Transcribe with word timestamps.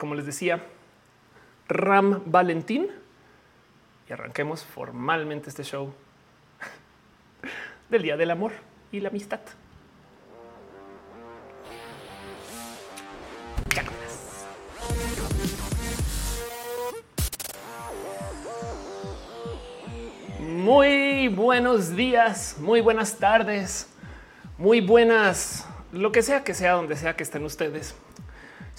como 0.00 0.14
les 0.14 0.24
decía, 0.24 0.64
Ram 1.68 2.22
Valentín 2.24 2.88
y 4.08 4.12
arranquemos 4.14 4.64
formalmente 4.64 5.50
este 5.50 5.62
show 5.62 5.92
del 7.90 8.02
Día 8.02 8.16
del 8.16 8.30
Amor 8.30 8.52
y 8.90 9.00
la 9.00 9.10
Amistad. 9.10 9.40
Muy 20.40 21.28
buenos 21.28 21.94
días, 21.94 22.56
muy 22.58 22.80
buenas 22.80 23.18
tardes, 23.18 23.86
muy 24.56 24.80
buenas, 24.80 25.66
lo 25.92 26.10
que 26.10 26.22
sea 26.22 26.42
que 26.42 26.54
sea, 26.54 26.72
donde 26.72 26.96
sea 26.96 27.16
que 27.16 27.22
estén 27.22 27.44
ustedes. 27.44 27.94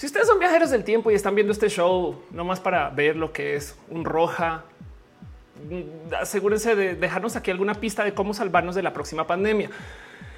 Si 0.02 0.08
ustedes 0.08 0.26
son 0.26 0.40
viajeros 0.40 0.72
del 0.72 0.84
tiempo 0.84 1.12
y 1.12 1.14
están 1.14 1.36
viendo 1.36 1.54
este 1.54 1.70
show 1.70 2.24
no 2.32 2.44
más 2.44 2.60
para 2.60 2.90
ver 2.90 3.16
lo 3.16 3.32
que 3.32 3.56
es 3.56 3.78
un 3.88 4.04
roja, 4.04 4.64
asegúrense 6.20 6.76
de 6.76 6.96
dejarnos 6.96 7.36
aquí 7.36 7.52
alguna 7.52 7.76
pista 7.76 8.04
de 8.04 8.12
cómo 8.16 8.34
salvarnos 8.34 8.74
de 8.74 8.82
la 8.82 8.94
próxima 8.94 9.28
pandemia. 9.28 9.70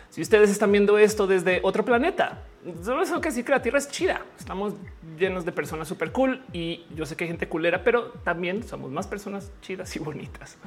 Si 0.10 0.22
ustedes 0.22 0.50
están 0.50 0.70
viendo 0.70 0.98
esto 0.98 1.28
desde 1.28 1.62
otro 1.64 1.86
planeta, 1.86 2.42
solo 2.84 3.04
eso 3.04 3.22
que 3.22 3.32
sí 3.32 3.46
que 3.46 3.52
la 3.52 3.62
Tierra 3.62 3.78
es 3.78 3.88
chida. 3.88 4.23
Estamos 4.38 4.73
llenos 5.18 5.46
de 5.46 5.54
personas 5.54 5.88
súper 5.88 6.12
cool 6.12 6.44
y 6.52 6.86
yo 6.94 7.06
sé 7.06 7.16
que 7.16 7.23
hay 7.23 7.30
gente 7.30 7.48
culera, 7.48 7.86
pero 7.86 8.09
también 8.26 8.64
somos 8.68 8.92
más 8.92 9.08
personas 9.08 9.50
chidas 9.62 9.95
y 9.95 10.00
bonitas. 10.00 10.58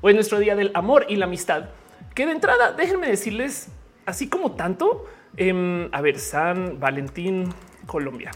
Hoy 0.00 0.10
es 0.10 0.16
nuestro 0.16 0.40
día 0.40 0.56
del 0.56 0.72
amor 0.74 1.06
y 1.08 1.14
la 1.14 1.26
amistad, 1.26 1.66
que 2.16 2.26
de 2.26 2.32
entrada 2.32 2.72
déjenme 2.72 3.06
decirles, 3.06 3.68
así 4.06 4.28
como 4.28 4.56
tanto, 4.56 5.06
eh, 5.36 5.88
a 5.92 6.00
ver, 6.00 6.18
San 6.18 6.80
Valentín, 6.80 7.54
Colombia. 7.86 8.30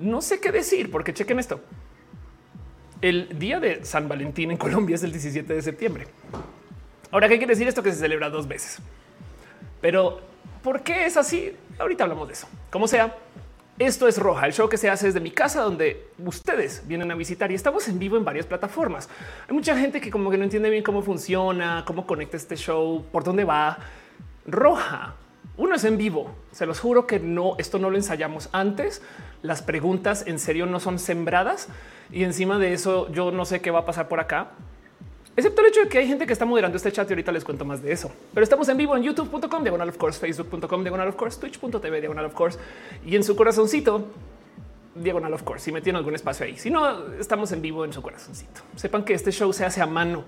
No 0.00 0.22
sé 0.22 0.40
qué 0.40 0.52
decir, 0.52 0.90
porque 0.90 1.14
chequen 1.14 1.38
esto. 1.38 1.60
El 3.00 3.38
día 3.38 3.60
de 3.60 3.84
San 3.84 4.08
Valentín 4.08 4.50
en 4.50 4.56
Colombia 4.56 4.96
es 4.96 5.02
el 5.02 5.12
17 5.12 5.52
de 5.52 5.62
septiembre. 5.62 6.06
Ahora, 7.10 7.28
¿qué 7.28 7.38
quiere 7.38 7.52
decir 7.52 7.68
esto? 7.68 7.82
Que 7.82 7.92
se 7.92 7.98
celebra 7.98 8.30
dos 8.30 8.48
veces. 8.48 8.78
Pero, 9.80 10.20
¿por 10.62 10.82
qué 10.82 11.06
es 11.06 11.16
así? 11.16 11.52
Ahorita 11.78 12.04
hablamos 12.04 12.26
de 12.28 12.34
eso. 12.34 12.48
Como 12.70 12.88
sea, 12.88 13.16
esto 13.78 14.06
es 14.06 14.18
Roja, 14.18 14.46
el 14.46 14.52
show 14.52 14.68
que 14.68 14.78
se 14.78 14.88
hace 14.88 15.06
desde 15.06 15.20
mi 15.20 15.32
casa, 15.32 15.60
donde 15.60 16.08
ustedes 16.18 16.82
vienen 16.86 17.10
a 17.10 17.16
visitar 17.16 17.50
y 17.50 17.54
estamos 17.54 17.88
en 17.88 17.98
vivo 17.98 18.16
en 18.16 18.24
varias 18.24 18.46
plataformas. 18.46 19.08
Hay 19.48 19.54
mucha 19.54 19.76
gente 19.76 20.00
que 20.00 20.10
como 20.10 20.30
que 20.30 20.38
no 20.38 20.44
entiende 20.44 20.70
bien 20.70 20.84
cómo 20.84 21.02
funciona, 21.02 21.84
cómo 21.84 22.06
conecta 22.06 22.36
este 22.36 22.56
show, 22.56 23.04
por 23.10 23.24
dónde 23.24 23.44
va. 23.44 23.78
Roja, 24.46 25.16
uno 25.56 25.74
es 25.74 25.84
en 25.84 25.96
vivo. 25.96 26.34
Se 26.52 26.66
los 26.66 26.80
juro 26.80 27.06
que 27.06 27.20
no, 27.20 27.54
esto 27.58 27.78
no 27.78 27.90
lo 27.90 27.96
ensayamos 27.96 28.48
antes. 28.52 29.02
Las 29.42 29.62
preguntas 29.62 30.24
en 30.26 30.38
serio 30.38 30.66
no 30.66 30.80
son 30.80 30.98
sembradas 30.98 31.68
y 32.10 32.24
encima 32.24 32.58
de 32.58 32.72
eso 32.72 33.10
yo 33.12 33.30
no 33.30 33.44
sé 33.44 33.60
qué 33.60 33.70
va 33.70 33.80
a 33.80 33.84
pasar 33.84 34.08
por 34.08 34.20
acá. 34.20 34.50
Excepto 35.36 35.62
el 35.62 35.68
hecho 35.68 35.80
de 35.80 35.88
que 35.88 35.98
hay 35.98 36.06
gente 36.06 36.26
que 36.26 36.32
está 36.32 36.44
moderando 36.44 36.76
este 36.76 36.92
chat 36.92 37.08
y 37.10 37.12
ahorita 37.12 37.32
les 37.32 37.44
cuento 37.44 37.64
más 37.64 37.82
de 37.82 37.92
eso. 37.92 38.10
Pero 38.32 38.44
estamos 38.44 38.68
en 38.68 38.76
vivo 38.76 38.96
en 38.96 39.02
youtube.com, 39.02 39.62
diagonal 39.62 39.88
of 39.88 39.96
course, 39.96 40.20
facebook.com, 40.20 40.82
diagonal 40.82 41.08
of 41.08 41.16
course, 41.16 41.40
twitch.tv, 41.40 42.00
diagonal 42.00 42.26
of 42.26 42.34
course 42.34 42.58
y 43.04 43.16
en 43.16 43.24
su 43.24 43.34
corazoncito, 43.34 44.06
diagonal 44.94 45.34
of 45.34 45.42
course, 45.42 45.64
si 45.64 45.72
me 45.72 45.80
tiene 45.80 45.98
algún 45.98 46.14
espacio 46.14 46.46
ahí. 46.46 46.56
Si 46.56 46.70
no, 46.70 47.14
estamos 47.14 47.50
en 47.50 47.62
vivo 47.62 47.84
en 47.84 47.92
su 47.92 48.00
corazoncito. 48.00 48.60
Sepan 48.76 49.04
que 49.04 49.14
este 49.14 49.32
show 49.32 49.52
se 49.52 49.64
hace 49.64 49.80
a 49.80 49.86
mano. 49.86 50.24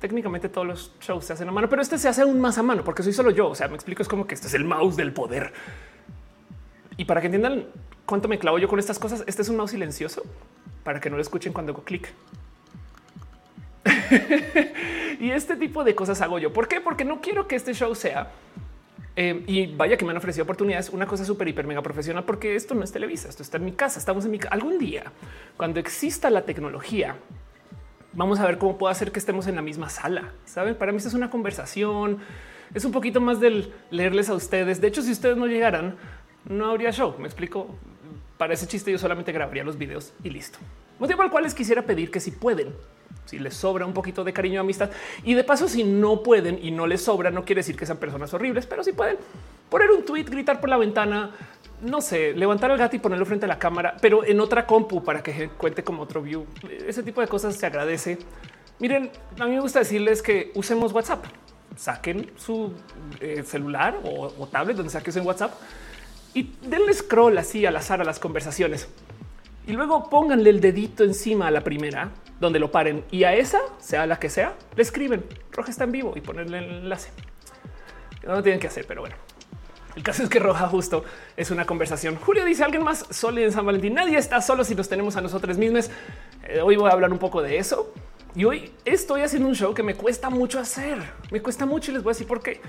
Técnicamente 0.00 0.48
todos 0.48 0.66
los 0.66 0.92
shows 1.00 1.24
se 1.24 1.32
hacen 1.32 1.48
a 1.48 1.52
mano, 1.52 1.68
pero 1.68 1.82
este 1.82 1.98
se 1.98 2.08
hace 2.08 2.22
aún 2.22 2.40
más 2.40 2.58
a 2.58 2.62
mano 2.62 2.84
porque 2.84 3.02
soy 3.02 3.12
solo 3.12 3.30
yo. 3.30 3.48
O 3.48 3.54
sea, 3.54 3.68
me 3.68 3.74
explico, 3.74 4.02
es 4.02 4.08
como 4.08 4.26
que 4.26 4.34
este 4.34 4.46
es 4.48 4.54
el 4.54 4.64
mouse 4.64 4.96
del 4.96 5.12
poder. 5.12 5.52
Y 6.96 7.04
para 7.04 7.20
que 7.20 7.26
entiendan 7.26 7.66
cuánto 8.04 8.28
me 8.28 8.38
clavo 8.38 8.58
yo 8.58 8.68
con 8.68 8.78
estas 8.78 8.98
cosas, 8.98 9.24
este 9.26 9.42
es 9.42 9.48
un 9.48 9.56
mouse 9.56 9.70
silencioso 9.72 10.22
para 10.84 11.00
que 11.00 11.10
no 11.10 11.16
lo 11.16 11.22
escuchen 11.22 11.52
cuando 11.52 11.72
hago 11.72 11.82
clic. 11.82 12.12
y 15.20 15.30
este 15.30 15.56
tipo 15.56 15.84
de 15.84 15.94
cosas 15.94 16.20
hago 16.20 16.38
yo. 16.38 16.52
¿Por 16.52 16.68
qué? 16.68 16.80
Porque 16.80 17.04
no 17.04 17.20
quiero 17.20 17.46
que 17.46 17.56
este 17.56 17.74
show 17.74 17.94
sea 17.94 18.30
eh, 19.18 19.42
y 19.46 19.66
vaya 19.74 19.96
que 19.96 20.04
me 20.04 20.10
han 20.10 20.18
ofrecido 20.18 20.44
oportunidades, 20.44 20.90
una 20.90 21.06
cosa 21.06 21.24
súper, 21.24 21.48
hiper, 21.48 21.66
mega 21.66 21.80
profesional, 21.80 22.24
porque 22.24 22.54
esto 22.54 22.74
no 22.74 22.84
es 22.84 22.92
Televisa, 22.92 23.30
esto 23.30 23.42
está 23.42 23.56
en 23.56 23.64
mi 23.64 23.72
casa, 23.72 23.98
estamos 23.98 24.26
en 24.26 24.30
mi 24.30 24.38
casa. 24.38 24.54
Algún 24.54 24.78
día, 24.78 25.04
cuando 25.56 25.80
exista 25.80 26.28
la 26.28 26.42
tecnología, 26.42 27.16
vamos 28.16 28.40
a 28.40 28.46
ver 28.46 28.58
cómo 28.58 28.78
puedo 28.78 28.90
hacer 28.90 29.12
que 29.12 29.18
estemos 29.18 29.46
en 29.46 29.54
la 29.54 29.62
misma 29.62 29.88
sala. 29.88 30.32
Saben, 30.46 30.74
para 30.74 30.90
mí 30.90 30.98
es 30.98 31.14
una 31.14 31.30
conversación, 31.30 32.18
es 32.74 32.84
un 32.84 32.90
poquito 32.90 33.20
más 33.20 33.38
del 33.38 33.72
leerles 33.90 34.28
a 34.28 34.34
ustedes. 34.34 34.80
De 34.80 34.88
hecho, 34.88 35.02
si 35.02 35.12
ustedes 35.12 35.36
no 35.36 35.46
llegaran, 35.46 35.96
no 36.48 36.70
habría 36.70 36.90
show. 36.90 37.14
Me 37.18 37.26
explico. 37.26 37.68
Para 38.38 38.52
ese 38.52 38.66
chiste, 38.66 38.92
yo 38.92 38.98
solamente 38.98 39.32
grabaría 39.32 39.64
los 39.64 39.78
videos 39.78 40.12
y 40.22 40.28
listo. 40.28 40.58
Motivo 40.98 41.22
al 41.22 41.30
cual 41.30 41.44
les 41.44 41.54
quisiera 41.54 41.82
pedir 41.82 42.10
que 42.10 42.20
si 42.20 42.30
pueden, 42.30 42.74
si 43.24 43.38
les 43.38 43.54
sobra 43.54 43.86
un 43.86 43.94
poquito 43.94 44.24
de 44.24 44.32
cariño 44.34 44.60
amistad 44.60 44.90
y 45.24 45.32
de 45.32 45.42
paso, 45.42 45.68
si 45.68 45.84
no 45.84 46.22
pueden 46.22 46.58
y 46.62 46.70
no 46.70 46.86
les 46.86 47.02
sobra, 47.02 47.30
no 47.30 47.46
quiere 47.46 47.60
decir 47.60 47.76
que 47.76 47.86
sean 47.86 47.96
personas 47.96 48.32
horribles, 48.34 48.66
pero 48.66 48.84
si 48.84 48.92
pueden 48.92 49.16
poner 49.70 49.90
un 49.90 50.04
tweet, 50.04 50.24
gritar 50.24 50.60
por 50.60 50.68
la 50.68 50.76
ventana, 50.76 51.30
no 51.82 52.00
sé, 52.00 52.32
levantar 52.32 52.70
al 52.70 52.78
gato 52.78 52.96
y 52.96 52.98
ponerlo 52.98 53.26
frente 53.26 53.46
a 53.46 53.48
la 53.48 53.58
cámara, 53.58 53.96
pero 54.00 54.24
en 54.24 54.40
otra 54.40 54.66
compu 54.66 55.04
para 55.04 55.22
que 55.22 55.48
cuente 55.50 55.84
como 55.84 56.02
otro 56.02 56.22
view. 56.22 56.46
Ese 56.86 57.02
tipo 57.02 57.20
de 57.20 57.28
cosas 57.28 57.56
se 57.56 57.66
agradece. 57.66 58.18
Miren, 58.78 59.10
a 59.38 59.46
mí 59.46 59.52
me 59.52 59.60
gusta 59.60 59.80
decirles 59.80 60.22
que 60.22 60.52
usemos 60.54 60.92
WhatsApp. 60.92 61.24
Saquen 61.76 62.30
su 62.36 62.72
eh, 63.20 63.42
celular 63.44 63.98
o, 64.04 64.32
o, 64.38 64.46
tablet 64.46 64.76
donde 64.76 64.90
saques 64.90 65.14
en 65.16 65.26
WhatsApp 65.26 65.52
y 66.32 66.52
denle 66.62 66.94
scroll 66.94 67.36
así 67.36 67.66
al 67.66 67.76
azar 67.76 68.00
a 68.00 68.04
las 68.04 68.18
conversaciones. 68.18 68.88
Y 69.66 69.72
luego 69.72 70.08
pónganle 70.08 70.50
el 70.50 70.60
dedito 70.60 71.04
encima 71.04 71.48
a 71.48 71.50
la 71.50 71.62
primera 71.62 72.10
donde 72.40 72.58
lo 72.58 72.70
paren 72.70 73.04
y 73.10 73.24
a 73.24 73.34
esa, 73.34 73.58
sea 73.78 74.06
la 74.06 74.18
que 74.18 74.30
sea, 74.30 74.54
le 74.74 74.82
escriben 74.82 75.24
Roja 75.52 75.70
está 75.70 75.84
en 75.84 75.92
vivo 75.92 76.12
y 76.16 76.20
ponerle 76.20 76.58
el 76.58 76.64
enlace. 76.64 77.10
No 78.24 78.34
lo 78.34 78.42
tienen 78.42 78.60
que 78.60 78.66
hacer, 78.66 78.84
pero 78.86 79.02
bueno. 79.02 79.25
El 79.96 80.02
caso 80.02 80.22
es 80.22 80.28
que 80.28 80.38
Roja 80.38 80.68
justo 80.68 81.04
es 81.38 81.50
una 81.50 81.64
conversación. 81.64 82.16
Julio 82.16 82.44
dice 82.44 82.62
alguien 82.62 82.84
más 82.84 83.06
solo 83.10 83.40
en 83.40 83.50
San 83.50 83.64
Valentín. 83.64 83.94
Nadie 83.94 84.18
está 84.18 84.42
solo 84.42 84.62
si 84.62 84.74
nos 84.74 84.90
tenemos 84.90 85.16
a 85.16 85.22
nosotros 85.22 85.56
mismos. 85.56 85.90
Eh, 86.46 86.60
hoy 86.60 86.76
voy 86.76 86.90
a 86.90 86.92
hablar 86.92 87.10
un 87.10 87.18
poco 87.18 87.40
de 87.40 87.56
eso. 87.56 87.94
Y 88.34 88.44
hoy 88.44 88.70
estoy 88.84 89.22
haciendo 89.22 89.48
un 89.48 89.54
show 89.54 89.72
que 89.72 89.82
me 89.82 89.94
cuesta 89.94 90.28
mucho 90.28 90.60
hacer. 90.60 90.98
Me 91.30 91.40
cuesta 91.40 91.64
mucho 91.64 91.90
y 91.90 91.94
les 91.94 92.02
voy 92.02 92.10
a 92.10 92.12
decir 92.12 92.26
por 92.26 92.42
qué. 92.42 92.60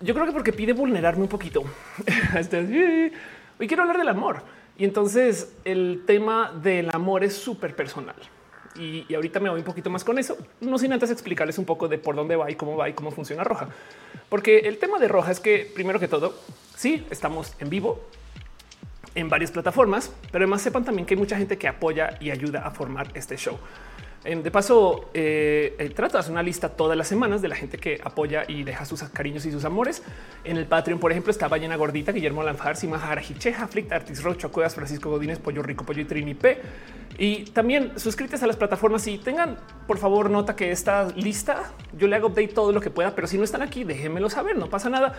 Yo 0.00 0.14
creo 0.14 0.24
que 0.24 0.32
porque 0.32 0.52
pide 0.52 0.72
vulnerarme 0.72 1.22
un 1.22 1.28
poquito. 1.28 1.64
Este, 2.38 3.12
hoy 3.58 3.66
quiero 3.66 3.82
hablar 3.82 3.98
del 3.98 4.08
amor. 4.08 4.44
Y 4.78 4.84
entonces 4.84 5.52
el 5.64 6.04
tema 6.06 6.52
del 6.62 6.90
amor 6.94 7.24
es 7.24 7.34
súper 7.34 7.74
personal. 7.74 8.14
Y, 8.76 9.12
ahorita 9.14 9.40
me 9.40 9.50
voy 9.50 9.58
un 9.58 9.64
poquito 9.64 9.90
más 9.90 10.04
con 10.04 10.18
eso, 10.18 10.38
no 10.60 10.78
sin 10.78 10.92
antes 10.92 11.10
explicarles 11.10 11.58
un 11.58 11.64
poco 11.64 11.88
de 11.88 11.98
por 11.98 12.14
dónde 12.14 12.36
va 12.36 12.50
y 12.50 12.54
cómo 12.54 12.76
va 12.76 12.88
y 12.88 12.92
cómo 12.92 13.10
funciona 13.10 13.42
Roja. 13.42 13.68
Porque 14.28 14.60
el 14.60 14.78
tema 14.78 14.98
de 14.98 15.08
Roja 15.08 15.32
es 15.32 15.40
que 15.40 15.70
primero 15.74 15.98
que 15.98 16.08
todo, 16.08 16.34
sí, 16.76 17.04
estamos 17.10 17.54
en 17.58 17.68
vivo 17.68 18.00
en 19.14 19.28
varias 19.28 19.50
plataformas, 19.50 20.12
pero 20.30 20.44
además 20.44 20.62
sepan 20.62 20.84
también 20.84 21.04
que 21.04 21.14
hay 21.14 21.20
mucha 21.20 21.36
gente 21.36 21.58
que 21.58 21.66
apoya 21.66 22.16
y 22.20 22.30
ayuda 22.30 22.60
a 22.60 22.70
formar 22.70 23.08
este 23.14 23.36
show. 23.36 23.58
De 24.22 24.50
paso, 24.50 25.08
eh, 25.14 25.94
hacer 26.12 26.32
una 26.32 26.42
lista 26.42 26.68
todas 26.68 26.94
las 26.94 27.08
semanas 27.08 27.40
de 27.40 27.48
la 27.48 27.56
gente 27.56 27.78
que 27.78 27.98
apoya 28.04 28.44
y 28.46 28.64
deja 28.64 28.84
sus 28.84 29.02
cariños 29.04 29.46
y 29.46 29.50
sus 29.50 29.64
amores. 29.64 30.02
En 30.44 30.58
el 30.58 30.66
Patreon, 30.66 31.00
por 31.00 31.10
ejemplo, 31.10 31.30
está 31.30 31.48
Ballena 31.48 31.76
Gordita, 31.76 32.12
Guillermo 32.12 32.42
Lanfar, 32.42 32.76
Sima 32.76 33.00
Hicheja, 33.26 33.66
Flick, 33.66 33.90
Artis 33.90 34.22
Rocho, 34.22 34.52
Cuevas, 34.52 34.74
Francisco 34.74 35.08
Godínez, 35.08 35.38
Pollo 35.38 35.62
Rico, 35.62 35.86
Pollo 35.86 36.02
y 36.02 36.04
Trini 36.04 36.34
P. 36.34 36.60
Y 37.16 37.44
también 37.46 37.92
suscríbete 37.96 38.44
a 38.44 38.46
las 38.46 38.56
plataformas 38.56 39.06
y 39.06 39.16
tengan, 39.16 39.56
por 39.86 39.96
favor, 39.96 40.28
nota 40.28 40.54
que 40.54 40.70
esta 40.70 41.08
lista 41.16 41.72
yo 41.96 42.06
le 42.06 42.16
hago 42.16 42.28
update 42.28 42.48
todo 42.48 42.72
lo 42.72 42.80
que 42.80 42.90
pueda, 42.90 43.14
pero 43.14 43.26
si 43.26 43.38
no 43.38 43.44
están 43.44 43.62
aquí, 43.62 43.84
déjenmelo 43.84 44.28
saber, 44.28 44.56
no 44.56 44.68
pasa 44.68 44.90
nada. 44.90 45.14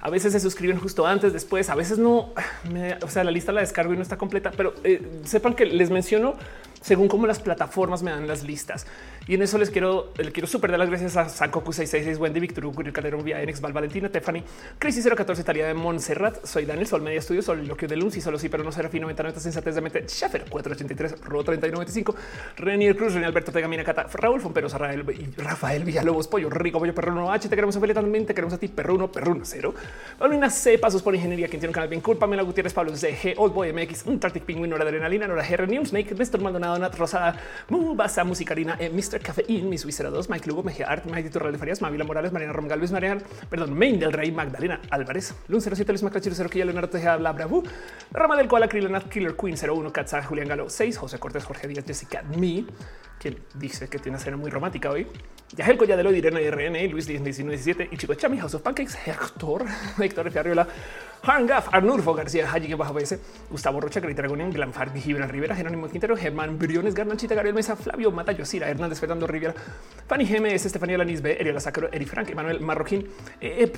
A 0.00 0.10
veces 0.10 0.32
se 0.32 0.40
suscriben 0.40 0.78
justo 0.78 1.06
antes, 1.06 1.32
después, 1.32 1.70
a 1.70 1.76
veces 1.76 1.98
no. 1.98 2.32
Me, 2.70 2.94
o 3.02 3.08
sea, 3.08 3.22
la 3.22 3.30
lista 3.30 3.52
la 3.52 3.60
descargo 3.60 3.94
y 3.94 3.96
no 3.96 4.02
está 4.02 4.16
completa, 4.16 4.50
pero 4.56 4.74
eh, 4.82 5.20
sepan 5.24 5.54
que 5.54 5.66
les 5.66 5.90
menciono 5.90 6.34
según 6.80 7.08
cómo 7.08 7.26
las 7.26 7.40
plataformas 7.40 8.02
me 8.02 8.10
dan 8.10 8.26
las 8.26 8.42
listas. 8.42 8.86
Y 9.30 9.34
en 9.34 9.42
eso 9.42 9.58
les 9.58 9.70
quiero, 9.70 10.12
le 10.16 10.32
quiero 10.32 10.48
súper 10.48 10.72
dar 10.72 10.80
las 10.80 10.88
gracias 10.88 11.16
a 11.16 11.28
Sankoku 11.28 11.72
666, 11.72 12.18
Wendy, 12.18 12.40
Victor 12.40 12.66
Hugo, 12.66 12.82
Calderón, 12.92 13.22
Vía, 13.22 13.40
Enex, 13.40 13.60
Val, 13.60 13.72
Valentina, 13.72 14.08
Tiffany, 14.08 14.42
Crisis 14.76 15.06
014, 15.06 15.44
Talía 15.44 15.68
de 15.68 15.74
Montserrat, 15.74 16.44
soy 16.44 16.64
Daniel 16.64 16.88
Sol 16.88 17.00
Media 17.00 17.20
Estudios, 17.20 17.44
Sol 17.44 17.64
Loquio 17.64 17.86
de 17.86 17.94
Lunci, 17.94 18.20
solo 18.20 18.40
sí, 18.40 18.48
pero 18.48 18.64
no 18.64 18.72
Serafino, 18.72 19.02
99, 19.02 19.38
Sensatez 19.38 19.76
de 19.76 19.80
Mente, 19.82 20.08
Schaffer 20.08 20.46
483, 20.50 21.20
Ro 21.20 21.44
3995, 21.44 22.16
Renier 22.56 22.96
Cruz, 22.96 23.12
Renier 23.12 23.28
Alberto 23.28 23.52
Tegamina 23.52 23.84
Cata, 23.84 24.08
Raúl 24.12 24.40
Fompero, 24.40 24.68
Rafael, 24.68 25.04
Rafael 25.36 25.84
Villalobos, 25.84 26.26
Pollo 26.26 26.50
Rico, 26.50 26.80
Pollo 26.80 26.92
Perruno 26.92 27.30
H, 27.32 27.48
te 27.48 27.54
queremos 27.54 27.76
a 27.76 27.80
también, 27.94 28.26
te 28.26 28.34
queremos 28.34 28.54
a 28.54 28.58
ti, 28.58 28.66
Perruno, 28.66 29.12
Perruno 29.12 29.44
Cero, 29.44 29.72
Paulina 30.18 30.50
C, 30.50 30.76
Pasos 30.76 31.04
por 31.04 31.14
Ingeniería, 31.14 31.46
quien 31.46 31.60
tiene 31.60 31.68
un 31.68 31.74
canal 31.74 31.88
bien 31.88 32.00
cool, 32.00 32.18
Pamela 32.18 32.42
Gutiérrez, 32.42 32.72
Pablo 32.72 32.96
ZG, 32.96 33.34
Old 33.36 33.54
Boy 33.54 33.72
MX, 33.72 34.06
un 34.06 34.72
Hora 34.72 34.84
de 34.84 34.90
Adrenalina, 34.90 35.28
Nora 35.28 35.46
GR, 35.48 35.86
Snake, 35.86 36.16
Néstor 36.16 36.40
Maldonado, 36.40 36.74
Donat 36.74 36.96
Rosada, 36.96 37.36
Mubasa, 37.68 38.24
Musicarina, 38.24 38.76
eh, 38.80 38.90
Mr. 39.20 39.22
Cafeín, 39.22 39.68
Wizera 39.68 40.10
2, 40.10 40.30
Mike 40.30 40.48
Lugo, 40.48 40.62
Mejía 40.62 40.86
Art, 40.86 41.04
Mike 41.04 41.30
Turral 41.30 41.52
de 41.52 41.58
Farias, 41.58 41.82
Mavila 41.82 42.04
Morales, 42.04 42.32
Mariana 42.32 42.52
Rom 42.54 42.66
Galvez, 42.66 42.90
Mariana, 42.90 43.20
perdón, 43.48 43.78
Main 43.78 43.98
del 43.98 44.12
Rey, 44.12 44.32
Magdalena 44.32 44.80
Álvarez, 44.90 45.34
Lun 45.48 45.60
07, 45.60 45.92
Luis 45.92 46.02
Macrachiro, 46.02 46.34
0 46.34 46.48
Quilla, 46.48 46.64
Leonardo 46.64 46.88
Tejeda, 46.88 47.16
Bla 47.16 47.32
Bravu, 47.32 47.62
Rama 48.12 48.36
del 48.36 48.48
Koala, 48.48 48.68
Krillenat, 48.68 49.08
Killer 49.08 49.36
Queen 49.36 49.56
01, 49.56 49.92
Katza, 49.92 50.22
Julián 50.22 50.48
Galo 50.48 50.70
6, 50.70 50.96
José 50.96 51.18
Cortés, 51.18 51.44
Jorge 51.44 51.68
Díaz, 51.68 51.84
Jessica 51.86 52.22
Me, 52.22 52.64
quien 53.20 53.38
dice 53.54 53.88
que 53.88 53.98
tiene 53.98 54.16
una 54.16 54.24
cena 54.24 54.36
muy 54.36 54.50
romántica 54.50 54.90
hoy. 54.90 55.06
Yahel 55.54 55.76
Colladelo, 55.76 56.12
Irene 56.12 56.48
RN, 56.50 56.90
Luis 56.90 57.06
1917 57.08 57.88
y 57.90 57.96
Chico 57.96 58.14
Chami, 58.14 58.38
House 58.38 58.54
of 58.54 58.62
Pancakes, 58.62 58.96
Hector, 59.04 59.64
Héctor 59.98 60.30
Fiarriola, 60.30 60.66
Harngaf, 61.22 61.74
Arnulfo 61.74 62.14
García, 62.14 62.50
Haji 62.50 62.72
bajo 62.74 62.94
BS, 62.94 63.18
Gustavo 63.50 63.80
Rocha, 63.80 64.00
Grey 64.00 64.14
Dragonian, 64.14 64.50
Glanfar, 64.52 64.96
Gibran 64.96 65.28
Rivera, 65.28 65.54
Jerónimo 65.54 65.88
Quintero, 65.88 66.16
Germán 66.16 66.58
Briones, 66.58 66.94
Garnachita, 66.94 67.34
Gabriel 67.34 67.54
Mesa, 67.54 67.76
Flavio 67.76 68.10
Matayo, 68.10 68.44
Cira, 68.46 68.70
Hernández, 68.70 69.00
Fernando 69.00 69.26
Rivera, 69.26 69.54
Fanny 70.06 70.24
GMS, 70.24 70.66
Estefanía 70.66 70.96
Lanis 70.96 71.20
B, 71.20 71.36
Eriela 71.38 71.60
Sacro, 71.60 71.92
Eri 71.92 72.06
Frank, 72.06 72.30
Emanuel 72.30 72.60
Marroquín, 72.60 73.08
eh, 73.40 73.72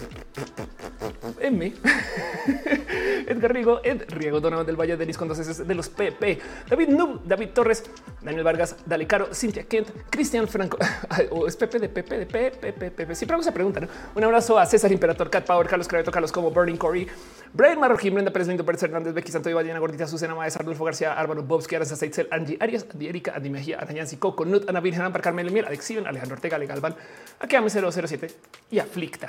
M, 1.41 1.73
Edgar 3.27 3.53
Rigo, 3.53 3.81
Ed 3.83 4.05
Riego, 4.09 4.41
Donovan 4.41 4.67
del 4.67 4.77
Valle, 4.77 4.97
Denis 4.97 5.17
con 5.17 5.27
dos 5.27 5.39
S 5.39 5.65
de 5.65 5.75
los 5.75 5.89
PP, 5.89 6.39
David 6.69 6.89
Nub, 6.89 7.25
David 7.25 7.49
Torres, 7.49 7.85
Daniel 8.21 8.45
Vargas, 8.45 8.77
Dale 8.87 9.07
Caro, 9.07 9.32
Cintia 9.35 9.65
Kent, 9.65 9.89
Cristian 10.11 10.47
Franco, 10.49 10.79
o 11.31 11.47
es 11.47 11.57
Pepe 11.57 11.79
de 11.79 11.89
Pepe 11.89 12.19
de 12.19 12.27
Pepe, 12.27 12.73
Pepe, 12.73 13.15
Siempre 13.15 13.35
hago 13.35 13.43
esa 13.43 13.53
pregunta. 13.53 13.87
Un 14.15 14.25
abrazo 14.25 14.59
a 14.59 14.67
César 14.67 14.91
Imperator, 14.93 15.31
Cat 15.31 15.47
Power, 15.47 15.67
Carlos 15.67 15.89
Creveto, 15.89 16.11
Carlos 16.11 16.33
como 16.33 16.51
Burning 16.51 16.77
Corey, 16.77 17.07
Brian 17.53 17.79
Marroquín, 17.81 18.15
Brenda 18.15 18.33
Pérez, 18.33 18.49
Lindo 18.49 18.65
Pérez 18.65 18.83
Hernández, 18.83 19.15
Becky 19.15 19.33
Santo 19.33 19.55
Ballena 19.55 19.79
Gordita, 19.79 20.07
Susana 20.07 20.35
Maes, 20.35 20.57
Arnulfo 20.57 20.85
García, 20.85 21.13
Álvaro 21.13 21.43
Bobsky, 21.43 21.75
Aranza 21.75 21.97
Seitzel, 21.97 22.29
Angie 22.31 22.57
Arias, 22.61 22.87
Andy 22.93 23.09
Erika, 23.09 23.33
Andy 23.35 23.51
Mejía, 23.51 23.79
Arañanzi, 23.79 24.17
Coco, 24.17 24.45
Nut, 24.45 24.69
Ana 24.69 24.81
Virgen, 24.81 25.03
Ampar, 25.03 25.23
Carmelo 25.23 25.51
Miel, 25.51 25.67
Alex 25.67 25.91
Alejandro 25.91 26.35
Ortega, 26.35 26.57
Ale 26.57 26.67
Galván, 26.67 26.95
Akiame 27.41 27.71
007 27.71 28.29
y 28.71 28.79
Aflicta. 28.79 29.29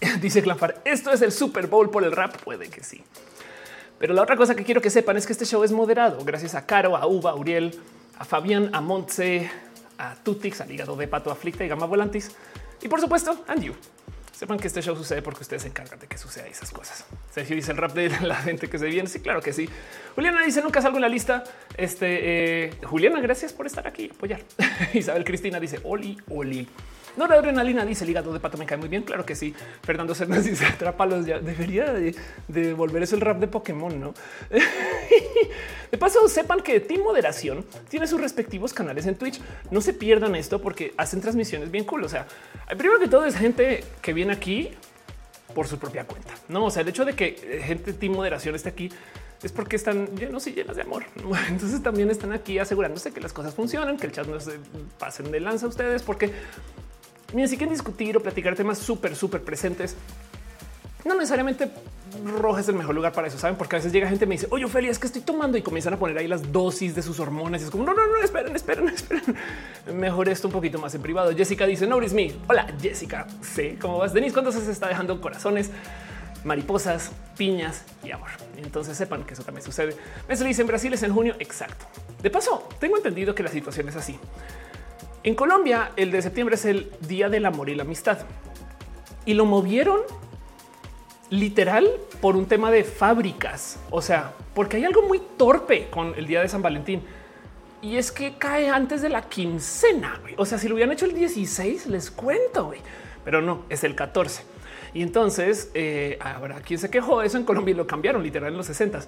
Dice 0.20 0.42
Clanfar, 0.42 0.80
esto 0.84 1.12
es 1.12 1.22
el 1.22 1.32
Super 1.32 1.66
Bowl 1.66 1.90
por 1.90 2.04
el 2.04 2.12
rap. 2.12 2.36
Puede 2.42 2.68
que 2.68 2.82
sí. 2.82 3.02
Pero 3.98 4.14
la 4.14 4.22
otra 4.22 4.36
cosa 4.36 4.54
que 4.54 4.64
quiero 4.64 4.80
que 4.80 4.88
sepan 4.88 5.16
es 5.18 5.26
que 5.26 5.32
este 5.32 5.44
show 5.44 5.62
es 5.62 5.72
moderado 5.72 6.24
gracias 6.24 6.54
a 6.54 6.64
Caro, 6.64 6.96
a 6.96 7.06
Uva, 7.06 7.32
a 7.32 7.34
Uriel, 7.34 7.78
a 8.20 8.24
Fabián, 8.26 8.68
a 8.74 8.82
Montse, 8.82 9.50
a 9.96 10.14
Tutix, 10.14 10.60
al 10.60 10.70
hígado 10.70 10.94
de 10.94 11.08
pato, 11.08 11.30
Aflicta 11.30 11.64
y 11.64 11.68
Gama 11.68 11.86
Volantis. 11.86 12.30
Y 12.82 12.88
por 12.88 13.00
supuesto, 13.00 13.44
a 13.48 13.56
You. 13.56 13.74
Sepan 14.30 14.58
que 14.58 14.68
este 14.68 14.82
show 14.82 14.94
sucede 14.94 15.22
porque 15.22 15.40
ustedes 15.40 15.62
se 15.62 15.68
encargan 15.68 15.98
de 15.98 16.06
que 16.06 16.18
suceda 16.18 16.46
esas 16.46 16.70
cosas. 16.70 17.06
Sergio 17.30 17.56
dice 17.56 17.72
el 17.72 17.78
rap 17.78 17.92
de 17.92 18.10
la 18.20 18.36
gente 18.36 18.68
que 18.68 18.78
se 18.78 18.86
viene. 18.86 19.08
Sí, 19.08 19.20
claro 19.20 19.40
que 19.40 19.54
sí. 19.54 19.68
Juliana 20.14 20.44
dice 20.44 20.62
nunca 20.62 20.82
salgo 20.82 20.98
en 20.98 21.02
la 21.02 21.08
lista. 21.08 21.44
Este 21.76 22.64
eh, 22.64 22.74
Juliana, 22.84 23.20
gracias 23.20 23.54
por 23.54 23.66
estar 23.66 23.86
aquí 23.86 24.04
y 24.04 24.10
apoyar. 24.10 24.42
Isabel 24.94 25.24
Cristina 25.24 25.58
dice 25.58 25.80
Oli, 25.84 26.18
Oli. 26.28 26.68
No, 27.20 27.26
la 27.26 27.34
adrenalina 27.34 27.84
dice 27.84 28.04
el 28.04 28.10
hígado 28.10 28.32
de 28.32 28.40
pato 28.40 28.56
me 28.56 28.64
cae 28.64 28.78
muy 28.78 28.88
bien. 28.88 29.02
Claro 29.02 29.26
que 29.26 29.34
sí. 29.34 29.54
Fernando 29.82 30.14
Cernas 30.14 30.42
dice 30.46 30.64
atrápalos 30.64 31.26
ya. 31.26 31.38
Debería 31.38 31.92
de, 31.92 32.72
volver 32.72 33.02
eso 33.02 33.14
el 33.14 33.20
rap 33.20 33.38
de 33.38 33.46
Pokémon, 33.46 34.00
no? 34.00 34.14
de 35.90 35.98
paso, 35.98 36.26
sepan 36.28 36.62
que 36.62 36.80
Team 36.80 37.02
Moderación 37.02 37.66
tiene 37.90 38.06
sus 38.06 38.22
respectivos 38.22 38.72
canales 38.72 39.04
en 39.04 39.16
Twitch. 39.16 39.38
No 39.70 39.82
se 39.82 39.92
pierdan 39.92 40.34
esto 40.34 40.62
porque 40.62 40.94
hacen 40.96 41.20
transmisiones 41.20 41.70
bien 41.70 41.84
cool. 41.84 42.04
O 42.04 42.08
sea, 42.08 42.26
primero 42.68 42.98
que 42.98 43.06
todo 43.06 43.26
es 43.26 43.36
gente 43.36 43.84
que 44.00 44.14
viene 44.14 44.32
aquí 44.32 44.70
por 45.54 45.68
su 45.68 45.78
propia 45.78 46.06
cuenta. 46.06 46.32
No, 46.48 46.64
o 46.64 46.70
sea, 46.70 46.80
el 46.80 46.88
hecho 46.88 47.04
de 47.04 47.12
que 47.12 47.60
gente 47.62 47.92
Team 47.92 48.14
Moderación 48.14 48.54
esté 48.54 48.70
aquí 48.70 48.88
es 49.42 49.52
porque 49.52 49.76
están 49.76 50.06
llenos 50.16 50.46
y 50.46 50.54
llenas 50.54 50.74
de 50.74 50.82
amor. 50.84 51.04
Entonces 51.50 51.82
también 51.82 52.08
están 52.10 52.32
aquí 52.32 52.58
asegurándose 52.58 53.12
que 53.12 53.20
las 53.20 53.34
cosas 53.34 53.54
funcionan, 53.54 53.98
que 53.98 54.06
el 54.06 54.12
chat 54.12 54.26
no 54.26 54.40
se 54.40 54.58
pasen 54.98 55.30
de 55.30 55.40
lanza 55.40 55.66
a 55.66 55.68
ustedes, 55.68 56.02
porque 56.02 56.32
Miren, 57.32 57.48
si 57.48 57.56
quieren 57.56 57.72
discutir 57.72 58.16
o 58.16 58.20
platicar 58.20 58.54
temas 58.54 58.78
súper, 58.78 59.14
súper 59.14 59.42
presentes, 59.42 59.96
no 61.04 61.14
necesariamente 61.14 61.70
roja 62.36 62.60
es 62.60 62.68
el 62.68 62.74
mejor 62.74 62.94
lugar 62.94 63.12
para 63.12 63.28
eso, 63.28 63.38
saben? 63.38 63.56
Porque 63.56 63.76
a 63.76 63.78
veces 63.78 63.92
llega 63.92 64.08
gente 64.08 64.24
y 64.24 64.28
me 64.28 64.34
dice, 64.34 64.48
oye, 64.50 64.64
Ophelia, 64.64 64.90
es 64.90 64.98
que 64.98 65.06
estoy 65.06 65.22
tomando 65.22 65.56
y 65.56 65.62
comienzan 65.62 65.94
a 65.94 65.96
poner 65.96 66.18
ahí 66.18 66.26
las 66.26 66.52
dosis 66.52 66.94
de 66.94 67.02
sus 67.02 67.20
hormonas. 67.20 67.62
Y 67.62 67.64
es 67.64 67.70
como, 67.70 67.84
no, 67.84 67.94
no, 67.94 68.06
no, 68.06 68.22
esperen, 68.22 68.54
esperen, 68.54 68.88
esperen. 68.94 69.36
Mejor 69.94 70.28
esto 70.28 70.48
un 70.48 70.52
poquito 70.52 70.78
más 70.78 70.94
en 70.94 71.02
privado. 71.02 71.34
Jessica 71.34 71.66
dice, 71.66 71.86
no, 71.86 72.00
es 72.02 72.12
me. 72.12 72.32
Hola, 72.48 72.66
Jessica. 72.80 73.26
Sí, 73.42 73.76
¿cómo 73.80 73.98
vas? 73.98 74.12
Denise, 74.12 74.32
¿cuántos 74.32 74.54
se 74.56 74.70
está 74.70 74.88
dejando 74.88 75.20
corazones? 75.20 75.70
mariposas, 76.44 77.10
piñas 77.36 77.84
y 78.04 78.10
amor. 78.10 78.30
Entonces 78.56 78.96
sepan 78.96 79.24
que 79.24 79.34
eso 79.34 79.42
también 79.42 79.64
sucede. 79.64 79.96
Me 80.28 80.36
dice 80.36 80.62
en 80.62 80.68
Brasil 80.68 80.92
es 80.92 81.02
en 81.02 81.12
junio. 81.12 81.34
Exacto. 81.38 81.86
De 82.22 82.30
paso, 82.30 82.68
tengo 82.78 82.96
entendido 82.96 83.34
que 83.34 83.42
la 83.42 83.50
situación 83.50 83.88
es 83.88 83.96
así. 83.96 84.18
En 85.22 85.34
Colombia, 85.34 85.92
el 85.96 86.10
de 86.10 86.22
septiembre 86.22 86.54
es 86.54 86.64
el 86.64 86.90
Día 87.06 87.28
del 87.28 87.44
Amor 87.44 87.68
y 87.68 87.74
la 87.74 87.82
Amistad. 87.82 88.20
Y 89.26 89.34
lo 89.34 89.44
movieron 89.44 90.00
literal 91.28 91.90
por 92.22 92.36
un 92.36 92.46
tema 92.46 92.70
de 92.70 92.84
fábricas. 92.84 93.78
O 93.90 94.00
sea, 94.00 94.32
porque 94.54 94.78
hay 94.78 94.84
algo 94.84 95.02
muy 95.02 95.20
torpe 95.36 95.88
con 95.90 96.14
el 96.16 96.26
Día 96.26 96.40
de 96.40 96.48
San 96.48 96.62
Valentín. 96.62 97.02
Y 97.82 97.96
es 97.96 98.10
que 98.10 98.38
cae 98.38 98.70
antes 98.70 99.02
de 99.02 99.10
la 99.10 99.28
quincena. 99.28 100.18
O 100.38 100.46
sea, 100.46 100.56
si 100.56 100.68
lo 100.68 100.74
hubieran 100.74 100.92
hecho 100.94 101.04
el 101.04 101.12
16, 101.12 101.88
les 101.88 102.10
cuento, 102.10 102.72
pero 103.22 103.42
no, 103.42 103.64
es 103.68 103.84
el 103.84 103.94
14. 103.94 104.42
Y 104.94 105.02
entonces 105.02 105.70
eh, 105.74 106.18
habrá 106.20 106.62
quien 106.62 106.78
se 106.78 106.90
quejó 106.90 107.20
eso 107.20 107.36
en 107.36 107.44
Colombia 107.44 107.72
y 107.72 107.76
lo 107.76 107.86
cambiaron 107.86 108.22
literal 108.22 108.52
en 108.52 108.56
los 108.56 108.66
60. 108.66 109.00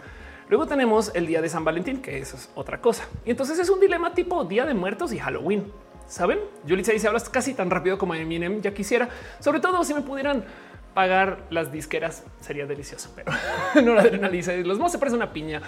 Luego 0.51 0.67
tenemos 0.67 1.11
el 1.15 1.27
día 1.27 1.41
de 1.41 1.49
San 1.49 1.65
Valentín, 1.65 2.03
que 2.03 2.19
eso 2.19 2.37
es 2.37 2.51
otra 2.55 2.83
cosa. 2.83 3.09
Y 3.25 3.31
entonces 3.31 3.59
es 3.59 3.71
un 3.71 3.81
dilema 3.81 4.13
tipo 4.13 4.45
Día 4.45 4.67
de 4.67 4.75
Muertos 4.75 5.15
y 5.15 5.19
Halloween. 5.19 5.73
Saben, 6.13 6.41
Yulitza 6.67 6.93
dice 6.93 7.09
hablas 7.09 7.31
casi 7.31 7.55
tan 7.55 7.71
rápido 7.71 7.97
como 7.97 8.15
Eminem 8.15 8.61
ya 8.61 8.75
quisiera, 8.75 9.09
sobre 9.41 9.61
todo 9.61 9.83
si 9.83 9.95
me 9.95 10.03
pudieran 10.03 10.45
pagar 10.93 11.47
las 11.49 11.73
disqueras 11.73 12.25
sería 12.39 12.67
delicioso, 12.67 13.11
pero 13.17 13.33
no 13.83 13.95
la 13.95 14.03
adrenalina. 14.03 14.53
Los 14.57 14.77
mozos 14.77 14.93
se 14.93 14.99
parece 14.99 15.17
una 15.17 15.33
piña, 15.33 15.63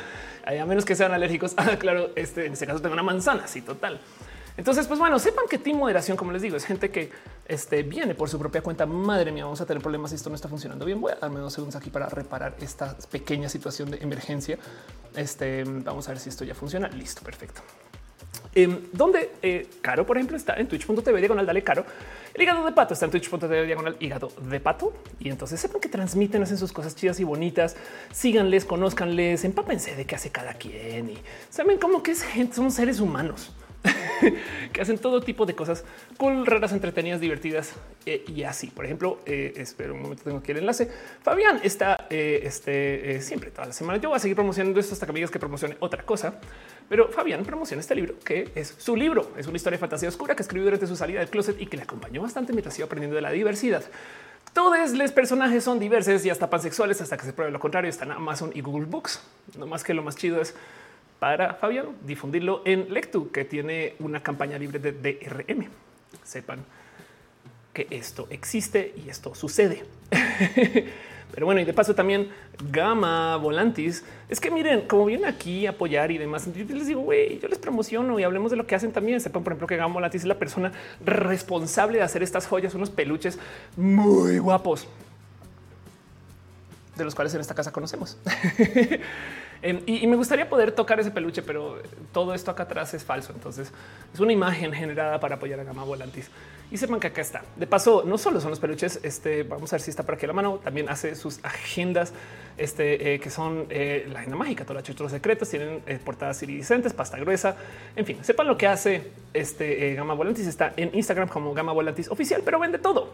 a 0.45 0.67
menos 0.67 0.85
que 0.85 0.95
sean 0.95 1.13
alérgicos. 1.13 1.55
Ah, 1.65 1.79
claro, 1.79 2.11
este 2.15 2.45
en 2.45 2.53
este 2.53 2.67
caso 2.67 2.83
tengo 2.83 2.93
una 2.93 3.03
manzana. 3.03 3.47
Sí, 3.47 3.63
total. 3.63 3.99
Entonces, 4.59 4.87
pues 4.87 5.01
bueno, 5.01 5.19
sepan 5.19 5.47
que 5.49 5.57
Team 5.57 5.79
Moderación, 5.79 6.15
como 6.15 6.31
les 6.31 6.43
digo, 6.43 6.59
es 6.59 6.67
gente 6.67 6.91
que 6.91 7.11
este, 7.49 7.83
viene 7.83 8.15
por 8.15 8.29
su 8.29 8.39
propia 8.39 8.61
cuenta. 8.61 8.85
Madre 8.85 9.33
mía, 9.33 9.45
vamos 9.45 9.63
a 9.63 9.67
tener 9.67 9.83
problemas 9.83 10.13
esto 10.13 10.29
no 10.29 10.37
está 10.37 10.49
funcionando 10.49 10.85
bien. 10.85 11.01
Voy 11.01 11.13
a 11.13 11.15
darme 11.15 11.41
dos 11.41 11.55
segundos 11.55 11.75
aquí 11.75 11.89
para 11.89 12.11
reparar 12.11 12.55
esta 12.61 12.95
pequeña 13.11 13.49
situación 13.49 13.93
de 13.93 13.97
emergencia. 13.97 14.59
Este, 15.17 15.65
vamos 15.65 16.07
a 16.07 16.11
ver 16.11 16.21
si 16.21 16.29
esto 16.29 16.45
ya 16.45 16.55
funciona. 16.55 16.89
Listo, 16.89 17.23
perfecto. 17.23 17.63
Em, 18.55 18.79
donde 18.93 19.33
eh, 19.43 19.67
Caro, 19.81 20.07
por 20.07 20.17
ejemplo, 20.17 20.37
está 20.37 20.55
en 20.55 20.69
twitch.tv 20.69 21.19
diagonal, 21.19 21.47
dale 21.47 21.63
Caro. 21.63 21.85
El 22.33 22.43
hígado 22.43 22.65
de 22.65 22.73
pato 22.73 22.95
está 22.95 23.07
en 23.07 23.11
twitch.tv 23.11 23.67
diagonal, 23.67 23.97
hígado 24.01 24.31
de 24.41 24.61
pato. 24.61 24.93
Y 25.19 25.29
entonces 25.29 25.61
sepan 25.61 25.81
que 25.81 25.89
transmiten, 25.89 26.43
hacen 26.43 26.59
sus 26.59 26.73
cosas 26.73 26.95
chidas 26.95 27.19
y 27.21 27.25
bonitas. 27.25 27.77
Síganles, 28.13 28.65
conózcanles, 28.65 29.45
empápense 29.45 29.97
de 29.97 30.05
qué 30.05 30.15
hace 30.15 30.31
cada 30.31 30.55
quien 30.55 31.11
y 31.11 31.19
saben 31.51 31.79
cómo 31.79 32.03
que 32.03 32.13
es 32.13 32.23
gente, 32.23 32.55
son 32.57 32.71
seres 32.71 33.01
humanos. 33.01 33.53
que 34.73 34.81
hacen 34.81 34.99
todo 34.99 35.21
tipo 35.21 35.47
de 35.47 35.55
cosas 35.55 35.85
cool, 36.17 36.47
raras, 36.47 36.73
entretenidas, 36.73 37.21
divertidas 37.21 37.73
eh, 38.07 38.25
y 38.27 38.43
así. 38.45 38.69
Por 38.69 38.85
ejemplo, 38.85 39.21
eh, 39.27 39.53
espero 39.57 39.95
un 39.95 40.03
momento, 40.03 40.25
tengo 40.25 40.39
aquí 40.39 40.53
el 40.53 40.59
enlace. 40.59 40.91
Fabián 41.23 41.61
está 41.63 42.07
eh, 42.11 42.41
este, 42.45 43.21
siempre 43.21 43.51
toda 43.51 43.69
la 43.69 43.73
semana. 43.73 43.99
Yo 44.01 44.09
voy 44.09 44.17
a 44.17 44.21
seguir 44.21 44.37
promocionando 44.37 44.81
esto 44.81 44.95
hasta 44.95 45.07
que 45.07 45.13
me 45.13 45.19
digas 45.19 45.31
que 45.31 45.39
promocione 45.39 45.77
otra 45.81 46.03
cosa. 46.03 46.41
Pero 46.89 47.09
Fabián 47.09 47.45
promociona 47.45 47.81
este 47.81 47.95
libro 47.95 48.19
que 48.25 48.51
es 48.55 48.75
su 48.79 48.97
libro. 48.97 49.33
Es 49.37 49.47
una 49.47 49.57
historia 49.57 49.77
de 49.77 49.81
fantasía 49.81 50.09
oscura 50.09 50.35
que 50.35 50.43
escribió 50.43 50.65
durante 50.65 50.87
su 50.87 50.97
salida 50.97 51.21
del 51.21 51.29
closet 51.29 51.61
y 51.61 51.67
que 51.67 51.77
le 51.77 51.83
acompañó 51.83 52.23
bastante 52.23 52.53
mientras 52.53 52.79
iba 52.79 52.87
aprendiendo 52.87 53.17
de 53.17 53.23
la 53.23 53.31
diversidad. 53.31 53.83
Todos 54.53 54.93
los 54.93 55.11
personajes 55.11 55.65
son 55.65 55.81
diversos 55.81 56.25
y 56.25 56.31
hasta 56.31 56.49
pansexuales 56.49 57.01
hasta 57.01 57.17
que 57.17 57.25
se 57.25 57.33
pruebe 57.33 57.51
lo 57.51 57.59
contrario. 57.59 57.91
Están 57.91 58.13
Amazon 58.13 58.53
y 58.55 58.61
Google 58.61 58.87
Books. 58.87 59.21
No 59.59 59.67
más 59.67 59.83
que 59.83 59.95
lo 59.95 60.03
más 60.03 60.15
chido 60.15 60.41
es 60.41 60.55
para 61.25 61.55
Fabián 61.55 61.87
difundirlo 62.07 62.61
en 62.67 62.93
Lectu, 62.93 63.31
que 63.31 63.47
tiene 63.47 63.95
una 63.99 64.23
campaña 64.23 64.59
libre 64.59 64.79
de 64.79 64.93
DRM. 64.93 65.69
Sepan 66.23 66.63
que 67.73 67.87
esto 67.89 68.27
existe 68.29 68.93
y 69.03 69.09
esto 69.09 69.35
sucede. 69.35 69.85
Pero 71.33 71.47
bueno, 71.47 71.63
y 71.63 71.65
de 71.65 71.73
paso 71.73 71.95
también 71.95 72.29
Gama 72.71 73.37
Volantis. 73.39 74.05
Es 74.29 74.39
que 74.39 74.51
miren, 74.51 74.87
como 74.87 75.07
vienen 75.07 75.25
aquí 75.25 75.67
a 75.67 75.71
apoyar 75.71 76.11
y 76.11 76.19
demás, 76.19 76.47
les 76.47 76.87
digo, 76.89 77.01
güey, 77.01 77.39
yo 77.39 77.49
les 77.49 77.59
promociono 77.59 78.21
y 78.21 78.23
hablemos 78.23 78.51
de 78.51 78.59
lo 78.59 78.67
que 78.67 78.75
hacen 78.75 78.93
también. 78.93 79.19
Sepan, 79.19 79.43
por 79.43 79.55
ejemplo, 79.55 79.67
que 79.67 79.77
Gama 79.77 79.95
Volantis 79.95 80.21
es 80.21 80.29
la 80.29 80.39
persona 80.39 80.73
responsable 81.07 81.97
de 81.97 82.05
hacer 82.05 82.23
estas 82.23 82.47
joyas, 82.47 82.75
unos 82.75 82.91
peluches 82.91 83.39
muy 83.79 84.37
guapos, 84.41 84.87
de 86.97 87.05
los 87.05 87.15
cuales 87.15 87.33
en 87.33 87.41
esta 87.41 87.55
casa 87.55 87.73
conocemos. 87.73 88.19
Em, 89.63 89.81
y, 89.87 90.07
me 90.07 90.17
gustaría 90.17 90.49
poder 90.49 90.73
tocar 90.73 91.01
ese 91.01 91.11
peluche, 91.11 91.43
pero 91.43 91.79
todo 92.13 92.35
esto 92.35 92.51
acá 92.51 92.65
atrás 92.65 92.93
es 92.95 93.05
falso. 93.05 93.33
Entonces 93.33 93.73
es 94.13 94.21
una 94.21 94.33
imagen 94.33 94.73
generada 94.73 95.19
para 95.21 95.37
apoyar 95.37 95.61
a 95.61 95.65
Gama 95.65 95.85
Volantis. 95.85 96.31
y 96.71 96.77
sepan 96.77 96.99
que 96.99 97.07
acá 97.07 97.21
está. 97.21 97.45
De 97.57 97.67
paso, 97.67 98.03
no 98.05 98.19
solo 98.19 98.41
son 98.41 98.51
los 98.51 98.59
peluches, 98.59 98.99
este 99.03 99.43
vamos 99.43 99.73
a 99.73 99.77
ver 99.77 99.81
si 99.81 99.91
está 99.91 100.03
por 100.03 100.17
aquí 100.17 100.27
la 100.27 100.33
mano. 100.33 100.61
También 100.63 100.89
hace 100.89 101.15
sus 101.15 101.39
agendas, 101.45 102.13
este 102.57 103.15
eh, 103.15 103.21
que 103.21 103.31
son 103.31 103.67
eh, 103.71 104.09
la 104.13 104.21
agenda 104.21 104.37
mágica, 104.37 104.65
todos 104.65 104.87
los 104.99 105.13
secretos, 105.13 105.49
tienen 105.49 105.83
eh, 105.87 105.99
portadas 106.05 106.43
iridiscentes, 106.43 106.93
pasta 106.93 107.19
gruesa. 107.19 107.57
En 107.97 108.05
fin, 108.05 108.19
sepan 108.23 108.47
lo 108.47 108.57
que 108.57 108.67
hace 108.67 109.13
este 109.33 109.95
Gama 109.95 110.15
Volantis. 110.15 110.47
Está 110.47 110.73
en 110.77 110.91
Instagram 110.95 111.29
como 111.29 111.55
Gama 111.55 111.73
Volantis 111.73 112.09
oficial, 112.11 112.43
pero 112.45 112.59
vende 112.59 112.79
todo, 112.79 113.11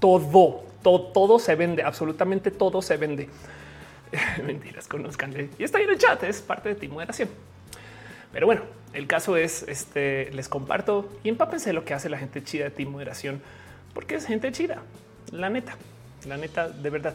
todo, 0.00 0.64
todo, 0.82 1.02
todo 1.12 1.38
se 1.38 1.54
vende, 1.54 1.82
absolutamente 1.82 2.50
todo 2.50 2.82
se 2.82 2.96
vende. 2.96 3.28
Mentiras, 4.44 4.88
conozcan 4.88 5.34
y 5.58 5.64
está 5.64 5.78
ahí 5.78 5.84
en 5.84 5.90
el 5.90 5.98
chat. 5.98 6.22
Es 6.24 6.40
parte 6.40 6.70
de 6.70 6.74
ti 6.74 6.88
moderación. 6.88 7.28
Pero 8.32 8.46
bueno, 8.46 8.62
el 8.92 9.06
caso 9.06 9.36
es, 9.36 9.62
este, 9.64 10.30
les 10.32 10.48
comparto 10.48 11.08
y 11.22 11.28
empápense 11.28 11.72
lo 11.72 11.84
que 11.84 11.94
hace 11.94 12.08
la 12.08 12.18
gente 12.18 12.42
chida 12.42 12.64
de 12.64 12.70
ti 12.70 12.84
moderación, 12.86 13.40
porque 13.94 14.16
es 14.16 14.26
gente 14.26 14.52
chida, 14.52 14.82
la 15.32 15.48
neta, 15.48 15.76
la 16.26 16.36
neta 16.36 16.68
de 16.68 16.90
verdad 16.90 17.14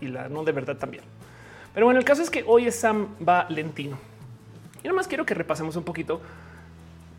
y 0.00 0.08
la 0.08 0.28
no 0.28 0.44
de 0.44 0.52
verdad 0.52 0.76
también. 0.76 1.04
Pero 1.74 1.86
bueno, 1.86 2.00
el 2.00 2.04
caso 2.04 2.22
es 2.22 2.30
que 2.30 2.44
hoy 2.46 2.66
es 2.66 2.76
San 2.76 3.08
Valentino. 3.20 3.98
Y 4.82 4.88
más 4.90 5.08
quiero 5.08 5.26
que 5.26 5.34
repasemos 5.34 5.76
un 5.76 5.84
poquito 5.84 6.20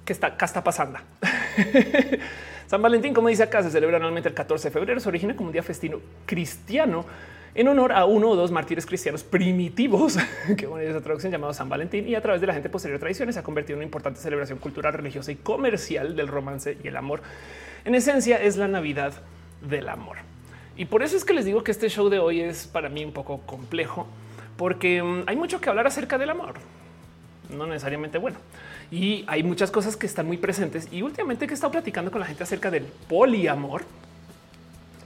qué 0.05 0.13
está, 0.13 0.35
qué 0.35 0.45
está 0.45 0.63
pasando. 0.63 0.99
San 2.67 2.81
Valentín, 2.81 3.13
como 3.13 3.29
dice 3.29 3.43
acá, 3.43 3.63
se 3.63 3.69
celebra 3.69 3.97
anualmente 3.97 4.29
el 4.29 4.35
14 4.35 4.69
de 4.69 4.71
febrero. 4.73 4.99
Se 4.99 5.07
origina 5.07 5.35
como 5.35 5.47
un 5.47 5.53
día 5.53 5.63
festino 5.63 5.99
cristiano 6.25 7.05
en 7.55 7.67
honor 7.67 7.91
a 7.91 8.05
uno 8.05 8.29
o 8.29 8.35
dos 8.35 8.51
mártires 8.51 8.85
cristianos 8.85 9.23
primitivos, 9.23 10.17
que 10.57 10.67
bueno, 10.67 10.89
esa 10.89 11.01
traducción 11.01 11.31
llamado 11.31 11.53
San 11.53 11.69
Valentín, 11.69 12.07
y 12.07 12.15
a 12.15 12.21
través 12.21 12.41
de 12.41 12.47
la 12.47 12.53
gente 12.53 12.69
posterior 12.69 12.99
tradiciones 12.99 13.35
se 13.35 13.39
ha 13.39 13.43
convertido 13.43 13.75
en 13.75 13.79
una 13.79 13.85
importante 13.85 14.19
celebración 14.19 14.59
cultural, 14.59 14.93
religiosa 14.93 15.31
y 15.31 15.35
comercial 15.35 16.15
del 16.15 16.27
romance 16.27 16.77
y 16.83 16.87
el 16.87 16.97
amor. 16.97 17.21
En 17.85 17.95
esencia 17.95 18.41
es 18.41 18.57
la 18.57 18.67
Navidad 18.67 19.13
del 19.61 19.89
amor. 19.89 20.17
Y 20.75 20.85
por 20.85 21.01
eso 21.01 21.17
es 21.17 21.25
que 21.25 21.33
les 21.33 21.45
digo 21.45 21.63
que 21.63 21.71
este 21.71 21.89
show 21.89 22.09
de 22.09 22.19
hoy 22.19 22.41
es 22.41 22.67
para 22.67 22.89
mí 22.89 23.03
un 23.03 23.11
poco 23.11 23.39
complejo, 23.41 24.07
porque 24.55 25.01
mm, 25.01 25.23
hay 25.25 25.35
mucho 25.35 25.59
que 25.59 25.69
hablar 25.69 25.87
acerca 25.87 26.17
del 26.17 26.29
amor, 26.29 26.55
no 27.49 27.65
necesariamente 27.65 28.19
bueno. 28.19 28.37
Y 28.91 29.25
hay 29.27 29.43
muchas 29.43 29.71
cosas 29.71 29.97
que 29.97 30.05
están 30.05 30.27
muy 30.27 30.37
presentes. 30.37 30.87
Y 30.91 31.01
últimamente 31.01 31.47
que 31.47 31.53
he 31.53 31.55
estado 31.55 31.71
platicando 31.71 32.11
con 32.11 32.21
la 32.21 32.27
gente 32.27 32.43
acerca 32.43 32.69
del 32.69 32.83
poliamor, 32.83 33.83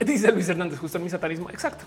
dice 0.00 0.30
Luis 0.30 0.48
Hernández, 0.48 0.78
justo 0.78 0.98
en 0.98 1.04
mi 1.04 1.10
satanismo. 1.10 1.48
Exacto. 1.50 1.84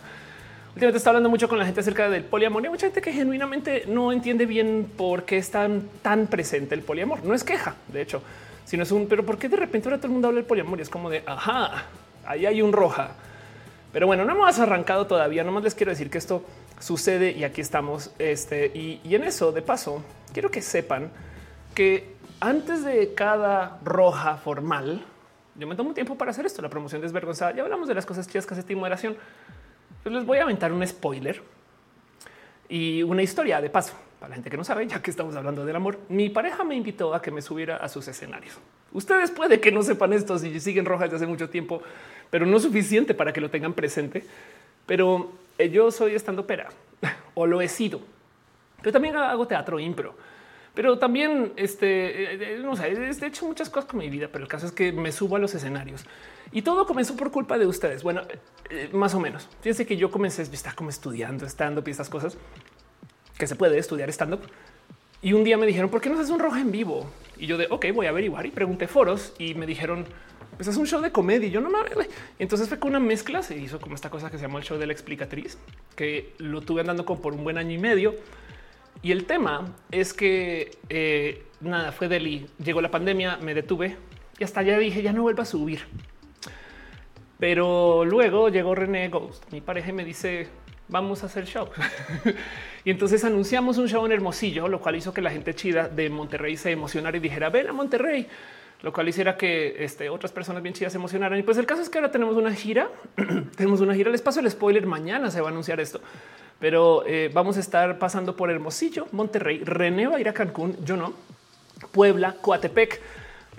Últimamente 0.75 0.98
está 0.98 1.12
hablando 1.12 1.29
mucho 1.29 1.48
con 1.48 1.58
la 1.58 1.63
gente 1.63 1.79
acerca 1.79 2.10
del 2.10 2.25
poliamor 2.25 2.62
y 2.62 2.65
hay 2.65 2.70
mucha 2.70 2.88
gente 2.88 3.01
que 3.01 3.13
genuinamente 3.13 3.86
no 3.88 4.12
entiende 4.12 4.46
bien 4.46 4.91
por 4.98 5.24
qué 5.24 5.38
es 5.38 5.50
tan, 5.50 5.88
tan 6.01 6.27
presente 6.27 6.75
el 6.75 6.82
poliamor. 6.82 7.24
No 7.24 7.34
es 7.34 7.46
queja, 7.46 7.75
de 7.88 8.01
hecho, 8.01 8.22
sino 8.65 8.84
es 8.84 8.91
un, 8.91 9.08
pero 9.08 9.25
¿por 9.25 9.38
qué 9.38 9.48
de 9.48 9.55
repente 9.55 9.88
ahora 9.88 10.00
todo 10.00 10.08
el 10.08 10.12
mundo 10.12 10.27
habla 10.27 10.39
del 10.39 10.46
poliamor? 10.46 10.77
Y 10.79 10.82
es 10.82 10.89
como 10.89 11.10
de, 11.10 11.24
ajá, 11.25 11.86
ahí 12.25 12.46
hay 12.46 12.62
un 12.62 12.74
roja. 12.74 13.12
Pero 13.94 14.05
bueno, 14.05 14.25
no 14.25 14.34
hemos 14.34 14.60
arrancado 14.60 15.08
todavía. 15.08 15.46
Nomás 15.46 15.63
les 15.63 15.75
quiero 15.75 15.91
decir 15.91 16.10
que 16.10 16.17
esto 16.17 16.44
sucede 16.77 17.32
y 17.32 17.46
aquí 17.46 17.62
estamos. 17.62 18.12
Este 18.20 18.65
y, 18.75 19.00
y 19.01 19.15
en 19.15 19.24
eso, 19.24 19.53
de 19.53 19.62
paso, 19.62 20.03
quiero 20.34 20.51
que 20.51 20.62
sepan 20.62 21.10
que 21.74 22.15
antes 22.41 22.84
de 22.84 23.13
cada 23.13 23.79
roja 23.82 24.36
formal, 24.36 25.05
yo 25.58 25.67
me 25.67 25.75
tomo 25.75 25.88
un 25.88 25.96
tiempo 25.96 26.17
para 26.17 26.32
hacer 26.32 26.46
esto, 26.46 26.62
la 26.62 26.67
promoción 26.67 27.01
desvergonzada. 27.01 27.55
Ya 27.55 27.63
hablamos 27.63 27.88
de 27.88 27.94
las 27.94 28.05
cosas 28.05 28.27
chidas 28.27 28.46
que 28.46 28.55
hace 28.55 28.75
moderación. 28.75 29.15
Pues 30.04 30.13
les 30.13 30.25
voy 30.25 30.38
a 30.38 30.44
aventar 30.44 30.72
un 30.72 30.86
spoiler 30.86 31.42
y 32.70 33.04
una 33.04 33.24
historia 33.24 33.62
de 33.62 33.70
paso. 33.70 33.94
Para 34.20 34.30
la 34.30 34.36
gente 34.36 34.50
que 34.50 34.58
no 34.58 34.63
sabe, 34.63 34.88
ya 34.88 35.01
que 35.01 35.12
estamos 35.12 35.36
hablando 35.36 35.65
del 35.65 35.75
amor, 35.75 36.00
mi 36.10 36.30
pareja 36.30 36.63
me 36.63 36.75
invitó 36.75 37.13
a 37.13 37.22
que 37.22 37.32
me 37.32 37.42
subiera 37.42 37.77
a 37.77 37.89
sus 37.89 38.08
escenarios. 38.08 38.56
Ustedes 38.94 39.30
puede 39.32 39.60
que 39.60 39.72
no 39.72 39.84
sepan 39.84 40.13
esto 40.13 40.39
si 40.39 40.60
siguen 40.60 40.86
rojas 40.86 41.12
desde 41.12 41.18
hace 41.18 41.27
mucho 41.27 41.50
tiempo, 41.50 41.82
pero 42.30 42.46
no 42.46 42.60
suficiente 42.60 43.13
para 43.13 43.34
que 43.34 43.42
lo 43.42 43.50
tengan 43.50 43.74
presente. 43.74 44.24
Pero 44.86 45.32
eh, 45.58 45.70
yo 45.70 45.92
soy 45.92 46.15
estando 46.15 46.48
pera 46.48 46.70
o 47.34 47.46
lo 47.46 47.62
he 47.62 47.68
sido. 47.68 48.00
Pero 48.77 48.92
también 48.92 49.15
hago 49.15 49.48
teatro 49.48 49.80
impro 49.80 50.15
pero 50.75 51.00
también 51.00 51.53
este, 51.55 52.34
eh, 52.34 52.55
eh, 52.58 52.60
no 52.62 52.75
sé, 52.75 52.88
he 52.89 53.25
hecho 53.25 53.46
muchas 53.46 53.70
cosas 53.70 53.89
con 53.89 54.00
mi 54.00 54.10
vida, 54.10 54.27
pero 54.32 54.44
el 54.44 54.50
caso 54.50 54.65
es 54.65 54.74
que 54.74 54.91
me 54.91 55.12
subo 55.12 55.38
a 55.38 55.39
los 55.39 55.55
escenarios 55.55 56.05
y 56.51 56.62
todo 56.62 56.86
comenzó 56.86 57.15
por 57.15 57.32
culpa 57.32 57.58
de 57.58 57.65
ustedes. 57.65 58.03
Bueno, 58.03 58.22
eh, 58.70 58.89
más 58.91 59.13
o 59.15 59.20
menos. 59.20 59.48
Fíjense 59.62 59.86
que 59.86 59.98
yo 59.98 60.12
comencé, 60.12 60.41
estaba 60.41 60.75
como 60.75 60.89
estudiando 60.89 61.46
stand 61.46 61.79
up 61.79 61.88
y 61.88 61.91
estas 61.91 62.10
cosas 62.10 62.38
que 63.38 63.48
se 63.48 63.55
puede 63.55 63.77
estudiar 63.77 64.10
stand 64.10 64.36
up. 64.36 64.41
Y 65.22 65.34
un 65.34 65.44
día 65.44 65.58
me 65.58 65.65
dijeron, 65.65 65.89
¿por 65.89 66.01
qué 66.01 66.10
no 66.10 66.15
haces 66.15 66.29
un 66.29 66.39
rojo 66.39 66.58
en 66.58 66.72
vivo? 66.72 67.10
Y 67.38 67.48
yo 67.48 67.58
de, 67.58 67.67
ok, 67.70 67.88
voy 67.94 68.05
a 68.05 68.10
averiguar 68.10 68.46
y 68.46 68.51
pregunté 68.51 68.88
foros 68.88 69.34
y 69.39 69.55
me 69.55 69.65
dijeron, 69.65 70.05
pues 70.58 70.67
es 70.67 70.77
un 70.77 70.86
show 70.86 71.01
de 71.01 71.12
comedia. 71.12 71.48
Y 71.48 71.51
yo 71.51 71.62
no 71.62 71.70
mames. 71.70 71.94
Entonces 72.38 72.70
fue 72.70 72.79
con 72.79 72.89
una 72.91 73.00
mezcla. 73.00 73.41
Se 73.41 73.58
hizo 73.58 73.79
como 73.79 73.96
esta 73.96 74.10
cosa 74.10 74.29
que 74.29 74.38
se 74.38 74.44
llamó 74.44 74.60
el 74.60 74.65
show 74.65 74.77
de 74.77 74.86
la 74.86 74.94
explicatriz, 74.94 75.58
que 75.96 76.34
lo 76.38 76.62
tuve 76.62 76.82
andando 76.82 77.05
como 77.05 77.22
por 77.22 77.34
un 77.34 77.44
buen 77.44 77.58
año 77.58 77.72
y 77.72 77.77
medio 77.77 78.15
y 79.01 79.11
el 79.11 79.25
tema 79.25 79.75
es 79.91 80.13
que 80.13 80.71
eh, 80.89 81.43
nada 81.61 81.91
fue 81.91 82.07
Delhi. 82.07 82.47
Llegó 82.63 82.81
la 82.81 82.91
pandemia, 82.91 83.37
me 83.37 83.53
detuve 83.53 83.97
y 84.39 84.43
hasta 84.43 84.61
ya 84.61 84.77
dije 84.77 85.01
ya 85.01 85.13
no 85.13 85.21
vuelva 85.21 85.43
a 85.43 85.45
subir. 85.45 85.81
Pero 87.39 88.05
luego 88.05 88.49
llegó 88.49 88.75
René 88.75 89.09
Ghost, 89.09 89.51
mi 89.51 89.61
pareja, 89.61 89.91
me 89.91 90.05
dice 90.05 90.47
vamos 90.87 91.23
a 91.23 91.25
hacer 91.25 91.45
show. 91.45 91.67
y 92.85 92.91
entonces 92.91 93.23
anunciamos 93.23 93.77
un 93.77 93.87
show 93.87 94.05
en 94.05 94.11
Hermosillo, 94.11 94.67
lo 94.67 94.79
cual 94.79 94.95
hizo 94.95 95.13
que 95.13 95.21
la 95.21 95.31
gente 95.31 95.53
chida 95.53 95.87
de 95.87 96.09
Monterrey 96.09 96.57
se 96.57 96.71
emocionara 96.71 97.17
y 97.17 97.19
dijera 97.19 97.49
ven 97.49 97.67
a 97.67 97.73
Monterrey, 97.73 98.27
lo 98.81 98.93
cual 98.93 99.09
hiciera 99.09 99.35
que 99.35 99.83
este, 99.83 100.09
otras 100.09 100.31
personas 100.31 100.61
bien 100.61 100.73
chidas 100.73 100.93
se 100.93 100.97
emocionaran. 100.97 101.37
Y 101.39 101.43
pues 101.43 101.57
el 101.57 101.65
caso 101.65 101.81
es 101.81 101.89
que 101.89 101.97
ahora 101.97 102.11
tenemos 102.11 102.35
una 102.35 102.53
gira, 102.53 102.89
tenemos 103.57 103.81
una 103.81 103.95
gira. 103.95 104.11
Les 104.11 104.21
paso 104.21 104.39
el 104.39 104.49
spoiler. 104.49 104.85
Mañana 104.85 105.31
se 105.31 105.41
va 105.41 105.49
a 105.49 105.51
anunciar 105.51 105.79
esto 105.79 106.01
pero 106.59 107.05
eh, 107.05 107.29
vamos 107.33 107.57
a 107.57 107.59
estar 107.59 108.00
pasando 108.00 108.35
por 108.35 108.50
Hermosillo, 108.50 109.07
Monterrey, 109.12 109.63
René 109.63 110.07
va 110.07 110.17
a 110.17 110.19
ir 110.19 110.29
a 110.29 110.33
Cancún, 110.33 110.77
yo 110.83 110.95
no, 110.95 111.13
Puebla, 111.91 112.35
Coatepec. 112.41 113.01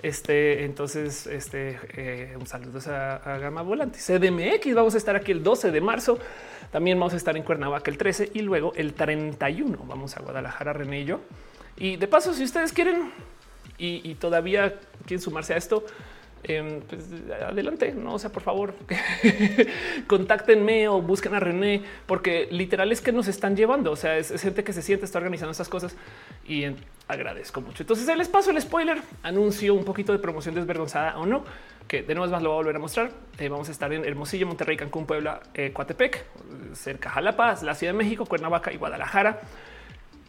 Este, 0.03 0.63
entonces, 0.63 1.25
este, 1.25 1.79
eh, 1.95 2.37
un 2.39 2.45
saludo 2.45 2.79
a, 2.91 3.37
Gama 3.39 3.63
Volante. 3.63 3.97
CDMX, 3.97 4.75
vamos 4.75 4.93
a 4.93 4.97
estar 4.97 5.15
aquí 5.15 5.31
el 5.31 5.41
12 5.41 5.71
de 5.71 5.81
marzo. 5.81 6.19
También 6.71 6.99
vamos 6.99 7.13
a 7.13 7.17
estar 7.17 7.35
en 7.35 7.43
Cuernavaca 7.43 7.89
el 7.89 7.97
13 7.97 8.31
y 8.33 8.41
luego 8.41 8.73
el 8.75 8.93
31. 8.93 9.77
Vamos 9.87 10.15
a 10.15 10.21
Guadalajara, 10.21 10.73
René 10.73 11.01
y 11.01 11.05
yo. 11.05 11.21
Y 11.77 11.95
de 11.95 12.07
paso, 12.07 12.33
si 12.33 12.43
ustedes 12.43 12.73
quieren 12.73 13.11
y 13.79 14.15
todavía 14.15 14.73
quieren 15.05 15.21
sumarse 15.21 15.53
a 15.53 15.57
esto, 15.57 15.83
Em, 16.43 16.81
pues 16.81 17.05
adelante, 17.41 17.93
no 17.93 18.13
o 18.13 18.19
sea, 18.19 18.31
por 18.31 18.43
favor, 18.43 18.73
contáctenme 20.07 20.87
o 20.87 21.01
busquen 21.01 21.33
a 21.33 21.39
René, 21.39 21.81
porque 22.05 22.47
literal 22.51 22.91
es 22.91 23.01
que 23.01 23.11
nos 23.11 23.27
están 23.27 23.55
llevando. 23.55 23.91
O 23.91 23.95
sea, 23.95 24.17
es, 24.17 24.41
gente 24.41 24.63
que 24.63 24.73
se 24.73 24.81
siente, 24.81 25.05
está 25.05 25.17
organizando 25.17 25.51
estas 25.51 25.69
cosas 25.69 25.95
y 26.47 26.65
agradezco 27.07 27.61
mucho. 27.61 27.83
Entonces, 27.83 28.15
les 28.15 28.29
paso 28.29 28.51
el 28.51 28.61
spoiler, 28.61 29.01
anuncio 29.23 29.73
un 29.73 29.83
poquito 29.83 30.11
de 30.11 30.19
promoción 30.19 30.55
desvergonzada 30.55 31.17
o 31.17 31.25
no, 31.25 31.43
que 31.87 32.03
de 32.03 32.15
nuevo 32.15 32.31
más 32.31 32.41
lo 32.41 32.49
voy 32.49 32.55
a 32.55 32.59
volver 32.59 32.75
a 32.75 32.79
mostrar. 32.79 33.11
Eh, 33.39 33.49
vamos 33.49 33.67
a 33.69 33.71
estar 33.71 33.91
en 33.91 34.05
Hermosillo, 34.05 34.47
Monterrey, 34.47 34.77
Cancún, 34.77 35.05
Puebla, 35.05 35.41
eh, 35.53 35.71
Coatepec, 35.73 36.25
cerca 36.73 37.09
Jalapa, 37.09 37.55
la 37.63 37.75
Ciudad 37.75 37.93
de 37.93 37.97
México, 37.97 38.25
Cuernavaca 38.25 38.71
y 38.71 38.77
Guadalajara. 38.77 39.41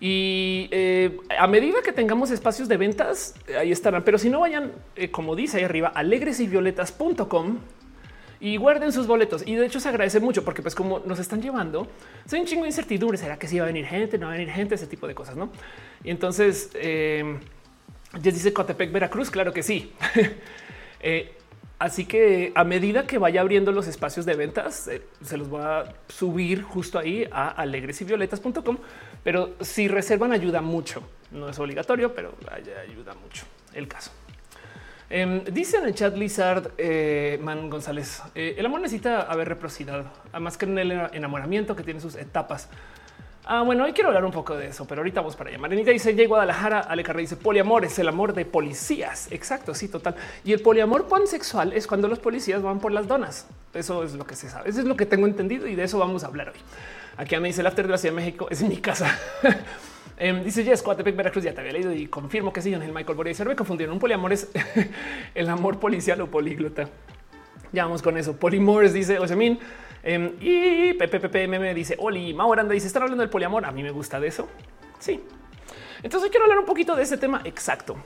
Y 0.00 0.68
eh, 0.70 1.16
a 1.38 1.46
medida 1.46 1.82
que 1.82 1.92
tengamos 1.92 2.30
espacios 2.30 2.68
de 2.68 2.76
ventas, 2.76 3.34
ahí 3.58 3.72
estarán. 3.72 4.04
Pero 4.04 4.18
si 4.18 4.30
no 4.30 4.40
vayan, 4.40 4.72
eh, 4.94 5.10
como 5.10 5.34
dice 5.34 5.58
ahí 5.58 5.64
arriba, 5.64 5.88
alegresyvioletas.com 5.88 7.58
y 8.40 8.56
guarden 8.56 8.92
sus 8.92 9.06
boletos. 9.06 9.42
Y 9.46 9.56
de 9.56 9.66
hecho 9.66 9.80
se 9.80 9.88
agradece 9.88 10.20
mucho 10.20 10.44
porque 10.44 10.62
pues 10.62 10.74
como 10.74 11.00
nos 11.00 11.18
están 11.18 11.42
llevando, 11.42 11.88
soy 12.26 12.40
un 12.40 12.46
chingo 12.46 12.62
de 12.62 12.68
incertidumbre. 12.68 13.18
¿Será 13.18 13.38
que 13.38 13.48
sí 13.48 13.58
va 13.58 13.64
a 13.64 13.66
venir 13.66 13.86
gente? 13.86 14.18
¿No 14.18 14.26
va 14.26 14.34
a 14.34 14.36
venir 14.36 14.52
gente? 14.52 14.76
Ese 14.76 14.86
tipo 14.86 15.08
de 15.08 15.14
cosas, 15.14 15.36
¿no? 15.36 15.50
Y 16.04 16.10
entonces, 16.10 16.70
eh, 16.74 17.38
ya 18.20 18.30
dice 18.30 18.52
Cotepec, 18.52 18.92
Veracruz, 18.92 19.30
claro 19.30 19.52
que 19.52 19.62
sí. 19.62 19.92
eh, 21.00 21.32
Así 21.78 22.06
que 22.06 22.50
a 22.56 22.64
medida 22.64 23.06
que 23.06 23.18
vaya 23.18 23.40
abriendo 23.40 23.70
los 23.70 23.86
espacios 23.86 24.26
de 24.26 24.34
ventas, 24.34 24.88
eh, 24.88 25.02
se 25.22 25.36
los 25.36 25.48
voy 25.48 25.62
a 25.62 25.84
subir 26.08 26.62
justo 26.62 26.98
ahí 26.98 27.28
a 27.30 27.50
alegresyvioletas.com. 27.50 28.78
Pero 29.28 29.50
si 29.60 29.88
reservan, 29.88 30.32
ayuda 30.32 30.62
mucho. 30.62 31.02
No 31.32 31.50
es 31.50 31.58
obligatorio, 31.58 32.14
pero 32.14 32.32
ayuda 32.50 33.12
mucho 33.12 33.44
el 33.74 33.86
caso. 33.86 34.10
Eh, 35.10 35.44
dice 35.52 35.76
en 35.76 35.84
el 35.84 35.94
chat 35.94 36.16
Lizard 36.16 36.70
eh, 36.78 37.38
Man 37.42 37.68
González: 37.68 38.22
eh, 38.34 38.54
el 38.56 38.64
amor 38.64 38.80
necesita 38.80 39.20
haber 39.20 39.48
reciprocidad, 39.48 40.06
además 40.32 40.56
que 40.56 40.64
en 40.64 40.78
el 40.78 40.92
enamoramiento 41.12 41.76
que 41.76 41.82
tiene 41.82 42.00
sus 42.00 42.14
etapas. 42.14 42.70
Ah, 43.44 43.60
bueno, 43.60 43.84
hoy 43.84 43.92
quiero 43.92 44.08
hablar 44.08 44.24
un 44.24 44.32
poco 44.32 44.56
de 44.56 44.68
eso, 44.68 44.86
pero 44.86 45.02
ahorita 45.02 45.20
vamos 45.20 45.36
para 45.36 45.50
allá. 45.50 45.58
Marinita 45.58 45.90
dice, 45.90 46.14
ya 46.14 46.26
Guadalajara, 46.26 46.80
Ale 46.80 47.02
Carrera 47.02 47.20
dice, 47.20 47.36
poliamor 47.36 47.84
es 47.84 47.98
el 47.98 48.08
amor 48.08 48.32
de 48.32 48.46
policías. 48.46 49.30
Exacto, 49.30 49.74
sí, 49.74 49.88
total. 49.88 50.16
Y 50.42 50.54
el 50.54 50.62
poliamor 50.62 51.06
pansexual 51.06 51.74
es 51.74 51.86
cuando 51.86 52.08
los 52.08 52.18
policías 52.18 52.62
van 52.62 52.80
por 52.80 52.92
las 52.92 53.06
donas. 53.06 53.46
Eso 53.74 54.04
es 54.04 54.14
lo 54.14 54.26
que 54.26 54.36
se 54.36 54.48
sabe. 54.48 54.70
Eso 54.70 54.80
es 54.80 54.86
lo 54.86 54.96
que 54.96 55.04
tengo 55.04 55.26
entendido 55.26 55.66
y 55.66 55.74
de 55.74 55.84
eso 55.84 55.98
vamos 55.98 56.24
a 56.24 56.28
hablar 56.28 56.48
hoy. 56.48 56.60
Aquí 57.18 57.36
me 57.40 57.48
dice 57.48 57.62
el 57.62 57.66
after 57.66 57.84
de 57.84 57.90
la 57.90 57.98
Ciudad 57.98 58.14
de 58.14 58.20
México, 58.22 58.46
es 58.48 58.62
mi 58.62 58.76
casa. 58.78 59.18
Em, 60.20 60.42
dice 60.42 60.64
Jess, 60.64 60.82
Coatepec, 60.82 61.14
Veracruz, 61.14 61.44
ya 61.44 61.54
te 61.54 61.60
había 61.60 61.72
leído 61.72 61.92
y 61.92 62.08
confirmo 62.08 62.52
que 62.52 62.60
sí, 62.60 62.72
el 62.72 62.92
Michael 62.92 63.16
Boria 63.16 63.32
y 63.38 63.44
me 63.44 63.54
confundieron. 63.54 63.92
Un 63.94 64.00
poliamor 64.00 64.32
es 64.32 64.48
el 65.34 65.48
amor 65.48 65.78
policial 65.78 66.20
o 66.20 66.26
políglota. 66.28 66.88
Ya 67.72 67.84
vamos 67.84 68.02
con 68.02 68.16
eso. 68.16 68.34
Polimores 68.36 68.92
dice 68.92 69.18
Osemin. 69.18 69.60
Eh, 70.02 70.34
y 70.40 70.94
PPPM 70.94 71.72
dice 71.74 71.96
Oli 71.98 72.32
Mauranda 72.34 72.72
dice 72.72 72.88
están 72.88 73.02
hablando 73.02 73.22
del 73.22 73.30
poliamor. 73.30 73.64
A 73.64 73.70
mí 73.70 73.82
me 73.84 73.92
gusta 73.92 74.18
de 74.18 74.26
eso. 74.26 74.48
Sí. 74.98 75.22
Entonces 76.02 76.30
quiero 76.30 76.46
hablar 76.46 76.58
un 76.58 76.66
poquito 76.66 76.96
de 76.96 77.04
ese 77.04 77.16
tema 77.16 77.40
exacto. 77.44 77.96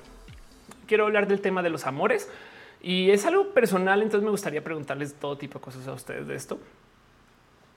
Quiero 0.86 1.06
hablar 1.06 1.26
del 1.28 1.40
tema 1.40 1.62
de 1.62 1.70
los 1.70 1.86
amores 1.86 2.28
y 2.82 3.10
es 3.10 3.24
algo 3.24 3.54
personal. 3.54 4.02
Entonces 4.02 4.24
me 4.24 4.30
gustaría 4.30 4.62
preguntarles 4.62 5.14
todo 5.14 5.38
tipo 5.38 5.60
de 5.60 5.64
cosas 5.64 5.88
a 5.88 5.92
ustedes 5.92 6.26
de 6.26 6.34
esto. 6.34 6.58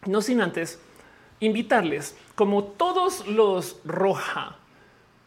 No 0.05 0.21
sin 0.21 0.41
antes 0.41 0.79
invitarles, 1.39 2.17
como 2.35 2.63
todos 2.63 3.27
los 3.27 3.79
roja, 3.85 4.57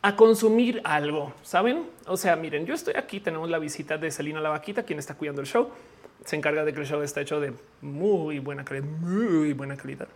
a 0.02 0.16
consumir 0.16 0.80
algo. 0.84 1.32
Saben? 1.42 1.88
O 2.06 2.16
sea, 2.16 2.36
miren, 2.36 2.66
yo 2.66 2.74
estoy 2.74 2.94
aquí. 2.94 3.20
Tenemos 3.20 3.50
la 3.50 3.58
visita 3.58 3.98
de 3.98 4.10
Celina 4.10 4.40
la 4.40 4.50
vaquita, 4.50 4.84
quien 4.84 4.98
está 4.98 5.14
cuidando 5.14 5.40
el 5.40 5.46
show 5.46 5.70
se 6.24 6.36
encarga 6.36 6.64
de 6.64 6.72
que 6.72 6.80
el 6.80 6.86
show 6.86 7.00
esté 7.02 7.22
hecho 7.22 7.40
de 7.40 7.52
muy 7.80 8.38
buena 8.38 8.64
calidad, 8.64 8.86
muy 8.86 9.52
buena 9.52 9.76
calidad. 9.76 10.08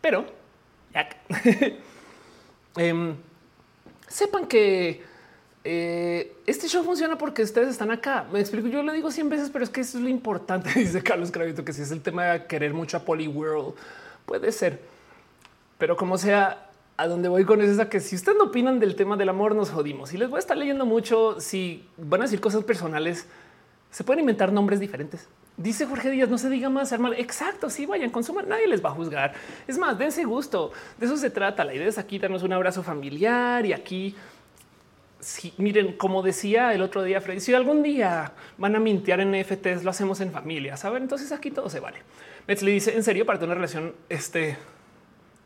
Pero 0.00 0.24
eh, 2.76 3.14
sepan 4.08 4.46
que 4.46 5.02
eh, 5.64 6.36
este 6.46 6.68
show 6.68 6.84
funciona 6.84 7.16
porque 7.16 7.42
ustedes 7.42 7.68
están 7.68 7.90
acá. 7.90 8.26
Me 8.30 8.38
explico. 8.38 8.68
Yo 8.68 8.82
lo 8.82 8.92
digo 8.92 9.10
100 9.10 9.28
veces, 9.30 9.50
pero 9.50 9.64
es 9.64 9.70
que 9.70 9.80
eso 9.80 9.96
es 9.98 10.04
lo 10.04 10.10
importante. 10.10 10.70
Dice 10.78 11.02
Carlos 11.02 11.30
Cravito 11.30 11.64
que 11.64 11.72
si 11.72 11.82
es 11.82 11.90
el 11.90 12.02
tema 12.02 12.24
de 12.24 12.46
querer 12.46 12.74
mucho 12.74 12.98
a 12.98 13.00
Poly 13.00 13.28
World, 13.28 13.74
puede 14.26 14.52
ser, 14.52 14.80
pero 15.78 15.96
como 15.96 16.18
sea, 16.18 16.70
a 16.96 17.08
donde 17.08 17.28
voy 17.28 17.44
con 17.44 17.60
eso 17.60 17.72
es 17.72 17.78
a 17.78 17.88
que 17.88 17.98
si 18.00 18.14
ustedes 18.14 18.38
no 18.38 18.44
opinan 18.44 18.78
del 18.78 18.94
tema 18.94 19.16
del 19.16 19.30
amor, 19.30 19.54
nos 19.54 19.70
jodimos. 19.70 20.12
Y 20.12 20.18
les 20.18 20.28
voy 20.28 20.36
a 20.36 20.40
estar 20.40 20.56
leyendo 20.56 20.86
mucho. 20.86 21.40
Si 21.40 21.88
van 21.96 22.20
a 22.20 22.24
decir 22.24 22.40
cosas 22.40 22.62
personales, 22.62 23.26
se 23.90 24.04
pueden 24.04 24.20
inventar 24.20 24.52
nombres 24.52 24.80
diferentes. 24.80 25.28
Dice 25.56 25.86
Jorge 25.86 26.10
Díaz, 26.10 26.28
no 26.28 26.36
se 26.36 26.50
diga 26.50 26.68
más, 26.68 26.90
hermano. 26.92 27.14
Exacto, 27.16 27.70
sí, 27.70 27.86
vayan, 27.86 28.10
consuman, 28.10 28.48
nadie 28.48 28.66
les 28.66 28.84
va 28.84 28.90
a 28.90 28.92
juzgar. 28.92 29.34
Es 29.68 29.78
más, 29.78 29.96
dense 29.96 30.24
gusto. 30.24 30.72
De 30.98 31.06
eso 31.06 31.16
se 31.16 31.30
trata. 31.30 31.64
La 31.64 31.74
idea 31.74 31.86
es 31.86 31.96
aquí 31.96 32.18
darnos 32.18 32.42
un 32.42 32.52
abrazo 32.52 32.82
familiar 32.82 33.64
y 33.64 33.72
aquí, 33.72 34.16
si 35.24 35.54
miren, 35.56 35.94
como 35.94 36.22
decía 36.22 36.74
el 36.74 36.82
otro 36.82 37.02
día, 37.02 37.18
Freddy, 37.18 37.40
si 37.40 37.54
algún 37.54 37.82
día 37.82 38.32
van 38.58 38.76
a 38.76 38.78
mintear 38.78 39.20
en 39.20 39.32
NFTs, 39.32 39.82
lo 39.82 39.88
hacemos 39.88 40.20
en 40.20 40.30
familia, 40.30 40.76
¿saben? 40.76 41.02
Entonces 41.02 41.32
aquí 41.32 41.50
todo 41.50 41.70
se 41.70 41.80
vale. 41.80 41.98
le 42.46 42.70
dice, 42.70 42.94
en 42.94 43.02
serio, 43.02 43.24
para 43.24 43.38
tener 43.38 43.48
una 43.48 43.54
relación, 43.54 43.94
este, 44.10 44.58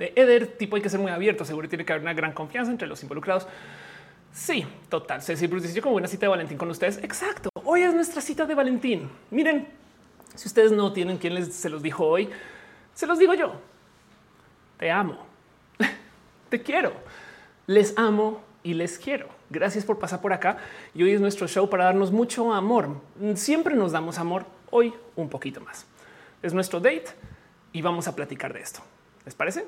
de 0.00 0.12
Eder, 0.16 0.49
tipo 0.49 0.75
hay 0.75 0.82
que 0.82 0.90
ser 0.90 0.99
muy 0.99 1.12
abierto, 1.12 1.44
seguro 1.44 1.68
tiene 1.68 1.85
que 1.85 1.92
haber 1.92 2.02
una 2.02 2.12
gran 2.12 2.32
confianza 2.32 2.73
entre 2.73 2.88
los 2.88 3.00
involucrados. 3.04 3.47
Sí, 4.32 4.66
total. 4.88 5.23
Ceci 5.23 5.47
Bruce 5.47 5.68
dice 5.68 5.80
como 5.80 5.94
una 5.94 6.08
cita 6.08 6.26
de 6.26 6.30
Valentín 6.30 6.58
con 6.58 6.68
ustedes. 6.70 6.99
Exacto. 6.99 7.49
Hoy 7.64 7.82
es 7.82 7.94
nuestra 7.94 8.20
cita 8.20 8.47
de 8.47 8.56
Valentín. 8.56 9.08
Miren, 9.30 9.68
si 10.35 10.49
ustedes 10.49 10.73
no 10.73 10.92
tienen 10.92 11.18
quien 11.18 11.35
les 11.35 11.54
se 11.54 11.68
los 11.68 11.82
dijo 11.82 12.04
hoy, 12.04 12.28
se 12.94 13.06
los 13.06 13.20
digo 13.20 13.32
yo. 13.35 13.54
Te 14.76 14.90
amo. 14.90 15.25
Te 16.49 16.62
quiero. 16.62 16.92
Les 17.68 17.97
amo 17.97 18.42
y 18.64 18.75
les 18.75 18.99
quiero. 18.99 19.38
Gracias 19.50 19.85
por 19.85 19.99
pasar 19.99 20.21
por 20.21 20.33
acá. 20.33 20.59
Y 20.95 21.02
hoy 21.02 21.12
es 21.12 21.21
nuestro 21.21 21.49
show 21.49 21.69
para 21.71 21.85
darnos 21.85 22.12
mucho 22.12 22.52
amor. 22.52 23.00
Siempre 23.35 23.75
nos 23.75 23.93
damos 23.93 24.19
amor. 24.19 24.45
Hoy 24.71 24.93
un 25.17 25.28
poquito 25.28 25.61
más. 25.61 25.87
Es 26.43 26.52
nuestro 26.52 26.81
date 26.81 27.07
y 27.73 27.83
vamos 27.83 28.09
a 28.09 28.14
platicar 28.14 28.52
de 28.52 28.61
esto. 28.61 28.81
¿Les 29.25 29.35
parece? 29.35 29.67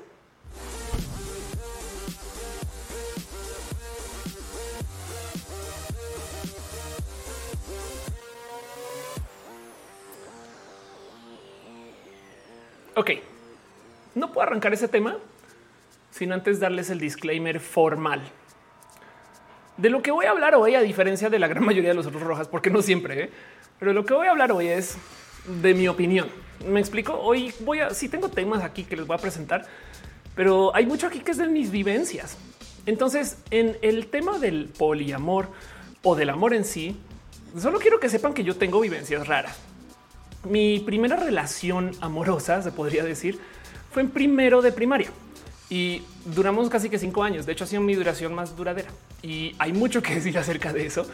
Ok, 12.93 13.11
no 14.15 14.31
puedo 14.33 14.45
arrancar 14.45 14.73
ese 14.73 14.87
tema 14.87 15.17
sin 16.11 16.33
antes 16.33 16.59
darles 16.59 16.89
el 16.89 16.99
disclaimer 16.99 17.59
formal. 17.59 18.21
De 19.81 19.89
lo 19.89 20.03
que 20.03 20.11
voy 20.11 20.27
a 20.27 20.29
hablar 20.29 20.53
hoy, 20.53 20.75
a 20.75 20.81
diferencia 20.81 21.31
de 21.31 21.39
la 21.39 21.47
gran 21.47 21.65
mayoría 21.65 21.89
de 21.89 21.95
los 21.95 22.05
otros 22.05 22.21
rojas, 22.21 22.47
porque 22.47 22.69
no 22.69 22.83
siempre, 22.83 23.23
¿eh? 23.23 23.29
pero 23.79 23.93
lo 23.93 24.05
que 24.05 24.13
voy 24.13 24.27
a 24.27 24.29
hablar 24.29 24.51
hoy 24.51 24.67
es 24.67 24.95
de 25.61 25.73
mi 25.73 25.87
opinión. 25.87 26.29
Me 26.67 26.79
explico. 26.79 27.19
Hoy 27.19 27.51
voy 27.61 27.79
a, 27.79 27.89
si 27.89 28.07
tengo 28.07 28.29
temas 28.29 28.63
aquí 28.63 28.83
que 28.83 28.95
les 28.95 29.07
voy 29.07 29.15
a 29.15 29.19
presentar, 29.19 29.65
pero 30.35 30.75
hay 30.75 30.85
mucho 30.85 31.07
aquí 31.07 31.21
que 31.21 31.31
es 31.31 31.37
de 31.37 31.47
mis 31.47 31.71
vivencias. 31.71 32.37
Entonces, 32.85 33.37
en 33.49 33.75
el 33.81 34.05
tema 34.05 34.37
del 34.37 34.65
poliamor 34.65 35.49
o 36.03 36.15
del 36.15 36.29
amor 36.29 36.53
en 36.53 36.63
sí, 36.63 36.95
solo 37.57 37.79
quiero 37.79 37.99
que 37.99 38.07
sepan 38.07 38.35
que 38.35 38.43
yo 38.43 38.55
tengo 38.57 38.79
vivencias 38.81 39.27
raras. 39.27 39.57
Mi 40.43 40.79
primera 40.79 41.15
relación 41.15 41.91
amorosa, 42.01 42.61
se 42.61 42.71
podría 42.71 43.03
decir, 43.03 43.39
fue 43.91 44.03
en 44.03 44.11
primero 44.11 44.61
de 44.61 44.71
primaria 44.71 45.09
y 45.71 46.03
duramos 46.25 46.69
casi 46.69 46.87
que 46.87 46.99
cinco 46.99 47.23
años. 47.23 47.47
De 47.47 47.53
hecho, 47.53 47.63
ha 47.63 47.67
sido 47.67 47.81
mi 47.81 47.95
duración 47.95 48.35
más 48.35 48.55
duradera 48.55 48.91
y 49.21 49.55
hay 49.59 49.73
mucho 49.73 50.01
que 50.01 50.15
decir 50.15 50.37
acerca 50.37 50.73
de 50.73 50.85
eso. 50.85 51.05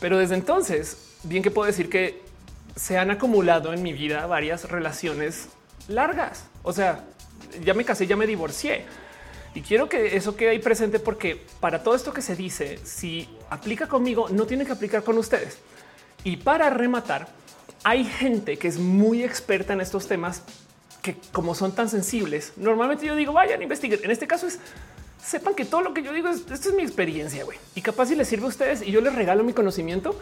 Pero 0.00 0.18
desde 0.18 0.34
entonces, 0.34 1.16
bien 1.22 1.42
que 1.42 1.50
puedo 1.50 1.66
decir 1.66 1.88
que 1.88 2.22
se 2.74 2.98
han 2.98 3.10
acumulado 3.10 3.72
en 3.72 3.82
mi 3.82 3.92
vida 3.92 4.26
varias 4.26 4.70
relaciones 4.70 5.48
largas. 5.88 6.44
O 6.62 6.72
sea, 6.72 7.04
ya 7.64 7.74
me 7.74 7.84
casé, 7.84 8.06
ya 8.06 8.16
me 8.16 8.26
divorcié. 8.26 8.84
Y 9.54 9.62
quiero 9.62 9.88
que 9.88 10.16
eso 10.16 10.36
quede 10.36 10.50
ahí 10.50 10.58
presente 10.58 10.98
porque 10.98 11.46
para 11.60 11.82
todo 11.82 11.94
esto 11.94 12.12
que 12.12 12.20
se 12.20 12.36
dice, 12.36 12.78
si 12.84 13.28
aplica 13.48 13.86
conmigo, 13.88 14.28
no 14.28 14.46
tiene 14.46 14.66
que 14.66 14.72
aplicar 14.72 15.02
con 15.02 15.16
ustedes. 15.16 15.58
Y 16.24 16.36
para 16.36 16.68
rematar, 16.68 17.28
hay 17.82 18.04
gente 18.04 18.58
que 18.58 18.68
es 18.68 18.78
muy 18.78 19.22
experta 19.22 19.72
en 19.72 19.80
estos 19.80 20.06
temas 20.08 20.42
que 21.00 21.16
como 21.32 21.54
son 21.54 21.72
tan 21.72 21.88
sensibles, 21.88 22.52
normalmente 22.56 23.06
yo 23.06 23.14
digo, 23.14 23.32
vayan, 23.32 23.62
investiguen. 23.62 24.00
En 24.02 24.10
este 24.10 24.26
caso 24.26 24.46
es, 24.48 24.58
sepan 25.22 25.54
que 25.54 25.64
todo 25.64 25.80
lo 25.80 25.94
que 25.94 26.02
yo 26.02 26.12
digo 26.12 26.28
es, 26.28 26.50
esto 26.50 26.68
es 26.70 26.74
mi 26.74 26.82
experiencia, 26.82 27.44
güey. 27.44 27.58
Y 27.74 27.82
capaz 27.82 28.06
si 28.06 28.14
les 28.14 28.28
sirve 28.28 28.46
a 28.46 28.48
ustedes 28.48 28.82
y 28.82 28.90
yo 28.90 29.00
les 29.00 29.14
regalo 29.14 29.44
mi 29.44 29.52
conocimiento, 29.52 30.18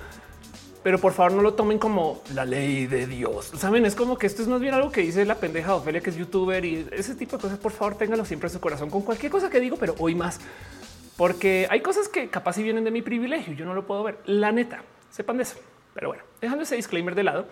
pero 0.82 0.98
por 0.98 1.12
favor 1.12 1.32
no 1.32 1.42
lo 1.42 1.54
tomen 1.54 1.78
como 1.78 2.22
la 2.34 2.44
ley 2.44 2.86
de 2.86 3.06
Dios. 3.06 3.52
Saben, 3.56 3.86
es 3.86 3.94
como 3.94 4.18
que 4.18 4.26
esto 4.26 4.42
es 4.42 4.48
más 4.48 4.60
bien 4.60 4.74
algo 4.74 4.92
que 4.92 5.00
dice 5.00 5.24
la 5.24 5.36
pendeja 5.36 5.74
Ofelia, 5.74 6.00
que 6.00 6.10
es 6.10 6.16
youtuber 6.16 6.64
y 6.64 6.86
ese 6.92 7.14
tipo 7.14 7.36
de 7.36 7.42
cosas. 7.42 7.58
Por 7.58 7.72
favor, 7.72 7.96
ténganlo 7.96 8.24
siempre 8.24 8.48
en 8.48 8.52
su 8.52 8.60
corazón 8.60 8.90
con 8.90 9.02
cualquier 9.02 9.32
cosa 9.32 9.48
que 9.48 9.60
digo, 9.60 9.76
pero 9.78 9.94
hoy 9.98 10.14
más, 10.14 10.40
porque 11.16 11.66
hay 11.70 11.80
cosas 11.80 12.08
que 12.08 12.28
capaz 12.28 12.54
si 12.54 12.62
vienen 12.62 12.84
de 12.84 12.90
mi 12.90 13.00
privilegio. 13.00 13.54
Yo 13.54 13.64
no 13.64 13.74
lo 13.74 13.86
puedo 13.86 14.02
ver. 14.02 14.18
La 14.26 14.52
neta, 14.52 14.82
sepan 15.10 15.38
de 15.38 15.44
eso. 15.44 15.56
Pero 15.94 16.08
bueno, 16.08 16.22
dejando 16.40 16.64
ese 16.64 16.76
disclaimer 16.76 17.14
de 17.14 17.22
lado, 17.22 17.46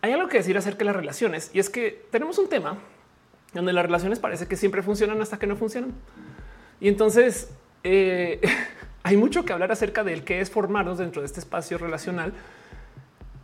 hay 0.00 0.12
algo 0.12 0.28
que 0.28 0.38
decir 0.38 0.56
acerca 0.56 0.78
de 0.78 0.84
las 0.86 0.96
relaciones 0.96 1.50
y 1.52 1.58
es 1.58 1.68
que 1.68 2.06
tenemos 2.10 2.38
un 2.38 2.48
tema 2.48 2.78
donde 3.52 3.72
las 3.72 3.84
relaciones 3.84 4.18
parece 4.18 4.46
que 4.46 4.56
siempre 4.56 4.82
funcionan 4.82 5.20
hasta 5.20 5.38
que 5.38 5.46
no 5.46 5.56
funcionan. 5.56 5.92
Y 6.82 6.88
entonces 6.88 7.48
eh, 7.84 8.40
hay 9.04 9.16
mucho 9.16 9.44
que 9.44 9.52
hablar 9.52 9.70
acerca 9.70 10.02
del 10.02 10.24
que 10.24 10.40
es 10.40 10.50
formarnos 10.50 10.98
dentro 10.98 11.22
de 11.22 11.26
este 11.26 11.38
espacio 11.38 11.78
relacional 11.78 12.34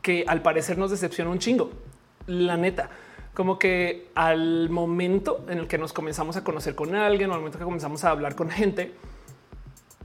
que 0.03 0.25
al 0.27 0.43
parecer 0.43 0.77
nos 0.77 0.91
decepciona 0.91 1.31
un 1.31 1.39
chingo. 1.39 1.71
La 2.27 2.57
neta, 2.57 2.91
como 3.35 3.57
que 3.57 4.09
al 4.17 4.71
momento 4.71 5.47
en 5.49 5.59
el 5.59 5.69
que 5.69 5.79
nos 5.79 5.93
comenzamos 5.93 6.37
a 6.37 6.43
conocer 6.43 6.75
con 6.75 6.97
alguien, 6.97 7.31
o 7.31 7.35
al 7.35 7.39
momento 7.39 7.59
que 7.59 7.65
comenzamos 7.65 8.03
a 8.03 8.11
hablar 8.11 8.35
con 8.35 8.51
gente, 8.51 8.93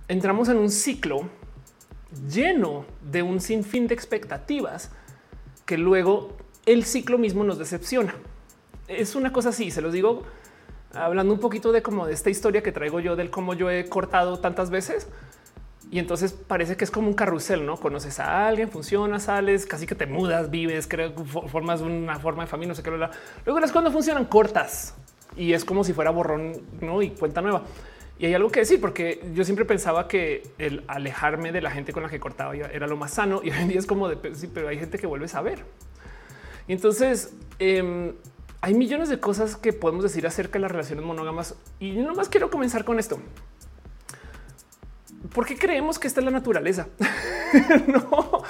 entramos 0.08 0.48
en 0.50 0.58
un 0.58 0.70
ciclo 0.70 1.28
lleno 2.30 2.86
de 3.02 3.24
un 3.24 3.42
sinfín 3.42 3.88
de 3.88 3.96
expectativas 3.96 4.92
que 5.66 5.80
luego 5.80 6.38
el 6.68 6.84
ciclo 6.84 7.18
mismo 7.18 7.44
nos 7.44 7.58
decepciona. 7.58 8.14
Es 8.88 9.16
una 9.16 9.34
cosa 9.34 9.50
así, 9.50 9.72
se 9.72 9.82
los 9.82 9.92
digo 9.92 10.24
hablando 10.94 11.34
un 11.34 11.40
poquito 11.40 11.72
de 11.72 11.82
como 11.82 12.08
de 12.08 12.14
esta 12.14 12.30
historia 12.30 12.64
que 12.64 12.72
traigo 12.72 13.00
yo 13.00 13.16
del 13.16 13.30
cómo 13.30 13.54
yo 13.54 13.70
he 13.70 13.86
cortado 13.90 14.40
tantas 14.40 14.70
veces 14.70 15.08
y 15.94 16.00
entonces 16.00 16.34
parece 16.34 16.76
que 16.76 16.86
es 16.86 16.90
como 16.90 17.08
un 17.08 17.14
carrusel, 17.14 17.68
¿no? 17.68 17.78
Conoces 17.78 18.20
a 18.20 18.48
alguien, 18.48 18.70
funciona, 18.70 19.20
sales, 19.20 19.68
casi 19.68 19.86
que 19.86 19.94
te 19.94 20.08
mudas, 20.08 20.50
vives, 20.50 20.88
creo, 20.88 21.14
formas 21.24 21.82
una 21.82 22.18
forma 22.20 22.44
de 22.44 22.50
familia, 22.50 22.70
no 22.70 22.76
sé 22.76 22.82
qué. 22.82 22.90
Luego 22.90 23.60
las 23.60 23.72
cuando 23.72 23.92
funcionan 23.92 24.26
cortas 24.26 24.96
y 25.38 25.54
es 25.54 25.64
como 25.64 25.84
si 25.84 25.94
fuera 25.94 26.10
borrón 26.10 26.54
¿no? 26.82 27.04
y 27.04 27.12
cuenta 27.12 27.42
nueva. 27.42 27.64
Y 28.18 28.26
hay 28.26 28.34
algo 28.34 28.50
que 28.50 28.62
decir, 28.62 28.82
porque 28.82 29.24
yo 29.36 29.44
siempre 29.44 29.66
pensaba 29.66 30.08
que 30.08 30.42
el 30.58 30.84
alejarme 30.88 31.52
de 31.52 31.62
la 31.62 31.70
gente 31.70 31.94
con 31.94 32.04
la 32.04 32.10
que 32.10 32.20
cortaba 32.20 32.56
era 32.56 32.88
lo 32.88 32.98
más 32.98 33.12
sano 33.12 33.42
y 33.44 33.52
hoy 33.52 33.58
en 33.58 33.68
día 33.68 33.80
es 33.80 33.86
como 33.86 34.10
de 34.10 34.34
sí, 34.34 34.50
pero 34.52 34.70
hay 34.70 34.80
gente 34.80 34.98
que 34.98 35.06
vuelve 35.06 35.26
a 35.26 35.30
saber. 35.30 35.64
Y 36.68 36.74
entonces 36.74 37.36
em, 37.60 38.14
hay 38.64 38.76
millones 38.76 39.10
de 39.10 39.20
cosas 39.20 39.58
que 39.58 39.74
podemos 39.74 40.04
decir 40.04 40.26
acerca 40.26 40.54
de 40.54 40.62
las 40.62 40.72
relaciones 40.72 41.04
monógamas 41.04 41.56
y 41.82 41.96
yo 41.96 42.04
nomás 42.04 42.30
quiero 42.30 42.50
comenzar 42.50 42.86
con 42.86 42.98
esto. 42.98 43.20
¿Por 45.34 45.46
qué 45.46 45.58
creemos 45.58 46.00
que 46.00 46.08
esta 46.08 46.22
es 46.22 46.26
la 46.26 46.32
naturaleza? 46.32 46.88
no, 47.88 48.42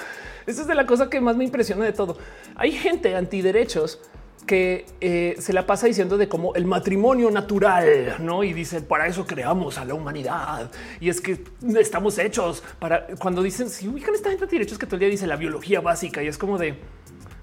esa 0.46 0.60
es 0.60 0.68
de 0.68 0.74
la 0.76 0.86
cosa 0.86 1.10
que 1.10 1.20
más 1.20 1.36
me 1.36 1.42
impresiona 1.42 1.84
de 1.84 1.92
todo. 1.92 2.16
Hay 2.54 2.70
gente 2.70 3.16
antiderechos 3.16 4.00
que 4.46 4.86
eh, 5.00 5.34
se 5.40 5.52
la 5.52 5.66
pasa 5.66 5.88
diciendo 5.88 6.16
de 6.16 6.28
cómo 6.28 6.54
el 6.54 6.64
matrimonio 6.64 7.28
natural, 7.32 8.14
¿no? 8.20 8.44
Y 8.44 8.52
dice, 8.52 8.82
para 8.82 9.08
eso 9.08 9.26
creamos 9.26 9.78
a 9.78 9.84
la 9.84 9.94
humanidad. 9.94 10.70
Y 11.00 11.08
es 11.08 11.20
que 11.20 11.42
estamos 11.76 12.18
hechos 12.18 12.62
para, 12.78 13.08
cuando 13.18 13.42
dicen, 13.42 13.68
si 13.68 13.88
ubican 13.88 14.14
esta 14.14 14.30
gente 14.30 14.46
de 14.46 14.52
derechos 14.52 14.78
que 14.78 14.86
todo 14.86 14.94
el 14.94 15.00
día 15.00 15.08
dice 15.08 15.26
la 15.26 15.34
biología 15.34 15.80
básica, 15.80 16.22
y 16.22 16.28
es 16.28 16.38
como 16.38 16.56
de, 16.56 16.76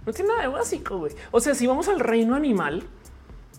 no 0.05 0.13
tiene 0.13 0.29
nada 0.29 0.41
de 0.41 0.47
básico, 0.47 0.97
güey. 0.97 1.13
O 1.31 1.39
sea, 1.39 1.55
si 1.55 1.67
vamos 1.67 1.87
al 1.87 1.99
reino 1.99 2.35
animal, 2.35 2.83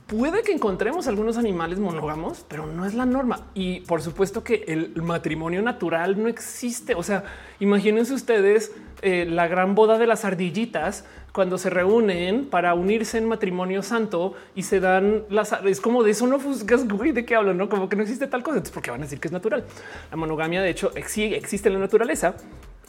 puede 0.07 0.43
que 0.43 0.53
encontremos 0.53 1.07
algunos 1.09 1.39
animales 1.39 1.79
monógamos, 1.79 2.45
pero 2.49 2.67
no 2.67 2.85
es 2.85 2.95
la 2.95 3.07
norma. 3.07 3.47
Y 3.55 3.81
por 3.81 4.03
supuesto 4.03 4.45
que 4.45 4.65
el 4.69 5.01
matrimonio 5.03 5.63
natural 5.63 6.21
no 6.23 6.29
existe. 6.29 6.95
O 6.95 7.03
sea, 7.03 7.25
imagínense 7.61 8.13
ustedes 8.13 8.73
eh, 9.03 9.27
la 9.29 9.49
gran 9.49 9.75
boda 9.75 9.99
de 9.99 10.07
las 10.07 10.25
ardillitas 10.25 11.05
cuando 11.33 11.59
se 11.59 11.71
reúnen 11.71 12.47
para 12.47 12.75
unirse 12.75 13.19
en 13.19 13.27
matrimonio 13.27 13.83
santo 13.83 14.35
y 14.55 14.63
se 14.65 14.81
dan 14.81 15.25
las 15.31 15.53
es 15.65 15.81
como 15.81 16.03
de 16.03 16.11
eso 16.13 16.27
no 16.27 16.39
fuscas 16.39 16.87
güey 16.87 17.11
de 17.13 17.25
qué 17.25 17.35
hablo, 17.35 17.55
no 17.55 17.69
como 17.69 17.89
que 17.89 17.97
no 17.97 18.03
existe 18.03 18.27
tal 18.27 18.43
cosa, 18.43 18.63
porque 18.73 18.91
van 18.91 19.01
a 19.01 19.05
decir 19.05 19.19
que 19.19 19.29
es 19.29 19.33
natural. 19.33 19.65
La 20.11 20.17
monogamia 20.17 20.63
de 20.63 20.71
hecho 20.71 20.93
existe 20.95 21.69
en 21.69 21.75
la 21.75 21.81
naturaleza, 21.81 22.37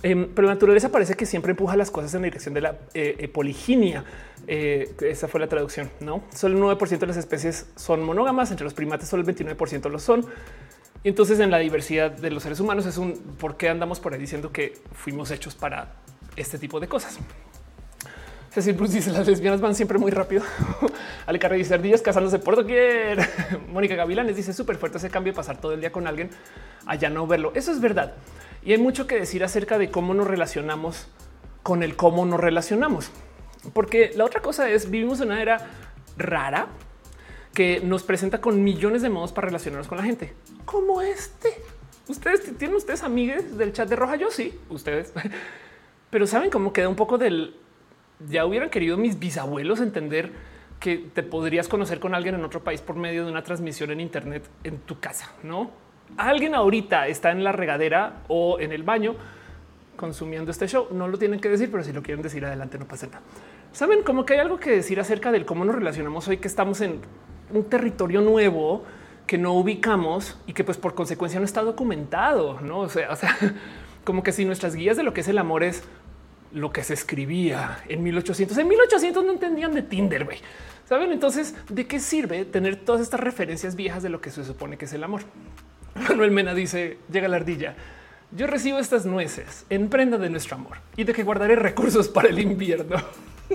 em, 0.03 0.29
pero 0.33 0.47
la 0.47 0.53
naturaleza 0.53 0.89
parece 0.89 1.15
que 1.15 1.25
siempre 1.25 1.51
empuja 1.51 1.75
las 1.75 1.89
cosas 1.89 2.13
en 2.13 2.21
la 2.21 2.25
dirección 2.25 2.53
de 2.53 2.61
la 2.61 2.77
eh, 2.93 3.15
eh, 3.17 3.27
poliginia. 3.27 4.03
Eh, 4.45 4.93
esa 5.01 5.27
fue 5.27 5.39
la 5.39 5.47
traducción, 5.47 5.89
no 5.99 6.23
solo 6.33 6.71
el 6.71 6.77
9% 6.77 6.99
de 6.99 7.07
las 7.07 7.17
especies 7.17 7.67
son 7.75 8.03
monógamas, 8.03 8.51
entre 8.51 8.65
los 8.65 8.73
primates 8.73 9.07
solo 9.07 9.23
el 9.27 9.35
29% 9.35 9.89
lo 9.89 9.99
son. 9.99 10.25
Y 11.03 11.09
entonces 11.09 11.39
en 11.39 11.51
la 11.51 11.57
diversidad 11.57 12.11
de 12.11 12.29
los 12.29 12.43
seres 12.43 12.59
humanos 12.59 12.85
es 12.85 12.97
un 12.97 13.13
por 13.39 13.57
qué 13.57 13.69
andamos 13.69 13.99
por 13.99 14.13
ahí 14.13 14.19
diciendo 14.19 14.51
que 14.51 14.73
fuimos 14.93 15.31
hechos 15.31 15.55
para 15.55 15.95
este 16.35 16.57
tipo 16.57 16.79
de 16.79 16.87
cosas. 16.87 17.19
Cecil 18.53 18.75
Bruce 18.75 18.93
dice 18.93 19.11
las 19.11 19.25
lesbianas 19.25 19.61
van 19.61 19.73
siempre 19.73 19.97
muy 19.97 20.11
rápido. 20.11 20.43
Ale 21.25 21.39
Carrera 21.39 21.57
dice 21.57 21.73
ardillas 21.73 22.03
casándose 22.03 22.37
por 22.37 22.55
doquier. 22.55 23.17
Mónica 23.69 23.95
Gavilanes 23.95 24.35
dice 24.35 24.53
súper 24.53 24.75
fuerte 24.75 24.99
ese 24.99 25.09
cambio 25.09 25.33
de 25.33 25.37
pasar 25.37 25.59
todo 25.59 25.73
el 25.73 25.79
día 25.79 25.91
con 25.91 26.05
alguien 26.05 26.29
allá 26.85 27.09
no 27.09 27.25
verlo. 27.25 27.51
Eso 27.55 27.71
es 27.71 27.81
verdad. 27.81 28.13
Y 28.65 28.71
hay 28.71 28.77
mucho 28.77 29.07
que 29.07 29.15
decir 29.15 29.43
acerca 29.43 29.77
de 29.77 29.91
cómo 29.91 30.13
nos 30.13 30.27
relacionamos 30.27 31.07
con 31.63 31.83
el 31.83 31.95
cómo 31.95 32.25
nos 32.25 32.39
relacionamos. 32.39 33.11
Porque 33.73 34.11
la 34.15 34.25
otra 34.25 34.41
cosa 34.41 34.69
es 34.69 34.89
vivimos 34.89 35.21
en 35.21 35.27
una 35.27 35.41
era 35.41 35.69
rara 36.17 36.67
que 37.53 37.81
nos 37.81 38.03
presenta 38.03 38.41
con 38.41 38.63
millones 38.63 39.01
de 39.01 39.09
modos 39.09 39.31
para 39.31 39.47
relacionarnos 39.47 39.87
con 39.87 39.97
la 39.97 40.03
gente, 40.03 40.33
como 40.65 41.01
este. 41.01 41.49
Ustedes 42.07 42.57
tienen 42.57 42.75
ustedes 42.75 43.03
amigues 43.03 43.57
del 43.57 43.71
chat 43.71 43.87
de 43.87 43.95
Roja. 43.95 44.15
Yo 44.15 44.31
sí, 44.31 44.59
ustedes, 44.69 45.13
pero 46.09 46.27
saben 46.27 46.49
cómo 46.49 46.73
queda 46.73 46.89
un 46.89 46.95
poco 46.95 47.17
del 47.17 47.55
ya 48.29 48.45
hubieran 48.45 48.69
querido 48.69 48.97
mis 48.97 49.19
bisabuelos 49.19 49.81
entender 49.81 50.31
que 50.79 50.97
te 50.97 51.23
podrías 51.23 51.67
conocer 51.67 51.99
con 51.99 52.13
alguien 52.13 52.35
en 52.35 52.43
otro 52.43 52.63
país 52.63 52.81
por 52.81 52.95
medio 52.95 53.25
de 53.25 53.31
una 53.31 53.43
transmisión 53.43 53.91
en 53.91 53.99
Internet 53.99 54.43
en 54.63 54.79
tu 54.79 54.99
casa, 54.99 55.31
no? 55.43 55.71
Alguien 56.17 56.55
ahorita 56.55 57.07
está 57.07 57.31
en 57.31 57.43
la 57.43 57.51
regadera 57.51 58.23
o 58.27 58.59
en 58.59 58.71
el 58.71 58.83
baño 58.83 59.15
consumiendo 59.95 60.51
este 60.51 60.67
show. 60.67 60.87
No 60.91 61.07
lo 61.07 61.17
tienen 61.17 61.39
que 61.39 61.49
decir, 61.49 61.69
pero 61.71 61.83
si 61.83 61.93
lo 61.93 62.01
quieren 62.03 62.21
decir 62.21 62.45
adelante, 62.45 62.77
no 62.77 62.85
pasa 62.85 63.07
nada. 63.07 63.21
Saben 63.71 64.03
como 64.03 64.25
que 64.25 64.33
hay 64.33 64.39
algo 64.39 64.59
que 64.59 64.71
decir 64.71 64.99
acerca 64.99 65.31
del 65.31 65.45
cómo 65.45 65.65
nos 65.65 65.75
relacionamos 65.75 66.27
hoy, 66.27 66.37
que 66.37 66.47
estamos 66.47 66.81
en 66.81 66.99
un 67.51 67.63
territorio 67.65 68.21
nuevo 68.21 68.83
que 69.25 69.37
no 69.37 69.53
ubicamos 69.53 70.37
y 70.45 70.53
que, 70.53 70.63
pues, 70.63 70.77
por 70.77 70.93
consecuencia 70.95 71.39
no 71.39 71.45
está 71.45 71.61
documentado. 71.61 72.59
No 72.61 72.79
o 72.79 72.89
sea, 72.89 73.17
como 74.03 74.21
que 74.23 74.31
si 74.31 74.45
nuestras 74.45 74.75
guías 74.75 74.97
de 74.97 75.03
lo 75.03 75.13
que 75.13 75.21
es 75.21 75.27
el 75.27 75.37
amor 75.37 75.63
es 75.63 75.83
lo 76.51 76.71
que 76.71 76.83
se 76.83 76.93
escribía 76.93 77.79
en 77.87 78.03
1800. 78.03 78.57
En 78.57 78.67
1800 78.67 79.25
no 79.25 79.31
entendían 79.31 79.73
de 79.73 79.81
Tinder. 79.81 80.27
Saben 80.87 81.11
entonces 81.11 81.55
de 81.69 81.87
qué 81.87 81.99
sirve 81.99 82.45
tener 82.45 82.75
todas 82.75 83.01
estas 83.01 83.19
referencias 83.19 83.75
viejas 83.75 84.03
de 84.03 84.09
lo 84.09 84.21
que 84.21 84.29
se 84.29 84.43
supone 84.43 84.77
que 84.77 84.85
es 84.85 84.93
el 84.93 85.03
amor. 85.03 85.21
Manuel 86.09 86.31
Mena 86.31 86.53
dice: 86.53 86.97
Llega 87.11 87.27
la 87.27 87.37
ardilla. 87.37 87.75
Yo 88.31 88.47
recibo 88.47 88.79
estas 88.79 89.05
nueces 89.05 89.65
en 89.69 89.89
prenda 89.89 90.17
de 90.17 90.29
nuestro 90.29 90.55
amor 90.55 90.77
y 90.97 91.03
de 91.03 91.13
que 91.13 91.23
guardaré 91.23 91.55
recursos 91.55 92.07
para 92.07 92.29
el 92.29 92.39
invierno. 92.39 92.97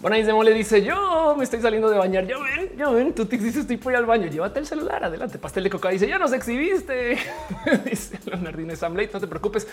Bueno, 0.00 0.14
ahí 0.14 0.44
le 0.44 0.52
dice 0.52 0.82
yo 0.82 1.34
me 1.38 1.44
estoy 1.44 1.60
saliendo 1.60 1.88
de 1.88 1.96
bañar. 1.96 2.26
Yo 2.26 2.40
ven, 2.42 2.76
yo 2.76 2.92
ven, 2.92 3.14
tú 3.14 3.24
te 3.24 3.38
dices 3.38 3.56
estoy 3.56 3.78
por 3.78 3.92
ir 3.92 3.96
al 3.96 4.04
baño. 4.04 4.26
Llévate 4.26 4.60
el 4.60 4.66
celular. 4.66 5.02
Adelante. 5.02 5.38
Pastel 5.38 5.64
de 5.64 5.70
coca 5.70 5.88
dice 5.88 6.06
ya 6.06 6.18
nos 6.18 6.32
exhibiste. 6.32 7.16
dice 7.84 8.18
Leonardino 8.26 8.76
Samley. 8.76 9.08
No 9.12 9.20
te 9.20 9.26
preocupes. 9.26 9.66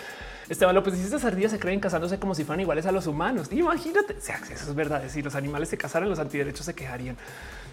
Esteban 0.48 0.74
López 0.74 0.94
dice 0.94 1.04
estas 1.04 1.24
ardillas 1.24 1.52
se 1.52 1.58
creen 1.58 1.78
casándose 1.78 2.18
como 2.18 2.34
si 2.34 2.42
fueran 2.42 2.60
iguales 2.60 2.86
a 2.86 2.92
los 2.92 3.06
humanos. 3.06 3.52
Imagínate. 3.52 4.14
O 4.14 4.20
sea, 4.20 4.40
eso 4.50 4.70
es 4.70 4.74
verdad. 4.74 5.02
Si 5.08 5.20
los 5.20 5.34
animales 5.34 5.68
se 5.68 5.76
casaran, 5.76 6.08
los 6.08 6.18
antiderechos 6.18 6.64
se 6.64 6.74
quejarían. 6.74 7.16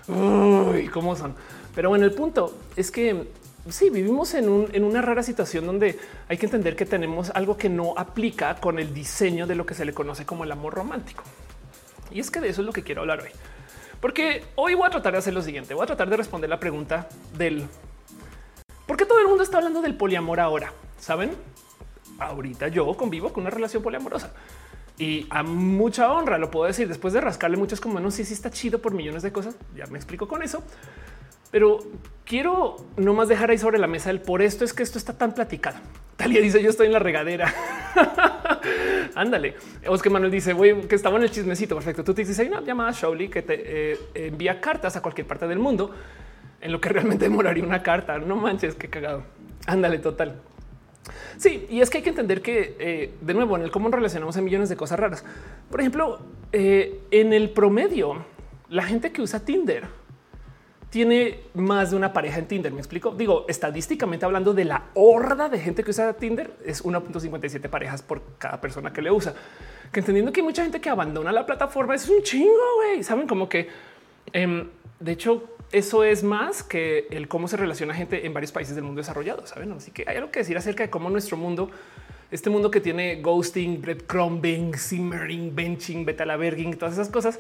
Uy, 0.08 0.88
cómo 0.90 1.16
son. 1.16 1.34
Pero 1.74 1.90
bueno, 1.90 2.06
el 2.06 2.12
punto 2.12 2.54
es 2.76 2.92
que 2.92 3.28
sí 3.70 3.90
vivimos 3.90 4.34
en, 4.34 4.68
en, 4.74 4.84
una 4.84 5.02
rara 5.02 5.24
situación 5.24 5.66
donde 5.66 6.00
hay 6.28 6.38
que 6.38 6.46
entender 6.46 6.76
que 6.76 6.86
tenemos 6.86 7.30
algo 7.32 7.58
que 7.58 7.70
no 7.70 7.94
aplica 7.98 8.56
con 8.56 8.80
el 8.80 8.94
diseño 8.94 9.48
de 9.48 9.56
lo 9.56 9.66
que 9.66 9.74
se 9.74 9.86
le 9.86 9.94
conoce 9.94 10.26
como 10.26 10.44
el 10.44 10.52
amor 10.52 10.74
romántico. 10.74 11.24
Y 12.12 12.20
es 12.20 12.32
que 12.32 12.40
de 12.40 12.50
eso 12.50 12.62
es 12.62 12.68
lo 12.68 12.74
que 12.74 12.84
quiero 12.84 13.02
hablar 13.02 13.22
hoy, 13.22 13.30
porque 14.00 14.44
hoy 14.56 14.74
voy 14.74 14.88
a 14.88 14.90
tratar 14.90 15.14
de 15.14 15.20
hacer 15.20 15.34
lo 15.34 15.42
siguiente. 15.42 15.74
Voy 15.74 15.84
a 15.84 15.88
tratar 15.88 16.10
de 16.10 16.18
responder 16.18 16.50
la 16.50 16.60
pregunta 16.60 17.08
del 17.38 17.68
por 18.88 18.98
qué 18.98 19.06
todo 19.06 19.20
el 19.20 19.28
mundo 19.28 19.44
está 19.44 19.58
hablando 19.58 19.82
del 19.82 19.96
poliamor 19.96 20.40
ahora. 20.40 20.74
Saben, 21.00 21.32
ahorita 22.20 22.68
yo 22.68 22.92
convivo 22.98 23.32
con 23.32 23.44
una 23.44 23.50
relación 23.50 23.82
poliamorosa 23.82 24.34
y 24.98 25.26
a 25.30 25.42
mucha 25.44 26.12
honra 26.12 26.38
lo 26.38 26.52
puedo 26.52 26.68
decir 26.68 26.88
después 26.88 27.14
de 27.14 27.22
rascarle 27.22 27.58
muchas 27.58 27.80
como 27.80 28.00
no 28.00 28.12
sé 28.12 28.24
si 28.24 28.34
está 28.34 28.52
chido 28.52 28.80
por 28.80 28.94
millones 28.94 29.24
de 29.24 29.32
cosas. 29.32 29.56
Ya 29.76 29.88
me 29.88 29.98
explico 29.98 30.28
con 30.28 30.44
eso, 30.44 30.64
pero 31.52 31.80
quiero 32.26 32.78
no 32.98 33.14
más 33.14 33.28
dejar 33.28 33.52
ahí 33.52 33.58
sobre 33.58 33.78
la 33.78 33.88
mesa 33.88 34.10
el 34.10 34.22
por 34.22 34.42
esto 34.42 34.64
es 34.64 34.74
que 34.74 34.84
esto 34.84 34.98
está 34.98 35.18
tan 35.18 35.34
platicado. 35.34 35.78
Talia 36.16 36.42
dice 36.42 36.62
yo 36.64 36.70
estoy 36.70 36.88
en 36.88 36.94
la 36.94 37.00
regadera. 37.00 37.54
Ándale. 39.16 39.56
Oscar 39.88 40.12
Manuel 40.12 40.32
dice 40.32 40.54
güey, 40.54 40.82
que 40.88 40.96
estaba 40.96 41.18
en 41.18 41.24
el 41.24 41.32
chismecito. 41.32 41.76
Perfecto. 41.76 42.04
Tú 42.04 42.14
te 42.14 42.22
dices 42.22 42.40
hay 42.40 42.48
una 42.48 42.62
llamada 42.62 42.92
Showly 42.92 43.28
que 43.28 43.42
te 43.42 43.92
eh, 43.92 44.00
envía 44.14 44.62
cartas 44.62 44.96
a 44.96 45.02
cualquier 45.02 45.28
parte 45.28 45.48
del 45.48 45.60
mundo 45.60 45.94
en 46.62 46.72
lo 46.72 46.80
que 46.80 46.90
realmente 46.94 47.26
demoraría 47.26 47.64
una 47.64 47.84
carta. 47.84 48.18
No 48.18 48.36
manches, 48.36 48.76
qué 48.76 48.90
cagado. 48.90 49.24
Ándale, 49.66 50.00
total. 50.00 50.42
Sí, 51.38 51.66
y 51.70 51.82
es 51.82 51.90
que 51.90 51.98
hay 51.98 52.04
que 52.04 52.12
entender 52.12 52.42
que 52.42 52.76
eh, 52.80 53.14
de 53.20 53.34
nuevo 53.34 53.58
en 53.58 53.64
el 53.64 53.72
cómo 53.72 53.90
relacionamos 53.90 54.38
en 54.38 54.44
millones 54.44 54.70
de 54.70 54.76
cosas 54.76 55.00
raras. 55.00 55.26
Por 55.70 55.80
ejemplo, 55.80 56.20
eh, 56.52 57.00
en 57.10 57.34
el 57.34 57.50
promedio, 57.50 58.24
la 58.70 58.84
gente 58.84 59.12
que 59.12 59.22
usa 59.22 59.44
Tinder 59.44 59.86
tiene 60.92 61.40
más 61.54 61.90
de 61.92 61.96
una 61.96 62.12
pareja 62.12 62.38
en 62.38 62.48
Tinder. 62.48 62.72
Me 62.72 62.80
explico. 62.80 63.12
Digo, 63.12 63.46
estadísticamente 63.48 64.26
hablando 64.26 64.54
de 64.54 64.66
la 64.66 64.90
horda 64.94 65.48
de 65.48 65.58
gente 65.58 65.84
que 65.86 65.92
usa 65.92 66.14
Tinder 66.14 66.52
es 66.66 66.84
1.57 66.84 67.70
parejas 67.70 68.02
por 68.02 68.22
cada 68.38 68.60
persona 68.60 68.92
que 68.92 69.02
le 69.02 69.10
usa. 69.10 69.34
Que 69.92 70.02
entendiendo 70.02 70.34
que 70.34 70.42
hay 70.42 70.46
mucha 70.46 70.64
gente 70.64 70.82
que 70.82 70.90
abandona 70.90 71.32
la 71.32 71.46
plataforma 71.46 71.96
es 71.96 72.10
un 72.10 72.22
chingo. 72.22 72.76
Güey, 72.76 73.04
saben 73.04 73.26
como 73.26 73.48
que 73.48 73.70
em, 74.34 74.68
de 75.00 75.12
hecho 75.14 75.56
eso 75.72 76.04
es 76.04 76.24
más 76.24 76.62
que 76.62 77.08
el 77.10 77.30
cómo 77.30 77.48
se 77.48 77.56
relaciona 77.56 77.94
gente 77.94 78.26
en 78.26 78.34
varios 78.34 78.52
países 78.52 78.76
del 78.76 78.84
mundo 78.84 79.00
desarrollado. 79.00 79.48
Saben, 79.48 79.72
así 79.72 79.92
que 79.92 80.04
hay 80.06 80.18
algo 80.18 80.30
que 80.30 80.40
decir 80.40 80.58
acerca 80.58 80.84
de 80.84 80.90
cómo 80.90 81.10
nuestro 81.10 81.38
mundo 81.38 81.72
este 82.32 82.50
mundo 82.50 82.72
que 82.72 82.80
tiene 82.80 83.22
ghosting, 83.22 83.82
breadcrumbing, 83.82 84.78
simmering, 84.78 85.54
benching, 85.54 86.06
betalaberging, 86.06 86.78
todas 86.78 86.94
esas 86.94 87.10
cosas, 87.10 87.40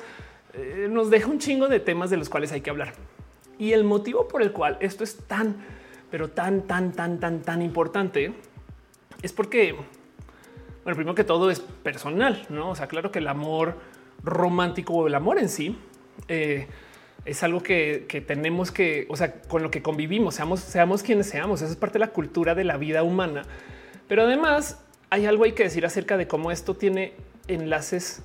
eh, 0.54 0.88
nos 0.90 1.10
deja 1.10 1.28
un 1.28 1.40
chingo 1.40 1.70
de 1.70 1.80
temas 1.80 2.10
de 2.10 2.18
los 2.18 2.30
cuales 2.30 2.52
hay 2.52 2.60
que 2.60 2.70
hablar. 2.70 2.94
Y 3.62 3.74
el 3.74 3.84
motivo 3.84 4.28
por 4.28 4.42
el 4.42 4.52
cual 4.54 4.78
esto 4.80 5.04
es 5.04 5.18
tan, 5.28 5.56
pero 6.10 6.32
tan, 6.32 6.64
tan, 6.64 6.94
tan, 6.94 7.20
tan, 7.20 7.44
tan 7.44 7.62
importante 7.62 8.34
es 9.22 9.34
porque, 9.34 9.74
bueno, 10.84 10.96
primero 10.96 11.14
que 11.14 11.24
todo 11.24 11.52
es 11.52 11.60
personal, 11.60 12.44
no? 12.50 12.72
O 12.72 12.76
sea, 12.76 12.88
claro 12.88 13.12
que 13.12 13.20
el 13.20 13.28
amor 13.28 13.76
romántico 14.24 14.94
o 14.94 15.06
el 15.06 15.14
amor 15.14 15.38
en 15.38 15.48
sí 15.48 15.78
eh, 16.28 16.70
es 17.24 17.44
algo 17.44 17.62
que, 17.62 18.08
tenemos 18.26 18.72
que, 18.72 19.06
o 19.10 19.16
sea, 19.16 19.44
con 19.44 19.62
lo 19.62 19.70
que 19.70 19.84
convivimos, 19.84 20.34
seamos, 20.34 20.62
seamos 20.62 21.04
quienes 21.04 21.30
seamos. 21.30 21.62
Esa 21.62 21.70
es 21.70 21.78
parte 21.78 22.00
de 22.00 22.06
la 22.06 22.14
cultura 22.14 22.56
de 22.56 22.64
la 22.64 22.78
vida 22.78 23.04
humana. 23.04 23.44
Pero 24.08 24.24
además 24.24 24.84
hay 25.12 25.28
algo 25.28 25.44
hay 25.44 25.52
que 25.52 25.62
decir 25.62 25.86
acerca 25.86 26.18
de 26.18 26.28
cómo 26.28 26.50
esto 26.50 26.76
tiene 26.76 27.14
enlaces 27.48 28.24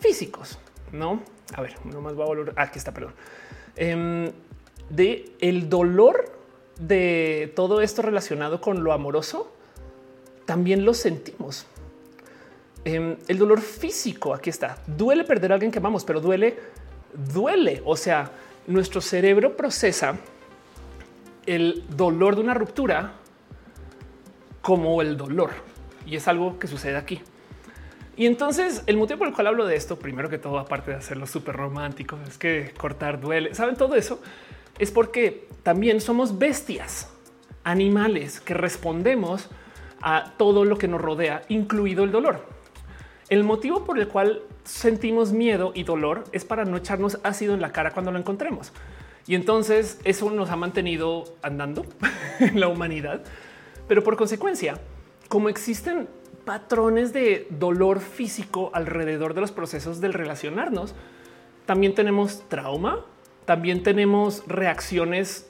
físicos, 0.00 0.58
no? 0.90 1.22
A 1.54 1.62
ver, 1.62 1.76
no 1.84 2.00
más 2.00 2.18
va 2.18 2.24
a 2.24 2.26
volver. 2.26 2.54
Aquí 2.56 2.76
está, 2.76 2.92
perdón. 2.92 3.14
Em, 3.76 4.30
de 4.90 5.32
el 5.40 5.68
dolor 5.68 6.30
de 6.78 7.52
todo 7.54 7.80
esto 7.80 8.02
relacionado 8.02 8.60
con 8.60 8.84
lo 8.84 8.92
amoroso, 8.92 9.52
también 10.44 10.84
lo 10.84 10.94
sentimos. 10.94 11.66
Em, 12.84 13.16
el 13.28 13.38
dolor 13.38 13.60
físico, 13.60 14.34
aquí 14.34 14.50
está. 14.50 14.78
Duele 14.86 15.24
perder 15.24 15.52
a 15.52 15.54
alguien 15.54 15.72
que 15.72 15.78
amamos, 15.78 16.04
pero 16.04 16.20
duele, 16.20 16.58
duele. 17.32 17.82
O 17.84 17.96
sea, 17.96 18.30
nuestro 18.66 19.00
cerebro 19.00 19.56
procesa 19.56 20.16
el 21.46 21.84
dolor 21.88 22.34
de 22.36 22.42
una 22.42 22.54
ruptura 22.54 23.12
como 24.60 25.00
el 25.00 25.16
dolor. 25.16 25.50
Y 26.06 26.16
es 26.16 26.28
algo 26.28 26.58
que 26.58 26.66
sucede 26.66 26.96
aquí. 26.96 27.20
Y 28.16 28.26
entonces 28.26 28.82
el 28.86 28.96
motivo 28.96 29.18
por 29.18 29.28
el 29.28 29.34
cual 29.34 29.48
hablo 29.48 29.66
de 29.66 29.76
esto, 29.76 29.98
primero 29.98 30.28
que 30.28 30.38
todo, 30.38 30.58
aparte 30.58 30.92
de 30.92 30.96
hacerlo 30.98 31.26
súper 31.26 31.56
romántico, 31.56 32.18
es 32.28 32.38
que 32.38 32.72
cortar 32.76 33.20
duele. 33.20 33.54
Saben 33.54 33.76
todo 33.76 33.96
eso 33.96 34.20
es 34.78 34.90
porque 34.90 35.48
también 35.62 36.00
somos 36.00 36.38
bestias, 36.38 37.08
animales 37.62 38.40
que 38.40 38.54
respondemos 38.54 39.48
a 40.02 40.34
todo 40.36 40.64
lo 40.64 40.76
que 40.76 40.88
nos 40.88 41.00
rodea, 41.00 41.42
incluido 41.48 42.04
el 42.04 42.12
dolor. 42.12 42.44
El 43.30 43.42
motivo 43.42 43.84
por 43.84 43.98
el 43.98 44.08
cual 44.08 44.42
sentimos 44.64 45.32
miedo 45.32 45.72
y 45.74 45.84
dolor 45.84 46.24
es 46.32 46.44
para 46.44 46.64
no 46.64 46.76
echarnos 46.76 47.18
ácido 47.22 47.54
en 47.54 47.62
la 47.62 47.72
cara 47.72 47.92
cuando 47.92 48.12
lo 48.12 48.18
encontremos. 48.18 48.72
Y 49.26 49.34
entonces 49.34 49.98
eso 50.04 50.30
nos 50.30 50.50
ha 50.50 50.56
mantenido 50.56 51.24
andando 51.42 51.86
en 52.40 52.60
la 52.60 52.68
humanidad. 52.68 53.22
Pero 53.88 54.04
por 54.04 54.16
consecuencia, 54.16 54.78
como 55.28 55.48
existen 55.48 56.08
patrones 56.44 57.12
de 57.12 57.46
dolor 57.50 58.00
físico 58.00 58.70
alrededor 58.74 59.34
de 59.34 59.40
los 59.40 59.52
procesos 59.52 60.00
del 60.00 60.12
relacionarnos. 60.12 60.94
También 61.66 61.94
tenemos 61.94 62.48
trauma, 62.48 63.04
también 63.44 63.82
tenemos 63.82 64.44
reacciones 64.46 65.48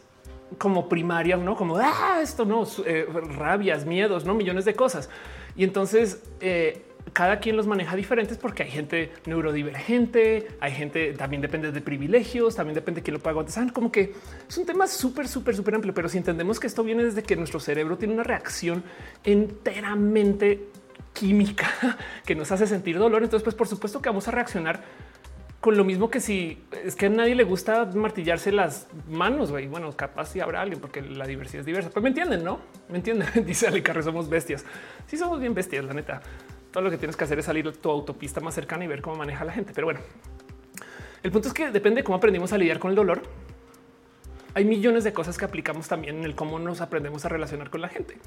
como 0.59 0.88
primarias, 0.88 1.40
no 1.40 1.57
como 1.57 1.76
ah, 1.76 2.20
esto 2.22 2.44
no, 2.44 2.64
eh, 2.87 3.07
rabias, 3.37 3.87
miedos, 3.87 4.24
no 4.24 4.35
millones 4.35 4.64
de 4.64 4.74
cosas. 4.74 5.11
Y 5.57 5.64
entonces 5.64 6.22
eh, 6.40 6.83
cada 7.12 7.38
quien 7.38 7.57
los 7.57 7.66
maneja 7.66 7.96
diferentes 7.96 8.38
porque 8.38 8.62
hay 8.62 8.70
gente 8.70 9.12
neurodivergente, 9.26 10.48
hay 10.61 10.72
gente 10.72 11.12
también 11.12 11.42
depende 11.42 11.70
de 11.70 11.80
privilegios, 11.80 12.57
también 12.57 12.74
depende 12.74 13.00
de 13.00 13.04
quién 13.04 13.20
lo 13.22 13.28
aguantar. 13.28 13.52
Saben 13.52 13.68
como 13.70 13.92
que 13.92 14.14
es 14.48 14.59
un 14.59 14.66
tema 14.66 14.87
súper, 14.87 15.28
súper, 15.28 15.54
súper 15.54 15.74
amplio, 15.74 15.94
pero 15.94 16.09
si 16.09 16.18
entendemos 16.18 16.59
que 16.59 16.66
esto 16.66 16.83
viene 16.83 17.04
desde 17.04 17.22
que 17.22 17.37
nuestro 17.37 17.61
cerebro 17.61 17.98
tiene 17.98 18.14
una 18.14 18.24
reacción 18.24 18.83
enteramente 19.22 20.68
química 21.14 21.70
que 22.27 22.35
nos 22.35 22.53
hace 22.53 22.66
sentir 22.66 22.98
dolor. 22.98 23.22
Entonces, 23.22 23.42
pues 23.42 23.57
por 23.57 23.66
supuesto 23.66 24.03
que 24.03 24.11
vamos 24.11 24.29
a 24.29 24.33
reaccionar 24.33 24.83
con 25.64 25.79
lo 25.79 25.85
mismo 25.85 26.11
que 26.11 26.20
si 26.20 26.62
es 26.85 26.94
que 26.94 27.07
a 27.07 27.09
nadie 27.09 27.35
le 27.35 27.44
gusta 27.44 27.87
martillarse 27.87 28.53
las 28.53 28.87
manos. 29.09 29.50
güey. 29.50 29.66
Bueno, 29.66 29.92
capaz 29.92 30.27
si 30.27 30.40
habrá 30.40 30.61
alguien 30.61 30.79
porque 30.79 31.00
la 31.00 31.27
diversidad 31.27 31.61
es 31.61 31.66
diversa. 31.66 31.88
Pues 31.88 32.03
me 32.03 32.11
entienden, 32.11 32.44
no 32.44 32.61
me 32.90 32.98
entienden. 32.98 33.29
Dice 33.46 33.68
Ale 33.68 33.83
Carre, 33.83 34.03
somos 34.03 34.29
bestias. 34.29 34.66
Sí, 35.07 35.16
somos 35.16 35.40
bien 35.40 35.55
bestias, 35.55 35.83
la 35.87 35.94
neta. 35.94 36.20
Todo 36.70 36.85
lo 36.85 36.90
que 36.90 36.98
tienes 36.98 37.16
que 37.16 37.24
hacer 37.24 37.38
es 37.38 37.46
salir 37.46 37.66
a 37.66 37.72
tu 37.72 37.88
autopista 37.88 38.40
más 38.40 38.55
cercana 38.55 38.85
y 38.85 38.88
ver 38.88 39.00
cómo 39.00 39.16
maneja 39.16 39.42
la 39.46 39.53
gente. 39.53 39.72
Pero 39.74 39.87
bueno, 39.87 40.00
el 41.22 41.31
punto 41.31 41.48
es 41.48 41.55
que 41.55 41.70
depende 41.70 42.03
de 42.03 42.05
cómo 42.05 42.18
aprendimos 42.18 42.53
a 42.53 42.59
lidiar 42.59 42.79
con 42.79 42.90
el 42.90 42.96
dolor. 42.96 43.22
Hay 44.53 44.66
millones 44.66 45.03
de 45.03 45.14
cosas 45.14 45.38
que 45.38 45.46
aplicamos 45.46 45.88
también 45.88 46.18
en 46.18 46.24
el 46.24 46.35
cómo 46.35 46.59
nos 46.59 46.83
aprendemos 46.83 47.24
a 47.24 47.31
relacionar 47.31 47.70
con 47.70 47.81
la 47.81 47.88
gente. 47.88 48.18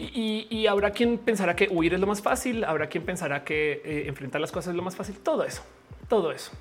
Y, 0.00 0.66
habrá 0.68 0.92
quien 0.92 1.18
pensará 1.18 1.56
que 1.56 1.68
huir 1.68 1.94
es 1.94 2.00
lo 2.00 2.06
más 2.06 2.22
fácil, 2.22 2.62
habrá 2.62 2.88
quien 2.88 3.04
pensará 3.04 3.42
que 3.42 3.82
eh, 3.84 4.04
enfrentar 4.06 4.40
las 4.40 4.52
cosas 4.52 4.70
es 4.70 4.76
lo 4.76 4.82
más 4.82 4.94
fácil, 4.94 5.18
todo 5.18 5.42
eso, 5.42 5.62
todo 6.08 6.30
eso. 6.30 6.52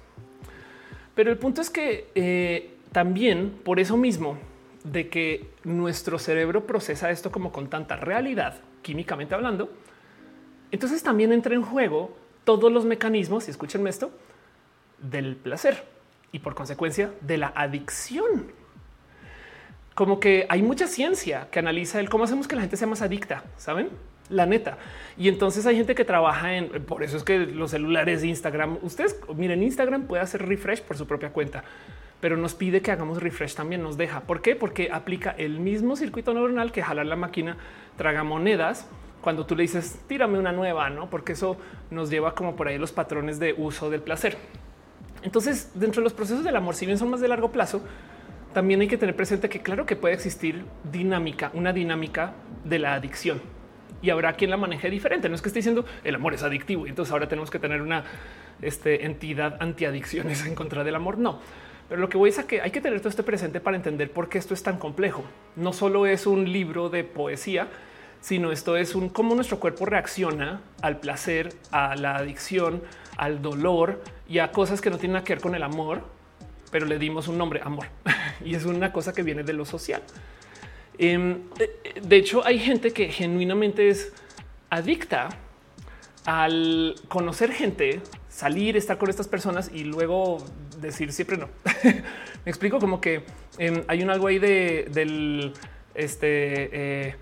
Pero 1.13 1.30
el 1.30 1.38
punto 1.38 1.62
es 1.62 1.69
que 1.69 2.10
eh, 2.15 2.71
también 2.91 3.60
por 3.63 3.80
eso 3.80 3.95
mismo 3.95 4.39
de 4.84 5.10
que 5.10 5.50
nuestro 5.63 6.17
cerebro 6.17 6.65
procesa 6.65 7.12
esto 7.12 7.32
como 7.32 7.52
con 7.52 7.69
tanta 7.69 7.95
realidad, 7.95 8.56
químicamente 8.82 9.36
hablando, 9.36 9.71
entonces 10.71 11.04
también 11.04 11.32
entra 11.32 11.54
en 11.54 11.62
juego 11.62 12.17
todos 12.43 12.71
los 12.71 12.86
mecanismos, 12.86 13.47
y 13.47 13.52
escúchenme 13.52 13.89
esto, 13.91 14.10
del 14.97 15.36
placer 15.36 15.84
y 16.32 16.39
por 16.39 16.56
consecuencia 16.56 17.12
de 17.21 17.38
la 17.38 17.54
adicción 17.56 18.52
como 19.97 20.19
que 20.19 20.45
hay 20.49 20.62
mucha 20.62 20.86
ciencia 20.86 21.47
que 21.49 21.57
analiza 21.57 21.99
el 21.99 22.07
cómo 22.07 22.25
hacemos 22.25 22.47
que 22.47 22.55
la 22.55 22.62
gente 22.62 22.77
sea 22.77 22.88
más 22.88 23.01
adicta, 23.01 23.45
saben? 23.57 23.89
La 24.29 24.45
neta. 24.45 24.77
Y 25.17 25.27
entonces 25.27 25.65
hay 25.65 25.75
gente 25.75 25.95
que 25.95 26.05
trabaja 26.05 26.55
en 26.55 26.69
por 26.86 27.01
eso 27.01 27.17
es 27.17 27.23
que 27.23 27.39
los 27.39 27.71
celulares 27.71 28.21
de 28.21 28.27
Instagram, 28.27 28.77
ustedes 28.83 29.19
miren, 29.36 29.63
Instagram 29.63 30.03
puede 30.03 30.21
hacer 30.21 30.45
refresh 30.45 30.83
por 30.83 30.97
su 30.97 31.07
propia 31.07 31.31
cuenta, 31.31 31.63
pero 32.21 32.38
nos 32.38 32.53
pide 32.53 32.83
que 32.83 32.91
hagamos 32.91 33.23
refresh 33.23 33.55
también 33.55 33.81
nos 33.81 33.97
deja. 33.97 34.21
¿Por 34.21 34.43
qué? 34.43 34.55
Porque 34.55 34.91
aplica 34.91 35.31
el 35.31 35.60
mismo 35.60 35.95
circuito 35.95 36.31
neuronal 36.31 36.71
que 36.71 36.83
jalar 36.83 37.07
la 37.07 37.15
máquina 37.15 37.57
traga 37.95 38.23
monedas 38.23 38.88
cuando 39.21 39.47
tú 39.47 39.55
le 39.55 39.63
dices 39.63 39.99
tírame 40.07 40.38
una 40.38 40.51
nueva, 40.51 40.91
no? 40.91 41.10
Porque 41.10 41.31
eso 41.31 41.57
nos 41.89 42.12
lleva 42.12 42.36
como 42.36 42.55
por 42.55 42.67
ahí 42.67 42.77
los 42.77 42.91
patrones 42.91 43.39
de 43.39 43.55
uso 43.57 43.89
del 43.89 44.01
placer. 44.01 44.38
Entonces, 45.23 45.71
dentro 45.73 46.01
de 46.01 46.03
los 46.03 46.13
procesos 46.13 46.43
del 46.43 46.55
amor, 46.55 46.75
si 46.75 46.86
bien 46.86 46.99
son 46.99 47.10
más 47.10 47.19
de 47.19 47.27
largo 47.27 47.51
plazo, 47.51 47.81
también 48.58 48.82
hay 48.82 48.88
que 48.88 48.98
tener 48.98 49.15
presente 49.15 49.50
que 49.50 49.60
claro 49.60 49.86
que 49.86 49.96
puede 49.96 50.15
existir 50.15 50.65
dinámica, 50.91 51.52
una 51.54 51.74
dinámica 51.74 52.34
de 52.63 52.80
la 52.80 52.96
adicción 52.96 53.39
y 54.02 54.10
habrá 54.10 54.34
quien 54.34 54.50
la 54.50 54.58
maneje 54.58 54.89
diferente. 54.89 55.30
No 55.30 55.36
es 55.36 55.43
que 55.43 55.50
esté 55.50 55.60
diciendo 55.60 55.86
el 56.04 56.15
amor 56.15 56.34
es 56.34 56.41
adictivo 56.41 56.88
y 56.88 56.89
entonces 56.89 57.12
ahora 57.12 57.28
tenemos 57.28 57.52
que 57.52 57.60
tener 57.60 57.84
una 57.84 58.04
este, 58.63 59.06
entidad 59.06 59.62
antiadicciones 59.62 60.43
en 60.48 60.56
contra 60.56 60.84
del 60.84 60.96
amor. 60.96 61.20
No, 61.20 61.39
pero 61.88 62.02
lo 62.02 62.10
que 62.10 62.17
voy 62.17 62.32
es 62.32 62.39
a 62.39 62.48
que 62.48 62.60
hay 62.60 62.72
que 62.72 62.82
tener 62.82 62.98
todo 63.00 63.10
esto 63.10 63.24
presente 63.24 63.60
para 63.60 63.78
entender 63.78 64.10
por 64.10 64.28
qué 64.28 64.39
esto 64.39 64.56
es 64.56 64.63
tan 64.63 64.80
complejo. 64.80 65.24
No 65.56 65.72
solo 65.72 66.08
es 66.08 66.26
un 66.26 66.52
libro 66.52 66.89
de 66.89 67.04
poesía, 67.04 67.67
sino 68.22 68.52
esto 68.52 68.76
es 68.76 68.96
un 68.96 69.10
cómo 69.10 69.36
nuestro 69.36 69.60
cuerpo 69.60 69.86
reacciona 69.86 70.62
al 70.82 71.00
placer, 71.00 71.54
a 71.70 71.96
la 71.96 72.15
adicción, 72.15 72.82
al 73.17 73.39
dolor 73.43 74.02
y 74.28 74.39
a 74.39 74.52
cosas 74.52 74.82
que 74.82 74.89
no 74.89 74.98
tienen 74.98 75.24
que 75.24 75.36
ver 75.36 75.43
con 75.43 75.54
el 75.54 75.62
amor 75.62 76.16
pero 76.71 76.86
le 76.86 76.99
dimos 76.99 77.27
un 77.27 77.38
nombre, 77.38 77.62
amor. 77.63 77.88
y 78.45 78.56
es 78.56 78.65
una 78.65 78.91
cosa 78.91 79.13
que 79.13 79.23
viene 79.23 79.43
de 79.43 79.53
lo 79.53 79.65
social. 79.65 80.01
Em, 80.97 81.43
de 82.01 82.15
hecho, 82.15 82.45
hay 82.45 82.60
gente 82.60 82.91
que 82.91 83.10
genuinamente 83.10 83.89
es 83.89 84.13
adicta 84.69 85.30
al 86.25 86.95
conocer 87.08 87.51
gente, 87.51 88.01
salir, 88.30 88.75
estar 88.75 88.97
con 88.97 89.10
estas 89.10 89.27
personas 89.27 89.71
y 89.73 89.84
luego 89.84 90.43
decir 90.82 91.13
siempre 91.13 91.38
no. 91.38 91.49
Me 92.45 92.51
explico 92.51 92.80
como 92.80 92.99
que 92.99 93.23
em, 93.58 93.84
hay 93.88 94.03
un 94.03 94.10
algo 94.10 94.27
ahí 94.27 94.39
de, 94.39 94.88
del 94.91 95.53
este. 95.95 97.10
Eh, 97.10 97.15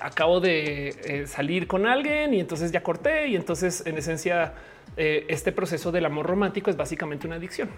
acabo 0.00 0.40
de 0.40 0.88
eh, 0.88 1.26
salir 1.26 1.66
con 1.66 1.86
alguien 1.86 2.34
y 2.34 2.40
entonces 2.40 2.72
ya 2.72 2.82
corté 2.82 3.28
y 3.28 3.36
entonces 3.36 3.84
en 3.86 3.96
esencia 3.98 4.52
eh, 4.96 5.26
este 5.28 5.52
proceso 5.52 5.92
del 5.92 6.04
amor 6.06 6.26
romántico 6.26 6.70
es 6.70 6.76
básicamente 6.76 7.26
una 7.26 7.36
adicción. 7.36 7.70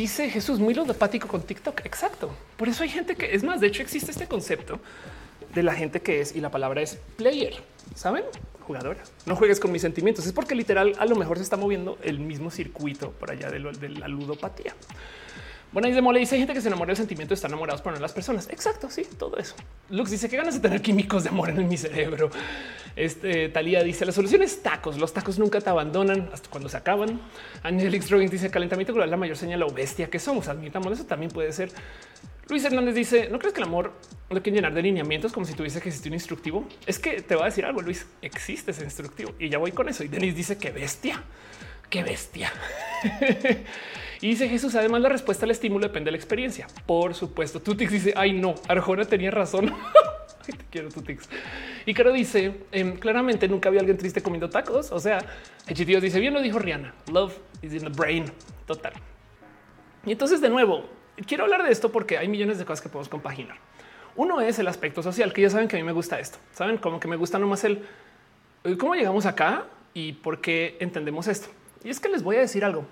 Dice 0.00 0.30
Jesús, 0.30 0.58
muy 0.58 0.72
ludopático 0.72 1.28
con 1.28 1.42
TikTok. 1.42 1.84
Exacto. 1.84 2.30
Por 2.56 2.70
eso 2.70 2.84
hay 2.84 2.88
gente 2.88 3.16
que 3.16 3.34
es 3.34 3.42
más. 3.42 3.60
De 3.60 3.66
hecho, 3.66 3.82
existe 3.82 4.10
este 4.10 4.26
concepto 4.26 4.80
de 5.54 5.62
la 5.62 5.74
gente 5.74 6.00
que 6.00 6.22
es 6.22 6.34
y 6.34 6.40
la 6.40 6.50
palabra 6.50 6.80
es 6.80 6.96
player. 7.18 7.52
Saben, 7.94 8.24
jugadora. 8.66 9.02
No 9.26 9.36
juegues 9.36 9.60
con 9.60 9.70
mis 9.70 9.82
sentimientos. 9.82 10.24
Es 10.24 10.32
porque 10.32 10.54
literal 10.54 10.94
a 10.98 11.04
lo 11.04 11.16
mejor 11.16 11.36
se 11.36 11.42
está 11.42 11.58
moviendo 11.58 11.98
el 12.02 12.18
mismo 12.18 12.50
circuito 12.50 13.10
por 13.10 13.30
allá 13.30 13.50
de, 13.50 13.58
de 13.60 13.88
la 13.90 14.08
ludopatía. 14.08 14.74
Bueno, 15.72 15.86
y 15.86 15.92
de 15.92 16.02
mole 16.02 16.18
dice 16.18 16.36
gente 16.36 16.52
que 16.52 16.60
se 16.60 16.66
enamora 16.66 16.88
del 16.88 16.96
sentimiento, 16.96 17.32
están 17.32 17.52
enamorados 17.52 17.80
por 17.80 17.92
no 17.92 18.00
las 18.00 18.12
personas. 18.12 18.48
Exacto. 18.50 18.90
Sí, 18.90 19.06
todo 19.18 19.36
eso. 19.36 19.54
Lux 19.88 20.10
dice 20.10 20.28
que 20.28 20.36
ganas 20.36 20.54
de 20.54 20.60
tener 20.60 20.82
químicos 20.82 21.22
de 21.22 21.30
amor 21.30 21.50
en 21.50 21.68
mi 21.68 21.76
cerebro. 21.76 22.30
Este 22.96 23.48
Talía 23.48 23.82
dice 23.84 24.04
la 24.04 24.10
solución 24.10 24.42
es 24.42 24.62
tacos. 24.62 24.98
Los 24.98 25.12
tacos 25.12 25.38
nunca 25.38 25.60
te 25.60 25.70
abandonan 25.70 26.28
hasta 26.32 26.50
cuando 26.50 26.68
se 26.68 26.76
acaban. 26.76 27.20
Angelix 27.62 28.10
Robbins 28.10 28.32
dice 28.32 28.50
calentamiento 28.50 28.92
global, 28.92 29.10
la 29.10 29.16
mayor 29.16 29.36
señal 29.36 29.62
o 29.62 29.70
bestia 29.70 30.10
que 30.10 30.18
somos. 30.18 30.48
Admitamos 30.48 30.92
eso 30.92 31.06
también 31.06 31.30
puede 31.30 31.52
ser. 31.52 31.70
Luis 32.48 32.64
Hernández 32.64 32.96
dice 32.96 33.28
no 33.30 33.38
crees 33.38 33.54
que 33.54 33.60
el 33.60 33.68
amor 33.68 33.92
lo 34.28 34.42
quieren 34.42 34.56
llenar 34.56 34.74
de 34.74 34.82
lineamientos 34.82 35.32
como 35.32 35.46
si 35.46 35.54
tuviese 35.54 35.80
que 35.80 35.88
existir 35.88 36.10
un 36.10 36.14
instructivo. 36.14 36.66
Es 36.84 36.98
que 36.98 37.22
te 37.22 37.36
voy 37.36 37.42
a 37.42 37.46
decir 37.46 37.64
algo, 37.64 37.80
Luis. 37.80 38.06
Existe 38.22 38.72
ese 38.72 38.82
instructivo 38.82 39.34
y 39.38 39.48
ya 39.48 39.58
voy 39.58 39.70
con 39.70 39.88
eso. 39.88 40.02
Y 40.02 40.08
Denis 40.08 40.34
dice 40.34 40.58
que 40.58 40.72
bestia, 40.72 41.22
qué 41.88 42.02
bestia. 42.02 42.52
Y 44.20 44.28
dice 44.28 44.48
Jesús, 44.48 44.74
además 44.74 45.00
la 45.00 45.08
respuesta 45.08 45.46
al 45.46 45.50
estímulo 45.50 45.86
depende 45.86 46.08
de 46.08 46.12
la 46.12 46.18
experiencia. 46.18 46.66
Por 46.84 47.14
supuesto, 47.14 47.60
Tutix 47.60 47.90
dice, 47.90 48.12
ay 48.16 48.32
no, 48.32 48.54
Arjona 48.68 49.06
tenía 49.06 49.30
razón. 49.30 49.74
te 50.46 50.64
quiero 50.70 50.90
Tutix. 50.90 51.28
Y 51.86 51.94
Caro 51.94 52.12
dice, 52.12 52.64
em, 52.70 52.96
claramente 52.96 53.48
nunca 53.48 53.70
había 53.70 53.80
alguien 53.80 53.96
triste 53.96 54.22
comiendo 54.22 54.50
tacos. 54.50 54.92
O 54.92 55.00
sea, 55.00 55.24
Dios 55.66 56.02
dice, 56.02 56.20
bien 56.20 56.34
lo 56.34 56.42
dijo 56.42 56.58
Rihanna, 56.58 56.94
love 57.10 57.34
is 57.62 57.72
in 57.72 57.80
the 57.80 57.88
brain. 57.88 58.26
Total. 58.66 58.92
Y 60.04 60.12
entonces 60.12 60.42
de 60.42 60.50
nuevo, 60.50 60.84
quiero 61.26 61.44
hablar 61.44 61.62
de 61.62 61.72
esto 61.72 61.90
porque 61.90 62.18
hay 62.18 62.28
millones 62.28 62.58
de 62.58 62.66
cosas 62.66 62.82
que 62.82 62.90
podemos 62.90 63.08
compaginar. 63.08 63.56
Uno 64.16 64.42
es 64.42 64.58
el 64.58 64.68
aspecto 64.68 65.02
social, 65.02 65.32
que 65.32 65.40
ya 65.40 65.50
saben 65.50 65.66
que 65.66 65.76
a 65.76 65.78
mí 65.78 65.84
me 65.84 65.92
gusta 65.92 66.20
esto. 66.20 66.38
Saben 66.52 66.76
como 66.76 67.00
que 67.00 67.08
me 67.08 67.16
gusta 67.16 67.38
nomás 67.38 67.64
el 67.64 67.82
cómo 68.78 68.94
llegamos 68.94 69.24
acá 69.24 69.64
y 69.94 70.12
por 70.12 70.42
qué 70.42 70.76
entendemos 70.80 71.26
esto. 71.26 71.48
Y 71.82 71.88
es 71.88 72.00
que 72.00 72.08
les 72.08 72.22
voy 72.22 72.36
a 72.36 72.40
decir 72.40 72.64
algo. 72.64 72.84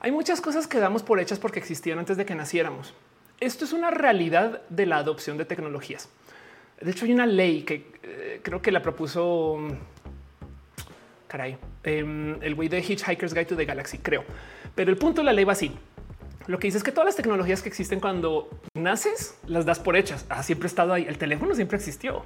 Hay 0.00 0.12
muchas 0.12 0.40
cosas 0.40 0.66
que 0.66 0.78
damos 0.78 1.02
por 1.02 1.18
hechas 1.18 1.38
porque 1.38 1.58
existían 1.58 1.98
antes 1.98 2.16
de 2.16 2.24
que 2.24 2.34
naciéramos. 2.34 2.94
Esto 3.40 3.64
es 3.64 3.72
una 3.72 3.90
realidad 3.90 4.62
de 4.68 4.86
la 4.86 4.98
adopción 4.98 5.36
de 5.38 5.44
tecnologías. 5.44 6.08
De 6.80 6.90
hecho, 6.90 7.04
hay 7.04 7.12
una 7.12 7.26
ley 7.26 7.62
que 7.62 7.92
eh, 8.02 8.40
creo 8.42 8.62
que 8.62 8.70
la 8.70 8.80
propuso 8.80 9.56
mm, 9.58 9.72
caray, 11.26 11.58
em, 11.82 12.42
el 12.42 12.54
güey 12.54 12.68
de 12.68 12.78
Hitchhiker's 12.78 13.34
Guide 13.34 13.46
to 13.46 13.56
the 13.56 13.64
Galaxy, 13.64 13.98
creo. 13.98 14.24
Pero 14.74 14.90
el 14.90 14.96
punto 14.96 15.20
de 15.20 15.26
la 15.26 15.32
ley 15.32 15.44
va 15.44 15.52
así. 15.52 15.72
Lo 16.46 16.58
que 16.58 16.68
dice 16.68 16.78
es 16.78 16.84
que 16.84 16.92
todas 16.92 17.06
las 17.06 17.16
tecnologías 17.16 17.62
que 17.62 17.68
existen 17.68 18.00
cuando 18.00 18.48
naces 18.74 19.36
las 19.46 19.66
das 19.66 19.78
por 19.78 19.96
hechas. 19.96 20.24
Ha 20.28 20.42
siempre 20.42 20.66
estado 20.66 20.94
ahí. 20.94 21.04
El 21.06 21.18
teléfono 21.18 21.54
siempre 21.54 21.76
existió. 21.76 22.24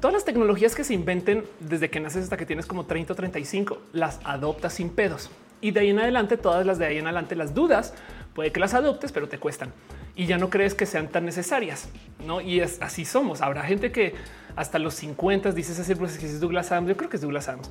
todas 0.00 0.14
las 0.14 0.24
tecnologías 0.24 0.74
que 0.74 0.84
se 0.84 0.94
inventen 0.94 1.44
desde 1.60 1.90
que 1.90 2.00
naces 2.00 2.24
hasta 2.24 2.36
que 2.36 2.46
tienes 2.46 2.66
como 2.66 2.86
30 2.86 3.12
o 3.12 3.16
35, 3.16 3.78
las 3.92 4.20
adoptas 4.24 4.74
sin 4.74 4.90
pedos. 4.90 5.30
Y 5.60 5.72
de 5.72 5.80
ahí 5.80 5.90
en 5.90 5.98
adelante, 5.98 6.36
todas 6.36 6.64
las 6.64 6.78
de 6.78 6.86
ahí 6.86 6.98
en 6.98 7.06
adelante, 7.06 7.36
las 7.36 7.54
dudas, 7.54 7.94
puede 8.34 8.52
que 8.52 8.60
las 8.60 8.74
adoptes, 8.74 9.12
pero 9.12 9.28
te 9.28 9.38
cuestan 9.38 9.72
y 10.20 10.26
ya 10.26 10.36
no 10.36 10.50
crees 10.50 10.74
que 10.74 10.86
sean 10.86 11.08
tan 11.08 11.24
necesarias. 11.24 11.88
No, 12.26 12.40
y 12.40 12.60
es 12.60 12.80
así 12.82 13.06
somos. 13.06 13.40
Habrá 13.40 13.62
gente 13.62 13.90
que 13.90 14.14
hasta 14.56 14.78
los 14.78 14.94
50 14.94 15.52
dices 15.52 15.78
ese 15.78 15.96
que 15.96 16.04
es 16.04 16.40
Douglas 16.40 16.70
Adams. 16.72 16.88
Yo 16.88 16.96
creo 16.96 17.08
que 17.08 17.16
es 17.16 17.22
Douglas 17.22 17.48
Adams, 17.48 17.70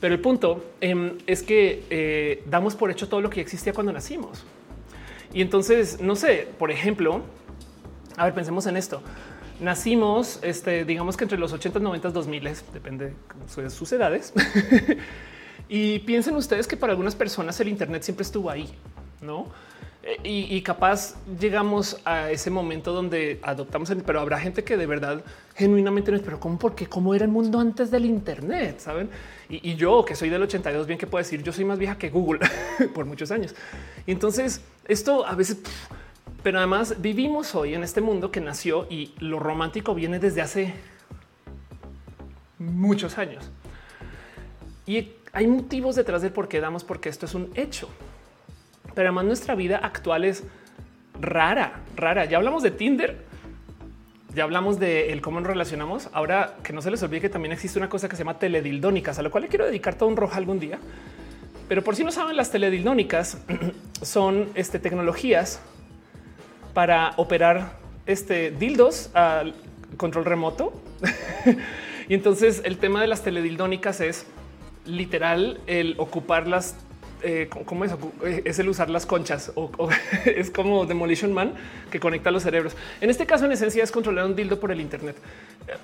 pero 0.00 0.14
el 0.14 0.20
punto 0.20 0.64
em, 0.80 1.18
es 1.26 1.44
que 1.44 1.84
eh, 1.90 2.42
damos 2.46 2.74
por 2.74 2.90
hecho 2.90 3.08
todo 3.08 3.20
lo 3.20 3.30
que 3.30 3.40
existía 3.40 3.72
cuando 3.72 3.92
nacimos. 3.92 4.44
Y 5.32 5.40
entonces, 5.40 6.00
no 6.00 6.16
sé, 6.16 6.48
por 6.58 6.70
ejemplo, 6.70 7.22
a 8.16 8.24
ver, 8.24 8.34
pensemos 8.34 8.66
en 8.66 8.76
esto. 8.76 9.00
Nacimos, 9.60 10.40
este, 10.42 10.84
digamos 10.84 11.16
que 11.16 11.24
entre 11.24 11.38
los 11.38 11.52
80, 11.52 11.78
90, 11.78 12.10
2000, 12.10 12.50
depende 12.72 13.12
de 13.56 13.70
sus 13.70 13.92
edades. 13.92 14.32
y 15.68 16.00
piensen 16.00 16.36
ustedes 16.36 16.66
que 16.66 16.76
para 16.76 16.92
algunas 16.92 17.14
personas 17.14 17.58
el 17.60 17.68
Internet 17.68 18.02
siempre 18.02 18.22
estuvo 18.22 18.50
ahí, 18.50 18.68
no? 19.20 19.46
Y, 20.22 20.60
capaz 20.60 21.14
llegamos 21.40 21.98
a 22.04 22.30
ese 22.30 22.50
momento 22.50 22.92
donde 22.92 23.40
adoptamos, 23.42 23.90
pero 24.04 24.20
habrá 24.20 24.38
gente 24.38 24.62
que 24.62 24.76
de 24.76 24.84
verdad 24.84 25.24
genuinamente 25.54 26.10
no 26.10 26.18
es, 26.18 26.22
pero 26.22 26.38
¿cómo? 26.38 26.58
Porque 26.58 26.86
cómo 26.86 27.14
era 27.14 27.24
el 27.24 27.30
mundo 27.30 27.58
antes 27.58 27.90
del 27.90 28.04
Internet, 28.04 28.80
saben? 28.80 29.08
Y, 29.48 29.76
yo 29.76 30.04
que 30.04 30.14
soy 30.14 30.28
del 30.28 30.42
82, 30.42 30.86
bien 30.86 30.98
que 30.98 31.06
puedo 31.06 31.22
decir, 31.22 31.42
yo 31.42 31.54
soy 31.54 31.64
más 31.64 31.78
vieja 31.78 31.96
que 31.96 32.10
Google 32.10 32.40
por 32.94 33.06
muchos 33.06 33.30
años. 33.30 33.54
Y 34.06 34.12
entonces 34.12 34.60
esto 34.86 35.26
a 35.26 35.34
veces, 35.34 35.60
pero 36.42 36.58
además 36.58 37.00
vivimos 37.00 37.54
hoy 37.54 37.72
en 37.72 37.82
este 37.82 38.02
mundo 38.02 38.30
que 38.30 38.42
nació 38.42 38.86
y 38.90 39.14
lo 39.20 39.38
romántico 39.38 39.94
viene 39.94 40.18
desde 40.18 40.42
hace 40.42 40.74
muchos 42.58 43.16
años. 43.16 43.50
Y 44.86 45.12
hay 45.34 45.46
motivos 45.46 45.96
detrás 45.96 46.22
del 46.22 46.32
por 46.32 46.48
qué 46.48 46.60
damos, 46.60 46.84
porque 46.84 47.08
esto 47.08 47.26
es 47.26 47.34
un 47.34 47.50
hecho. 47.54 47.88
Pero 48.94 49.08
además 49.08 49.24
nuestra 49.24 49.54
vida 49.54 49.78
actual 49.78 50.24
es 50.24 50.44
rara, 51.20 51.80
rara. 51.96 52.24
Ya 52.24 52.36
hablamos 52.36 52.62
de 52.62 52.70
Tinder, 52.70 53.24
ya 54.34 54.44
hablamos 54.44 54.78
de 54.78 55.12
el 55.12 55.20
cómo 55.20 55.40
nos 55.40 55.48
relacionamos. 55.48 56.08
Ahora 56.12 56.56
que 56.62 56.72
no 56.72 56.80
se 56.80 56.90
les 56.90 57.02
olvide 57.02 57.20
que 57.20 57.28
también 57.28 57.52
existe 57.52 57.78
una 57.78 57.88
cosa 57.88 58.08
que 58.08 58.16
se 58.16 58.22
llama 58.22 58.38
teledildónicas, 58.38 59.18
a 59.18 59.22
lo 59.22 59.30
cual 59.30 59.42
le 59.42 59.48
quiero 59.48 59.66
dedicar 59.66 59.96
todo 59.96 60.08
un 60.08 60.16
rojo 60.16 60.34
algún 60.36 60.60
día. 60.60 60.78
Pero 61.68 61.82
por 61.82 61.96
si 61.96 62.04
no 62.04 62.12
saben, 62.12 62.36
las 62.36 62.50
teledildónicas 62.50 63.38
son 64.02 64.50
este, 64.54 64.78
tecnologías 64.78 65.60
para 66.74 67.12
operar 67.16 67.78
este, 68.06 68.50
dildos 68.50 69.10
al 69.14 69.54
control 69.96 70.24
remoto. 70.24 70.72
y 72.08 72.14
entonces 72.14 72.62
el 72.64 72.78
tema 72.78 73.00
de 73.00 73.06
las 73.06 73.22
teledildónicas 73.22 74.00
es 74.00 74.26
literal 74.84 75.60
el 75.66 75.94
ocupar 75.98 76.46
las 76.46 76.76
eh, 77.26 77.48
¿cómo 77.64 77.86
es? 77.86 77.92
Eh, 78.22 78.42
es 78.44 78.58
el 78.58 78.68
usar 78.68 78.90
las 78.90 79.06
conchas 79.06 79.50
o, 79.54 79.70
es 80.26 80.50
como 80.50 80.84
Demolition 80.84 81.32
Man 81.32 81.54
que 81.90 81.98
conecta 81.98 82.30
los 82.30 82.42
cerebros. 82.42 82.76
En 83.00 83.08
este 83.08 83.24
caso, 83.24 83.46
en 83.46 83.52
esencia, 83.52 83.82
es 83.82 83.90
controlar 83.90 84.26
un 84.26 84.36
dildo 84.36 84.60
por 84.60 84.70
el 84.70 84.80
Internet 84.80 85.16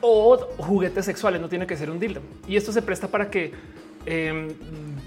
o 0.03 0.37
juguetes 0.59 1.07
sexuales. 1.07 1.41
No 1.41 1.49
tiene 1.49 1.67
que 1.67 1.79
ser 1.79 1.91
un 1.91 1.99
dildo. 1.99 2.21
Y 2.47 2.57
esto 2.57 2.73
se 2.73 2.83
presta 2.83 3.09
para 3.09 3.31
que 3.31 3.53
em, 4.05 4.51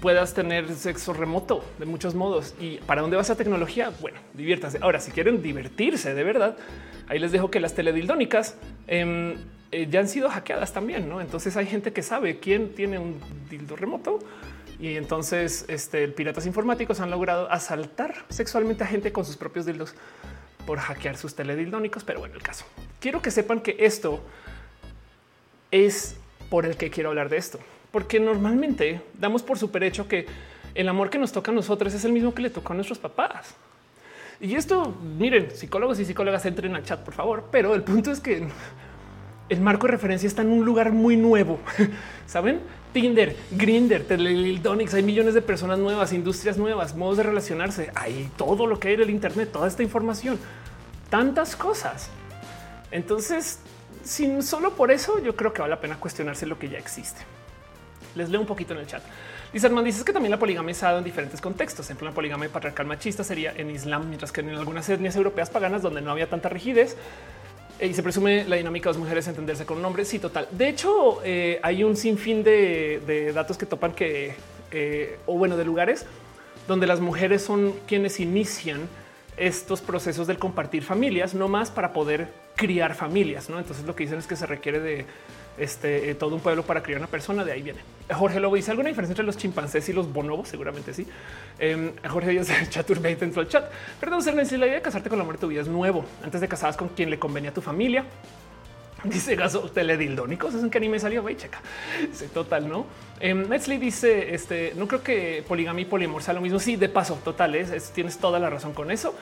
puedas 0.00 0.34
tener 0.34 0.68
sexo 0.74 1.12
remoto 1.12 1.64
de 1.78 1.86
muchos 1.86 2.16
modos. 2.16 2.56
¿Y 2.60 2.78
para 2.78 3.00
dónde 3.00 3.16
va 3.16 3.22
esa 3.22 3.36
tecnología? 3.36 3.92
Bueno, 4.00 4.18
diviértanse. 4.34 4.78
Ahora, 4.80 4.98
si 4.98 5.12
quieren 5.12 5.40
divertirse 5.40 6.14
de 6.14 6.24
verdad, 6.24 6.56
ahí 7.06 7.20
les 7.20 7.30
dejo 7.30 7.48
que 7.48 7.60
las 7.60 7.74
teledildónicas 7.74 8.56
em, 8.88 9.36
eh, 9.74 9.88
ya 9.90 9.98
han 9.98 10.08
sido 10.08 10.30
hackeadas 10.30 10.72
también. 10.72 11.08
¿no? 11.08 11.20
Entonces 11.20 11.56
hay 11.56 11.66
gente 11.66 11.92
que 11.92 12.02
sabe 12.02 12.38
quién 12.38 12.74
tiene 12.74 12.98
un 12.98 13.20
dildo 13.50 13.74
remoto 13.74 14.20
y 14.78 14.96
entonces 14.96 15.64
este, 15.68 16.06
piratas 16.08 16.46
informáticos 16.46 17.00
han 17.00 17.10
logrado 17.10 17.50
asaltar 17.50 18.24
sexualmente 18.28 18.84
a 18.84 18.86
gente 18.86 19.12
con 19.12 19.24
sus 19.24 19.36
propios 19.36 19.66
dildos 19.66 19.94
por 20.64 20.78
hackear 20.78 21.16
sus 21.16 21.34
teledildónicos. 21.34 22.04
Pero 22.04 22.20
bueno, 22.20 22.36
el 22.36 22.42
caso. 22.42 22.64
Quiero 23.00 23.20
que 23.20 23.32
sepan 23.32 23.60
que 23.60 23.76
esto 23.80 24.20
es 25.72 26.16
por 26.48 26.66
el 26.66 26.76
que 26.76 26.90
quiero 26.90 27.08
hablar 27.08 27.28
de 27.28 27.38
esto, 27.38 27.58
porque 27.90 28.20
normalmente 28.20 29.00
damos 29.18 29.42
por 29.42 29.58
super 29.58 29.82
hecho 29.82 30.06
que 30.06 30.26
el 30.74 30.88
amor 30.88 31.10
que 31.10 31.18
nos 31.18 31.32
toca 31.32 31.50
a 31.50 31.54
nosotros 31.54 31.92
es 31.94 32.04
el 32.04 32.12
mismo 32.12 32.32
que 32.32 32.42
le 32.42 32.50
tocó 32.50 32.72
a 32.72 32.76
nuestros 32.76 32.98
papás. 32.98 33.54
Y 34.40 34.54
esto, 34.54 34.96
miren, 35.18 35.50
psicólogos 35.50 35.98
y 36.00 36.04
psicólogas 36.04 36.44
entren 36.46 36.76
al 36.76 36.84
chat, 36.84 37.00
por 37.00 37.14
favor. 37.14 37.48
Pero 37.50 37.74
el 37.74 37.82
punto 37.82 38.10
es 38.10 38.20
que 38.20 38.46
el 39.48 39.60
marco 39.60 39.86
de 39.86 39.92
referencia 39.92 40.26
está 40.26 40.42
en 40.42 40.50
un 40.50 40.64
lugar 40.64 40.92
muy 40.92 41.16
nuevo. 41.16 41.60
Saben? 42.26 42.60
Tinder, 42.92 43.36
Grinder, 43.50 44.04
Teledildonics, 44.04 44.94
hay 44.94 45.02
millones 45.02 45.34
de 45.34 45.42
personas 45.42 45.80
nuevas, 45.80 46.12
industrias 46.12 46.56
nuevas, 46.56 46.94
modos 46.94 47.16
de 47.16 47.24
relacionarse, 47.24 47.90
hay 47.96 48.30
todo 48.36 48.68
lo 48.68 48.78
que 48.78 48.88
hay 48.88 48.94
en 48.94 49.02
el 49.02 49.10
Internet, 49.10 49.50
toda 49.52 49.66
esta 49.66 49.82
información, 49.82 50.38
tantas 51.10 51.56
cosas. 51.56 52.08
Entonces, 52.92 53.58
sin 54.04 54.44
solo 54.44 54.74
por 54.74 54.92
eso, 54.92 55.18
yo 55.18 55.34
creo 55.34 55.52
que 55.52 55.60
vale 55.60 55.74
la 55.74 55.80
pena 55.80 55.96
cuestionarse 55.98 56.46
lo 56.46 56.56
que 56.56 56.68
ya 56.68 56.78
existe. 56.78 57.20
Les 58.14 58.28
leo 58.28 58.40
un 58.40 58.46
poquito 58.46 58.74
en 58.74 58.80
el 58.80 58.86
chat. 58.86 59.02
Dice 59.52 59.66
Armand, 59.66 59.86
dices 59.86 60.04
que 60.04 60.12
también 60.12 60.30
la 60.30 60.38
poligamia 60.38 60.74
ha 60.82 60.84
dado 60.84 60.98
en 60.98 61.04
diferentes 61.04 61.40
contextos. 61.40 61.86
Ejemplo, 61.86 62.08
la 62.08 62.14
poligamia 62.14 62.48
patriarcal 62.48 62.86
machista 62.86 63.24
sería 63.24 63.52
en 63.56 63.70
Islam, 63.70 64.06
mientras 64.06 64.30
que 64.30 64.40
en 64.40 64.50
algunas 64.50 64.88
etnias 64.88 65.16
europeas 65.16 65.50
paganas 65.50 65.82
donde 65.82 66.00
no 66.00 66.12
había 66.12 66.28
tanta 66.28 66.48
rigidez, 66.48 66.96
y 67.80 67.92
se 67.92 68.02
presume 68.02 68.44
la 68.44 68.56
dinámica 68.56 68.88
de 68.88 68.94
las 68.94 69.00
mujeres 69.00 69.26
entenderse 69.26 69.66
con 69.66 69.78
un 69.78 69.84
hombre. 69.84 70.04
Sí, 70.04 70.18
total. 70.18 70.48
De 70.50 70.68
hecho, 70.68 71.20
eh, 71.24 71.58
hay 71.62 71.84
un 71.84 71.96
sinfín 71.96 72.42
de, 72.44 73.32
datos 73.34 73.58
que 73.58 73.66
topan 73.66 73.92
que, 73.92 74.34
eh, 74.70 75.18
o 75.26 75.36
bueno, 75.36 75.56
de 75.56 75.64
lugares 75.64 76.06
donde 76.68 76.86
las 76.86 77.00
mujeres 77.00 77.42
son 77.42 77.74
quienes 77.86 78.20
inician 78.20 78.88
estos 79.36 79.80
procesos 79.80 80.26
del 80.26 80.38
compartir 80.38 80.82
familias, 80.82 81.34
no 81.34 81.48
más 81.48 81.70
para 81.70 81.92
poder 81.92 82.28
criar 82.56 82.94
familias. 82.94 83.50
¿no? 83.50 83.58
Entonces 83.58 83.84
lo 83.84 83.94
que 83.94 84.04
dicen 84.04 84.18
es 84.18 84.26
que 84.26 84.36
se 84.36 84.46
requiere 84.46 84.80
de 84.80 85.04
este, 85.58 86.10
eh, 86.10 86.14
todo 86.14 86.34
un 86.34 86.40
pueblo 86.40 86.62
para 86.62 86.82
criar 86.82 86.98
una 86.98 87.08
persona. 87.08 87.44
De 87.44 87.52
ahí 87.52 87.62
viene. 87.62 87.80
Jorge 88.12 88.38
Lobo 88.40 88.56
dice 88.56 88.70
alguna 88.70 88.88
diferencia 88.88 89.12
entre 89.12 89.24
los 89.24 89.36
chimpancés 89.36 89.88
y 89.88 89.92
los 89.92 90.12
bonobos. 90.12 90.48
Seguramente 90.48 90.92
sí. 90.92 91.06
Eh, 91.58 91.92
Jorge 92.08 92.30
dice 92.30 92.54
Chaturbate 92.68 93.16
dentro 93.16 93.42
del 93.42 93.50
chat. 93.50 93.70
Perdón, 94.00 94.22
ser 94.22 94.34
la 94.34 94.42
idea 94.42 94.74
de 94.74 94.82
casarte 94.82 95.08
con 95.08 95.18
la 95.18 95.24
muerte 95.24 95.40
de 95.40 95.46
tu 95.46 95.50
vida 95.50 95.62
es 95.62 95.68
nuevo. 95.68 96.04
Antes 96.22 96.40
de 96.40 96.48
casabas 96.48 96.76
con 96.76 96.88
quien 96.88 97.10
le 97.10 97.18
convenía 97.18 97.50
a 97.50 97.54
tu 97.54 97.60
familia. 97.60 98.04
Dice 99.12 99.36
Gaso 99.36 99.60
teledildónicos. 99.70 100.54
Es 100.54 100.62
en 100.62 100.70
qué 100.70 100.78
anime 100.78 100.98
salió. 100.98 101.22
Güey, 101.22 101.36
checa. 101.36 101.60
Dice 102.08 102.28
total, 102.28 102.68
no? 102.68 102.86
Eh, 103.20 103.34
dice 103.80 104.34
este 104.34 104.72
no 104.76 104.88
creo 104.88 105.02
que 105.02 105.44
poligamia 105.46 105.82
y 105.82 105.84
poliamor 105.84 106.22
sea 106.22 106.34
lo 106.34 106.40
mismo. 106.40 106.58
Sí, 106.58 106.76
de 106.76 106.88
paso, 106.88 107.18
total. 107.24 107.54
Es, 107.54 107.90
tienes 107.90 108.18
toda 108.18 108.38
la 108.38 108.50
razón 108.50 108.72
con 108.72 108.90
eso. 108.90 109.14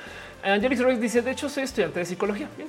Angelix 0.43 0.81
Royce 0.81 1.01
dice: 1.01 1.23
De 1.23 1.33
hecho, 1.33 1.49
soy 1.49 1.65
estudiante 1.65 2.01
de 2.01 2.07
psicología. 2.07 2.49
Bien. 2.57 2.69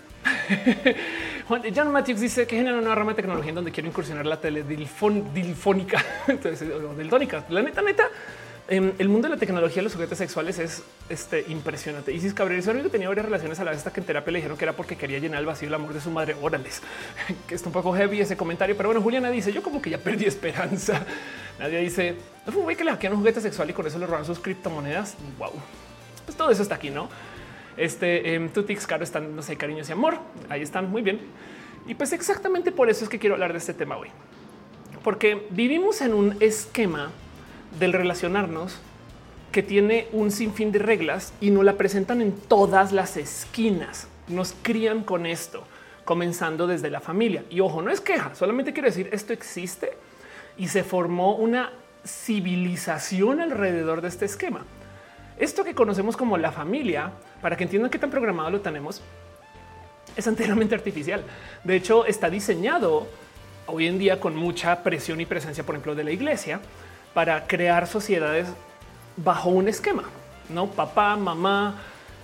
John 1.75 1.91
Matthews 1.91 2.19
dice 2.19 2.47
que 2.47 2.55
genera 2.57 2.77
una 2.77 2.95
rama 2.95 3.11
de 3.11 3.15
tecnología 3.15 3.49
en 3.49 3.55
donde 3.55 3.71
quiero 3.71 3.89
incursionar 3.89 4.25
la 4.25 4.39
teledilfónica. 4.39 6.03
Entonces, 6.27 6.67
dildónica. 6.97 7.45
La 7.49 7.61
neta, 7.61 7.81
neta 7.81 8.09
Em, 8.69 8.93
el 8.97 9.09
mundo 9.09 9.27
de 9.27 9.35
la 9.35 9.39
tecnología 9.39 9.77
de 9.77 9.83
los 9.83 9.93
juguetes 9.93 10.17
sexuales 10.17 10.57
es 10.57 10.83
este, 11.09 11.43
impresionante. 11.49 12.13
Isis 12.13 12.33
Cabrera 12.33 12.61
que 12.81 12.89
tenía 12.89 13.09
varias 13.09 13.25
relaciones 13.25 13.59
a 13.59 13.65
la 13.65 13.71
vez 13.71 13.79
hasta 13.79 13.91
que 13.91 13.99
en 13.99 14.05
terapia 14.05 14.31
le 14.31 14.39
dijeron 14.39 14.57
que 14.57 14.63
era 14.63 14.73
porque 14.73 14.95
quería 14.95 15.19
llenar 15.19 15.41
el 15.41 15.45
vacío 15.45 15.67
el 15.67 15.73
amor 15.73 15.93
de 15.93 15.99
su 15.99 16.09
madre. 16.09 16.35
Órales, 16.41 16.81
que 17.47 17.55
está 17.55 17.67
un 17.67 17.73
poco 17.73 17.93
heavy 17.93 18.21
ese 18.21 18.37
comentario. 18.37 18.77
Pero 18.77 18.89
bueno, 18.89 19.01
Juliana 19.01 19.29
dice: 19.31 19.51
Yo 19.51 19.61
como 19.61 19.81
que 19.81 19.89
ya 19.89 19.97
perdí 19.97 20.25
esperanza. 20.25 21.05
Nadie 21.59 21.79
dice: 21.79 22.15
No 22.45 22.65
que 22.65 22.83
le 22.85 22.91
hackean 22.91 23.13
un 23.13 23.19
juguete 23.19 23.41
sexual 23.41 23.69
y 23.69 23.73
con 23.73 23.85
eso 23.85 23.99
le 23.99 24.07
roban 24.07 24.23
sus 24.23 24.39
criptomonedas. 24.39 25.17
Wow, 25.37 25.51
pues 26.25 26.37
todo 26.37 26.49
eso 26.49 26.63
está 26.63 26.75
aquí, 26.75 26.89
no? 26.89 27.09
Este 27.75 28.35
eh, 28.35 28.49
Tutix, 28.53 28.87
Caro 28.87 29.03
están, 29.03 29.35
no 29.35 29.41
sé, 29.41 29.57
cariños 29.57 29.89
y 29.89 29.91
amor. 29.91 30.19
Ahí 30.47 30.61
están 30.61 30.89
muy 30.89 31.01
bien. 31.01 31.19
Y 31.85 31.95
pues 31.95 32.13
exactamente 32.13 32.71
por 32.71 32.89
eso 32.89 33.03
es 33.03 33.09
que 33.09 33.19
quiero 33.19 33.35
hablar 33.35 33.51
de 33.51 33.57
este 33.57 33.73
tema 33.73 33.97
hoy, 33.97 34.07
porque 35.03 35.47
vivimos 35.49 35.99
en 35.99 36.13
un 36.13 36.37
esquema 36.39 37.11
del 37.79 37.93
relacionarnos 37.93 38.79
que 39.51 39.63
tiene 39.63 40.07
un 40.11 40.31
sinfín 40.31 40.71
de 40.71 40.79
reglas 40.79 41.33
y 41.39 41.51
no 41.51 41.63
la 41.63 41.73
presentan 41.73 42.21
en 42.21 42.33
todas 42.33 42.91
las 42.91 43.17
esquinas. 43.17 44.07
Nos 44.27 44.55
crían 44.61 45.03
con 45.03 45.25
esto, 45.25 45.63
comenzando 46.05 46.67
desde 46.67 46.89
la 46.89 46.99
familia. 46.99 47.43
Y 47.49 47.59
ojo, 47.59 47.81
no 47.81 47.91
es 47.91 48.01
queja, 48.01 48.33
solamente 48.35 48.73
quiero 48.73 48.89
decir 48.89 49.09
esto 49.11 49.31
existe 49.31 49.93
y 50.57 50.67
se 50.67 50.83
formó 50.83 51.35
una 51.35 51.71
civilización 52.05 53.39
alrededor 53.41 54.01
de 54.01 54.07
este 54.07 54.25
esquema. 54.25 54.65
Esto 55.37 55.63
que 55.63 55.73
conocemos 55.73 56.17
como 56.17 56.37
la 56.37 56.51
familia, 56.51 57.11
para 57.41 57.55
que 57.55 57.63
entiendan 57.63 57.89
qué 57.89 57.99
tan 57.99 58.09
programado 58.09 58.49
lo 58.49 58.61
tenemos, 58.61 59.01
es 60.15 60.27
enteramente 60.27 60.75
artificial. 60.75 61.23
De 61.63 61.75
hecho, 61.75 62.05
está 62.05 62.29
diseñado 62.29 63.07
hoy 63.65 63.87
en 63.87 63.97
día 63.97 64.19
con 64.19 64.35
mucha 64.35 64.83
presión 64.83 65.21
y 65.21 65.25
presencia, 65.25 65.63
por 65.63 65.75
ejemplo, 65.75 65.95
de 65.95 66.03
la 66.03 66.11
iglesia, 66.11 66.59
para 67.13 67.45
crear 67.47 67.87
sociedades 67.87 68.47
bajo 69.17 69.49
un 69.49 69.67
esquema, 69.67 70.03
no 70.49 70.67
papá, 70.71 71.15
mamá, 71.15 71.81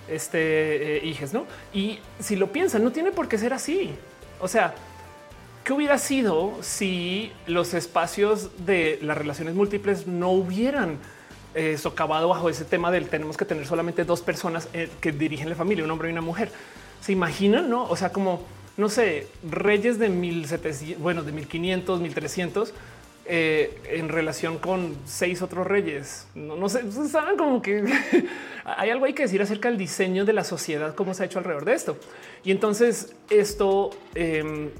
este 0.08 0.96
eh, 0.96 1.06
hijos, 1.06 1.32
no? 1.32 1.46
Y 1.72 2.00
si 2.18 2.36
lo 2.36 2.50
piensan, 2.52 2.82
no 2.82 2.90
tiene 2.90 3.12
por 3.12 3.28
qué 3.28 3.38
ser 3.38 3.52
así. 3.52 3.90
O 4.40 4.48
sea, 4.48 4.74
¿qué 5.64 5.72
hubiera 5.72 5.98
sido 5.98 6.54
si 6.60 7.32
los 7.46 7.74
espacios 7.74 8.50
de 8.66 8.98
las 9.02 9.16
relaciones 9.16 9.54
múltiples 9.54 10.06
no 10.06 10.30
hubieran 10.30 10.98
eh, 11.54 11.78
socavado 11.78 12.28
bajo 12.28 12.48
ese 12.48 12.64
tema 12.64 12.90
del 12.90 13.08
tenemos 13.08 13.36
que 13.36 13.44
tener 13.44 13.66
solamente 13.66 14.04
dos 14.04 14.22
personas 14.22 14.68
eh, 14.72 14.88
que 15.00 15.12
dirigen 15.12 15.48
la 15.48 15.56
familia, 15.56 15.84
un 15.84 15.90
hombre 15.90 16.08
y 16.08 16.12
una 16.12 16.22
mujer? 16.22 16.50
¿Se 17.00 17.12
imaginan? 17.12 17.70
No? 17.70 17.84
O 17.84 17.96
sea, 17.96 18.10
como, 18.10 18.42
no 18.76 18.88
sé, 18.88 19.28
reyes 19.48 19.98
de 19.98 20.08
1700, 20.08 21.00
bueno, 21.00 21.22
de 21.22 21.32
1500, 21.32 22.00
1300 22.00 22.74
eh, 23.32 23.80
en 23.84 24.08
relación 24.08 24.58
con 24.58 24.96
seis 25.04 25.40
otros 25.40 25.64
reyes. 25.64 26.26
No, 26.34 26.68
sé, 26.68 26.90
saben 27.08 27.36
como 27.36 27.62
que 27.62 27.84
hay 28.64 28.90
algo 28.90 29.04
hay 29.04 29.12
que 29.12 29.22
decir 29.22 29.40
acerca 29.40 29.68
del 29.68 29.78
diseño 29.78 30.24
de 30.24 30.32
la 30.32 30.42
sociedad, 30.42 30.96
cómo 30.96 31.14
se 31.14 31.22
ha 31.22 31.26
hecho 31.26 31.38
alrededor 31.38 31.64
de 31.64 31.74
esto. 31.74 31.96
Y 32.42 32.50
entonces 32.50 33.14
esto 33.30 33.90
em, 34.16 34.70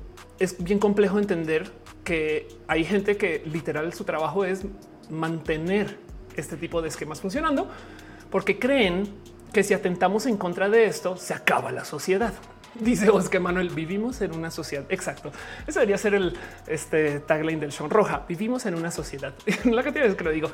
es 0.40 0.60
bien 0.60 0.80
complejo 0.80 1.20
entender 1.20 1.70
que 2.02 2.48
hay 2.66 2.82
gente 2.82 3.16
que 3.16 3.40
literal 3.46 3.92
su 3.94 4.02
trabajo 4.02 4.44
es 4.44 4.62
mantener 5.08 5.96
este 6.34 6.56
tipo 6.56 6.82
de 6.82 6.88
esquemas 6.88 7.20
funcionando 7.20 7.68
porque 8.32 8.58
creen 8.58 9.14
que 9.52 9.62
si 9.62 9.74
atentamos 9.74 10.26
en 10.26 10.36
contra 10.36 10.68
de 10.68 10.86
esto 10.86 11.16
se 11.16 11.34
acaba 11.34 11.70
la 11.70 11.84
sociedad. 11.84 12.34
Dice 12.74 13.10
Oscar 13.10 13.40
Manuel, 13.40 13.70
vivimos 13.70 14.20
en 14.20 14.34
una 14.34 14.50
sociedad. 14.50 14.84
Exacto. 14.88 15.32
Eso 15.66 15.80
debería 15.80 15.98
ser 15.98 16.14
el 16.14 16.36
este, 16.66 17.20
tagline 17.20 17.60
del 17.60 17.72
show 17.72 17.88
roja. 17.88 18.24
Vivimos 18.28 18.66
en 18.66 18.74
una 18.74 18.90
sociedad. 18.90 19.34
La 19.64 19.82
cantidad 19.82 20.04
veces 20.04 20.16
que 20.16 20.24
lo 20.24 20.30
digo. 20.30 20.50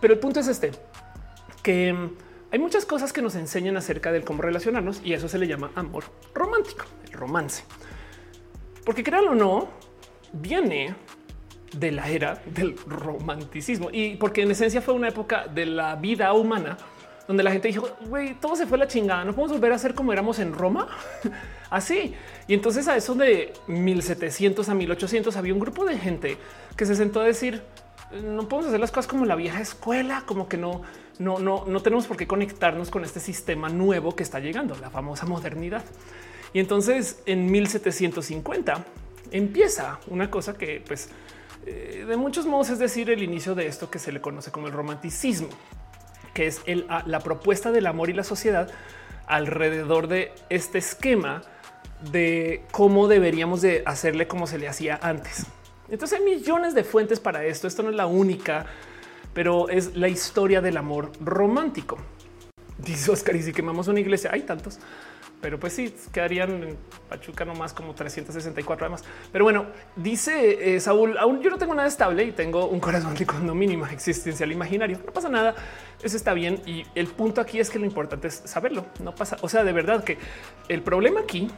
Pero 0.00 0.14
el 0.14 0.20
punto 0.20 0.40
es 0.40 0.48
este, 0.48 0.70
que 1.62 1.92
mm, 1.92 2.10
hay 2.52 2.58
muchas 2.58 2.86
cosas 2.86 3.12
que 3.12 3.22
nos 3.22 3.34
enseñan 3.34 3.76
acerca 3.76 4.12
del 4.12 4.24
cómo 4.24 4.42
relacionarnos 4.42 5.00
y 5.04 5.12
eso 5.12 5.28
se 5.28 5.38
le 5.38 5.46
llama 5.46 5.70
amor 5.74 6.04
romántico, 6.34 6.84
el 7.04 7.12
romance. 7.12 7.64
Porque 8.84 9.02
créanlo 9.02 9.32
o 9.32 9.34
no, 9.34 9.68
viene 10.32 10.94
de 11.72 11.92
la 11.92 12.08
era 12.08 12.42
del 12.46 12.76
romanticismo 12.86 13.90
y 13.92 14.16
porque 14.16 14.42
en 14.42 14.50
esencia 14.50 14.82
fue 14.82 14.94
una 14.94 15.08
época 15.08 15.46
de 15.46 15.66
la 15.66 15.94
vida 15.94 16.32
humana 16.32 16.76
donde 17.26 17.42
la 17.42 17.52
gente 17.52 17.68
dijo, 17.68 17.88
güey, 18.06 18.34
todo 18.34 18.56
se 18.56 18.66
fue 18.66 18.78
la 18.78 18.88
chingada, 18.88 19.24
no 19.24 19.32
podemos 19.32 19.52
volver 19.52 19.72
a 19.72 19.78
ser 19.78 19.94
como 19.94 20.12
éramos 20.12 20.38
en 20.38 20.52
Roma. 20.52 20.88
Así. 21.70 22.14
Y 22.48 22.54
entonces 22.54 22.88
a 22.88 22.96
eso 22.96 23.14
de 23.14 23.52
1700 23.68 24.68
a 24.68 24.74
1800 24.74 25.36
había 25.36 25.54
un 25.54 25.60
grupo 25.60 25.84
de 25.84 25.98
gente 25.98 26.36
que 26.76 26.84
se 26.84 26.96
sentó 26.96 27.20
a 27.20 27.24
decir, 27.24 27.62
no 28.22 28.48
podemos 28.48 28.68
hacer 28.68 28.80
las 28.80 28.90
cosas 28.90 29.06
como 29.06 29.24
la 29.24 29.36
vieja 29.36 29.60
escuela, 29.60 30.24
como 30.26 30.48
que 30.48 30.56
no, 30.56 30.82
no, 31.18 31.38
no, 31.38 31.64
no 31.66 31.80
tenemos 31.80 32.06
por 32.06 32.16
qué 32.16 32.26
conectarnos 32.26 32.90
con 32.90 33.04
este 33.04 33.20
sistema 33.20 33.68
nuevo 33.68 34.16
que 34.16 34.24
está 34.24 34.40
llegando, 34.40 34.76
la 34.76 34.90
famosa 34.90 35.26
modernidad. 35.26 35.84
Y 36.52 36.58
entonces 36.58 37.22
en 37.26 37.50
1750 37.50 38.84
empieza 39.30 40.00
una 40.08 40.30
cosa 40.30 40.54
que 40.58 40.82
pues 40.84 41.10
eh, 41.66 42.04
de 42.08 42.16
muchos 42.16 42.46
modos 42.46 42.70
es 42.70 42.78
decir 42.78 43.10
el 43.10 43.22
inicio 43.22 43.54
de 43.54 43.66
esto 43.66 43.90
que 43.90 43.98
se 43.98 44.10
le 44.10 44.20
conoce 44.20 44.50
como 44.50 44.66
el 44.66 44.72
romanticismo 44.72 45.48
que 46.34 46.46
es 46.46 46.62
la 46.66 47.20
propuesta 47.20 47.72
del 47.72 47.86
amor 47.86 48.10
y 48.10 48.12
la 48.12 48.24
sociedad 48.24 48.70
alrededor 49.26 50.08
de 50.08 50.32
este 50.48 50.78
esquema 50.78 51.42
de 52.12 52.64
cómo 52.72 53.08
deberíamos 53.08 53.60
de 53.60 53.82
hacerle 53.86 54.26
como 54.26 54.46
se 54.46 54.58
le 54.58 54.68
hacía 54.68 54.98
antes. 55.02 55.46
Entonces 55.88 56.18
hay 56.18 56.24
millones 56.24 56.74
de 56.74 56.84
fuentes 56.84 57.20
para 57.20 57.44
esto. 57.44 57.66
Esto 57.66 57.82
no 57.82 57.90
es 57.90 57.96
la 57.96 58.06
única, 58.06 58.66
pero 59.34 59.68
es 59.68 59.96
la 59.96 60.08
historia 60.08 60.60
del 60.60 60.76
amor 60.76 61.12
romántico. 61.20 61.98
Dice 62.78 63.10
Oscar, 63.10 63.36
y 63.36 63.42
si 63.42 63.52
quemamos 63.52 63.88
una 63.88 64.00
iglesia, 64.00 64.30
hay 64.32 64.42
tantos 64.42 64.80
pero 65.40 65.58
pues 65.58 65.72
sí, 65.72 65.94
quedarían 66.12 66.62
en 66.62 66.76
Pachuca 67.08 67.44
nomás 67.44 67.72
como 67.72 67.94
364 67.94 68.84
además. 68.84 69.04
Pero 69.32 69.44
bueno, 69.44 69.66
dice 69.96 70.74
eh, 70.74 70.80
Saúl, 70.80 71.16
aún 71.18 71.40
yo 71.40 71.50
no 71.50 71.58
tengo 71.58 71.74
nada 71.74 71.88
estable 71.88 72.24
y 72.24 72.32
tengo 72.32 72.66
un 72.66 72.78
corazón 72.80 73.14
de 73.14 73.26
mínimo 73.54 73.86
existencial 73.86 74.52
imaginario. 74.52 75.00
No 75.04 75.12
pasa 75.12 75.28
nada, 75.28 75.54
eso 76.02 76.16
está 76.16 76.34
bien. 76.34 76.62
Y 76.66 76.84
el 76.94 77.06
punto 77.08 77.40
aquí 77.40 77.60
es 77.60 77.70
que 77.70 77.78
lo 77.78 77.86
importante 77.86 78.28
es 78.28 78.42
saberlo. 78.44 78.86
No 79.02 79.14
pasa, 79.14 79.36
o 79.40 79.48
sea, 79.48 79.64
de 79.64 79.72
verdad 79.72 80.04
que 80.04 80.18
el 80.68 80.82
problema 80.82 81.20
aquí 81.20 81.50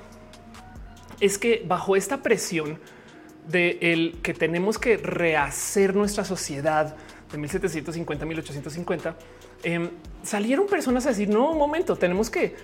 es 1.21 1.39
que 1.39 1.63
bajo 1.67 1.97
esta 1.97 2.23
presión 2.23 2.79
de 3.49 3.79
el 3.81 4.19
que 4.23 4.35
tenemos 4.35 4.79
que 4.79 4.97
rehacer 4.97 5.95
nuestra 5.95 6.25
sociedad 6.25 6.97
de 7.31 7.39
1750, 7.39 8.25
1850, 8.25 9.17
em, 9.63 9.91
salieron 10.23 10.67
personas 10.67 11.07
a 11.07 11.11
decir, 11.11 11.29
no, 11.29 11.51
un 11.51 11.59
momento, 11.59 11.97
tenemos 11.97 12.31
que 12.31 12.55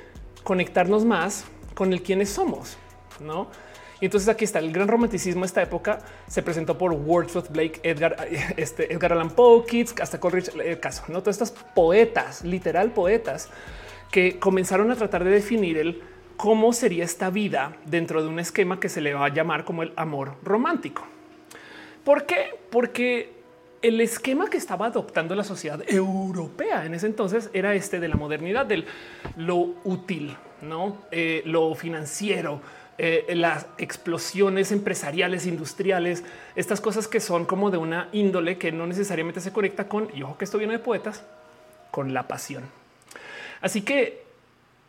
conectarnos 0.45 1.05
más 1.05 1.45
con 1.75 1.93
el 1.93 2.03
quienes 2.03 2.29
somos, 2.29 2.77
no? 3.21 3.49
Y 4.01 4.05
entonces 4.07 4.29
aquí 4.29 4.45
está 4.45 4.59
el 4.61 4.73
gran 4.73 4.89
romanticismo 4.89 5.45
esta 5.45 5.63
época. 5.63 6.01
Se 6.27 6.43
presentó 6.43 6.79
por 6.79 6.93
Wordsworth 6.93 7.51
Blake, 7.51 7.81
Edgar, 7.83 8.29
este, 8.57 8.93
Edgar 8.93 9.13
Allan 9.13 9.31
Poe, 9.31 9.65
Keats, 9.67 9.95
hasta 10.01 10.21
Coleridge, 10.21 10.55
el 10.55 10.81
caso, 10.81 11.05
no 11.09 11.21
todas 11.21 11.41
estas 11.41 11.51
poetas, 11.75 12.45
literal 12.45 12.93
poetas, 12.93 13.51
que 14.11 14.39
comenzaron 14.39 14.91
a 14.91 14.97
tratar 14.97 15.25
de 15.25 15.31
definir 15.31 15.79
el 15.79 16.03
cómo 16.37 16.73
sería 16.73 17.05
esta 17.05 17.31
vida 17.31 17.77
dentro 17.85 18.23
de 18.23 18.29
un 18.29 18.39
esquema 18.39 18.79
que 18.79 18.89
se 18.89 19.01
le 19.01 19.13
va 19.13 19.27
a 19.27 19.35
llamar 19.35 19.65
como 19.65 19.83
el 19.83 19.93
amor 19.97 20.37
romántico. 20.45 21.05
¿Por 22.05 22.25
qué? 22.25 22.55
Porque 22.71 23.33
el 23.83 24.01
esquema 24.01 24.49
que 24.49 24.57
estaba 24.57 24.87
adoptando 24.87 25.35
la 25.35 25.45
sociedad 25.45 25.83
europea 25.87 26.87
en 26.87 26.95
ese 26.95 27.07
entonces 27.07 27.51
era 27.53 27.75
este 27.75 28.01
de 28.01 28.09
la 28.09 28.17
modernidad, 28.17 28.67
del 28.67 28.87
lo 29.37 29.75
útil, 29.85 30.37
no 30.63 30.99
eh, 31.11 31.43
lo 31.45 31.75
financiero, 31.75 32.61
eh, 33.01 33.33
las 33.37 33.67
explosiones 33.79 34.73
empresariales, 34.73 35.47
industriales, 35.47 36.25
estas 36.57 36.81
cosas 36.81 37.07
que 37.07 37.21
son 37.21 37.45
como 37.45 37.71
de 37.71 37.79
una 37.79 38.09
índole 38.13 38.59
que 38.59 38.73
no 38.73 38.89
necesariamente 38.89 39.41
se 39.41 39.53
conecta 39.53 39.89
con, 39.89 40.09
y 40.17 40.25
ojo 40.25 40.37
que 40.37 40.45
esto 40.45 40.59
viene 40.59 40.73
de 40.73 40.79
poetas, 40.81 41.23
con 41.93 42.13
la 42.13 42.27
pasión. 42.27 42.65
Así 43.61 43.83
que 43.83 44.25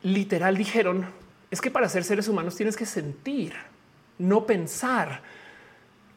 literal 0.02 0.58
dijeron, 0.58 1.06
es 1.52 1.62
que 1.62 1.70
para 1.70 1.88
ser 1.88 2.04
seres 2.04 2.28
humanos 2.28 2.56
tienes 2.56 2.76
que 2.76 2.88
sentir, 2.88 3.54
no 4.18 4.46
pensar. 4.46 5.22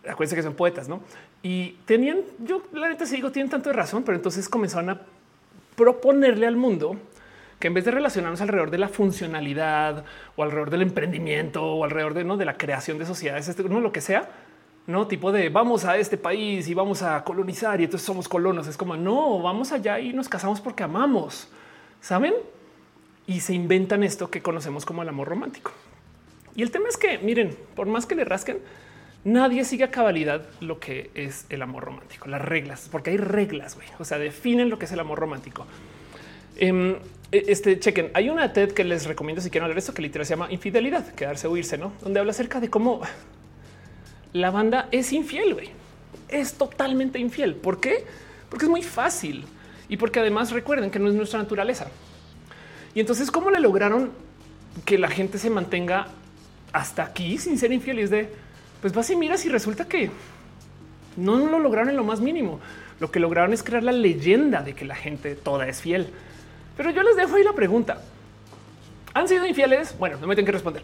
Acuérdense 0.09 0.36
que 0.36 0.43
son 0.43 0.55
poetas, 0.55 0.88
¿no? 0.88 1.03
Y 1.43 1.72
tenían, 1.84 2.20
yo 2.38 2.62
la 2.72 2.88
neta 2.88 3.05
sí 3.05 3.16
digo, 3.16 3.32
tienen 3.32 3.51
tanto 3.51 3.68
de 3.68 3.74
razón, 3.74 4.03
pero 4.03 4.16
entonces 4.16 4.49
comenzaron 4.49 4.90
a 4.90 5.01
proponerle 5.76 6.47
al 6.47 6.57
mundo 6.57 6.97
que 7.63 7.69
en 7.69 7.75
vez 7.75 7.85
de 7.85 7.93
relacionarnos 7.93 8.41
alrededor 8.41 8.73
de 8.73 8.79
la 8.79 8.89
funcionalidad 8.89 10.05
o 10.35 10.43
alrededor 10.43 10.71
del 10.71 10.83
emprendimiento 10.83 11.65
o 11.65 11.85
alrededor 11.85 12.13
de, 12.13 12.25
¿no? 12.25 12.37
de 12.37 12.45
la 12.45 12.57
creación 12.57 12.99
de 12.99 13.07
sociedades, 13.07 13.47
este, 13.47 13.63
no 13.63 13.79
lo 13.79 13.93
que 13.93 14.01
sea, 14.01 14.29
no 14.89 15.07
tipo 15.07 15.31
de 15.31 15.49
vamos 15.49 15.85
a 15.85 15.97
este 15.97 16.17
país 16.17 16.67
y 16.67 16.75
vamos 16.75 17.03
a 17.03 17.23
colonizar 17.23 17.81
y 17.81 17.85
entonces 17.85 18.05
somos 18.05 18.29
colonos. 18.29 18.67
Es 18.67 18.77
como 18.77 18.97
no, 18.97 19.41
vamos 19.41 19.71
allá 19.71 20.01
y 20.01 20.13
nos 20.13 20.29
casamos 20.29 20.61
porque 20.61 20.83
amamos, 20.83 21.53
saben? 22.01 22.35
Y 23.29 23.39
se 23.39 23.55
inventan 23.55 24.03
esto 24.03 24.29
que 24.29 24.43
conocemos 24.43 24.85
como 24.85 25.03
el 25.03 25.09
amor 25.09 25.29
romántico. 25.29 25.71
Y 26.57 26.63
el 26.63 26.73
tema 26.73 26.89
es 26.89 26.97
que 26.97 27.19
miren, 27.19 27.57
por 27.77 27.87
más 27.87 28.07
que 28.07 28.17
le 28.17 28.25
rasquen, 28.25 28.59
nadie 29.23 29.65
sigue 29.65 29.85
a 29.85 29.93
cabalidad 29.93 30.49
lo 30.59 30.81
que 30.81 31.13
es 31.15 31.47
el 31.49 31.63
amor 31.63 31.85
romántico, 31.85 32.29
las 32.29 32.43
reglas, 32.43 32.89
porque 32.91 33.11
hay 33.11 33.19
reglas, 33.19 33.77
güey. 33.77 33.87
O 34.01 34.05
sea, 34.05 34.19
definen 34.19 34.69
lo 34.69 34.81
que 34.81 34.87
es 34.87 34.91
el 34.91 34.99
amor 34.99 35.21
romántico. 35.21 35.65
Em, 36.57 36.97
este 37.33 37.78
chequen, 37.80 38.11
hay 38.14 38.28
una 38.28 38.53
TED 38.53 38.72
que 38.72 38.85
les 38.85 39.07
recomiendo 39.07 39.41
si 39.41 39.51
quieren 39.51 39.64
hablar 39.64 39.78
esto 39.78 39.95
que 39.95 40.03
literal 40.03 40.26
se 40.26 40.35
llama 40.35 40.53
infidelidad, 40.53 41.07
quedarse 41.14 41.47
o 41.47 41.57
irse, 41.57 41.78
no? 41.78 41.93
Donde 42.03 42.20
habla 42.20 42.33
acerca 42.33 42.61
de 42.61 42.68
cómo 42.68 43.01
la 44.33 44.51
banda 44.51 44.89
es 44.91 45.12
infiel. 45.12 45.57
Es 46.28 46.55
totalmente 46.55 47.18
infiel. 47.18 47.55
¿Por 47.55 47.80
qué? 47.80 48.05
Porque 48.49 48.66
es 48.66 48.70
muy 48.70 48.83
fácil 48.83 49.45
y 49.89 49.97
porque 49.97 50.20
además 50.20 50.51
recuerden 50.53 50.91
que 50.91 50.99
no 50.99 51.09
es 51.09 51.14
nuestra 51.14 51.39
naturaleza. 51.39 51.89
Y 52.95 53.01
entonces, 53.01 53.30
¿cómo 53.30 53.51
le 53.51 53.61
lograron 53.61 54.11
que 54.85 54.99
la 54.99 55.09
gente 55.09 55.39
se 55.39 55.51
mantenga 55.51 56.09
hasta 56.72 57.03
aquí 57.03 57.39
sin 57.39 57.59
ser 57.59 57.72
infiel? 57.72 57.99
Y 57.99 58.03
es 58.03 58.11
de 58.11 58.28
pues 58.83 58.93
vas 58.93 59.09
y 59.11 59.16
miras 59.16 59.45
y 59.47 59.49
resulta 59.49 59.87
que 59.87 60.11
no, 61.16 61.47
lo 61.47 61.59
lograron 61.59 61.89
en 61.91 61.97
lo 61.97 62.05
más 62.05 62.20
mínimo. 62.20 62.61
Lo 63.01 63.11
que 63.11 63.20
lograron 63.20 63.53
es 63.53 63.62
crear 63.62 63.83
la 63.83 63.93
leyenda 63.93 64.62
de 64.62 64.74
que 64.74 64.85
la 64.85 64.97
gente 64.97 65.35
toda 65.35 65.68
es 65.68 65.80
fiel. 65.80 66.09
Pero 66.77 66.91
yo 66.91 67.03
les 67.03 67.16
dejo 67.16 67.37
ahí 67.37 67.45
la 67.45 67.53
pregunta. 67.53 68.01
¿Han 69.14 69.29
sido 69.29 69.47
infieles? 69.47 69.97
Bueno, 69.99 70.18
no 70.20 70.27
me 70.27 70.35
tienen 70.35 70.47
que 70.47 70.53
responder. 70.53 70.83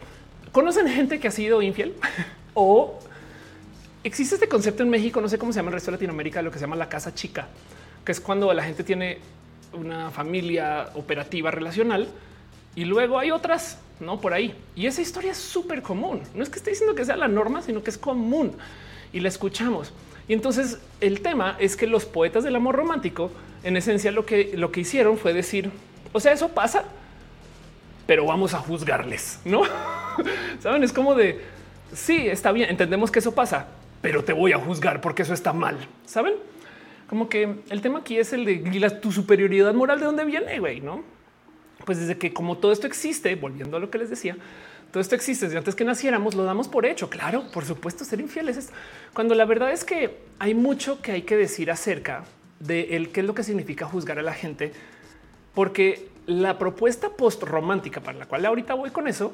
¿Conocen 0.53 0.89
gente 0.89 1.19
que 1.19 1.29
ha 1.29 1.31
sido 1.31 1.63
infiel? 1.63 1.95
o 2.55 2.99
existe 4.05 4.35
este 4.35 4.49
concepto 4.49 4.83
en 4.83 4.91
México, 4.91 5.21
no 5.21 5.29
sé 5.29 5.39
cómo 5.39 5.53
se 5.53 5.59
llama 5.59 5.69
en 5.69 5.75
el 5.75 5.75
resto 5.75 5.91
de 5.91 5.97
Latinoamérica, 5.97 6.43
lo 6.43 6.51
que 6.51 6.59
se 6.59 6.65
llama 6.65 6.77
la 6.77 6.89
casa 6.89 7.15
chica, 7.15 7.49
que 8.05 8.13
es 8.13 8.21
cuando 8.21 8.53
la 8.53 8.63
gente 8.63 8.85
tiene 8.85 9.19
una 9.73 10.11
familia 10.11 10.91
operativa 10.95 11.51
relacional 11.51 12.09
y 12.75 12.85
luego 12.85 13.19
hay 13.19 13.31
otras 13.31 13.79
no 14.01 14.21
por 14.21 14.33
ahí. 14.33 14.55
Y 14.77 14.87
esa 14.87 15.03
historia 15.03 15.33
es 15.33 15.39
súper 15.39 15.83
común. 15.83 16.23
No 16.35 16.43
es 16.43 16.49
que 16.49 16.59
esté 16.59 16.71
diciendo 16.71 16.95
que 16.95 17.05
sea 17.05 17.17
la 17.17 17.29
norma, 17.29 17.63
sino 17.63 17.83
que 17.83 17.91
es 17.91 17.99
común 17.99 18.57
y 19.13 19.21
la 19.21 19.29
escuchamos. 19.29 19.93
Y 20.29 20.35
entonces 20.35 20.79
el 21.01 21.21
tema 21.21 21.57
es 21.59 21.77
que 21.77 21.87
los 21.87 22.05
poetas 22.05 22.45
del 22.45 22.57
amor 22.57 22.77
romántico, 22.77 23.31
en 23.63 23.77
esencia, 23.77 24.13
lo 24.13 24.25
que, 24.27 24.53
lo 24.55 24.73
que 24.73 24.81
hicieron 24.81 25.19
fue 25.19 25.33
decir, 25.33 25.71
o 26.13 26.21
sea, 26.21 26.33
eso 26.33 26.49
pasa, 26.49 26.85
pero 28.07 28.27
vamos 28.27 28.55
a 28.55 28.59
juzgarles, 28.59 29.41
no 29.45 29.63
saben? 30.61 30.83
Es 30.83 30.93
como 30.93 31.15
de 31.15 31.59
Sí, 31.93 32.29
está 32.29 32.53
bien, 32.53 32.69
entendemos 32.69 33.11
que 33.11 33.19
eso 33.19 33.35
pasa, 33.35 33.67
pero 34.03 34.23
te 34.23 34.33
voy 34.33 34.53
a 34.53 34.59
juzgar 34.59 35.01
porque 35.01 35.23
eso 35.23 35.33
está 35.33 35.53
mal. 35.53 35.77
Saben? 36.05 36.35
Como 37.09 37.29
que 37.29 37.57
el 37.71 37.81
tema 37.81 38.01
aquí 38.01 38.19
es 38.19 38.33
el 38.33 38.45
de 38.45 38.91
tu 39.01 39.11
superioridad 39.11 39.73
moral 39.73 39.99
de 39.99 40.07
dónde 40.07 40.25
viene, 40.25 40.59
güey, 40.59 40.81
no? 40.81 41.03
Pues 41.87 41.99
desde 41.99 42.19
que 42.19 42.33
como 42.33 42.59
todo 42.59 42.73
esto 42.73 42.87
existe, 42.87 43.35
volviendo 43.35 43.79
a 43.79 43.81
lo 43.81 43.91
que 43.91 43.97
les 43.97 44.11
decía, 44.11 44.37
todo 44.93 45.01
esto 45.01 45.15
existe 45.15 45.47
desde 45.47 45.59
antes 45.59 45.75
que 45.75 45.85
naciéramos, 45.85 46.35
lo 46.35 46.45
damos 46.45 46.69
por 46.69 46.85
hecho. 46.85 47.09
Claro, 47.09 47.45
por 47.53 47.65
supuesto, 47.65 48.05
ser 48.05 48.21
infieles 48.21 48.59
es 48.59 48.71
cuando 49.15 49.35
la 49.35 49.47
verdad 49.47 49.73
es 49.73 49.85
que 49.85 50.19
hay 50.39 50.55
mucho 50.55 51.01
que 51.01 51.13
hay 51.13 51.23
que 51.23 51.37
decir 51.37 51.71
acerca 51.71 52.25
de 52.61 52.97
el 52.97 53.11
qué 53.11 53.21
es 53.21 53.27
lo 53.27 53.35
que 53.35 53.43
significa 53.43 53.87
juzgar 53.87 54.19
a 54.19 54.23
la 54.23 54.35
gente, 54.35 54.73
porque 55.55 56.09
la 56.27 56.59
propuesta 56.59 57.11
post 57.11 57.43
romántica 57.43 58.01
para 58.01 58.19
la 58.19 58.27
cual 58.27 58.45
ahorita 58.45 58.75
voy 58.75 58.91
con 58.91 59.09
eso, 59.09 59.33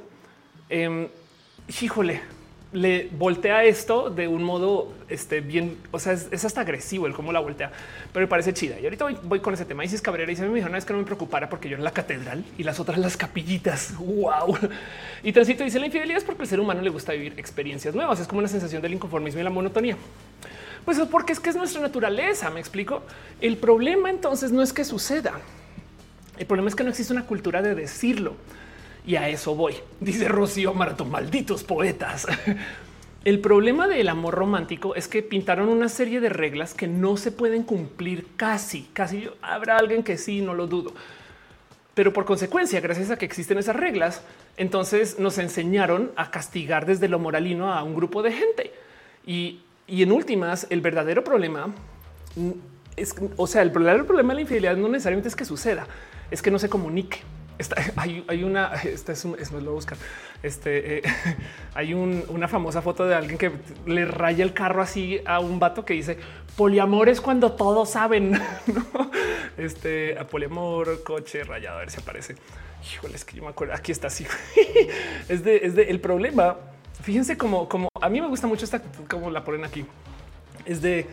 eh, 0.71 1.09
híjole, 1.81 2.23
le 2.75 3.09
voltea 3.13 3.63
esto 3.65 4.11
de 4.11 4.27
un 4.27 4.43
modo 4.43 4.93
este, 5.09 5.41
bien, 5.41 5.79
o 5.93 5.99
sea, 6.01 6.13
es, 6.13 6.45
hasta 6.45 6.61
agresivo 6.61 7.07
el 7.07 7.15
cómo 7.15 7.33
la 7.33 7.39
voltea, 7.39 7.71
pero 8.13 8.27
me 8.27 8.29
parece 8.29 8.53
chida. 8.53 8.79
Y 8.81 8.85
ahorita 8.85 9.07
voy, 9.23 9.39
con 9.39 9.55
ese 9.55 9.65
tema. 9.65 9.85
Isis 9.85 10.03
Cabrera 10.03 10.35
se 10.35 10.47
me 10.47 10.55
dijo, 10.57 10.69
no 10.69 10.77
es 10.77 10.85
que 10.85 10.93
no 10.93 10.99
me 10.99 11.05
preocupara 11.05 11.49
porque 11.49 11.69
yo 11.69 11.77
era 11.77 11.85
la 11.85 11.93
catedral 11.93 12.45
y 12.59 12.65
las 12.65 12.81
otras 12.81 12.99
las 12.99 13.17
capillitas. 13.17 13.95
Wow. 14.05 14.57
Y 15.23 15.33
Transito 15.33 15.65
dice 15.65 15.79
la 15.79 15.87
infidelidad 15.87 16.19
es 16.19 16.25
porque 16.25 16.43
el 16.43 16.49
ser 16.49 16.61
humano 16.61 16.81
le 16.83 16.91
gusta 16.91 17.13
vivir 17.13 17.35
experiencias 17.37 17.95
nuevas. 17.95 18.21
Es 18.21 18.27
como 18.27 18.41
una 18.41 18.49
sensación 18.49 18.83
del 18.83 18.95
inconformismo 18.95 19.41
y 19.41 19.45
la 19.45 19.51
monotonía. 19.51 19.97
Pues 20.85 20.99
es 20.99 21.09
porque 21.09 21.33
es 21.33 21.41
que 21.41 21.51
es 21.51 21.57
nuestra 21.57 21.81
naturaleza. 21.81 22.51
Me 22.51 22.61
explico. 22.61 23.03
El 23.41 23.57
problema 23.57 24.11
entonces 24.11 24.53
no 24.53 24.63
es 24.63 24.73
que 24.73 24.85
suceda. 24.85 25.41
El 26.39 26.47
problema 26.47 26.69
es 26.69 26.75
que 26.75 26.85
no 26.85 26.91
existe 26.91 27.13
una 27.13 27.27
cultura 27.27 27.63
de 27.63 27.75
decirlo. 27.75 28.35
Y 29.07 29.17
a 29.17 29.29
eso 29.29 29.55
voy. 29.55 29.75
Dice 30.01 30.29
Rocío 30.29 30.75
Marato, 30.75 31.05
malditos 31.05 31.65
poetas. 31.65 32.27
El 33.25 33.41
problema 33.41 33.89
del 33.89 34.11
amor 34.11 34.35
romántico 34.35 34.95
es 34.95 35.09
que 35.09 35.23
pintaron 35.23 35.71
una 35.71 35.89
serie 35.89 36.21
de 36.21 36.29
reglas 36.29 36.75
que 36.75 36.87
no 36.87 37.17
se 37.17 37.33
pueden 37.33 37.63
cumplir 37.63 38.27
casi, 38.37 38.83
casi 38.93 39.31
habrá 39.41 39.79
alguien 39.79 40.03
que 40.03 40.19
sí, 40.19 40.43
no 40.43 40.53
lo 40.53 40.67
dudo. 40.67 40.93
Pero 41.95 42.13
por 42.13 42.27
consecuencia, 42.27 42.83
gracias 42.83 43.11
a 43.11 43.17
que 43.17 43.25
existen 43.25 43.57
esas 43.57 43.77
reglas, 43.77 44.23
entonces 44.59 45.19
nos 45.19 45.39
enseñaron 45.39 46.13
a 46.17 46.31
castigar 46.31 46.85
desde 46.85 47.09
lo 47.09 47.19
moralino 47.19 47.73
a 47.73 47.83
un 47.83 47.95
grupo 47.95 48.23
de 48.23 48.33
gente. 48.33 48.73
Y, 49.27 49.61
y 49.87 50.03
en 50.03 50.13
últimas, 50.13 50.67
el 50.71 50.81
verdadero 50.81 51.25
problema 51.25 51.75
es, 52.97 53.15
o 53.37 53.47
sea, 53.47 53.63
el 53.63 53.71
verdadero 53.71 54.07
problema 54.07 54.33
de 54.33 54.37
la 54.37 54.41
infidelidad 54.43 54.77
no 54.77 54.89
necesariamente 54.89 55.29
es 55.29 55.37
que 55.37 55.45
suceda, 55.45 55.87
es 56.31 56.43
que 56.43 56.51
no 56.51 56.59
se 56.59 56.69
comunique. 56.69 57.21
hay, 57.97 58.43
una, 58.43 58.75
esta 58.75 59.13
es, 59.13 59.25
es 59.25 59.53
lo 59.53 59.73
buscar. 59.73 59.97
Este 60.43 60.99
eh, 60.99 61.03
hay 61.75 61.95
una 61.95 62.49
famosa 62.49 62.83
foto 62.83 63.07
de 63.07 63.15
alguien 63.15 63.39
que 63.39 63.53
le 63.87 64.05
raya 64.05 64.45
el 64.45 64.53
carro 64.53 64.83
así 64.83 65.21
a 65.25 65.39
un 65.39 65.59
vato 65.61 65.85
que 65.85 65.95
dice 65.95 66.19
poliamor 66.57 67.09
es 67.09 67.21
cuando 67.21 67.53
todos 67.53 67.91
saben. 67.91 68.33
¿no? 68.67 69.11
Este 69.57 70.19
a 70.19 70.27
poliamor, 70.27 71.03
coche 71.05 71.45
rayado. 71.45 71.77
A 71.77 71.81
ver 71.81 71.91
si 71.91 72.01
aparece. 72.01 72.35
Híjole, 72.93 73.15
es 73.15 73.25
que 73.25 73.37
yo 73.37 73.43
me 73.43 73.51
acuerdo. 73.51 73.75
Aquí 73.75 73.93
está 73.93 74.09
así. 74.09 74.27
es 75.29 75.45
de, 75.45 75.57
es 75.59 75.75
de 75.75 75.85
el 75.85 76.01
problema. 76.01 76.57
Fíjense 77.05 77.37
como, 77.37 77.69
como 77.69 77.89
a 78.01 78.09
mí 78.09 78.19
me 78.19 78.29
gusta 78.29 78.47
mucho 78.47 78.65
esta, 78.65 78.81
como 79.09 79.29
la 79.31 79.45
ponen 79.45 79.63
aquí. 79.63 79.85
Es 80.65 80.81
de 80.81 81.07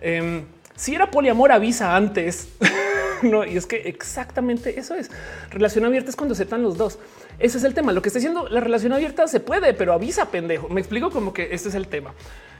em, 0.00 0.44
si 0.76 0.94
era 0.94 1.10
poliamor, 1.10 1.50
avisa 1.50 1.96
antes. 1.96 2.48
no, 3.22 3.44
y 3.44 3.56
es 3.56 3.66
que 3.66 3.76
exactamente 3.88 4.78
eso 4.78 4.94
es. 4.94 5.10
Relación 5.50 5.84
abierta 5.84 6.10
es 6.10 6.16
cuando 6.16 6.34
aceptan 6.34 6.62
los 6.62 6.78
dos. 6.78 7.00
Ese 7.40 7.58
es 7.58 7.64
el 7.64 7.74
tema. 7.74 7.92
Lo 7.92 8.02
que 8.02 8.08
está 8.08 8.20
diciendo 8.20 8.48
la 8.48 8.60
relación 8.60 8.92
abierta 8.92 9.26
se 9.26 9.40
puede, 9.40 9.74
pero 9.74 9.92
avisa 9.92 10.30
pendejo. 10.30 10.68
Me 10.68 10.80
explico 10.80 11.10
como 11.10 11.32
que 11.32 11.52
este 11.52 11.70
es 11.70 11.74
el 11.74 11.88
tema, 11.88 12.14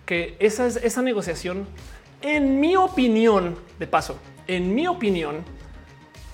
que 0.05 0.35
esa 0.41 0.67
es 0.67 0.77
esa 0.77 1.03
negociación. 1.03 1.69
En 2.21 2.59
mi 2.59 2.75
opinión, 2.75 3.57
de 3.79 3.87
paso, 3.87 4.19
en 4.49 4.75
mi 4.75 4.89
opinión, 4.89 5.45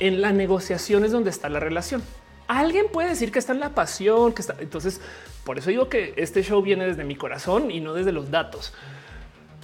en 0.01 0.23
la 0.23 0.33
negociación 0.33 1.05
es 1.05 1.13
donde 1.13 1.29
está 1.29 1.51
la 1.51 1.61
relación. 1.61 2.03
Alguien 2.49 2.87
puede 2.93 3.11
decir 3.11 3.31
que 3.31 3.39
está 3.39 3.53
en 3.53 3.61
la 3.61 3.75
pasión, 3.75 4.33
que 4.33 4.43
está. 4.43 4.57
Entonces, 4.59 5.01
por 5.45 5.59
eso 5.59 5.71
digo 5.71 5.89
que 5.89 6.15
este 6.17 6.43
show 6.43 6.61
viene 6.61 6.87
desde 6.87 7.05
mi 7.05 7.15
corazón 7.15 7.71
y 7.71 7.81
no 7.81 7.95
desde 7.95 8.11
los 8.11 8.31
datos 8.31 8.73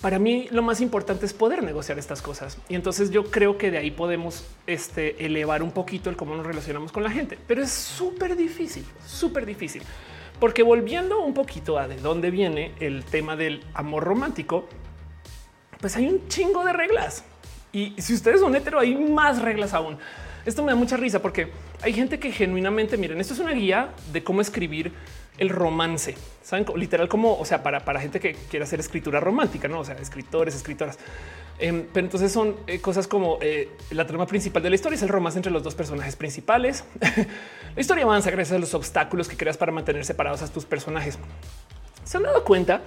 para 0.05 0.19
mí 0.19 0.49
lo 0.51 0.61
más 0.61 0.83
importante 0.83 1.25
es 1.25 1.33
poder 1.33 1.63
negociar 1.63 1.99
estas 1.99 2.21
cosas. 2.21 2.59
Y 2.69 2.75
entonces 2.75 3.11
yo 3.11 3.25
creo 3.31 3.57
que 3.57 3.71
de 3.71 3.79
ahí 3.79 3.91
podemos 3.91 4.45
este, 4.67 5.25
elevar 5.25 5.63
un 5.63 5.71
poquito 5.71 6.11
el 6.11 6.17
cómo 6.17 6.37
nos 6.37 6.45
relacionamos 6.45 6.93
con 6.93 7.03
la 7.03 7.11
gente. 7.11 7.39
Pero 7.47 7.63
es 7.63 7.71
súper 7.71 8.37
difícil, 8.37 8.85
súper 9.07 9.47
difícil. 9.47 9.83
Porque 10.39 10.63
volviendo 10.63 11.23
un 11.23 11.33
poquito 11.33 11.79
a 11.79 11.89
de 11.89 11.97
dónde 11.97 12.31
viene 12.31 12.75
el 12.81 13.03
tema 13.07 13.35
del 13.35 13.65
amor 13.73 14.05
romántico, 14.05 14.69
pues 15.81 15.97
hay 15.97 16.07
un 16.07 16.29
chingo 16.29 16.63
de 16.67 16.75
reglas. 16.75 17.25
Y 17.73 17.95
si 17.97 18.13
ustedes 18.13 18.41
son 18.41 18.55
hetero, 18.55 18.81
hay 18.81 18.95
más 18.95 19.41
reglas 19.41 19.73
aún. 19.73 19.97
Esto 20.45 20.63
me 20.63 20.73
da 20.73 20.77
mucha 20.77 20.99
risa 20.99 21.23
porque 21.23 21.51
hay 21.85 21.93
gente 21.93 22.19
que 22.19 22.33
genuinamente, 22.33 22.97
miren, 22.97 23.21
esto 23.21 23.35
es 23.35 23.41
una 23.41 23.53
guía 23.53 23.91
de 24.13 24.25
cómo 24.25 24.41
escribir 24.41 24.93
el 25.37 25.51
romance. 25.51 26.15
Saben 26.43 26.65
literal 26.77 27.09
como, 27.09 27.39
o 27.39 27.45
sea, 27.45 27.63
para, 27.63 27.85
para 27.85 28.01
gente 28.01 28.21
que 28.21 28.35
quiera 28.51 28.65
hacer 28.65 28.81
escritura 28.81 29.21
romántica, 29.21 29.69
no? 29.69 29.81
O 29.81 29.85
sea, 29.85 29.95
escritores, 29.97 30.55
escritoras. 30.55 30.99
Em, 31.59 31.87
pero 31.93 32.07
entonces 32.07 32.33
son 32.33 32.57
eh, 32.67 32.81
cosas 32.81 33.07
como 33.07 33.39
eh, 33.41 33.71
la 33.91 34.07
trama 34.07 34.27
principal 34.27 34.63
de 34.63 34.71
la 34.71 34.75
historia 34.75 34.97
es 34.97 35.03
el 35.03 35.09
romance 35.09 35.39
entre 35.39 35.53
los 35.53 35.63
dos 35.63 35.75
personajes 35.75 36.17
principales. 36.17 36.85
la 37.75 37.81
historia 37.81 38.05
avanza 38.05 38.31
gracias 38.31 38.57
a 38.57 38.59
los 38.59 38.75
obstáculos 38.75 39.29
que 39.29 39.37
creas 39.37 39.57
para 39.57 39.71
mantener 39.71 40.05
separados 40.05 40.43
a 40.43 40.53
tus 40.53 40.65
personajes. 40.65 41.19
Se 42.05 42.17
han 42.17 42.23
dado 42.23 42.45
cuenta 42.45 42.81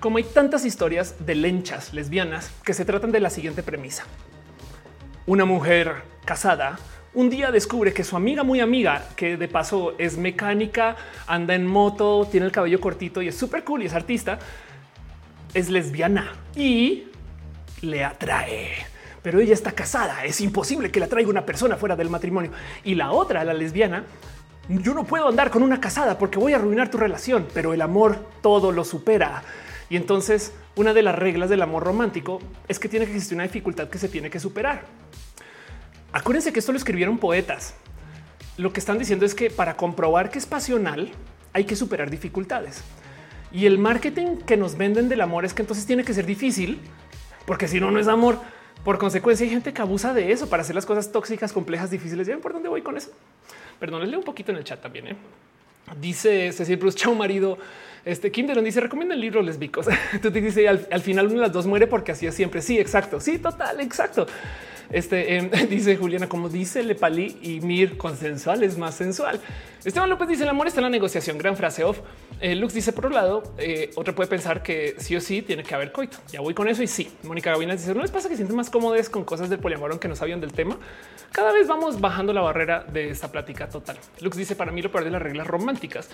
como 0.00 0.18
hay 0.18 0.24
tantas 0.24 0.64
historias 0.64 1.26
de 1.26 1.34
lenchas 1.34 1.92
lesbianas 1.92 2.50
que 2.64 2.74
se 2.74 2.84
tratan 2.84 3.12
de 3.12 3.20
la 3.20 3.30
siguiente 3.30 3.62
premisa. 3.62 4.04
Una 5.26 5.44
mujer 5.44 6.02
casada 6.24 6.78
un 7.16 7.30
día 7.30 7.50
descubre 7.50 7.94
que 7.94 8.04
su 8.04 8.14
amiga 8.14 8.42
muy 8.42 8.60
amiga, 8.60 9.08
que 9.16 9.38
de 9.38 9.48
paso 9.48 9.94
es 9.96 10.18
mecánica, 10.18 10.96
anda 11.26 11.54
en 11.54 11.66
moto, 11.66 12.28
tiene 12.30 12.44
el 12.44 12.52
cabello 12.52 12.78
cortito 12.78 13.22
y 13.22 13.28
es 13.28 13.34
súper 13.34 13.64
cool 13.64 13.82
y 13.82 13.86
es 13.86 13.94
artista, 13.94 14.38
es 15.54 15.70
lesbiana 15.70 16.34
y 16.54 17.04
le 17.80 18.04
atrae. 18.04 18.68
Pero 19.22 19.40
ella 19.40 19.54
está 19.54 19.72
casada, 19.72 20.26
es 20.26 20.42
imposible 20.42 20.90
que 20.90 21.00
la 21.00 21.06
traiga 21.06 21.30
una 21.30 21.46
persona 21.46 21.76
fuera 21.76 21.96
del 21.96 22.10
matrimonio. 22.10 22.50
Y 22.84 22.94
la 22.94 23.10
otra, 23.12 23.44
la 23.44 23.54
lesbiana, 23.54 24.04
yo 24.68 24.92
no 24.92 25.04
puedo 25.04 25.26
andar 25.26 25.50
con 25.50 25.62
una 25.62 25.80
casada 25.80 26.18
porque 26.18 26.38
voy 26.38 26.52
a 26.52 26.56
arruinar 26.56 26.90
tu 26.90 26.98
relación, 26.98 27.48
pero 27.54 27.72
el 27.72 27.80
amor 27.80 28.28
todo 28.42 28.72
lo 28.72 28.84
supera. 28.84 29.42
Y 29.88 29.96
entonces 29.96 30.52
una 30.74 30.92
de 30.92 31.00
las 31.00 31.14
reglas 31.14 31.48
del 31.48 31.62
amor 31.62 31.82
romántico 31.82 32.40
es 32.68 32.78
que 32.78 32.90
tiene 32.90 33.06
que 33.06 33.12
existir 33.12 33.36
una 33.36 33.44
dificultad 33.44 33.88
que 33.88 33.96
se 33.96 34.10
tiene 34.10 34.28
que 34.28 34.38
superar. 34.38 34.84
Acuérdense 36.16 36.50
que 36.50 36.60
esto 36.60 36.72
lo 36.72 36.78
escribieron 36.78 37.18
poetas. 37.18 37.74
Lo 38.56 38.72
que 38.72 38.80
están 38.80 38.98
diciendo 38.98 39.26
es 39.26 39.34
que 39.34 39.50
para 39.50 39.76
comprobar 39.76 40.30
que 40.30 40.38
es 40.38 40.46
pasional 40.46 41.12
hay 41.52 41.64
que 41.64 41.76
superar 41.76 42.08
dificultades. 42.08 42.82
Y 43.52 43.66
el 43.66 43.78
marketing 43.78 44.38
que 44.38 44.56
nos 44.56 44.78
venden 44.78 45.10
del 45.10 45.20
amor 45.20 45.44
es 45.44 45.52
que 45.52 45.60
entonces 45.60 45.84
tiene 45.84 46.04
que 46.04 46.14
ser 46.14 46.24
difícil, 46.24 46.80
porque 47.44 47.68
si 47.68 47.80
no, 47.80 47.90
no 47.90 48.00
es 48.00 48.08
amor. 48.08 48.40
Por 48.82 48.96
consecuencia, 48.96 49.44
hay 49.44 49.50
gente 49.50 49.74
que 49.74 49.82
abusa 49.82 50.14
de 50.14 50.32
eso 50.32 50.48
para 50.48 50.62
hacer 50.62 50.74
las 50.74 50.86
cosas 50.86 51.12
tóxicas, 51.12 51.52
complejas, 51.52 51.90
difíciles. 51.90 52.26
¿Ya 52.26 52.38
por 52.38 52.54
dónde 52.54 52.70
voy 52.70 52.80
con 52.80 52.96
eso? 52.96 53.10
Perdón, 53.78 54.00
les 54.00 54.08
leo 54.08 54.18
un 54.18 54.24
poquito 54.24 54.52
en 54.52 54.56
el 54.56 54.64
chat 54.64 54.80
también. 54.80 55.08
¿eh? 55.08 55.16
Dice 56.00 56.50
Cecil 56.50 56.78
Bruce, 56.78 56.96
chao 56.96 57.14
marido. 57.14 57.58
Este 58.06 58.32
Kim 58.32 58.46
dice 58.46 58.80
recomienda 58.80 59.14
el 59.14 59.20
libro 59.20 59.42
lesbicos. 59.42 59.86
Tú 60.22 60.30
te 60.32 60.40
dices 60.40 60.66
al, 60.66 60.88
al 60.90 61.02
final 61.02 61.26
una 61.26 61.34
de 61.34 61.40
las 61.42 61.52
dos 61.52 61.66
muere 61.66 61.86
porque 61.86 62.12
así 62.12 62.26
es 62.26 62.34
siempre. 62.34 62.62
Sí, 62.62 62.78
exacto. 62.78 63.20
Sí, 63.20 63.36
total, 63.36 63.82
exacto. 63.82 64.26
Este 64.90 65.36
em, 65.36 65.50
dice 65.68 65.96
Juliana, 65.96 66.28
como 66.28 66.48
dice 66.48 66.82
Lepali 66.82 67.38
y 67.42 67.60
Mir, 67.60 67.96
consensual 67.96 68.62
es 68.62 68.78
más 68.78 68.94
sensual. 68.94 69.40
Esteban 69.84 70.10
López 70.10 70.28
dice 70.28 70.42
el 70.42 70.48
amor 70.48 70.66
está 70.66 70.80
en 70.80 70.84
la 70.84 70.90
negociación. 70.90 71.38
Gran 71.38 71.56
frase 71.56 71.84
off. 71.84 72.00
Eh, 72.40 72.54
Lux 72.56 72.74
dice 72.74 72.92
por 72.92 73.06
un 73.06 73.14
lado, 73.14 73.54
eh, 73.56 73.90
otro 73.94 74.14
puede 74.14 74.28
pensar 74.28 74.62
que 74.62 74.96
sí 74.98 75.14
o 75.14 75.20
sí 75.20 75.42
tiene 75.42 75.62
que 75.62 75.74
haber 75.74 75.92
coito. 75.92 76.18
Ya 76.32 76.40
voy 76.40 76.54
con 76.54 76.68
eso 76.68 76.82
y 76.82 76.86
sí. 76.86 77.08
Mónica 77.22 77.50
Gavinas 77.50 77.80
dice 77.80 77.94
no 77.94 78.02
les 78.02 78.10
pasa 78.10 78.28
que 78.28 78.36
sienten 78.36 78.56
más 78.56 78.68
cómodos 78.68 79.08
con 79.08 79.24
cosas 79.24 79.48
del 79.48 79.60
poliamor 79.60 79.92
aunque 79.92 80.08
no 80.08 80.16
sabían 80.16 80.40
del 80.40 80.52
tema. 80.52 80.76
Cada 81.30 81.52
vez 81.52 81.68
vamos 81.68 82.00
bajando 82.00 82.32
la 82.32 82.40
barrera 82.40 82.84
de 82.84 83.10
esta 83.10 83.30
plática 83.30 83.68
total. 83.68 83.96
Lux 84.20 84.36
dice 84.36 84.56
para 84.56 84.72
mí 84.72 84.82
lo 84.82 84.90
peor 84.90 85.04
de 85.04 85.10
las 85.10 85.22
reglas 85.22 85.46
románticas 85.46 86.08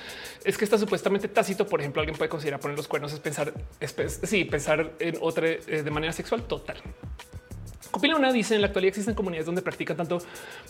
es 0.44 0.58
que 0.58 0.64
está 0.64 0.76
supuestamente 0.76 1.28
tácito. 1.28 1.66
Por 1.66 1.80
ejemplo, 1.80 2.00
alguien 2.00 2.18
puede 2.18 2.28
considerar 2.28 2.60
poner 2.60 2.76
los 2.76 2.88
cuernos 2.88 3.12
es 3.12 3.20
pensar, 3.20 3.52
es, 3.80 4.20
sí, 4.22 4.44
pensar 4.44 4.92
en 4.98 5.16
otra 5.20 5.48
eh, 5.48 5.82
de 5.82 5.90
manera 5.90 6.12
sexual 6.12 6.42
total. 6.42 6.76
Copilona 7.92 8.32
dice 8.32 8.54
en 8.54 8.62
la 8.62 8.68
actualidad 8.68 8.88
existen 8.88 9.14
comunidades 9.14 9.46
donde 9.46 9.62
practican 9.62 9.96
tanto 9.96 10.18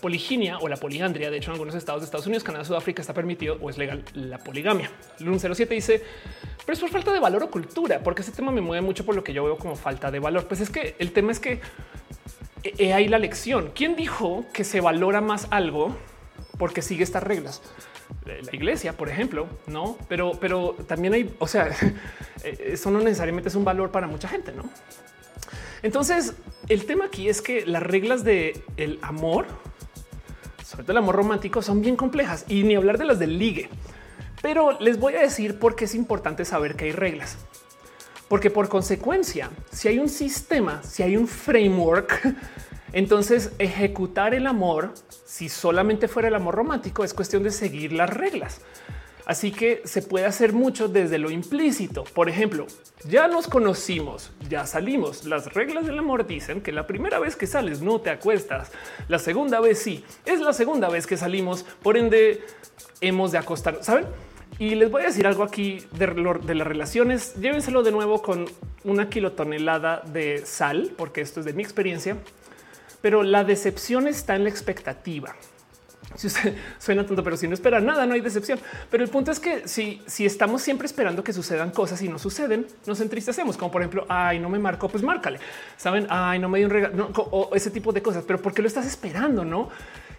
poliginia 0.01 0.59
o 0.59 0.69
la 0.69 0.77
poliandria. 0.77 1.31
De 1.31 1.39
hecho, 1.39 1.51
en 1.51 1.53
algunos 1.53 1.75
estados 1.75 2.03
de 2.03 2.07
Estados 2.07 2.27
Unidos, 2.27 2.43
Canadá, 2.43 2.65
Sudáfrica 2.65 3.01
está 3.01 3.15
permitido 3.15 3.57
o 3.61 3.71
es 3.71 3.79
legal 3.79 4.05
la 4.15 4.39
poligamia. 4.39 4.91
Lun 5.21 5.39
07 5.39 5.73
dice, 5.73 6.03
pero 6.67 6.75
es 6.75 6.81
por 6.81 6.91
falta 6.91 7.13
de 7.13 7.21
valor 7.21 7.45
o 7.45 7.51
cultura, 7.51 8.01
porque 8.01 8.23
ese 8.23 8.33
tema 8.33 8.51
me 8.53 8.61
mueve 8.61 8.85
mucho 8.85 9.07
por 9.07 9.15
lo 9.15 9.25
que 9.25 9.33
yo 9.33 9.45
veo 9.45 9.57
como 9.57 9.77
falta 9.77 10.11
de 10.11 10.19
valor. 10.19 10.47
Pues 10.49 10.61
es 10.61 10.69
que 10.69 10.97
el 10.99 11.13
tema 11.13 11.33
es 11.33 11.41
que 11.41 11.61
ahí 12.93 13.09
la 13.09 13.19
lección. 13.19 13.71
¿Quién 13.75 13.97
dijo 13.97 14.45
que 14.53 14.65
se 14.65 14.81
valora 14.81 15.21
más 15.21 15.47
algo 15.51 15.97
porque 16.59 16.83
sigue 16.83 17.05
estas 17.05 17.23
reglas? 17.23 17.63
la 18.25 18.55
iglesia, 18.55 18.93
por 18.97 19.09
ejemplo, 19.09 19.49
no, 19.67 19.97
pero, 20.09 20.33
pero 20.41 20.77
también 20.87 21.15
hay, 21.15 21.35
o 21.39 21.49
sea, 21.49 21.71
eso 22.45 22.91
no 22.91 23.01
necesariamente 23.01 23.49
es 23.49 23.55
un 23.55 23.65
valor 23.65 23.91
para 23.91 24.07
mucha 24.07 24.29
gente, 24.29 24.53
no? 24.53 24.65
Entonces, 25.83 26.35
el 26.69 26.87
tema 26.87 27.07
aquí 27.07 27.29
es 27.29 27.43
que 27.43 27.67
las 27.67 27.83
reglas 27.83 28.25
de 28.25 28.63
amor, 29.03 29.47
sobre 30.65 30.85
todo 30.85 30.93
el 30.93 30.99
amor 30.99 31.17
romántico, 31.17 31.61
son 31.63 31.81
bien 31.81 31.97
complejas 31.97 32.45
y 32.49 32.63
ni 32.63 32.77
hablar 32.77 32.99
de 32.99 33.05
las 33.05 33.19
del 33.19 33.39
ligue. 33.39 33.69
Pero 34.43 34.79
les 34.81 34.99
voy 34.99 35.15
a 35.15 35.21
decir 35.21 35.59
por 35.59 35.77
qué 35.77 35.87
es 35.87 35.95
importante 35.95 36.45
saber 36.45 36.77
que 36.77 36.87
hay 36.87 36.93
reglas. 36.93 37.37
Porque 38.29 38.51
por 38.51 38.69
consecuencia, 38.69 39.51
si 39.71 39.89
hay 39.89 39.99
un 39.99 40.09
sistema, 40.09 40.83
si 40.83 41.03
hay 41.03 41.17
un 41.17 41.29
framework, 41.29 42.35
entonces 42.93 43.53
ejecutar 43.59 44.35
el 44.35 44.47
amor, 44.47 44.95
si 45.27 45.49
solamente 45.49 46.09
fuera 46.09 46.29
el 46.29 46.35
amor 46.35 46.55
romántico, 46.55 47.05
es 47.05 47.13
cuestión 47.13 47.43
de 47.43 47.51
seguir 47.51 47.93
las 47.93 48.11
reglas. 48.11 48.61
Así 49.25 49.53
que 49.53 49.83
se 49.85 50.03
puede 50.03 50.27
hacer 50.27 50.53
mucho 50.53 50.89
desde 50.89 51.19
lo 51.19 51.31
implícito. 51.31 52.05
Por 52.05 52.29
ejemplo, 52.29 52.67
ya 53.09 53.29
nos 53.29 53.47
conocimos, 53.47 54.33
ya 54.49 54.67
salimos. 54.67 55.25
Las 55.25 55.53
reglas 55.55 55.87
del 55.87 55.99
amor 55.99 56.27
dicen 56.27 56.61
que 56.61 56.73
la 56.73 56.87
primera 56.87 57.19
vez 57.19 57.37
que 57.37 57.47
sales 57.47 57.81
no 57.81 58.01
te 58.01 58.11
acuestas. 58.11 58.73
La 59.09 59.19
segunda 59.19 59.61
vez 59.61 59.79
sí. 59.79 60.05
Es 60.25 60.41
la 60.41 60.53
segunda 60.53 60.89
vez 60.89 61.07
que 61.07 61.17
salimos. 61.17 61.65
Por 61.83 61.97
ende, 61.97 62.43
hemos 63.01 63.33
de 63.33 63.39
acostar. 63.39 63.79
¿Saben? 63.83 64.07
Y 64.59 64.75
les 64.75 64.91
voy 64.91 65.03
a 65.03 65.07
decir 65.07 65.27
algo 65.27 65.45
aquí 65.45 65.85
de, 65.93 66.07
de, 66.07 66.55
las 66.55 66.67
relaciones. 66.67 67.35
Llévenselo 67.37 67.83
de 67.83 67.91
nuevo 67.91 68.23
con 68.23 68.47
una 68.85 69.09
kilotonelada 69.09 70.03
de 70.13 70.45
sal, 70.45 70.93
porque 70.97 71.21
esto 71.21 71.41
es 71.41 71.47
de 71.47 71.53
mi 71.53 71.63
experiencia. 71.63 72.17
Pero 73.01 73.23
la 73.23 73.45
decepción 73.45 74.07
está 74.07 74.37
en 74.37 74.45
la 74.45 74.51
expectativa. 74.51 75.35
Si 76.15 76.27
usted 76.27 76.55
suena 76.79 77.07
tonto, 77.07 77.23
pero 77.23 77.37
si 77.37 77.49
no 77.49 77.55
espera 77.55 77.81
nada, 77.81 78.07
no 78.07 78.15
hay 78.15 78.21
decepción. 78.21 78.59
Pero 78.91 79.05
el 79.05 79.11
punto 79.11 79.31
es 79.31 79.41
que 79.41 79.67
si, 79.69 80.03
si 80.07 80.27
estamos 80.27 80.63
siempre 80.63 80.87
esperando 80.87 81.23
que 81.25 81.33
sucedan 81.33 81.71
cosas 81.71 82.01
y 82.03 82.09
no 82.09 82.19
suceden, 82.19 82.67
nos 82.87 83.01
entristecemos, 83.01 83.57
como 83.57 83.71
por 83.71 83.83
ejemplo, 83.83 84.07
ay, 84.09 84.39
no 84.39 84.49
me 84.49 84.59
marcó, 84.59 84.89
pues 84.89 85.03
márcale. 85.03 85.39
Saben, 85.77 86.07
ay, 86.11 86.39
no 86.39 86.49
me 86.49 86.59
dio 86.59 86.67
un 86.67 86.73
regalo 86.73 87.11
o 87.15 87.51
ese 87.55 87.71
tipo 87.71 87.93
de 87.93 88.03
cosas, 88.03 88.25
pero 88.27 88.41
¿por 88.41 88.53
qué 88.53 88.63
lo 88.63 88.69
estás 88.69 88.87
esperando? 88.87 89.45
No? 89.45 89.71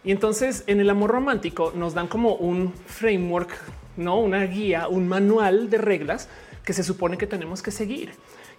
Y 0.04 0.12
entonces 0.12 0.64
en 0.68 0.80
el 0.80 0.90
amor 0.90 1.12
romántico 1.12 1.72
nos 1.76 1.94
dan 1.94 2.08
como 2.08 2.36
un 2.36 2.74
framework, 2.74 3.52
no 3.96 4.20
una 4.20 4.44
guía, 4.44 4.88
un 4.88 5.08
manual 5.08 5.70
de 5.70 5.78
reglas 5.78 6.28
que 6.66 6.74
se 6.74 6.84
supone 6.84 7.18
que 7.18 7.28
tenemos 7.28 7.62
que 7.62 7.72
seguir. 7.72 8.12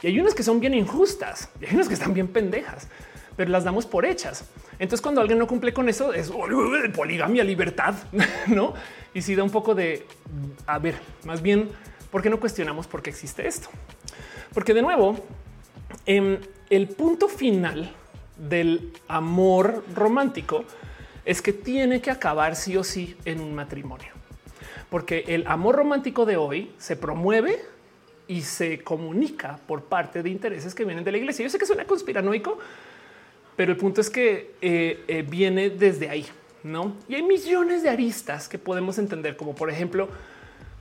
Y 0.03 0.07
hay 0.07 0.21
unas 0.21 0.35
que 0.35 0.43
son 0.43 0.61
bien 0.61 0.75
injustas 0.75 1.51
y 1.61 1.67
hay 1.67 1.75
unas 1.75 1.89
que 1.89 1.95
están 1.95 2.15
bien 2.15 2.29
pendejas 2.29 2.89
pero 3.37 3.51
las 3.51 3.65
damos 3.65 3.87
por 3.87 4.05
hechas. 4.05 4.45
Entonces, 4.79 5.01
cuando 5.01 5.21
alguien 5.21 5.39
no 5.39 5.47
cumple 5.47 5.73
con 5.73 5.89
eso, 5.89 6.13
es 6.13 6.33
poligamia, 6.95 7.45
libertad, 7.45 7.95
no? 8.47 8.75
Y 9.13 9.23
si 9.23 9.35
da 9.35 9.43
un 9.43 9.51
poco 9.51 9.75
de 9.75 10.07
a 10.67 10.79
ver, 10.79 10.97
más 11.25 11.43
bien, 11.43 11.71
¿por 12.11 12.23
qué 12.23 12.31
no 12.31 12.41
cuestionamos 12.41 12.87
por 12.87 13.03
qué 13.03 13.11
existe 13.11 13.47
esto? 13.47 13.69
Porque 14.53 14.75
de 14.75 14.83
nuevo, 14.83 15.17
em, 16.07 16.39
el 16.71 16.89
punto 16.89 17.29
final 17.29 17.93
del 18.37 18.93
amor 19.09 19.85
romántico 19.95 20.65
es 21.25 21.41
que 21.41 21.53
tiene 21.53 22.01
que 22.01 22.11
acabar 22.11 22.57
sí 22.57 22.77
o 22.77 22.85
sí 22.85 23.17
en 23.25 23.41
un 23.41 23.55
matrimonio, 23.55 24.13
porque 24.91 25.25
el 25.29 25.47
amor 25.47 25.77
romántico 25.77 26.27
de 26.27 26.37
hoy 26.37 26.73
se 26.79 26.97
promueve 26.97 27.61
y 28.27 28.43
se 28.43 28.83
comunica 28.83 29.59
por 29.67 29.85
parte 29.85 30.23
de 30.23 30.31
intereses 30.31 30.75
que 30.75 30.85
vienen 30.85 31.05
de 31.05 31.13
la 31.13 31.19
iglesia. 31.19 31.45
Yo 31.45 31.51
sé 31.51 31.59
que 31.59 31.67
suena 31.67 31.85
conspiranoico, 31.85 32.59
pero 33.57 33.73
el 33.73 33.79
punto 33.79 34.01
es 34.01 34.11
que 34.11 34.55
eh, 34.61 35.05
eh, 35.07 35.23
viene 35.23 35.71
desde 35.71 36.09
ahí, 36.09 36.27
no? 36.63 36.97
Y 37.09 37.15
hay 37.15 37.23
millones 37.23 37.83
de 37.83 37.89
aristas 37.89 38.49
que 38.49 38.59
podemos 38.59 38.99
entender, 38.99 39.37
como 39.37 39.55
por 39.55 39.71
ejemplo, 39.71 40.09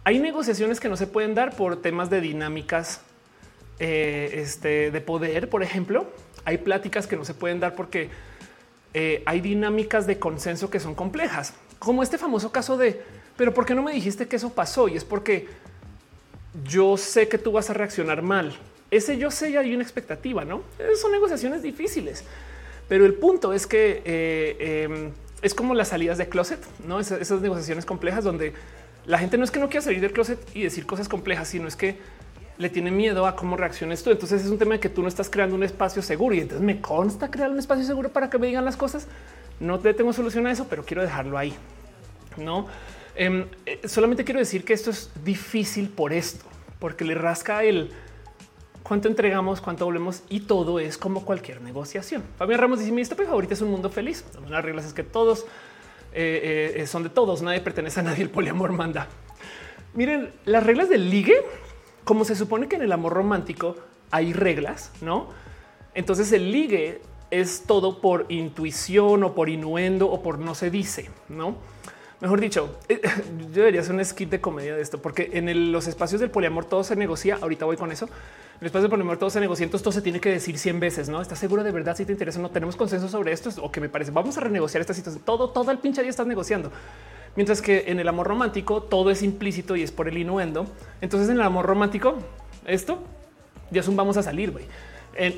hay 0.04 0.20
negociaciones 0.20 0.80
que 0.80 0.90
no 0.90 0.98
se 0.98 1.08
pueden 1.08 1.36
dar 1.36 1.56
por 1.56 1.82
temas 1.82 2.10
de 2.10 2.20
dinámicas 2.20 3.02
eh, 3.80 4.32
este, 4.34 4.92
de 4.92 5.02
poder, 5.02 5.50
por 5.50 5.64
ejemplo. 5.64 6.08
Hay 6.46 6.58
pláticas 6.58 7.08
que 7.08 7.16
no 7.16 7.24
se 7.26 7.34
pueden 7.34 7.60
dar 7.60 7.76
porque 7.76 8.10
hay 9.26 9.42
dinámicas 9.42 10.06
de 10.06 10.20
consenso 10.20 10.70
que 10.70 10.80
son 10.80 10.94
complejas, 10.94 11.56
como 11.80 12.04
este 12.04 12.20
famoso 12.20 12.52
caso 12.52 12.78
de, 12.78 13.02
pero 13.36 13.52
¿por 13.52 13.66
qué 13.66 13.74
no 13.74 13.82
me 13.82 13.92
dijiste 13.92 14.28
que 14.28 14.36
eso 14.36 14.54
pasó? 14.54 14.88
Y 14.88 14.96
es 14.96 15.04
porque 15.04 15.48
yo 16.64 16.96
sé 16.98 17.28
que 17.28 17.40
tú 17.40 17.54
vas 17.54 17.72
a 17.72 17.74
reaccionar 17.74 18.22
mal. 18.22 18.56
Ese 18.92 19.18
yo 19.18 19.32
sé, 19.32 19.52
ya 19.52 19.62
hay 19.62 19.74
una 19.74 19.82
expectativa, 19.82 20.46
¿no? 20.46 20.62
son 21.02 21.12
negociaciones 21.12 21.64
difíciles. 21.64 22.24
Pero 22.88 23.06
el 23.06 23.14
punto 23.14 23.54
es 23.54 23.68
que 23.68 24.02
eh, 24.06 24.84
em, 24.84 25.12
es 25.42 25.54
como 25.54 25.74
las 25.74 25.90
salidas 25.90 26.18
de 26.18 26.30
closet, 26.30 26.60
no 26.88 27.00
esas, 27.00 27.42
negociaciones 27.42 27.86
complejas 27.86 28.24
donde 28.24 28.54
la 29.06 29.18
gente 29.18 29.38
no 29.38 29.44
es 29.44 29.52
que 29.52 29.60
no 29.60 29.68
quiera 29.68 29.82
salir 29.82 30.02
del 30.02 30.14
closet 30.14 30.40
y 30.54 30.64
decir 30.64 30.86
cosas 30.86 31.10
complejas, 31.10 31.48
sino 31.48 31.68
es 31.68 31.76
que 31.76 31.98
le 32.58 32.70
tiene 32.70 32.92
miedo 32.92 33.26
a 33.26 33.36
cómo 33.36 33.58
reacciones 33.58 34.04
tú. 34.04 34.12
Entonces 34.12 34.44
es 34.44 34.50
un 34.50 34.58
tema 34.58 34.76
de 34.76 34.80
que 34.80 34.90
tú 34.90 35.02
no 35.02 35.08
estás 35.08 35.30
creando 35.30 35.56
un 35.56 35.64
espacio 35.64 36.02
seguro 36.02 36.36
y 36.36 36.40
entonces 36.40 36.64
me 36.66 36.80
consta 36.80 37.30
crear 37.30 37.50
un 37.50 37.60
espacio 37.60 37.84
seguro 37.84 38.10
para 38.10 38.30
que 38.30 38.38
me 38.38 38.48
digan 38.48 38.64
las 38.64 38.78
cosas. 38.78 39.08
No 39.60 39.80
te 39.80 39.94
tengo 39.94 40.14
solución 40.14 40.48
a 40.48 40.52
eso, 40.52 40.68
pero 40.70 40.86
quiero 40.86 41.02
dejarlo 41.02 41.38
ahí. 41.38 41.54
No 42.38 42.68
em, 43.16 43.46
eh, 43.66 43.82
solamente 43.86 44.24
quiero 44.24 44.40
decir 44.40 44.64
que 44.64 44.74
esto 44.74 44.90
es 44.90 45.12
difícil 45.24 45.90
por 45.90 46.14
esto, 46.14 46.46
porque 46.80 47.04
le 47.06 47.16
rasca 47.16 47.64
el 47.64 47.92
cuánto 48.84 49.08
entregamos, 49.08 49.62
cuánto 49.62 49.86
volvemos 49.86 50.24
y 50.30 50.42
todo 50.42 50.80
es 50.80 50.98
como 50.98 51.26
cualquier 51.26 51.62
negociación. 51.62 52.24
Fabián 52.38 52.60
Ramos 52.60 52.80
dice 52.80 52.92
mi 52.92 53.02
etapa 53.02 53.24
favorita 53.24 53.54
es 53.54 53.62
un 53.62 53.72
mundo 53.72 53.90
feliz. 53.90 54.26
Las 54.50 54.64
reglas 54.64 54.86
es 54.86 54.94
que 54.94 55.04
todos 55.04 55.46
eh, 56.14 56.74
eh, 56.78 56.88
son 56.88 57.04
de 57.04 57.10
todos, 57.10 57.42
nadie 57.42 57.62
pertenece 57.62 58.02
a 58.02 58.04
nadie, 58.04 58.24
el 58.24 58.30
poliamor 58.30 58.72
manda. 58.72 59.08
Miren, 59.94 60.32
las 60.46 60.64
reglas 60.64 60.90
del 60.90 61.10
ligue, 61.10 61.36
como 62.04 62.26
se 62.26 62.36
supone 62.36 62.68
que 62.68 62.76
en 62.76 62.84
el 62.84 62.92
amor 62.92 63.14
romántico 63.14 63.76
hay 64.12 64.34
reglas, 64.34 64.92
¿no? 65.02 65.30
Entonces 65.96 66.32
el 66.32 66.52
ligue 66.52 67.02
es 67.32 67.64
todo 67.66 68.00
por 68.02 68.26
intuición 68.30 69.24
o 69.24 69.34
por 69.34 69.50
inuendo 69.50 70.10
o 70.10 70.22
por 70.22 70.40
no 70.40 70.54
se 70.56 70.70
dice, 70.70 71.10
¿no? 71.30 71.56
Mejor 72.24 72.40
dicho, 72.40 72.80
eh, 72.88 73.02
yo 73.40 73.50
debería 73.50 73.82
hacer 73.82 73.94
un 73.94 74.04
skit 74.04 74.30
de 74.30 74.40
comedia 74.42 74.76
de 74.76 74.82
esto, 74.82 75.02
porque 75.02 75.30
en 75.34 75.72
los 75.74 75.88
espacios 75.88 76.22
del 76.22 76.32
poliamor 76.32 76.64
todo 76.64 76.84
se 76.84 76.96
negocia. 76.96 77.38
Ahorita 77.42 77.66
voy 77.66 77.78
con 77.78 77.92
eso, 77.92 78.08
Después 78.62 78.82
de 78.82 78.90
poner 78.90 79.18
todos 79.18 79.36
en 79.36 79.42
negocios, 79.42 79.70
todo 79.82 79.92
se 79.92 80.02
tiene 80.02 80.22
que 80.22 80.30
decir 80.30 80.58
100 80.58 80.80
veces. 80.80 81.10
No 81.10 81.22
estás 81.22 81.38
seguro 81.38 81.66
de 81.66 81.72
verdad 81.72 81.98
si 81.98 82.06
te 82.06 82.14
interesa. 82.14 82.40
No 82.40 82.50
tenemos 82.50 82.78
consenso 82.78 83.10
sobre 83.10 83.34
esto 83.34 83.50
o 83.62 83.70
que 83.70 83.82
me 83.82 83.90
parece. 83.90 84.12
Vamos 84.12 84.38
a 84.38 84.40
renegociar 84.40 84.80
esta 84.80 84.94
situación. 84.94 85.22
Todo, 85.26 85.50
todo 85.50 85.70
el 85.72 85.80
pinche 85.80 86.02
día 86.02 86.10
estás 86.10 86.28
negociando. 86.28 86.72
Mientras 87.36 87.62
que 87.62 87.84
en 87.88 88.00
el 88.00 88.08
amor 88.08 88.26
romántico 88.26 88.82
todo 88.82 89.12
es 89.12 89.22
implícito 89.22 89.76
y 89.76 89.84
es 89.84 89.92
por 89.92 90.08
el 90.08 90.18
inuendo. 90.18 90.66
Entonces 91.02 91.28
en 91.28 91.36
el 91.36 91.42
amor 91.42 91.66
romántico 91.66 92.20
esto 92.66 93.04
ya 93.70 93.82
es 93.82 93.88
un 93.90 93.98
vamos 93.98 94.16
a 94.16 94.24
salir. 94.24 94.52
güey. 94.52 94.64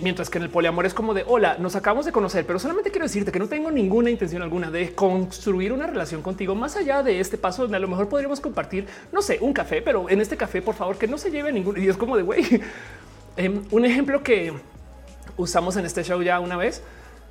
Mientras 0.01 0.29
que 0.29 0.37
en 0.37 0.45
el 0.45 0.49
poliamor 0.49 0.85
es 0.85 0.93
como 0.93 1.13
de 1.13 1.23
hola, 1.27 1.57
nos 1.59 1.75
acabamos 1.75 2.05
de 2.05 2.11
conocer, 2.11 2.45
pero 2.45 2.59
solamente 2.59 2.91
quiero 2.91 3.05
decirte 3.05 3.31
que 3.31 3.39
no 3.39 3.47
tengo 3.47 3.71
ninguna 3.71 4.09
intención 4.09 4.41
alguna 4.41 4.71
de 4.71 4.95
construir 4.95 5.73
una 5.73 5.85
relación 5.85 6.21
contigo 6.21 6.55
más 6.55 6.75
allá 6.77 7.03
de 7.03 7.19
este 7.19 7.37
paso 7.37 7.63
donde 7.63 7.77
a 7.77 7.79
lo 7.81 7.87
mejor 7.87 8.07
podríamos 8.07 8.39
compartir, 8.39 8.87
no 9.11 9.21
sé, 9.21 9.37
un 9.41 9.53
café, 9.53 9.81
pero 9.81 10.09
en 10.09 10.21
este 10.21 10.37
café, 10.37 10.61
por 10.61 10.75
favor, 10.75 10.97
que 10.97 11.07
no 11.07 11.17
se 11.17 11.29
lleve 11.29 11.51
ningún. 11.51 11.81
Y 11.81 11.87
es 11.87 11.97
como 11.97 12.15
de 12.15 12.23
güey, 12.23 12.43
Em, 13.37 13.65
un 13.71 13.83
ejemplo 13.83 14.23
que 14.23 14.53
usamos 15.35 15.75
en 15.75 15.85
este 15.85 16.03
show 16.03 16.21
ya 16.21 16.39
una 16.39 16.55
vez 16.55 16.81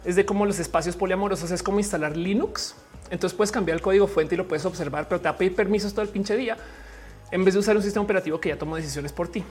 es 0.04 0.16
de 0.16 0.26
cómo 0.26 0.44
los 0.44 0.58
espacios 0.58 0.96
poliamorosos 0.96 1.50
es 1.50 1.62
como 1.62 1.78
instalar 1.78 2.14
Linux. 2.14 2.74
Entonces 3.10 3.34
puedes 3.34 3.50
cambiar 3.50 3.76
el 3.76 3.82
código 3.82 4.06
fuente 4.06 4.34
y 4.34 4.38
lo 4.38 4.46
puedes 4.46 4.66
observar, 4.66 5.08
pero 5.08 5.20
te 5.20 5.28
va 5.28 5.34
a 5.34 5.56
permisos 5.56 5.92
todo 5.92 6.02
el 6.02 6.10
pinche 6.10 6.36
día 6.36 6.58
en 7.30 7.44
vez 7.44 7.54
de 7.54 7.60
usar 7.60 7.76
un 7.76 7.82
sistema 7.82 8.04
operativo 8.04 8.38
que 8.38 8.50
ya 8.50 8.58
toma 8.58 8.76
decisiones 8.76 9.12
por 9.12 9.28
ti. 9.28 9.42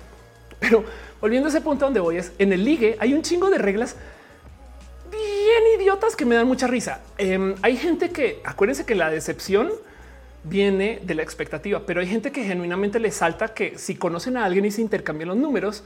Pero 0.64 0.86
volviendo 1.20 1.47
a 1.47 1.49
ese 1.49 1.59
punto 1.59 1.84
donde 1.84 1.99
voy 1.99 2.18
es 2.18 2.32
en 2.39 2.53
el 2.53 2.64
ligue 2.64 2.95
hay 2.99 3.14
un 3.14 3.22
chingo 3.22 3.49
de 3.49 3.57
reglas 3.57 3.97
bien 5.11 5.64
idiotas 5.78 6.16
que 6.16 6.26
me 6.26 6.36
dan 6.36 6.47
mucha 6.47 6.68
risa. 6.68 7.01
Em, 7.18 7.55
hay 7.61 7.76
gente 7.76 8.11
que 8.11 8.39
acuérdense 8.45 8.86
que 8.86 8.95
la 8.95 9.09
decepción 9.09 9.72
viene 10.45 11.01
de 11.03 11.16
la 11.16 11.22
expectativa, 11.22 11.82
pero 11.86 11.99
hay 11.99 12.07
gente 12.07 12.32
que 12.32 12.45
genuinamente 12.45 12.99
le 12.99 13.11
salta 13.11 13.53
que 13.53 13.78
si 13.78 13.95
conocen 13.95 14.38
a 14.38 14.45
alguien 14.45 14.64
y 14.64 14.72
se 14.72 14.82
intercambian 14.82 15.30
los 15.30 15.38
números, 15.38 15.84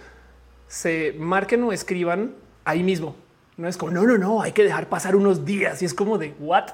se 0.68 1.16
marquen 1.18 1.64
o 1.64 1.72
escriban 1.72 2.36
ahí 2.64 2.84
mismo. 2.84 3.16
No 3.58 3.68
es 3.68 3.78
como 3.78 3.92
no, 3.92 4.04
no, 4.04 4.20
no, 4.20 4.44
hay 4.44 4.52
que 4.52 4.64
dejar 4.64 4.90
pasar 4.90 5.16
unos 5.16 5.44
días 5.44 5.82
y 5.82 5.86
es 5.86 5.96
como 5.96 6.20
de 6.20 6.36
what? 6.40 6.70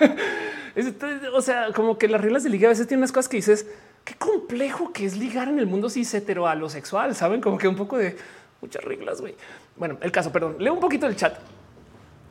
o 1.34 1.40
sea, 1.40 1.72
como 1.74 1.96
que 1.96 2.08
las 2.08 2.20
reglas 2.20 2.44
de 2.44 2.50
liga 2.50 2.68
a 2.68 2.70
veces 2.70 2.86
tienen 2.86 3.00
unas 3.00 3.12
cosas 3.12 3.30
que 3.30 3.38
dices 3.38 3.66
qué 4.08 4.14
complejo 4.14 4.90
que 4.90 5.04
es 5.04 5.18
ligar 5.18 5.48
en 5.48 5.58
el 5.58 5.66
mundo 5.66 5.90
cis 5.90 6.14
hetero 6.14 6.46
a 6.46 6.54
lo 6.54 6.70
sexual. 6.70 7.14
Saben 7.14 7.42
como 7.42 7.58
que 7.58 7.68
un 7.68 7.76
poco 7.76 7.98
de 7.98 8.16
muchas 8.62 8.82
reglas. 8.82 9.20
güey. 9.20 9.34
Bueno, 9.76 9.98
el 10.00 10.10
caso, 10.10 10.32
perdón, 10.32 10.56
leo 10.58 10.72
un 10.72 10.80
poquito 10.80 11.06
del 11.06 11.16
chat. 11.16 11.38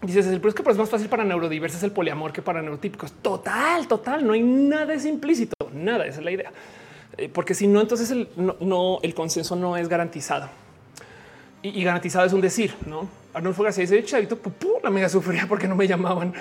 Dices, 0.01 0.25
el 0.27 0.41
que 0.41 0.71
es 0.71 0.77
más 0.77 0.89
fácil 0.89 1.07
para 1.07 1.23
neurodiversos 1.23 1.81
el 1.83 1.91
poliamor 1.91 2.33
que 2.33 2.41
para 2.41 2.61
neurotípicos. 2.61 3.11
Total, 3.13 3.87
total. 3.87 4.25
No 4.25 4.33
hay 4.33 4.41
nada 4.41 4.93
es 4.93 5.05
implícito, 5.05 5.53
nada. 5.71 6.07
Esa 6.07 6.19
es 6.19 6.25
la 6.25 6.31
idea, 6.31 6.51
eh, 7.17 7.29
porque 7.29 7.53
si 7.53 7.67
no, 7.67 7.79
entonces 7.81 8.09
el, 8.09 8.27
no, 8.35 8.99
el 9.03 9.13
consenso 9.13 9.55
no 9.55 9.77
es 9.77 9.87
garantizado 9.87 10.49
y, 11.61 11.83
garantizado 11.83 12.25
es 12.25 12.33
un 12.33 12.41
decir, 12.41 12.73
no? 12.85 13.07
Arnulfo 13.33 13.63
García 13.63 13.81
dice 13.81 14.03
chavito, 14.03 14.37
la 14.83 14.89
mega 14.89 15.09
sufría 15.09 15.47
porque 15.47 15.67
no 15.67 15.75
me 15.75 15.87
llamaban. 15.87 16.33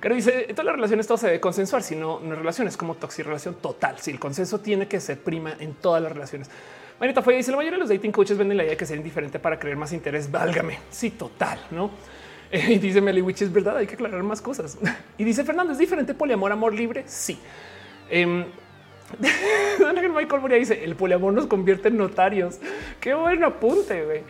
Pero 0.00 0.14
dice, 0.14 0.46
todas 0.50 0.64
las 0.64 0.74
relaciones 0.74 1.06
todo 1.06 1.18
se 1.18 1.26
debe 1.26 1.40
consensuar, 1.40 1.82
si 1.82 1.94
no, 1.94 2.20
no 2.20 2.32
es 2.32 2.38
relación, 2.38 2.66
es 2.68 2.76
como 2.76 2.96
relación 3.18 3.54
total. 3.56 3.98
Si 3.98 4.10
el 4.10 4.18
consenso 4.18 4.60
tiene 4.60 4.88
que 4.88 4.98
ser 5.00 5.18
prima 5.18 5.54
en 5.58 5.74
todas 5.74 6.02
las 6.02 6.12
relaciones. 6.12 6.50
Marita 6.98 7.22
fue 7.22 7.36
dice 7.36 7.50
la 7.50 7.56
mayoría 7.56 7.76
de 7.76 7.80
los 7.80 7.88
dating 7.88 8.12
coaches 8.12 8.36
venden 8.36 8.56
la 8.56 8.62
idea 8.62 8.72
de 8.72 8.76
que 8.76 8.86
ser 8.86 8.98
indiferente 8.98 9.38
para 9.38 9.58
creer 9.58 9.76
más 9.76 9.92
interés. 9.92 10.30
Válgame. 10.30 10.78
Sí, 10.90 11.10
total, 11.10 11.58
no? 11.70 11.90
y 12.52 12.78
dice 12.78 13.00
Meli 13.00 13.22
Witch 13.22 13.42
es 13.42 13.52
verdad. 13.52 13.76
Hay 13.76 13.86
que 13.86 13.94
aclarar 13.94 14.22
más 14.22 14.40
cosas. 14.40 14.78
y 15.18 15.24
dice 15.24 15.44
Fernando 15.44 15.72
es 15.72 15.78
diferente 15.78 16.14
poliamor, 16.14 16.52
amor 16.52 16.74
libre. 16.74 17.04
Sí. 17.06 17.38
Eh, 18.10 18.46
Michael 20.20 20.40
Moria 20.40 20.58
dice 20.58 20.84
el 20.84 20.96
poliamor 20.96 21.32
nos 21.32 21.46
convierte 21.46 21.88
en 21.88 21.96
notarios. 21.96 22.58
Qué 23.00 23.14
buen 23.14 23.42
apunte. 23.44 24.04
güey. 24.04 24.22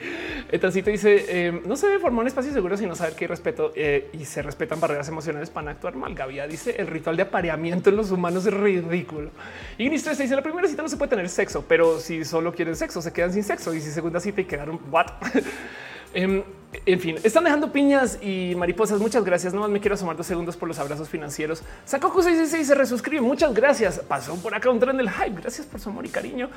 Etancito 0.50 0.90
dice 0.90 1.46
em, 1.46 1.62
no 1.66 1.76
se 1.76 1.88
debe 1.88 1.98
formar 2.00 2.22
un 2.22 2.28
espacio 2.28 2.52
seguro 2.52 2.76
sino 2.76 2.94
saber 2.94 3.14
que 3.14 3.24
hay 3.24 3.28
respeto 3.28 3.72
eh, 3.74 4.08
y 4.12 4.24
se 4.24 4.42
respetan 4.42 4.80
barreras 4.80 5.08
emocionales 5.08 5.50
para 5.50 5.70
actuar 5.72 5.96
mal. 5.96 6.14
Gavia 6.14 6.46
dice 6.46 6.76
el 6.78 6.86
ritual 6.86 7.16
de 7.16 7.22
apareamiento 7.22 7.90
en 7.90 7.96
los 7.96 8.10
humanos 8.10 8.46
es 8.46 8.54
ridículo. 8.54 9.30
Y 9.78 9.98
se 9.98 10.10
dice 10.10 10.36
la 10.36 10.42
primera 10.42 10.68
cita 10.68 10.82
no 10.82 10.88
se 10.88 10.96
puede 10.96 11.10
tener 11.10 11.28
sexo, 11.28 11.64
pero 11.66 11.98
si 11.98 12.24
solo 12.24 12.54
quieren 12.54 12.76
sexo 12.76 13.02
se 13.02 13.12
quedan 13.12 13.32
sin 13.32 13.42
sexo 13.42 13.74
y 13.74 13.80
si 13.80 13.90
segunda 13.90 14.20
cita 14.20 14.40
y 14.40 14.44
quedaron 14.44 14.80
what? 14.90 15.06
Em, 16.12 16.42
en 16.86 17.00
fin, 17.00 17.16
están 17.24 17.44
dejando 17.44 17.72
piñas 17.72 18.18
y 18.22 18.54
mariposas. 18.56 19.00
Muchas 19.00 19.24
gracias. 19.24 19.52
No 19.52 19.60
más 19.60 19.70
me 19.70 19.80
quiero 19.80 19.94
asomar 19.94 20.16
dos 20.16 20.26
segundos 20.26 20.56
por 20.56 20.68
los 20.68 20.78
abrazos 20.78 21.08
financieros. 21.08 21.62
Saco 21.84 22.08
666 22.08 22.66
se 22.66 22.74
resuscribe. 22.74 23.20
Muchas 23.20 23.52
gracias. 23.52 23.98
Pasó 24.00 24.36
por 24.36 24.54
acá 24.54 24.70
un 24.70 24.78
tren 24.78 24.96
del 24.96 25.10
hype. 25.10 25.40
Gracias 25.40 25.66
por 25.66 25.80
su 25.80 25.88
amor 25.90 26.06
y 26.06 26.10
cariño. 26.10 26.48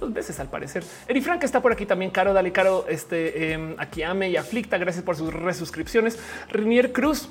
Dos 0.00 0.12
veces 0.12 0.40
al 0.40 0.48
parecer. 0.48 0.84
Eri 1.06 1.20
Frank 1.20 1.44
está 1.44 1.60
por 1.60 1.72
aquí 1.72 1.84
también. 1.84 2.10
Caro, 2.10 2.32
dale 2.32 2.50
caro. 2.50 2.86
Este 2.88 3.52
em, 3.52 3.74
aquí 3.78 4.02
ame 4.02 4.30
y 4.30 4.36
aflicta. 4.36 4.78
Gracias 4.78 5.04
por 5.04 5.16
sus 5.16 5.32
resuscripciones. 5.32 6.18
Renier 6.48 6.92
Cruz. 6.92 7.28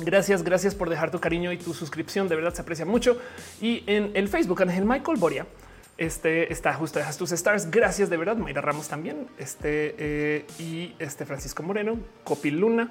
Gracias, 0.00 0.44
gracias 0.44 0.76
por 0.76 0.90
dejar 0.90 1.10
tu 1.10 1.18
cariño 1.18 1.50
y 1.50 1.58
tu 1.58 1.74
suscripción. 1.74 2.28
De 2.28 2.36
verdad 2.36 2.54
se 2.54 2.62
aprecia 2.62 2.84
mucho. 2.84 3.18
Y 3.60 3.82
en 3.86 4.12
el 4.14 4.28
Facebook, 4.28 4.62
Ángel 4.62 4.84
Michael 4.84 5.18
Boria 5.18 5.46
este 5.98 6.52
está 6.52 6.72
justo, 6.74 7.00
dejas 7.00 7.18
tus 7.18 7.32
stars. 7.32 7.70
Gracias 7.70 8.08
de 8.08 8.16
verdad. 8.16 8.36
Mayra 8.36 8.60
Ramos 8.60 8.88
también. 8.88 9.26
Este 9.36 9.96
eh, 9.98 10.46
y 10.58 10.94
este 11.00 11.26
Francisco 11.26 11.64
Moreno, 11.64 11.98
Copi 12.22 12.52
Luna 12.52 12.88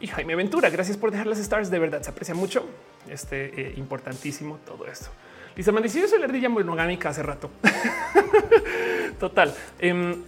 y 0.00 0.08
Jaime 0.08 0.34
Ventura. 0.34 0.68
Gracias 0.68 0.96
por 0.96 1.12
dejar 1.12 1.28
las 1.28 1.38
stars. 1.38 1.70
De 1.70 1.78
verdad 1.78 2.02
se 2.02 2.10
aprecia 2.10 2.34
mucho. 2.34 2.68
Este 3.08 3.68
eh, 3.68 3.74
importantísimo 3.76 4.58
todo 4.66 4.86
esto. 4.86 5.10
Lisa 5.54 5.70
Mandicillo, 5.70 6.08
soy 6.08 6.18
la 6.18 6.24
ardilla 6.24 6.48
monogámica 6.48 7.10
hace 7.10 7.22
rato. 7.22 7.50
Total. 9.20 9.54
Um, 9.82 10.24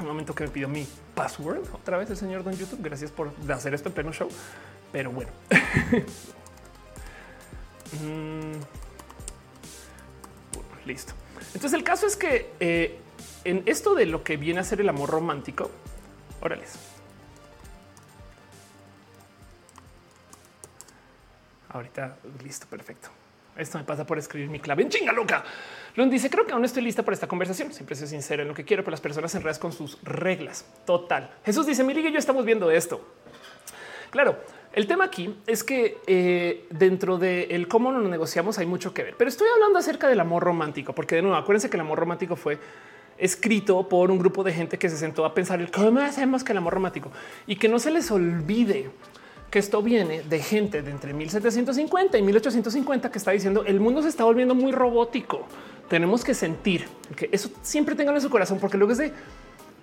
un 0.00 0.06
momento 0.06 0.34
que 0.34 0.44
me 0.44 0.50
pidió 0.50 0.68
mi 0.68 0.86
password 1.14 1.62
otra 1.72 1.98
vez 1.98 2.08
el 2.08 2.16
señor 2.16 2.44
Don 2.44 2.54
YouTube. 2.54 2.80
Gracias 2.82 3.10
por 3.10 3.30
hacer 3.50 3.74
esto 3.74 3.90
en 3.90 3.94
pleno 3.94 4.12
show. 4.12 4.28
Pero 4.90 5.10
bueno. 5.10 5.30
Mm. 8.02 8.83
Listo. 10.86 11.14
Entonces 11.54 11.72
el 11.72 11.84
caso 11.84 12.06
es 12.06 12.16
que 12.16 12.50
eh, 12.60 12.98
en 13.44 13.62
esto 13.66 13.94
de 13.94 14.06
lo 14.06 14.22
que 14.22 14.36
viene 14.36 14.60
a 14.60 14.64
ser 14.64 14.80
el 14.80 14.88
amor 14.88 15.10
romántico, 15.10 15.70
órales. 16.40 16.74
Ahorita 21.70 22.16
listo, 22.42 22.66
perfecto. 22.66 23.08
Esto 23.56 23.78
me 23.78 23.84
pasa 23.84 24.04
por 24.04 24.18
escribir 24.18 24.48
mi 24.48 24.58
clave 24.58 24.82
en 24.82 24.88
chinga 24.88 25.12
loca. 25.12 25.44
Lund 25.96 26.10
dice: 26.10 26.28
Creo 26.28 26.44
que 26.44 26.52
aún 26.52 26.64
estoy 26.64 26.82
lista 26.82 27.02
para 27.02 27.14
esta 27.14 27.28
conversación. 27.28 27.72
Siempre 27.72 27.94
soy 27.94 28.08
sincero 28.08 28.42
en 28.42 28.48
lo 28.48 28.54
que 28.54 28.64
quiero, 28.64 28.82
pero 28.82 28.92
las 28.92 29.00
personas 29.00 29.34
en 29.34 29.42
redes 29.42 29.58
con 29.58 29.72
sus 29.72 29.98
reglas. 30.02 30.66
Total. 30.84 31.30
Jesús 31.44 31.66
dice: 31.66 31.84
Mi 31.84 31.94
liga 31.94 32.08
y 32.08 32.12
yo 32.12 32.18
estamos 32.18 32.44
viendo 32.44 32.70
esto. 32.70 33.04
Claro, 34.10 34.38
el 34.74 34.86
tema 34.86 35.04
aquí 35.04 35.34
es 35.46 35.62
que 35.62 35.98
eh, 36.06 36.66
dentro 36.70 37.18
de 37.18 37.44
el 37.50 37.68
cómo 37.68 37.92
nos 37.92 38.08
negociamos 38.08 38.58
hay 38.58 38.66
mucho 38.66 38.92
que 38.92 39.02
ver, 39.04 39.14
pero 39.16 39.28
estoy 39.28 39.48
hablando 39.54 39.78
acerca 39.78 40.08
del 40.08 40.20
amor 40.20 40.42
romántico, 40.42 40.94
porque 40.94 41.16
de 41.16 41.22
nuevo 41.22 41.36
acuérdense 41.36 41.70
que 41.70 41.76
el 41.76 41.82
amor 41.82 41.98
romántico 41.98 42.36
fue 42.36 42.58
escrito 43.16 43.88
por 43.88 44.10
un 44.10 44.18
grupo 44.18 44.42
de 44.42 44.52
gente 44.52 44.78
que 44.78 44.90
se 44.90 44.96
sentó 44.96 45.24
a 45.24 45.34
pensar 45.34 45.60
el 45.60 45.70
cómo 45.70 46.00
hacemos 46.00 46.42
que 46.42 46.52
el 46.52 46.58
amor 46.58 46.74
romántico 46.74 47.10
y 47.46 47.56
que 47.56 47.68
no 47.68 47.78
se 47.78 47.90
les 47.90 48.10
olvide 48.10 48.90
que 49.50 49.60
esto 49.60 49.80
viene 49.82 50.22
de 50.22 50.40
gente 50.40 50.82
de 50.82 50.90
entre 50.90 51.14
1750 51.14 52.18
y 52.18 52.22
1850 52.22 53.12
que 53.12 53.18
está 53.18 53.30
diciendo 53.30 53.62
el 53.64 53.78
mundo 53.78 54.02
se 54.02 54.08
está 54.08 54.24
volviendo 54.24 54.56
muy 54.56 54.72
robótico. 54.72 55.46
Tenemos 55.88 56.24
que 56.24 56.34
sentir 56.34 56.86
que 57.14 57.28
eso 57.30 57.50
siempre 57.62 57.94
tengan 57.94 58.16
en 58.16 58.20
su 58.20 58.30
corazón, 58.30 58.58
porque 58.58 58.76
luego 58.76 58.92
es 58.92 58.98
de 58.98 59.12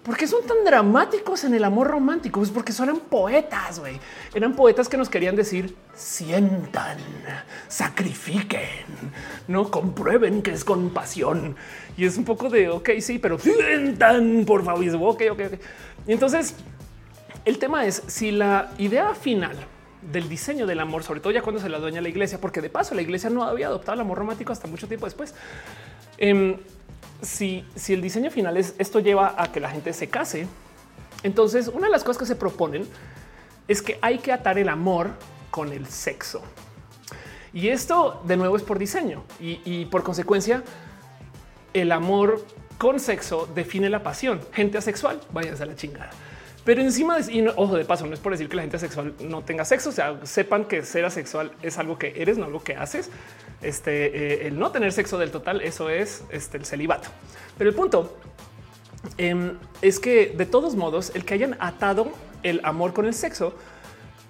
¿Por 0.04 0.18
qué 0.18 0.26
son 0.26 0.46
tan 0.48 0.64
dramáticos 0.66 1.44
en 1.44 1.54
el 1.54 1.64
amor 1.64 1.88
romántico? 1.88 2.40
Pues 2.40 2.50
porque 2.50 2.72
son 2.72 3.00
poetas, 3.02 3.80
güey. 3.80 4.00
Eran 4.34 4.56
poetas 4.56 4.90
que 4.90 4.98
nos 4.98 5.10
querían 5.10 5.36
decir 5.36 5.76
sientan, 5.94 6.98
sacrifiquen, 7.68 8.86
no 9.48 9.70
comprueben 9.70 10.42
que 10.42 10.52
es 10.52 10.64
compasión. 10.64 11.56
Y 11.98 12.06
es 12.06 12.18
un 12.18 12.26
poco 12.26 12.50
de 12.50 12.70
ok, 12.70 12.90
sí, 13.00 13.20
pero 13.20 13.38
sientan, 13.38 14.44
por 14.46 14.66
favor. 14.66 14.84
Ok, 14.84 15.22
ok, 15.32 15.40
ok. 15.48 15.60
Y 16.08 16.14
entonces 16.14 16.56
el 17.46 17.60
tema 17.60 17.86
es 17.86 18.02
si 18.08 18.32
la 18.32 18.72
idea 18.80 19.14
final 19.14 19.56
del 20.12 20.28
diseño 20.28 20.66
del 20.66 20.80
amor, 20.80 21.04
sobre 21.04 21.20
todo 21.20 21.32
ya 21.32 21.44
cuando 21.44 21.62
se 21.62 21.70
la 21.70 21.78
dueña 21.78 22.02
la 22.02 22.10
iglesia, 22.10 22.42
porque 22.42 22.60
de 22.60 22.72
paso 22.72 22.96
la 22.96 23.04
iglesia 23.04 23.30
no 23.30 23.44
había 23.44 23.68
adoptado 23.68 23.94
el 23.94 24.02
amor 24.02 24.18
romántico 24.18 24.52
hasta 24.52 24.68
mucho 24.68 24.88
tiempo 24.88 25.06
después. 25.06 25.36
Eh, 26.18 26.60
si, 27.22 27.66
el 27.90 28.02
diseño 28.02 28.32
final 28.32 28.58
es 28.58 28.76
esto 28.78 29.00
lleva 29.00 29.36
a 29.38 29.52
que 29.52 29.60
la 29.60 29.70
gente 29.70 29.94
se 29.94 30.08
case, 30.08 30.48
entonces 31.24 31.68
una 31.68 31.88
de 31.88 31.92
las 31.92 32.04
cosas 32.04 32.20
que 32.20 32.26
se 32.26 32.36
proponen 32.36 32.88
es 33.68 33.82
que 33.82 34.00
hay 34.02 34.20
que 34.20 34.32
atar 34.32 34.58
el 34.58 34.70
amor 34.70 35.12
con 35.50 35.72
el 35.72 35.88
sexo. 35.88 36.42
Y 37.54 37.68
esto 37.68 38.22
de 38.26 38.38
nuevo 38.38 38.56
es 38.56 38.64
por 38.64 38.80
diseño 38.80 39.24
y, 39.40 39.86
por 39.86 40.04
consecuencia 40.04 40.64
el 41.74 41.92
amor 41.92 42.46
con 42.78 43.00
sexo 43.00 43.48
define 43.54 43.90
la 43.90 44.04
pasión. 44.04 44.42
Gente 44.52 44.78
asexual, 44.78 45.22
váyanse 45.32 45.64
a 45.64 45.66
la 45.66 45.76
chingada. 45.76 46.10
Pero 46.64 46.82
encima, 46.82 47.20
de, 47.20 47.34
y 47.34 47.46
ojo 47.48 47.76
de 47.76 47.86
paso, 47.86 48.06
no 48.06 48.14
es 48.14 48.20
por 48.20 48.32
decir 48.32 48.48
que 48.48 48.56
la 48.56 48.62
gente 48.62 48.78
asexual 48.78 49.16
no 49.20 49.44
tenga 49.44 49.66
sexo, 49.66 49.90
o 49.90 49.92
sea, 49.92 50.20
sepan 50.26 50.66
que 50.66 50.84
ser 50.84 51.06
asexual 51.06 51.52
es 51.62 51.78
algo 51.78 51.98
que 51.98 52.14
eres, 52.22 52.38
no 52.38 52.46
algo 52.46 52.64
que 52.64 52.76
haces. 52.76 53.10
Este, 53.62 54.44
eh, 54.44 54.48
el 54.48 54.58
no 54.58 54.72
tener 54.72 54.92
sexo 54.92 55.18
del 55.18 55.32
total, 55.32 55.62
eso 55.62 55.90
es 55.90 56.24
este, 56.30 56.58
el 56.58 56.66
celibato. 56.66 57.10
Pero 57.58 57.70
el 57.70 57.76
punto 57.76 58.18
em, 59.18 59.58
es 59.82 60.00
que 60.00 60.34
de 60.36 60.46
todos 60.46 60.76
modos, 60.76 61.12
el 61.16 61.26
que 61.26 61.36
hayan 61.36 61.58
atado 61.60 62.12
el 62.44 62.60
amor 62.64 62.94
con 62.94 63.06
el 63.06 63.14
sexo 63.14 63.54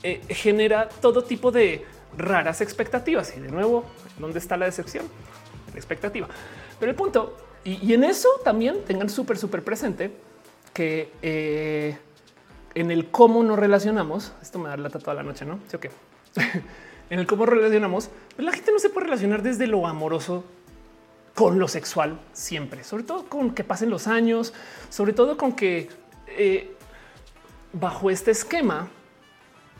eh, 0.03 0.21
genera 0.29 0.89
todo 0.89 1.23
tipo 1.23 1.51
de 1.51 1.86
raras 2.17 2.61
expectativas. 2.61 3.36
Y 3.38 3.39
de 3.39 3.49
nuevo, 3.49 3.86
¿dónde 4.19 4.39
está 4.39 4.57
la 4.57 4.65
decepción? 4.65 5.05
La 5.71 5.77
expectativa. 5.77 6.27
Pero 6.79 6.91
el 6.91 6.95
punto, 6.95 7.38
y, 7.63 7.93
en 7.93 8.03
eso 8.03 8.27
también 8.43 8.84
tengan 8.86 9.09
súper, 9.09 9.38
súper 9.38 9.63
presente 9.63 10.11
que 10.73 11.11
eh, 11.21 11.97
en 12.73 12.91
el 12.91 13.09
cómo 13.11 13.43
nos 13.43 13.59
relacionamos, 13.59 14.34
esto 14.41 14.59
me 14.59 14.69
da 14.69 14.77
la 14.77 14.89
toda 14.89 15.13
la 15.13 15.23
noche, 15.23 15.45
¿no? 15.45 15.59
Sí, 15.67 15.77
ok. 15.77 15.86
en 17.12 17.20
el 17.20 17.28
cómo 17.28 17.45
relacionamos, 17.45 18.09
pues 18.36 18.45
la 18.45 18.53
gente 18.53 18.72
no 18.72 18.80
se 18.80 18.89
puede 18.89 19.07
relacionar 19.07 19.43
desde 19.43 19.68
lo 19.68 19.86
amoroso 19.86 20.45
con 21.36 21.59
lo 21.59 21.68
sexual 21.68 22.18
siempre, 22.32 22.86
sobre 22.86 23.03
todo 23.03 23.26
con 23.26 23.53
que 23.53 23.66
pasen 23.66 23.89
los 23.89 24.07
años, 24.07 24.53
sobre 24.89 25.12
todo 25.12 25.36
con 25.36 25.51
que 25.51 25.89
eh, 26.28 26.74
bajo 27.74 28.09
este 28.09 28.32
esquema 28.32 28.88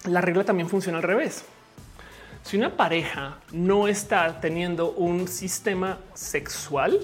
la 0.10 0.20
regla 0.20 0.44
también 0.44 0.68
funciona 0.68 0.98
al 0.98 1.04
revés. 1.04 1.46
Si 2.44 2.58
una 2.58 2.76
pareja 2.76 3.38
no 3.54 3.88
está 3.88 4.42
teniendo 4.42 4.92
un 4.92 5.30
sistema 5.30 6.00
sexual, 6.14 7.00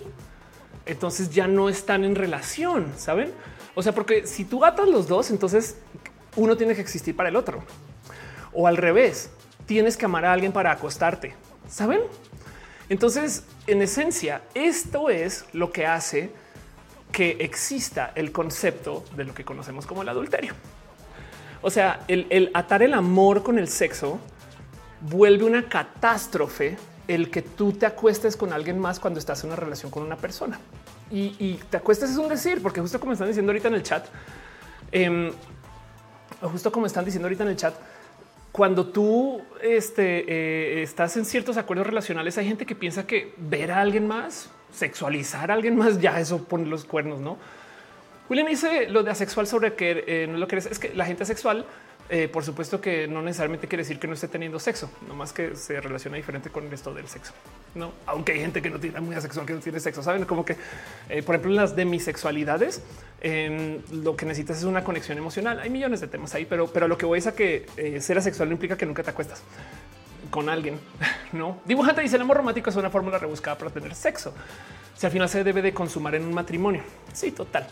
entonces 0.86 1.30
ya 1.30 1.48
no 1.48 1.70
están 1.70 2.04
en 2.04 2.16
relación, 2.16 2.92
¿saben? 2.98 3.32
O 3.76 3.82
sea, 3.82 3.94
porque 3.94 4.28
si 4.28 4.44
tú 4.44 4.66
atas 4.66 4.90
los 4.90 5.08
dos, 5.08 5.32
entonces 5.32 5.78
uno 6.36 6.58
tiene 6.58 6.76
que 6.76 6.82
existir 6.82 7.16
para 7.16 7.30
el 7.30 7.38
otro. 7.38 7.64
O 8.52 8.68
al 8.68 8.76
revés, 8.76 9.30
tienes 9.68 9.96
que 9.96 10.06
amar 10.06 10.26
a 10.26 10.34
alguien 10.34 10.52
para 10.52 10.72
acostarte. 10.72 11.36
Saben? 11.70 12.02
Entonces, 12.90 13.44
en 13.68 13.82
esencia, 13.82 14.42
esto 14.56 15.10
es 15.10 15.46
lo 15.54 15.72
que 15.72 15.86
hace 15.86 16.32
que 17.12 17.38
exista 17.40 18.12
el 18.16 18.32
concepto 18.32 19.04
de 19.16 19.26
lo 19.26 19.34
que 19.34 19.46
conocemos 19.46 19.86
como 19.86 20.02
el 20.02 20.10
adulterio. 20.10 20.54
O 21.62 21.70
sea, 21.70 22.02
el, 22.08 22.50
atar 22.54 22.82
el 22.82 22.94
amor 22.94 23.44
con 23.44 23.60
el 23.60 23.68
sexo 23.68 24.20
vuelve 25.02 25.44
una 25.44 25.68
catástrofe 25.68 26.78
el 27.08 27.30
que 27.30 27.42
tú 27.42 27.74
te 27.74 27.86
acuestes 27.86 28.36
con 28.38 28.54
alguien 28.54 28.80
más 28.80 29.00
cuando 29.00 29.20
estás 29.20 29.44
en 29.44 29.50
una 29.50 29.56
relación 29.56 29.92
con 29.92 30.04
una 30.04 30.18
persona. 30.18 30.60
Y, 31.10 31.60
te 31.70 31.78
acuestes 31.78 32.12
es 32.12 32.18
un 32.18 32.28
decir, 32.28 32.62
porque 32.62 32.82
justo 32.82 33.00
como 33.00 33.14
están 33.14 33.28
diciendo 33.28 33.52
ahorita 33.52 33.70
en 33.70 33.74
el 33.76 33.84
chat, 33.84 34.06
em, 34.92 35.32
justo 36.42 36.70
como 36.72 36.86
están 36.86 37.06
diciendo 37.06 37.28
ahorita 37.28 37.44
en 37.44 37.50
el 37.50 37.56
chat, 37.56 37.74
cuando 38.58 38.88
tú 38.88 39.40
este, 39.62 40.26
eh, 40.28 40.82
estás 40.82 41.16
en 41.16 41.26
ciertos 41.26 41.58
acuerdos 41.58 41.86
relacionales, 41.86 42.40
hay 42.40 42.48
gente 42.48 42.66
que 42.66 42.74
piensa 42.74 43.06
que 43.06 43.36
ver 43.38 43.72
a 43.72 43.80
alguien 43.80 44.08
más, 44.08 44.50
sexualizar 44.74 45.52
a 45.52 45.54
alguien 45.54 45.76
más, 45.78 46.02
ya 46.02 46.20
eso 46.20 46.44
pone 46.44 46.66
los 46.66 46.84
cuernos, 46.84 47.20
¿no? 47.20 47.38
William 48.28 48.48
dice 48.48 48.90
lo 48.90 49.04
de 49.04 49.12
asexual 49.12 49.46
sobre 49.46 49.76
que 49.76 50.04
eh, 50.08 50.28
no 50.28 50.40
lo 50.40 50.48
crees, 50.48 50.66
es 50.66 50.80
que 50.80 50.92
la 50.96 51.06
gente 51.06 51.22
asexual 51.22 51.68
eh, 52.10 52.28
por 52.28 52.44
supuesto 52.44 52.80
que 52.80 53.08
no 53.08 53.22
necesariamente 53.22 53.68
quiere 53.68 53.84
decir 53.84 54.00
que 54.00 54.08
no 54.08 54.14
esté 54.14 54.28
teniendo 54.28 54.60
sexo, 54.60 54.90
nomás 55.08 55.34
que 55.34 55.56
se 55.56 55.82
relaciona 55.82 56.18
diferente 56.18 56.50
con 56.50 56.72
esto 56.74 56.94
del 56.94 57.08
sexo. 57.08 57.34
No, 57.76 57.92
aunque 58.06 58.32
hay 58.32 58.40
gente 58.40 58.62
que 58.62 58.70
no 58.70 58.80
tiene 58.80 59.00
muy 59.02 59.16
asexual, 59.16 59.46
que 59.46 59.54
no 59.54 59.60
tiene 59.60 59.80
sexo, 59.80 60.02
saben 60.02 60.26
como 60.26 60.46
que, 60.46 60.56
eh, 61.10 61.22
por 61.22 61.36
ejemplo, 61.36 61.52
en 61.52 61.58
las 61.58 61.76
demisexualidades, 61.76 62.82
eh, 63.22 63.82
lo 63.92 64.16
que 64.16 64.26
necesitas 64.26 64.58
es 64.58 64.64
una 64.64 64.84
conexión 64.84 65.18
emocional. 65.18 65.60
Hay 65.60 65.70
millones 65.70 66.02
de 66.02 66.08
temas 66.08 66.34
ahí, 66.34 66.46
pero, 66.46 66.68
pero 66.68 66.88
lo 66.88 66.98
que 66.98 67.06
voy 67.06 67.20
es 67.20 67.28
a 67.28 67.36
que 67.36 67.66
eh, 67.78 68.00
ser 68.02 68.18
asexual 68.18 68.50
no 68.50 68.54
implica 68.54 68.78
que 68.78 68.86
nunca 68.86 69.04
te 69.04 69.10
acuestas 69.10 69.42
con 70.30 70.50
alguien. 70.50 70.80
No 71.34 71.60
dibujante 71.66 72.02
dice 72.02 72.16
el 72.16 72.22
amor 72.22 72.38
romántico 72.38 72.70
es 72.70 72.76
una 72.78 72.90
fórmula 72.90 73.18
rebuscada 73.18 73.58
para 73.58 73.70
tener 73.70 73.94
sexo. 73.94 74.34
Si 74.96 75.06
al 75.06 75.12
final 75.12 75.28
se 75.28 75.44
debe 75.44 75.62
de 75.62 75.74
consumar 75.74 76.16
en 76.16 76.24
un 76.24 76.34
matrimonio. 76.34 76.84
Sí, 77.12 77.32
total. 77.32 77.68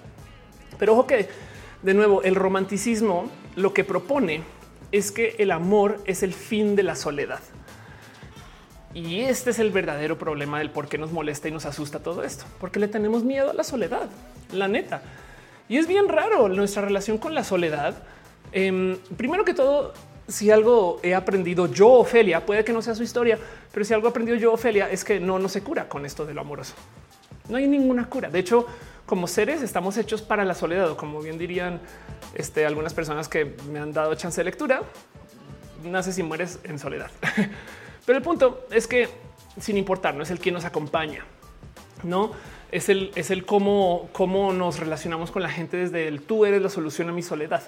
Pero 0.77 0.91
ojo 0.91 1.07
que 1.07 1.29
de 1.86 1.93
nuevo 1.93 2.23
el 2.23 2.33
romanticismo 2.33 3.29
lo 3.55 3.71
que 3.71 3.83
propone 3.83 4.41
es 4.91 5.11
que 5.11 5.36
el 5.38 5.51
amor 5.51 6.01
es 6.05 6.23
el 6.23 6.33
fin 6.33 6.75
de 6.75 6.81
la 6.81 6.95
soledad. 6.95 7.39
Y 8.95 9.19
este 9.21 9.51
es 9.51 9.59
el 9.59 9.69
verdadero 9.69 10.17
problema 10.17 10.57
del 10.57 10.71
por 10.71 10.88
qué 10.88 10.97
nos 10.97 11.11
molesta 11.11 11.47
y 11.47 11.51
nos 11.51 11.65
asusta 11.65 11.99
todo 11.99 12.23
esto, 12.23 12.45
porque 12.59 12.79
le 12.79 12.88
tenemos 12.88 13.23
miedo 13.23 13.51
a 13.51 13.53
la 13.53 13.63
soledad, 13.63 14.09
la 14.51 14.67
neta. 14.67 15.03
Y 15.69 15.77
es 15.77 15.88
bien 15.88 16.07
raro 16.07 16.49
nuestra 16.49 16.81
relación 16.81 17.19
con 17.19 17.36
la 17.36 17.43
soledad. 17.43 17.93
Em, 18.51 18.97
primero 19.15 19.45
que 19.45 19.53
todo, 19.53 19.93
si 20.27 20.49
algo 20.49 20.99
he 21.03 21.13
aprendido 21.13 21.67
yo, 21.67 21.91
Ofelia, 21.91 22.47
puede 22.47 22.63
que 22.63 22.73
no 22.73 22.81
sea 22.81 22.95
su 22.95 23.03
historia, 23.03 23.38
pero 23.71 23.86
si 23.86 23.93
algo 23.93 24.07
he 24.07 24.09
aprendido 24.09 24.38
yo, 24.38 24.53
Ofelia, 24.53 24.89
es 24.89 25.03
que 25.03 25.19
no, 25.19 25.38
no 25.38 25.49
se 25.49 25.61
cura 25.61 25.88
con 25.88 26.03
esto 26.03 26.25
de 26.25 26.33
lo 26.33 26.41
amoroso. 26.41 26.73
No 27.47 27.57
hay 27.57 27.67
ninguna 27.67 28.09
cura. 28.09 28.29
De 28.29 28.39
hecho, 28.39 28.65
como 29.06 29.28
seres 29.28 29.62
estamos 29.62 29.97
hechos 29.97 30.22
para 30.22 30.45
la 30.45 30.56
soledad, 30.56 30.89
o 30.89 30.97
como 30.97 31.22
bien 31.22 31.38
dirían 31.38 31.80
este, 32.34 32.66
algunas 32.66 32.93
personas 32.93 33.28
que 33.28 33.56
me 33.72 33.80
han 33.80 33.93
dado 33.93 34.16
chance 34.16 34.39
de 34.39 34.45
lectura, 34.45 34.82
naces 35.84 36.18
y 36.18 36.24
mueres 36.24 36.60
en 36.64 36.80
soledad. 36.80 37.12
Pero 38.06 38.18
el 38.18 38.24
punto 38.24 38.66
es 38.72 38.88
que 38.88 39.10
sin 39.60 39.78
importar, 39.78 40.16
no 40.16 40.24
es 40.24 40.32
el 40.32 40.39
quien 40.39 40.53
nos 40.53 40.66
acompaña, 40.66 41.26
no 42.03 42.32
es 42.72 42.89
el, 42.89 43.12
es 43.16 43.32
el 43.32 43.45
cómo, 43.45 44.10
cómo 44.12 44.51
nos 44.53 44.80
relacionamos 44.80 45.32
con 45.32 45.41
la 45.41 45.49
gente 45.49 45.78
desde 45.78 46.08
el 46.08 46.22
tú 46.22 46.45
eres 46.45 46.62
la 46.62 46.70
solución 46.70 47.10
a 47.10 47.14
mi 47.14 47.22
soledad. 47.22 47.64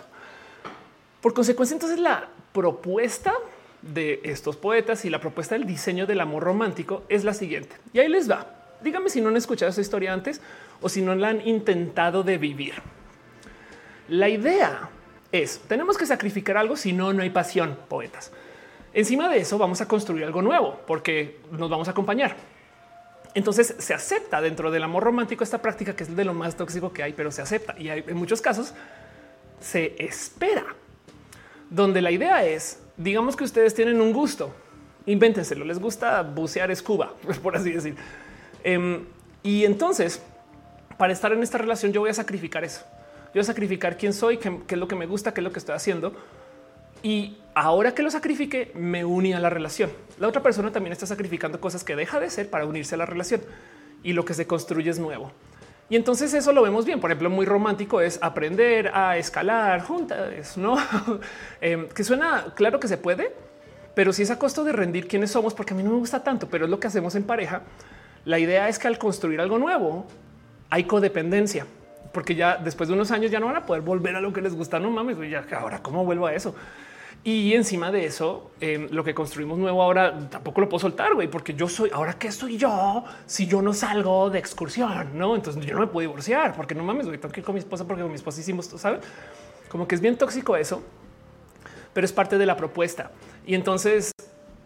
Por 1.21 1.33
consecuencia, 1.33 1.75
entonces 1.75 1.99
la 1.99 2.27
propuesta 2.51 3.33
de 3.81 4.21
estos 4.23 4.57
poetas 4.57 5.05
y 5.05 5.09
la 5.09 5.19
propuesta 5.19 5.55
del 5.55 5.65
diseño 5.65 6.05
del 6.05 6.19
amor 6.19 6.43
romántico 6.43 7.03
es 7.09 7.23
la 7.23 7.33
siguiente. 7.33 7.75
Y 7.93 7.99
ahí 7.99 8.09
les 8.09 8.29
va. 8.29 8.53
Dígame 8.81 9.09
si 9.09 9.21
no 9.21 9.29
han 9.29 9.37
escuchado 9.37 9.69
esta 9.69 9.81
historia 9.81 10.13
antes 10.13 10.41
o 10.81 10.89
si 10.89 11.01
no 11.01 11.15
la 11.15 11.29
han 11.29 11.47
intentado 11.47 12.23
de 12.23 12.37
vivir. 12.37 12.75
La 14.09 14.29
idea 14.29 14.89
es, 15.31 15.59
tenemos 15.67 15.97
que 15.97 16.05
sacrificar 16.05 16.57
algo, 16.57 16.75
si 16.75 16.93
no, 16.93 17.11
no 17.13 17.23
hay 17.23 17.29
pasión, 17.29 17.77
poetas. 17.87 18.31
Encima 18.93 19.29
de 19.29 19.39
eso 19.39 19.57
vamos 19.57 19.81
a 19.81 19.87
construir 19.87 20.23
algo 20.23 20.41
nuevo 20.41 20.79
porque 20.87 21.39
nos 21.51 21.69
vamos 21.69 21.87
a 21.87 21.91
acompañar. 21.91 22.35
Entonces 23.33 23.75
se 23.77 23.93
acepta 23.93 24.41
dentro 24.41 24.71
del 24.71 24.83
amor 24.83 25.03
romántico 25.03 25.43
esta 25.43 25.61
práctica 25.61 25.95
que 25.95 26.03
es 26.03 26.15
de 26.15 26.25
lo 26.25 26.33
más 26.33 26.55
tóxico 26.55 26.91
que 26.93 27.03
hay, 27.03 27.13
pero 27.13 27.31
se 27.31 27.41
acepta 27.41 27.75
y 27.77 27.89
hay, 27.89 28.03
en 28.07 28.17
muchos 28.17 28.41
casos 28.41 28.73
se 29.59 29.95
espera. 29.99 30.65
Donde 31.69 32.01
la 32.01 32.11
idea 32.11 32.45
es, 32.45 32.81
digamos 32.95 33.35
que 33.35 33.43
ustedes 33.43 33.73
tienen 33.73 33.99
un 33.99 34.13
gusto, 34.13 34.53
invéntenselo, 35.05 35.65
les 35.65 35.79
gusta 35.79 36.21
bucear 36.21 36.71
escuba, 36.71 37.13
por 37.43 37.55
así 37.55 37.71
decir. 37.71 37.95
Em, 38.63 39.05
y 39.43 39.65
entonces, 39.65 40.21
para 40.97 41.13
estar 41.13 41.31
en 41.31 41.43
esta 41.43 41.57
relación, 41.57 41.91
yo 41.93 42.01
voy 42.01 42.09
a 42.09 42.13
sacrificar 42.13 42.63
eso. 42.63 42.81
Yo 43.27 43.33
voy 43.35 43.41
a 43.41 43.45
sacrificar 43.45 43.97
quién 43.97 44.13
soy, 44.13 44.37
qué, 44.37 44.61
es 44.67 44.77
lo 44.77 44.87
que 44.87 44.95
me 44.95 45.05
gusta, 45.05 45.33
qué 45.33 45.41
es 45.41 45.43
lo 45.43 45.51
que 45.51 45.59
estoy 45.59 45.75
haciendo 45.75 46.13
y 47.03 47.37
ahora 47.53 47.93
que 47.93 48.03
lo 48.03 48.11
sacrifique, 48.11 48.71
me 48.75 49.05
uní 49.05 49.33
a 49.33 49.39
la 49.39 49.49
relación. 49.49 49.91
La 50.19 50.27
otra 50.27 50.41
persona 50.41 50.71
también 50.71 50.93
está 50.93 51.05
sacrificando 51.05 51.59
cosas 51.61 51.83
que 51.83 51.95
deja 51.95 52.19
de 52.19 52.29
ser 52.29 52.49
para 52.49 52.65
unirse 52.65 52.95
a 52.95 52.97
la 52.97 53.05
relación 53.05 53.41
y 54.03 54.13
lo 54.13 54.25
que 54.25 54.33
se 54.33 54.47
construye 54.47 54.89
es 54.89 54.99
nuevo. 54.99 55.31
Y 55.89 55.95
entonces 55.95 56.33
eso 56.33 56.51
lo 56.51 56.61
vemos 56.61 56.85
bien. 56.85 56.99
Por 56.99 57.11
ejemplo, 57.11 57.29
muy 57.29 57.45
romántico 57.45 58.01
es 58.01 58.19
aprender 58.21 58.91
a 58.93 59.17
escalar 59.17 59.81
juntas, 59.81 60.57
no 60.57 60.77
em, 61.61 61.87
que 61.87 62.03
suena 62.03 62.53
claro 62.55 62.79
que 62.79 62.87
se 62.87 62.97
puede, 62.97 63.33
pero 63.93 64.11
si 64.11 64.23
es 64.23 64.31
a 64.31 64.37
costo 64.37 64.63
de 64.63 64.73
rendir 64.73 65.07
quiénes 65.07 65.31
somos, 65.31 65.53
porque 65.53 65.73
a 65.73 65.77
mí 65.77 65.83
no 65.83 65.91
me 65.91 65.97
gusta 65.97 66.23
tanto, 66.23 66.49
pero 66.49 66.65
es 66.65 66.71
lo 66.71 66.79
que 66.79 66.87
hacemos 66.87 67.15
en 67.15 67.23
pareja. 67.23 67.61
La 68.27 68.39
idea 68.39 68.67
es 68.67 68.77
que 68.77 68.89
al 68.89 68.97
construir 68.97 69.39
algo 69.39 69.57
nuevo 69.57 70.05
hay 70.69 70.83
codependencia, 70.83 71.65
porque 72.11 72.35
ya 72.35 72.57
después 72.57 72.89
de 72.89 72.93
unos 72.93 73.09
años 73.11 73.31
ya 73.31 73.39
no 73.39 73.45
van 73.45 73.55
a 73.55 73.65
poder 73.65 73.81
volver 73.81 74.17
a 74.17 74.19
lo 74.19 74.33
que 74.33 74.41
les 74.41 74.53
gusta. 74.53 74.79
No 74.79 74.91
mames, 74.91 75.17
ya 75.31 75.45
ahora 75.57 75.81
cómo 75.81 76.03
vuelvo 76.03 76.27
a 76.27 76.33
eso. 76.33 76.53
Y 77.23 77.53
encima 77.53 77.89
de 77.89 78.03
eso, 78.03 78.51
em, 78.59 78.89
lo 78.91 79.05
que 79.05 79.13
construimos 79.13 79.57
nuevo 79.57 79.81
ahora 79.81 80.27
tampoco 80.27 80.59
lo 80.59 80.67
puedo 80.67 80.79
soltar, 80.79 81.13
güey, 81.13 81.29
porque 81.29 81.53
yo 81.53 81.69
soy 81.69 81.89
ahora 81.93 82.19
qué 82.19 82.29
soy 82.33 82.57
yo 82.57 83.05
si 83.25 83.47
yo 83.47 83.61
no 83.61 83.73
salgo 83.73 84.29
de 84.29 84.39
excursión, 84.39 85.17
no? 85.17 85.33
Entonces 85.33 85.65
yo 85.65 85.75
no 85.75 85.79
me 85.79 85.87
puedo 85.87 86.09
divorciar 86.09 86.53
porque 86.53 86.75
no 86.75 86.83
mames, 86.83 87.05
güey, 87.05 87.17
tengo 87.17 87.31
que 87.31 87.39
ir 87.39 87.45
con 87.45 87.55
mi 87.55 87.59
esposa 87.59 87.87
porque 87.87 88.01
con 88.01 88.11
mi 88.11 88.17
esposa 88.17 88.41
hicimos, 88.41 88.65
¿sabes? 88.65 89.05
Como 89.69 89.87
que 89.87 89.95
es 89.95 90.01
bien 90.01 90.17
tóxico 90.17 90.57
eso, 90.57 90.83
pero 91.93 92.03
es 92.03 92.11
parte 92.11 92.37
de 92.37 92.45
la 92.45 92.57
propuesta. 92.57 93.09
Y 93.45 93.55
entonces 93.55 94.11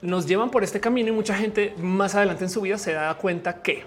nos 0.02 0.26
llevan 0.26 0.50
por 0.50 0.64
este 0.64 0.80
camino 0.80 1.10
y 1.10 1.12
mucha 1.12 1.36
gente 1.36 1.74
más 1.78 2.16
adelante 2.16 2.44
en 2.44 2.50
su 2.50 2.62
vida 2.62 2.78
se 2.78 2.94
da 2.94 3.14
cuenta 3.16 3.62
que 3.62 3.84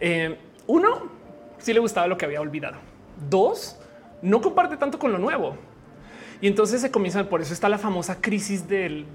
em, 0.00 0.36
uno 0.66 1.10
sí 1.58 1.72
le 1.72 1.80
gustaba 1.80 2.06
lo 2.06 2.18
que 2.18 2.26
había 2.26 2.40
olvidado. 2.40 2.76
Dos, 3.28 3.78
no 4.22 4.40
comparte 4.40 4.76
tanto 4.76 4.98
con 4.98 5.12
lo 5.12 5.18
nuevo. 5.18 5.56
Y 6.40 6.46
entonces 6.46 6.80
se 6.80 6.90
comienzan, 6.90 7.26
por 7.26 7.40
eso 7.40 7.52
está 7.52 7.68
la 7.68 7.78
famosa 7.78 8.20
crisis 8.20 8.68
del, 8.68 9.06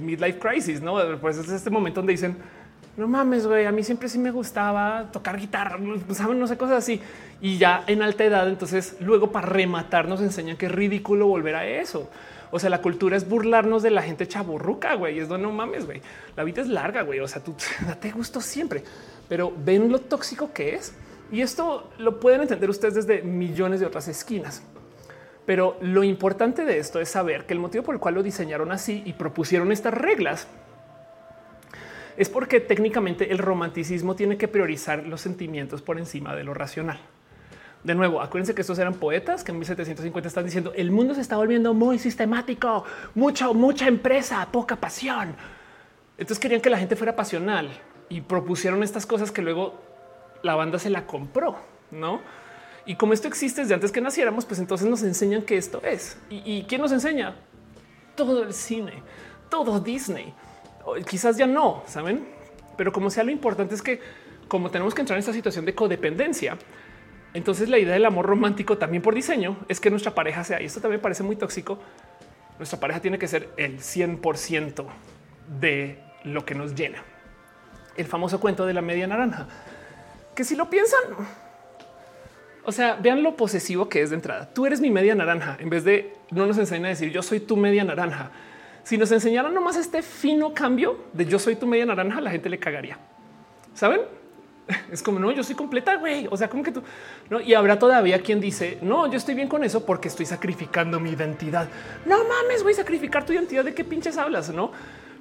midlife 0.00 0.38
crisis, 0.38 0.80
¿no? 0.80 0.96
Pues 1.20 1.36
es 1.38 1.48
este 1.48 1.68
momento 1.68 2.00
donde 2.00 2.12
dicen, 2.12 2.36
no 2.96 3.08
mames, 3.08 3.46
güey, 3.46 3.66
a 3.66 3.72
mí 3.72 3.82
siempre 3.82 4.08
sí 4.08 4.18
me 4.18 4.30
gustaba 4.30 5.10
tocar 5.10 5.36
guitarra, 5.36 5.78
saben, 6.12 6.38
no 6.38 6.46
sé, 6.46 6.56
cosas 6.56 6.78
así. 6.78 7.00
Y 7.40 7.58
ya 7.58 7.82
en 7.88 8.02
alta 8.02 8.24
edad, 8.24 8.48
entonces 8.48 8.96
luego 9.00 9.32
para 9.32 9.48
rematar 9.48 10.06
nos 10.06 10.20
enseñan 10.20 10.56
que 10.56 10.66
es 10.66 10.72
ridículo 10.72 11.26
volver 11.26 11.56
a 11.56 11.66
eso. 11.66 12.08
O 12.50 12.58
sea, 12.58 12.70
la 12.70 12.82
cultura 12.82 13.16
es 13.16 13.28
burlarnos 13.28 13.82
de 13.82 13.90
la 13.90 14.02
gente 14.02 14.26
chaburruca, 14.26 14.94
güey. 14.94 15.18
Es 15.18 15.28
donde 15.28 15.46
no 15.46 15.52
mames, 15.52 15.86
güey. 15.86 16.00
La 16.36 16.44
vida 16.44 16.62
es 16.62 16.68
larga, 16.68 17.02
güey. 17.02 17.20
O 17.20 17.28
sea, 17.28 17.42
tú 17.42 17.54
date 17.86 18.10
gusto 18.10 18.40
siempre, 18.40 18.82
pero 19.28 19.52
ven 19.64 19.90
lo 19.90 20.00
tóxico 20.00 20.52
que 20.52 20.74
es. 20.74 20.94
Y 21.32 21.42
esto 21.42 21.90
lo 21.98 22.18
pueden 22.18 22.42
entender 22.42 22.68
ustedes 22.68 22.94
desde 22.94 23.22
millones 23.22 23.80
de 23.80 23.86
otras 23.86 24.08
esquinas. 24.08 24.62
Pero 25.46 25.76
lo 25.80 26.04
importante 26.04 26.64
de 26.64 26.78
esto 26.78 27.00
es 27.00 27.08
saber 27.08 27.46
que 27.46 27.54
el 27.54 27.60
motivo 27.60 27.84
por 27.84 27.94
el 27.94 28.00
cual 28.00 28.14
lo 28.14 28.22
diseñaron 28.22 28.72
así 28.72 29.02
y 29.04 29.12
propusieron 29.14 29.72
estas 29.72 29.94
reglas 29.94 30.48
es 32.16 32.28
porque 32.28 32.60
técnicamente 32.60 33.32
el 33.32 33.38
romanticismo 33.38 34.14
tiene 34.14 34.36
que 34.36 34.48
priorizar 34.48 35.06
los 35.06 35.22
sentimientos 35.22 35.80
por 35.80 35.98
encima 35.98 36.36
de 36.36 36.44
lo 36.44 36.52
racional. 36.52 37.00
De 37.82 37.94
nuevo, 37.94 38.20
acuérdense 38.20 38.54
que 38.54 38.60
estos 38.60 38.78
eran 38.78 38.94
poetas 38.94 39.42
que 39.42 39.52
en 39.52 39.58
1750 39.58 40.28
están 40.28 40.44
diciendo 40.44 40.72
el 40.76 40.90
mundo 40.90 41.14
se 41.14 41.22
está 41.22 41.36
volviendo 41.36 41.72
muy 41.72 41.98
sistemático, 41.98 42.84
mucha, 43.14 43.50
mucha 43.52 43.86
empresa, 43.88 44.46
poca 44.52 44.76
pasión. 44.76 45.34
Entonces 46.18 46.38
querían 46.38 46.60
que 46.60 46.68
la 46.68 46.78
gente 46.78 46.96
fuera 46.96 47.16
pasional 47.16 47.70
y 48.10 48.20
propusieron 48.20 48.82
estas 48.82 49.06
cosas 49.06 49.30
que 49.30 49.40
luego 49.40 49.80
la 50.42 50.54
banda 50.54 50.78
se 50.78 50.90
la 50.90 51.06
compró, 51.06 51.56
no? 51.90 52.20
Y 52.84 52.96
como 52.96 53.14
esto 53.14 53.28
existe 53.28 53.62
desde 53.62 53.74
antes 53.74 53.92
que 53.92 54.00
naciéramos, 54.00 54.44
pues 54.44 54.60
entonces 54.60 54.86
nos 54.88 55.02
enseñan 55.02 55.42
que 55.42 55.56
esto 55.56 55.80
es. 55.82 56.18
¿Y, 56.28 56.64
quién 56.64 56.82
nos 56.82 56.92
enseña? 56.92 57.36
Todo 58.16 58.42
el 58.42 58.52
cine, 58.52 59.02
todo 59.48 59.80
Disney. 59.80 60.34
quizás 61.08 61.38
ya 61.38 61.46
no, 61.46 61.82
¿saben? 61.86 62.26
Pero 62.76 62.92
como 62.92 63.08
sea, 63.08 63.24
lo 63.24 63.30
importante 63.30 63.74
es 63.74 63.80
que 63.80 64.00
como 64.48 64.70
tenemos 64.70 64.94
que 64.94 65.02
entrar 65.02 65.16
en 65.16 65.20
esta 65.20 65.32
situación 65.32 65.64
de 65.64 65.74
codependencia, 65.74 66.58
entonces 67.34 67.68
la 67.68 67.78
idea 67.78 67.94
del 67.94 68.04
amor 68.04 68.26
romántico 68.26 68.78
también 68.78 69.02
por 69.02 69.14
diseño 69.14 69.56
es 69.68 69.80
que 69.80 69.90
nuestra 69.90 70.14
pareja 70.14 70.42
sea, 70.44 70.60
y 70.60 70.64
esto 70.64 70.80
también 70.80 71.00
parece 71.00 71.22
muy 71.22 71.36
tóxico, 71.36 71.78
nuestra 72.58 72.80
pareja 72.80 73.00
tiene 73.00 73.18
que 73.18 73.28
ser 73.28 73.48
el 73.56 73.78
100% 73.78 74.86
de 75.60 75.98
lo 76.24 76.44
que 76.44 76.54
nos 76.54 76.74
llena. 76.74 77.02
El 77.96 78.06
famoso 78.06 78.40
cuento 78.40 78.66
de 78.66 78.74
la 78.74 78.82
media 78.82 79.06
naranja, 79.06 79.46
que 80.34 80.44
si 80.44 80.56
lo 80.56 80.68
piensan, 80.68 81.00
o 82.64 82.72
sea, 82.72 82.96
vean 82.96 83.22
lo 83.22 83.36
posesivo 83.36 83.88
que 83.88 84.02
es 84.02 84.10
de 84.10 84.16
entrada. 84.16 84.52
Tú 84.52 84.66
eres 84.66 84.80
mi 84.80 84.90
media 84.90 85.14
naranja 85.14 85.56
en 85.60 85.70
vez 85.70 85.84
de 85.84 86.14
no 86.30 86.46
nos 86.46 86.58
enseñan 86.58 86.86
a 86.86 86.88
decir 86.88 87.10
yo 87.10 87.22
soy 87.22 87.40
tu 87.40 87.56
media 87.56 87.84
naranja. 87.84 88.30
Si 88.82 88.98
nos 88.98 89.10
enseñaran 89.12 89.54
nomás 89.54 89.76
este 89.76 90.02
fino 90.02 90.52
cambio 90.52 90.98
de 91.12 91.26
yo 91.26 91.38
soy 91.38 91.56
tu 91.56 91.66
media 91.66 91.86
naranja, 91.86 92.20
la 92.20 92.30
gente 92.30 92.48
le 92.48 92.58
cagaría. 92.58 92.98
Saben? 93.74 94.00
Es 94.90 95.02
como 95.02 95.18
no, 95.18 95.30
yo 95.32 95.42
soy 95.42 95.54
completa, 95.54 95.96
güey. 95.96 96.28
O 96.30 96.36
sea, 96.36 96.48
como 96.48 96.62
que 96.62 96.72
tú 96.72 96.82
no, 97.28 97.40
y 97.40 97.54
habrá 97.54 97.78
todavía 97.78 98.20
quien 98.22 98.40
dice 98.40 98.78
no, 98.82 99.10
yo 99.10 99.16
estoy 99.16 99.34
bien 99.34 99.48
con 99.48 99.64
eso 99.64 99.84
porque 99.84 100.08
estoy 100.08 100.26
sacrificando 100.26 101.00
mi 101.00 101.10
identidad. 101.10 101.68
No 102.06 102.18
mames, 102.18 102.62
voy 102.62 102.72
a 102.72 102.76
sacrificar 102.76 103.24
tu 103.24 103.32
identidad. 103.32 103.64
¿De 103.64 103.74
qué 103.74 103.84
pinches 103.84 104.16
hablas? 104.18 104.50
No, 104.50 104.72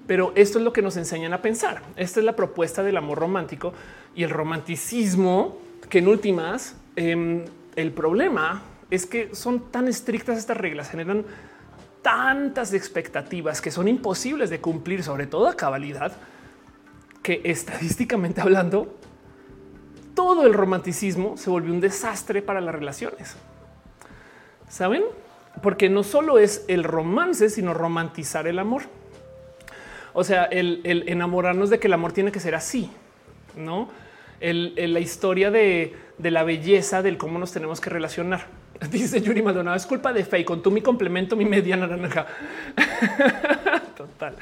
pero 0.08 0.32
esto 0.36 0.58
es 0.58 0.64
lo 0.64 0.74
que 0.74 0.82
nos 0.82 0.98
enseñan 0.98 1.34
a 1.34 1.42
pensar. 1.42 1.82
Esta 1.96 2.20
es 2.20 2.26
la 2.26 2.36
propuesta 2.36 2.84
del 2.84 2.98
amor 2.98 3.20
romántico 3.20 3.74
y 4.16 4.24
el 4.24 4.30
romanticismo 4.30 5.58
que 5.90 6.00
en 6.00 6.08
últimas 6.08 6.76
Em, 7.00 7.46
el 7.78 7.94
problema 7.94 8.62
es 8.92 9.06
que 9.06 9.34
son 9.34 9.72
tan 9.72 9.88
estrictas 9.88 10.38
estas 10.38 10.58
reglas, 10.58 10.90
generan 10.90 11.24
tantas 12.02 12.74
expectativas 12.74 13.62
que 13.62 13.72
son 13.72 13.88
imposibles 13.88 14.50
de 14.50 14.60
cumplir, 14.60 15.02
sobre 15.02 15.26
todo 15.26 15.48
a 15.48 15.56
cabalidad, 15.56 16.12
que 17.24 17.40
estadísticamente 17.46 18.42
hablando, 18.42 18.98
todo 20.20 20.46
el 20.46 20.54
romanticismo 20.54 21.38
se 21.38 21.50
volvió 21.50 21.72
un 21.72 21.80
desastre 21.80 22.42
para 22.42 22.60
las 22.60 22.76
relaciones. 22.76 23.38
¿Saben? 24.68 25.02
Porque 25.64 25.88
no 25.88 26.04
solo 26.04 26.40
es 26.40 26.66
el 26.68 26.84
romance, 26.84 27.50
sino 27.50 27.74
romantizar 27.74 28.46
el 28.46 28.60
amor. 28.60 28.82
O 30.12 30.26
sea, 30.26 30.44
el, 30.44 30.82
enamorarnos 30.84 31.70
de 31.70 31.80
que 31.80 31.88
el 31.88 31.94
amor 31.94 32.12
tiene 32.12 32.34
que 32.34 32.42
ser 32.42 32.54
así, 32.54 32.92
¿no? 33.56 33.88
la 34.42 35.00
historia 35.00 35.52
de, 35.52 35.96
la 36.18 36.44
belleza, 36.44 37.02
del 37.02 37.18
cómo 37.18 37.40
nos 37.40 37.54
tenemos 37.54 37.80
que 37.80 37.90
relacionar. 37.90 38.48
Dice 38.92 39.22
Yuri 39.22 39.42
Maldonado, 39.42 39.78
es 39.78 39.86
culpa 39.86 40.12
de 40.12 40.26
Faye, 40.26 40.44
con 40.44 40.62
tú 40.62 40.70
mi 40.70 40.82
complemento, 40.82 41.38
mi 41.38 41.46
media 41.46 41.78
naranja. 41.78 42.26
Total. 43.96 44.36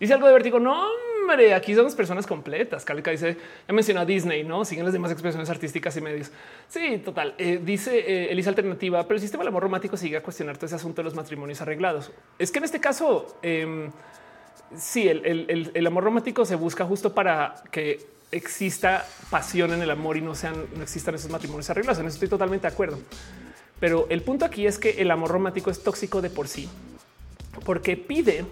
Dice 0.00 0.14
algo 0.14 0.26
de 0.26 0.32
vértigo. 0.32 0.58
No, 0.58 0.86
hombre, 1.20 1.54
aquí 1.54 1.74
somos 1.74 1.94
personas 1.94 2.26
completas. 2.26 2.84
Calica 2.84 3.10
dice, 3.10 3.36
ya 3.66 3.74
mencionó 3.74 4.00
a 4.00 4.04
Disney, 4.04 4.44
no 4.44 4.64
siguen 4.64 4.84
las 4.84 4.92
demás 4.92 5.10
expresiones 5.10 5.48
artísticas 5.50 5.96
y 5.96 6.00
medios. 6.00 6.30
Sí, 6.68 6.98
total. 7.04 7.34
Eh, 7.38 7.60
dice 7.62 7.98
eh, 7.98 8.32
Elisa 8.32 8.50
Alternativa, 8.50 9.02
pero 9.04 9.16
el 9.16 9.20
sistema 9.20 9.42
del 9.42 9.48
amor 9.48 9.62
romántico 9.62 9.96
sigue 9.96 10.16
a 10.16 10.22
cuestionar 10.22 10.56
todo 10.56 10.66
ese 10.66 10.74
asunto 10.74 11.00
de 11.02 11.04
los 11.04 11.14
matrimonios 11.14 11.60
arreglados. 11.60 12.10
Es 12.38 12.50
que 12.50 12.58
en 12.58 12.64
este 12.64 12.80
caso, 12.80 13.38
eh, 13.42 13.90
sí, 14.76 15.08
el, 15.08 15.86
amor 15.86 16.04
romántico 16.04 16.44
se 16.44 16.56
busca 16.56 16.84
justo 16.84 17.14
para 17.14 17.54
que 17.70 18.06
exista 18.30 19.06
pasión 19.30 19.72
en 19.72 19.82
el 19.82 19.90
amor 19.90 20.16
y 20.16 20.20
no 20.20 20.34
sean, 20.34 20.66
no 20.76 20.82
existan 20.82 21.14
esos 21.14 21.30
matrimonios 21.30 21.70
arreglados. 21.70 22.00
En 22.00 22.06
eso 22.06 22.16
estoy 22.16 22.28
totalmente 22.28 22.66
de 22.66 22.72
acuerdo. 22.72 22.98
Pero 23.80 24.06
el 24.08 24.22
punto 24.22 24.44
aquí 24.44 24.66
es 24.66 24.78
que 24.78 25.02
el 25.02 25.10
amor 25.10 25.30
romántico 25.30 25.70
es 25.70 25.82
tóxico 25.82 26.22
de 26.22 26.30
por 26.30 26.48
sí, 26.48 26.68
porque 27.64 27.96
pide 27.96 28.44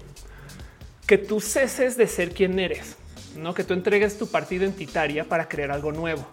que 1.07 1.19
tú 1.19 1.41
ceses 1.41 1.97
de 1.97 2.07
ser 2.07 2.33
quien 2.33 2.59
eres, 2.59 2.97
no 3.37 3.55
que 3.55 3.65
tú 3.65 3.75
entregues 3.75 4.19
tu 4.19 4.27
parte 4.29 4.55
identitaria 4.55 5.25
para 5.25 5.49
crear 5.49 5.71
algo 5.71 5.93
nuevo. 5.93 6.27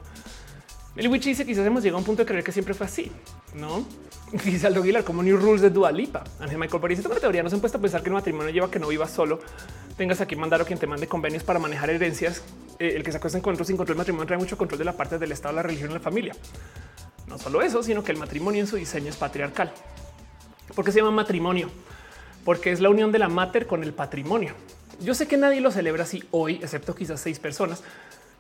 El 0.96 1.08
Witch 1.08 1.26
dice 1.26 1.46
quizás 1.46 1.66
hemos 1.66 1.84
llegado 1.84 1.98
a 1.98 2.00
un 2.00 2.06
punto 2.06 2.24
de 2.24 2.28
creer 2.28 2.44
que 2.44 2.52
siempre 2.52 2.74
fue 2.74 2.86
así, 2.86 3.12
no? 3.54 3.86
Dice 4.44 4.68
Aldo 4.68 4.82
Aguilar 4.82 5.04
como 5.04 5.24
New 5.24 5.38
Rules 5.38 5.62
de 5.62 5.70
Dua 5.70 5.92
Lipa. 5.92 6.24
Ángel 6.40 6.58
Michael 6.58 6.82
París 6.82 7.00
tengo 7.00 7.12
una 7.12 7.20
teoría. 7.20 7.42
No 7.42 7.50
se 7.50 7.56
han 7.56 7.62
puesto 7.62 7.78
a 7.78 7.82
pensar 7.82 8.04
que 8.04 8.10
el 8.10 8.14
matrimonio 8.14 8.52
lleva 8.52 8.70
que 8.70 8.80
no 8.80 8.88
vivas 8.88 9.12
solo. 9.12 9.40
Tengas 9.98 10.22
aquí 10.22 10.36
mandar 10.36 10.62
o 10.62 10.66
quien 10.66 10.78
te 10.78 10.86
mande 10.88 11.08
convenios 11.08 11.44
para 11.44 11.58
manejar 11.58 11.90
herencias. 11.90 12.44
Eh, 12.78 12.94
el 12.96 13.04
que 13.04 13.12
se 13.12 13.18
acuesten 13.18 13.42
con 13.42 13.54
otros 13.54 13.68
sin 13.68 13.78
control 13.78 13.96
del 13.96 14.02
matrimonio 14.02 14.28
trae 14.28 14.38
mucho 14.38 14.58
control 14.58 14.78
de 14.78 14.86
la 14.86 14.94
parte 14.94 15.18
del 15.18 15.32
Estado, 15.32 15.56
la 15.56 15.64
religión 15.64 15.90
y 15.92 15.94
la 15.96 16.00
familia. 16.00 16.36
No 17.28 17.38
solo 17.38 17.62
eso, 17.62 17.82
sino 17.82 18.04
que 18.04 18.12
el 18.12 18.18
matrimonio 18.18 18.62
en 18.62 18.68
su 18.68 18.76
diseño 18.76 19.10
es 19.10 19.18
patriarcal. 19.18 19.72
¿Por 20.76 20.86
qué 20.86 20.92
se 20.92 21.00
llama 21.00 21.12
matrimonio? 21.12 21.70
Porque 22.50 22.72
es 22.72 22.80
la 22.80 22.90
unión 22.90 23.12
de 23.12 23.20
la 23.20 23.30
mater 23.30 23.68
con 23.68 23.84
el 23.84 23.94
patrimonio. 23.94 24.56
Yo 25.02 25.14
sé 25.14 25.28
que 25.28 25.38
nadie 25.38 25.62
lo 25.62 25.70
celebra 25.70 26.02
así 26.02 26.24
hoy, 26.32 26.56
excepto 26.56 26.96
quizás 26.96 27.22
seis 27.22 27.38
personas, 27.38 27.84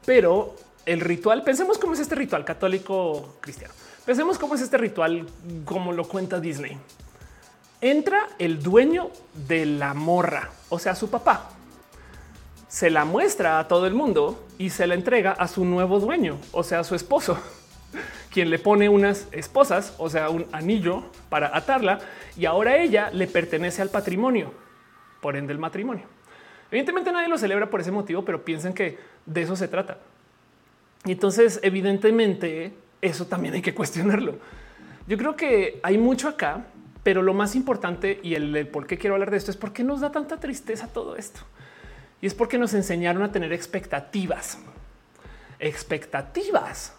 pero 0.04 0.56
el 0.88 1.00
ritual, 1.02 1.44
pensemos 1.44 1.78
cómo 1.78 1.94
es 1.94 2.00
este 2.00 2.16
ritual 2.16 2.44
católico 2.44 3.36
cristiano. 3.40 3.72
Pensemos 4.08 4.40
cómo 4.40 4.56
es 4.56 4.62
este 4.62 4.80
ritual, 4.80 5.28
como 5.64 5.94
lo 5.94 6.08
cuenta 6.08 6.40
Disney. 6.40 6.76
Entra 7.82 8.30
el 8.40 8.64
dueño 8.64 9.12
de 9.48 9.68
la 9.68 9.94
morra, 9.94 10.50
o 10.70 10.80
sea, 10.80 10.96
su 10.96 11.12
papá. 11.12 11.52
Se 12.68 12.90
la 12.90 13.06
muestra 13.06 13.60
a 13.60 13.68
todo 13.68 13.86
el 13.86 13.94
mundo 13.94 14.44
y 14.58 14.72
se 14.72 14.88
la 14.88 14.96
entrega 14.96 15.34
a 15.34 15.48
su 15.48 15.66
nuevo 15.66 16.00
dueño, 16.00 16.40
o 16.52 16.64
sea, 16.64 16.84
su 16.84 16.96
esposo 16.96 17.38
quien 18.32 18.50
le 18.50 18.60
pone 18.60 18.90
unas 18.90 19.28
esposas, 19.32 19.96
o 19.98 20.10
sea, 20.10 20.30
un 20.30 20.46
anillo 20.52 21.06
para 21.30 21.56
atarla 21.56 22.00
y 22.38 22.46
ahora 22.46 22.78
ella 22.78 23.10
le 23.12 23.28
pertenece 23.28 23.82
al 23.82 23.90
patrimonio, 23.90 24.54
por 25.22 25.36
ende 25.36 25.54
el 25.54 25.60
matrimonio. 25.60 26.06
Evidentemente 26.72 27.12
nadie 27.12 27.28
lo 27.28 27.38
celebra 27.38 27.70
por 27.70 27.82
ese 27.82 27.92
motivo, 27.92 28.24
pero 28.24 28.46
piensen 28.46 28.74
que 28.74 29.00
de 29.26 29.42
eso 29.42 29.56
se 29.56 29.68
trata. 29.68 29.98
Y 31.06 31.14
entonces, 31.14 31.60
evidentemente, 31.64 32.74
eso 33.02 33.26
también 33.26 33.56
hay 33.56 33.62
que 33.62 33.74
cuestionarlo. 33.74 34.38
Yo 35.08 35.18
creo 35.18 35.36
que 35.36 35.80
hay 35.82 35.98
mucho 35.98 36.28
acá, 36.28 36.66
pero 37.02 37.24
lo 37.24 37.34
más 37.34 37.56
importante 37.56 38.20
y 38.22 38.36
el, 38.36 38.68
por 38.68 38.86
qué 38.86 38.98
quiero 38.98 39.16
hablar 39.16 39.32
de 39.32 39.38
esto 39.38 39.50
es 39.50 39.58
por 39.58 39.74
qué 39.74 39.84
nos 39.84 40.02
da 40.02 40.12
tanta 40.12 40.40
tristeza 40.40 40.88
todo 40.88 41.16
esto. 41.16 41.42
Y 42.22 42.28
es 42.28 42.36
porque 42.36 42.58
nos 42.60 42.74
enseñaron 42.74 43.24
a 43.24 43.32
tener 43.32 43.54
expectativas. 43.54 44.60
Expectativas 45.60 46.99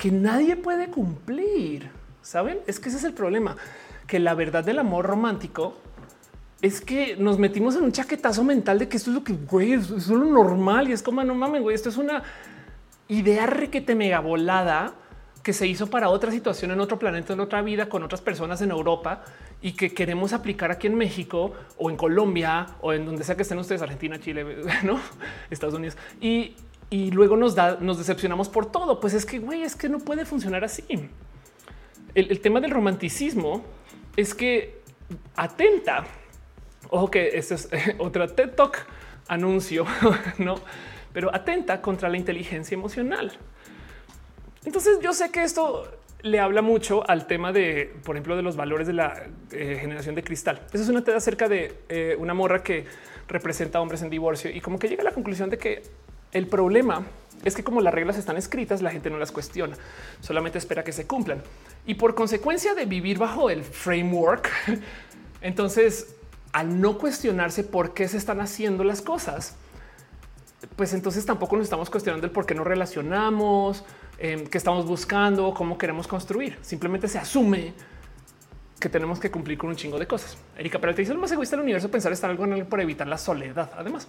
que 0.00 0.10
nadie 0.10 0.56
puede 0.56 0.88
cumplir. 0.88 1.90
Saben? 2.22 2.60
Es 2.66 2.80
que 2.80 2.88
ese 2.88 2.96
es 2.96 3.04
el 3.04 3.12
problema, 3.12 3.56
que 4.06 4.18
la 4.18 4.32
verdad 4.34 4.64
del 4.64 4.78
amor 4.78 5.04
romántico 5.04 5.76
es 6.62 6.80
que 6.80 7.16
nos 7.16 7.38
metimos 7.38 7.76
en 7.76 7.84
un 7.84 7.92
chaquetazo 7.92 8.42
mental 8.42 8.78
de 8.78 8.88
que 8.88 8.96
esto 8.96 9.10
es 9.10 9.14
lo 9.14 9.24
que 9.24 9.34
güey, 9.34 9.74
es, 9.74 10.08
lo 10.08 10.24
normal 10.24 10.88
y 10.88 10.92
es 10.92 11.02
como 11.02 11.22
no 11.22 11.34
mames, 11.34 11.62
güey, 11.62 11.74
esto 11.74 11.90
es 11.90 11.98
una 11.98 12.22
idea 13.08 13.46
requete 13.46 13.94
mega 13.94 14.20
volada 14.20 14.94
que 15.42 15.52
se 15.52 15.66
hizo 15.66 15.88
para 15.88 16.08
otra 16.08 16.30
situación 16.30 16.70
en 16.70 16.80
otro 16.80 16.98
planeta, 16.98 17.34
en 17.34 17.40
otra 17.40 17.60
vida, 17.60 17.88
con 17.88 18.02
otras 18.02 18.22
personas 18.22 18.62
en 18.62 18.70
Europa 18.70 19.22
y 19.60 19.72
que 19.72 19.92
queremos 19.92 20.32
aplicar 20.32 20.70
aquí 20.70 20.86
en 20.86 20.94
México 20.94 21.52
o 21.76 21.90
en 21.90 21.96
Colombia 21.96 22.66
o 22.80 22.94
en 22.94 23.04
donde 23.04 23.24
sea 23.24 23.36
que 23.36 23.42
estén 23.42 23.58
ustedes, 23.58 23.82
Argentina, 23.82 24.18
Chile, 24.18 24.64
no 24.82 24.98
Estados 25.50 25.74
Unidos. 25.74 25.98
Y 26.20 26.54
y 26.90 27.12
luego 27.12 27.36
nos 27.36 27.54
da, 27.54 27.78
nos 27.80 27.98
decepcionamos 27.98 28.48
por 28.48 28.66
todo. 28.66 29.00
Pues 29.00 29.14
es 29.14 29.24
que 29.24 29.38
güey, 29.38 29.62
es 29.62 29.76
que 29.76 29.88
no 29.88 30.00
puede 30.00 30.24
funcionar 30.24 30.64
así. 30.64 30.84
El, 32.14 32.40
tema 32.40 32.60
del 32.60 32.72
romanticismo 32.72 33.64
es 34.16 34.34
que 34.34 34.80
atenta. 35.36 36.04
Ojo 36.90 37.10
que 37.10 37.38
esto 37.38 37.54
es 37.54 37.68
otra 37.98 38.26
TED 38.26 38.50
Talk 38.50 38.86
anuncio, 39.28 39.86
no, 40.38 40.56
pero 41.12 41.32
atenta 41.32 41.80
contra 41.80 42.08
la 42.08 42.16
inteligencia 42.16 42.74
emocional. 42.74 43.32
Entonces 44.64 44.98
yo 45.00 45.12
sé 45.12 45.30
que 45.30 45.44
esto 45.44 45.88
le 46.22 46.40
habla 46.40 46.62
mucho 46.62 47.08
al 47.08 47.26
tema 47.26 47.52
de, 47.52 47.94
por 48.04 48.16
ejemplo, 48.16 48.36
de 48.36 48.42
los 48.42 48.56
valores 48.56 48.88
de 48.88 48.92
la 48.92 49.28
eh, 49.52 49.78
generación 49.80 50.16
de 50.16 50.24
cristal. 50.24 50.66
Eso 50.72 50.82
es 50.82 50.88
una 50.88 51.02
TED 51.02 51.14
acerca 51.14 51.48
de 51.48 51.78
eh, 51.88 52.16
una 52.18 52.34
morra 52.34 52.62
que 52.62 52.84
representa 53.28 53.80
hombres 53.80 54.02
en 54.02 54.10
divorcio 54.10 54.50
y 54.50 54.60
como 54.60 54.78
que 54.78 54.88
llega 54.88 55.02
a 55.02 55.04
la 55.04 55.12
conclusión 55.12 55.48
de 55.48 55.58
que 55.58 55.82
el 56.32 56.46
problema 56.46 57.04
es 57.44 57.54
que 57.54 57.64
como 57.64 57.80
las 57.80 57.94
reglas 57.94 58.18
están 58.18 58.36
escritas, 58.36 58.82
la 58.82 58.90
gente 58.90 59.10
no 59.10 59.18
las 59.18 59.32
cuestiona, 59.32 59.76
solamente 60.20 60.58
espera 60.58 60.84
que 60.84 60.92
se 60.92 61.06
cumplan. 61.06 61.42
Y 61.86 61.94
por 61.94 62.14
consecuencia 62.14 62.74
de 62.74 62.84
vivir 62.84 63.18
bajo 63.18 63.50
el 63.50 63.64
framework, 63.64 64.50
entonces 65.40 66.14
al 66.52 66.80
no 66.80 66.98
cuestionarse 66.98 67.64
por 67.64 67.94
qué 67.94 68.08
se 68.08 68.16
están 68.16 68.40
haciendo 68.40 68.84
las 68.84 69.02
cosas, 69.02 69.56
pues 70.76 70.92
entonces 70.92 71.24
tampoco 71.24 71.56
nos 71.56 71.64
estamos 71.64 71.88
cuestionando 71.88 72.26
el 72.26 72.32
por 72.32 72.44
qué 72.44 72.54
nos 72.54 72.66
relacionamos, 72.66 73.84
eh, 74.18 74.46
qué 74.50 74.58
estamos 74.58 74.86
buscando, 74.86 75.54
cómo 75.54 75.78
queremos 75.78 76.06
construir. 76.06 76.58
Simplemente 76.60 77.08
se 77.08 77.18
asume 77.18 77.72
que 78.78 78.88
tenemos 78.88 79.20
que 79.20 79.30
cumplir 79.30 79.58
con 79.58 79.70
un 79.70 79.76
chingo 79.76 79.98
de 79.98 80.06
cosas. 80.06 80.36
Erika 80.56 80.78
pero 80.78 80.94
te 80.94 81.02
dice 81.02 81.14
lo 81.14 81.20
más 81.20 81.30
egoísta 81.32 81.56
del 81.56 81.64
universo 81.64 81.90
pensar 81.90 82.12
estar 82.12 82.30
algo 82.30 82.44
en 82.44 82.54
él 82.54 82.66
por 82.66 82.80
evitar 82.80 83.06
la 83.06 83.18
soledad. 83.18 83.70
Además, 83.76 84.08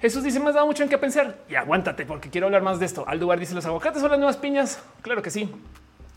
Jesús 0.00 0.22
dice, 0.22 0.38
me 0.40 0.48
has 0.48 0.54
dado 0.54 0.66
mucho 0.66 0.82
en 0.82 0.88
qué 0.88 0.98
pensar 0.98 1.38
y 1.48 1.54
aguántate 1.54 2.04
porque 2.04 2.28
quiero 2.28 2.46
hablar 2.46 2.62
más 2.62 2.78
de 2.78 2.86
esto. 2.86 3.04
Aldubar 3.06 3.38
dice, 3.38 3.54
los 3.54 3.64
aguacates 3.64 4.00
son 4.00 4.10
las 4.10 4.18
nuevas 4.18 4.36
piñas. 4.36 4.82
Claro 5.02 5.22
que 5.22 5.30
sí. 5.30 5.50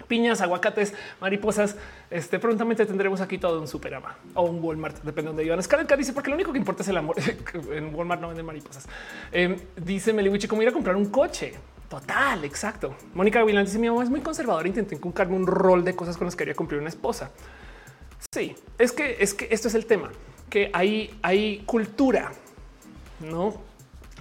Piñas, 0.07 0.41
aguacates, 0.41 0.93
mariposas. 1.19 1.75
Este 2.09 2.39
prontamente 2.39 2.85
tendremos 2.85 3.19
aquí 3.21 3.37
todo 3.37 3.59
un 3.59 3.67
Superama 3.67 4.15
o 4.35 4.43
un 4.43 4.63
Walmart, 4.63 4.97
depende 4.97 5.21
de 5.21 5.27
donde 5.27 5.45
iban. 5.45 5.61
Scarlett 5.61 5.93
dice, 5.97 6.13
porque 6.13 6.29
lo 6.29 6.35
único 6.35 6.51
que 6.51 6.57
importa 6.57 6.83
es 6.83 6.89
el 6.89 6.97
amor. 6.97 7.15
en 7.71 7.93
Walmart 7.93 8.21
no 8.21 8.29
venden 8.29 8.45
mariposas. 8.45 8.87
Eh, 9.31 9.59
dice 9.75 10.13
Meliwichi, 10.13 10.47
como 10.47 10.61
ir 10.61 10.69
a 10.69 10.71
comprar 10.71 10.95
un 10.95 11.07
coche. 11.07 11.53
Total, 11.89 12.43
exacto. 12.43 12.95
Mónica 13.13 13.39
Gavilán 13.39 13.65
dice: 13.65 13.79
Mi 13.79 13.89
mamá 13.89 14.03
es 14.03 14.09
muy 14.09 14.21
conservadora. 14.21 14.67
Intenté 14.67 14.95
inculcarme 14.95 15.35
un 15.35 15.47
rol 15.47 15.83
de 15.83 15.95
cosas 15.95 16.17
con 16.17 16.25
las 16.25 16.35
que 16.35 16.39
quería 16.39 16.55
cumplir 16.55 16.79
una 16.79 16.89
esposa. 16.89 17.31
Sí, 18.33 18.55
es 18.77 18.91
que 18.91 19.17
es 19.19 19.33
que 19.33 19.47
esto 19.51 19.67
es 19.67 19.75
el 19.75 19.85
tema 19.85 20.11
que 20.49 20.69
hay, 20.73 21.17
hay 21.21 21.63
cultura, 21.65 22.31
no 23.19 23.66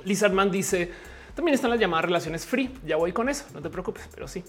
Lizardman 0.07 0.51
dice 0.51 0.91
también 1.37 1.55
están 1.55 1.71
las 1.71 1.79
llamadas 1.79 2.07
relaciones 2.07 2.47
free. 2.47 2.73
Ya 2.87 2.97
voy 2.97 3.13
con 3.13 3.29
eso, 3.29 3.45
no 3.53 3.61
te 3.61 3.69
preocupes, 3.69 4.09
pero 4.13 4.27
sí. 4.27 4.43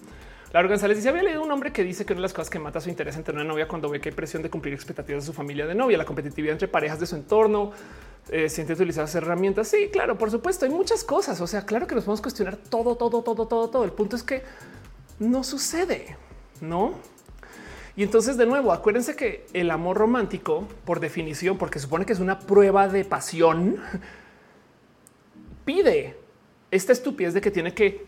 Laura 0.54 0.70
González 0.70 0.96
dice: 0.96 1.10
Había 1.10 1.24
leído 1.24 1.44
un 1.44 1.52
hombre 1.52 1.74
que 1.74 1.84
dice 1.84 2.06
que 2.06 2.14
una 2.14 2.20
de 2.20 2.24
las 2.24 2.34
cosas 2.34 2.50
que 2.50 2.60
mata 2.60 2.80
su 2.80 2.90
interés 2.90 3.18
entre 3.18 3.36
una 3.36 3.44
novia 3.44 3.68
cuando 3.68 3.90
ve 3.90 4.00
que 4.00 4.08
hay 4.08 4.16
presión 4.16 4.42
de 4.42 4.50
cumplir 4.50 4.74
expectativas 4.74 5.24
de 5.24 5.28
su 5.28 5.34
familia 5.34 5.68
de 5.68 5.76
novia, 5.76 5.98
la 5.98 6.06
competitividad 6.06 6.54
entre 6.54 6.70
parejas 6.70 7.02
de 7.02 7.06
su 7.06 7.18
entorno, 7.18 7.74
eh, 8.30 8.48
siente 8.48 8.72
utilizar 8.72 9.06
herramientas. 9.14 9.68
Sí, 9.68 9.90
claro, 9.92 10.18
por 10.18 10.32
supuesto, 10.32 10.64
hay 10.64 10.72
muchas 10.72 11.04
cosas. 11.04 11.42
O 11.42 11.48
sea, 11.48 11.66
claro 11.66 11.88
que 11.88 11.96
nos 11.96 12.06
podemos 12.06 12.22
cuestionar 12.22 12.56
todo, 12.56 12.96
todo, 12.96 13.22
todo, 13.22 13.46
todo, 13.46 13.70
todo. 13.70 13.84
El 13.84 13.92
punto 13.92 14.16
es 14.16 14.24
que 14.24 14.44
no 15.20 15.44
sucede, 15.44 16.16
no? 16.62 16.94
Y 17.98 18.04
entonces, 18.04 18.38
de 18.38 18.46
nuevo, 18.46 18.72
acuérdense 18.72 19.18
que 19.18 19.46
el 19.52 19.72
amor 19.72 19.98
romántico, 19.98 20.70
por 20.86 21.02
definición, 21.02 21.58
porque 21.58 21.80
supone 21.80 22.06
que 22.06 22.14
es 22.14 22.20
una 22.20 22.40
prueba 22.40 22.88
de 22.88 23.04
pasión, 23.04 23.82
pide 25.68 26.16
esta 26.72 26.94
estupidez 26.94 27.34
de 27.34 27.42
que 27.42 27.52
tiene 27.52 27.74
que 27.74 28.06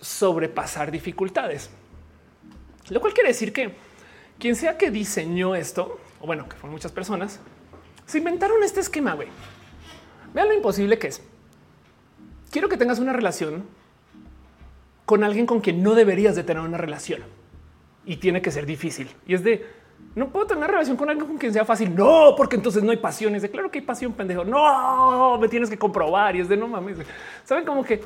sobrepasar 0.00 0.90
dificultades. 0.90 1.70
Lo 2.88 3.00
cual 3.00 3.14
quiere 3.14 3.28
decir 3.28 3.52
que 3.52 3.76
quien 4.40 4.56
sea 4.56 4.76
que 4.76 4.90
diseñó 4.90 5.54
esto 5.54 6.00
o 6.20 6.26
bueno, 6.26 6.48
que 6.48 6.56
fueron 6.56 6.72
muchas 6.72 6.90
personas, 6.90 7.38
se 8.06 8.18
inventaron 8.18 8.64
este 8.64 8.80
esquema, 8.80 9.14
güey. 9.14 9.28
Vean 10.34 10.48
lo 10.48 10.54
imposible 10.54 10.98
que 10.98 11.06
es. 11.06 11.22
Quiero 12.50 12.68
que 12.68 12.76
tengas 12.76 12.98
una 12.98 13.12
relación 13.12 13.66
con 15.06 15.22
alguien 15.22 15.46
con 15.46 15.60
quien 15.60 15.84
no 15.84 15.94
deberías 15.94 16.34
de 16.34 16.42
tener 16.42 16.62
una 16.62 16.76
relación 16.76 17.22
y 18.04 18.16
tiene 18.16 18.42
que 18.42 18.50
ser 18.50 18.66
difícil. 18.66 19.08
Y 19.28 19.34
es 19.34 19.44
de 19.44 19.64
no 20.14 20.28
puedo 20.28 20.46
tener 20.46 20.68
relación 20.68 20.96
con 20.96 21.08
alguien 21.08 21.26
con 21.26 21.38
quien 21.38 21.52
sea 21.52 21.64
fácil. 21.64 21.94
No, 21.94 22.34
porque 22.36 22.56
entonces 22.56 22.82
no 22.82 22.90
hay 22.90 22.96
pasiones. 22.96 23.42
De 23.42 23.50
claro 23.50 23.70
que 23.70 23.78
hay 23.78 23.84
pasión, 23.84 24.12
pendejo. 24.12 24.44
No 24.44 25.38
me 25.38 25.48
tienes 25.48 25.70
que 25.70 25.78
comprobar 25.78 26.34
y 26.36 26.40
es 26.40 26.48
de 26.48 26.56
no 26.56 26.66
mames. 26.66 26.98
Saben 27.44 27.64
como 27.64 27.84
que 27.84 28.02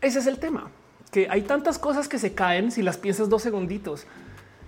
ese 0.00 0.20
es 0.20 0.26
el 0.26 0.38
tema, 0.38 0.70
que 1.10 1.28
hay 1.28 1.42
tantas 1.42 1.78
cosas 1.78 2.08
que 2.08 2.18
se 2.18 2.34
caen 2.34 2.70
si 2.70 2.82
las 2.82 2.96
piensas 2.96 3.28
dos 3.28 3.42
segunditos. 3.42 4.06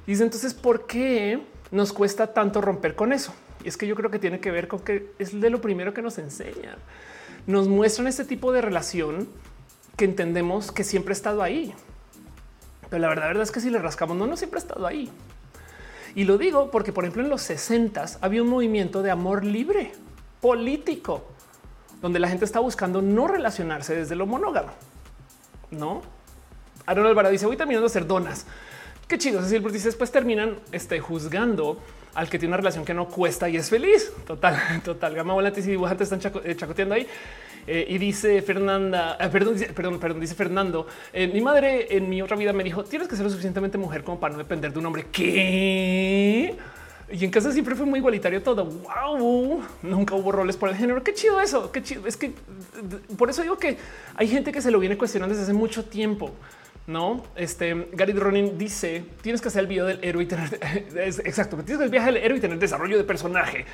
Y 0.07 0.12
dice 0.12 0.24
entonces, 0.24 0.55
¿por 0.55 0.87
qué 0.87 1.43
nos 1.70 1.93
cuesta 1.93 2.35
tanto 2.35 2.61
romper 2.61 2.97
con 2.97 3.12
eso? 3.12 3.33
Y 3.64 3.68
es 3.68 3.76
que 3.76 3.87
yo 3.87 3.95
creo 3.95 4.11
que 4.11 4.18
tiene 4.18 4.41
que 4.41 4.51
ver 4.51 4.66
con 4.66 4.81
que 4.81 5.12
es 5.18 5.39
de 5.39 5.51
lo 5.51 5.61
primero 5.61 5.95
que 5.95 6.03
nos 6.03 6.18
enseñan. 6.18 6.76
Nos 7.47 7.68
muestran 7.68 8.09
este 8.09 8.24
tipo 8.24 8.53
de 8.53 8.61
relación 8.61 9.28
que 9.97 10.05
entendemos 10.05 10.72
que 10.72 10.83
siempre 10.83 11.12
ha 11.12 11.16
estado 11.16 11.43
ahí. 11.43 11.74
Pero 12.89 13.01
la 13.01 13.09
verdad, 13.09 13.28
verdad 13.28 13.43
es 13.45 13.53
que 13.53 13.61
si 13.61 13.70
le 13.70 13.78
rascamos, 13.78 14.16
no, 14.16 14.26
no 14.26 14.37
siempre 14.37 14.59
ha 14.59 14.62
estado 14.62 14.87
ahí. 14.87 15.11
Y 16.14 16.24
lo 16.24 16.38
digo 16.38 16.70
porque, 16.70 16.92
por 16.92 17.04
ejemplo, 17.04 17.22
en 17.22 17.28
los 17.28 17.42
60 17.42 18.04
había 18.20 18.42
un 18.42 18.48
movimiento 18.48 19.02
de 19.02 19.11
amor 19.11 19.44
libre 19.44 19.92
político, 20.40 21.24
donde 22.00 22.18
la 22.18 22.28
gente 22.28 22.44
está 22.44 22.61
buscando 22.61 23.02
no 23.02 23.28
relacionarse 23.28 23.94
desde 23.94 24.16
lo 24.16 24.26
monógamo. 24.26 24.72
No. 25.70 26.02
Aaron 26.86 27.06
Alvarado 27.06 27.32
dice: 27.32 27.46
Voy 27.46 27.56
terminando 27.56 27.86
de 27.86 27.90
hacer 27.90 28.06
donas. 28.06 28.46
Qué 29.06 29.18
chido. 29.18 29.42
Cecil 29.42 29.62
dice: 29.72 29.86
Después 29.86 30.11
terminan 30.11 30.58
este, 30.72 31.00
juzgando 31.00 31.78
al 32.14 32.28
que 32.28 32.38
tiene 32.38 32.50
una 32.50 32.56
relación 32.56 32.84
que 32.84 32.94
no 32.94 33.08
cuesta 33.08 33.48
y 33.48 33.56
es 33.56 33.70
feliz. 33.70 34.12
Total, 34.26 34.82
total. 34.84 35.14
Gama 35.14 35.34
volantes 35.34 35.66
y 35.66 35.70
dibujantes 35.70 36.11
están 36.11 36.32
eh, 36.44 36.56
chacoteando 36.56 36.94
ahí. 36.94 37.06
Eh, 37.66 37.86
y 37.88 37.98
dice 37.98 38.42
Fernanda, 38.42 39.16
eh, 39.20 39.28
perdón, 39.28 39.56
perdón, 39.74 39.98
perdón, 39.98 40.20
dice 40.20 40.34
Fernando. 40.34 40.86
mi 41.14 41.40
madre 41.40 41.94
en 41.96 42.08
mi 42.08 42.22
otra 42.22 42.36
vida 42.36 42.52
me 42.52 42.64
dijo: 42.64 42.84
Tienes 42.84 43.08
que 43.08 43.16
ser 43.16 43.24
lo 43.24 43.30
suficientemente 43.30 43.78
mujer 43.78 44.02
como 44.04 44.18
para 44.18 44.32
no 44.32 44.38
depender 44.38 44.72
de 44.72 44.78
un 44.78 44.86
hombre. 44.86 45.06
¿Qué? 45.12 46.56
Y 47.12 47.24
en 47.24 47.30
casa 47.30 47.50
siempre 47.50 47.74
fue 47.74 47.86
muy 47.86 47.98
igualitario 47.98 48.40
todo. 48.42 48.64
Wow, 48.64 49.62
nunca 49.82 50.14
hubo 50.14 50.30
roles 50.30 50.56
por 50.56 50.68
el 50.68 50.76
género. 50.76 51.02
Qué 51.02 51.12
chido 51.12 51.40
eso. 51.40 51.72
Qué 51.72 51.82
chido. 51.82 52.06
Es 52.06 52.16
que 52.16 52.32
por 53.18 53.28
eso 53.30 53.42
digo 53.42 53.58
que 53.58 53.78
hay 54.14 54.28
gente 54.28 54.52
que 54.52 54.62
se 54.62 54.70
lo 54.70 54.78
viene 54.78 54.96
cuestionando 54.96 55.34
desde 55.34 55.44
hace 55.44 55.52
mucho 55.52 55.84
tiempo. 55.84 56.30
No, 56.86 57.22
este 57.36 57.88
Gary 57.92 58.12
Ronin 58.12 58.56
dice: 58.56 59.04
Tienes 59.22 59.40
que 59.40 59.48
hacer 59.48 59.62
el 59.62 59.66
video 59.66 59.86
del 59.86 59.98
héroe 60.02 60.22
y 60.22 60.26
tener 60.26 60.58
exacto. 61.24 61.56
Tienes 61.58 61.78
que 61.78 61.84
el 61.84 61.90
viaje 61.90 62.12
del 62.12 62.18
héroe 62.18 62.38
y 62.38 62.40
tener 62.40 62.58
desarrollo 62.58 62.96
de 62.96 63.04
personaje. 63.04 63.64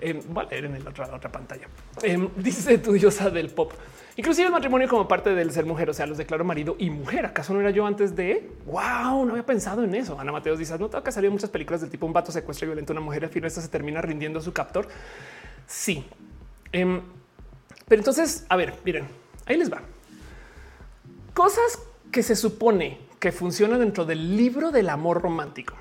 Eh, 0.00 0.22
a 0.34 0.42
leer 0.44 0.66
en 0.66 0.84
la 0.84 0.90
otra, 0.90 1.32
pantalla. 1.32 1.66
Em, 2.02 2.28
dice 2.36 2.78
tu 2.78 2.92
diosa 2.92 3.30
del 3.30 3.50
pop. 3.50 3.72
Inclusive 4.16 4.46
el 4.46 4.52
matrimonio 4.52 4.88
como 4.88 5.06
parte 5.06 5.34
del 5.34 5.52
ser 5.52 5.66
mujer, 5.66 5.90
o 5.90 5.94
sea, 5.94 6.06
los 6.06 6.16
declaro 6.16 6.44
marido 6.44 6.74
y 6.78 6.88
mujer. 6.88 7.26
¿Acaso 7.26 7.52
no 7.52 7.60
era 7.60 7.70
yo 7.70 7.86
antes 7.86 8.16
de? 8.16 8.50
Wow, 8.66 9.24
no 9.24 9.32
había 9.32 9.44
pensado 9.44 9.84
en 9.84 9.94
eso. 9.94 10.18
Ana 10.18 10.32
Mateos 10.32 10.58
dice, 10.58 10.78
no 10.78 10.88
tengo 10.88 11.04
que 11.04 11.12
salir 11.12 11.30
muchas 11.30 11.50
películas 11.50 11.82
del 11.82 11.90
tipo 11.90 12.06
un 12.06 12.14
vato 12.14 12.32
secuestra 12.32 12.64
y 12.64 12.68
violenta 12.68 12.92
una 12.92 13.02
mujer, 13.02 13.28
final 13.28 13.48
esta 13.48 13.60
se 13.60 13.68
termina 13.68 14.00
rindiendo 14.00 14.38
a 14.38 14.42
su 14.42 14.52
captor. 14.52 14.88
Sí. 15.66 16.06
Em, 16.72 17.02
pero 17.86 18.00
entonces, 18.00 18.46
a 18.48 18.56
ver, 18.56 18.74
miren, 18.84 19.06
ahí 19.44 19.56
les 19.56 19.70
va. 19.70 19.82
Cosas 21.34 21.78
que 22.10 22.22
se 22.22 22.36
supone 22.36 22.98
que 23.18 23.32
funciona 23.32 23.76
dentro 23.78 24.06
del 24.06 24.36
libro 24.36 24.70
del 24.70 24.88
amor 24.88 25.20
romántico. 25.20 25.74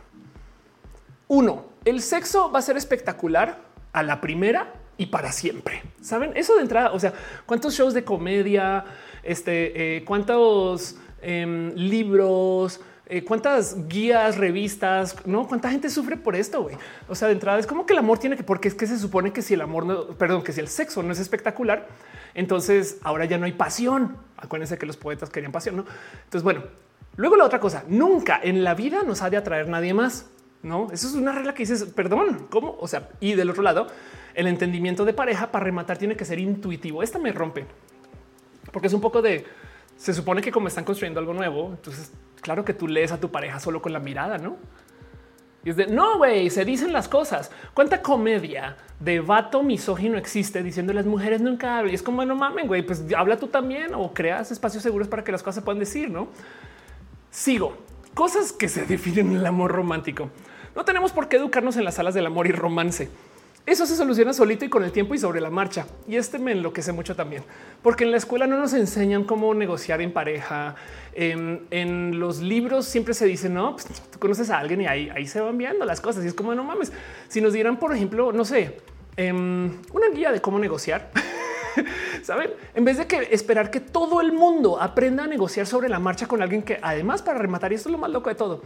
Uno, 1.27 1.65
el 1.85 2.01
sexo 2.01 2.51
va 2.51 2.59
a 2.59 2.61
ser 2.61 2.75
espectacular 2.75 3.59
a 3.95 4.03
la 4.03 4.19
primera 4.19 4.73
y 4.97 5.07
para 5.07 5.31
siempre. 5.31 5.81
Saben 6.01 6.31
eso 6.35 6.55
de 6.55 6.61
entrada. 6.61 6.91
O 6.91 6.99
sea, 6.99 7.13
cuántos 7.45 7.73
shows 7.73 7.93
de 7.93 8.03
comedia, 8.03 8.85
este, 9.23 9.97
eh, 9.97 10.03
cuántos 10.03 10.97
em, 11.21 11.73
libros, 11.75 12.81
eh, 13.07 13.23
cuántas 13.23 13.87
guías, 13.87 14.37
revistas, 14.37 15.15
no 15.25 15.47
cuánta 15.47 15.69
gente 15.69 15.89
sufre 15.89 16.17
por 16.17 16.35
esto. 16.35 16.63
güey. 16.63 16.75
O 17.07 17.15
sea, 17.15 17.29
de 17.29 17.33
entrada 17.33 17.57
es 17.57 17.67
como 17.67 17.85
que 17.85 17.93
el 17.93 17.99
amor 17.99 18.19
tiene 18.19 18.35
que, 18.35 18.43
porque 18.43 18.67
es 18.67 18.75
que 18.75 18.85
se 18.85 18.99
supone 18.99 19.31
que 19.31 19.41
si 19.41 19.53
el 19.53 19.61
amor, 19.61 19.85
no, 19.85 20.07
perdón, 20.09 20.43
que 20.43 20.51
si 20.51 20.59
el 20.59 20.67
sexo 20.67 21.01
no 21.01 21.13
es 21.13 21.19
espectacular, 21.19 21.87
entonces 22.33 22.97
ahora 23.01 23.23
ya 23.23 23.37
no 23.37 23.45
hay 23.45 23.53
pasión. 23.53 24.17
Acuérdense 24.35 24.77
que 24.77 24.85
los 24.85 24.97
poetas 24.97 25.29
querían 25.29 25.53
pasión. 25.53 25.77
¿no? 25.77 25.85
Entonces, 26.25 26.43
bueno, 26.43 26.63
luego 27.15 27.37
la 27.37 27.45
otra 27.45 27.61
cosa, 27.61 27.85
nunca 27.87 28.39
en 28.43 28.65
la 28.65 28.73
vida 28.73 29.03
nos 29.03 29.21
ha 29.21 29.29
de 29.29 29.37
atraer 29.37 29.69
nadie 29.69 29.93
más. 29.93 30.29
No, 30.63 30.87
eso 30.91 31.07
es 31.07 31.13
una 31.13 31.31
regla 31.31 31.53
que 31.53 31.63
dices, 31.63 31.85
perdón, 31.85 32.47
¿cómo? 32.49 32.75
O 32.79 32.87
sea, 32.87 33.09
y 33.19 33.33
del 33.33 33.49
otro 33.49 33.61
lado, 33.61 33.87
el 34.33 34.47
entendimiento 34.47 35.05
de 35.05 35.13
pareja 35.13 35.51
para 35.51 35.65
rematar 35.65 35.97
tiene 35.97 36.15
que 36.15 36.25
ser 36.25 36.39
intuitivo. 36.39 37.03
Esta 37.03 37.19
me 37.19 37.31
rompe 37.31 37.65
porque 38.75 38.87
es 38.87 38.93
un 38.93 38.99
poco 38.99 39.21
de 39.21 39.45
se 39.95 40.13
supone 40.13 40.41
que 40.41 40.51
como 40.51 40.67
están 40.67 40.83
construyendo 40.83 41.21
algo 41.21 41.33
nuevo, 41.33 41.69
entonces 41.69 42.11
claro 42.41 42.65
que 42.65 42.73
tú 42.73 42.89
lees 42.89 43.13
a 43.13 43.19
tu 43.21 43.31
pareja 43.31 43.57
solo 43.57 43.81
con 43.81 43.93
la 43.93 43.99
mirada, 43.99 44.37
no? 44.37 44.57
Y 45.63 45.69
es 45.69 45.77
de 45.77 45.87
no, 45.87 46.17
güey, 46.17 46.49
se 46.49 46.65
dicen 46.65 46.91
las 46.91 47.07
cosas. 47.07 47.51
¿Cuánta 47.73 48.01
comedia 48.01 48.75
de 48.99 49.21
vato 49.21 49.63
misógino 49.63 50.17
existe 50.17 50.61
diciendo 50.61 50.91
las 50.91 51.05
mujeres 51.05 51.39
nunca 51.39 51.77
hablan? 51.77 51.93
Y 51.93 51.95
es 51.95 52.03
como 52.03 52.25
no 52.25 52.35
mamen, 52.35 52.67
güey, 52.67 52.85
pues 52.85 53.05
habla 53.15 53.37
tú 53.37 53.47
también 53.47 53.95
o 53.95 54.13
creas 54.13 54.51
espacios 54.51 54.83
seguros 54.83 55.07
para 55.07 55.23
que 55.23 55.31
las 55.31 55.41
cosas 55.41 55.55
se 55.55 55.61
puedan 55.61 55.79
decir, 55.79 56.09
no? 56.09 56.27
Sigo 57.31 57.77
cosas 58.13 58.51
que 58.51 58.67
se 58.67 58.85
definen 58.85 59.31
en 59.31 59.37
el 59.37 59.45
amor 59.45 59.71
romántico. 59.71 60.29
No 60.75 60.83
tenemos 60.83 61.13
por 61.13 61.29
qué 61.29 61.37
educarnos 61.37 61.77
en 61.77 61.85
las 61.85 61.95
salas 61.95 62.13
del 62.13 62.25
amor 62.25 62.47
y 62.47 62.51
romance. 62.51 63.09
Eso 63.65 63.87
se 63.87 63.95
soluciona 63.95 64.31
solito 64.31 64.63
y 64.63 64.69
con 64.69 64.83
el 64.83 64.91
tiempo 64.91 65.15
y 65.15 65.17
sobre 65.17 65.41
la 65.41 65.49
marcha. 65.49 65.87
Y 66.07 66.17
este 66.17 66.37
me 66.37 66.51
enloquece 66.51 66.91
mucho 66.91 67.15
también, 67.15 67.43
porque 67.81 68.03
en 68.03 68.11
la 68.11 68.17
escuela 68.17 68.45
no 68.45 68.57
nos 68.59 68.73
enseñan 68.73 69.23
cómo 69.23 69.53
negociar 69.55 70.01
en 70.01 70.13
pareja. 70.13 70.75
En, 71.13 72.19
los 72.19 72.41
libros 72.41 72.85
siempre 72.85 73.15
se 73.15 73.25
dice, 73.25 73.49
no, 73.49 73.71
pues, 73.71 73.87
tú 74.11 74.19
conoces 74.19 74.51
a 74.51 74.59
alguien 74.59 74.81
y 74.81 74.87
ahí, 74.87 75.09
ahí 75.15 75.25
se 75.25 75.41
van 75.41 75.57
viendo 75.57 75.83
las 75.83 75.99
cosas. 75.99 76.23
Y 76.25 76.27
es 76.27 76.35
como, 76.35 76.53
no 76.53 76.63
mames, 76.63 76.91
si 77.27 77.41
nos 77.41 77.53
dieran, 77.53 77.77
por 77.77 77.95
ejemplo, 77.95 78.31
no 78.31 78.45
sé, 78.45 78.77
em, 79.17 79.81
una 79.93 80.09
guía 80.13 80.31
de 80.31 80.41
cómo 80.41 80.59
negociar. 80.59 81.09
Saben, 82.21 82.51
en 82.75 82.85
vez 82.85 82.97
de 82.97 83.07
que 83.07 83.29
esperar 83.31 83.71
que 83.71 83.79
todo 83.79 84.21
el 84.21 84.31
mundo 84.31 84.79
aprenda 84.79 85.23
a 85.23 85.27
negociar 85.27 85.65
sobre 85.65 85.89
la 85.89 85.99
marcha 85.99 86.27
con 86.27 86.43
alguien 86.43 86.61
que 86.61 86.77
además 86.81 87.23
para 87.23 87.39
rematar, 87.39 87.71
y 87.71 87.75
esto 87.75 87.89
es 87.89 87.93
lo 87.93 87.97
más 87.97 88.11
loco 88.11 88.29
de 88.29 88.35
todo, 88.35 88.61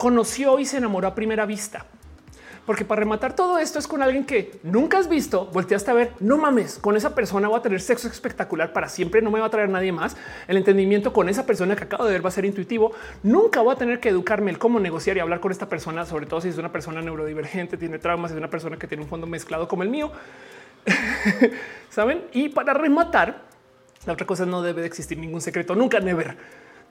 conoció 0.00 0.58
y 0.58 0.64
se 0.64 0.78
enamoró 0.78 1.08
a 1.08 1.14
primera 1.14 1.44
vista. 1.44 1.84
Porque 2.64 2.86
para 2.86 3.00
rematar 3.00 3.36
todo 3.36 3.58
esto 3.58 3.78
es 3.78 3.86
con 3.86 4.02
alguien 4.02 4.24
que 4.24 4.58
nunca 4.62 4.96
has 4.96 5.10
visto, 5.10 5.46
volteaste 5.52 5.90
a 5.90 5.94
ver, 5.94 6.12
no 6.20 6.38
mames, 6.38 6.78
con 6.78 6.96
esa 6.96 7.14
persona 7.14 7.48
voy 7.48 7.58
a 7.58 7.62
tener 7.62 7.82
sexo 7.82 8.08
espectacular 8.08 8.72
para 8.72 8.88
siempre, 8.88 9.20
no 9.20 9.30
me 9.30 9.40
va 9.40 9.46
a 9.46 9.50
traer 9.50 9.68
nadie 9.68 9.92
más. 9.92 10.16
El 10.48 10.56
entendimiento 10.56 11.12
con 11.12 11.28
esa 11.28 11.44
persona 11.44 11.76
que 11.76 11.84
acabo 11.84 12.06
de 12.06 12.12
ver 12.12 12.24
va 12.24 12.30
a 12.30 12.32
ser 12.32 12.46
intuitivo. 12.46 12.92
Nunca 13.22 13.60
voy 13.60 13.74
a 13.74 13.76
tener 13.76 14.00
que 14.00 14.08
educarme 14.08 14.50
el 14.50 14.58
cómo 14.58 14.80
negociar 14.80 15.18
y 15.18 15.20
hablar 15.20 15.40
con 15.40 15.52
esta 15.52 15.68
persona, 15.68 16.06
sobre 16.06 16.24
todo 16.24 16.40
si 16.40 16.48
es 16.48 16.56
una 16.56 16.72
persona 16.72 17.02
neurodivergente, 17.02 17.76
tiene 17.76 17.98
traumas, 17.98 18.30
es 18.30 18.38
una 18.38 18.48
persona 18.48 18.78
que 18.78 18.86
tiene 18.86 19.02
un 19.02 19.08
fondo 19.10 19.26
mezclado 19.26 19.68
como 19.68 19.82
el 19.82 19.90
mío. 19.90 20.10
Saben? 21.90 22.22
Y 22.32 22.48
para 22.48 22.72
rematar, 22.72 23.42
la 24.06 24.14
otra 24.14 24.26
cosa 24.26 24.46
no 24.46 24.62
debe 24.62 24.80
de 24.80 24.86
existir 24.86 25.18
ningún 25.18 25.42
secreto, 25.42 25.74
nunca, 25.74 26.00
never. 26.00 26.38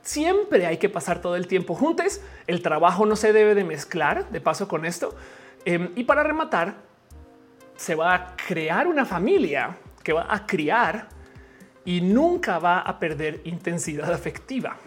Siempre 0.02 0.66
hay 0.66 0.78
que 0.78 0.90
pasar 0.90 1.22
todo 1.22 1.36
el 1.36 1.48
tiempo 1.48 1.76
juntos. 1.76 2.22
El 2.48 2.62
trabajo 2.62 3.06
no 3.06 3.16
se 3.16 3.34
debe 3.34 3.56
de 3.56 3.64
mezclar 3.64 4.30
de 4.30 4.42
paso 4.42 4.68
con 4.68 4.86
esto. 4.86 5.16
Em, 5.66 5.92
y 5.96 6.04
para 6.04 6.24
rematar, 6.24 6.76
se 7.76 7.96
va 7.96 8.14
a 8.14 8.36
crear 8.36 8.88
una 8.88 9.06
familia 9.06 9.78
que 10.04 10.14
va 10.14 10.28
a 10.30 10.46
criar 10.46 11.08
y 11.86 12.02
nunca 12.02 12.60
va 12.60 12.80
a 12.80 13.00
perder 13.00 13.42
intensidad 13.46 14.12
afectiva. 14.12 14.78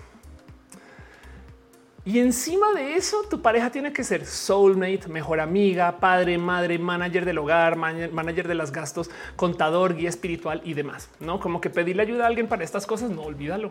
Y 2.05 2.19
encima 2.19 2.73
de 2.75 2.97
eso, 2.97 3.23
tu 3.31 3.41
pareja 3.41 3.71
tiene 3.71 3.93
que 3.93 4.03
ser 4.03 4.27
soulmate, 4.27 5.07
mejor 5.07 5.39
amiga, 5.39 6.01
padre, 6.01 6.37
madre, 6.37 6.77
manager 6.79 7.25
del 7.25 7.39
hogar, 7.39 7.77
manager 7.77 8.49
de 8.49 8.57
los 8.57 8.73
gastos, 8.73 9.09
contador, 9.37 9.95
guía 9.95 10.09
espiritual 10.09 10.61
y 10.65 10.75
demás. 10.75 11.09
No 11.21 11.39
como 11.39 11.61
que 11.61 11.71
pedirle 11.71 12.03
ayuda 12.03 12.25
a 12.25 12.27
alguien 12.27 12.49
para 12.49 12.65
estas 12.65 12.87
cosas, 12.87 13.11
no 13.11 13.23
olvídalo. 13.23 13.71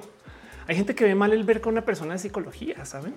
Hay 0.68 0.76
gente 0.76 0.96
que 0.96 1.04
ve 1.04 1.16
mal 1.16 1.34
el 1.34 1.44
ver 1.44 1.62
con 1.62 1.74
una 1.74 1.84
persona 1.84 2.14
de 2.14 2.20
psicología, 2.20 2.86
saben? 2.86 3.14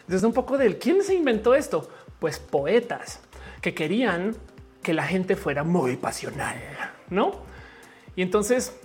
Entonces, 0.00 0.24
un 0.24 0.32
poco 0.32 0.58
del 0.58 0.78
quién 0.78 1.02
se 1.02 1.14
inventó 1.14 1.54
esto 1.54 1.88
pues 2.18 2.38
poetas 2.38 3.20
que 3.60 3.74
querían 3.74 4.36
que 4.82 4.92
la 4.92 5.04
gente 5.04 5.36
fuera 5.36 5.64
muy 5.64 5.96
pasional, 5.96 6.56
¿no? 7.08 7.32
Y 8.16 8.22
entonces 8.22 8.76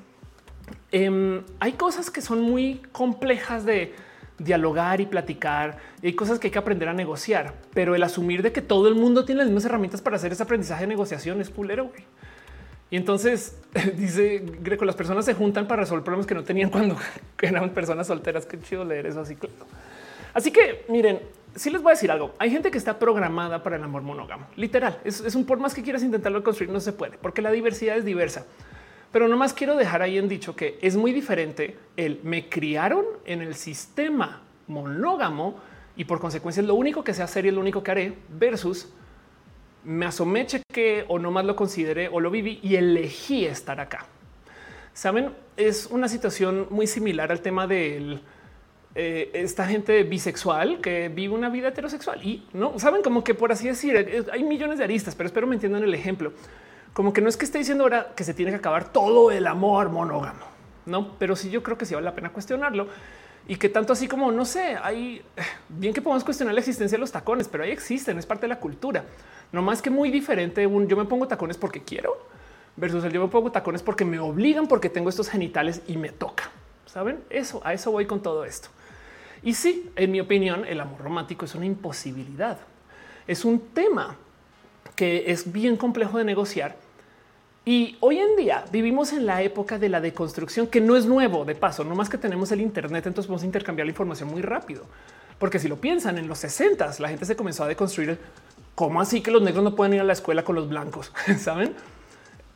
em, 0.92 1.44
hay 1.60 1.74
cosas 1.74 2.10
que 2.10 2.22
son 2.22 2.42
muy 2.42 2.82
complejas 2.92 3.66
de 3.66 3.94
dialogar 4.38 5.02
y 5.02 5.06
platicar. 5.06 5.78
Y 6.02 6.08
hay 6.08 6.14
cosas 6.14 6.40
que 6.40 6.48
hay 6.48 6.52
que 6.52 6.60
aprender 6.60 6.90
a 6.90 6.94
negociar, 6.94 7.56
pero 7.74 7.96
el 7.96 8.04
asumir 8.04 8.42
de 8.42 8.52
que 8.52 8.62
todo 8.62 8.88
el 8.88 8.96
mundo 8.96 9.26
tiene 9.26 9.40
las 9.40 9.48
mismas 9.48 9.66
herramientas 9.66 10.02
para 10.02 10.16
hacer 10.16 10.32
ese 10.32 10.44
aprendizaje 10.44 10.82
de 10.82 10.88
negociación 10.88 11.42
es 11.42 11.50
culero. 11.50 11.92
Y 12.90 12.96
entonces 12.96 13.58
dice 13.98 14.44
Greco, 14.62 14.86
las 14.86 14.96
personas 14.96 15.26
se 15.26 15.34
juntan 15.34 15.68
para 15.68 15.82
resolver 15.82 16.04
problemas 16.04 16.26
que 16.26 16.36
no 16.36 16.44
tenían 16.44 16.70
cuando 16.70 16.98
eran 17.42 17.70
personas 17.72 18.08
solteras. 18.08 18.46
Qué 18.46 18.60
chido 18.62 18.86
leer 18.86 19.08
eso 19.08 19.22
así. 19.22 19.38
Así 20.34 20.52
que 20.52 20.86
miren, 20.88 21.20
sí 21.56 21.70
les 21.70 21.82
voy 21.82 21.92
a 21.92 21.94
decir 21.96 22.12
algo. 22.12 22.34
Hay 22.40 22.52
gente 22.52 22.72
que 22.72 22.78
está 22.78 23.00
programada 23.00 23.64
para 23.64 23.76
el 23.76 23.84
amor 23.84 24.02
monógamo. 24.02 24.48
Literal. 24.56 25.00
Es, 25.04 25.22
es 25.22 25.36
un 25.36 25.46
por 25.46 25.60
más 25.60 25.74
que 25.74 25.84
quieras 25.84 26.04
intentarlo 26.04 26.44
construir, 26.44 26.72
no 26.72 26.80
se 26.80 26.94
puede 26.94 27.18
porque 27.18 27.42
la 27.42 27.52
diversidad 27.52 27.98
es 27.98 28.06
diversa. 28.06 28.46
Pero 29.12 29.28
nomás 29.28 29.54
quiero 29.54 29.76
dejar 29.76 30.02
ahí 30.02 30.18
en 30.18 30.28
dicho 30.28 30.56
que 30.56 30.78
es 30.82 30.98
muy 30.98 31.14
diferente 31.14 31.78
el 31.96 32.20
me 32.24 32.50
criaron 32.50 33.06
en 33.26 33.42
el 33.42 33.56
sistema 33.56 34.44
monógamo 34.68 35.60
y 35.96 36.06
por 36.06 36.20
consecuencia 36.20 36.62
es 36.62 36.68
lo 36.68 36.76
único 36.76 37.04
que 37.04 37.14
sé 37.14 37.24
hacer 37.24 37.46
y 37.46 37.50
es 37.50 37.54
lo 37.54 37.62
único 37.62 37.84
que 37.84 37.92
haré 37.92 38.14
versus 38.30 38.90
me 39.88 40.06
asomé, 40.06 40.46
chequé 40.46 41.06
o 41.08 41.18
nomás 41.18 41.46
lo 41.46 41.56
consideré 41.56 42.10
o 42.10 42.20
lo 42.20 42.30
viví 42.30 42.60
y 42.62 42.76
elegí 42.76 43.46
estar 43.46 43.80
acá. 43.80 44.06
Saben, 44.94 45.32
es 45.56 45.88
una 45.88 46.10
situación 46.10 46.68
muy 46.70 46.88
similar 46.88 47.32
al 47.32 47.40
tema 47.40 47.68
del 47.68 48.22
eh, 48.96 49.32
esta 49.34 49.66
gente 49.66 50.04
bisexual 50.04 50.82
que 50.82 51.08
vive 51.08 51.34
una 51.34 51.50
vida 51.50 51.70
heterosexual 51.70 52.22
y 52.22 52.46
no 52.52 52.78
saben 52.80 53.02
como 53.02 53.24
que 53.24 53.34
por 53.34 53.54
así 53.54 53.68
decir, 53.68 54.26
hay 54.30 54.44
millones 54.44 54.78
de 54.80 54.84
aristas, 54.84 55.16
pero 55.16 55.28
espero 55.28 55.48
me 55.48 55.56
entiendan 55.56 55.84
el 55.84 55.94
ejemplo. 55.94 56.34
Como 56.92 57.14
que 57.14 57.22
no 57.22 57.30
es 57.30 57.38
que 57.38 57.46
esté 57.46 57.60
diciendo 57.60 57.86
ahora 57.86 58.12
que 58.14 58.26
se 58.26 58.34
tiene 58.34 58.52
que 58.52 58.58
acabar 58.58 58.92
todo 58.92 59.32
el 59.32 59.48
amor 59.48 59.90
monógamo, 59.90 60.46
no, 60.86 61.18
pero 61.18 61.38
sí 61.38 61.50
yo 61.50 61.64
creo 61.64 61.78
que 61.78 61.86
sí 61.86 61.94
vale 61.94 62.06
la 62.06 62.16
pena 62.16 62.32
cuestionarlo 62.34 62.88
y 63.48 63.56
que 63.56 63.70
tanto 63.70 63.94
así 63.94 64.10
como 64.10 64.32
no 64.34 64.44
sé, 64.44 64.76
hay 64.82 65.22
bien 65.70 65.94
que 65.94 66.02
podemos 66.02 66.26
cuestionar 66.26 66.54
la 66.54 66.60
existencia 66.60 66.98
de 66.98 67.00
los 67.00 67.12
tacones, 67.14 67.48
pero 67.48 67.64
ahí 67.64 67.72
existen, 67.72 68.18
es 68.18 68.26
parte 68.26 68.42
de 68.42 68.50
la 68.50 68.60
cultura. 68.60 69.06
No 69.52 69.62
más 69.62 69.82
que 69.82 69.90
muy 69.90 70.12
diferente 70.12 70.68
un 70.68 70.88
yo 70.88 70.98
me 70.98 71.06
pongo 71.06 71.28
tacones 71.28 71.58
porque 71.58 71.82
quiero 71.84 72.18
versus 72.78 73.04
el 73.04 73.12
yo 73.12 73.22
me 73.22 73.28
pongo 73.28 73.52
tacones 73.52 73.82
porque 73.82 74.06
me 74.06 74.20
obligan 74.20 74.68
porque 74.68 74.90
tengo 74.90 75.10
estos 75.10 75.30
genitales 75.30 75.82
y 75.88 75.98
me 75.98 76.10
toca. 76.10 76.50
Saben 76.86 77.20
eso, 77.30 77.60
a 77.66 77.74
eso 77.74 77.92
voy 77.92 78.06
con 78.06 78.22
todo 78.22 78.46
esto. 78.46 78.70
Y 79.44 79.54
sí, 79.54 79.92
en 79.96 80.12
mi 80.12 80.20
opinión, 80.20 80.64
el 80.66 80.80
amor 80.80 81.02
romántico 81.02 81.46
es 81.46 81.54
una 81.56 81.66
imposibilidad. 81.66 82.58
Es 83.28 83.44
un 83.44 83.60
tema 83.60 84.16
que 84.96 85.32
es 85.32 85.52
bien 85.52 85.76
complejo 85.76 86.18
de 86.18 86.24
negociar. 86.24 86.76
Y 87.66 87.98
hoy 88.00 88.20
en 88.20 88.36
día 88.38 88.64
vivimos 88.72 89.12
en 89.12 89.26
la 89.26 89.42
época 89.42 89.78
de 89.78 89.90
la 89.90 90.00
deconstrucción, 90.00 90.68
que 90.68 90.80
no 90.80 90.96
es 90.96 91.06
nuevo 91.06 91.44
de 91.44 91.54
paso, 91.54 91.84
no 91.84 91.96
más 91.96 92.10
que 92.10 92.18
tenemos 92.18 92.52
el 92.52 92.62
Internet, 92.62 93.06
entonces 93.06 93.28
podemos 93.28 93.44
intercambiar 93.44 93.86
la 93.86 93.92
información 93.92 94.30
muy 94.30 94.42
rápido. 94.42 94.86
Porque 95.38 95.60
si 95.60 95.68
lo 95.68 95.76
piensan, 95.76 96.18
en 96.18 96.28
los 96.28 96.40
60 96.40 96.96
la 97.00 97.10
gente 97.10 97.26
se 97.26 97.36
comenzó 97.36 97.66
a 97.66 97.68
deconstruir 97.68 98.18
cómo 98.78 99.02
así 99.02 99.22
que 99.22 99.32
los 99.32 99.42
negros 99.42 99.64
no 99.64 99.74
pueden 99.74 99.96
ir 99.96 100.02
a 100.02 100.04
la 100.04 100.14
escuela 100.14 100.44
con 100.44 100.54
los 100.54 100.70
blancos, 100.70 101.12
saben? 101.40 101.74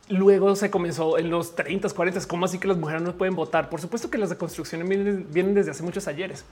Luego 0.08 0.54
se 0.54 0.70
comenzó 0.70 1.18
en 1.18 1.30
los 1.30 1.56
30, 1.56 1.88
40, 1.90 2.20
cómo 2.28 2.44
así 2.44 2.60
que 2.60 2.68
las 2.68 2.76
mujeres 2.76 3.02
no 3.02 3.16
pueden 3.16 3.34
votar. 3.34 3.68
Por 3.68 3.80
supuesto 3.80 4.08
que 4.08 4.18
las 4.18 4.30
deconstrucciones 4.30 4.88
vienen, 4.88 5.54
desde 5.54 5.72
hace 5.72 5.82
muchos 5.82 6.06
ayeres 6.06 6.44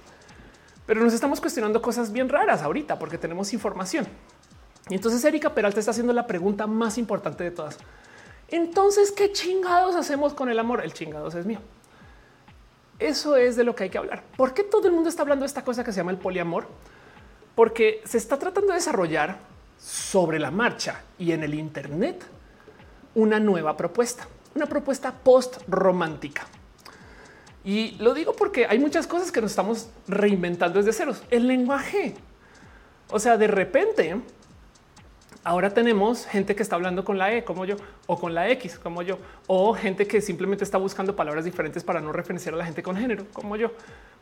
pero 0.87 1.05
nos 1.05 1.15
estamos 1.15 1.41
cuestionando 1.41 1.81
cosas 1.81 2.11
bien 2.11 2.29
raras 2.29 2.63
ahorita 2.63 2.99
porque 2.99 3.17
tenemos 3.17 3.53
información. 3.53 4.09
Y 4.89 4.95
entonces 4.97 5.25
Erika 5.25 5.55
Peralta 5.55 5.79
está 5.79 5.93
haciendo 5.93 6.13
la 6.13 6.27
pregunta 6.27 6.67
más 6.67 6.99
importante 6.99 7.45
de 7.45 7.53
todas. 7.53 7.79
Entonces, 8.49 9.13
¿qué 9.13 9.31
chingados 9.31 9.95
hacemos 9.95 10.35
con 10.35 10.49
el 10.49 10.59
amor? 10.59 10.83
El 10.83 10.93
chingados 10.93 11.37
es 11.37 11.47
mío. 11.47 11.61
Eso 12.99 13.37
es 13.37 13.55
de 13.55 13.63
lo 13.63 13.77
que 13.77 13.85
hay 13.85 13.91
que 13.91 13.99
hablar. 13.99 14.25
¿Por 14.37 14.53
qué 14.53 14.65
todo 14.65 14.89
el 14.89 14.93
mundo 14.93 15.09
está 15.09 15.23
hablando 15.23 15.45
de 15.45 15.47
esta 15.47 15.63
cosa 15.63 15.85
que 15.85 15.93
se 15.93 15.99
llama 15.99 16.11
el 16.11 16.19
poliamor? 16.19 16.67
Porque 17.55 18.03
se 18.05 18.19
está 18.19 18.37
tratando 18.37 18.73
de 18.73 18.75
desarrollar 18.75 19.39
sobre 19.81 20.39
la 20.39 20.51
marcha 20.51 21.02
y 21.19 21.32
en 21.32 21.43
el 21.43 21.55
Internet 21.55 22.24
una 23.15 23.40
nueva 23.40 23.77
propuesta, 23.77 24.27
una 24.55 24.66
propuesta 24.66 25.12
post 25.12 25.59
romántica. 25.69 26.47
Y 27.65 27.93
lo 27.98 28.15
digo 28.15 28.35
porque 28.35 28.66
hay 28.66 28.78
muchas 28.78 29.07
cosas 29.07 29.32
que 29.32 29.40
nos 29.40 29.52
estamos 29.52 29.90
reinventando 30.09 30.78
desde 30.78 30.93
ceros. 30.93 31.23
El 31.31 31.47
lenguaje. 31.47 32.15
O 33.11 33.19
sea, 33.19 33.36
de 33.36 33.48
repente, 33.48 34.20
ahora 35.44 35.74
tenemos 35.74 36.27
gente 36.27 36.55
que 36.55 36.62
está 36.62 36.77
hablando 36.77 37.05
con 37.05 37.19
la 37.19 37.35
E 37.35 37.44
como 37.44 37.65
yo, 37.65 37.77
o 38.07 38.19
con 38.19 38.35
la 38.35 38.48
X 38.51 38.78
como 38.78 39.02
yo, 39.02 39.19
o 39.47 39.74
gente 39.74 40.07
que 40.07 40.20
simplemente 40.20 40.65
está 40.65 40.78
buscando 40.78 41.16
palabras 41.16 41.44
diferentes 41.44 41.85
para 41.85 42.01
no 42.01 42.12
referenciar 42.12 42.55
a 42.55 42.59
la 42.59 42.65
gente 42.65 42.82
con 42.82 42.97
género 42.97 43.27
como 43.32 43.57
yo. 43.57 43.73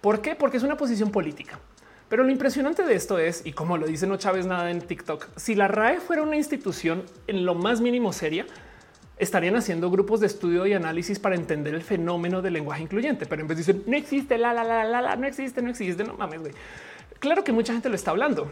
¿Por 0.00 0.20
qué? 0.20 0.34
Porque 0.34 0.56
es 0.56 0.62
una 0.62 0.76
posición 0.76 1.10
política. 1.10 1.60
Pero 2.08 2.24
lo 2.24 2.30
impresionante 2.30 2.84
de 2.84 2.94
esto 2.94 3.18
es, 3.18 3.44
y 3.44 3.52
como 3.52 3.76
lo 3.76 3.86
dice 3.86 4.06
No 4.06 4.16
Chávez 4.16 4.46
nada 4.46 4.70
en 4.70 4.80
TikTok, 4.80 5.26
si 5.36 5.54
la 5.54 5.68
RAE 5.68 6.00
fuera 6.00 6.22
una 6.22 6.36
institución 6.36 7.04
en 7.26 7.44
lo 7.44 7.54
más 7.54 7.80
mínimo 7.80 8.12
seria, 8.12 8.46
estarían 9.18 9.56
haciendo 9.56 9.90
grupos 9.90 10.20
de 10.20 10.26
estudio 10.26 10.66
y 10.66 10.72
análisis 10.72 11.18
para 11.18 11.34
entender 11.34 11.74
el 11.74 11.82
fenómeno 11.82 12.40
del 12.40 12.54
lenguaje 12.54 12.82
incluyente, 12.82 13.26
pero 13.26 13.42
en 13.42 13.48
vez 13.48 13.58
decir 13.58 13.82
no 13.86 13.96
existe, 13.96 14.38
la, 14.38 14.54
la, 14.54 14.64
la, 14.64 14.84
la, 14.84 15.02
la, 15.02 15.16
no 15.16 15.26
existe, 15.26 15.60
no 15.60 15.70
existe, 15.70 16.04
no 16.04 16.14
mames, 16.14 16.40
güey. 16.40 16.52
Claro 17.18 17.44
que 17.44 17.52
mucha 17.52 17.72
gente 17.72 17.88
lo 17.88 17.96
está 17.96 18.12
hablando. 18.12 18.50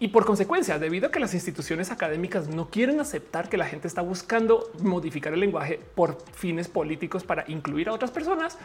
Y 0.00 0.08
por 0.08 0.24
consecuencia, 0.24 0.80
debido 0.80 1.06
a 1.06 1.10
que 1.12 1.20
las 1.20 1.32
instituciones 1.32 1.92
académicas 1.92 2.48
no 2.48 2.68
quieren 2.68 2.98
aceptar 2.98 3.48
que 3.48 3.56
la 3.56 3.66
gente 3.66 3.86
está 3.86 4.02
buscando 4.02 4.72
modificar 4.80 5.32
el 5.32 5.38
lenguaje 5.38 5.78
por 5.94 6.18
fines 6.32 6.66
políticos 6.66 7.22
para 7.22 7.44
incluir 7.46 7.88
a 7.88 7.92
otras 7.92 8.10
personas, 8.10 8.58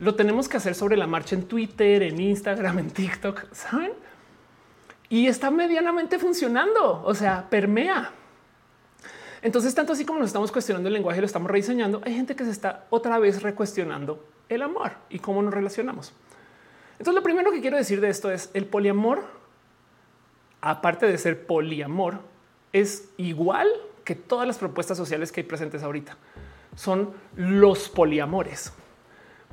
lo 0.00 0.14
tenemos 0.14 0.48
que 0.48 0.56
hacer 0.56 0.74
sobre 0.74 0.96
la 0.96 1.06
marcha 1.06 1.34
en 1.34 1.44
Twitter, 1.44 2.02
en 2.02 2.20
Instagram, 2.20 2.78
en 2.78 2.90
TikTok, 2.90 3.52
¿saben? 3.52 3.92
Y 5.10 5.26
está 5.26 5.50
medianamente 5.50 6.18
funcionando, 6.18 7.02
o 7.04 7.14
sea, 7.14 7.48
permea. 7.50 8.10
Entonces, 9.42 9.74
tanto 9.74 9.92
así 9.92 10.04
como 10.04 10.18
nos 10.18 10.28
estamos 10.28 10.50
cuestionando 10.50 10.88
el 10.88 10.94
lenguaje, 10.94 11.20
lo 11.20 11.26
estamos 11.26 11.50
rediseñando, 11.50 12.00
hay 12.04 12.14
gente 12.14 12.34
que 12.34 12.44
se 12.44 12.50
está 12.50 12.86
otra 12.90 13.18
vez 13.18 13.42
recuestionando 13.42 14.24
el 14.48 14.62
amor 14.62 14.92
y 15.10 15.18
cómo 15.18 15.42
nos 15.42 15.52
relacionamos. 15.52 16.12
Entonces, 16.92 17.14
lo 17.14 17.22
primero 17.22 17.50
que 17.50 17.60
quiero 17.60 17.76
decir 17.76 18.00
de 18.00 18.08
esto 18.08 18.30
es 18.30 18.50
el 18.54 18.66
poliamor, 18.66 19.24
aparte 20.62 21.06
de 21.06 21.18
ser 21.18 21.46
poliamor, 21.46 22.20
es 22.72 23.10
igual 23.18 23.68
que 24.04 24.14
todas 24.14 24.46
las 24.46 24.58
propuestas 24.58 24.96
sociales 24.96 25.30
que 25.30 25.40
hay 25.40 25.46
presentes 25.46 25.82
ahorita. 25.82 26.16
Son 26.74 27.12
los 27.36 27.88
poliamores. 27.88 28.72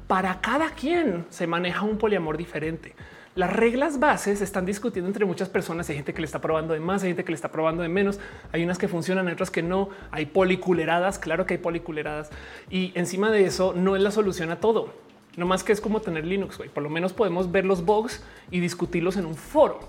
Para 0.08 0.40
cada 0.40 0.70
quien 0.70 1.26
se 1.30 1.48
maneja 1.48 1.84
un 1.84 1.98
poliamor 1.98 2.38
diferente. 2.38 2.96
Las 3.36 3.54
reglas 3.54 4.00
bases 4.00 4.42
están 4.42 4.66
discutiendo 4.66 5.08
entre 5.08 5.26
muchas 5.26 5.50
personas. 5.50 5.90
Hay 5.90 5.96
gente 5.96 6.14
que 6.14 6.22
le 6.22 6.26
está 6.26 6.40
probando 6.40 6.74
de 6.74 6.80
más, 6.80 7.04
hay 7.04 7.10
gente 7.10 7.24
que 7.24 7.32
le 7.32 7.36
está 7.36 7.52
probando 7.52 7.84
de 7.84 7.90
menos. 7.90 8.20
Hay 8.52 8.64
unas 8.64 8.78
que 8.78 8.88
funcionan, 8.88 9.28
otras 9.28 9.52
que 9.52 9.62
no. 9.62 9.90
Hay 10.10 10.26
policuleradas, 10.26 11.20
claro 11.20 11.46
que 11.46 11.56
hay 11.56 11.60
policuleradas. 11.60 12.30
Y 12.70 12.94
encima 12.96 13.30
de 13.32 13.46
eso 13.46 13.74
no 13.76 13.96
es 13.96 14.02
la 14.02 14.12
solución 14.12 14.50
a 14.50 14.62
todo. 14.62 14.94
No 15.36 15.46
más 15.46 15.64
que 15.64 15.74
es 15.74 15.82
como 15.82 16.02
tener 16.02 16.26
Linux. 16.26 16.58
Por 16.74 16.82
lo 16.82 16.90
menos 16.90 17.14
podemos 17.14 17.52
ver 17.52 17.66
los 17.66 17.86
bugs 17.86 18.24
y 18.50 18.60
discutirlos 18.62 19.18
en 19.18 19.26
un 19.26 19.36
foro 19.36 19.80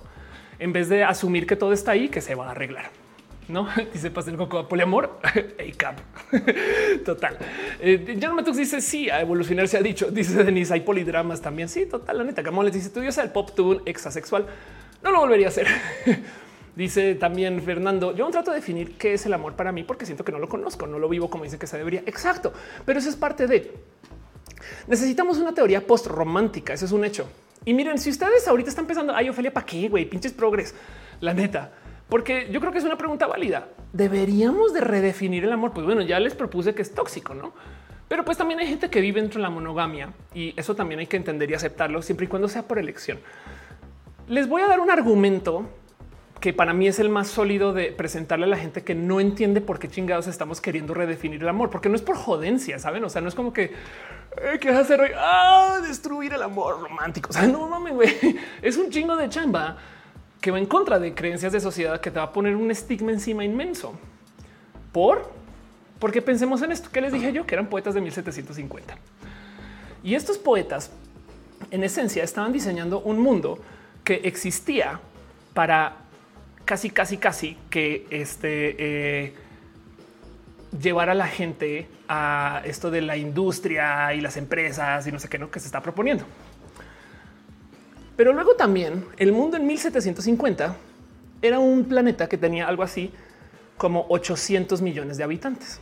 en 0.58 0.72
vez 0.72 0.88
de 0.88 1.04
asumir 1.04 1.46
que 1.46 1.56
todo 1.56 1.72
está 1.72 1.92
ahí, 1.92 2.08
que 2.08 2.20
se 2.20 2.34
va 2.34 2.48
a 2.48 2.50
arreglar. 2.50 2.90
No 3.48 3.66
dice 3.92 4.10
Pastel 4.10 4.36
Coco 4.36 4.68
poliamor. 4.68 5.18
hey, 5.58 5.72
cap. 5.76 5.98
total. 7.04 7.38
Eh, 7.80 8.18
John 8.20 8.36
Matux 8.36 8.56
dice 8.56 8.80
sí, 8.80 9.08
a 9.10 9.20
evolucionar 9.20 9.66
se 9.68 9.78
ha 9.78 9.82
dicho. 9.82 10.10
Dice 10.10 10.44
Denise, 10.44 10.74
hay 10.74 10.80
polidramas 10.80 11.40
también. 11.40 11.68
Sí, 11.68 11.86
total. 11.86 12.18
La 12.18 12.24
neta, 12.24 12.42
como 12.42 12.62
les 12.62 12.72
dice, 12.72 12.90
tú 12.90 13.00
dios 13.00 13.16
el 13.18 13.30
pop 13.30 13.50
tuvo 13.54 13.70
un 13.70 13.82
exasexual. 13.86 14.46
No 15.02 15.10
lo 15.10 15.20
volvería 15.20 15.46
a 15.46 15.48
hacer. 15.50 15.66
dice 16.76 17.14
también 17.14 17.62
Fernando, 17.62 18.14
yo 18.14 18.28
trato 18.30 18.50
de 18.50 18.56
definir 18.56 18.96
qué 18.96 19.14
es 19.14 19.26
el 19.26 19.32
amor 19.32 19.54
para 19.54 19.72
mí 19.72 19.82
porque 19.82 20.06
siento 20.06 20.24
que 20.24 20.30
no 20.32 20.38
lo 20.38 20.48
conozco, 20.48 20.86
no 20.86 20.98
lo 20.98 21.08
vivo 21.08 21.30
como 21.30 21.44
dice 21.44 21.58
que 21.58 21.66
se 21.66 21.78
debería. 21.78 22.02
Exacto, 22.06 22.52
pero 22.84 22.98
eso 22.98 23.08
es 23.08 23.16
parte 23.16 23.46
de. 23.46 23.72
Necesitamos 24.86 25.38
una 25.38 25.54
teoría 25.54 25.86
post 25.86 26.06
romántica. 26.06 26.74
Eso 26.74 26.84
es 26.84 26.92
un 26.92 27.04
hecho. 27.04 27.28
Y 27.64 27.74
miren, 27.74 27.98
si 27.98 28.10
ustedes 28.10 28.46
ahorita 28.46 28.70
están 28.70 28.86
pensando, 28.86 29.14
ay, 29.14 29.28
Ofelia, 29.28 29.52
¿para 29.52 29.66
qué, 29.66 29.88
güey? 29.88 30.04
Pinches 30.04 30.32
progres. 30.32 30.74
La 31.20 31.34
neta, 31.34 31.72
porque 32.08 32.48
yo 32.50 32.60
creo 32.60 32.72
que 32.72 32.78
es 32.78 32.84
una 32.84 32.96
pregunta 32.96 33.26
válida. 33.26 33.68
¿Deberíamos 33.92 34.72
de 34.72 34.80
redefinir 34.80 35.44
el 35.44 35.52
amor? 35.52 35.72
Pues 35.72 35.84
bueno, 35.84 36.02
ya 36.02 36.18
les 36.20 36.34
propuse 36.34 36.74
que 36.74 36.82
es 36.82 36.94
tóxico, 36.94 37.34
¿no? 37.34 37.52
Pero 38.08 38.24
pues 38.24 38.38
también 38.38 38.60
hay 38.60 38.66
gente 38.66 38.88
que 38.88 39.00
vive 39.00 39.20
dentro 39.20 39.38
de 39.38 39.42
la 39.42 39.50
monogamia 39.50 40.12
y 40.34 40.54
eso 40.58 40.74
también 40.74 41.00
hay 41.00 41.06
que 41.06 41.18
entender 41.18 41.50
y 41.50 41.54
aceptarlo 41.54 42.00
siempre 42.00 42.24
y 42.24 42.28
cuando 42.28 42.48
sea 42.48 42.62
por 42.62 42.78
elección. 42.78 43.18
Les 44.26 44.48
voy 44.48 44.62
a 44.62 44.66
dar 44.66 44.80
un 44.80 44.90
argumento 44.90 45.68
que 46.40 46.52
para 46.52 46.72
mí 46.72 46.86
es 46.86 46.98
el 47.00 47.10
más 47.10 47.28
sólido 47.28 47.72
de 47.72 47.92
presentarle 47.92 48.44
a 48.44 48.48
la 48.48 48.56
gente 48.56 48.82
que 48.82 48.94
no 48.94 49.20
entiende 49.20 49.60
por 49.60 49.78
qué 49.78 49.88
chingados 49.88 50.26
estamos 50.26 50.60
queriendo 50.60 50.94
redefinir 50.94 51.42
el 51.42 51.48
amor, 51.48 51.68
porque 51.68 51.88
no 51.88 51.96
es 51.96 52.02
por 52.02 52.16
jodencia, 52.16 52.78
saben? 52.78 53.04
O 53.04 53.08
sea, 53.10 53.20
no 53.20 53.28
es 53.28 53.34
como 53.34 53.52
que 53.52 53.72
qué 54.60 54.68
vas 54.68 54.78
a 54.78 54.80
hacer 54.80 55.00
hoy? 55.00 55.10
Ah, 55.16 55.80
destruir 55.86 56.32
el 56.32 56.42
amor 56.42 56.80
romántico. 56.80 57.30
O 57.30 57.32
sea, 57.32 57.46
no 57.46 57.68
mames, 57.68 57.94
güey, 57.94 58.08
es 58.62 58.76
un 58.76 58.88
chingo 58.88 59.16
de 59.16 59.28
chamba 59.28 59.76
que 60.40 60.50
va 60.50 60.58
en 60.58 60.66
contra 60.66 60.98
de 60.98 61.14
creencias 61.14 61.52
de 61.52 61.60
sociedad 61.60 62.00
que 62.00 62.10
te 62.10 62.18
va 62.18 62.26
a 62.26 62.32
poner 62.32 62.56
un 62.56 62.70
estigma 62.70 63.12
encima 63.12 63.44
inmenso. 63.44 63.94
¿Por? 64.92 65.30
Porque 65.98 66.22
pensemos 66.22 66.62
en 66.62 66.72
esto 66.72 66.90
que 66.90 67.00
les 67.00 67.12
dije 67.12 67.32
yo, 67.32 67.46
que 67.46 67.54
eran 67.54 67.68
poetas 67.68 67.94
de 67.94 68.00
1750. 68.00 68.96
Y 70.04 70.14
estos 70.14 70.38
poetas, 70.38 70.90
en 71.70 71.82
esencia, 71.82 72.22
estaban 72.22 72.52
diseñando 72.52 73.00
un 73.00 73.18
mundo 73.18 73.58
que 74.04 74.20
existía 74.24 75.00
para 75.54 75.96
casi, 76.64 76.90
casi, 76.90 77.16
casi 77.16 77.56
que 77.68 78.06
este 78.10 78.76
eh, 78.78 79.34
llevar 80.80 81.10
a 81.10 81.14
la 81.14 81.26
gente 81.26 81.88
a 82.08 82.62
esto 82.64 82.90
de 82.90 83.02
la 83.02 83.16
industria 83.16 84.14
y 84.14 84.20
las 84.20 84.36
empresas 84.36 85.06
y 85.06 85.12
no 85.12 85.18
sé 85.18 85.28
qué, 85.28 85.38
no 85.38 85.50
que 85.50 85.60
se 85.60 85.66
está 85.66 85.82
proponiendo. 85.82 86.24
Pero 88.18 88.32
luego 88.32 88.54
también 88.54 89.04
el 89.16 89.30
mundo 89.30 89.56
en 89.56 89.64
1750 89.64 90.74
era 91.40 91.60
un 91.60 91.84
planeta 91.84 92.28
que 92.28 92.36
tenía 92.36 92.66
algo 92.66 92.82
así 92.82 93.12
como 93.76 94.06
800 94.08 94.82
millones 94.82 95.18
de 95.18 95.22
habitantes. 95.22 95.78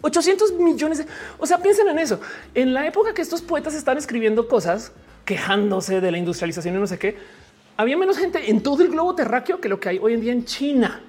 800 0.00 0.52
millones. 0.52 0.98
De, 0.98 1.06
o 1.38 1.44
sea, 1.44 1.58
piensen 1.58 1.88
en 1.88 1.98
eso. 1.98 2.20
En 2.54 2.72
la 2.72 2.86
época 2.86 3.14
que 3.14 3.20
estos 3.20 3.42
poetas 3.42 3.74
están 3.74 3.98
escribiendo 3.98 4.46
cosas, 4.46 4.92
quejándose 5.24 6.00
de 6.00 6.12
la 6.12 6.18
industrialización 6.18 6.76
y 6.76 6.78
no 6.78 6.86
sé 6.86 7.00
qué, 7.00 7.16
había 7.76 7.96
menos 7.96 8.16
gente 8.16 8.48
en 8.48 8.62
todo 8.62 8.84
el 8.84 8.90
globo 8.90 9.16
terráqueo 9.16 9.60
que 9.60 9.68
lo 9.68 9.80
que 9.80 9.88
hay 9.88 9.98
hoy 9.98 10.14
en 10.14 10.20
día 10.20 10.32
en 10.32 10.44
China. 10.44 11.00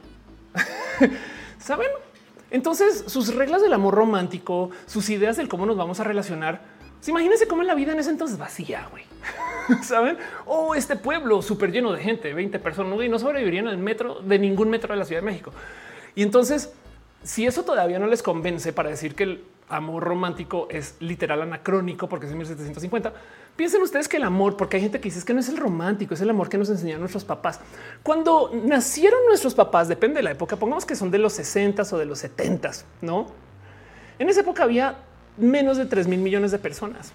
Saben? 1.60 1.92
Entonces, 2.50 3.04
sus 3.06 3.36
reglas 3.36 3.62
del 3.62 3.74
amor 3.74 3.94
romántico, 3.94 4.72
sus 4.88 5.12
ideas 5.12 5.38
del 5.38 5.48
cómo 5.48 5.68
nos 5.68 5.78
vamos 5.78 6.00
a 6.00 6.04
relacionar, 6.04 6.62
imagínense 7.06 7.48
cómo 7.48 7.62
la 7.62 7.76
vida 7.76 7.92
en 7.92 8.00
ese 8.00 8.10
entonces 8.10 8.40
vacía, 8.40 8.88
güey. 8.90 9.13
Saben? 9.84 10.18
O 10.46 10.76
este 10.76 10.96
pueblo 10.96 11.42
súper 11.42 11.72
lleno 11.72 11.92
de 11.94 12.02
gente, 12.02 12.34
20 12.34 12.60
personas, 12.60 13.02
y 13.04 13.10
no 13.10 13.20
sobrevivirían 13.20 13.68
al 13.68 13.78
metro 13.78 14.20
de 14.22 14.40
ningún 14.40 14.70
metro 14.70 14.94
de 14.94 15.00
la 15.00 15.06
Ciudad 15.06 15.22
de 15.22 15.26
México. 15.26 15.52
Y 16.16 16.24
entonces, 16.24 16.74
si 17.24 17.46
eso 17.46 17.64
todavía 17.64 18.00
no 18.00 18.08
les 18.08 18.22
convence 18.22 18.74
para 18.74 18.90
decir 18.90 19.16
que 19.16 19.24
el 19.24 19.44
amor 19.70 20.04
romántico 20.04 20.68
es 20.70 20.96
literal 21.00 21.42
anacrónico 21.42 22.08
porque 22.08 22.26
es 22.26 22.32
en 22.32 22.38
1750, 22.38 23.14
piensen 23.56 23.82
ustedes 23.82 24.08
que 24.08 24.18
el 24.18 24.24
amor, 24.24 24.58
porque 24.58 24.78
hay 24.78 24.84
gente 24.84 25.00
que 25.00 25.10
dice 25.10 25.26
que 25.26 25.34
no 25.34 25.40
es 25.40 25.50
el 25.50 25.58
romántico, 25.58 26.14
es 26.14 26.22
el 26.22 26.30
amor 26.30 26.50
que 26.50 26.58
nos 26.58 26.70
enseñaron 26.70 27.02
nuestros 27.02 27.24
papás. 27.24 27.60
Cuando 28.04 28.52
nacieron 28.66 29.20
nuestros 29.28 29.56
papás, 29.56 29.88
depende 29.88 30.18
de 30.18 30.24
la 30.24 30.32
época, 30.32 30.58
pongamos 30.58 30.86
que 30.86 30.96
son 30.96 31.10
de 31.10 31.18
los 31.18 31.34
60 31.34 31.84
o 31.92 31.98
de 31.98 32.06
los 32.06 32.20
70, 32.20 32.72
no? 33.02 33.28
En 34.20 34.30
esa 34.30 34.42
época 34.42 34.64
había 34.64 34.98
menos 35.38 35.78
de 35.78 35.86
3 35.86 36.08
mil 36.08 36.20
millones 36.20 36.52
de 36.52 36.60
personas. 36.60 37.14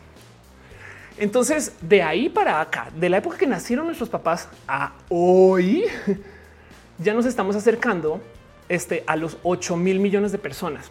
Entonces, 1.18 1.72
de 1.80 2.02
ahí 2.02 2.28
para 2.28 2.60
acá, 2.60 2.90
de 2.94 3.08
la 3.08 3.18
época 3.18 3.36
que 3.36 3.46
nacieron 3.46 3.86
nuestros 3.86 4.08
papás 4.08 4.48
a 4.66 4.92
hoy, 5.08 5.84
ya 6.98 7.12
nos 7.12 7.26
estamos 7.26 7.56
acercando 7.56 8.20
este, 8.68 9.02
a 9.06 9.16
los 9.16 9.36
8 9.42 9.76
mil 9.76 9.98
millones 9.98 10.30
de 10.32 10.38
personas. 10.38 10.90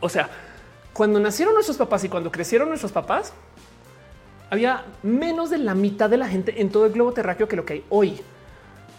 O 0.00 0.08
sea, 0.08 0.28
cuando 0.92 1.18
nacieron 1.18 1.54
nuestros 1.54 1.78
papás 1.78 2.04
y 2.04 2.08
cuando 2.08 2.30
crecieron 2.30 2.68
nuestros 2.68 2.92
papás, 2.92 3.32
había 4.50 4.84
menos 5.02 5.48
de 5.48 5.56
la 5.56 5.74
mitad 5.74 6.10
de 6.10 6.18
la 6.18 6.28
gente 6.28 6.60
en 6.60 6.70
todo 6.70 6.84
el 6.84 6.92
globo 6.92 7.12
terráqueo 7.12 7.48
que 7.48 7.56
lo 7.56 7.64
que 7.64 7.72
hay 7.72 7.84
hoy. 7.88 8.20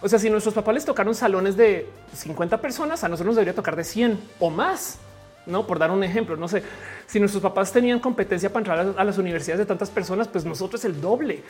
O 0.02 0.10
sea, 0.10 0.18
si 0.18 0.30
nuestros 0.30 0.56
papás 0.56 0.74
les 0.74 0.86
tocaron 0.86 1.14
salones 1.14 1.56
de 1.56 1.88
50 2.16 2.60
personas, 2.60 3.04
a 3.04 3.08
nosotros 3.08 3.28
nos 3.28 3.36
debería 3.36 3.54
tocar 3.54 3.76
de 3.76 3.84
100 3.84 4.20
o 4.40 4.50
más. 4.50 4.98
No, 5.46 5.68
por 5.68 5.78
dar 5.78 5.92
un 5.92 6.04
ejemplo, 6.04 6.38
no 6.38 6.48
sé 6.48 6.64
si 7.06 7.20
nuestros 7.20 7.44
papás 7.44 7.72
tenían 7.72 8.00
competencia 8.00 8.52
para 8.52 8.60
entrar 8.60 8.96
a 8.98 9.04
las 9.04 9.18
universidades 9.18 9.60
de 9.60 9.66
tantas 9.66 9.90
personas, 9.90 10.28
pues 10.28 10.46
nosotros 10.46 10.86
el 10.86 11.02
doble. 11.02 11.44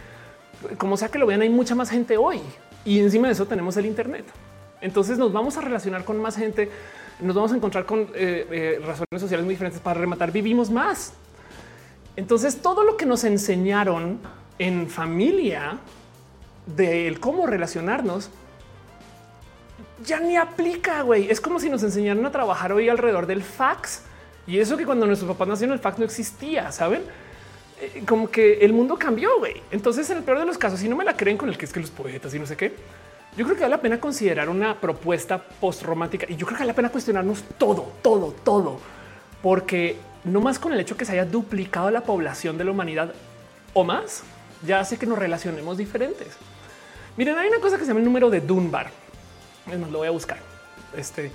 Como 0.78 0.98
sea 0.98 1.10
que 1.10 1.20
lo 1.20 1.28
vean, 1.28 1.42
hay 1.42 1.50
mucha 1.50 1.76
más 1.76 1.90
gente 1.90 2.18
hoy 2.18 2.40
y 2.86 3.00
encima 3.00 3.28
de 3.28 3.34
eso 3.34 3.46
tenemos 3.46 3.78
el 3.78 3.86
Internet. 3.86 4.26
Entonces 4.82 5.18
nos 5.18 5.32
vamos 5.32 5.58
a 5.58 5.62
relacionar 5.62 6.04
con 6.04 6.22
más 6.22 6.36
gente, 6.36 6.70
nos 7.20 7.36
vamos 7.36 7.54
a 7.54 7.56
encontrar 7.56 7.86
con 7.86 8.02
eh, 8.16 8.48
eh, 8.52 8.82
razones 8.86 9.22
sociales 9.22 9.46
muy 9.46 9.54
diferentes 9.54 9.80
para 9.80 10.00
rematar. 10.00 10.32
Vivimos 10.32 10.70
más. 10.70 11.14
Entonces 12.16 12.62
todo 12.62 12.84
lo 12.84 12.98
que 12.98 13.06
nos 13.06 13.24
enseñaron 13.24 14.20
en 14.60 14.90
familia 14.90 15.78
del 16.66 17.20
cómo 17.20 17.46
relacionarnos 17.46 18.30
ya 20.04 20.20
ni 20.20 20.38
aplica, 20.38 21.02
güey. 21.02 21.30
Es 21.30 21.42
como 21.42 21.60
si 21.60 21.70
nos 21.70 21.84
enseñaran 21.84 22.26
a 22.26 22.32
trabajar 22.32 22.72
hoy 22.72 22.90
alrededor 22.90 23.26
del 23.26 23.44
fax. 23.44 24.02
Y 24.46 24.60
eso 24.60 24.78
que 24.78 24.86
cuando 24.86 25.06
nuestros 25.06 25.32
papás 25.32 25.48
nacieron 25.48 25.74
el 25.74 25.80
fax 25.80 26.00
no 26.00 26.06
existía, 26.06 26.72
¿saben? 26.72 27.04
Eh, 27.82 28.04
como 28.08 28.30
que 28.30 28.60
el 28.60 28.74
mundo 28.74 28.98
cambió, 28.98 29.40
güey. 29.40 29.62
Entonces, 29.72 30.10
en 30.10 30.18
el 30.18 30.24
peor 30.24 30.40
de 30.40 30.46
los 30.46 30.58
casos, 30.58 30.80
si 30.80 30.90
no 30.90 30.96
me 30.96 31.04
la 31.04 31.16
creen 31.16 31.38
con 31.38 31.50
el 31.50 31.58
que 31.58 31.66
es 31.66 31.74
que 31.74 31.80
los 31.80 31.92
poetas 31.92 32.34
y 32.34 32.40
no 32.40 32.46
sé 32.46 32.58
qué, 32.58 32.74
yo 33.36 33.46
creo 33.46 33.56
que 33.56 33.64
vale 33.64 33.76
la 33.76 33.82
pena 33.82 34.00
considerar 34.00 34.48
una 34.48 34.80
propuesta 34.80 35.42
post 35.42 35.82
romántica 35.82 36.28
y 36.30 36.36
yo 36.36 36.46
creo 36.46 36.58
que 36.58 36.66
la 36.66 36.74
pena 36.74 36.90
cuestionarnos 36.90 37.44
todo, 37.58 37.92
todo, 38.04 38.36
todo, 38.44 38.80
porque 39.42 39.98
no 40.24 40.40
más 40.40 40.60
con 40.60 40.72
el 40.72 40.80
hecho 40.80 40.96
que 40.96 41.04
se 41.04 41.14
haya 41.14 41.26
duplicado 41.26 41.90
la 41.90 42.02
población 42.02 42.60
de 42.60 42.64
la 42.64 42.72
humanidad 42.72 43.14
o 43.74 43.84
más, 43.84 44.24
ya 44.66 44.80
hace 44.80 44.98
que 44.98 45.08
nos 45.08 45.18
relacionemos 45.18 45.78
diferentes. 45.78 46.38
Miren, 47.18 47.38
hay 47.38 47.48
una 47.48 47.60
cosa 47.60 47.78
que 47.78 47.84
se 47.84 47.88
llama 47.88 48.00
el 48.00 48.06
número 48.06 48.30
de 48.30 48.40
Dunbar. 48.40 48.92
Es 49.72 49.80
más, 49.80 49.92
lo 49.92 50.00
voy 50.00 50.08
a 50.08 50.12
buscar. 50.12 50.38
Este 50.96 51.32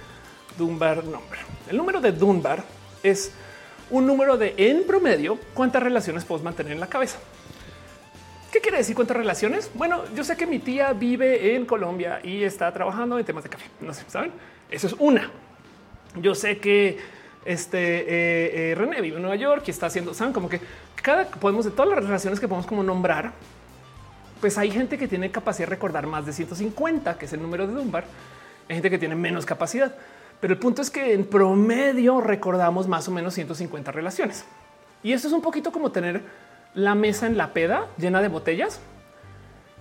Dunbar 0.57 1.05
nombre. 1.05 1.39
El 1.69 1.77
número 1.77 2.01
de 2.01 2.13
Dunbar 2.13 2.63
es 3.03 3.33
un 3.91 4.07
número 4.07 4.37
de 4.37 4.55
en 4.57 4.85
promedio 4.85 5.39
cuántas 5.55 5.83
relaciones 5.83 6.25
podemos 6.25 6.45
mantener 6.45 6.73
en 6.73 6.81
la 6.81 6.89
cabeza. 6.89 7.19
¿Qué 8.53 8.61
quiere 8.61 8.79
decir 8.79 8.95
cuántas 8.95 9.17
relaciones? 9.17 9.71
Bueno, 9.75 10.03
yo 10.15 10.25
sé 10.25 10.37
que 10.37 10.47
mi 10.47 10.59
tía 10.59 10.93
vive 10.93 11.55
en 11.55 11.67
Colombia 11.67 12.21
y 12.23 12.43
está 12.45 12.73
trabajando 12.73 13.19
en 13.19 13.25
temas 13.25 13.45
de 13.45 13.51
café. 13.51 13.67
No 13.81 13.93
sé, 13.93 14.05
saben? 14.09 14.33
Eso 14.71 14.87
es 14.87 14.95
una. 14.99 15.31
Yo 16.17 16.35
sé 16.35 16.59
que 16.59 16.99
este 17.45 17.79
eh, 17.79 18.71
eh, 18.71 18.75
René 18.75 19.01
vive 19.01 19.17
en 19.17 19.23
Nueva 19.23 19.37
York 19.37 19.65
y 19.67 19.71
está 19.71 19.87
haciendo, 19.87 20.15
saben, 20.15 20.33
como 20.33 20.49
que 20.49 20.61
cada 21.03 21.27
podemos 21.27 21.65
de 21.65 21.71
todas 21.71 21.91
las 21.91 22.05
relaciones 22.05 22.41
que 22.41 22.49
podemos 22.49 22.67
como 22.67 22.83
nombrar, 22.83 23.33
pues 24.41 24.59
hay 24.59 24.71
gente 24.71 24.99
que 24.99 25.09
tiene 25.09 25.31
capacidad 25.31 25.69
de 25.69 25.75
recordar 25.75 26.07
más 26.07 26.27
de 26.27 26.33
150, 26.33 27.19
que 27.19 27.27
es 27.27 27.33
el 27.33 27.43
número 27.43 27.67
de 27.67 27.75
Dunbar. 27.75 28.05
Hay 28.69 28.77
gente 28.77 28.91
que 28.91 28.99
tiene 28.99 29.15
menos 29.15 29.47
capacidad, 29.47 29.95
pero 30.41 30.53
el 30.53 30.59
punto 30.59 30.83
es 30.83 30.91
que 30.91 31.15
en 31.15 31.25
promedio 31.25 32.21
recordamos 32.21 32.87
más 32.87 33.09
o 33.09 33.11
menos 33.11 33.35
150 33.35 33.93
relaciones. 33.93 34.45
Y 35.03 35.13
esto 35.13 35.29
es 35.29 35.35
un 35.35 35.43
poquito 35.43 35.73
como 35.73 35.91
tener 35.91 36.23
la 36.75 36.95
mesa 36.95 37.27
en 37.27 37.37
la 37.37 37.53
peda 37.53 37.87
llena 37.99 38.21
de 38.21 38.29
botellas. 38.29 38.81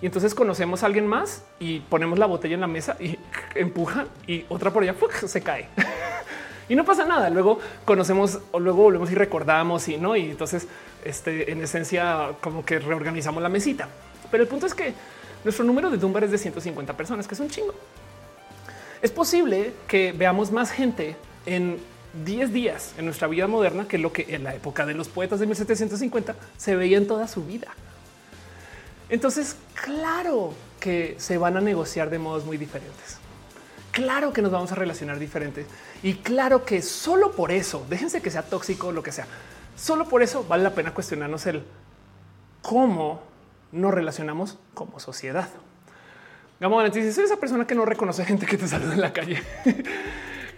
Y 0.02 0.06
entonces 0.06 0.36
conocemos 0.36 0.84
a 0.84 0.86
alguien 0.86 1.08
más 1.08 1.44
y 1.60 1.80
ponemos 1.80 2.20
la 2.20 2.28
botella 2.28 2.56
en 2.56 2.62
la 2.62 2.68
mesa 2.68 2.98
y 3.00 3.18
empuja 3.56 4.06
y 4.28 4.46
otra 4.50 4.72
por 4.72 4.84
allá 4.84 4.96
se 5.26 5.42
cae. 5.42 5.68
y 6.70 6.76
no 6.76 6.86
pasa 6.86 7.06
nada. 7.06 7.30
Luego 7.30 7.60
conocemos 7.84 8.40
o 8.52 8.60
luego 8.60 8.84
volvemos 8.84 9.12
y 9.12 9.16
recordamos 9.16 9.88
y 9.88 9.98
no. 9.98 10.16
Y 10.16 10.32
entonces, 10.32 10.68
este, 11.04 11.52
en 11.52 11.62
esencia, 11.62 12.34
como 12.42 12.64
que 12.64 12.80
reorganizamos 12.80 13.42
la 13.42 13.50
mesita. 13.50 13.90
Pero 14.32 14.44
el 14.44 14.50
punto 14.50 14.66
es 14.66 14.74
que 14.74 14.94
nuestro 15.44 15.66
número 15.66 15.90
de 15.90 15.98
Dunbar 15.98 16.24
es 16.24 16.32
de 16.32 16.38
150 16.38 16.96
personas, 16.96 17.28
que 17.28 17.36
es 17.36 17.40
un 17.40 17.50
chingo. 17.50 17.74
Es 19.02 19.12
posible 19.12 19.74
que 19.88 20.12
veamos 20.12 20.52
más 20.52 20.72
gente 20.72 21.16
en 21.46 21.80
10 22.26 22.52
días 22.52 22.94
en 22.98 23.06
nuestra 23.06 23.28
vida 23.28 23.48
moderna 23.48 23.88
que 23.88 23.98
lo 23.98 24.12
que 24.12 24.26
en 24.30 24.44
la 24.44 24.56
época 24.56 24.86
de 24.86 24.94
los 24.94 25.08
poetas 25.08 25.40
de 25.40 25.46
1750 25.46 26.36
se 26.58 26.76
veía 26.76 26.98
en 26.98 27.08
toda 27.08 27.28
su 27.28 27.46
vida. 27.46 27.68
Entonces, 29.10 29.56
claro 29.74 30.54
que 30.80 31.16
se 31.18 31.38
van 31.38 31.58
a 31.58 31.62
negociar 31.62 32.10
de 32.10 32.20
modos 32.20 32.46
muy 32.46 32.58
diferentes. 32.58 33.18
Claro 33.92 34.34
que 34.34 34.42
nos 34.42 34.52
vamos 34.52 34.72
a 34.72 34.76
relacionar 34.76 35.18
diferentes 35.18 35.66
y 36.04 36.16
claro 36.16 36.66
que 36.66 36.82
solo 36.82 37.32
por 37.32 37.52
eso, 37.52 37.86
déjense 37.90 38.22
que 38.22 38.30
sea 38.30 38.44
tóxico 38.44 38.92
lo 38.92 39.02
que 39.02 39.12
sea, 39.12 39.26
solo 39.76 40.08
por 40.08 40.22
eso 40.22 40.44
vale 40.44 40.64
la 40.64 40.76
pena 40.76 40.94
cuestionarnos 40.94 41.46
el 41.48 41.64
cómo 42.62 43.22
nos 43.72 43.94
relacionamos 43.94 44.58
como 44.74 45.00
sociedad. 45.00 45.50
Gamón, 46.60 46.92
si 46.92 47.12
soy 47.12 47.26
esa 47.26 47.38
persona 47.38 47.68
que 47.68 47.76
no 47.76 47.86
reconoce 47.86 48.26
gente 48.26 48.46
que 48.46 48.58
te 48.58 48.68
saluda 48.68 48.94
en 48.94 49.02
la 49.02 49.14
calle. 49.14 49.42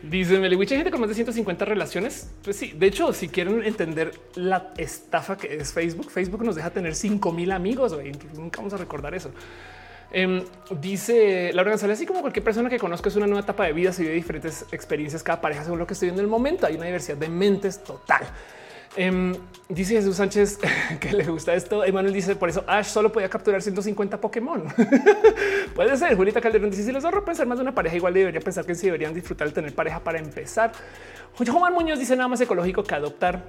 Dice 0.01 0.39
Meliwich, 0.39 0.71
hay 0.71 0.77
gente 0.77 0.91
con 0.91 1.01
más 1.01 1.09
de 1.09 1.15
150 1.15 1.65
relaciones. 1.65 2.29
Pues 2.41 2.55
sí, 2.55 2.71
de 2.71 2.87
hecho, 2.87 3.11
si 3.11 3.27
quieren 3.27 3.63
entender 3.63 4.17
la 4.35 4.71
estafa 4.77 5.37
que 5.37 5.57
es 5.57 5.73
Facebook, 5.73 6.09
Facebook 6.09 6.43
nos 6.43 6.55
deja 6.55 6.69
tener 6.69 6.95
5 6.95 7.33
mil 7.33 7.51
amigos. 7.51 7.97
Nunca 8.35 8.57
vamos 8.57 8.73
a 8.73 8.77
recordar 8.77 9.13
eso. 9.13 9.31
Em, 10.11 10.43
dice 10.79 11.51
Laura 11.53 11.71
González, 11.71 11.97
así 11.97 12.05
como 12.05 12.21
cualquier 12.21 12.43
persona 12.43 12.69
que 12.69 12.79
conozco 12.79 13.09
es 13.09 13.15
una 13.15 13.27
nueva 13.27 13.41
etapa 13.41 13.65
de 13.65 13.73
vida, 13.73 13.91
se 13.91 14.01
vive 14.01 14.15
diferentes 14.15 14.65
experiencias 14.71 15.21
cada 15.21 15.39
pareja 15.39 15.63
según 15.63 15.77
lo 15.77 15.85
que 15.85 15.93
estoy 15.93 16.07
viendo 16.07 16.21
en 16.21 16.25
el 16.25 16.31
momento. 16.31 16.65
Hay 16.65 16.75
una 16.75 16.85
diversidad 16.85 17.17
de 17.17 17.27
mentes 17.27 17.83
total. 17.83 18.23
Em, 18.95 19.35
dice 19.67 19.95
Jesús 19.95 20.15
Sánchez 20.15 20.59
que 20.99 21.11
le 21.13 21.25
gusta 21.25 21.53
esto. 21.53 21.83
Emanuel 21.83 22.13
dice 22.13 22.35
por 22.35 22.49
eso 22.49 22.63
Ash 22.67 22.87
solo 22.87 23.11
podía 23.11 23.29
capturar 23.29 23.61
150 23.61 24.19
Pokémon. 24.19 24.63
Puede 25.75 25.95
ser. 25.97 26.15
Julieta 26.15 26.41
Calderón 26.41 26.71
dice 26.71 26.83
si 26.83 26.91
les 26.91 27.05
ahorro 27.05 27.23
pensar 27.23 27.47
más 27.47 27.57
de 27.57 27.63
una 27.63 27.75
pareja, 27.75 27.95
igual 27.95 28.13
debería 28.13 28.41
pensar 28.41 28.65
que 28.65 28.75
sí 28.75 28.87
deberían 28.87 29.13
disfrutar 29.13 29.47
de 29.47 29.53
tener 29.53 29.73
pareja 29.73 29.99
para 29.99 30.19
empezar. 30.19 30.71
Juan 31.37 31.73
Muñoz 31.73 31.99
dice 31.99 32.15
nada 32.15 32.27
más 32.27 32.41
ecológico 32.41 32.83
que 32.83 32.95
adoptar. 32.95 33.43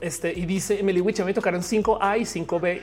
Este 0.00 0.32
y 0.32 0.46
dice 0.46 0.78
Emily 0.78 1.02
me 1.02 1.34
tocaron 1.34 1.62
5A 1.62 2.18
y 2.18 2.22
5B 2.22 2.82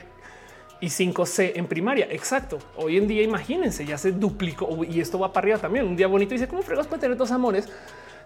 y 0.80 0.86
5C 0.86 1.52
en 1.56 1.66
primaria. 1.66 2.06
Exacto. 2.10 2.58
Hoy 2.76 2.98
en 2.98 3.08
día, 3.08 3.22
imagínense, 3.22 3.84
ya 3.84 3.98
se 3.98 4.12
duplicó 4.12 4.84
y 4.84 5.00
esto 5.00 5.18
va 5.18 5.32
para 5.32 5.46
arriba 5.46 5.58
también. 5.58 5.86
Un 5.86 5.96
día 5.96 6.06
bonito 6.06 6.32
dice 6.32 6.46
cómo 6.46 6.62
fregos 6.62 6.86
puede 6.86 7.00
tener 7.00 7.16
dos 7.16 7.32
amores 7.32 7.68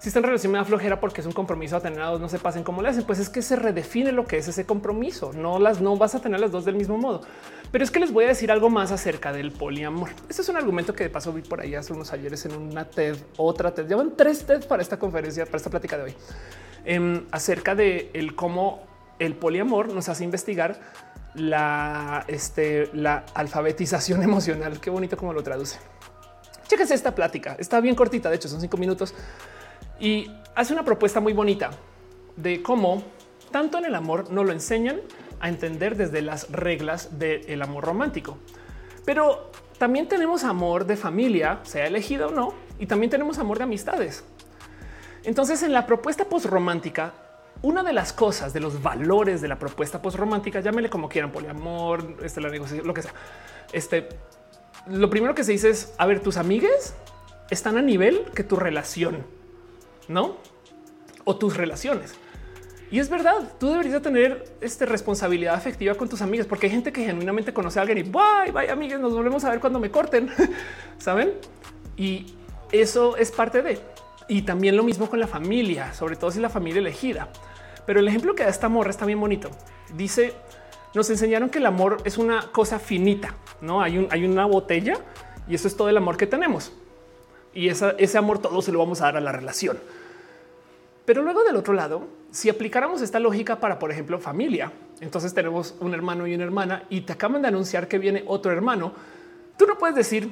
si 0.02 0.08
está 0.08 0.18
en 0.18 0.24
relación 0.24 0.50
me 0.50 0.64
flojera 0.64 0.98
porque 0.98 1.20
es 1.20 1.28
un 1.28 1.32
compromiso 1.32 1.76
a 1.76 1.80
tener 1.80 2.00
a 2.00 2.06
dos, 2.06 2.20
no 2.20 2.28
se 2.28 2.40
pasen 2.40 2.64
como 2.64 2.82
le 2.82 2.88
hacen. 2.88 3.04
Pues 3.04 3.20
es 3.20 3.28
que 3.28 3.40
se 3.40 3.54
redefine 3.54 4.10
lo 4.10 4.26
que 4.26 4.36
es 4.36 4.48
ese 4.48 4.66
compromiso. 4.66 5.32
No 5.32 5.60
las 5.60 5.80
no 5.80 5.96
vas 5.96 6.16
a 6.16 6.20
tener 6.20 6.40
las 6.40 6.50
dos 6.50 6.64
del 6.64 6.74
mismo 6.74 6.98
modo. 6.98 7.20
Pero 7.70 7.84
es 7.84 7.92
que 7.92 8.00
les 8.00 8.10
voy 8.12 8.24
a 8.24 8.28
decir 8.28 8.50
algo 8.50 8.68
más 8.68 8.90
acerca 8.90 9.32
del 9.32 9.52
poliamor. 9.52 10.10
Este 10.28 10.42
es 10.42 10.48
un 10.48 10.56
argumento 10.56 10.92
que 10.92 11.04
de 11.04 11.10
paso 11.10 11.32
vi 11.32 11.42
por 11.42 11.60
ahí 11.60 11.76
hace 11.76 11.92
unos 11.92 12.12
ayeres 12.12 12.44
en 12.46 12.56
una 12.56 12.84
TED, 12.84 13.14
otra 13.36 13.72
TED. 13.72 13.86
Llevan 13.86 14.16
tres 14.16 14.44
TED 14.44 14.66
para 14.66 14.82
esta 14.82 14.98
conferencia, 14.98 15.46
para 15.46 15.58
esta 15.58 15.70
plática 15.70 15.96
de 15.96 16.02
hoy, 16.02 16.14
em, 16.84 17.24
acerca 17.30 17.76
de 17.76 18.10
el 18.12 18.34
cómo 18.34 18.82
el 19.20 19.36
poliamor 19.36 19.94
nos 19.94 20.08
hace 20.08 20.24
investigar 20.24 20.80
la, 21.34 22.24
este, 22.26 22.90
la 22.92 23.24
alfabetización 23.34 24.20
emocional. 24.24 24.80
Qué 24.80 24.90
bonito 24.90 25.16
como 25.16 25.32
lo 25.32 25.44
traduce. 25.44 25.78
Chéquense 26.66 26.94
esta 26.94 27.14
plática. 27.14 27.54
Está 27.56 27.80
bien 27.80 27.94
cortita. 27.94 28.30
De 28.30 28.34
hecho, 28.34 28.48
son 28.48 28.60
cinco 28.60 28.78
minutos 28.78 29.14
y 30.02 30.28
hace 30.56 30.72
una 30.72 30.84
propuesta 30.84 31.20
muy 31.20 31.32
bonita 31.32 31.70
de 32.36 32.60
cómo 32.60 33.04
tanto 33.52 33.78
en 33.78 33.84
el 33.84 33.94
amor 33.94 34.30
no 34.30 34.42
lo 34.42 34.50
enseñan 34.50 35.00
a 35.38 35.48
entender 35.48 35.96
desde 35.96 36.22
las 36.22 36.50
reglas 36.50 37.20
del 37.20 37.62
amor 37.62 37.84
romántico. 37.84 38.36
Pero 39.04 39.52
también 39.78 40.08
tenemos 40.08 40.42
amor 40.42 40.86
de 40.86 40.96
familia, 40.96 41.60
sea 41.62 41.86
elegido 41.86 42.28
o 42.28 42.30
no, 42.32 42.52
y 42.80 42.86
también 42.86 43.10
tenemos 43.10 43.38
amor 43.38 43.58
de 43.58 43.64
amistades. 43.64 44.24
Entonces, 45.22 45.62
en 45.62 45.72
la 45.72 45.86
propuesta 45.86 46.24
postromántica, 46.24 47.12
una 47.62 47.84
de 47.84 47.92
las 47.92 48.12
cosas 48.12 48.52
de 48.52 48.58
los 48.58 48.82
valores 48.82 49.40
de 49.40 49.46
la 49.46 49.58
propuesta 49.58 50.02
postromántica, 50.02 50.58
llámele 50.58 50.90
como 50.90 51.08
quieran, 51.08 51.30
poliamor, 51.30 52.16
este, 52.24 52.40
la 52.40 52.48
negociación, 52.48 52.88
lo 52.88 52.94
que 52.94 53.02
sea. 53.02 53.12
Este, 53.72 54.08
lo 54.88 55.08
primero 55.10 55.36
que 55.36 55.44
se 55.44 55.52
dice 55.52 55.70
es: 55.70 55.94
a 55.96 56.06
ver, 56.06 56.18
tus 56.18 56.38
amigues 56.38 56.94
están 57.50 57.76
a 57.76 57.82
nivel 57.82 58.24
que 58.34 58.42
tu 58.42 58.56
relación, 58.56 59.24
no? 60.08 60.36
O 61.24 61.36
tus 61.36 61.56
relaciones. 61.56 62.14
Y 62.92 62.98
es 62.98 63.08
verdad, 63.08 63.54
tú 63.58 63.70
deberías 63.70 64.02
tener 64.02 64.44
esta 64.60 64.84
responsabilidad 64.84 65.54
afectiva 65.54 65.94
con 65.94 66.10
tus 66.10 66.20
amigas, 66.20 66.46
porque 66.46 66.66
hay 66.66 66.72
gente 66.72 66.92
que 66.92 67.02
genuinamente 67.02 67.54
conoce 67.54 67.78
a 67.78 67.82
alguien 67.82 67.98
y 67.98 68.02
vaya, 68.02 68.52
vaya, 68.52 68.72
amigas, 68.74 69.00
nos 69.00 69.14
volvemos 69.14 69.42
a 69.44 69.50
ver 69.50 69.60
cuando 69.60 69.80
me 69.80 69.90
corten, 69.90 70.30
saben? 70.98 71.32
Y 71.96 72.34
eso 72.70 73.16
es 73.16 73.30
parte 73.32 73.62
de. 73.62 73.78
Y 74.28 74.42
también 74.42 74.76
lo 74.76 74.82
mismo 74.82 75.08
con 75.08 75.20
la 75.20 75.26
familia, 75.26 75.94
sobre 75.94 76.16
todo 76.16 76.30
si 76.30 76.38
la 76.38 76.50
familia 76.50 76.80
elegida. 76.80 77.28
Pero 77.86 78.00
el 78.00 78.08
ejemplo 78.08 78.34
que 78.34 78.42
da 78.42 78.50
esta 78.50 78.68
morra 78.68 78.90
está 78.90 79.06
bien 79.06 79.20
bonito. 79.20 79.50
Dice, 79.94 80.34
nos 80.94 81.08
enseñaron 81.08 81.48
que 81.48 81.58
el 81.58 81.66
amor 81.66 81.96
es 82.04 82.18
una 82.18 82.52
cosa 82.52 82.78
finita, 82.78 83.34
no 83.62 83.80
hay 83.80 84.24
una 84.24 84.44
botella 84.44 84.98
y 85.48 85.54
eso 85.54 85.66
es 85.66 85.76
todo 85.76 85.88
el 85.88 85.96
amor 85.96 86.18
que 86.18 86.26
tenemos. 86.26 86.72
Y 87.54 87.68
ese 87.68 88.18
amor 88.18 88.38
todo 88.38 88.62
se 88.62 88.72
lo 88.72 88.78
vamos 88.78 89.00
a 89.00 89.04
dar 89.06 89.16
a 89.16 89.20
la 89.20 89.32
relación. 89.32 89.78
Pero 91.04 91.22
luego 91.22 91.42
del 91.42 91.56
otro 91.56 91.74
lado, 91.74 92.06
si 92.30 92.48
aplicáramos 92.48 93.02
esta 93.02 93.18
lógica 93.18 93.60
para, 93.60 93.78
por 93.78 93.90
ejemplo, 93.90 94.18
familia, 94.18 94.72
entonces 95.00 95.34
tenemos 95.34 95.74
un 95.80 95.94
hermano 95.94 96.26
y 96.26 96.34
una 96.34 96.44
hermana 96.44 96.84
y 96.88 97.00
te 97.00 97.12
acaban 97.12 97.42
de 97.42 97.48
anunciar 97.48 97.88
que 97.88 97.98
viene 97.98 98.22
otro 98.26 98.52
hermano. 98.52 98.92
Tú 99.56 99.66
no 99.66 99.76
puedes 99.76 99.96
decir, 99.96 100.30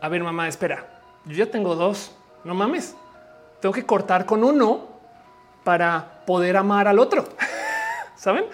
a 0.00 0.08
ver, 0.08 0.22
mamá, 0.22 0.48
espera, 0.48 1.02
yo 1.24 1.36
ya 1.36 1.50
tengo 1.50 1.76
dos, 1.76 2.12
no 2.42 2.54
mames, 2.54 2.96
tengo 3.60 3.72
que 3.72 3.86
cortar 3.86 4.26
con 4.26 4.42
uno 4.42 4.88
para 5.62 6.24
poder 6.26 6.56
amar 6.56 6.88
al 6.88 6.98
otro. 6.98 7.24
Saben? 8.16 8.44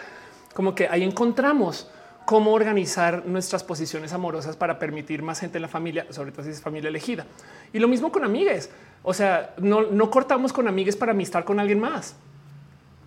Como 0.54 0.74
que 0.74 0.86
ahí 0.86 1.02
encontramos 1.02 1.90
cómo 2.30 2.52
organizar 2.52 3.26
nuestras 3.26 3.64
posiciones 3.64 4.12
amorosas 4.12 4.56
para 4.56 4.78
permitir 4.78 5.20
más 5.20 5.40
gente 5.40 5.58
en 5.58 5.62
la 5.62 5.68
familia, 5.68 6.06
sobre 6.10 6.30
todo 6.30 6.44
si 6.44 6.50
es 6.50 6.60
familia 6.60 6.86
elegida. 6.86 7.26
Y 7.72 7.80
lo 7.80 7.88
mismo 7.88 8.12
con 8.12 8.22
amigues. 8.22 8.70
O 9.02 9.12
sea, 9.12 9.52
no, 9.58 10.10
cortamos 10.12 10.52
con 10.52 10.68
amigues 10.68 10.94
para 10.94 11.10
amistar 11.10 11.44
con 11.44 11.58
alguien 11.58 11.80
más. 11.80 12.14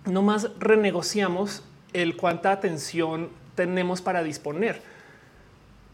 No 0.04 0.20
más 0.20 0.50
renegociamos 0.58 1.62
el 1.94 2.18
cuánta 2.18 2.52
atención 2.52 3.30
tenemos 3.54 4.02
para 4.02 4.22
disponer. 4.22 4.82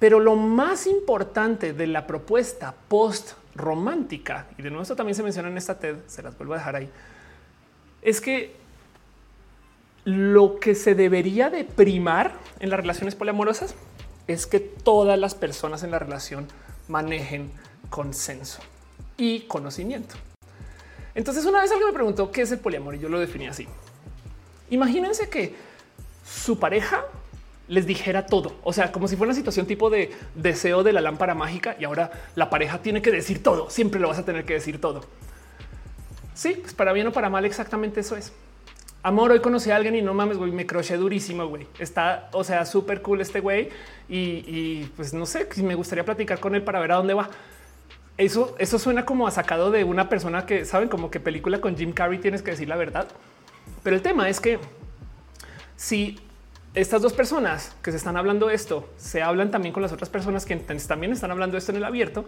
Pero 0.00 0.18
lo 0.18 0.34
más 0.34 0.88
importante 0.88 1.72
de 1.72 1.86
la 1.86 2.08
propuesta 2.08 2.74
post 2.88 3.34
romántica, 3.54 4.48
y 4.58 4.62
de 4.62 4.70
nuevo 4.70 4.82
esto 4.82 4.96
también 4.96 5.14
se 5.14 5.22
menciona 5.22 5.48
en 5.48 5.56
esta 5.56 5.78
TED, 5.78 5.98
se 6.08 6.20
las 6.20 6.36
vuelvo 6.36 6.54
a 6.54 6.56
dejar 6.56 6.74
ahí, 6.74 6.90
es 8.02 8.20
que 8.20 8.56
lo 10.04 10.58
que 10.58 10.74
se 10.74 10.94
debería 10.94 11.50
de 11.50 11.64
primar 11.64 12.32
en 12.58 12.70
las 12.70 12.80
relaciones 12.80 13.14
poliamorosas 13.14 13.74
es 14.26 14.46
que 14.46 14.60
todas 14.60 15.18
las 15.18 15.34
personas 15.34 15.82
en 15.82 15.90
la 15.90 15.98
relación 15.98 16.46
manejen 16.88 17.50
consenso 17.90 18.60
y 19.16 19.40
conocimiento. 19.40 20.14
Entonces 21.14 21.44
una 21.44 21.60
vez 21.60 21.70
alguien 21.70 21.88
me 21.88 21.94
preguntó 21.94 22.30
qué 22.30 22.42
es 22.42 22.52
el 22.52 22.58
poliamor 22.60 22.94
y 22.94 23.00
yo 23.00 23.08
lo 23.08 23.18
definí 23.18 23.48
así. 23.48 23.66
Imagínense 24.70 25.28
que 25.28 25.54
su 26.24 26.58
pareja 26.58 27.04
les 27.66 27.86
dijera 27.86 28.26
todo, 28.26 28.56
o 28.64 28.72
sea, 28.72 28.90
como 28.90 29.06
si 29.06 29.16
fuera 29.16 29.30
una 29.30 29.36
situación 29.36 29.66
tipo 29.66 29.90
de 29.90 30.12
deseo 30.34 30.82
de 30.82 30.92
la 30.92 31.00
lámpara 31.00 31.34
mágica 31.34 31.76
y 31.78 31.84
ahora 31.84 32.10
la 32.34 32.50
pareja 32.50 32.82
tiene 32.82 33.00
que 33.00 33.12
decir 33.12 33.42
todo, 33.44 33.70
siempre 33.70 34.00
lo 34.00 34.08
vas 34.08 34.18
a 34.18 34.24
tener 34.24 34.44
que 34.44 34.54
decir 34.54 34.80
todo. 34.80 35.02
Sí, 36.34 36.56
pues 36.60 36.74
para 36.74 36.92
bien 36.92 37.06
o 37.06 37.12
para 37.12 37.30
mal 37.30 37.44
exactamente 37.44 38.00
eso 38.00 38.16
es. 38.16 38.32
Amor, 39.02 39.30
hoy 39.30 39.40
conocí 39.40 39.70
a 39.70 39.76
alguien 39.76 39.94
y 39.94 40.02
no 40.02 40.12
mames, 40.12 40.36
güey, 40.36 40.52
me 40.52 40.66
croché 40.66 40.98
durísimo, 40.98 41.46
güey. 41.46 41.66
Está, 41.78 42.28
o 42.32 42.44
sea, 42.44 42.66
súper 42.66 43.00
cool 43.00 43.22
este 43.22 43.40
güey 43.40 43.70
y, 44.10 44.84
pues 44.96 45.14
no 45.14 45.24
sé, 45.24 45.48
me 45.62 45.74
gustaría 45.74 46.04
platicar 46.04 46.38
con 46.38 46.54
él 46.54 46.62
para 46.62 46.80
ver 46.80 46.92
a 46.92 46.96
dónde 46.96 47.14
va. 47.14 47.30
Eso, 48.18 48.54
eso 48.58 48.78
suena 48.78 49.06
como 49.06 49.26
a 49.26 49.30
sacado 49.30 49.70
de 49.70 49.84
una 49.84 50.10
persona 50.10 50.44
que 50.44 50.66
saben 50.66 50.90
como 50.90 51.10
que 51.10 51.18
película 51.18 51.62
con 51.62 51.78
Jim 51.78 51.92
Carrey 51.92 52.18
tienes 52.18 52.42
que 52.42 52.50
decir 52.50 52.68
la 52.68 52.76
verdad. 52.76 53.08
Pero 53.82 53.96
el 53.96 54.02
tema 54.02 54.28
es 54.28 54.38
que 54.38 54.58
si 55.76 56.20
estas 56.74 57.00
dos 57.00 57.14
personas 57.14 57.74
que 57.82 57.92
se 57.92 57.96
están 57.96 58.18
hablando 58.18 58.50
esto 58.50 58.86
se 58.98 59.22
hablan 59.22 59.50
también 59.50 59.72
con 59.72 59.82
las 59.82 59.92
otras 59.92 60.10
personas 60.10 60.44
que 60.44 60.56
también 60.56 61.12
están 61.12 61.30
hablando 61.30 61.56
esto 61.56 61.72
en 61.72 61.78
el 61.78 61.84
abierto, 61.84 62.26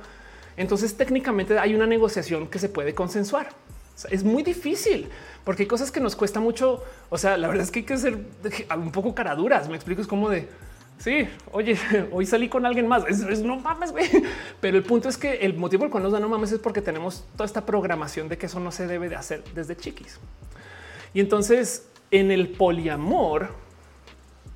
entonces 0.57 0.97
técnicamente 0.97 1.59
hay 1.59 1.75
una 1.75 1.87
negociación 1.87 2.49
que 2.49 2.59
se 2.59 2.71
puede 2.71 2.95
consensuar. 2.95 3.51
Es 4.11 4.25
muy 4.25 4.43
difícil 4.43 5.09
porque 5.45 5.65
hay 5.65 5.69
cosas 5.69 5.91
que 5.91 6.01
nos 6.01 6.17
cuesta 6.17 6.41
mucho. 6.41 6.83
O 7.11 7.19
sea, 7.19 7.37
la 7.37 7.49
verdad 7.49 7.65
es 7.65 7.71
que 7.71 7.81
hay 7.81 7.85
que 7.85 7.97
ser 7.97 8.19
un 8.77 8.93
poco 8.93 9.15
caraduras. 9.15 9.69
Me 9.69 9.77
explico, 9.77 10.01
es 10.01 10.09
como 10.09 10.29
de 10.29 10.49
sí, 10.99 11.29
oye, 11.51 11.77
hoy 12.13 12.27
salí 12.27 12.49
con 12.49 12.65
alguien 12.65 12.87
más. 12.87 13.05
Es, 13.07 13.41
no 13.43 13.57
mames, 13.57 13.93
güey. 13.93 14.09
Pero 14.61 14.77
el 14.77 14.85
punto 14.85 15.09
es 15.09 15.17
que 15.17 15.35
el 15.35 15.55
motivo 15.55 15.81
por 15.81 15.87
el 15.87 15.93
cual 15.93 16.03
nos 16.05 16.13
da 16.13 16.21
no 16.21 16.29
mames 16.29 16.53
es 16.53 16.59
porque 16.59 16.81
tenemos 16.81 17.25
toda 17.33 17.45
esta 17.45 17.67
programación 17.67 18.29
de 18.29 18.39
que 18.39 18.47
eso 18.47 18.61
no 18.61 18.71
se 18.71 18.87
debe 18.87 19.09
de 19.09 19.17
hacer 19.17 19.43
desde 19.55 19.77
chiquis. 19.77 20.19
Y 21.15 21.21
entonces 21.21 21.87
en 22.11 22.31
el 22.31 22.49
poliamor, 22.51 23.49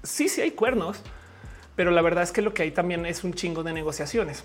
sí, 0.02 0.28
sí 0.28 0.40
hay 0.42 0.52
cuernos, 0.52 1.00
pero 1.74 1.90
la 1.90 2.02
verdad 2.02 2.22
es 2.22 2.30
que 2.30 2.42
lo 2.42 2.54
que 2.54 2.62
hay 2.62 2.70
también 2.70 3.06
es 3.06 3.24
un 3.24 3.34
chingo 3.34 3.62
de 3.62 3.72
negociaciones, 3.72 4.44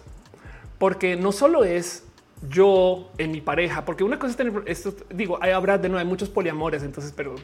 porque 0.77 1.15
no 1.15 1.31
solo 1.31 1.63
es 1.63 2.03
yo 2.49 3.11
en 3.17 3.31
mi 3.31 3.41
pareja, 3.41 3.85
porque 3.85 4.03
una 4.03 4.17
cosa 4.17 4.31
es 4.31 4.37
tener 4.37 4.63
esto, 4.65 4.95
digo, 5.11 5.37
hay, 5.41 5.51
habrá 5.51 5.77
de 5.77 5.89
nuevo 5.89 5.99
hay 5.99 6.05
muchos 6.05 6.29
poliamores, 6.29 6.81
entonces, 6.81 7.13
pero 7.15 7.35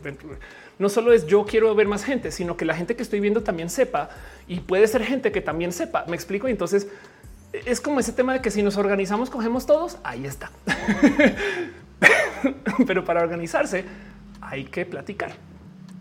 no 0.80 0.90
solo 0.90 1.14
es 1.14 1.28
yo 1.28 1.46
quiero 1.46 1.74
ver 1.76 1.88
más 1.88 2.04
gente, 2.04 2.32
sino 2.32 2.58
que 2.58 2.66
la 2.66 2.76
gente 2.76 2.96
que 2.96 3.04
estoy 3.04 3.20
viendo 3.20 3.44
también 3.44 3.70
sepa 3.70 4.10
y 4.48 4.62
puede 4.62 4.88
ser 4.88 5.04
gente 5.04 5.32
que 5.32 5.42
también 5.42 5.72
sepa. 5.72 6.06
Me 6.08 6.16
explico. 6.16 6.48
Y 6.48 6.52
entonces 6.52 6.88
es 7.54 7.80
como 7.80 8.00
ese 8.00 8.12
tema 8.12 8.34
de 8.34 8.42
que 8.42 8.50
si 8.50 8.64
nos 8.64 8.78
organizamos, 8.78 9.30
cogemos 9.30 9.66
todos. 9.66 9.98
Ahí 10.04 10.26
está. 10.26 10.52
pero 12.88 13.06
para 13.06 13.22
organizarse 13.22 13.86
hay 14.42 14.66
que 14.66 14.86
platicar. 14.86 15.32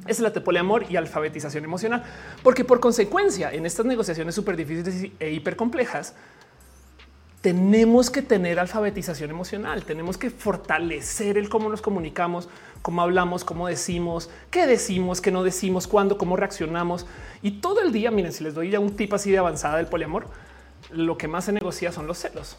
Es 0.06 0.20
la 0.20 0.32
poliamor 0.32 0.86
y 0.88 0.96
alfabetización 0.96 1.64
emocional, 1.64 2.04
porque 2.44 2.64
por 2.64 2.78
consecuencia 2.78 3.52
en 3.52 3.66
estas 3.66 3.86
negociaciones 3.86 4.36
súper 4.36 4.56
difíciles 4.56 5.10
e 5.18 5.30
hiper 5.30 5.56
complejas, 5.56 6.14
tenemos 7.40 8.10
que 8.10 8.22
tener 8.22 8.58
alfabetización 8.58 9.30
emocional, 9.30 9.84
tenemos 9.84 10.18
que 10.18 10.30
fortalecer 10.30 11.38
el 11.38 11.48
cómo 11.48 11.68
nos 11.68 11.82
comunicamos, 11.82 12.48
cómo 12.82 13.02
hablamos, 13.02 13.44
cómo 13.44 13.68
decimos, 13.68 14.30
qué 14.50 14.66
decimos, 14.66 15.20
qué 15.20 15.30
no 15.30 15.42
decimos, 15.44 15.86
cuándo, 15.86 16.18
cómo 16.18 16.36
reaccionamos. 16.36 17.06
Y 17.42 17.60
todo 17.60 17.80
el 17.82 17.92
día, 17.92 18.10
miren, 18.10 18.32
si 18.32 18.42
les 18.42 18.54
doy 18.54 18.70
ya 18.70 18.80
un 18.80 18.96
tip 18.96 19.12
así 19.14 19.30
de 19.30 19.38
avanzada 19.38 19.76
del 19.76 19.86
poliamor, 19.86 20.26
lo 20.90 21.18
que 21.18 21.28
más 21.28 21.44
se 21.44 21.52
negocia 21.52 21.92
son 21.92 22.06
los 22.06 22.18
celos. 22.18 22.56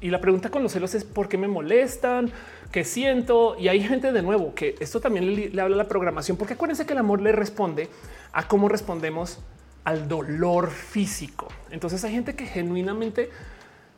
Y 0.00 0.10
la 0.10 0.20
pregunta 0.20 0.50
con 0.50 0.62
los 0.62 0.72
celos 0.72 0.94
es 0.94 1.04
por 1.04 1.28
qué 1.28 1.36
me 1.38 1.48
molestan, 1.48 2.30
qué 2.70 2.84
siento. 2.84 3.56
Y 3.58 3.68
hay 3.68 3.80
gente 3.82 4.12
de 4.12 4.22
nuevo 4.22 4.54
que 4.54 4.76
esto 4.78 5.00
también 5.00 5.34
le, 5.34 5.60
habla 5.60 5.74
a 5.74 5.78
la 5.78 5.88
programación, 5.88 6.36
porque 6.36 6.54
acuérdense 6.54 6.86
que 6.86 6.92
el 6.92 7.00
amor 7.00 7.20
le 7.20 7.32
responde 7.32 7.88
a 8.32 8.46
cómo 8.46 8.68
respondemos 8.68 9.40
al 9.84 10.06
dolor 10.06 10.70
físico. 10.70 11.48
Entonces 11.70 12.04
hay 12.04 12.12
gente 12.12 12.36
que 12.36 12.46
genuinamente 12.46 13.30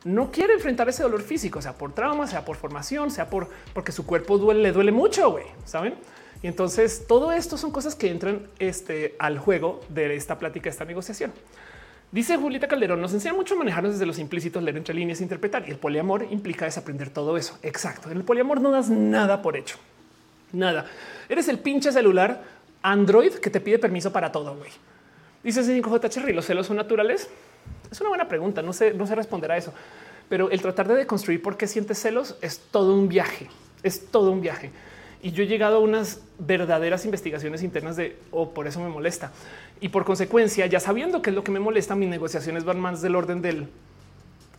no 0.04 0.30
quiere 0.30 0.54
enfrentar 0.54 0.88
ese 0.88 1.02
dolor 1.02 1.22
físico, 1.22 1.60
sea 1.60 1.74
por 1.74 1.92
trauma, 1.92 2.26
sea 2.26 2.44
por 2.44 2.56
formación, 2.56 3.10
sea 3.10 3.28
por 3.28 3.48
porque 3.74 3.92
su 3.92 4.06
cuerpo 4.06 4.38
duele, 4.38 4.62
le 4.62 4.72
duele 4.72 4.92
mucho, 4.92 5.30
güey, 5.30 5.44
saben? 5.64 5.94
Y 6.42 6.46
entonces 6.46 7.04
todo 7.06 7.32
esto 7.32 7.58
son 7.58 7.70
cosas 7.70 7.94
que 7.94 8.10
entran 8.10 8.48
este, 8.58 9.14
al 9.18 9.38
juego 9.38 9.82
de 9.90 10.14
esta 10.16 10.38
plática, 10.38 10.70
esta 10.70 10.84
negociación. 10.84 11.32
Dice 12.12 12.36
Julieta 12.36 12.66
Calderón, 12.66 13.00
nos 13.00 13.12
enseña 13.12 13.34
mucho 13.34 13.54
a 13.54 13.58
manejarnos 13.58 13.92
desde 13.92 14.06
los 14.06 14.18
implícitos, 14.18 14.62
leer 14.62 14.76
entre 14.76 14.94
líneas, 14.94 15.20
interpretar. 15.20 15.68
Y 15.68 15.70
el 15.70 15.76
poliamor 15.76 16.26
implica 16.30 16.64
desaprender 16.64 17.10
todo 17.10 17.36
eso. 17.36 17.56
Exacto. 17.62 18.10
En 18.10 18.16
el 18.16 18.24
poliamor 18.24 18.60
no 18.60 18.70
das 18.72 18.90
nada 18.90 19.42
por 19.42 19.56
hecho. 19.56 19.76
Nada. 20.52 20.86
Eres 21.28 21.46
el 21.48 21.60
pinche 21.60 21.92
celular 21.92 22.42
Android 22.82 23.34
que 23.34 23.50
te 23.50 23.60
pide 23.60 23.78
permiso 23.78 24.12
para 24.12 24.32
todo, 24.32 24.56
güey. 24.56 24.70
Dice 25.44 25.62
5J 25.62 26.08
Cherry, 26.08 26.32
¿los 26.32 26.46
celos 26.46 26.66
son 26.66 26.76
naturales? 26.76 27.28
Es 27.90 28.00
una 28.00 28.08
buena 28.08 28.28
pregunta. 28.28 28.62
No 28.62 28.72
sé, 28.72 28.94
no 28.94 29.06
sé 29.06 29.14
responder 29.14 29.52
a 29.52 29.56
eso, 29.56 29.72
pero 30.28 30.50
el 30.50 30.60
tratar 30.62 30.88
de 30.88 30.94
deconstruir 30.94 31.42
por 31.42 31.56
qué 31.56 31.66
sientes 31.66 31.98
celos 31.98 32.36
es 32.40 32.58
todo 32.70 32.94
un 32.94 33.08
viaje. 33.08 33.48
Es 33.82 34.06
todo 34.06 34.30
un 34.30 34.40
viaje. 34.40 34.70
Y 35.22 35.32
yo 35.32 35.42
he 35.42 35.46
llegado 35.46 35.76
a 35.76 35.80
unas 35.80 36.20
verdaderas 36.38 37.04
investigaciones 37.04 37.62
internas 37.62 37.96
de, 37.96 38.16
o 38.30 38.42
oh, 38.42 38.50
por 38.54 38.66
eso 38.66 38.80
me 38.80 38.88
molesta. 38.88 39.32
Y 39.80 39.88
por 39.88 40.04
consecuencia, 40.04 40.66
ya 40.66 40.80
sabiendo 40.80 41.20
qué 41.20 41.30
es 41.30 41.36
lo 41.36 41.44
que 41.44 41.50
me 41.50 41.60
molesta, 41.60 41.94
mis 41.94 42.08
negociaciones 42.08 42.64
van 42.64 42.80
más 42.80 43.02
del 43.02 43.16
orden 43.16 43.42
del 43.42 43.68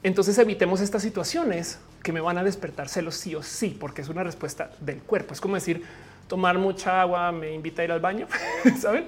entonces 0.04 0.38
evitemos 0.40 0.82
estas 0.82 1.04
situaciones 1.04 1.80
que 2.02 2.12
me 2.12 2.22
van 2.22 2.38
a 2.38 2.44
despertar 2.44 2.90
celos 2.90 3.16
sí 3.16 3.36
o 3.36 3.44
sí, 3.44 3.78
porque 3.80 4.02
es 4.02 4.10
una 4.10 4.24
respuesta 4.24 4.72
del 4.80 4.98
cuerpo. 5.00 5.34
Es 5.34 5.42
como 5.42 5.56
decir, 5.56 5.84
tomar 6.28 6.58
mucha 6.58 7.02
agua 7.02 7.32
me 7.32 7.54
invita 7.54 7.84
a 7.84 7.86
ir 7.86 7.92
al 7.92 8.00
baño, 8.00 8.28
¿saben? 8.80 9.06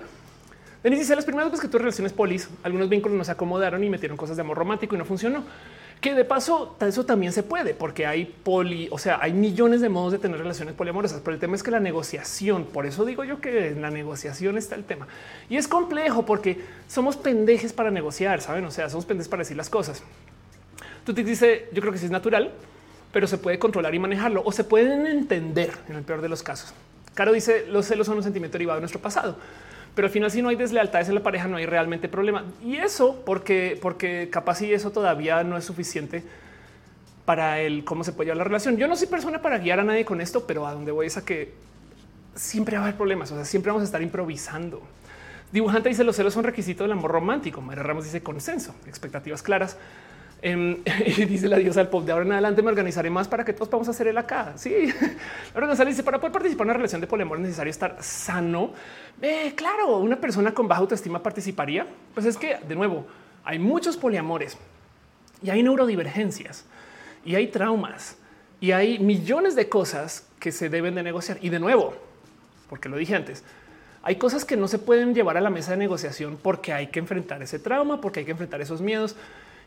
Denis 0.83 0.99
dice, 0.99 1.15
las 1.15 1.23
primeras 1.23 1.49
veces 1.49 1.61
que 1.61 1.69
tuve 1.69 1.79
relaciones 1.79 2.11
polis, 2.11 2.49
algunos 2.61 2.89
vínculos 2.89 3.17
no 3.17 3.23
se 3.23 3.31
acomodaron 3.31 3.81
y 3.83 3.89
metieron 3.89 4.17
cosas 4.17 4.35
de 4.35 4.41
amor 4.41 4.57
romántico 4.57 4.95
y 4.95 4.97
no 4.97 5.05
funcionó. 5.05 5.43
Que 6.01 6.13
de 6.13 6.25
paso, 6.25 6.75
eso 6.81 7.05
también 7.05 7.31
se 7.31 7.41
puede, 7.41 7.73
porque 7.73 8.05
hay 8.05 8.25
poli, 8.25 8.89
o 8.91 8.97
sea, 8.97 9.19
hay 9.21 9.31
millones 9.31 9.79
de 9.79 9.87
modos 9.87 10.11
de 10.11 10.19
tener 10.19 10.37
relaciones 10.37 10.75
poliamorosas, 10.75 11.21
pero 11.21 11.33
el 11.35 11.39
tema 11.39 11.55
es 11.55 11.63
que 11.63 11.71
la 11.71 11.79
negociación, 11.79 12.65
por 12.65 12.85
eso 12.85 13.05
digo 13.05 13.23
yo 13.23 13.39
que 13.39 13.71
la 13.71 13.89
negociación 13.89 14.57
está 14.57 14.75
el 14.75 14.83
tema. 14.83 15.07
Y 15.49 15.55
es 15.55 15.69
complejo 15.69 16.25
porque 16.25 16.59
somos 16.89 17.15
pendejes 17.15 17.71
para 17.71 17.89
negociar, 17.89 18.41
¿saben? 18.41 18.65
O 18.65 18.71
sea, 18.71 18.89
somos 18.89 19.05
pendejes 19.05 19.29
para 19.29 19.43
decir 19.43 19.55
las 19.55 19.69
cosas. 19.69 20.03
Tú 21.05 21.13
te 21.13 21.23
dice, 21.23 21.69
yo 21.71 21.79
creo 21.79 21.93
que 21.93 21.99
sí 21.99 22.05
es 22.05 22.11
natural, 22.11 22.51
pero 23.13 23.25
se 23.25 23.37
puede 23.37 23.57
controlar 23.57 23.95
y 23.95 23.99
manejarlo 23.99 24.41
o 24.43 24.51
se 24.51 24.65
pueden 24.65 25.07
entender 25.07 25.71
en 25.87 25.95
el 25.95 26.03
peor 26.03 26.21
de 26.21 26.27
los 26.27 26.43
casos. 26.43 26.73
Caro 27.13 27.31
dice, 27.31 27.65
los 27.69 27.85
celos 27.85 28.07
son 28.07 28.17
un 28.17 28.23
sentimiento 28.23 28.55
derivado 28.55 28.75
de 28.77 28.81
nuestro 28.81 29.01
pasado. 29.01 29.37
Pero 29.95 30.07
al 30.07 30.11
final, 30.11 30.31
si 30.31 30.41
no 30.41 30.49
hay 30.49 30.55
deslealtades 30.55 31.09
en 31.09 31.15
la 31.15 31.23
pareja, 31.23 31.47
no 31.47 31.57
hay 31.57 31.65
realmente 31.65 32.09
problema. 32.09 32.45
Y 32.63 32.77
eso 32.77 33.21
porque, 33.25 33.77
porque 33.81 34.29
capaz 34.31 34.61
y 34.61 34.73
eso 34.73 34.91
todavía 34.91 35.43
no 35.43 35.57
es 35.57 35.65
suficiente 35.65 36.23
para 37.25 37.61
el 37.61 37.83
cómo 37.83 38.03
se 38.03 38.11
puede 38.11 38.27
llevar 38.27 38.37
la 38.37 38.43
relación. 38.45 38.77
Yo 38.77 38.87
no 38.87 38.95
soy 38.95 39.07
persona 39.07 39.41
para 39.41 39.59
guiar 39.59 39.79
a 39.79 39.83
nadie 39.83 40.03
con 40.03 40.19
esto, 40.19 40.45
pero 40.47 40.67
a 40.67 40.73
donde 40.73 40.91
voy 40.91 41.07
es 41.07 41.17
a 41.17 41.23
que 41.23 41.53
siempre 42.35 42.77
va 42.77 42.83
a 42.83 42.85
haber 42.87 42.97
problemas. 42.97 43.31
O 43.31 43.35
sea, 43.35 43.45
siempre 43.45 43.71
vamos 43.71 43.81
a 43.81 43.85
estar 43.85 44.01
improvisando. 44.01 44.81
Dibujante 45.51 45.89
dice 45.89 46.03
los 46.03 46.15
celos 46.15 46.33
son 46.33 46.43
requisito 46.43 46.83
del 46.83 46.93
amor 46.93 47.11
romántico. 47.11 47.61
María 47.61 47.83
Ramos 47.83 48.05
dice 48.05 48.23
consenso, 48.23 48.73
expectativas 48.87 49.43
claras. 49.43 49.77
Em, 50.45 50.83
y 51.05 51.23
dice 51.23 51.47
la 51.47 51.57
diosa 51.57 51.79
del 51.79 51.87
pop 51.87 52.03
de 52.03 52.11
ahora 52.11 52.25
en 52.25 52.33
adelante 52.33 52.61
me 52.61 52.67
organizaré 52.67 53.09
más 53.09 53.29
para 53.29 53.45
que 53.45 53.53
todos 53.53 53.69
podamos 53.69 53.87
hacer 53.87 54.07
el 54.09 54.17
acá. 54.17 54.51
Sí, 54.57 54.93
ahora 55.55 55.67
González 55.67 55.93
dice 55.95 56.03
para 56.03 56.19
poder 56.19 56.33
participar 56.33 56.65
en 56.65 56.71
una 56.71 56.73
relación 56.73 56.99
de 56.99 57.07
poliamor 57.07 57.37
es 57.37 57.43
necesario 57.43 57.71
estar 57.71 57.97
sano. 58.01 58.73
Claro, 59.55 59.99
una 59.99 60.17
persona 60.17 60.53
con 60.53 60.67
baja 60.67 60.81
autoestima 60.81 61.23
participaría. 61.23 61.87
Pues 62.13 62.25
es 62.25 62.35
que 62.35 62.57
de 62.67 62.75
nuevo 62.75 63.07
hay 63.45 63.57
muchos 63.57 63.95
poliamores 63.95 64.57
y 65.41 65.49
hay 65.49 65.63
neurodivergencias 65.63 66.65
y 67.23 67.35
hay 67.35 67.47
traumas 67.47 68.17
y 68.59 68.73
hay 68.73 68.99
millones 68.99 69.55
de 69.55 69.69
cosas 69.69 70.27
que 70.39 70.51
se 70.51 70.67
deben 70.67 70.95
de 70.95 71.03
negociar. 71.03 71.37
Y 71.41 71.49
de 71.49 71.59
nuevo, 71.59 71.93
porque 72.69 72.89
lo 72.89 72.97
dije 72.97 73.15
antes, 73.15 73.45
hay 74.01 74.17
cosas 74.17 74.43
que 74.43 74.57
no 74.57 74.67
se 74.67 74.77
pueden 74.77 75.15
llevar 75.15 75.37
a 75.37 75.41
la 75.41 75.49
mesa 75.49 75.71
de 75.71 75.77
negociación 75.77 76.37
porque 76.41 76.73
hay 76.73 76.87
que 76.87 76.99
enfrentar 76.99 77.41
ese 77.41 77.59
trauma, 77.59 78.01
porque 78.01 78.19
hay 78.19 78.25
que 78.25 78.31
enfrentar 78.31 78.59
esos 78.59 78.81
miedos. 78.81 79.15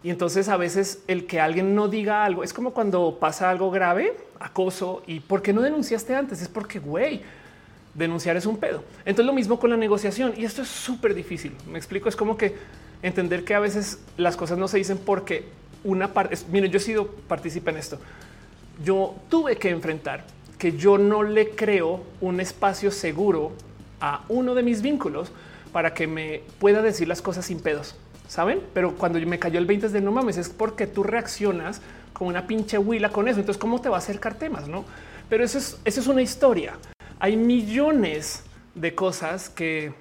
Y 0.02 0.10
entonces 0.10 0.48
a 0.48 0.56
veces 0.56 1.02
el 1.08 1.26
que 1.26 1.40
alguien 1.40 1.74
no 1.74 1.88
diga 1.88 2.24
algo 2.24 2.44
es 2.44 2.52
como 2.52 2.72
cuando 2.72 3.18
pasa 3.18 3.50
algo 3.50 3.70
grave, 3.70 4.16
acoso, 4.38 5.02
y 5.06 5.20
por 5.20 5.42
qué 5.42 5.52
no 5.52 5.62
denunciaste 5.62 6.14
antes? 6.14 6.42
Es 6.42 6.48
porque, 6.48 6.78
güey, 6.78 7.22
denunciar 7.94 8.36
es 8.36 8.46
un 8.46 8.58
pedo. 8.58 8.82
Entonces 9.04 9.26
lo 9.26 9.32
mismo 9.32 9.58
con 9.58 9.70
la 9.70 9.76
negociación 9.76 10.34
y 10.36 10.44
esto 10.44 10.62
es 10.62 10.68
súper 10.68 11.14
difícil. 11.14 11.54
Me 11.70 11.78
explico, 11.78 12.08
es 12.08 12.16
como 12.16 12.36
que 12.36 12.54
entender 13.02 13.44
que 13.44 13.54
a 13.54 13.60
veces 13.60 14.00
las 14.16 14.36
cosas 14.36 14.58
no 14.58 14.68
se 14.68 14.78
dicen 14.78 14.98
porque 14.98 15.44
una 15.84 16.12
parte, 16.12 16.36
miren, 16.50 16.70
yo 16.70 16.78
he 16.78 16.80
sido 16.80 17.06
partícipe 17.06 17.70
en 17.70 17.78
esto. 17.78 17.98
Yo 18.84 19.14
tuve 19.28 19.56
que 19.56 19.70
enfrentar 19.70 20.24
que 20.58 20.76
yo 20.76 20.98
no 20.98 21.22
le 21.22 21.50
creo 21.50 22.02
un 22.20 22.40
espacio 22.40 22.90
seguro 22.90 23.52
a 24.00 24.24
uno 24.28 24.54
de 24.54 24.62
mis 24.62 24.82
vínculos 24.82 25.30
para 25.72 25.94
que 25.94 26.06
me 26.06 26.42
pueda 26.58 26.82
decir 26.82 27.08
las 27.08 27.22
cosas 27.22 27.46
sin 27.46 27.60
pedos 27.60 27.94
saben? 28.28 28.60
Pero 28.74 28.94
cuando 28.96 29.18
me 29.20 29.38
cayó 29.38 29.58
el 29.58 29.66
20 29.66 29.88
de 29.88 30.00
no 30.00 30.12
mames, 30.12 30.36
es 30.36 30.48
porque 30.48 30.86
tú 30.86 31.02
reaccionas 31.02 31.80
como 32.12 32.30
una 32.30 32.46
pinche 32.46 32.78
huila 32.78 33.10
con 33.10 33.28
eso. 33.28 33.40
Entonces, 33.40 33.60
¿cómo 33.60 33.80
te 33.80 33.88
va 33.88 33.96
a 33.96 33.98
acercar 33.98 34.34
temas? 34.34 34.68
No, 34.68 34.84
pero 35.28 35.44
eso 35.44 35.58
es, 35.58 35.78
eso 35.84 36.00
es 36.00 36.06
una 36.06 36.22
historia. 36.22 36.74
Hay 37.18 37.36
millones 37.36 38.42
de 38.74 38.94
cosas 38.94 39.48
que 39.48 39.92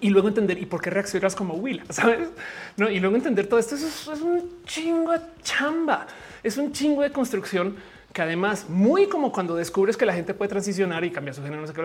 y 0.00 0.08
luego 0.10 0.28
entender 0.28 0.58
y 0.58 0.66
por 0.66 0.80
qué 0.80 0.90
reaccionas 0.90 1.34
como 1.34 1.54
huila, 1.54 1.84
sabes? 1.90 2.30
No, 2.76 2.88
y 2.88 3.00
luego 3.00 3.16
entender 3.16 3.46
todo 3.46 3.60
esto. 3.60 3.74
Eso 3.74 4.12
es, 4.12 4.20
un 4.20 4.62
chingo 4.64 5.12
de 5.12 5.20
chamba, 5.42 6.06
es 6.42 6.56
un 6.56 6.72
chingo 6.72 7.02
de 7.02 7.10
construcción 7.10 7.76
que 8.12 8.22
además, 8.22 8.68
muy 8.68 9.06
como 9.06 9.32
cuando 9.32 9.56
descubres 9.56 9.96
que 9.96 10.04
la 10.04 10.12
gente 10.12 10.34
puede 10.34 10.50
transicionar 10.50 11.02
y 11.04 11.10
cambiar 11.10 11.34
su 11.34 11.42
género, 11.42 11.62
no 11.62 11.66
sé 11.66 11.72
qué, 11.72 11.82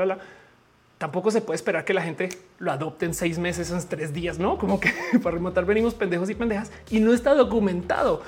tampoco 0.98 1.32
se 1.32 1.42
puede 1.42 1.56
esperar 1.56 1.86
que 1.86 1.94
la 1.94 2.02
gente 2.02 2.30
lo 2.60 2.72
adopte 2.72 3.06
en 3.06 3.14
seis 3.14 3.38
meses, 3.38 3.72
en 3.72 3.88
tres 3.88 4.14
días, 4.14 4.40
no 4.40 4.58
como 4.58 4.80
que 4.80 4.94
para 5.24 5.36
remontar 5.36 5.66
venimos 5.66 5.94
pendejos 5.94 6.30
y 6.30 6.36
pendejas 6.36 6.72
y 6.90 7.00
no 7.00 7.14
está 7.14 7.34
documentado. 7.36 8.22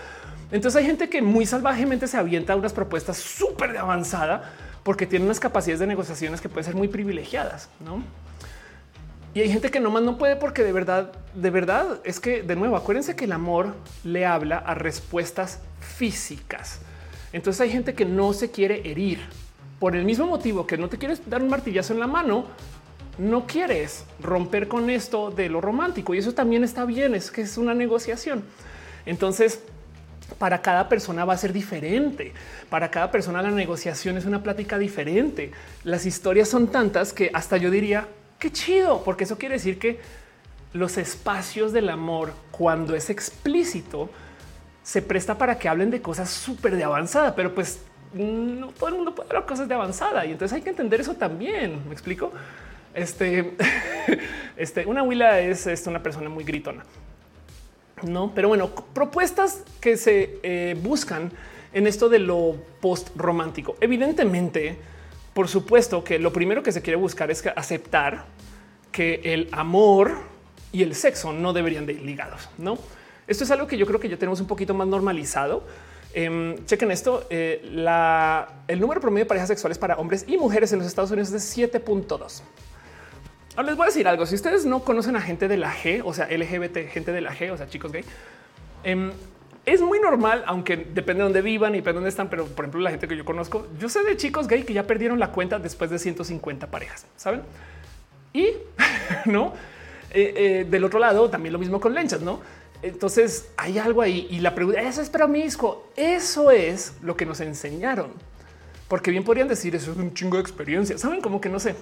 Entonces 0.51 0.79
hay 0.79 0.85
gente 0.85 1.09
que 1.09 1.21
muy 1.21 1.45
salvajemente 1.45 2.07
se 2.07 2.17
avienta 2.17 2.55
unas 2.55 2.73
propuestas 2.73 3.17
súper 3.17 3.71
de 3.71 3.79
avanzada 3.79 4.53
porque 4.83 5.05
tiene 5.05 5.25
unas 5.25 5.39
capacidades 5.39 5.79
de 5.79 5.87
negociaciones 5.87 6.41
que 6.41 6.49
pueden 6.49 6.65
ser 6.65 6.75
muy 6.75 6.87
privilegiadas, 6.87 7.69
no? 7.79 8.03
Y 9.33 9.41
hay 9.41 9.51
gente 9.51 9.69
que 9.69 9.79
nomás 9.79 10.01
no 10.01 10.17
puede 10.17 10.35
porque 10.35 10.63
de 10.63 10.71
verdad, 10.71 11.11
de 11.35 11.49
verdad 11.51 11.99
es 12.03 12.19
que 12.19 12.41
de 12.41 12.55
nuevo, 12.55 12.75
acuérdense 12.75 13.15
que 13.15 13.25
el 13.25 13.31
amor 13.31 13.75
le 14.03 14.25
habla 14.25 14.57
a 14.57 14.73
respuestas 14.73 15.59
físicas. 15.79 16.79
Entonces 17.31 17.61
hay 17.61 17.69
gente 17.69 17.93
que 17.93 18.05
no 18.05 18.33
se 18.33 18.49
quiere 18.49 18.89
herir 18.89 19.19
por 19.79 19.95
el 19.95 20.05
mismo 20.05 20.27
motivo 20.27 20.67
que 20.67 20.77
no 20.77 20.89
te 20.89 20.97
quieres 20.97 21.21
dar 21.29 21.41
un 21.41 21.49
martillazo 21.49 21.93
en 21.93 21.99
la 21.99 22.07
mano, 22.07 22.45
no 23.17 23.47
quieres 23.47 24.05
romper 24.21 24.67
con 24.67 24.89
esto 24.89 25.31
de 25.31 25.49
lo 25.49 25.61
romántico 25.61 26.13
y 26.13 26.19
eso 26.19 26.33
también 26.33 26.63
está 26.63 26.85
bien, 26.85 27.15
es 27.15 27.31
que 27.31 27.41
es 27.41 27.57
una 27.57 27.73
negociación. 27.73 28.43
Entonces, 29.05 29.61
para 30.37 30.61
cada 30.61 30.87
persona 30.87 31.25
va 31.25 31.33
a 31.33 31.37
ser 31.37 31.53
diferente. 31.53 32.33
Para 32.69 32.91
cada 32.91 33.11
persona 33.11 33.41
la 33.41 33.51
negociación 33.51 34.17
es 34.17 34.25
una 34.25 34.43
plática 34.43 34.77
diferente. 34.77 35.51
Las 35.83 36.05
historias 36.05 36.47
son 36.47 36.67
tantas 36.67 37.13
que 37.13 37.31
hasta 37.33 37.57
yo 37.57 37.71
diría, 37.71 38.07
qué 38.37 38.51
chido, 38.51 39.03
porque 39.03 39.23
eso 39.23 39.37
quiere 39.37 39.55
decir 39.55 39.79
que 39.79 39.99
los 40.73 40.97
espacios 40.97 41.73
del 41.73 41.89
amor, 41.89 42.33
cuando 42.51 42.95
es 42.95 43.09
explícito, 43.09 44.09
se 44.83 45.01
presta 45.01 45.37
para 45.37 45.57
que 45.57 45.67
hablen 45.67 45.91
de 45.91 46.01
cosas 46.01 46.29
súper 46.29 46.75
de 46.75 46.83
avanzada, 46.83 47.35
pero 47.35 47.53
pues 47.53 47.79
no 48.13 48.67
todo 48.69 48.89
el 48.89 48.95
mundo 48.95 49.13
puede 49.13 49.29
ver 49.29 49.45
cosas 49.45 49.67
de 49.67 49.75
avanzada 49.75 50.25
y 50.25 50.31
entonces 50.31 50.55
hay 50.55 50.61
que 50.61 50.69
entender 50.69 51.01
eso 51.01 51.15
también. 51.15 51.87
Me 51.87 51.93
explico. 51.93 52.31
Este, 52.93 53.55
este, 54.57 54.85
una 54.85 55.03
huila 55.03 55.39
es, 55.39 55.67
una 55.87 56.01
persona 56.01 56.29
muy 56.29 56.43
gritona. 56.43 56.83
No, 58.03 58.31
pero 58.33 58.47
bueno, 58.47 58.69
propuestas 58.69 59.63
que 59.81 59.97
se 59.97 60.39
eh, 60.41 60.77
buscan 60.81 61.31
en 61.73 61.85
esto 61.85 62.09
de 62.09 62.19
lo 62.19 62.55
post 62.81 63.09
romántico. 63.15 63.75
Evidentemente, 63.81 64.77
por 65.33 65.47
supuesto 65.47 66.03
que 66.03 66.17
lo 66.17 66.33
primero 66.33 66.63
que 66.63 66.71
se 66.71 66.81
quiere 66.81 66.97
buscar 66.97 67.29
es 67.29 67.45
aceptar 67.55 68.25
que 68.91 69.21
el 69.23 69.49
amor 69.51 70.13
y 70.71 70.83
el 70.83 70.95
sexo 70.95 71.33
no 71.33 71.53
deberían 71.53 71.85
de 71.85 71.93
ir 71.93 72.01
ligados. 72.01 72.49
No, 72.57 72.77
esto 73.27 73.43
es 73.43 73.51
algo 73.51 73.67
que 73.67 73.77
yo 73.77 73.85
creo 73.85 73.99
que 73.99 74.09
ya 74.09 74.17
tenemos 74.17 74.41
un 74.41 74.47
poquito 74.47 74.73
más 74.73 74.87
normalizado 74.87 75.63
Em, 76.13 76.65
chequen 76.65 76.91
esto. 76.91 77.25
Eh, 77.29 77.61
el 78.67 78.79
número 78.79 78.99
promedio 78.99 79.25
de 79.25 79.29
parejas 79.29 79.47
sexuales 79.47 79.77
para 79.77 79.95
hombres 79.97 80.25
y 80.27 80.37
mujeres 80.37 80.71
en 80.73 80.79
los 80.79 80.87
Estados 80.87 81.11
Unidos 81.11 81.31
es 81.31 81.55
de 81.55 81.67
7.2. 81.67 82.41
Ahora 83.55 83.67
les 83.67 83.77
voy 83.77 83.85
a 83.85 83.87
decir 83.87 84.07
algo. 84.07 84.25
Si 84.25 84.35
ustedes 84.35 84.65
no 84.65 84.83
conocen 84.83 85.15
a 85.15 85.21
gente 85.21 85.47
de 85.47 85.57
la 85.57 85.73
G, 85.73 86.01
o 86.03 86.13
sea, 86.13 86.27
LGBT, 86.27 86.89
gente 86.89 87.11
de 87.11 87.21
la 87.21 87.33
G, 87.33 87.51
o 87.51 87.57
sea, 87.57 87.67
chicos 87.67 87.91
gay, 87.91 88.03
em, 88.83 89.11
es 89.65 89.81
muy 89.81 89.99
normal, 89.99 90.43
aunque 90.47 90.77
depende 90.77 91.15
de 91.15 91.23
dónde 91.23 91.41
vivan 91.41 91.73
y 91.73 91.77
depende 91.77 91.93
de 91.93 91.95
dónde 91.95 92.09
están. 92.09 92.29
Pero 92.29 92.45
por 92.45 92.65
ejemplo, 92.65 92.81
la 92.81 92.91
gente 92.91 93.07
que 93.07 93.15
yo 93.15 93.25
conozco, 93.25 93.67
yo 93.79 93.89
sé 93.89 94.03
de 94.03 94.17
chicos 94.17 94.47
gay 94.47 94.63
que 94.63 94.73
ya 94.73 94.83
perdieron 94.83 95.19
la 95.19 95.31
cuenta 95.31 95.59
después 95.59 95.89
de 95.89 95.99
150 95.99 96.67
parejas, 96.67 97.05
saben? 97.17 97.41
Y 98.33 98.53
no 99.25 99.53
eh, 100.11 100.33
eh, 100.35 100.65
del 100.67 100.83
otro 100.83 100.99
lado, 100.99 101.29
también 101.29 101.53
lo 101.53 101.59
mismo 101.59 101.79
con 101.79 101.93
lenchas, 101.93 102.21
no? 102.21 102.39
Entonces 102.81 103.49
hay 103.57 103.77
algo 103.77 104.01
ahí 104.01 104.27
y 104.29 104.39
la 104.39 104.55
pregunta 104.55 104.81
eso 104.81 105.01
es 105.01 105.09
promiscuo. 105.09 105.87
Eso 105.95 106.51
es 106.51 106.93
lo 107.01 107.17
que 107.17 107.25
nos 107.25 107.39
enseñaron, 107.41 108.11
porque 108.87 109.11
bien 109.11 109.23
podrían 109.23 109.47
decir 109.47 109.75
eso 109.75 109.91
es 109.91 109.97
un 109.97 110.13
chingo 110.13 110.37
de 110.37 110.41
experiencia. 110.41 110.97
Saben 110.97 111.21
como 111.21 111.41
que 111.41 111.49
no 111.49 111.59
sé 111.59 111.75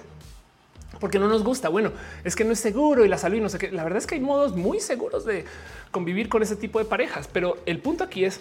porque 1.00 1.18
no 1.18 1.28
nos 1.28 1.44
gusta. 1.44 1.68
Bueno, 1.68 1.92
es 2.24 2.34
que 2.34 2.44
no 2.44 2.52
es 2.52 2.60
seguro 2.60 3.04
y 3.04 3.08
la 3.08 3.18
salud 3.18 3.36
y 3.36 3.40
no 3.40 3.48
sé 3.48 3.58
qué. 3.58 3.70
La 3.70 3.84
verdad 3.84 3.98
es 3.98 4.06
que 4.06 4.16
hay 4.16 4.20
modos 4.20 4.56
muy 4.56 4.80
seguros 4.80 5.24
de 5.24 5.44
convivir 5.90 6.28
con 6.28 6.42
ese 6.42 6.56
tipo 6.56 6.78
de 6.78 6.84
parejas, 6.84 7.28
pero 7.32 7.56
el 7.66 7.80
punto 7.80 8.04
aquí 8.04 8.24
es 8.24 8.40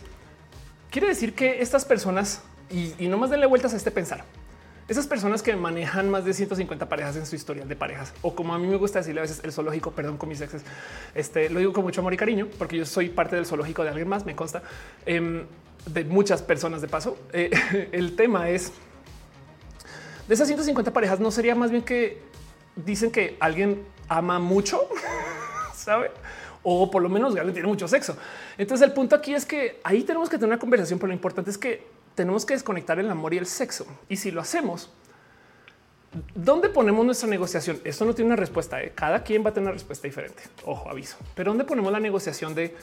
quiere 0.90 1.08
decir 1.08 1.34
que 1.34 1.62
estas 1.62 1.86
personas 1.86 2.42
y, 2.70 2.94
y 2.98 3.08
no 3.08 3.18
más 3.18 3.30
denle 3.30 3.46
vueltas 3.46 3.74
a 3.74 3.78
este 3.78 3.92
pensar. 3.92 4.26
Esas 4.88 5.06
personas 5.06 5.44
que 5.44 5.54
manejan 5.58 6.10
más 6.10 6.24
de 6.24 6.34
150 6.34 6.88
parejas 6.88 7.18
en 7.18 7.26
su 7.26 7.36
historial 7.36 7.68
de 7.68 7.76
parejas, 7.76 8.14
o 8.22 8.36
como 8.36 8.54
a 8.54 8.60
mí 8.60 8.68
me 8.68 8.78
gusta 8.78 9.00
decirle 9.00 9.20
a 9.20 9.24
veces 9.24 9.42
el 9.44 9.52
zoológico, 9.52 9.92
perdón 9.92 10.18
con 10.18 10.30
mis 10.30 10.40
exes, 10.40 10.64
este 11.14 11.50
lo 11.50 11.60
digo 11.60 11.74
con 11.74 11.84
mucho 11.84 12.00
amor 12.00 12.14
y 12.14 12.18
cariño, 12.18 12.48
porque 12.58 12.78
yo 12.78 12.86
soy 12.86 13.10
parte 13.10 13.36
del 13.36 13.46
zoológico 13.46 13.84
de 13.84 13.90
alguien 13.90 14.08
más, 14.08 14.26
me 14.26 14.34
consta 14.34 14.64
em, 15.06 15.46
de 15.88 16.06
muchas 16.06 16.42
personas 16.42 16.82
de 16.82 16.88
paso. 16.88 17.18
Eh, 17.34 17.52
el 17.92 18.16
tema 18.16 18.50
es 18.50 18.72
de 20.26 20.34
esas 20.34 20.48
150 20.48 20.94
parejas, 20.94 21.20
no 21.20 21.32
sería 21.32 21.54
más 21.54 21.70
bien 21.70 21.84
que 21.84 22.22
dicen 22.78 23.12
que 23.12 23.36
alguien 23.42 23.84
ama 24.08 24.40
mucho, 24.40 24.88
sabe? 25.76 26.12
O 26.64 26.90
por 26.90 27.02
lo 27.02 27.10
menos 27.10 27.36
alguien 27.36 27.54
tiene 27.54 27.68
mucho 27.68 27.90
sexo. 27.90 28.16
Entonces 28.58 28.88
el 28.88 28.94
punto 28.94 29.18
aquí 29.18 29.34
es 29.34 29.46
que 29.46 29.82
ahí 29.84 30.04
tenemos 30.04 30.30
que 30.30 30.38
tener 30.38 30.48
una 30.50 30.60
conversación, 30.60 30.98
pero 30.98 31.08
lo 31.10 31.14
importante 31.14 31.52
es 31.52 31.58
que 31.58 31.97
tenemos 32.18 32.48
que 32.48 32.56
desconectar 32.56 32.98
el 32.98 33.10
amor 33.12 33.36
y 33.36 33.38
el 33.38 33.46
sexo. 33.46 33.86
Y 34.10 34.18
si 34.18 34.32
lo 34.32 34.42
hacemos, 34.42 34.90
¿Dónde 36.34 36.70
ponemos 36.70 37.06
nuestra 37.06 37.30
negociación? 37.30 37.80
Esto 37.84 38.06
no 38.06 38.16
tiene 38.16 38.30
una 38.30 38.38
respuesta. 38.38 38.82
¿eh? 38.82 38.94
Cada 38.96 39.24
quien 39.24 39.46
va 39.46 39.50
a 39.50 39.54
tener 39.54 39.68
una 39.68 39.74
respuesta 39.74 40.08
diferente. 40.08 40.42
Ojo, 40.66 40.90
aviso. 40.90 41.18
Pero 41.36 41.52
¿dónde 41.52 41.66
ponemos 41.66 41.92
la 41.92 42.00
negociación 42.00 42.56
de 42.56 42.74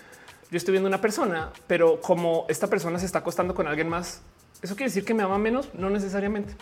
yo 0.50 0.56
estoy 0.56 0.72
viendo 0.72 0.88
una 0.88 1.00
persona, 1.00 1.50
pero 1.66 2.00
como 2.00 2.44
esta 2.48 2.68
persona 2.68 2.98
se 2.98 3.06
está 3.06 3.20
acostando 3.20 3.54
con 3.54 3.66
alguien 3.66 3.88
más, 3.88 4.20
eso 4.62 4.76
quiere 4.76 4.90
decir 4.90 5.04
que 5.04 5.14
me 5.14 5.22
ama 5.22 5.38
menos? 5.38 5.70
No 5.74 5.88
necesariamente. 5.88 6.54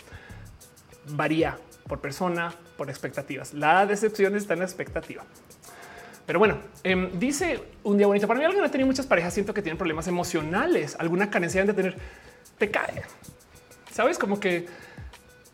Varía 1.08 1.58
por 1.88 2.00
persona, 2.00 2.54
por 2.78 2.88
expectativas. 2.88 3.52
La 3.52 3.84
decepción 3.84 4.36
está 4.36 4.54
en 4.54 4.60
la 4.60 4.66
expectativa. 4.66 5.24
Pero 6.24 6.38
bueno, 6.38 6.58
em, 6.84 7.18
dice 7.18 7.60
un 7.82 7.98
día 7.98 8.06
bonito. 8.06 8.28
Para 8.28 8.38
mí, 8.38 8.46
alguien 8.46 8.64
ha 8.64 8.70
tenido 8.70 8.86
muchas 8.86 9.06
parejas. 9.06 9.34
Siento 9.34 9.52
que 9.52 9.62
tienen 9.62 9.76
problemas 9.76 10.06
emocionales, 10.06 10.96
alguna 10.98 11.28
carencia 11.28 11.64
de 11.64 11.74
tener. 11.74 11.96
Te 12.62 12.70
cae. 12.70 13.02
Sabes 13.90 14.16
como 14.16 14.38
que 14.38 14.68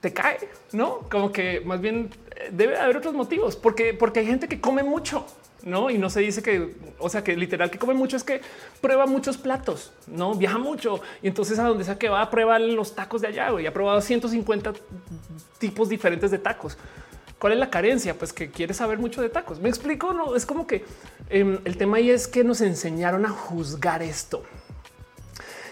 te 0.02 0.12
cae, 0.12 0.36
no 0.72 0.98
como 1.10 1.32
que 1.32 1.62
más 1.62 1.80
bien 1.80 2.10
eh, 2.36 2.51
debe 2.52 2.76
haber 2.76 2.98
otros 2.98 3.14
motivos, 3.14 3.56
porque, 3.56 3.94
porque 3.94 4.20
hay 4.20 4.26
gente 4.26 4.47
que 4.47 4.60
come 4.60 4.82
mucho, 4.82 5.24
no? 5.62 5.89
Y 5.89 5.97
no 5.97 6.10
se 6.10 6.20
dice 6.20 6.43
que, 6.43 6.76
o 6.98 7.09
sea, 7.09 7.24
que 7.24 7.35
literal 7.35 7.70
que 7.70 7.78
come 7.78 7.94
mucho 7.94 8.18
es 8.18 8.24
que 8.24 8.43
prueba 8.82 9.06
muchos 9.06 9.39
platos, 9.39 9.90
no 10.06 10.35
viaja 10.35 10.59
mucho 10.59 11.01
y 11.22 11.28
entonces 11.28 11.59
a 11.59 11.62
donde 11.62 11.82
sea 11.85 11.98
que 11.98 12.10
va 12.10 12.20
a 12.20 12.28
probar 12.28 12.60
los 12.60 12.94
tacos 12.94 13.22
de 13.22 13.28
allá 13.28 13.59
y 13.59 13.64
ha 13.64 13.72
probado 13.72 14.02
150 14.02 14.74
tipos 15.56 15.89
diferentes 15.89 16.30
de 16.30 16.36
tacos. 16.36 16.76
¿Cuál 17.39 17.55
es 17.55 17.59
la 17.59 17.70
carencia? 17.70 18.12
Pues 18.18 18.35
que 18.35 18.51
quiere 18.51 18.74
saber 18.74 18.98
mucho 18.98 19.22
de 19.22 19.30
tacos. 19.30 19.60
Me 19.60 19.70
explico. 19.70 20.12
No 20.12 20.36
es 20.36 20.44
como 20.44 20.66
que 20.66 20.85
em, 21.30 21.59
el 21.64 21.78
tema 21.78 21.97
ahí 21.97 22.10
es 22.10 22.28
que 22.28 22.44
nos 22.44 22.60
enseñaron 22.60 23.24
a 23.24 23.30
juzgar 23.30 24.02
esto. 24.02 24.43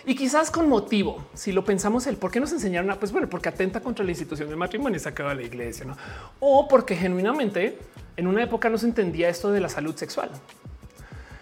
Y 0.09 0.15
quizás 0.15 0.53
con 0.53 0.69
motivo, 0.69 1.27
si 1.35 1.51
lo 1.51 1.65
pensamos, 1.65 2.07
el 2.07 2.17
por 2.17 2.31
qué 2.31 2.39
nos 2.39 2.53
enseñaron 2.53 2.89
a, 2.93 2.95
pues 3.01 3.11
bueno, 3.11 3.29
porque 3.29 3.49
atenta 3.49 3.81
contra 3.81 4.05
la 4.05 4.13
institución 4.13 4.49
del 4.49 4.57
matrimonio 4.57 4.97
y 4.99 5.01
se 5.01 5.09
acaba 5.09 5.35
la 5.35 5.43
iglesia, 5.43 5.85
¿no? 5.85 5.97
O 6.39 6.69
porque 6.69 6.95
genuinamente 6.95 7.77
en 8.17 8.29
una 8.29 8.45
época 8.45 8.71
no 8.71 8.79
se 8.79 8.87
entendía 8.87 9.29
esto 9.29 9.51
de 9.51 9.59
la 9.59 9.69
salud 9.69 9.97
sexual. 9.97 10.31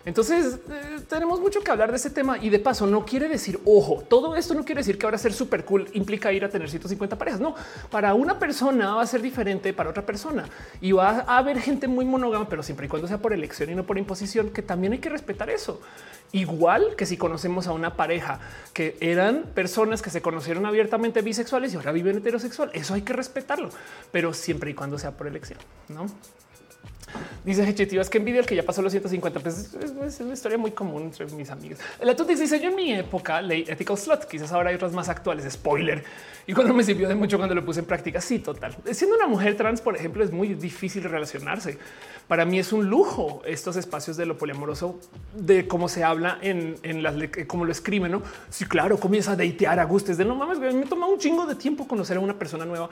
Entonces 0.07 0.59
eh, 0.71 1.01
tenemos 1.09 1.41
mucho 1.41 1.61
que 1.63 1.71
hablar 1.71 1.91
de 1.91 1.97
ese 1.97 2.11
tema 2.11 2.37
y 2.39 2.51
de 2.51 2.59
paso 2.59 2.87
no 2.87 3.07
quiere 3.07 3.29
decir 3.29 3.59
ojo, 3.65 4.03
todo 4.09 4.37
esto 4.37 4.55
no 4.55 4.65
quiere 4.65 4.81
decir 4.81 4.99
que 4.99 5.07
ahora 5.07 5.17
ser 5.17 5.33
súper 5.33 5.65
cool 5.65 5.89
implica 5.95 6.31
ir 6.33 6.45
a 6.45 6.51
tener 6.51 6.69
150 6.69 7.17
parejas. 7.17 7.41
No, 7.41 7.55
para 7.91 8.13
una 8.15 8.39
persona 8.39 8.95
va 8.97 9.03
a 9.03 9.07
ser 9.07 9.23
diferente 9.23 9.73
para 9.73 9.91
otra 9.91 10.05
persona 10.05 10.49
y 10.81 10.93
va 10.93 11.25
a 11.27 11.39
haber 11.39 11.59
gente 11.61 11.89
muy 11.89 12.05
monógama, 12.05 12.49
pero 12.49 12.63
siempre 12.63 12.87
y 12.87 12.89
cuando 12.89 13.09
sea 13.09 13.19
por 13.19 13.33
elección 13.33 13.71
y 13.71 13.75
no 13.75 13.85
por 13.85 13.97
imposición, 13.97 14.51
que 14.51 14.63
también 14.63 14.93
hay 14.93 14.99
que 14.99 15.09
respetar 15.09 15.49
eso. 15.49 15.81
Igual 16.33 16.97
que 16.97 17.07
si 17.07 17.17
conocemos 17.17 17.67
a 17.67 17.73
una 17.73 17.97
pareja 17.97 18.41
que 18.73 18.97
eran 19.01 19.45
personas 19.55 20.03
que 20.03 20.11
se 20.11 20.21
conocieron 20.21 20.67
abiertamente 20.67 21.23
bisexuales 21.23 21.73
y 21.73 21.77
ahora 21.77 21.93
viven 21.93 22.19
heterosexual, 22.19 22.71
eso 22.75 22.93
hay 22.95 23.03
que 23.03 23.13
respetarlo, 23.13 23.71
pero 24.11 24.35
siempre 24.35 24.71
y 24.71 24.75
cuando 24.75 24.99
sea 24.99 25.13
por 25.13 25.29
elección, 25.29 25.59
no? 25.89 26.07
Dice 27.45 27.63
es 28.01 28.11
que 28.11 28.19
envidia 28.19 28.41
el 28.41 28.47
que 28.47 28.57
ya 28.57 28.63
pasó 28.63 28.81
los 28.81 28.93
150. 28.93 29.41
Pues 29.41 29.75
es, 29.75 30.21
una 30.21 30.33
historia 30.33 30.57
muy 30.57 30.71
común 30.71 31.03
entre 31.03 31.27
mis 31.27 31.51
amigos. 31.51 31.79
La 32.01 32.17
Tutis 32.17 32.41
dice 32.41 32.59
yo 32.59 32.71
en 32.71 32.77
mi 32.77 32.93
época 32.93 33.43
leí 33.43 33.65
Ethical 33.69 33.99
Slot. 33.99 34.27
Quizás 34.27 34.53
ahora 34.53 34.71
hay 34.71 34.77
otras 34.77 34.93
más 34.93 35.09
actuales. 35.09 35.53
Spoiler. 35.53 36.03
Y 36.47 36.53
cuando 36.53 36.75
me 36.75 36.83
sirvió 36.83 37.09
de 37.09 37.15
mucho 37.15 37.37
cuando 37.37 37.55
lo 37.55 37.65
puse 37.65 37.81
en 37.81 37.87
práctica. 37.87 38.21
Sí, 38.21 38.39
total. 38.39 38.77
Siendo 38.93 39.17
una 39.17 39.27
mujer 39.27 39.57
trans, 39.57 39.81
por 39.81 39.97
ejemplo, 39.97 40.25
es 40.25 40.33
muy 40.33 40.55
difícil 40.55 41.05
relacionarse. 41.05 41.79
Para 42.29 42.47
mí 42.47 42.59
es 42.59 42.73
un 42.73 42.87
lujo 42.87 43.43
estos 43.45 43.77
espacios 43.77 44.17
de 44.17 44.25
lo 44.25 44.39
poliamoroso, 44.39 44.99
de 45.35 45.69
cómo 45.69 45.89
se 45.89 46.05
habla 46.05 46.39
en, 46.41 46.77
en 46.83 47.03
las, 47.03 47.15
cómo 47.47 47.67
lo 47.67 47.73
escriben. 47.73 48.13
No, 48.13 48.23
sí, 48.49 48.65
claro, 48.65 48.99
comienza 48.99 49.33
a 49.33 49.37
deitear 49.37 49.79
a 49.79 49.85
gustes 49.85 50.17
de 50.17 50.25
no 50.25 50.35
mames. 50.35 50.59
Me 50.59 50.87
toma 50.87 51.07
un 51.07 51.19
chingo 51.19 51.47
de 51.47 51.55
tiempo 51.55 51.87
conocer 51.87 52.17
a 52.17 52.21
una 52.21 52.39
persona 52.39 52.65
nueva 52.65 52.89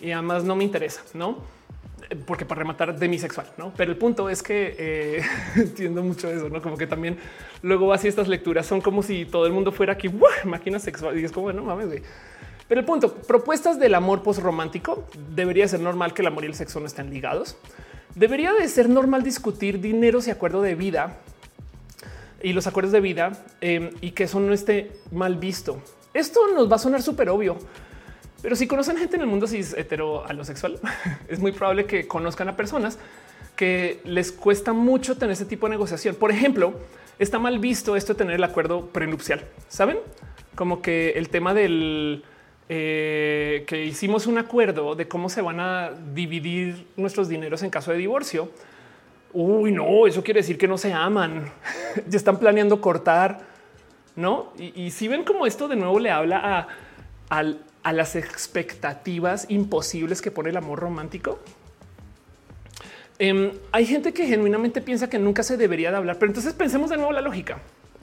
y 0.00 0.10
además 0.10 0.42
no 0.44 0.56
me 0.56 0.64
interesa, 0.64 1.02
no? 1.14 1.61
Porque 2.14 2.44
para 2.44 2.60
rematar 2.60 2.98
demisexual, 2.98 3.46
no? 3.56 3.72
Pero 3.76 3.90
el 3.92 3.98
punto 3.98 4.28
es 4.28 4.42
que 4.42 4.74
eh, 4.78 5.22
entiendo 5.56 6.02
mucho 6.02 6.30
eso, 6.30 6.48
no 6.48 6.62
como 6.62 6.76
que 6.76 6.86
también 6.86 7.18
luego 7.62 7.92
así 7.92 8.08
estas 8.08 8.28
lecturas 8.28 8.66
son 8.66 8.80
como 8.80 9.02
si 9.02 9.24
todo 9.24 9.46
el 9.46 9.52
mundo 9.52 9.72
fuera 9.72 9.94
aquí 9.94 10.10
máquina 10.44 10.78
sexual 10.78 11.18
y 11.18 11.24
es 11.24 11.32
como 11.32 11.52
no 11.52 11.62
mames. 11.62 12.02
Pero 12.68 12.80
el 12.80 12.86
punto 12.86 13.14
propuestas 13.14 13.78
del 13.78 13.94
amor 13.94 14.22
post 14.22 14.40
romántico 14.40 15.06
debería 15.34 15.68
ser 15.68 15.80
normal 15.80 16.14
que 16.14 16.22
el 16.22 16.28
amor 16.28 16.44
y 16.44 16.46
el 16.46 16.54
sexo 16.54 16.80
no 16.80 16.86
estén 16.86 17.10
ligados. 17.10 17.56
Debería 18.14 18.52
de 18.52 18.68
ser 18.68 18.88
normal 18.88 19.22
discutir 19.22 19.80
dineros 19.80 20.28
y 20.28 20.30
acuerdo 20.30 20.62
de 20.62 20.74
vida 20.74 21.18
y 22.42 22.52
los 22.52 22.66
acuerdos 22.66 22.92
de 22.92 23.00
vida 23.00 23.32
em, 23.60 23.90
y 24.00 24.10
que 24.10 24.24
eso 24.24 24.40
no 24.40 24.52
esté 24.52 24.90
mal 25.10 25.36
visto. 25.36 25.80
Esto 26.12 26.40
nos 26.54 26.70
va 26.70 26.76
a 26.76 26.78
sonar 26.78 27.02
súper 27.02 27.30
obvio, 27.30 27.56
pero 28.42 28.56
si 28.56 28.66
conocen 28.66 28.96
gente 28.96 29.16
en 29.16 29.22
el 29.22 29.28
mundo 29.28 29.46
cis 29.46 29.74
hetero 29.74 30.26
alosexual, 30.26 30.78
es 31.28 31.38
muy 31.38 31.52
probable 31.52 31.86
que 31.86 32.06
conozcan 32.06 32.48
a 32.48 32.56
personas 32.56 32.98
que 33.56 34.00
les 34.04 34.32
cuesta 34.32 34.72
mucho 34.72 35.16
tener 35.16 35.32
ese 35.32 35.44
tipo 35.44 35.66
de 35.66 35.70
negociación. 35.70 36.16
Por 36.16 36.30
ejemplo, 36.30 36.74
está 37.18 37.38
mal 37.38 37.58
visto 37.58 37.96
esto 37.96 38.14
de 38.14 38.18
tener 38.18 38.34
el 38.34 38.44
acuerdo 38.44 38.86
prenupcial. 38.86 39.44
Saben 39.68 39.98
como 40.54 40.82
que 40.82 41.10
el 41.10 41.28
tema 41.28 41.54
del 41.54 42.24
eh, 42.68 43.64
que 43.66 43.84
hicimos 43.84 44.26
un 44.26 44.38
acuerdo 44.38 44.94
de 44.94 45.06
cómo 45.06 45.28
se 45.28 45.42
van 45.42 45.60
a 45.60 45.90
dividir 46.14 46.86
nuestros 46.96 47.28
dineros 47.28 47.62
en 47.62 47.70
caso 47.70 47.90
de 47.92 47.98
divorcio. 47.98 48.50
Uy, 49.32 49.72
no, 49.72 50.06
eso 50.06 50.22
quiere 50.22 50.40
decir 50.40 50.58
que 50.58 50.66
no 50.66 50.78
se 50.78 50.92
aman. 50.92 51.52
ya 52.08 52.16
están 52.16 52.38
planeando 52.38 52.80
cortar, 52.80 53.40
no? 54.16 54.52
Y, 54.58 54.90
si 54.90 55.08
ven 55.08 55.24
como 55.24 55.46
esto 55.46 55.68
de 55.68 55.76
nuevo 55.76 55.98
le 55.98 56.10
habla 56.10 56.40
a, 56.40 56.68
al 57.28 57.60
a 57.82 57.92
las 57.92 58.16
expectativas 58.16 59.46
imposibles 59.48 60.22
que 60.22 60.30
pone 60.30 60.50
el 60.50 60.56
amor 60.56 60.80
romántico. 60.80 61.40
Em, 63.18 63.52
hay 63.70 63.86
gente 63.86 64.12
que 64.12 64.26
genuinamente 64.26 64.80
piensa 64.80 65.08
que 65.08 65.18
nunca 65.18 65.42
se 65.42 65.56
debería 65.56 65.90
de 65.90 65.96
hablar, 65.96 66.18
pero 66.18 66.30
entonces 66.30 66.54
pensemos 66.54 66.90
de 66.90 66.96
nuevo 66.96 67.12
la 67.12 67.20
lógica. 67.20 67.58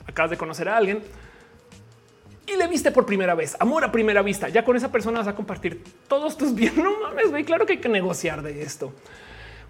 Acabas 0.06 0.30
de 0.30 0.36
conocer 0.36 0.68
a 0.68 0.76
alguien 0.76 1.02
y 2.46 2.56
le 2.56 2.66
viste 2.66 2.90
por 2.90 3.06
primera 3.06 3.34
vez, 3.34 3.56
amor 3.60 3.84
a 3.84 3.92
primera 3.92 4.22
vista. 4.22 4.48
Ya 4.48 4.64
con 4.64 4.76
esa 4.76 4.90
persona 4.90 5.18
vas 5.18 5.28
a 5.28 5.34
compartir 5.34 5.84
todos 6.08 6.36
tus 6.36 6.54
bienes. 6.54 6.78
No 6.82 6.98
mames, 7.00 7.30
güey, 7.30 7.44
claro 7.44 7.66
que 7.66 7.74
hay 7.74 7.78
que 7.78 7.88
negociar 7.88 8.42
de 8.42 8.62
esto. 8.62 8.92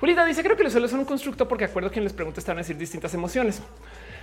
Julita 0.01 0.25
dice: 0.25 0.43
Creo 0.43 0.57
que 0.57 0.63
los 0.63 0.73
suelos 0.73 0.91
son 0.91 1.01
un 1.01 1.07
constructo 1.07 1.47
porque 1.47 1.65
acuerdo 1.65 1.91
quien 1.91 2.05
les 2.05 2.13
pregunta 2.13 2.41
están 2.41 2.57
a 2.57 2.61
decir 2.61 2.77
distintas 2.77 3.13
emociones. 3.13 3.61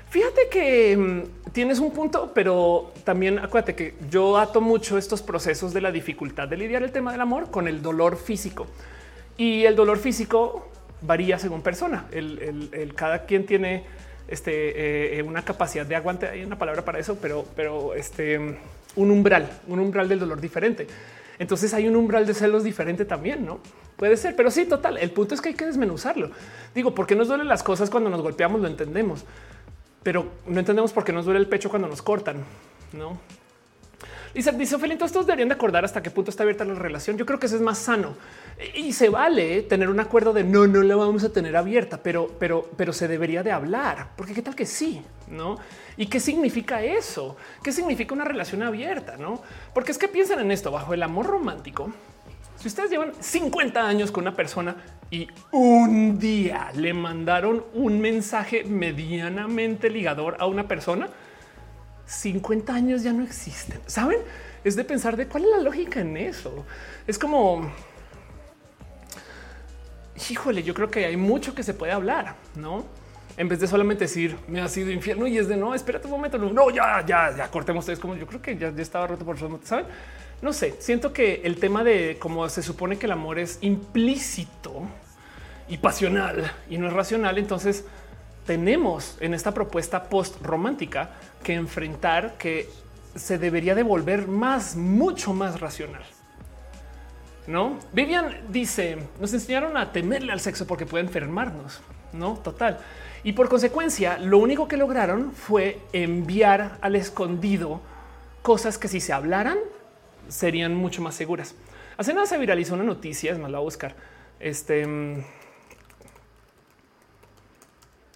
Fíjate 0.10 0.48
que 0.50 0.96
mm, 0.96 1.52
tienes 1.52 1.80
un 1.80 1.92
punto, 1.92 2.32
pero 2.34 2.92
también 3.04 3.40
acuérdate 3.40 3.76
que 3.76 3.94
yo 4.10 4.38
ato 4.38 4.62
mucho 4.62 4.98
estos 4.98 5.22
procesos 5.22 5.74
de 5.74 5.82
la 5.82 5.92
dificultad 5.92 6.48
de 6.48 6.58
lidiar 6.58 6.84
el 6.84 6.92
tema 6.92 7.12
del 7.12 7.22
amor 7.22 7.52
con 7.52 7.68
el 7.68 7.82
dolor 7.82 8.16
físico 8.16 8.68
y 9.38 9.66
el 9.66 9.76
dolor 9.76 9.98
físico 9.98 10.70
varía 11.02 11.38
según 11.40 11.62
persona. 11.62 12.06
El, 12.12 12.94
cada 12.96 13.26
quien 13.26 13.46
tiene 13.46 13.84
este, 14.28 15.20
eh, 15.20 15.24
una 15.24 15.44
capacidad 15.44 15.86
de 15.86 15.96
aguante. 15.96 16.28
Hay 16.28 16.44
una 16.44 16.58
palabra 16.58 16.86
para 16.86 17.00
eso, 17.00 17.18
pero, 17.22 17.46
pero 17.56 17.94
este 17.94 18.58
un 18.96 19.12
umbral, 19.12 19.48
un 19.68 19.80
umbral 19.80 20.10
del 20.10 20.20
dolor 20.20 20.42
diferente. 20.42 20.88
Entonces 21.38 21.74
hay 21.74 21.88
un 21.88 21.96
umbral 21.96 22.26
de 22.26 22.34
celos 22.34 22.64
diferente 22.64 23.06
también, 23.06 23.46
no 23.46 23.60
puede 23.96 24.16
ser, 24.16 24.36
pero 24.36 24.50
sí, 24.52 24.66
total. 24.66 24.98
El 24.98 25.12
punto 25.12 25.36
es 25.36 25.42
que 25.42 25.50
hay 25.50 25.56
que 25.56 25.66
desmenuzarlo. 25.66 26.32
Digo, 26.74 26.96
porque 26.96 27.16
nos 27.16 27.28
duelen 27.28 27.48
las 27.48 27.64
cosas 27.64 27.90
cuando 27.90 28.10
nos 28.10 28.22
golpeamos, 28.22 28.62
lo 28.62 28.68
entendemos 28.68 29.26
pero 30.08 30.26
no 30.48 30.58
entendemos 30.58 30.94
por 30.94 31.04
qué 31.04 31.12
nos 31.12 31.26
duele 31.26 31.42
el 31.42 31.48
pecho 31.48 31.70
cuando 31.70 31.90
nos 31.90 32.02
cortan, 32.02 32.38
no? 32.94 33.18
Dice, 34.34 34.54
dice 34.54 34.78
Felito, 34.78 35.04
estos 35.04 35.26
deberían 35.26 35.50
de 35.50 35.56
acordar 35.56 35.84
hasta 35.84 36.02
qué 36.02 36.10
punto 36.10 36.32
está 36.32 36.44
abierta 36.44 36.64
la 36.64 36.76
relación. 36.76 37.18
Yo 37.18 37.26
creo 37.26 37.40
que 37.40 37.48
eso 37.48 37.58
es 37.58 37.62
más 37.62 37.78
sano 37.78 38.16
y 38.74 38.94
se 38.94 39.10
vale 39.10 39.64
tener 39.64 39.90
un 39.90 40.00
acuerdo 40.00 40.32
de 40.32 40.46
no, 40.46 40.66
no 40.66 40.82
la 40.82 40.96
vamos 40.96 41.26
a 41.26 41.34
tener 41.34 41.58
abierta, 41.58 42.00
pero, 42.02 42.32
pero, 42.40 42.70
pero 42.78 42.94
se 42.94 43.10
debería 43.10 43.44
de 43.44 43.52
hablar, 43.52 44.12
porque 44.16 44.34
qué 44.34 44.42
tal 44.42 44.56
que 44.56 44.66
sí, 44.66 45.02
no? 45.30 45.58
¿Y 45.98 46.06
qué 46.06 46.22
significa 46.22 46.82
eso? 46.82 47.36
¿Qué 47.62 47.74
significa 47.74 48.16
una 48.16 48.24
relación 48.24 48.64
abierta? 48.64 49.18
No, 49.18 49.42
porque 49.74 49.92
es 49.92 49.98
que 49.98 50.08
piensan 50.08 50.40
en 50.40 50.52
esto 50.52 50.72
bajo 50.72 50.94
el 50.94 51.04
amor 51.04 51.26
romántico. 51.26 51.92
Si 52.68 52.72
ustedes 52.72 52.91
llevan 52.91 53.14
50 53.18 53.88
años 53.88 54.11
con 54.11 54.26
una 54.26 54.35
persona 54.35 54.76
y 55.10 55.26
un 55.53 56.19
día 56.19 56.69
le 56.76 56.94
mandaron 56.94 57.64
un 57.73 58.02
mensaje 58.02 58.65
medianamente 58.65 59.89
ligador 59.89 60.35
a 60.38 60.48
una 60.48 60.68
persona, 60.68 61.07
50 62.06 62.73
años 62.73 63.03
ya 63.03 63.14
no 63.14 63.23
existen. 63.23 63.80
Saben? 63.85 64.19
Es 64.65 64.76
de 64.76 64.84
pensar 64.84 65.15
de 65.15 65.30
cuál 65.30 65.45
es 65.45 65.49
la 65.52 65.60
lógica 65.60 66.02
en 66.02 66.18
eso. 66.18 66.65
Es 67.07 67.18
como, 67.18 67.72
híjole, 70.30 70.61
yo 70.61 70.73
creo 70.73 70.91
que 70.91 71.06
hay 71.06 71.15
mucho 71.15 71.56
que 71.56 71.64
se 71.64 71.73
puede 71.73 71.94
hablar, 71.94 72.35
no? 72.53 72.84
En 73.38 73.48
vez 73.48 73.61
de 73.61 73.68
solamente 73.68 74.03
decir 74.03 74.38
me 74.45 74.60
ha 74.60 74.68
sido 74.68 74.91
infierno 74.91 75.26
y 75.26 75.38
es 75.38 75.48
de 75.48 75.56
no, 75.56 75.73
espérate 75.73 76.07
un 76.07 76.11
momento, 76.11 76.38
no, 76.38 76.69
ya, 76.69 77.02
ya, 77.06 77.34
ya 77.34 77.49
cortemos. 77.49 77.88
Es 77.88 77.98
como 77.98 78.18
yo 78.18 78.27
creo 78.27 78.41
que 78.41 78.57
ya, 78.57 78.73
estaba 78.77 79.07
roto 79.07 79.23
por 79.23 79.38
eso, 79.38 79.57
saben? 79.64 79.85
No 80.42 80.54
sé, 80.54 80.76
siento 80.80 81.14
que 81.14 81.42
el 81.44 81.60
tema 81.60 81.84
de 81.84 82.18
cómo 82.20 82.48
se 82.50 82.62
supone 82.62 82.98
que 82.98 83.08
el 83.08 83.12
amor 83.12 83.40
es 83.40 83.58
implícito 83.62 84.84
y 85.68 85.78
pasional 85.78 86.52
y 86.70 86.78
no 86.78 86.88
es 86.88 86.94
racional, 86.94 87.38
entonces 87.38 87.86
tenemos 88.46 89.18
en 89.20 89.34
esta 89.34 89.54
propuesta 89.54 90.06
post 90.06 90.42
romántica 90.42 91.12
que 91.44 91.54
enfrentar 91.54 92.38
que 92.38 92.70
se 93.16 93.38
debería 93.38 93.76
devolver 93.76 94.28
más, 94.28 94.76
mucho 94.76 95.34
más 95.34 95.60
racional. 95.60 96.04
No, 97.48 97.80
Vivian 97.94 98.42
dice: 98.50 98.98
Nos 99.20 99.34
enseñaron 99.34 99.78
a 99.78 99.92
temerle 99.92 100.34
al 100.34 100.40
sexo 100.40 100.68
porque 100.68 100.86
puede 100.86 101.06
enfermarnos. 101.06 101.80
No, 102.14 102.36
total. 102.38 102.80
Y 103.24 103.34
por 103.34 103.50
consecuencia, 103.50 104.18
lo 104.18 104.38
único 104.38 104.68
que 104.68 104.78
lograron 104.78 105.32
fue 105.32 105.80
enviar 105.94 106.78
al 106.82 106.96
escondido 106.96 107.82
cosas 108.42 108.78
que 108.78 108.88
si 108.88 109.00
se 109.00 109.14
hablaran 109.14 109.58
serían 110.30 110.76
mucho 110.76 111.02
más 111.02 111.16
seguras. 111.16 111.56
Hace 111.98 112.14
nada 112.14 112.28
se 112.28 112.38
viralizó 112.38 112.76
una 112.76 112.84
noticia, 112.84 113.32
es 113.32 113.40
más, 113.40 113.49
la 113.49 113.58
voy 113.58 113.64
a 113.64 113.68
buscar. 113.68 113.95
Este 114.40 114.86
mm, 114.86 115.24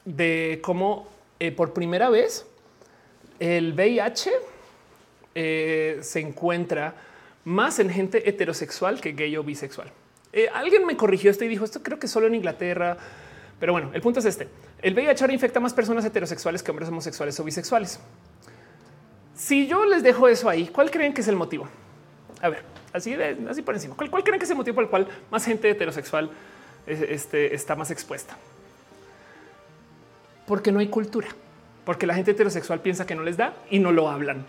de 0.06 0.60
cómo 0.64 1.08
eh, 1.40 1.52
por 1.52 1.74
primera 1.74 2.10
vez 2.10 2.46
el 3.40 3.74
VIH 3.74 4.32
eh, 5.34 6.00
se 6.02 6.20
encuentra 6.20 6.94
más 7.46 7.80
en 7.80 7.90
gente 7.90 8.28
heterosexual 8.30 9.02
que 9.02 9.14
gay 9.14 9.36
o 9.38 9.44
bisexual. 9.44 9.92
Eh, 10.34 10.48
alguien 10.54 10.86
me 10.86 10.96
corrigió 10.96 11.32
esto 11.32 11.44
y 11.44 11.48
dijo 11.48 11.66
esto 11.66 11.82
creo 11.82 12.00
que 12.00 12.08
solo 12.08 12.28
en 12.28 12.36
Inglaterra, 12.36 12.98
pero 13.60 13.74
bueno, 13.74 13.92
el 13.94 14.02
punto 14.02 14.20
es 14.20 14.26
este. 14.26 14.48
El 14.82 14.94
VIH 14.94 15.24
ahora 15.24 15.34
infecta 15.34 15.60
más 15.60 15.74
personas 15.74 16.06
heterosexuales 16.06 16.64
que 16.64 16.72
hombres 16.72 16.90
homosexuales 16.90 17.40
o 17.40 17.44
bisexuales. 17.44 18.00
Si 19.36 19.68
yo 19.68 19.86
les 19.86 20.04
dejo 20.04 20.28
eso 20.28 20.50
ahí, 20.50 20.68
¿cuál 20.68 20.92
creen 20.92 21.14
que 21.14 21.22
es 21.22 21.28
el 21.28 21.36
motivo? 21.36 21.68
A 22.42 22.50
ver, 22.50 22.64
así, 22.94 23.16
así 23.50 23.62
por 23.62 23.76
encima. 23.76 23.96
¿Cuál, 23.96 24.24
creen 24.24 24.40
que 24.40 24.46
es 24.46 24.52
el 24.52 24.58
motivo 24.58 24.76
por 24.76 24.84
el 24.84 24.90
cual 24.90 25.08
más 25.30 25.46
gente 25.46 25.70
heterosexual 25.70 26.30
este, 26.88 27.54
está 27.54 27.76
más 27.76 27.92
expuesta? 27.92 28.36
Porque 30.48 30.72
no 30.72 30.80
hay 30.80 30.88
cultura, 30.88 31.28
porque 31.86 32.08
la 32.08 32.16
gente 32.16 32.32
heterosexual 32.32 32.80
piensa 32.80 33.06
que 33.06 33.16
no 33.16 33.24
les 33.24 33.38
da 33.38 33.54
y 33.70 33.80
no 33.80 33.92
lo 33.92 34.10
hablan. 34.10 34.46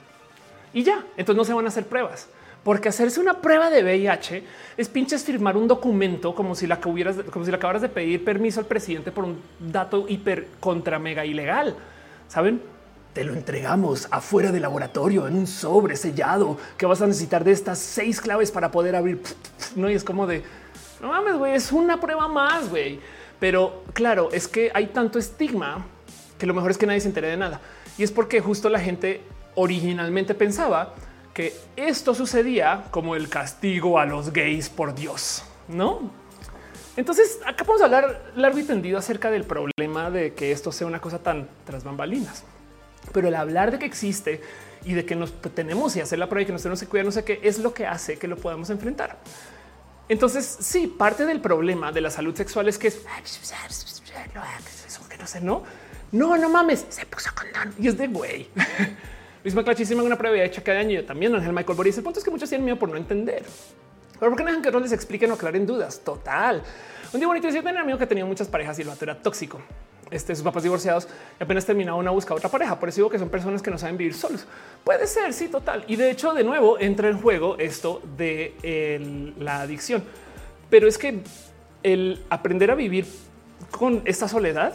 Y 0.73 0.83
ya, 0.83 1.05
entonces 1.17 1.37
no 1.37 1.45
se 1.45 1.53
van 1.53 1.67
a 1.67 1.69
hacer 1.69 1.87
pruebas. 1.87 2.29
Porque 2.65 2.89
hacerse 2.89 3.21
una 3.21 3.41
prueba 3.41 3.71
de 3.71 3.83
VIH 3.83 4.45
es 4.77 4.89
pinches 4.89 5.25
firmar 5.25 5.57
un 5.57 5.67
documento 5.67 6.35
como 6.35 6.55
si 6.55 6.67
la 6.67 6.81
que 6.81 6.89
hubieras, 6.89 7.17
como 7.31 7.45
si 7.45 7.51
le 7.51 7.57
acabaras 7.57 7.83
de 7.83 7.89
pedir 7.89 8.25
permiso 8.25 8.61
al 8.61 8.67
presidente 8.67 9.11
por 9.11 9.25
un 9.25 9.43
dato 9.59 10.07
hiper 10.09 10.47
contra 10.61 10.99
mega 10.99 11.25
ilegal. 11.25 11.77
Saben? 12.29 12.63
Te 13.13 13.25
lo 13.25 13.35
entregamos 13.35 14.09
afuera 14.11 14.53
del 14.53 14.63
laboratorio 14.63 15.27
en 15.27 15.37
un 15.37 15.47
sobre 15.47 15.97
sellado 15.97 16.57
que 16.79 16.87
vas 16.87 17.03
a 17.03 17.07
necesitar 17.07 17.45
de 17.45 17.53
estas 17.53 17.79
seis 17.79 18.21
claves 18.21 18.51
para 18.51 18.71
poder 18.71 18.97
abrir. 18.97 19.23
No, 19.77 19.91
y 19.91 19.95
es 19.95 20.05
como 20.05 20.27
de 20.27 20.43
no 21.03 21.09
mames, 21.09 21.35
güey, 21.35 21.55
es 21.55 21.73
una 21.73 22.01
prueba 22.01 22.29
más, 22.29 22.71
güey. 22.71 23.01
Pero 23.41 23.83
claro, 23.93 24.31
es 24.31 24.47
que 24.47 24.71
hay 24.73 24.87
tanto 24.87 25.19
estigma 25.19 25.85
que 26.39 26.47
lo 26.47 26.55
mejor 26.55 26.71
es 26.71 26.79
que 26.79 26.87
nadie 26.87 27.01
se 27.01 27.09
entere 27.09 27.29
de 27.29 27.37
nada. 27.37 27.61
Y 27.99 28.05
es 28.05 28.13
porque 28.13 28.41
justo 28.41 28.69
la 28.69 28.79
gente 28.79 29.21
originalmente 29.57 30.35
pensaba 30.35 30.95
que 31.35 31.55
esto 31.75 32.15
sucedía 32.15 32.85
como 32.93 33.17
el 33.17 33.29
castigo 33.29 33.99
a 33.99 34.07
los 34.07 34.33
gays 34.33 34.69
por 34.69 34.95
Dios, 34.95 35.43
¿no? 35.67 36.11
Entonces, 36.97 37.41
acá 37.45 37.65
podemos 37.65 37.83
hablar 37.83 38.33
largo 38.37 38.59
y 38.59 38.65
tendido 38.65 38.99
acerca 38.99 39.31
del 39.31 39.45
problema 39.45 40.11
de 40.11 40.35
que 40.35 40.53
esto 40.53 40.71
sea 40.71 40.87
una 40.87 41.01
cosa 41.01 41.19
tan 41.19 41.49
tras 41.65 41.83
bambalinas. 41.83 42.45
Pero 43.13 43.29
el 43.29 43.35
hablar 43.35 43.71
de 43.71 43.79
que 43.79 43.87
existe 43.87 44.41
y 44.85 44.95
de 44.95 45.05
que 45.05 45.15
nos 45.15 45.41
tenemos 45.55 45.95
y 45.97 46.01
hacer 46.01 46.19
la 46.19 46.29
prueba 46.29 46.43
y 46.43 46.47
que 46.47 46.53
nos 46.53 46.63
tenemos 46.63 46.81
que 46.81 46.87
cuidar, 46.87 47.07
no 47.07 47.13
sé 47.13 47.25
qué, 47.25 47.41
es 47.43 47.59
lo 47.59 47.73
que 47.73 47.87
hace 47.87 48.19
que 48.19 48.29
lo 48.29 48.37
podamos 48.37 48.71
enfrentar. 48.71 49.19
Entonces, 50.09 50.59
sí, 50.61 50.87
parte 50.87 51.25
del 51.25 51.41
problema 51.41 51.93
de 51.93 52.01
la 52.01 52.11
salud 52.11 52.35
sexual 52.35 52.69
es 52.69 52.79
que 52.79 52.89
es 52.89 53.03
que 55.09 55.17
no 55.17 55.27
sé, 55.27 55.41
no, 55.41 55.63
no, 56.11 56.37
no 56.37 56.49
mames, 56.49 56.87
se 56.89 57.07
puso 57.07 57.31
condón 57.35 57.75
y 57.79 57.89
es 57.89 57.97
de 57.97 58.09
güey. 58.09 58.49
Luis 59.45 59.55
Maclachísima 59.55 60.03
una 60.03 60.17
prueba 60.17 60.37
hecha 60.43 60.63
cada 60.63 60.79
año. 60.79 61.05
También 61.05 61.35
Ángel 61.35 61.53
Michael 61.53 61.77
Boris. 61.77 61.99
El 61.99 62.05
punto 62.05 62.21
es 62.21 62.25
que 62.25 62.31
muchos 62.31 62.49
tienen 62.49 62.65
miedo 62.65 62.79
por 62.79 62.89
no 62.89 62.97
entender. 62.97 63.43
Pero 64.19 64.31
¿por 64.31 64.37
qué 64.37 64.45
no 64.45 64.51
dejan 64.51 64.63
que 64.63 64.71
no 64.71 64.79
les 64.79 64.93
expliquen 64.93 65.31
o 65.33 65.35
aclaren 65.35 65.67
dudas? 65.67 66.01
Total. 66.05 66.63
Un 67.13 67.19
día 67.19 67.27
bonito. 67.27 67.49
Yo 67.49 67.57
tenía 67.57 67.73
un 67.73 67.79
amigo 67.79 67.99
que 67.99 68.07
tenía 68.07 68.25
muchas 68.25 68.47
parejas 68.47 68.79
y 68.79 68.83
el 68.83 68.89
vato 68.89 69.05
era 69.05 69.21
tóxico. 69.21 69.61
Este, 70.13 70.35
sus 70.35 70.45
papás 70.45 70.63
divorciados 70.63 71.09
y 71.41 71.43
apenas 71.43 71.65
terminaba 71.65 71.97
una 71.97 72.11
busca 72.11 72.35
otra 72.35 72.51
pareja. 72.51 72.79
Por 72.79 72.89
eso 72.89 72.97
digo 72.97 73.11
que 73.11 73.19
son 73.19 73.31
personas 73.31 73.63
que 73.63 73.71
no 73.71 73.79
saben 73.79 73.97
vivir 73.97 74.15
solos. 74.15 74.47
Puede 74.85 75.07
ser, 75.07 75.33
sí, 75.33 75.49
total. 75.49 75.85
Y 75.89 75.97
de 75.97 76.11
hecho, 76.11 76.35
de 76.35 76.45
nuevo, 76.45 76.79
entra 76.79 77.09
en 77.09 77.19
juego 77.19 77.57
esto 77.59 78.03
de 78.17 79.33
la 79.39 79.63
adicción. 79.63 80.05
Pero 80.69 80.87
es 80.87 80.99
que 80.99 81.23
el 81.83 82.23
aprender 82.29 82.71
a 82.71 82.75
vivir 82.75 83.07
con 83.71 84.03
esta 84.05 84.29
soledad 84.29 84.75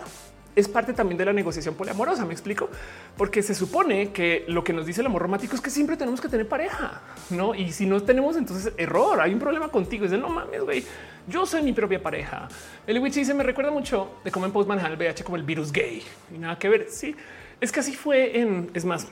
es 0.58 0.68
parte 0.68 0.92
también 0.92 1.20
de 1.20 1.26
la 1.26 1.34
negociación 1.34 1.76
poliamorosa. 1.76 2.26
Me 2.26 2.34
explico, 2.34 2.68
porque 3.16 3.44
se 3.44 3.54
supone 3.54 4.12
que 4.12 4.44
lo 4.48 4.64
que 4.64 4.74
nos 4.74 4.88
dice 4.88 5.02
el 5.02 5.08
amor 5.08 5.22
romántico 5.22 5.56
es 5.56 5.62
que 5.62 5.70
siempre 5.70 5.96
tenemos 5.96 6.20
que 6.20 6.30
tener 6.30 6.50
pareja, 6.50 7.00
no? 7.30 7.54
Y 7.54 7.72
si 7.72 7.86
no 7.86 8.02
tenemos, 8.02 8.36
entonces 8.36 8.74
error. 8.76 9.22
Hay 9.22 9.34
un 9.34 9.40
problema 9.40 9.70
contigo. 9.70 10.06
Es 10.06 10.12
de 10.12 10.18
no 10.18 10.30
mames, 10.30 10.64
güey. 10.64 10.84
Yo 11.28 11.46
soy 11.46 11.62
mi 11.62 11.74
propia 11.74 12.02
pareja. 12.02 12.48
El 12.88 12.98
Witch 12.98 13.14
dice: 13.14 13.36
Me 13.36 13.44
recuerda 13.44 13.70
mucho 13.70 14.16
de 14.24 14.32
cómo 14.32 14.48
en 14.48 14.52
post 14.52 14.68
manejar 14.68 14.92
el 14.92 14.98
VH 14.98 15.24
como 15.24 15.38
el 15.38 15.44
virus 15.44 15.72
gay 15.72 16.02
y 16.34 16.40
nada 16.40 16.58
que 16.58 16.70
ver. 16.70 16.88
Sí, 16.90 17.16
es 17.62 17.72
que 17.72 17.82
así 17.82 17.96
fue 17.96 18.40
en. 18.40 18.72
Es 18.74 18.84
más, 18.84 19.08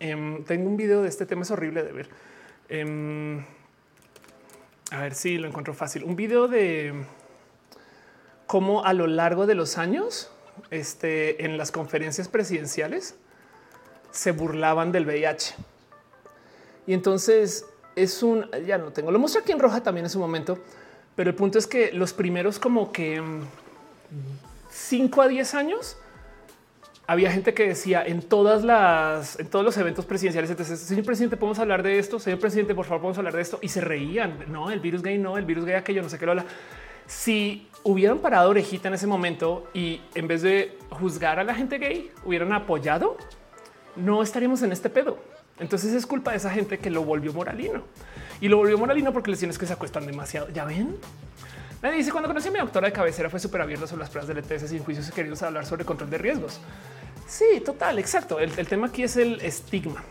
em, 0.00 0.44
tengo 0.44 0.68
un 0.68 0.76
video 0.76 1.00
de 1.00 1.08
este 1.08 1.24
tema, 1.24 1.42
es 1.42 1.50
horrible 1.50 1.82
de 1.82 1.92
ver. 1.92 2.08
Em, 2.68 3.42
a 4.90 5.00
ver 5.00 5.14
si 5.14 5.38
lo 5.38 5.48
encuentro 5.48 5.72
fácil. 5.72 6.04
Un 6.04 6.14
video 6.14 6.46
de 6.46 6.92
cómo 8.46 8.84
a 8.84 8.92
lo 8.92 9.06
largo 9.06 9.46
de 9.46 9.54
los 9.54 9.78
años 9.78 10.30
este, 10.70 11.44
en 11.44 11.58
las 11.58 11.70
conferencias 11.70 12.28
presidenciales 12.28 13.14
se 14.10 14.32
burlaban 14.32 14.92
del 14.92 15.06
VIH. 15.06 15.54
Y 16.86 16.92
entonces 16.92 17.66
es 17.96 18.22
un, 18.22 18.48
ya 18.66 18.78
no 18.78 18.92
tengo, 18.92 19.10
lo 19.10 19.18
muestro 19.18 19.42
aquí 19.42 19.52
en 19.52 19.58
roja 19.58 19.82
también 19.82 20.06
en 20.06 20.10
su 20.10 20.18
momento, 20.18 20.58
pero 21.16 21.30
el 21.30 21.36
punto 21.36 21.58
es 21.58 21.66
que 21.66 21.92
los 21.92 22.12
primeros 22.12 22.58
como 22.58 22.92
que 22.92 23.22
5 24.70 25.16
mm, 25.16 25.20
a 25.20 25.28
10 25.28 25.54
años 25.54 25.96
había 27.06 27.30
gente 27.30 27.54
que 27.54 27.68
decía 27.68 28.04
en 28.04 28.22
todas 28.22 28.64
las, 28.64 29.38
en 29.38 29.48
todos 29.48 29.64
los 29.64 29.76
eventos 29.76 30.06
presidenciales, 30.06 30.50
entonces, 30.50 30.80
señor 30.80 31.04
presidente, 31.04 31.36
podemos 31.36 31.58
hablar 31.58 31.82
de 31.82 31.98
esto, 31.98 32.18
señor 32.18 32.38
presidente, 32.38 32.74
por 32.74 32.86
favor, 32.86 33.02
podemos 33.02 33.18
hablar 33.18 33.34
de 33.34 33.42
esto, 33.42 33.58
y 33.60 33.68
se 33.68 33.80
reían, 33.80 34.44
no, 34.48 34.70
el 34.70 34.80
virus 34.80 35.02
gay, 35.02 35.18
no, 35.18 35.36
el 35.36 35.44
virus 35.44 35.64
gay, 35.64 35.74
aquello, 35.74 36.02
no 36.02 36.08
sé 36.08 36.18
qué 36.18 36.24
lo 36.24 36.32
habla. 36.32 36.46
Si 37.06 37.68
hubieran 37.84 38.18
parado 38.18 38.50
orejita 38.50 38.88
en 38.88 38.94
ese 38.94 39.06
momento 39.06 39.68
y 39.74 40.00
en 40.14 40.26
vez 40.26 40.42
de 40.42 40.76
juzgar 40.90 41.38
a 41.38 41.44
la 41.44 41.54
gente 41.54 41.78
gay, 41.78 42.10
hubieran 42.24 42.52
apoyado, 42.52 43.16
no 43.94 44.22
estaríamos 44.22 44.62
en 44.62 44.72
este 44.72 44.90
pedo. 44.90 45.18
Entonces 45.60 45.92
es 45.92 46.06
culpa 46.06 46.32
de 46.32 46.38
esa 46.38 46.50
gente 46.50 46.78
que 46.78 46.90
lo 46.90 47.04
volvió 47.04 47.32
moralino 47.32 47.84
y 48.40 48.48
lo 48.48 48.56
volvió 48.56 48.76
moralino 48.76 49.12
porque 49.12 49.30
les 49.30 49.38
tienes 49.38 49.58
que 49.58 49.66
se 49.66 49.74
acuestan 49.74 50.06
demasiado. 50.06 50.48
Ya 50.48 50.64
ven. 50.64 50.96
Nadie 51.82 51.98
dice 51.98 52.10
cuando 52.10 52.28
conocí 52.28 52.48
a 52.48 52.50
mi 52.50 52.58
doctora 52.58 52.88
de 52.88 52.92
cabecera 52.92 53.28
fue 53.28 53.38
súper 53.38 53.60
abierta 53.60 53.86
sobre 53.86 54.00
las 54.00 54.10
pruebas 54.10 54.34
de 54.34 54.40
ETS 54.40 54.70
sin 54.70 54.82
juicios 54.82 55.10
queridos 55.10 55.42
hablar 55.42 55.66
sobre 55.66 55.84
control 55.84 56.10
de 56.10 56.18
riesgos. 56.18 56.60
Sí, 57.28 57.60
total, 57.64 57.98
exacto. 57.98 58.40
El, 58.40 58.50
el 58.58 58.66
tema 58.66 58.86
aquí 58.86 59.02
es 59.02 59.16
el 59.16 59.40
estigma. 59.42 60.02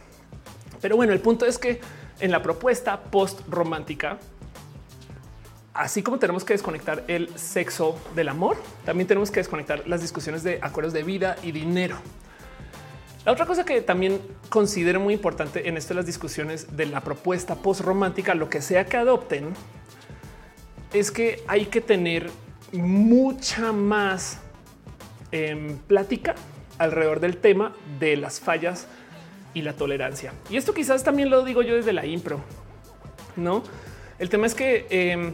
Pero 0.80 0.96
bueno, 0.96 1.12
el 1.12 1.20
punto 1.20 1.46
es 1.46 1.58
que 1.58 1.82
en 2.20 2.32
la 2.32 2.42
propuesta 2.42 3.02
post 3.02 3.42
romántica 3.50 4.20
así 5.74 6.04
como 6.04 6.20
tenemos 6.20 6.44
que 6.44 6.54
desconectar 6.54 7.04
el 7.08 7.38
sexo 7.38 8.00
del 8.16 8.30
amor, 8.30 8.58
también 8.86 9.08
tenemos 9.08 9.32
que 9.32 9.40
desconectar 9.40 9.88
las 9.88 10.02
discusiones 10.02 10.44
de 10.44 10.60
acuerdos 10.62 10.94
de 10.94 11.04
vida 11.04 11.36
y 11.42 11.52
dinero. 11.52 11.98
La 13.26 13.32
otra 13.32 13.46
cosa 13.46 13.64
que 13.64 13.82
también 13.82 14.20
considero 14.50 15.00
muy 15.00 15.14
importante 15.14 15.70
en 15.70 15.78
esto 15.78 15.94
las 15.94 16.06
discusiones 16.06 16.76
de 16.76 16.86
la 16.86 17.02
propuesta 17.02 17.56
post 17.56 17.82
romántica, 17.82 18.36
lo 18.36 18.50
que 18.50 18.62
sea 18.62 18.86
que 18.86 18.98
adopten, 18.98 19.54
es 20.92 21.10
que 21.10 21.42
hay 21.48 21.66
que 21.68 21.82
tener 21.82 22.30
mucha 22.74 23.72
más 23.72 24.40
em, 25.32 25.78
plática 25.78 26.36
alrededor 26.78 27.20
del 27.20 27.38
tema 27.38 27.74
de 28.00 28.18
las 28.18 28.40
fallas 28.40 28.88
y 29.54 29.62
la 29.62 29.74
tolerancia. 29.74 30.34
Y 30.50 30.58
esto 30.58 30.74
quizás 30.74 31.04
también 31.04 31.30
lo 31.30 31.44
digo 31.44 31.62
yo 31.62 31.76
desde 31.76 31.94
la 31.94 32.06
impro, 32.06 32.42
no? 33.38 33.64
El 34.20 34.30
tema 34.30 34.48
es 34.48 34.54
que 34.54 34.86
em, 34.90 35.34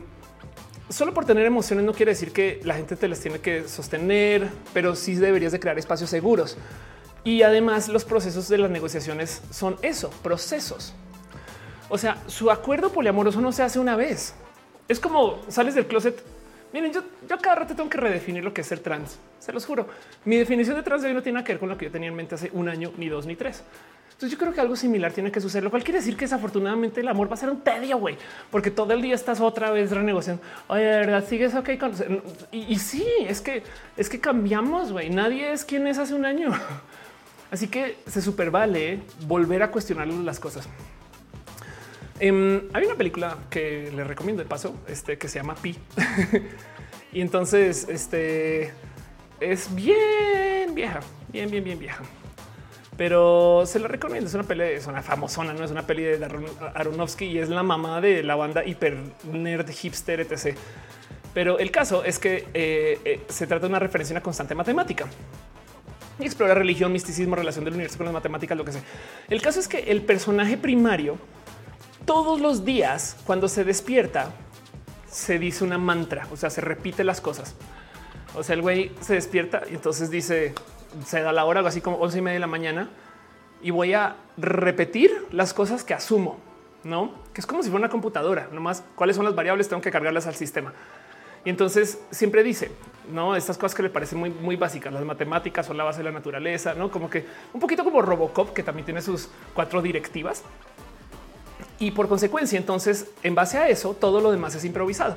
solo 0.90 1.14
por 1.14 1.26
tener 1.26 1.46
emociones 1.46 1.86
no 1.86 1.94
quiere 1.94 2.12
decir 2.12 2.32
que 2.32 2.60
la 2.64 2.76
gente 2.76 2.96
te 2.96 3.08
las 3.08 3.20
tiene 3.20 3.40
que 3.40 3.68
sostener, 3.68 4.50
pero 4.74 4.96
sí 4.96 5.16
deberías 5.16 5.52
de 5.52 5.60
crear 5.60 5.78
espacios 5.80 6.10
seguros. 6.10 6.58
Y 7.24 7.44
además 7.44 7.88
los 7.88 8.06
procesos 8.06 8.48
de 8.50 8.58
las 8.58 8.70
negociaciones 8.70 9.42
son 9.52 9.78
eso, 9.82 10.10
procesos. 10.24 10.94
O 11.90 11.98
sea, 11.98 12.22
su 12.28 12.52
acuerdo 12.52 12.92
poliamoroso 12.92 13.42
no 13.42 13.52
se 13.52 13.64
hace 13.64 13.80
una 13.80 13.96
vez. 13.96 14.34
Es 14.88 15.00
como 15.00 15.40
sales 15.50 15.76
del 15.76 15.86
closet 15.88 16.24
Miren, 16.72 16.94
yo, 16.94 17.02
yo 17.28 17.38
cada 17.40 17.56
rato 17.56 17.76
tengo 17.76 17.90
que 17.90 17.98
redefinir 17.98 18.44
lo 18.44 18.54
que 18.54 18.62
es 18.62 18.68
ser 18.68 18.80
trans. 18.80 19.18
Se 19.40 19.52
los 19.52 19.66
juro. 19.66 19.88
Mi 20.26 20.38
definición 20.38 20.76
de 20.76 20.84
trans 20.84 21.02
de 21.02 21.08
hoy 21.08 21.16
no 21.16 21.24
tiene 21.24 21.44
que 21.44 21.54
ver 21.54 21.60
con 21.60 21.70
lo 21.70 21.78
que 21.78 21.86
yo 21.86 21.92
tenía 21.92 22.10
en 22.10 22.16
mente 22.16 22.36
hace 22.36 22.52
un 22.54 22.70
año, 22.70 22.92
ni 22.98 23.10
dos, 23.10 23.26
ni 23.26 23.36
tres. 23.36 23.64
Entonces 24.20 24.38
yo 24.38 24.38
creo 24.38 24.54
que 24.54 24.60
algo 24.60 24.76
similar 24.76 25.14
tiene 25.14 25.32
que 25.32 25.40
suceder, 25.40 25.64
lo 25.64 25.70
cual 25.70 25.82
quiere 25.82 26.00
decir 26.00 26.18
que 26.18 26.26
desafortunadamente 26.26 27.00
el 27.00 27.08
amor 27.08 27.30
va 27.30 27.36
a 27.36 27.38
ser 27.38 27.50
un 27.50 27.62
tedio, 27.62 27.98
güey, 28.00 28.18
porque 28.52 28.70
todo 28.70 28.92
el 28.92 29.02
día 29.02 29.16
estás 29.16 29.40
otra 29.40 29.72
vez 29.72 29.92
renegociando. 29.92 30.44
Oye, 30.68 30.84
de 30.84 31.00
verdad 31.00 31.26
sigues 31.26 31.56
ok 31.56 31.70
y, 32.52 32.74
y 32.74 32.80
sí, 32.80 33.08
es 33.26 33.40
que 33.40 33.64
es 33.96 34.10
que 34.10 34.20
cambiamos, 34.20 34.92
güey. 34.92 35.10
Nadie 35.10 35.54
es 35.54 35.64
quien 35.64 35.88
es 35.88 35.98
hace 35.98 36.16
un 36.16 36.26
año. 36.26 36.52
Así 37.50 37.70
que 37.70 37.96
se 38.08 38.22
super 38.22 38.52
vale 38.52 39.00
volver 39.26 39.64
a 39.64 39.72
cuestionar 39.72 40.10
las 40.10 40.38
cosas. 40.38 40.68
Em, 42.20 42.64
hay 42.74 42.84
una 42.84 42.96
película 42.96 43.38
que 43.50 43.90
le 43.96 44.04
recomiendo 44.04 44.44
de 44.44 44.50
paso, 44.50 44.76
este 44.90 45.18
que 45.18 45.30
se 45.30 45.40
llama 45.40 45.56
Pi. 45.56 45.78
y 47.14 47.22
entonces, 47.22 47.88
este 47.88 48.74
es 49.40 49.74
bien 49.74 50.76
vieja, 50.76 51.00
bien, 51.32 51.50
bien, 51.50 51.64
bien 51.64 51.80
vieja. 51.80 52.04
Pero 53.00 53.64
se 53.66 53.80
la 53.80 53.88
recomiendo. 53.88 54.28
Es 54.28 54.34
una 54.34 54.44
peli, 54.44 54.62
es 54.64 54.86
una 54.86 55.02
famosona, 55.02 55.54
no 55.54 55.64
es 55.64 55.72
una 55.72 55.88
peli 55.88 56.04
de 56.04 56.50
Aronofsky 56.76 57.28
y 57.28 57.40
es 57.40 57.48
la 57.48 57.64
mamá 57.64 58.02
de 58.02 58.24
la 58.24 58.36
banda 58.36 58.66
hiper 58.66 58.98
nerd 59.32 59.70
hipster, 59.70 60.20
etc. 60.20 60.58
Pero 61.34 61.60
el 61.60 61.72
caso 61.72 62.04
es 62.04 62.20
que 62.20 62.50
eh, 62.54 63.00
eh, 63.06 63.22
se 63.30 63.48
trata 63.48 63.68
de 63.68 63.70
una 63.70 63.80
referencia 63.80 64.14
a 64.14 64.18
una 64.18 64.22
constante 64.22 64.54
matemática 64.54 65.06
y 66.20 66.26
explora 66.26 66.54
religión, 66.54 66.92
misticismo, 66.92 67.38
relación 67.38 67.64
del 67.64 67.76
universo 67.76 67.96
con 67.96 68.04
las 68.04 68.14
matemáticas, 68.14 68.58
lo 68.58 68.66
que 68.66 68.74
sea. 68.74 68.84
El 69.30 69.42
caso 69.42 69.62
es 69.62 69.70
que 69.70 69.80
el 69.80 70.02
personaje 70.02 70.58
primario 70.58 71.18
todos 72.04 72.42
los 72.42 72.66
días 72.66 73.16
cuando 73.26 73.48
se 73.48 73.64
despierta 73.64 74.34
se 75.10 75.40
dice 75.40 75.64
una 75.64 75.78
mantra, 75.78 76.28
o 76.34 76.36
sea, 76.36 76.50
se 76.50 76.60
repite 76.60 77.06
las 77.06 77.22
cosas. 77.22 77.56
O 78.36 78.44
sea, 78.44 78.56
el 78.56 78.62
güey 78.62 78.92
se 79.00 79.14
despierta 79.14 79.62
y 79.72 79.76
entonces 79.76 80.12
dice, 80.12 80.54
se 81.06 81.22
da 81.22 81.32
la 81.32 81.46
hora, 81.46 81.60
algo 81.60 81.70
así 81.70 81.82
como 81.82 81.98
once 81.98 82.18
y 82.18 82.22
media 82.22 82.36
de 82.36 82.40
la 82.40 82.48
mañana, 82.48 82.90
y 83.62 83.72
voy 83.72 83.94
a 83.94 84.16
repetir 84.38 85.28
las 85.32 85.54
cosas 85.54 85.84
que 85.84 85.94
asumo, 85.94 86.40
no? 86.84 87.14
Que 87.34 87.42
es 87.42 87.48
como 87.48 87.62
si 87.64 87.70
fuera 87.70 87.86
una 87.86 87.92
computadora, 87.92 88.48
nomás 88.52 88.84
cuáles 88.96 89.16
son 89.16 89.26
las 89.26 89.36
variables, 89.36 89.68
tengo 89.68 89.82
que 89.82 89.92
cargarlas 89.92 90.28
al 90.28 90.36
sistema. 90.36 90.74
Y 91.46 91.50
entonces 91.50 92.00
siempre 92.12 92.44
dice, 92.44 92.72
no 93.12 93.36
estas 93.36 93.58
cosas 93.58 93.76
que 93.76 93.84
le 93.84 93.90
parecen 93.90 94.20
muy, 94.20 94.30
muy 94.30 94.56
básicas, 94.56 94.92
las 94.92 95.04
matemáticas 95.04 95.66
son 95.66 95.78
la 95.78 95.84
base 95.84 96.00
de 96.00 96.06
la 96.06 96.12
naturaleza, 96.12 96.74
no 96.74 96.92
como 96.92 97.10
que 97.10 97.26
un 97.54 97.60
poquito 97.60 97.84
como 97.84 98.02
Robocop, 98.02 98.54
que 98.54 98.64
también 98.64 98.86
tiene 98.86 99.02
sus 99.02 99.30
cuatro 99.54 99.82
directivas. 99.82 100.44
Y 101.80 101.92
por 101.92 102.10
consecuencia, 102.10 102.58
entonces, 102.58 103.10
en 103.24 103.36
base 103.36 103.58
a 103.58 103.70
eso, 103.70 103.94
todo 103.94 104.20
lo 104.20 104.32
demás 104.32 104.54
es 104.56 104.66
improvisado. 104.66 105.16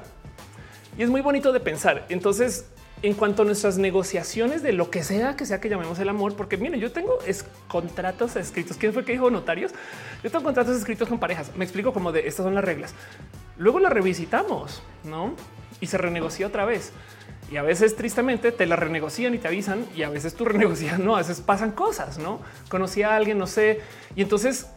Y 0.97 1.03
es 1.03 1.11
muy 1.11 1.21
bonito 1.21 1.53
de 1.53 1.59
pensar. 1.59 2.07
Entonces, 2.09 2.67
en 3.03 3.15
cuanto 3.15 3.43
a 3.43 3.45
nuestras 3.45 3.79
negociaciones 3.79 4.63
de 4.63 4.73
lo 4.73 4.91
que 4.91 5.03
sea 5.03 5.35
que 5.37 5.45
sea 5.45 5.61
que 5.61 5.69
llamemos 5.69 5.99
el 5.99 6.09
amor, 6.09 6.37
porque 6.37 6.57
miren, 6.57 6.81
yo 6.81 6.93
tengo 6.93 7.19
es 7.27 7.45
contratos 7.67 8.37
escritos. 8.37 8.77
¿Quién 8.77 8.93
fue 8.93 9.05
que 9.05 9.13
dijo 9.13 9.31
notarios? 9.31 9.73
Yo 10.23 10.31
tengo 10.31 10.45
contratos 10.45 10.77
escritos 10.77 11.09
con 11.09 11.19
parejas. 11.19 11.51
Me 11.57 11.65
explico 11.65 11.93
como 11.93 12.13
de 12.13 12.29
estas 12.29 12.45
son 12.45 12.55
las 12.55 12.65
reglas. 12.65 12.95
Luego 13.59 13.81
la 13.81 13.91
revisitamos, 13.91 14.83
no? 15.05 15.35
Y 15.81 15.87
se 15.87 15.99
renegocia 15.99 16.47
otra 16.47 16.65
vez. 16.65 16.93
Y 17.51 17.57
a 17.57 17.63
veces 17.63 17.97
tristemente 17.97 18.53
te 18.53 18.67
la 18.67 18.77
renegocian 18.77 19.35
y 19.35 19.39
te 19.39 19.49
avisan 19.49 19.85
y 19.95 20.05
a 20.05 20.09
veces 20.09 20.35
tú 20.35 20.45
renegocias, 20.47 20.99
no, 20.99 21.17
a 21.17 21.19
veces 21.19 21.41
pasan 21.41 21.73
cosas, 21.73 22.19
no 22.19 22.41
conocí 22.69 23.03
a 23.03 23.17
alguien, 23.17 23.37
no 23.37 23.49
sé. 23.49 23.81
Y 24.15 24.23
entonces 24.23 24.69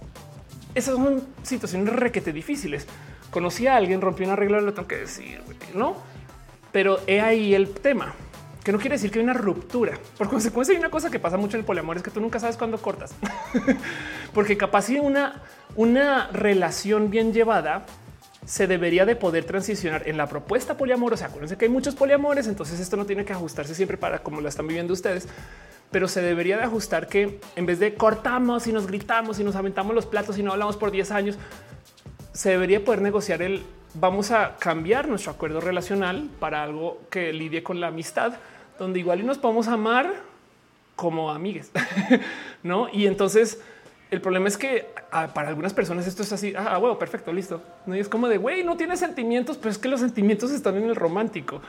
esas 0.73 0.95
son 0.95 1.23
situaciones 1.43 1.93
requete 1.93 2.33
difíciles. 2.33 2.87
Conocí 3.29 3.67
a 3.67 3.75
alguien, 3.75 4.01
rompió 4.01 4.25
una 4.25 4.35
regla, 4.35 4.61
lo 4.61 4.73
tengo 4.73 4.87
que 4.87 4.97
decir, 4.97 5.41
no? 5.73 6.14
Pero 6.75 6.99
he 7.07 7.21
ahí 7.21 7.55
el 7.55 7.69
tema, 7.69 8.13
que 8.61 8.73
no 8.73 8.79
quiere 8.79 8.95
decir 8.95 9.09
que 9.09 9.19
hay 9.19 9.23
una 9.23 9.31
ruptura. 9.31 9.97
Por 10.17 10.27
consecuencia, 10.27 10.73
hay 10.73 10.79
una 10.79 10.89
cosa 10.89 11.09
que 11.09 11.19
pasa 11.19 11.37
mucho 11.37 11.55
en 11.55 11.61
el 11.61 11.65
poliamor 11.65 11.95
es 11.95 12.03
que 12.03 12.11
tú 12.11 12.19
nunca 12.19 12.37
sabes 12.37 12.57
cuándo 12.57 12.77
cortas, 12.79 13.15
porque 14.33 14.57
capaz 14.57 14.81
si 14.81 14.99
una, 14.99 15.41
una 15.77 16.27
relación 16.33 17.09
bien 17.09 17.31
llevada 17.31 17.85
se 18.45 18.67
debería 18.67 19.05
de 19.05 19.15
poder 19.15 19.45
transicionar 19.45 20.05
en 20.05 20.17
la 20.17 20.27
propuesta 20.27 20.75
poliamorosa. 20.75 21.27
Acuérdense 21.27 21.55
que 21.55 21.63
hay 21.63 21.71
muchos 21.71 21.95
poliamores, 21.95 22.45
entonces 22.45 22.77
esto 22.81 22.97
no 22.97 23.05
tiene 23.05 23.23
que 23.23 23.31
ajustarse 23.31 23.73
siempre 23.73 23.95
para 23.95 24.21
cómo 24.21 24.41
la 24.41 24.49
están 24.49 24.67
viviendo 24.67 24.91
ustedes, 24.91 25.29
pero 25.91 26.09
se 26.09 26.21
debería 26.21 26.57
de 26.57 26.63
ajustar 26.63 27.07
que 27.07 27.39
en 27.55 27.65
vez 27.65 27.79
de 27.79 27.93
cortamos 27.93 28.67
y 28.67 28.73
nos 28.73 28.85
gritamos 28.85 29.39
y 29.39 29.45
nos 29.45 29.55
aventamos 29.55 29.95
los 29.95 30.07
platos 30.07 30.37
y 30.37 30.43
no 30.43 30.51
hablamos 30.51 30.75
por 30.75 30.91
10 30.91 31.11
años, 31.11 31.37
se 32.33 32.49
debería 32.49 32.83
poder 32.83 33.01
negociar 33.01 33.41
el 33.43 33.63
vamos 33.95 34.31
a 34.31 34.55
cambiar 34.57 35.07
nuestro 35.07 35.31
acuerdo 35.31 35.61
relacional 35.61 36.29
para 36.39 36.63
algo 36.63 37.01
que 37.09 37.33
lidie 37.33 37.63
con 37.63 37.79
la 37.79 37.87
amistad, 37.87 38.33
donde 38.77 38.99
igual 38.99 39.21
y 39.21 39.23
nos 39.23 39.37
podemos 39.37 39.67
amar 39.67 40.13
como 40.95 41.31
amigues, 41.31 41.71
no? 42.63 42.87
Y 42.91 43.07
entonces 43.07 43.61
el 44.11 44.21
problema 44.21 44.47
es 44.47 44.57
que 44.57 44.87
ah, 45.11 45.27
para 45.33 45.49
algunas 45.49 45.73
personas 45.73 46.07
esto 46.07 46.23
es 46.23 46.31
así. 46.31 46.53
Ah, 46.55 46.77
bueno, 46.77 46.97
perfecto, 46.99 47.33
listo. 47.33 47.61
No 47.85 47.95
y 47.95 47.99
es 47.99 48.09
como 48.09 48.27
de 48.27 48.37
güey, 48.37 48.63
no 48.63 48.77
tiene 48.77 48.97
sentimientos, 48.97 49.57
pero 49.57 49.71
es 49.71 49.77
que 49.77 49.87
los 49.87 49.99
sentimientos 49.99 50.51
están 50.51 50.77
en 50.77 50.85
el 50.85 50.95
romántico. 50.95 51.61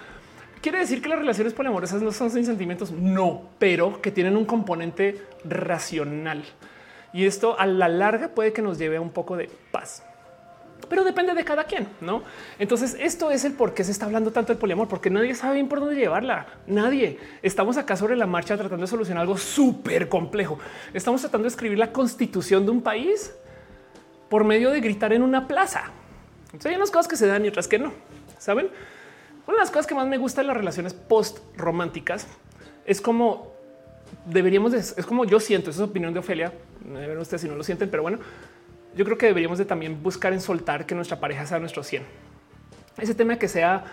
¿Quiere 0.60 0.78
decir 0.78 1.00
que 1.00 1.08
las 1.08 1.18
relaciones 1.18 1.52
poliamorosas 1.52 2.02
no 2.02 2.12
son 2.12 2.30
sin 2.30 2.44
sentimientos? 2.44 2.90
No, 2.90 3.42
pero 3.58 4.00
que 4.00 4.10
tienen 4.10 4.36
un 4.36 4.44
componente 4.44 5.22
racional. 5.44 6.44
Y 7.12 7.24
esto 7.24 7.58
a 7.58 7.66
la 7.66 7.88
larga 7.88 8.28
puede 8.28 8.52
que 8.52 8.62
nos 8.62 8.78
lleve 8.78 8.96
a 8.96 9.00
un 9.00 9.10
poco 9.10 9.36
de 9.36 9.48
paz. 9.70 10.02
Pero 10.88 11.04
depende 11.04 11.34
de 11.34 11.44
cada 11.44 11.64
quien, 11.64 11.88
¿no? 12.00 12.22
Entonces 12.58 12.96
esto 12.98 13.30
es 13.30 13.44
el 13.44 13.52
por 13.52 13.74
qué 13.74 13.84
se 13.84 13.92
está 13.92 14.06
hablando 14.06 14.30
tanto 14.30 14.52
del 14.52 14.58
poliamor, 14.58 14.88
porque 14.88 15.10
nadie 15.10 15.34
sabe 15.34 15.54
bien 15.54 15.68
por 15.68 15.80
dónde 15.80 15.96
llevarla. 15.96 16.46
Nadie. 16.66 17.18
Estamos 17.42 17.76
acá 17.76 17.96
sobre 17.96 18.16
la 18.16 18.26
marcha 18.26 18.56
tratando 18.56 18.82
de 18.82 18.86
solucionar 18.88 19.22
algo 19.22 19.36
súper 19.36 20.08
complejo. 20.08 20.58
Estamos 20.94 21.20
tratando 21.20 21.44
de 21.44 21.48
escribir 21.48 21.78
la 21.78 21.92
constitución 21.92 22.64
de 22.64 22.70
un 22.70 22.82
país 22.82 23.34
por 24.28 24.44
medio 24.44 24.70
de 24.70 24.80
gritar 24.80 25.12
en 25.12 25.22
una 25.22 25.46
plaza. 25.46 25.90
hay 26.64 26.74
unas 26.74 26.90
cosas 26.90 27.08
que 27.08 27.16
se 27.16 27.26
dan 27.26 27.44
y 27.44 27.48
otras 27.48 27.68
que 27.68 27.78
no, 27.78 27.92
¿saben? 28.38 28.68
Una 29.46 29.56
de 29.56 29.60
las 29.60 29.70
cosas 29.70 29.86
que 29.86 29.94
más 29.94 30.06
me 30.06 30.18
gusta 30.18 30.40
en 30.40 30.48
las 30.48 30.56
relaciones 30.56 30.94
post 30.94 31.38
románticas 31.56 32.26
es 32.84 33.00
como 33.00 33.56
deberíamos, 34.24 34.72
de, 34.72 34.78
es 34.78 35.06
como 35.06 35.24
yo 35.24 35.40
siento, 35.40 35.70
esa 35.70 35.84
es 35.84 35.88
opinión 35.88 36.12
de 36.12 36.20
Ofelia, 36.20 36.52
ver 36.84 37.16
ustedes 37.18 37.42
si 37.42 37.48
no 37.48 37.54
lo 37.54 37.64
sienten, 37.64 37.90
pero 37.90 38.02
bueno, 38.02 38.18
yo 38.96 39.04
creo 39.04 39.18
que 39.18 39.26
deberíamos 39.26 39.58
de 39.58 39.64
también 39.64 40.02
buscar 40.02 40.32
en 40.32 40.40
soltar 40.40 40.86
que 40.86 40.94
nuestra 40.94 41.20
pareja 41.20 41.46
sea 41.46 41.58
nuestro 41.58 41.82
100. 41.82 42.02
Ese 42.98 43.14
tema 43.14 43.38
que 43.38 43.46
sea 43.46 43.84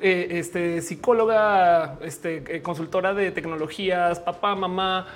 eh, 0.00 0.28
este, 0.32 0.82
psicóloga, 0.82 1.98
este, 2.02 2.56
eh, 2.56 2.62
consultora 2.62 3.14
de 3.14 3.30
tecnologías, 3.30 4.20
papá, 4.20 4.54
mamá, 4.54 5.06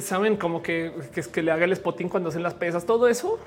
saben 0.00 0.36
como 0.36 0.62
que, 0.62 0.92
que, 1.32 1.42
le 1.42 1.52
haga 1.52 1.64
el 1.64 1.74
spotting 1.74 2.08
cuando 2.08 2.28
hacen 2.28 2.42
las 2.42 2.54
pesas, 2.54 2.84
todo 2.84 3.08
eso. 3.08 3.38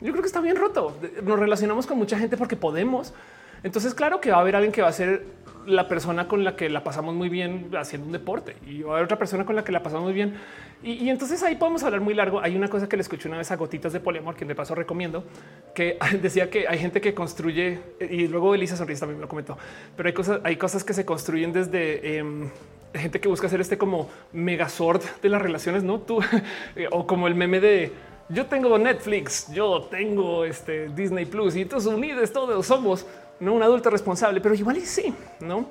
Yo 0.00 0.12
creo 0.12 0.22
que 0.22 0.28
está 0.28 0.40
bien 0.40 0.56
roto. 0.56 0.96
Nos 1.22 1.38
relacionamos 1.38 1.86
con 1.86 1.98
mucha 1.98 2.18
gente 2.18 2.36
porque 2.36 2.56
podemos, 2.56 3.14
entonces, 3.62 3.94
claro 3.94 4.20
que 4.20 4.30
va 4.30 4.38
a 4.38 4.40
haber 4.40 4.56
alguien 4.56 4.72
que 4.72 4.80
va 4.80 4.88
a 4.88 4.92
ser 4.92 5.26
la 5.66 5.88
persona 5.88 6.28
con 6.28 6.44
la 6.44 6.56
que 6.56 6.68
la 6.68 6.84
pasamos 6.84 7.14
muy 7.14 7.28
bien 7.28 7.70
haciendo 7.76 8.06
un 8.06 8.12
deporte 8.12 8.56
y 8.66 8.82
otra 8.82 9.18
persona 9.18 9.44
con 9.44 9.56
la 9.56 9.64
que 9.64 9.72
la 9.72 9.82
pasamos 9.82 10.04
muy 10.04 10.12
bien. 10.12 10.34
Y, 10.82 11.08
entonces 11.10 11.42
ahí 11.42 11.56
podemos 11.56 11.82
hablar 11.82 12.00
muy 12.00 12.14
largo. 12.14 12.40
Hay 12.40 12.56
una 12.56 12.68
cosa 12.68 12.88
que 12.88 12.96
le 12.96 13.02
escuché 13.02 13.28
una 13.28 13.38
vez 13.38 13.50
a 13.50 13.56
Gotitas 13.56 13.92
de 13.92 14.00
Poliamor, 14.00 14.34
que 14.34 14.44
de 14.44 14.54
paso 14.54 14.74
recomiendo, 14.74 15.24
que 15.74 15.98
decía 16.22 16.50
que 16.50 16.66
hay 16.66 16.78
gente 16.78 17.00
que 17.00 17.14
construye 17.14 17.78
y 18.00 18.28
luego 18.28 18.54
Elisa 18.54 18.76
Sonrisa 18.76 19.00
también 19.00 19.18
me 19.18 19.22
lo 19.22 19.28
comentó, 19.28 19.58
pero 19.96 20.06
hay 20.08 20.12
cosas, 20.14 20.40
hay 20.44 20.56
cosas 20.56 20.84
que 20.84 20.94
se 20.94 21.04
construyen 21.04 21.52
desde 21.52 22.18
em, 22.18 22.50
gente 22.94 23.20
que 23.20 23.28
busca 23.28 23.46
hacer 23.46 23.60
este 23.60 23.78
como 23.78 24.08
megazord 24.32 25.02
de 25.22 25.28
las 25.28 25.42
relaciones, 25.42 25.82
no 25.82 26.00
tú 26.00 26.20
o 26.90 27.06
como 27.06 27.28
el 27.28 27.34
meme 27.34 27.60
de 27.60 27.92
yo 28.32 28.46
tengo 28.46 28.78
Netflix, 28.78 29.52
yo 29.52 29.82
tengo 29.90 30.44
este 30.44 30.88
Disney 30.90 31.24
Plus 31.24 31.56
y 31.56 31.62
entonces 31.62 31.92
unidos 31.92 32.32
todos 32.32 32.64
somos 32.64 33.04
no 33.40 33.54
un 33.54 33.62
adulto 33.62 33.90
responsable, 33.90 34.40
pero 34.40 34.54
igual 34.54 34.76
y 34.76 34.86
sí, 34.86 35.14
no 35.40 35.66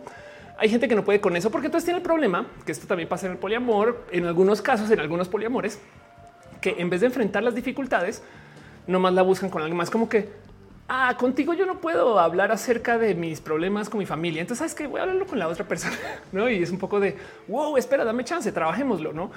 hay 0.59 0.69
gente 0.69 0.89
que 0.89 0.95
no 0.95 1.05
puede 1.05 1.21
con 1.21 1.35
eso 1.37 1.49
porque 1.49 1.67
entonces 1.67 1.85
tiene 1.85 1.99
el 1.99 2.03
problema 2.03 2.45
que 2.65 2.73
esto 2.73 2.85
también 2.85 3.07
pasa 3.07 3.25
en 3.27 3.33
el 3.33 3.37
poliamor. 3.37 4.05
En 4.11 4.25
algunos 4.25 4.61
casos, 4.61 4.91
en 4.91 4.99
algunos 4.99 5.29
poliamores, 5.29 5.79
que 6.59 6.75
en 6.77 6.89
vez 6.89 6.99
de 6.99 7.07
enfrentar 7.07 7.43
las 7.43 7.55
dificultades, 7.55 8.21
nomás 8.85 9.13
la 9.13 9.21
buscan 9.21 9.49
con 9.49 9.61
alguien 9.61 9.77
más 9.77 9.89
como 9.89 10.09
que 10.09 10.29
ah, 10.89 11.15
contigo 11.17 11.53
yo 11.53 11.65
no 11.65 11.79
puedo 11.79 12.19
hablar 12.19 12.51
acerca 12.51 12.97
de 12.97 13.15
mis 13.15 13.39
problemas 13.39 13.89
con 13.89 13.99
mi 13.99 14.05
familia. 14.05 14.41
Entonces 14.41 14.59
sabes 14.59 14.75
que 14.75 14.87
voy 14.87 14.99
a 14.99 15.03
hablarlo 15.03 15.25
con 15.25 15.39
la 15.39 15.47
otra 15.47 15.65
persona, 15.65 15.95
no? 16.33 16.49
Y 16.49 16.61
es 16.61 16.71
un 16.71 16.77
poco 16.77 16.99
de 16.99 17.15
wow, 17.47 17.77
espera, 17.77 18.03
dame 18.03 18.25
chance, 18.25 18.51
trabajémoslo, 18.51 19.13
no? 19.13 19.31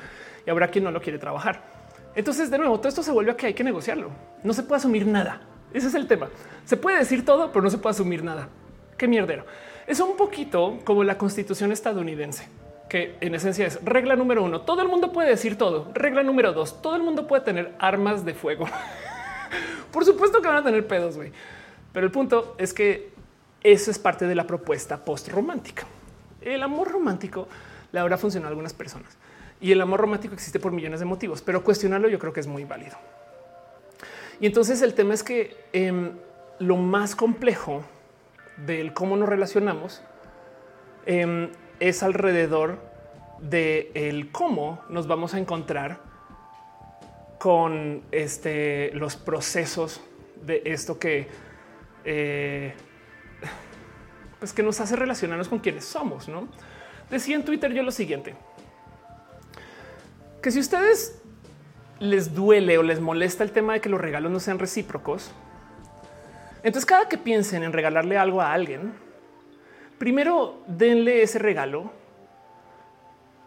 Y 0.44 0.50
habrá 0.50 0.68
quien 0.68 0.82
no 0.82 0.90
lo 0.90 1.00
quiere 1.00 1.20
trabajar. 1.20 1.62
Entonces, 2.16 2.50
de 2.50 2.58
nuevo, 2.58 2.78
todo 2.78 2.88
esto 2.88 3.02
se 3.02 3.12
vuelve 3.12 3.30
a 3.30 3.36
que 3.36 3.46
hay 3.46 3.54
que 3.54 3.64
negociarlo. 3.64 4.10
No 4.42 4.52
se 4.52 4.64
puede 4.64 4.78
asumir 4.78 5.06
nada. 5.06 5.40
Ese 5.74 5.88
es 5.88 5.94
el 5.94 6.06
tema. 6.06 6.28
Se 6.64 6.76
puede 6.76 6.98
decir 6.98 7.24
todo, 7.24 7.50
pero 7.52 7.62
no 7.62 7.70
se 7.70 7.78
puede 7.78 7.92
asumir 7.92 8.22
nada. 8.22 8.48
Qué 8.96 9.08
mierdero. 9.08 9.44
Es 9.86 10.00
un 10.00 10.16
poquito 10.16 10.78
como 10.84 11.04
la 11.04 11.18
constitución 11.18 11.72
estadounidense, 11.72 12.48
que 12.88 13.16
en 13.20 13.34
esencia 13.34 13.66
es 13.66 13.82
regla 13.84 14.16
número 14.16 14.42
uno. 14.42 14.60
Todo 14.62 14.82
el 14.82 14.88
mundo 14.88 15.12
puede 15.12 15.30
decir 15.30 15.58
todo. 15.58 15.90
Regla 15.94 16.22
número 16.22 16.52
dos. 16.52 16.80
Todo 16.80 16.96
el 16.96 17.02
mundo 17.02 17.26
puede 17.26 17.42
tener 17.42 17.72
armas 17.78 18.24
de 18.24 18.34
fuego. 18.34 18.66
Por 19.92 20.04
supuesto 20.04 20.40
que 20.40 20.48
van 20.48 20.58
a 20.58 20.62
tener 20.62 20.86
pedos, 20.86 21.16
güey. 21.16 21.32
Pero 21.92 22.06
el 22.06 22.12
punto 22.12 22.54
es 22.58 22.72
que 22.72 23.10
eso 23.62 23.90
es 23.90 23.98
parte 23.98 24.26
de 24.26 24.34
la 24.34 24.46
propuesta 24.46 25.04
post 25.04 25.28
romántica. 25.28 25.84
El 26.40 26.62
amor 26.62 26.90
romántio 26.90 27.46
le 27.92 28.00
habrá 28.00 28.16
funcionado 28.16 28.48
a 28.48 28.50
algunas 28.50 28.72
personas 28.72 29.16
y 29.62 29.70
el 29.70 29.80
amor 29.80 30.00
romántico 30.00 30.34
existe 30.34 30.58
por 30.58 30.72
millones 30.72 30.98
de 30.98 31.06
motivos, 31.06 31.40
pero 31.40 31.62
cuestionarlo 31.62 32.08
yo 32.08 32.18
creo 32.18 32.32
que 32.32 32.40
es 32.40 32.48
muy 32.48 32.64
válido. 32.64 32.96
Y 34.42 34.46
entonces 34.46 34.82
el 34.82 34.94
tema 34.94 35.14
es 35.14 35.22
que 35.22 35.56
em, 35.72 36.18
lo 36.58 36.76
más 36.76 37.14
complejo 37.14 37.84
del 38.56 38.92
cómo 38.92 39.16
nos 39.16 39.28
relacionamos 39.28 40.02
em, 41.06 41.52
es 41.78 42.02
alrededor 42.02 42.80
de 43.38 43.92
el 43.94 44.32
cómo 44.32 44.82
nos 44.88 45.06
vamos 45.06 45.34
a 45.34 45.38
encontrar 45.38 46.00
con 47.38 48.02
este, 48.10 48.90
los 48.94 49.14
procesos 49.14 50.00
de 50.44 50.62
esto 50.64 50.98
que 50.98 51.28
eh, 52.04 52.74
pues 54.40 54.52
que 54.52 54.64
nos 54.64 54.80
hace 54.80 54.96
relacionarnos 54.96 55.48
con 55.48 55.60
quienes 55.60 55.84
somos. 55.84 56.26
No 56.26 56.48
decía 57.10 57.36
en 57.36 57.44
Twitter 57.44 57.72
yo 57.72 57.84
lo 57.84 57.92
siguiente: 57.92 58.34
que 60.42 60.50
si 60.50 60.58
ustedes 60.58 61.21
les 62.02 62.34
duele 62.34 62.78
o 62.78 62.82
les 62.82 63.00
molesta 63.00 63.44
el 63.44 63.52
tema 63.52 63.74
de 63.74 63.80
que 63.80 63.88
los 63.88 64.00
regalos 64.00 64.32
no 64.32 64.40
sean 64.40 64.58
recíprocos, 64.58 65.30
entonces 66.64 66.84
cada 66.84 67.08
que 67.08 67.16
piensen 67.16 67.62
en 67.62 67.72
regalarle 67.72 68.18
algo 68.18 68.40
a 68.40 68.52
alguien, 68.52 68.92
primero 69.98 70.58
denle 70.66 71.22
ese 71.22 71.38
regalo 71.38 71.92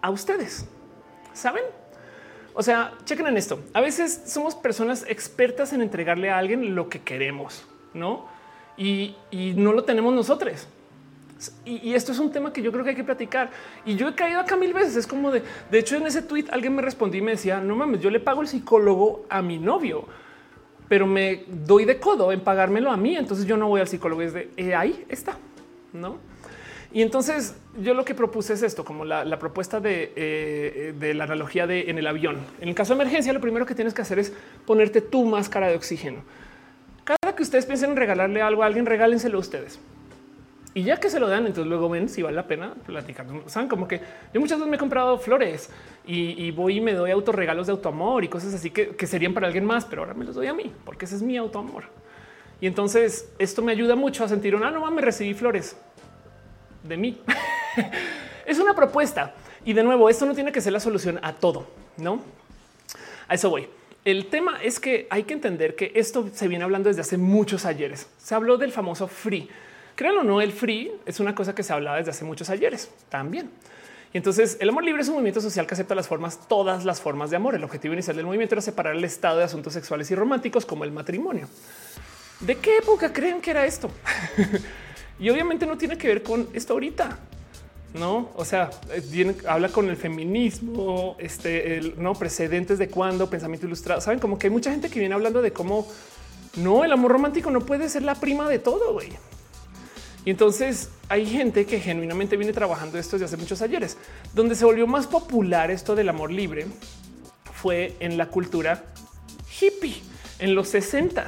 a 0.01 0.09
ustedes. 0.09 0.65
¿Saben? 1.33 1.65
O 2.53 2.63
sea, 2.63 2.93
chequen 3.03 3.27
en 3.27 3.35
esto. 3.35 3.59
A 3.73 3.81
veces 3.81 4.23
somos 4.25 4.55
personas 4.55 5.05
expertas 5.09 5.73
en 5.73 5.81
entregarle 5.81 6.29
a 6.29 6.37
alguien 6.37 6.75
lo 6.75 6.87
que 6.87 7.01
queremos, 7.01 7.67
¿no? 7.93 8.25
Y, 8.77 9.17
y 9.31 9.53
no 9.57 9.73
lo 9.73 9.83
tenemos 9.83 10.13
nosotros. 10.13 10.65
Y, 11.65 11.93
esto 11.93 12.11
es 12.11 12.19
un 12.19 12.31
tema 12.31 12.53
que 12.53 12.61
yo 12.61 12.71
creo 12.71 12.83
que 12.83 12.91
hay 12.91 12.95
que 12.95 13.03
platicar. 13.03 13.51
Y 13.85 13.95
yo 13.95 14.07
he 14.07 14.15
caído 14.15 14.39
acá 14.39 14.55
mil 14.55 14.73
veces. 14.73 14.95
Es 14.95 15.07
como 15.07 15.31
de, 15.31 15.43
de 15.69 15.79
hecho, 15.79 15.97
en 15.97 16.07
ese 16.07 16.21
tweet 16.21 16.45
alguien 16.49 16.75
me 16.75 16.81
respondió 16.81 17.19
y 17.19 17.23
me 17.23 17.31
decía, 17.31 17.59
no 17.59 17.75
mames, 17.75 17.99
yo 17.99 18.09
le 18.09 18.19
pago 18.19 18.41
el 18.41 18.47
psicólogo 18.47 19.25
a 19.29 19.41
mi 19.41 19.57
novio, 19.57 20.05
pero 20.87 21.05
me 21.05 21.43
doy 21.47 21.85
de 21.85 21.99
codo 21.99 22.31
en 22.31 22.41
pagármelo 22.41 22.89
a 22.89 22.97
mí. 22.97 23.15
Entonces 23.15 23.45
yo 23.45 23.57
no 23.57 23.67
voy 23.67 23.81
al 23.81 23.87
psicólogo. 23.87 24.21
Es 24.21 24.33
de 24.33 24.49
eh, 24.55 24.73
ahí 24.73 25.05
está, 25.09 25.37
no? 25.93 26.17
Y 26.93 27.01
entonces 27.01 27.57
yo 27.77 27.93
lo 27.93 28.05
que 28.05 28.15
propuse 28.15 28.53
es 28.53 28.63
esto, 28.63 28.85
como 28.85 29.03
la, 29.03 29.37
propuesta 29.37 29.81
de, 29.81 30.13
eh, 30.15 30.93
de, 30.97 31.13
la 31.13 31.25
analogía 31.25 31.67
de 31.67 31.89
en 31.89 31.97
el 31.97 32.07
avión. 32.07 32.37
En 32.61 32.69
el 32.69 32.75
caso 32.75 32.95
de 32.95 33.01
emergencia, 33.01 33.33
lo 33.33 33.41
primero 33.41 33.65
que 33.65 33.75
tienes 33.75 33.93
que 33.93 34.01
hacer 34.01 34.17
es 34.17 34.31
ponerte 34.65 35.01
tu 35.01 35.25
máscara 35.25 35.67
de 35.67 35.75
oxígeno. 35.75 36.23
Cada 37.03 37.35
que 37.35 37.43
ustedes 37.43 37.65
piensen 37.65 37.91
en 37.91 37.97
regalarle 37.97 38.41
algo 38.41 38.63
a 38.63 38.67
alguien, 38.67 38.85
regálenselo 38.85 39.37
a 39.37 39.41
ustedes. 39.41 39.77
Y 40.77 40.83
ya 40.83 40.97
que 40.97 41.09
se 41.09 41.21
lo 41.21 41.29
dan, 41.29 41.45
entonces 41.45 41.67
luego 41.67 41.87
ven 41.87 42.09
si 42.09 42.21
vale 42.21 42.35
la 42.35 42.47
pena 42.47 42.73
platicar. 42.85 43.25
Saben 43.45 43.69
como 43.69 43.87
que 43.87 44.01
yo 44.33 44.41
muchas 44.41 44.59
veces 44.59 44.69
me 44.69 44.75
he 44.75 44.79
comprado 44.79 45.17
flores 45.17 45.69
y, 46.05 46.51
voy 46.51 46.77
y 46.77 46.81
me 46.81 46.91
doy 46.91 47.11
autorregalos 47.11 47.67
de 47.67 47.71
autoamor 47.71 48.25
y 48.25 48.27
cosas 48.27 48.53
así 48.53 48.71
que, 48.71 49.07
serían 49.07 49.33
para 49.33 49.47
alguien 49.47 49.63
más, 49.63 49.85
pero 49.85 50.01
ahora 50.01 50.13
me 50.13 50.25
los 50.25 50.35
doy 50.35 50.47
a 50.47 50.53
mí 50.53 50.73
porque 50.83 51.05
ese 51.05 51.15
es 51.15 51.21
mi 51.21 51.37
autoamor. 51.37 51.85
Y 52.59 52.67
entonces 52.67 53.31
esto 53.39 53.61
me 53.61 53.71
ayuda 53.71 53.95
mucho 53.95 54.25
a 54.25 54.27
sentir 54.27 54.53
una 54.53 54.67
ah, 54.67 54.71
no 54.71 54.91
me 54.91 55.01
recibí 55.01 55.33
flores 55.33 55.77
de 56.83 56.97
mí. 56.97 57.21
es 58.45 58.59
una 58.59 58.75
propuesta. 58.75 59.33
Y 59.63 59.71
de 59.71 59.81
nuevo, 59.81 60.09
esto 60.09 60.25
no 60.25 60.35
tiene 60.35 60.51
que 60.51 60.59
ser 60.59 60.73
la 60.73 60.81
solución 60.81 61.21
a 61.21 61.31
todo, 61.31 61.67
no? 61.95 62.19
A 63.29 63.35
eso 63.35 63.49
voy. 63.49 63.69
El 64.03 64.25
tema 64.25 64.61
es 64.61 64.81
que 64.81 65.07
hay 65.09 65.23
que 65.23 65.33
entender 65.33 65.73
que 65.73 65.93
esto 65.95 66.29
se 66.33 66.49
viene 66.49 66.65
hablando 66.65 66.89
desde 66.89 67.01
hace 67.01 67.17
muchos 67.17 67.63
ayeres. 67.65 68.09
Se 68.17 68.35
habló 68.35 68.57
del 68.57 68.73
famoso 68.73 69.07
free 69.07 69.49
Créanlo 69.95 70.21
o 70.21 70.23
no, 70.23 70.41
el 70.41 70.51
free 70.51 70.91
es 71.05 71.19
una 71.19 71.33
cosa 71.33 71.55
que 71.55 71.63
se 71.63 71.71
hablaba 71.73 71.97
desde 71.97 72.11
hace 72.11 72.25
muchos 72.25 72.49
ayeres 72.49 72.89
también. 73.09 73.49
Y 74.13 74.17
entonces 74.17 74.57
el 74.59 74.69
amor 74.69 74.83
libre 74.83 75.01
es 75.01 75.07
un 75.07 75.15
movimiento 75.15 75.41
social 75.41 75.67
que 75.67 75.73
acepta 75.73 75.95
las 75.95 76.07
formas, 76.07 76.47
todas 76.47 76.85
las 76.85 77.01
formas 77.01 77.29
de 77.29 77.35
amor. 77.35 77.55
El 77.55 77.63
objetivo 77.63 77.93
inicial 77.93 78.15
del 78.15 78.25
movimiento 78.25 78.55
era 78.55 78.61
separar 78.61 78.95
el 78.95 79.03
estado 79.03 79.39
de 79.39 79.43
asuntos 79.43 79.73
sexuales 79.73 80.09
y 80.11 80.15
románticos 80.15 80.65
como 80.65 80.83
el 80.83 80.91
matrimonio. 80.91 81.47
¿De 82.39 82.55
qué 82.57 82.77
época 82.77 83.11
creen 83.11 83.41
que 83.41 83.51
era 83.51 83.65
esto? 83.65 83.89
y 85.19 85.29
obviamente 85.29 85.65
no 85.65 85.77
tiene 85.77 85.97
que 85.97 86.07
ver 86.07 86.23
con 86.23 86.47
esto 86.53 86.73
ahorita. 86.73 87.17
No, 87.93 88.31
o 88.35 88.43
sea, 88.43 88.69
eh, 88.89 89.35
habla 89.47 89.69
con 89.69 89.89
el 89.89 89.95
feminismo, 89.95 91.15
este, 91.17 91.93
no 91.97 92.13
precedentes 92.13 92.77
de 92.77 92.89
cuándo, 92.89 93.29
pensamiento 93.29 93.67
ilustrado. 93.67 94.01
Saben 94.01 94.19
como 94.19 94.37
que 94.37 94.47
hay 94.47 94.51
mucha 94.51 94.71
gente 94.71 94.89
que 94.89 94.99
viene 94.99 95.15
hablando 95.15 95.41
de 95.41 95.53
cómo 95.53 95.87
no 96.57 96.83
el 96.83 96.91
amor 96.91 97.11
romántico 97.11 97.51
no 97.51 97.61
puede 97.61 97.87
ser 97.87 98.03
la 98.03 98.15
prima 98.15 98.49
de 98.49 98.59
todo. 98.59 98.99
Y 100.25 100.31
entonces 100.31 100.89
hay 101.07 101.25
gente 101.27 101.65
que 101.65 101.79
genuinamente 101.79 102.35
viene 102.35 102.51
trabajando 102.51 102.97
esto 102.97 103.15
desde 103.15 103.25
hace 103.25 103.37
muchos 103.37 103.61
ayeres. 103.61 103.97
Donde 104.33 104.55
se 104.55 104.65
volvió 104.65 104.87
más 104.87 105.05
popular 105.05 105.69
esto 105.69 105.95
del 105.95 106.09
amor 106.09 106.31
libre 106.31 106.65
fue 107.53 107.95
en 107.99 108.17
la 108.17 108.27
cultura 108.27 108.83
hippie 109.59 110.01
en 110.39 110.55
los 110.55 110.69
60 110.69 111.27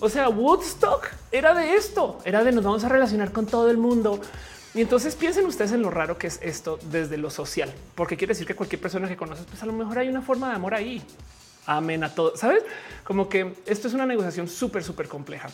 O 0.00 0.08
sea, 0.08 0.28
Woodstock 0.28 1.08
era 1.32 1.54
de 1.54 1.74
esto, 1.74 2.18
era 2.24 2.44
de 2.44 2.52
nos 2.52 2.64
vamos 2.64 2.84
a 2.84 2.88
relacionar 2.88 3.32
con 3.32 3.46
todo 3.46 3.70
el 3.70 3.78
mundo. 3.78 4.20
Y 4.74 4.80
entonces 4.80 5.14
piensen 5.14 5.46
ustedes 5.46 5.70
en 5.70 5.82
lo 5.82 5.90
raro 5.90 6.18
que 6.18 6.26
es 6.26 6.40
esto 6.42 6.80
desde 6.90 7.16
lo 7.16 7.30
social, 7.30 7.72
porque 7.94 8.16
quiere 8.16 8.32
decir 8.32 8.46
que 8.46 8.56
cualquier 8.56 8.80
persona 8.80 9.08
que 9.08 9.16
conoces, 9.16 9.46
pues 9.46 9.62
a 9.62 9.66
lo 9.66 9.72
mejor 9.72 9.98
hay 9.98 10.08
una 10.08 10.20
forma 10.20 10.48
de 10.48 10.56
amor 10.56 10.74
ahí. 10.74 11.00
Amén 11.66 12.02
a 12.02 12.12
todo. 12.12 12.36
Sabes 12.36 12.64
como 13.04 13.28
que 13.28 13.54
esto 13.66 13.86
es 13.86 13.94
una 13.94 14.04
negociación 14.04 14.48
súper, 14.48 14.82
súper 14.82 15.08
compleja. 15.08 15.48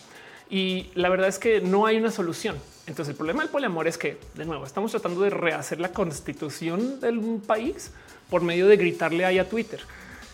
Y 0.51 0.91
la 0.95 1.09
verdad 1.09 1.29
es 1.29 1.39
que 1.39 1.61
no 1.61 1.87
hay 1.87 1.97
una 1.97 2.11
solución. 2.11 2.57
Entonces 2.87 3.13
el 3.13 3.17
problema 3.17 3.43
del 3.43 3.51
poliamor 3.51 3.87
es 3.87 3.97
que, 3.97 4.19
de 4.35 4.45
nuevo, 4.45 4.67
estamos 4.67 4.91
tratando 4.91 5.21
de 5.21 5.31
rehacer 5.31 5.79
la 5.79 5.93
constitución 5.93 6.99
del 6.99 7.41
país 7.47 7.93
por 8.29 8.43
medio 8.43 8.67
de 8.67 8.77
gritarle 8.77 9.25
ahí 9.25 9.39
a 9.39 9.49
Twitter. 9.49 9.81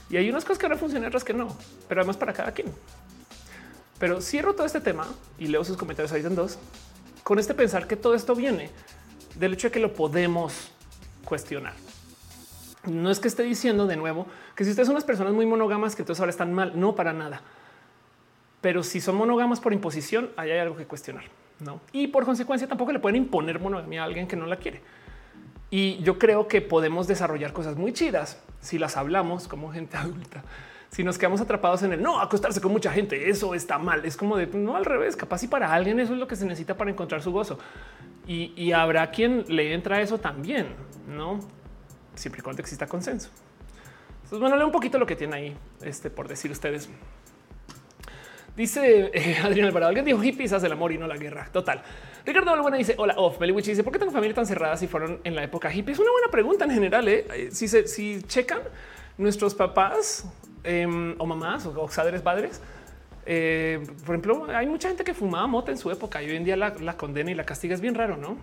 Y 0.09 0.17
hay 0.17 0.31
unas 0.31 0.45
cosas 0.45 0.59
que 0.59 0.67
van 0.67 0.77
a 0.77 0.81
funcionar, 0.81 1.09
otras 1.09 1.25
que 1.25 1.35
no, 1.35 1.57
pero 1.87 2.01
además 2.01 2.17
para 2.17 2.33
cada 2.33 2.53
quien. 2.53 2.69
Pero 3.99 4.23
cierro 4.23 4.55
todo 4.55 4.67
este 4.67 4.81
tema 4.81 5.07
y 5.39 5.49
leo 5.49 5.65
sus 5.65 5.77
comentarios 5.77 6.13
ahí 6.13 6.25
en 6.25 6.35
dos 6.35 6.59
con 7.23 7.39
este 7.39 7.55
pensar 7.55 7.87
que 7.87 7.97
todo 7.97 8.15
esto 8.15 8.35
viene 8.35 8.71
del 9.35 9.55
hecho 9.55 9.69
de 9.69 9.73
que 9.73 9.81
lo 9.81 9.93
podemos 9.93 10.71
cuestionar. 11.25 11.75
No 12.85 13.11
es 13.11 13.19
que 13.19 13.29
esté 13.29 13.43
diciendo 13.43 13.87
de 13.87 13.97
nuevo 13.97 14.27
que 14.55 14.65
si 14.65 14.71
ustedes 14.71 14.87
son 14.87 14.95
unas 14.95 15.05
personas 15.05 15.33
muy 15.33 15.45
monógamas 15.45 15.97
que 15.97 16.03
entonces 16.03 16.21
ahora 16.21 16.31
están 16.31 16.55
mal, 16.55 16.79
no 16.79 16.95
para 16.95 17.13
nada. 17.13 17.43
Pero 18.67 18.83
si 18.83 19.01
son 19.01 19.15
monógamas 19.15 19.61
por 19.61 19.73
imposición, 19.73 20.31
ahí 20.37 20.51
hay 20.51 20.59
algo 20.59 20.77
que 20.77 20.87
cuestionar. 20.87 21.23
¿no? 21.61 21.81
Y 21.93 22.09
por 22.09 22.25
consecuencia 22.25 22.67
tampoco 22.67 22.91
le 22.91 22.99
pueden 22.99 23.15
imponer 23.15 23.61
monogamia 23.61 24.03
a 24.03 24.07
alguien 24.07 24.27
que 24.27 24.35
no 24.35 24.45
la 24.45 24.57
quiere. 24.57 24.81
Y 25.71 26.03
yo 26.03 26.19
creo 26.19 26.49
que 26.49 26.61
podemos 26.63 27.07
desarrollar 27.07 27.53
cosas 27.53 27.77
muy 27.77 27.93
chidas 27.93 28.43
si 28.61 28.81
las 28.81 28.97
hablamos 28.97 29.47
como 29.47 29.71
gente 29.71 29.97
adulta. 29.97 30.43
Si 30.91 31.05
nos 31.05 31.17
quedamos 31.17 31.41
atrapados 31.41 31.85
en 31.85 31.93
el 31.93 32.03
no 32.03 32.19
acostarse 32.19 32.61
con 32.61 32.73
mucha 32.73 32.91
gente, 32.91 33.31
eso 33.31 33.55
está 33.55 33.79
mal. 33.79 34.05
Es 34.05 34.17
como 34.17 34.37
de 34.37 34.49
no 34.49 34.75
al 34.75 34.85
revés. 34.85 35.15
Capaz 35.15 35.45
y 35.45 35.47
para 35.47 35.73
alguien 35.73 36.01
eso 36.01 36.15
es 36.15 36.19
lo 36.19 36.27
que 36.27 36.35
se 36.35 36.45
necesita 36.45 36.77
para 36.77 36.91
encontrar 36.91 37.23
su 37.23 37.31
gozo. 37.31 37.61
Y, 38.27 38.73
habrá 38.73 39.13
quien 39.13 39.45
le 39.47 39.75
entra 39.75 40.01
eso 40.01 40.19
también, 40.19 40.75
no 41.07 41.39
siempre 42.17 42.41
y 42.41 42.43
cuando 42.43 42.63
exista 42.63 42.89
consenso. 42.89 43.31
Entonces, 44.25 44.41
bueno, 44.41 44.57
leo 44.57 44.67
un 44.67 44.73
poquito 44.73 44.99
lo 44.99 45.07
que 45.07 45.15
tiene 45.15 45.37
ahí 45.37 45.57
este, 45.83 46.11
por 46.11 46.27
decir 46.27 46.51
ustedes. 46.51 46.91
Dice 48.57 49.11
eh, 49.13 49.37
Adrián 49.45 49.69
Alvarado, 49.69 49.89
alguien 49.89 50.07
dijo 50.07 50.21
hippies 50.21 50.53
hace 50.53 50.67
el 50.67 50.73
amor 50.73 50.93
y 50.93 50.99
no 50.99 51.07
la 51.07 51.17
guerra. 51.17 51.49
Total. 51.53 51.83
Ricardo 52.25 52.51
Albuena 52.53 52.79
dice 52.79 52.95
hola 52.97 53.15
off. 53.19 53.39
Beliwich 53.39 53.67
dice 53.67 53.85
por 53.85 53.93
qué 53.93 53.99
tengo 53.99 54.13
familia 54.13 54.35
tan 54.35 54.47
cerrada 54.47 54.77
si 54.77 54.87
fueron 54.87 55.21
en 55.25 55.35
la 55.35 55.45
época 55.45 55.73
hippie. 55.73 55.93
Es 55.93 55.99
una 55.99 56.11
buena 56.11 56.29
pregunta 56.31 56.65
en 56.65 56.71
general. 56.71 57.07
¿eh? 57.09 57.27
eh 57.35 57.49
si 57.53 57.69
se 57.69 57.87
si 57.87 58.23
checan 58.23 58.61
nuestros 59.19 59.55
papás 59.55 60.25
em, 60.65 61.15
o 61.19 61.27
mamás 61.27 61.67
o, 61.67 61.87
padres 61.87 62.23
padres, 62.23 62.61
eh, 63.27 63.81
por 64.05 64.15
ejemplo, 64.15 64.47
hay 64.49 64.67
mucha 64.67 64.89
gente 64.89 65.05
que 65.05 65.13
fumaba 65.13 65.47
mota 65.47 65.71
en 65.71 65.79
su 65.79 65.91
época 65.91 66.23
y 66.23 66.31
hoy 66.31 66.37
en 66.37 66.45
día 66.45 66.57
la 66.57 66.97
condena 66.97 67.31
y 67.31 67.35
la 67.35 67.45
castiga. 67.45 67.75
Es 67.75 67.81
bien 67.81 67.95
raro, 67.95 68.17
no? 68.17 68.37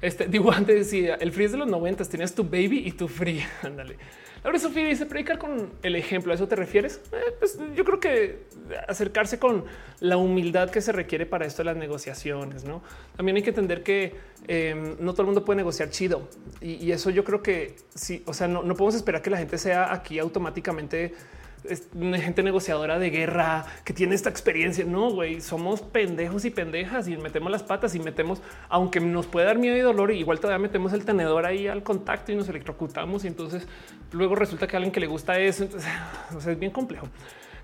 Este 0.00 0.26
digo 0.28 0.52
antes 0.52 0.76
decía 0.76 1.16
el 1.16 1.32
free 1.32 1.46
es 1.46 1.52
de 1.52 1.58
los 1.58 1.68
noventas. 1.68 2.08
Tenías 2.08 2.34
tu 2.34 2.44
baby 2.44 2.82
y 2.84 2.92
tu 2.92 3.08
free. 3.08 3.44
Ándale. 3.62 3.96
Ahora 4.44 4.60
Sofía 4.60 4.86
dice 4.86 5.04
predicar 5.04 5.38
con 5.38 5.72
el 5.82 5.96
ejemplo. 5.96 6.32
¿A 6.32 6.36
eso 6.36 6.46
te 6.46 6.54
refieres? 6.54 7.00
Eh, 7.12 7.34
pues 7.38 7.58
yo 7.74 7.84
creo 7.84 7.98
que 7.98 8.44
acercarse 8.86 9.38
con 9.38 9.64
la 10.00 10.16
humildad 10.16 10.70
que 10.70 10.80
se 10.80 10.92
requiere 10.92 11.26
para 11.26 11.44
esto 11.44 11.62
de 11.62 11.66
las 11.66 11.76
negociaciones. 11.76 12.64
No 12.64 12.82
también 13.16 13.36
hay 13.36 13.42
que 13.42 13.50
entender 13.50 13.82
que 13.82 14.14
em, 14.46 14.96
no 15.00 15.12
todo 15.12 15.22
el 15.22 15.26
mundo 15.26 15.44
puede 15.44 15.56
negociar 15.56 15.90
chido 15.90 16.28
y, 16.60 16.92
eso 16.92 17.10
yo 17.10 17.24
creo 17.24 17.42
que 17.42 17.74
sí. 17.94 18.22
O 18.26 18.32
sea, 18.32 18.46
no, 18.46 18.62
no 18.62 18.74
podemos 18.74 18.94
esperar 18.94 19.22
que 19.22 19.30
la 19.30 19.38
gente 19.38 19.58
sea 19.58 19.92
aquí 19.92 20.18
automáticamente 20.20 21.14
es 21.64 21.88
gente 21.92 22.42
negociadora 22.42 22.98
de 22.98 23.10
guerra 23.10 23.66
que 23.84 23.92
tiene 23.92 24.14
esta 24.14 24.30
experiencia. 24.30 24.84
No, 24.84 25.10
güey, 25.10 25.40
somos 25.40 25.80
pendejos 25.80 26.44
y 26.44 26.50
pendejas 26.50 27.08
y 27.08 27.16
metemos 27.16 27.50
las 27.50 27.62
patas 27.62 27.94
y 27.94 27.98
metemos, 27.98 28.42
aunque 28.68 29.00
nos 29.00 29.26
puede 29.26 29.46
dar 29.46 29.58
miedo 29.58 29.76
y 29.76 29.80
dolor, 29.80 30.12
igual 30.12 30.40
todavía 30.40 30.62
metemos 30.62 30.92
el 30.92 31.04
tenedor 31.04 31.46
ahí 31.46 31.68
al 31.68 31.82
contacto 31.82 32.32
y 32.32 32.36
nos 32.36 32.48
electrocutamos. 32.48 33.24
Y 33.24 33.28
entonces 33.28 33.66
luego 34.12 34.34
resulta 34.34 34.66
que 34.66 34.76
a 34.76 34.78
alguien 34.78 34.92
que 34.92 35.00
le 35.00 35.06
gusta 35.06 35.38
eso, 35.38 35.64
entonces 35.64 35.90
es 36.46 36.58
bien 36.58 36.72
complejo. 36.72 37.08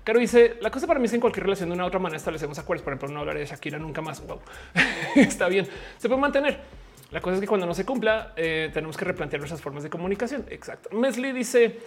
Caro 0.03 0.19
dice 0.19 0.57
la 0.61 0.69
cosa 0.69 0.85
para 0.85 0.99
mí 0.99 1.07
es 1.07 1.13
en 1.13 1.19
cualquier 1.19 1.45
relación 1.45 1.69
de 1.69 1.73
una 1.73 1.83
u 1.83 1.87
otra 1.87 1.99
manera 1.99 2.17
establecemos 2.17 2.59
acuerdos. 2.59 2.83
Por 2.83 2.93
ejemplo, 2.93 3.09
no 3.09 3.21
hablaré 3.21 3.39
de 3.39 3.47
Shakira 3.47 3.79
nunca 3.79 4.01
más. 4.01 4.25
Wow, 4.25 4.39
está 5.15 5.47
bien. 5.47 5.67
Se 5.97 6.07
puede 6.07 6.21
mantener. 6.21 6.59
La 7.11 7.21
cosa 7.21 7.35
es 7.35 7.41
que 7.41 7.47
cuando 7.47 7.65
no 7.65 7.73
se 7.73 7.85
cumpla, 7.85 8.33
eh, 8.35 8.69
tenemos 8.73 8.97
que 8.97 9.05
replantear 9.05 9.39
nuestras 9.39 9.61
formas 9.61 9.83
de 9.83 9.89
comunicación. 9.89 10.45
Exacto. 10.49 10.89
Mesli 10.95 11.31
dice 11.31 11.79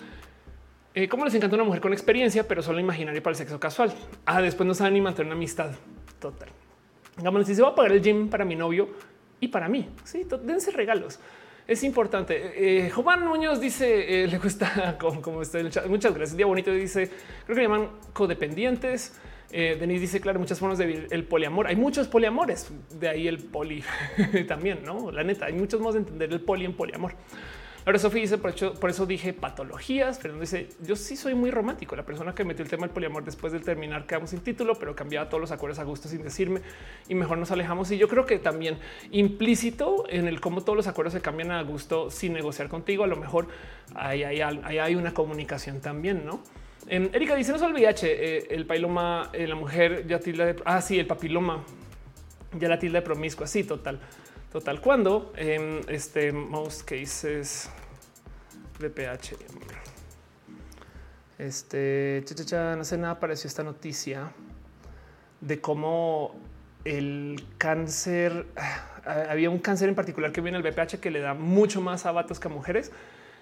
eh, 0.94 1.08
cómo 1.08 1.24
les 1.24 1.34
encanta 1.34 1.56
una 1.56 1.64
mujer 1.64 1.80
con 1.80 1.92
experiencia, 1.92 2.46
pero 2.46 2.62
solo 2.62 2.80
imaginaria 2.80 3.22
para 3.22 3.32
el 3.32 3.36
sexo 3.36 3.60
casual. 3.60 3.92
Ah, 4.24 4.40
después 4.40 4.66
no 4.66 4.74
saben 4.74 4.94
ni 4.94 5.00
mantener 5.00 5.26
una 5.26 5.36
amistad 5.36 5.70
total. 6.18 6.48
Digamos, 7.16 7.46
si 7.46 7.54
se 7.54 7.62
va 7.62 7.68
a 7.68 7.74
pagar 7.74 7.92
el 7.92 8.02
gym 8.02 8.28
para 8.28 8.44
mi 8.44 8.56
novio 8.56 8.88
y 9.40 9.48
para 9.48 9.68
mí, 9.68 9.88
sí, 10.04 10.26
dense 10.44 10.70
regalos. 10.70 11.18
Es 11.68 11.84
importante. 11.84 12.86
Eh, 12.86 12.90
Juan 12.90 13.26
Muñoz 13.26 13.60
dice, 13.60 14.24
eh, 14.24 14.26
le 14.26 14.38
gusta 14.38 14.96
como, 15.22 15.42
está 15.42 15.60
el 15.60 15.70
chat. 15.70 15.86
Muchas 15.86 16.14
gracias. 16.14 16.34
Día 16.34 16.46
bonito. 16.46 16.72
Dice, 16.72 17.10
creo 17.44 17.56
que 17.56 17.62
llaman 17.62 17.90
codependientes. 18.14 19.20
Eh, 19.50 19.76
Denise 19.78 20.00
dice, 20.00 20.20
claro, 20.20 20.38
muchas 20.38 20.58
formas 20.58 20.78
de 20.78 20.86
vivir 20.86 21.08
el 21.10 21.24
poliamor. 21.24 21.66
Hay 21.66 21.76
muchos 21.76 22.08
poliamores, 22.08 22.70
de 22.98 23.08
ahí 23.08 23.28
el 23.28 23.38
poli 23.38 23.82
también, 24.48 24.82
¿no? 24.82 25.10
La 25.10 25.22
neta, 25.24 25.46
hay 25.46 25.54
muchos 25.54 25.80
modos 25.80 25.94
de 25.94 26.00
entender 26.00 26.32
el 26.32 26.40
poli 26.40 26.64
en 26.64 26.74
poliamor. 26.74 27.12
Ahora 27.86 27.98
Sofía 27.98 28.20
dice, 28.20 28.38
por, 28.38 28.54
por 28.78 28.90
eso 28.90 29.06
dije 29.06 29.32
patologías. 29.32 30.18
Fernando 30.18 30.42
dice, 30.42 30.68
yo 30.82 30.96
sí 30.96 31.16
soy 31.16 31.34
muy 31.34 31.50
romántico. 31.50 31.96
La 31.96 32.04
persona 32.04 32.34
que 32.34 32.44
metió 32.44 32.62
el 32.62 32.70
tema 32.70 32.86
del 32.86 32.92
poliamor 32.92 33.24
después 33.24 33.52
de 33.52 33.60
terminar 33.60 34.06
quedamos 34.06 34.30
sin 34.30 34.40
título, 34.40 34.74
pero 34.74 34.94
cambiaba 34.94 35.28
todos 35.28 35.40
los 35.40 35.50
acuerdos 35.52 35.78
a 35.78 35.84
gusto 35.84 36.08
sin 36.08 36.22
decirme 36.22 36.60
y 37.08 37.14
mejor 37.14 37.38
nos 37.38 37.50
alejamos. 37.50 37.90
Y 37.90 37.98
yo 37.98 38.08
creo 38.08 38.26
que 38.26 38.38
también 38.38 38.78
implícito 39.10 40.04
en 40.08 40.28
el 40.28 40.40
cómo 40.40 40.62
todos 40.62 40.76
los 40.76 40.86
acuerdos 40.86 41.14
se 41.14 41.20
cambian 41.20 41.50
a 41.50 41.62
gusto 41.62 42.10
sin 42.10 42.32
negociar 42.32 42.68
contigo, 42.68 43.04
a 43.04 43.06
lo 43.06 43.16
mejor 43.16 43.48
ahí 43.94 44.22
hay, 44.22 44.94
una 44.94 45.14
comunicación 45.14 45.80
también, 45.80 46.24
¿no? 46.24 46.42
Em, 46.86 47.10
Erika 47.12 47.34
dice, 47.34 47.50
no 47.50 47.56
es 47.56 47.62
el 47.62 47.72
VIH, 47.72 48.06
eh, 48.06 48.46
el 48.50 48.66
papiloma, 48.66 49.30
eh, 49.32 49.46
la 49.46 49.54
mujer 49.54 50.06
ya 50.06 50.18
tilda 50.18 50.46
de... 50.46 50.56
Ah, 50.64 50.80
sí, 50.80 50.98
el 50.98 51.06
papiloma, 51.06 51.64
ya 52.58 52.68
la 52.68 52.78
tilda 52.78 53.00
de 53.00 53.04
promiscua, 53.04 53.46
sí, 53.46 53.64
total. 53.64 54.00
Total, 54.52 54.80
cuando 54.80 55.30
en 55.36 55.80
este 55.88 56.32
most 56.32 56.88
cases 56.88 57.68
VPH. 58.80 59.36
Este 61.38 62.24
no 62.50 62.82
sé 62.82 62.96
nada 62.96 63.12
apareció 63.12 63.46
esta 63.46 63.62
noticia 63.62 64.32
de 65.42 65.60
cómo 65.60 66.34
el 66.86 67.44
cáncer 67.58 68.46
ah, 68.56 69.26
había 69.28 69.50
un 69.50 69.58
cáncer 69.58 69.90
en 69.90 69.94
particular 69.94 70.32
que 70.32 70.40
viene 70.40 70.56
al 70.56 70.62
VPH 70.62 70.98
que 70.98 71.10
le 71.10 71.20
da 71.20 71.34
mucho 71.34 71.82
más 71.82 72.06
a 72.06 72.12
vatos 72.12 72.40
que 72.40 72.48
a 72.48 72.50
mujeres 72.50 72.90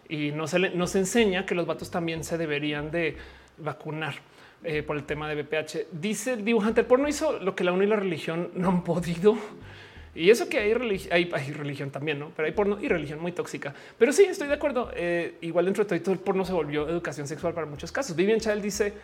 y 0.09 0.33
no 0.33 0.49
se, 0.49 0.59
enseña 0.99 1.47
que 1.47 1.55
los 1.55 1.67
vatos 1.67 1.93
también 1.93 2.25
se 2.25 2.37
deberían 2.37 2.91
de 2.91 3.17
vacunar. 3.59 4.17
Eh, 4.65 4.83
por 4.83 4.97
el 4.97 5.05
tema 5.05 5.29
de 5.29 5.41
VPH. 5.43 5.89
Dice 5.93 6.33
el 6.33 6.45
dibujante, 6.45 6.81
el 6.81 6.87
porno 6.87 7.07
hizo 7.07 7.39
lo 7.39 7.55
que 7.55 7.63
la 7.63 7.73
UNO 7.73 7.85
y 7.85 7.87
la 7.87 7.97
religión 7.97 8.51
no 8.55 8.71
han 8.71 8.85
podido. 8.85 9.37
Y 10.17 10.31
eso 10.31 10.49
que 10.49 10.59
hay, 10.59 10.73
hay, 11.11 11.31
hay, 11.33 11.53
religión 11.53 11.91
también, 11.91 12.19
¿no? 12.19 12.33
Pero 12.35 12.47
hay 12.47 12.53
porno 12.53 12.79
y 12.81 12.89
religión 12.89 13.21
muy 13.21 13.33
tóxica. 13.33 13.75
Pero 13.99 14.13
sí, 14.13 14.25
estoy 14.25 14.49
de 14.49 14.55
acuerdo. 14.55 14.91
Eh, 14.95 15.37
igual 15.43 15.67
dentro 15.67 15.85
de 15.85 16.01
todo, 16.01 16.13
el 16.13 16.21
porno 16.21 16.45
se 16.45 16.53
volvió 16.53 16.89
educación 16.89 17.29
sexual 17.29 17.53
para 17.53 17.67
muchos 17.67 17.93
casos. 17.93 18.17
Vivian 18.17 18.41
Child 18.41 18.63
dice, 18.63 18.95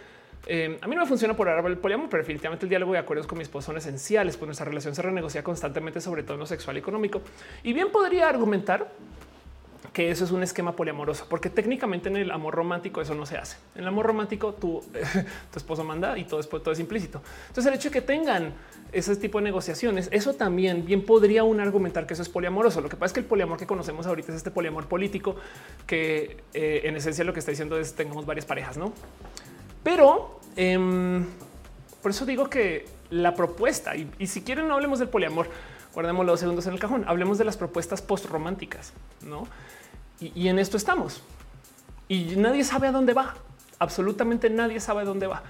eh, 0.47 0.79
a 0.81 0.89
mí 0.89 0.95
no 0.95 1.03
me 1.03 1.07
funciona 1.07 1.37
por 1.37 1.49
ahora 1.49 1.69
el 1.69 1.77
poliamor, 1.77 2.09
pero 2.09 2.23
definitivamente 2.23 2.65
el 2.65 2.71
diálogo 2.71 2.95
y 2.95 2.97
acuerdos 2.97 3.27
con 3.27 3.39
mi 3.39 3.43
esposo 3.43 3.67
son 3.67 3.77
esenciales, 3.77 4.37
pues 4.37 4.47
nuestra 4.47 4.65
relación 4.65 4.95
se 4.95 5.03
renegocia 5.03 5.45
constantemente, 5.45 6.01
sobre 6.01 6.23
todo 6.23 6.35
en 6.35 6.41
lo 6.41 6.47
sexual 6.47 6.77
y 6.77 6.81
económico. 6.81 7.21
Y 7.63 7.75
bien 7.75 7.91
podría 7.91 8.29
argumentar 8.29 8.91
que 9.93 10.11
eso 10.11 10.25
es 10.25 10.31
un 10.31 10.43
esquema 10.43 10.75
poliamoroso, 10.75 11.27
porque 11.29 11.51
técnicamente 11.51 12.09
en 12.09 12.17
el 12.17 12.31
amor 12.31 12.55
romántico 12.55 13.03
eso 13.03 13.15
no 13.15 13.27
se 13.27 13.37
hace. 13.37 13.59
En 13.75 13.83
el 13.83 13.89
amor 13.89 14.07
romántico 14.07 14.55
tu, 14.55 14.81
tu 15.53 15.59
esposo 15.59 15.85
manda 15.85 16.17
y 16.17 16.25
todo, 16.25 16.39
después, 16.39 16.63
todo 16.63 16.73
es 16.73 16.81
implícito. 16.81 17.21
Entonces 17.49 17.67
el 17.67 17.75
hecho 17.79 17.91
de 17.91 17.93
que 17.93 18.01
tengan 18.01 18.55
ese 18.93 19.15
tipo 19.17 19.39
de 19.39 19.45
negociaciones, 19.45 20.09
eso 20.11 20.35
también 20.35 20.87
bien 20.87 21.05
podría 21.05 21.45
un 21.45 21.61
argumentar 21.61 22.07
que 22.07 22.15
eso 22.15 22.23
es 22.23 22.31
poliamoroso. 22.31 22.81
Lo 22.81 22.89
que 22.89 22.97
pasa 22.97 23.07
es 23.07 23.13
que 23.13 23.21
el 23.21 23.27
poliamor 23.27 23.59
que 23.59 23.67
conocemos 23.67 24.07
ahorita 24.07 24.33
es 24.33 24.39
este 24.39 24.51
poliamor 24.51 24.87
político 24.87 25.37
que 25.87 26.39
eh, 26.55 26.83
en 26.85 26.97
esencia 26.97 27.25
lo 27.25 27.35
que 27.35 27.41
está 27.41 27.51
diciendo 27.51 27.79
es 27.79 27.95
tengamos 27.95 28.25
varias 28.25 28.47
parejas, 28.47 28.79
no? 28.79 28.93
Pero 29.83 30.41
em, 30.57 31.27
por 32.01 32.13
eso 32.13 32.25
digo 32.25 32.49
que 32.49 32.87
la 33.11 33.35
propuesta 33.35 33.95
y, 33.95 34.11
y 34.19 34.27
si 34.27 34.41
quieren 34.43 34.69
no 34.69 34.75
hablemos 34.75 35.01
del 35.01 35.09
poliamor, 35.09 35.49
guardemos 35.93 36.25
los 36.25 36.41
segundos 36.41 36.67
en 36.67 36.73
el 36.73 36.79
cajón, 36.79 37.05
hablemos 37.07 37.37
de 37.37 37.45
las 37.45 37.59
propuestas 37.59 38.01
post 38.01 38.27
románticas, 38.27 38.95
no? 39.23 39.47
Y, 40.21 40.49
en 40.49 40.59
esto 40.59 40.77
estamos. 40.77 41.23
Y 42.09 42.37
nadie 42.37 42.65
sabe 42.65 42.89
a 42.89 42.93
dónde 42.93 43.13
va. 43.13 43.35
Absolutamente 43.79 44.49
nadie 44.51 44.81
sabe 44.81 45.03
a 45.03 45.05
dónde 45.05 45.27
va. 45.27 45.43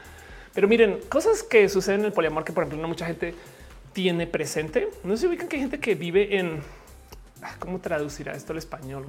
Pero 0.55 0.68
miren, 0.68 1.01
cosas 1.09 1.43
que 1.43 1.68
suceden 1.68 2.01
en 2.01 2.06
el 2.06 2.12
poliamor 2.12 2.44
que, 2.44 2.52
por 2.52 2.64
ejemplo, 2.64 2.80
no 2.80 2.89
mucha 2.89 3.06
gente 3.06 3.34
tiene 3.93 4.26
presente. 4.26 4.89
No 5.05 5.16
se 5.16 5.26
ubican 5.26 5.48
que 5.48 5.56
hay 5.56 5.62
gente 5.62 5.80
que 5.80 5.94
vive 5.94 6.39
en 6.39 6.62
ah, 7.43 7.55
cómo 7.59 7.80
traducirá 7.80 8.32
esto 8.34 8.52
al 8.52 8.59
español. 8.59 9.06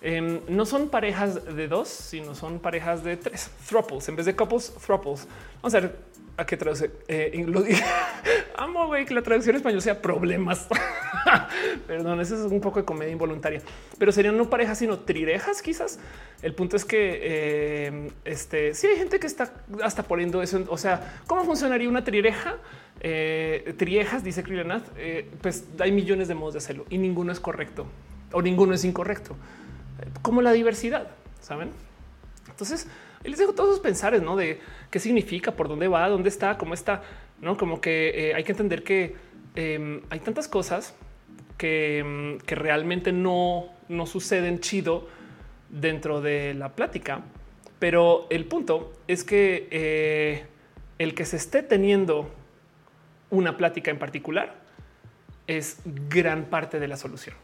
Em, 0.00 0.40
no 0.48 0.66
son 0.66 0.88
parejas 0.88 1.44
de 1.54 1.68
dos, 1.68 1.88
sino 1.88 2.34
son 2.34 2.58
parejas 2.58 3.04
de 3.04 3.16
tres. 3.16 3.50
Throuples 3.68 4.08
en 4.08 4.16
vez 4.16 4.26
de 4.26 4.34
couples, 4.34 4.72
throuples. 4.84 5.28
Vamos 5.62 5.74
a 5.74 5.80
ver 5.80 5.96
a 6.36 6.46
qué 6.46 6.56
traduce. 6.56 6.90
Eh, 7.08 7.44
lo 7.46 7.64
Amo 8.56 8.86
güey, 8.86 9.04
que 9.04 9.14
la 9.14 9.22
traducción 9.22 9.54
en 9.54 9.58
español 9.58 9.82
sea 9.82 10.00
problemas. 10.00 10.68
Perdón, 11.86 12.20
eso 12.20 12.34
es 12.34 12.52
un 12.52 12.60
poco 12.60 12.80
de 12.80 12.84
comedia 12.84 13.12
involuntaria, 13.12 13.60
pero 13.98 14.12
serían 14.12 14.36
no 14.36 14.48
parejas, 14.48 14.78
sino 14.78 15.00
trirejas. 15.00 15.62
Quizás 15.62 15.98
el 16.42 16.54
punto 16.54 16.76
es 16.76 16.84
que 16.84 17.20
eh, 17.22 18.10
este 18.24 18.74
si 18.74 18.86
hay 18.86 18.96
gente 18.96 19.18
que 19.18 19.26
está 19.26 19.52
hasta 19.82 20.02
poniendo 20.04 20.42
eso. 20.42 20.64
O 20.68 20.78
sea, 20.78 21.20
cómo 21.26 21.44
funcionaría 21.44 21.88
una 21.88 22.04
trireja? 22.04 22.56
Eh, 23.04 23.74
triejas, 23.78 24.22
dice 24.22 24.44
Krillanath, 24.44 24.84
eh, 24.96 25.28
pues 25.40 25.64
hay 25.80 25.90
millones 25.90 26.28
de 26.28 26.34
modos 26.34 26.54
de 26.54 26.58
hacerlo 26.58 26.84
y 26.88 26.98
ninguno 26.98 27.32
es 27.32 27.40
correcto 27.40 27.86
o 28.32 28.40
ninguno 28.40 28.74
es 28.74 28.84
incorrecto, 28.84 29.36
como 30.22 30.40
la 30.40 30.52
diversidad, 30.52 31.08
saben? 31.40 31.70
Entonces, 32.48 32.86
les 33.30 33.38
dejo 33.38 33.52
todos 33.52 33.70
sus 33.70 33.80
pensares, 33.80 34.22
¿no? 34.22 34.36
De 34.36 34.60
qué 34.90 34.98
significa, 34.98 35.52
por 35.52 35.68
dónde 35.68 35.88
va, 35.88 36.08
dónde 36.08 36.28
está, 36.28 36.58
cómo 36.58 36.74
está, 36.74 37.02
¿no? 37.40 37.56
Como 37.56 37.80
que 37.80 38.30
eh, 38.30 38.34
hay 38.34 38.44
que 38.44 38.52
entender 38.52 38.82
que 38.82 39.14
em, 39.54 40.00
hay 40.10 40.20
tantas 40.20 40.48
cosas 40.48 40.94
que, 41.56 41.98
em, 41.98 42.38
que, 42.38 42.54
realmente 42.54 43.12
no, 43.12 43.66
no 43.88 44.06
suceden 44.06 44.60
chido 44.60 45.08
dentro 45.68 46.20
de 46.20 46.54
la 46.54 46.70
plática. 46.70 47.22
Pero 47.78 48.26
el 48.30 48.44
punto 48.44 48.92
es 49.08 49.24
que 49.24 49.68
eh, 49.70 50.46
el 50.98 51.14
que 51.14 51.24
se 51.24 51.36
esté 51.36 51.62
teniendo 51.62 52.30
una 53.30 53.56
plática 53.56 53.90
en 53.90 53.98
particular 53.98 54.54
es 55.46 55.78
gran 55.84 56.44
parte 56.44 56.78
de 56.78 56.86
la 56.86 56.96
solución. 56.96 57.34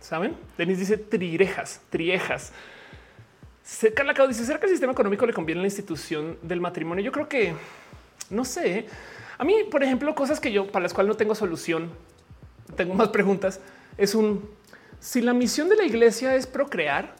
Saben? 0.00 0.36
Denis 0.58 0.78
dice 0.78 0.98
trirejas, 0.98 1.80
triejas. 1.90 2.52
Carla 3.94 4.14
Cao 4.14 4.28
dice: 4.28 4.44
¿Será 4.44 4.58
que 4.60 4.66
el 4.66 4.72
sistema 4.72 4.92
económico 4.92 5.26
le 5.26 5.32
conviene 5.32 5.60
la 5.60 5.66
institución 5.66 6.38
del 6.42 6.60
matrimonio? 6.60 7.04
Yo 7.04 7.12
creo 7.12 7.28
que 7.28 7.54
no 8.30 8.44
sé. 8.44 8.78
¿eh? 8.78 8.86
A 9.38 9.44
mí, 9.44 9.54
por 9.70 9.82
ejemplo, 9.82 10.14
cosas 10.14 10.40
que 10.40 10.52
yo 10.52 10.70
para 10.70 10.84
las 10.84 10.94
cuales 10.94 11.08
no 11.08 11.16
tengo 11.16 11.34
solución, 11.34 11.90
tengo 12.76 12.94
más 12.94 13.08
preguntas. 13.08 13.60
Es 13.98 14.14
un 14.14 14.56
si 15.00 15.20
la 15.20 15.34
misión 15.34 15.68
de 15.68 15.76
la 15.76 15.84
iglesia 15.84 16.34
es 16.34 16.46
procrear, 16.46 17.14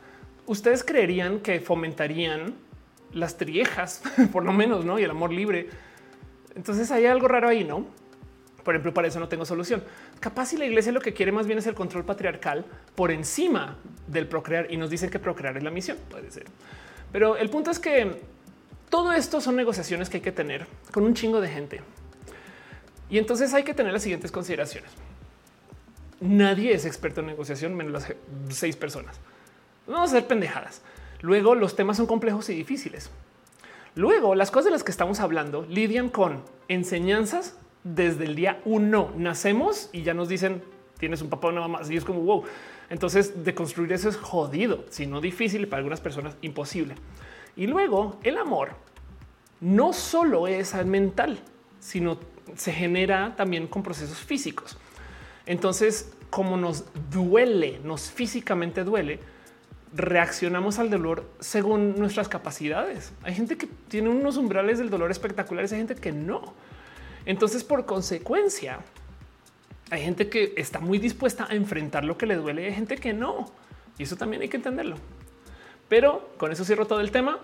ustedes 0.47 0.83
creerían 0.83 1.41
que 1.41 1.61
fomentarían 1.61 2.55
las 3.13 3.37
triejas, 3.37 4.03
por 4.33 4.45
lo 4.45 4.53
menos, 4.53 4.85
no? 4.85 4.99
Y 4.99 5.05
el 5.05 5.11
amor 5.11 5.33
libre. 5.33 5.69
Entonces 6.55 6.91
hay 6.91 7.07
algo 7.07 7.29
raro 7.29 7.49
ahí, 7.49 7.65
no? 7.65 7.87
Por 8.67 8.75
ejemplo, 8.75 8.93
para 8.93 9.07
eso 9.07 9.21
no 9.21 9.29
tengo 9.29 9.47
solución. 9.47 9.81
Capaz 10.19 10.47
si 10.47 10.57
la 10.57 10.65
iglesia 10.65 10.91
lo 10.91 11.01
que 11.01 11.15
quiere 11.15 11.31
más 11.31 11.47
bien 11.47 11.61
es 11.61 11.69
el 11.69 11.75
control 11.77 12.05
patriarcal 12.05 12.65
por 12.97 13.13
encima 13.13 13.77
del 14.09 14.27
procrear 14.27 14.73
y 14.73 14.77
nos 14.77 14.91
dicen 14.91 15.09
que 15.09 15.21
procrear 15.21 15.57
es 15.57 15.63
la 15.63 15.71
misión. 15.71 15.97
Puede 16.11 16.33
ser. 16.33 16.47
Pero 17.13 17.37
el 17.37 17.49
punto 17.49 17.71
es 17.71 17.79
que 17.79 18.21
todo 18.91 19.13
esto 19.13 19.41
son 19.41 19.55
negociaciones 19.55 20.11
que 20.11 20.17
hay 20.17 20.21
que 20.21 20.33
tener 20.33 20.67
con 20.91 21.05
un 21.05 21.15
chingo 21.15 21.41
de 21.41 21.49
gente. 21.49 21.81
Y 23.09 23.19
entonces 23.19 23.55
hay 23.55 23.63
que 23.63 23.73
tener 23.73 23.93
las 23.93 24.03
siguientes 24.03 24.33
consideraciones. 24.33 24.91
Nadie 26.19 26.75
es 26.75 26.87
experto 26.87 27.21
en 27.21 27.29
negociación 27.29 27.73
menos 27.73 27.93
las 27.93 28.15
seis 28.49 28.75
personas. 28.75 29.21
Vamos 29.87 30.11
a 30.11 30.15
ser 30.15 30.27
pendejadas. 30.27 30.83
Luego 31.21 31.55
los 31.55 31.77
temas 31.77 31.99
son 31.99 32.09
complejos 32.09 32.49
y 32.49 32.57
difíciles. 32.57 33.11
Luego 33.95 34.35
las 34.35 34.51
cosas 34.51 34.65
de 34.65 34.71
las 34.73 34.83
que 34.83 34.91
estamos 34.91 35.21
hablando 35.21 35.65
lidian 35.69 36.09
con 36.09 36.43
enseñanzas 36.67 37.55
desde 37.95 38.25
el 38.25 38.35
día 38.35 38.61
uno. 38.65 39.13
Nacemos 39.17 39.91
y 39.93 40.03
ya 40.03 40.15
nos 40.15 40.29
dicen 40.29 40.63
tienes 40.99 41.23
un 41.23 41.31
papá 41.31 41.49
o 41.49 41.51
una 41.51 41.61
mamá. 41.63 41.81
Y 41.89 41.97
es 41.97 42.05
como 42.05 42.21
wow. 42.21 42.45
Entonces, 42.89 43.45
de 43.45 43.55
construir 43.55 43.93
eso 43.93 44.09
es 44.09 44.17
jodido, 44.17 44.85
si 44.91 45.07
no 45.07 45.21
difícil 45.21 45.67
para 45.69 45.79
algunas 45.79 46.01
personas, 46.01 46.37
imposible. 46.43 46.95
Y 47.57 47.67
luego 47.67 48.19
el 48.23 48.39
amor 48.39 48.71
no 49.61 49.93
solo 49.93 50.47
es 50.47 50.75
mental, 50.85 51.39
sino 51.81 52.19
se 52.55 52.73
genera 52.73 53.35
también 53.37 53.67
con 53.67 53.83
procesos 53.83 54.19
físicos. 54.19 54.77
Entonces, 55.47 56.13
como 56.31 56.57
nos 56.57 56.85
duele, 57.11 57.81
nos 57.83 58.11
físicamente 58.11 58.85
duele, 58.85 59.21
reaccionamos 59.95 60.79
al 60.79 60.91
dolor 60.91 61.29
según 61.41 61.99
nuestras 61.99 62.29
capacidades. 62.29 63.13
Hay 63.23 63.35
gente 63.35 63.57
que 63.57 63.69
tiene 63.89 64.11
unos 64.11 64.37
umbrales 64.37 64.79
del 64.79 64.91
dolor 64.91 65.11
espectaculares, 65.11 65.73
hay 65.73 65.79
gente 65.79 65.95
que 65.95 66.13
no. 66.13 66.55
Entonces, 67.27 67.65
por 67.65 67.85
consecuencia, 67.85 68.79
hay 69.91 70.03
gente 70.03 70.29
que 70.29 70.55
está 70.57 70.81
muy 70.81 70.99
dispuesta 70.99 71.47
a 71.51 71.55
enfrentar 71.55 72.05
lo 72.05 72.17
que 72.17 72.27
le 72.27 72.37
duele 72.37 72.67
hay 72.67 72.73
gente 72.73 72.97
que 72.97 73.13
no. 73.13 73.51
Y 73.99 74.05
eso 74.05 74.17
también 74.17 74.43
hay 74.43 74.49
que 74.49 74.57
entenderlo. 74.57 74.97
Pero 75.89 76.31
con 76.39 76.51
eso 76.53 76.65
cierro 76.65 76.87
todo 76.87 77.01
el 77.01 77.11
tema. 77.11 77.39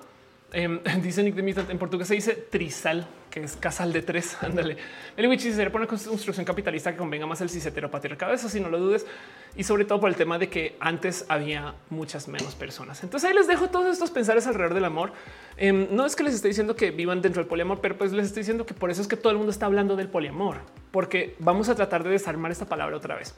Eh, 0.53 0.81
dice 1.03 1.23
Nick 1.23 1.35
de 1.35 1.73
en 1.73 1.79
portugués 1.79 2.09
se 2.09 2.15
dice 2.15 2.35
trisal, 2.35 3.07
que 3.31 3.41
es 3.41 3.57
casal 3.57 3.93
de 3.93 4.03
tres. 4.03 4.37
Ándale. 4.43 4.77
El 5.17 5.29
Witch 5.29 5.41
se 5.41 5.71
pone 5.71 5.87
construcción 5.87 6.45
capitalista 6.45 6.93
que 6.93 6.99
convenga 6.99 7.27
más 7.27 7.41
el 7.41 7.49
cisetero 7.49 7.91
patriarcado. 7.91 8.33
Eso 8.33 8.49
si 8.49 8.61
no 8.61 8.69
lo 8.69 8.79
dudes. 8.79 9.07
Y 9.57 9.65
sobre 9.65 9.85
todo 9.85 10.01
por 10.01 10.09
el 10.09 10.17
tema 10.17 10.39
de 10.39 10.49
que 10.49 10.77
antes 10.81 11.27
había 11.29 11.75
muchas 11.91 12.29
menos 12.29 12.55
personas. 12.55 13.03
Entonces 13.03 13.29
ahí 13.29 13.37
les 13.37 13.47
dejo 13.47 13.69
todos 13.69 13.93
estos 13.93 14.11
pensares 14.11 14.47
alrededor 14.47 14.75
del 14.75 14.85
amor. 14.85 15.13
Eh, 15.57 15.73
no 15.73 16.07
es 16.07 16.17
que 16.17 16.25
les 16.25 16.35
esté 16.35 16.49
diciendo 16.49 16.77
que 16.77 16.91
vivan 16.91 17.21
dentro 17.21 17.43
del 17.43 17.49
poliamor, 17.49 17.81
pero 17.81 17.97
pues 17.97 18.13
les 18.13 18.27
estoy 18.27 18.41
diciendo 18.41 18.65
que 18.67 18.75
por 18.75 18.91
eso 18.91 19.03
es 19.03 19.09
que 19.09 19.17
todo 19.17 19.31
el 19.31 19.37
mundo 19.37 19.53
está 19.53 19.67
hablando 19.67 19.97
del 19.97 20.09
poliamor, 20.09 20.59
porque 20.91 21.37
vamos 21.39 21.69
a 21.69 21.75
tratar 21.75 22.03
de 22.03 22.11
desarmar 22.11 22.51
esta 22.51 22.67
palabra 22.67 22.97
otra 22.97 23.17
vez. 23.17 23.35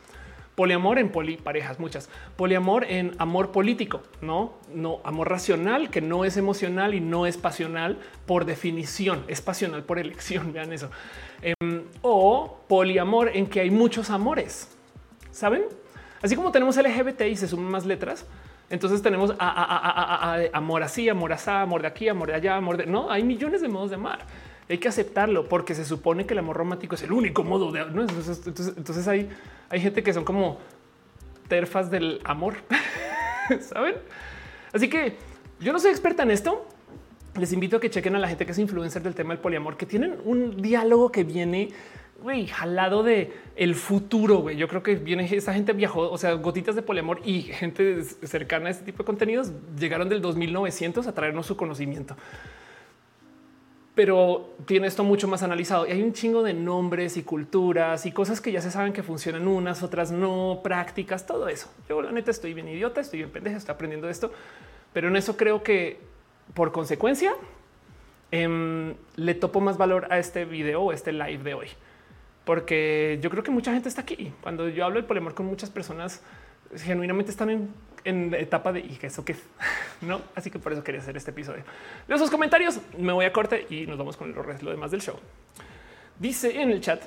Poliamor 0.55 1.01
en 1.01 1.11
parejas, 1.43 1.81
muchas. 1.81 2.09
Poliamor 2.37 2.85
en 2.85 3.13
amor 3.19 3.51
político, 3.51 4.03
no, 4.21 4.55
no 4.73 5.01
amor 5.03 5.29
racional, 5.29 5.91
que 5.91 6.01
no 6.01 6.25
es 6.25 6.37
emocional 6.37 6.95
y 6.95 7.01
no 7.01 7.27
es 7.27 7.37
pasional 7.37 7.99
por 8.25 8.45
definición, 8.45 9.25
es 9.27 9.41
pasional 9.41 9.83
por 9.83 9.99
elección. 9.99 10.53
Vean 10.53 10.73
eso. 10.73 10.91
Em, 11.43 11.83
o 12.03 12.61
poliamor 12.69 13.31
en 13.35 13.47
que 13.47 13.61
hay 13.61 13.71
muchos 13.71 14.11
amores. 14.11 14.69
Saben? 15.33 15.65
Así 16.23 16.37
como 16.37 16.53
tenemos 16.53 16.77
LGBT 16.77 17.23
y 17.23 17.37
se 17.37 17.49
suman 17.49 17.71
más 17.71 17.85
letras, 17.85 18.25
entonces 18.71 19.03
tenemos 19.03 19.35
amor 19.39 20.83
así, 20.83 21.09
amor 21.09 21.33
así, 21.33 21.51
amor 21.51 21.83
de 21.83 21.89
aquí, 21.89 22.09
amor 22.09 22.29
de 22.29 22.35
allá, 22.35 22.57
amor 22.57 22.77
de 22.77 22.87
no. 22.87 23.11
Hay 23.11 23.25
millones 23.25 23.61
de 23.61 23.69
modos 23.69 23.91
de 23.91 23.97
amar 23.97 24.21
hay 24.69 24.79
que 24.79 24.89
aceptarlo 24.89 25.49
porque 25.49 25.75
se 25.75 25.85
supone 25.85 26.27
que 26.27 26.35
el 26.35 26.39
amor 26.39 26.57
romántico 26.57 26.95
es 26.95 27.03
el 27.03 27.13
único 27.13 27.45
modo 27.45 27.71
de 27.71 27.81
entonces, 27.81 29.09
hay, 29.09 29.29
hay 29.69 29.81
gente 29.81 30.03
que 30.03 30.13
son 30.13 30.25
como 30.25 30.59
terfas 31.49 31.91
del 31.91 32.21
amor, 32.25 32.57
saben? 33.61 33.97
Así 34.73 34.89
que 34.89 35.17
yo 35.61 35.73
no 35.73 35.79
soy 35.79 35.91
experta 35.91 36.23
en 36.23 36.31
esto. 36.31 36.67
Les 37.39 37.53
invito 37.53 37.77
a 37.77 37.81
que 37.81 37.91
chequen 37.91 38.15
a 38.15 38.19
la 38.19 38.29
gente 38.29 38.47
que 38.47 38.53
es 38.53 38.59
influencer 38.59 39.03
del 39.03 39.15
tema 39.15 39.35
del 39.35 39.41
poliamor, 39.41 39.77
que 39.77 39.87
tienen 39.87 40.17
un 40.25 40.63
diálogo 40.63 41.11
que 41.11 41.25
viene 41.25 41.71
jalado 42.51 43.03
de 43.03 43.33
el 43.57 43.75
futuro. 43.75 44.39
Güey. 44.39 44.57
Yo 44.57 44.69
creo 44.69 44.83
que 44.83 44.95
viene 44.95 45.29
esa 45.31 45.53
gente 45.53 45.73
viajó, 45.73 46.11
o 46.11 46.17
sea, 46.17 46.33
gotitas 46.35 46.75
de 46.75 46.83
poliamor 46.83 47.21
y 47.25 47.43
gente 47.43 48.03
cercana 48.05 48.69
a 48.69 48.71
este 48.71 48.85
tipo 48.85 48.99
de 48.99 49.05
contenidos 49.05 49.53
llegaron 49.79 50.09
del 50.09 50.23
2900 50.23 51.07
a 51.07 51.15
traernos 51.15 51.47
su 51.47 51.57
conocimiento 51.57 52.17
pero 53.95 54.55
tiene 54.67 54.89
esto 54.89 55.05
mucho 55.05 55.29
más 55.29 55.43
analizado 55.43 55.87
y 55.87 55.93
hay 55.93 56.03
un 56.03 56.13
chingo 56.13 56.43
de 56.43 56.53
nombres 56.53 57.17
y 57.17 57.23
culturas 57.23 58.07
y 58.07 58.13
cosas 58.13 58.41
que 58.41 58.51
ya 58.51 58.61
se 58.61 58.71
saben 58.71 58.93
que 58.93 59.05
funcionan 59.05 59.47
unas, 59.47 59.83
otras 59.83 60.11
no, 60.11 60.61
prácticas, 60.65 61.27
todo 61.27 61.49
eso. 61.49 61.71
Yo 61.89 62.03
la 62.03 62.11
neta 62.11 62.31
estoy 62.33 62.55
bien 62.55 62.69
idiota, 62.69 63.01
estoy 63.01 63.21
bien 63.21 63.31
pendeja, 63.31 63.57
estoy 63.57 63.73
aprendiendo 63.73 64.09
esto, 64.09 64.33
pero 64.93 65.09
en 65.09 65.17
eso 65.17 65.37
creo 65.37 65.63
que 65.63 66.01
por 66.55 66.73
consecuencia 66.73 67.35
em, 68.33 68.95
le 69.17 69.35
topo 69.35 69.61
más 69.61 69.79
valor 69.79 70.09
a 70.11 70.19
este 70.19 70.45
video 70.45 70.83
o 70.83 70.93
este 70.93 71.13
live 71.13 71.45
de 71.45 71.55
hoy, 71.55 71.69
porque 72.45 73.21
yo 73.23 73.31
creo 73.31 73.45
que 73.45 73.53
mucha 73.53 73.73
gente 73.73 73.89
está 73.89 74.03
aquí. 74.03 74.33
Cuando 74.41 74.69
yo 74.69 74.85
hablo 74.85 74.97
del 74.97 75.07
poliamor 75.07 75.35
con 75.35 75.47
muchas 75.47 75.71
personas, 75.71 76.21
genuinamente 76.77 77.31
están 77.31 77.73
en 78.05 78.35
etapa 78.35 78.73
de 78.73 78.81
y 78.81 78.99
eso 79.03 79.25
que 79.25 79.37
no. 80.01 80.21
Así 80.35 80.51
que 80.51 80.59
por 80.59 80.73
eso 80.73 80.85
quería 80.85 81.01
hacer 81.01 81.17
este 81.17 81.31
episodio. 81.31 81.65
Leo 82.07 82.19
sus 82.19 82.31
comentarios, 82.31 82.81
me 82.99 83.13
voy 83.13 83.25
a 83.25 83.33
corte 83.33 83.67
y 83.71 83.87
nos 83.87 83.99
vamos 83.99 84.17
con 84.17 84.35
lo 84.35 84.71
demás 84.71 84.91
del 84.91 85.01
show. 85.01 85.19
Dice 86.19 86.61
en 86.61 86.71
el 86.71 86.81
chat, 86.81 87.03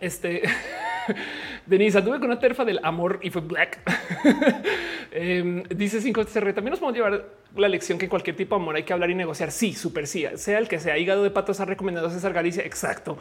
este 0.00 0.42
Denise, 1.66 2.02
tuve 2.02 2.18
con 2.18 2.26
una 2.26 2.38
terfa 2.38 2.64
del 2.64 2.80
amor 2.82 3.20
y 3.22 3.30
fue 3.30 3.42
black. 3.42 3.80
Em, 5.14 5.62
dice 5.64 6.00
5 6.00 6.24
CR. 6.24 6.54
También 6.54 6.70
nos 6.70 6.80
podemos 6.80 6.94
llevar 6.94 7.26
la 7.54 7.68
lección 7.68 7.98
que 7.98 8.06
en 8.06 8.08
cualquier 8.08 8.34
tipo 8.34 8.56
de 8.56 8.62
amor 8.62 8.76
hay 8.76 8.84
que 8.84 8.94
hablar 8.94 9.10
y 9.10 9.14
negociar. 9.14 9.50
Sí, 9.50 9.74
súper 9.74 10.06
sí, 10.06 10.26
sea 10.36 10.58
el 10.58 10.68
que 10.68 10.80
sea. 10.80 10.96
Hígado 10.96 11.22
de 11.22 11.30
patos 11.30 11.60
ha 11.60 11.66
recomendado 11.66 12.08
César 12.08 12.32
Galicia. 12.32 12.64
Exacto. 12.64 13.18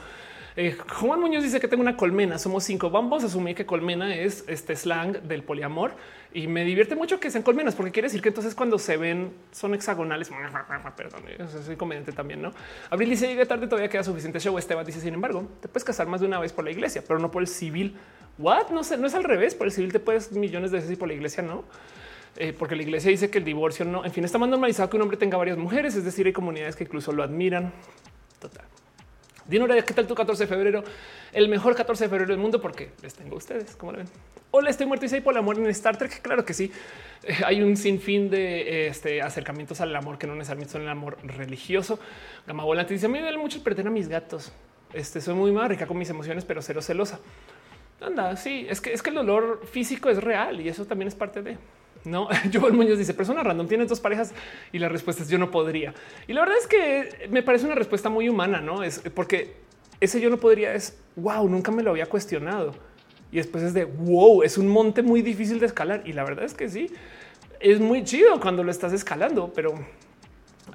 Eh, 0.55 0.75
Juan 0.99 1.19
Muñoz 1.19 1.43
dice 1.43 1.59
que 1.59 1.67
tengo 1.67 1.81
una 1.81 1.95
colmena. 1.95 2.37
Somos 2.37 2.63
cinco. 2.63 2.89
Vamos 2.89 3.23
a 3.23 3.27
asumir 3.27 3.55
que 3.55 3.65
colmena 3.65 4.15
es 4.15 4.43
este 4.47 4.75
slang 4.75 5.21
del 5.21 5.43
poliamor 5.43 5.93
y 6.33 6.47
me 6.47 6.63
divierte 6.63 6.95
mucho 6.95 7.19
que 7.19 7.29
sean 7.29 7.43
colmenas, 7.43 7.75
porque 7.75 7.91
quiere 7.91 8.07
decir 8.07 8.21
que 8.21 8.29
entonces 8.29 8.55
cuando 8.55 8.77
se 8.79 8.97
ven 8.97 9.33
son 9.51 9.73
hexagonales. 9.73 10.29
Perdón, 10.95 11.23
eso 11.37 11.59
es 11.59 11.69
inconveniente 11.69 12.11
también. 12.11 12.41
No 12.41 12.53
Abril 12.89 13.09
dice 13.09 13.27
llega 13.27 13.45
tarde, 13.45 13.67
todavía 13.67 13.89
queda 13.89 14.03
suficiente 14.03 14.39
show. 14.39 14.57
Esteban 14.57 14.85
dice, 14.85 15.01
sin 15.01 15.13
embargo, 15.13 15.47
te 15.61 15.67
puedes 15.67 15.83
casar 15.83 16.07
más 16.07 16.21
de 16.21 16.27
una 16.27 16.39
vez 16.39 16.53
por 16.53 16.65
la 16.65 16.71
iglesia, 16.71 17.03
pero 17.07 17.19
no 17.19 17.31
por 17.31 17.41
el 17.41 17.47
civil. 17.47 17.95
What? 18.37 18.69
No 18.69 18.83
sé, 18.83 18.97
no 18.97 19.07
es 19.07 19.13
al 19.13 19.23
revés. 19.23 19.55
Por 19.55 19.67
el 19.67 19.73
civil 19.73 19.91
te 19.91 19.99
puedes 19.99 20.31
millones 20.31 20.71
de 20.71 20.77
veces 20.77 20.91
y 20.91 20.95
por 20.95 21.07
la 21.07 21.13
iglesia 21.13 21.43
no. 21.43 21.63
Eh, 22.37 22.53
porque 22.57 22.75
la 22.75 22.83
iglesia 22.83 23.11
dice 23.11 23.29
que 23.29 23.39
el 23.39 23.43
divorcio 23.43 23.83
no, 23.83 24.05
en 24.05 24.11
fin, 24.11 24.23
está 24.23 24.37
más 24.37 24.47
normalizado 24.47 24.89
que 24.89 24.95
un 24.95 25.01
hombre 25.01 25.17
tenga 25.17 25.37
varias 25.37 25.57
mujeres, 25.57 25.95
es 25.97 26.05
decir, 26.05 26.25
hay 26.25 26.31
comunidades 26.31 26.77
que 26.77 26.85
incluso 26.85 27.11
lo 27.11 27.23
admiran. 27.23 27.73
Total. 28.39 28.63
Dinora, 29.47 29.81
¿qué 29.81 29.93
tal 29.93 30.07
tu 30.07 30.15
14 30.15 30.43
de 30.43 30.47
febrero? 30.47 30.83
El 31.33 31.49
mejor 31.49 31.75
14 31.75 32.03
de 32.03 32.09
febrero 32.09 32.29
del 32.29 32.39
mundo 32.39 32.61
porque 32.61 32.91
les 33.01 33.13
tengo 33.15 33.35
a 33.35 33.37
ustedes, 33.37 33.75
como 33.75 33.91
lo 33.91 33.99
ven. 33.99 34.07
Hola, 34.51 34.69
estoy 34.69 34.85
muerto 34.85 35.05
y 35.05 35.09
soy 35.09 35.21
por 35.21 35.33
el 35.33 35.39
amor 35.39 35.57
en 35.57 35.65
Star 35.67 35.97
Trek. 35.97 36.21
Claro 36.21 36.45
que 36.45 36.53
sí. 36.53 36.71
Eh, 37.23 37.37
hay 37.45 37.61
un 37.61 37.75
sinfín 37.75 38.29
de 38.29 38.87
este, 38.87 39.21
acercamientos 39.21 39.81
al 39.81 39.95
amor 39.95 40.17
que 40.17 40.27
no 40.27 40.35
necesariamente 40.35 40.73
son 40.73 40.83
el 40.83 40.89
amor 40.89 41.17
religioso. 41.23 41.99
Gama 42.45 42.63
Volante 42.63 42.93
dice, 42.93 43.07
a 43.07 43.09
mí 43.09 43.17
me 43.17 43.23
duele 43.23 43.37
mucho 43.37 43.63
perder 43.63 43.87
a 43.87 43.89
mis 43.89 44.07
gatos. 44.07 44.51
Este, 44.93 45.21
soy 45.21 45.35
muy 45.35 45.51
más 45.51 45.71
con 45.85 45.97
mis 45.97 46.09
emociones, 46.09 46.45
pero 46.45 46.61
cero 46.61 46.81
celosa. 46.81 47.19
Anda, 48.01 48.35
sí, 48.35 48.65
es 48.69 48.81
que 48.81 48.93
es 48.93 49.01
que 49.01 49.09
el 49.09 49.15
dolor 49.15 49.65
físico 49.65 50.09
es 50.09 50.23
real 50.23 50.59
y 50.59 50.67
eso 50.67 50.85
también 50.85 51.07
es 51.07 51.15
parte 51.15 51.41
de... 51.41 51.57
No, 52.05 52.27
Joel 52.53 52.73
Muñoz 52.73 52.97
dice 52.97 53.13
persona 53.13 53.43
random 53.43 53.67
tiene 53.67 53.85
dos 53.85 53.99
parejas 53.99 54.33
y 54.71 54.79
la 54.79 54.89
respuesta 54.89 55.23
es 55.23 55.29
yo 55.29 55.37
no 55.37 55.51
podría. 55.51 55.93
Y 56.27 56.33
la 56.33 56.41
verdad 56.41 56.57
es 56.59 56.67
que 56.67 57.27
me 57.29 57.43
parece 57.43 57.65
una 57.65 57.75
respuesta 57.75 58.09
muy 58.09 58.29
humana, 58.29 58.61
no 58.61 58.83
es 58.83 58.99
porque 59.13 59.53
ese 59.99 60.19
yo 60.19 60.29
no 60.29 60.37
podría 60.37 60.73
es 60.73 60.97
wow, 61.15 61.47
nunca 61.47 61.71
me 61.71 61.83
lo 61.83 61.91
había 61.91 62.07
cuestionado. 62.07 62.73
Y 63.31 63.37
después 63.37 63.63
es 63.63 63.73
de 63.73 63.85
wow, 63.85 64.43
es 64.43 64.57
un 64.57 64.67
monte 64.67 65.03
muy 65.03 65.21
difícil 65.21 65.59
de 65.59 65.65
escalar. 65.65 66.01
Y 66.05 66.13
la 66.13 66.23
verdad 66.23 66.43
es 66.43 66.53
que 66.53 66.69
sí, 66.69 66.91
es 67.59 67.79
muy 67.79 68.03
chido 68.03 68.39
cuando 68.39 68.63
lo 68.63 68.71
estás 68.71 68.91
escalando, 68.93 69.51
pero 69.55 69.73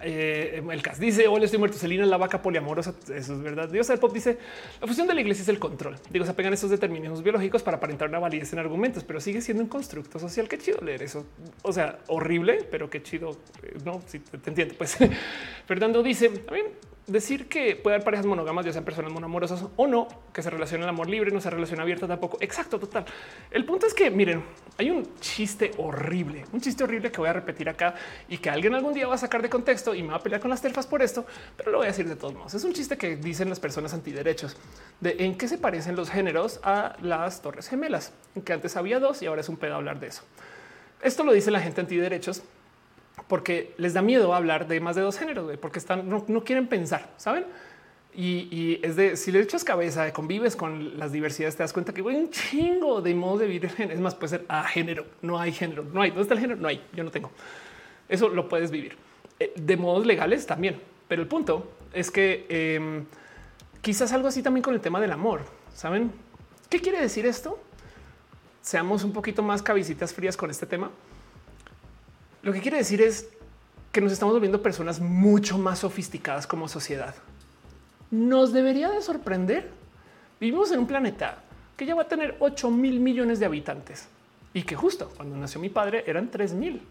eh, 0.02 0.62
el 0.70 0.82
Cas 0.82 0.98
dice: 0.98 1.28
Hola, 1.28 1.44
estoy 1.44 1.58
muerto. 1.58 1.76
Selina, 1.76 2.06
la 2.06 2.16
vaca 2.16 2.42
poliamorosa. 2.42 2.94
Eso 3.14 3.34
es 3.34 3.42
verdad. 3.42 3.68
Dios 3.68 3.88
el 3.90 3.98
pop 3.98 4.12
dice: 4.12 4.38
La 4.80 4.86
función 4.86 5.06
de 5.06 5.14
la 5.14 5.20
iglesia 5.20 5.42
es 5.42 5.48
el 5.48 5.58
control. 5.58 5.96
Digo, 6.10 6.24
se 6.24 6.30
apegan 6.30 6.52
estos 6.52 6.70
determinismos 6.70 7.22
biológicos 7.22 7.62
para 7.62 7.78
aparentar 7.78 8.08
una 8.08 8.18
validez 8.18 8.52
en 8.52 8.58
argumentos, 8.58 9.04
pero 9.04 9.20
sigue 9.20 9.40
siendo 9.40 9.62
un 9.62 9.68
constructo 9.68 10.18
social. 10.18 10.48
Qué 10.48 10.58
chido 10.58 10.80
leer 10.80 11.02
eso. 11.02 11.26
O 11.62 11.72
sea, 11.72 11.98
horrible, 12.08 12.66
pero 12.70 12.90
qué 12.90 13.02
chido. 13.02 13.36
Eh, 13.62 13.76
no, 13.84 14.00
si 14.06 14.20
te, 14.20 14.50
entiendo. 14.50 14.74
Pues 14.76 14.96
Fernando 15.66 16.02
dice: 16.02 16.28
También 16.30 16.66
decir 17.06 17.48
que 17.48 17.76
puede 17.76 17.96
haber 17.96 18.04
parejas 18.04 18.26
monógamas, 18.26 18.66
ya 18.66 18.72
sean 18.72 18.84
personas 18.84 19.12
monoamorosas 19.12 19.64
o 19.76 19.86
no, 19.86 20.08
que 20.32 20.42
se 20.42 20.50
relaciona 20.50 20.84
el 20.84 20.90
amor 20.90 21.08
libre, 21.08 21.30
no 21.30 21.40
se 21.40 21.50
relaciona 21.50 21.82
abierta 21.82 22.08
tampoco. 22.08 22.36
Exacto, 22.40 22.78
total. 22.78 23.04
El 23.50 23.64
punto 23.64 23.86
es 23.86 23.94
que 23.94 24.10
miren, 24.10 24.42
hay 24.76 24.90
un 24.90 25.06
chiste 25.20 25.70
horrible, 25.78 26.44
un 26.52 26.60
chiste 26.60 26.82
horrible 26.84 27.12
que 27.12 27.18
voy 27.18 27.28
a 27.28 27.32
repetir 27.32 27.68
acá 27.68 27.94
y 28.28 28.38
que 28.38 28.50
alguien 28.50 28.74
algún 28.74 28.92
día 28.92 29.06
va 29.06 29.14
a 29.14 29.18
sacar 29.18 29.40
de 29.40 29.48
contexto 29.48 29.94
y 29.94 30.02
me 30.02 30.10
va 30.10 30.16
a 30.16 30.22
pelear 30.22 30.40
con 30.40 30.50
las 30.50 30.60
telfas 30.60 30.86
por 30.86 31.02
esto, 31.02 31.24
pero 31.56 31.70
lo 31.70 31.78
voy 31.78 31.86
a 31.86 31.90
decir 31.90 32.08
de 32.08 32.16
todos 32.16 32.34
modos. 32.34 32.54
Es 32.54 32.64
un 32.64 32.72
chiste 32.72 32.96
que 32.96 33.16
dicen 33.16 33.48
las 33.48 33.60
personas 33.60 33.94
antiderechos 33.94 34.56
de 35.00 35.16
en 35.20 35.36
qué 35.36 35.46
se 35.48 35.58
parecen 35.58 35.94
los 35.96 36.10
géneros 36.10 36.60
a 36.62 36.96
las 37.00 37.40
torres 37.40 37.68
gemelas, 37.68 38.12
que 38.44 38.52
antes 38.52 38.76
había 38.76 38.98
dos 38.98 39.22
y 39.22 39.26
ahora 39.26 39.42
es 39.42 39.48
un 39.48 39.56
pedo 39.56 39.76
hablar 39.76 40.00
de 40.00 40.08
eso. 40.08 40.22
Esto 41.02 41.24
lo 41.24 41.32
dice 41.32 41.50
la 41.50 41.60
gente 41.60 41.80
antiderechos 41.80 42.42
porque 43.28 43.74
les 43.76 43.94
da 43.94 44.02
miedo 44.02 44.34
hablar 44.34 44.68
de 44.68 44.80
más 44.80 44.96
de 44.96 45.02
dos 45.02 45.18
géneros, 45.18 45.56
porque 45.58 45.78
están, 45.78 46.08
no, 46.08 46.44
quieren 46.44 46.66
pensar, 46.68 47.10
saben? 47.16 47.44
Y, 48.14 48.80
es 48.82 48.96
de 48.96 49.16
si 49.16 49.30
le 49.30 49.40
echas 49.40 49.62
cabeza, 49.62 50.10
convives 50.12 50.56
con 50.56 50.98
las 50.98 51.12
diversidades, 51.12 51.56
te 51.56 51.62
das 51.62 51.74
cuenta 51.74 51.92
que 51.92 52.00
hay 52.00 52.16
un 52.16 52.30
chingo 52.30 53.02
de 53.02 53.14
modos 53.14 53.40
de 53.40 53.46
vivir. 53.46 53.70
Es 53.78 54.00
más, 54.00 54.14
puede 54.14 54.30
ser 54.30 54.46
a 54.48 54.64
género. 54.64 55.04
No 55.20 55.38
hay 55.38 55.52
género, 55.52 55.84
no 55.84 56.00
hay. 56.00 56.10
¿Dónde 56.10 56.22
está 56.22 56.34
el 56.34 56.40
género? 56.40 56.58
No 56.58 56.68
hay. 56.68 56.82
Yo 56.94 57.04
no 57.04 57.10
tengo. 57.10 57.30
Eso 58.08 58.30
lo 58.30 58.48
puedes 58.48 58.70
vivir 58.70 58.96
eh, 59.38 59.52
de 59.54 59.76
modos 59.76 60.06
legales 60.06 60.46
también. 60.46 60.80
Pero 61.08 61.20
el 61.20 61.28
punto 61.28 61.70
es 61.92 62.10
que 62.10 62.46
em, 62.48 63.04
quizás 63.82 64.12
algo 64.12 64.28
así 64.28 64.42
también 64.42 64.62
con 64.62 64.72
el 64.72 64.80
tema 64.80 64.98
del 64.98 65.12
amor. 65.12 65.42
Saben 65.74 66.10
qué 66.70 66.80
quiere 66.80 67.00
decir 67.00 67.26
esto? 67.26 67.58
Seamos 68.62 69.04
un 69.04 69.12
poquito 69.12 69.42
más 69.42 69.62
cabicitas 69.62 70.14
frías 70.14 70.38
con 70.38 70.50
este 70.50 70.64
tema. 70.64 70.90
Lo 72.46 72.52
que 72.52 72.60
quiere 72.60 72.76
decir 72.76 73.02
es 73.02 73.28
que 73.90 74.00
nos 74.00 74.12
estamos 74.12 74.32
volviendo 74.32 74.62
personas 74.62 75.00
mucho 75.00 75.58
más 75.58 75.80
sofisticadas 75.80 76.46
como 76.46 76.68
sociedad. 76.68 77.12
Nos 78.12 78.52
debería 78.52 78.88
de 78.88 79.02
sorprender. 79.02 79.68
Vivimos 80.38 80.70
en 80.70 80.78
un 80.78 80.86
planeta 80.86 81.42
que 81.76 81.86
ya 81.86 81.96
va 81.96 82.02
a 82.02 82.08
tener 82.08 82.36
8 82.38 82.70
mil 82.70 83.00
millones 83.00 83.40
de 83.40 83.46
habitantes 83.46 84.06
y 84.54 84.62
que 84.62 84.76
justo 84.76 85.10
cuando 85.16 85.36
nació 85.36 85.60
mi 85.60 85.70
padre 85.70 86.04
eran 86.06 86.30
3 86.30 86.54
mil. 86.54 86.82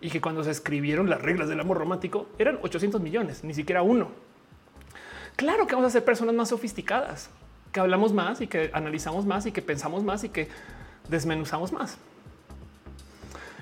y 0.00 0.10
que 0.10 0.20
cuando 0.20 0.42
se 0.42 0.50
escribieron 0.50 1.08
las 1.08 1.22
reglas 1.22 1.48
del 1.48 1.60
amor 1.60 1.78
romántico 1.78 2.26
eran 2.36 2.58
800 2.60 3.00
millones, 3.00 3.44
ni 3.44 3.54
siquiera 3.54 3.82
uno. 3.82 4.08
Claro 5.36 5.68
que 5.68 5.76
vamos 5.76 5.90
a 5.90 5.92
ser 5.92 6.04
personas 6.04 6.34
más 6.34 6.48
sofisticadas, 6.48 7.30
que 7.70 7.78
hablamos 7.78 8.12
más 8.12 8.40
y 8.40 8.48
que 8.48 8.72
analizamos 8.72 9.26
más 9.26 9.46
y 9.46 9.52
que 9.52 9.62
pensamos 9.62 10.02
más 10.02 10.24
y 10.24 10.28
que 10.30 10.48
desmenuzamos 11.08 11.70
más. 11.70 11.98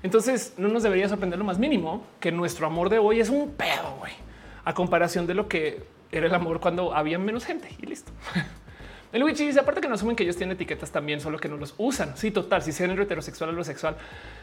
Entonces 0.03 0.55
no 0.57 0.69
nos 0.69 0.83
debería 0.83 1.09
sorprender 1.09 1.39
lo 1.39 1.45
más 1.45 1.59
mínimo 1.59 2.05
que 2.21 2.33
nuestro 2.33 2.67
amor 2.67 2.89
de 2.89 2.99
hoy 2.99 3.21
es 3.21 3.29
un 3.29 3.53
pedo, 3.53 3.97
güey, 3.99 4.13
a 4.65 4.75
comparación 4.75 5.27
de 5.27 5.35
lo 5.35 5.49
que 5.49 5.83
era 6.13 6.27
el 6.27 6.35
amor 6.35 6.61
cuando 6.61 6.95
había 6.95 7.19
menos 7.19 7.45
gente 7.45 7.69
y 7.79 7.87
listo. 7.87 8.13
El 9.13 9.25
Wichi 9.25 9.45
dice 9.45 9.59
aparte 9.59 9.81
que 9.81 9.89
no 9.89 9.95
asumen 9.95 10.15
que 10.15 10.23
ellos 10.23 10.37
tienen 10.37 10.55
etiquetas 10.55 10.93
también, 10.93 11.21
solo 11.21 11.37
que 11.37 11.49
no 11.49 11.57
los 11.57 11.75
usan. 11.79 12.17
Sí, 12.17 12.31
total. 12.31 12.63
Si 12.63 12.71
sean 12.71 12.93
heterosexual 12.93 13.51
o 13.51 13.53
lo 13.53 13.65
sexual, 13.65 13.97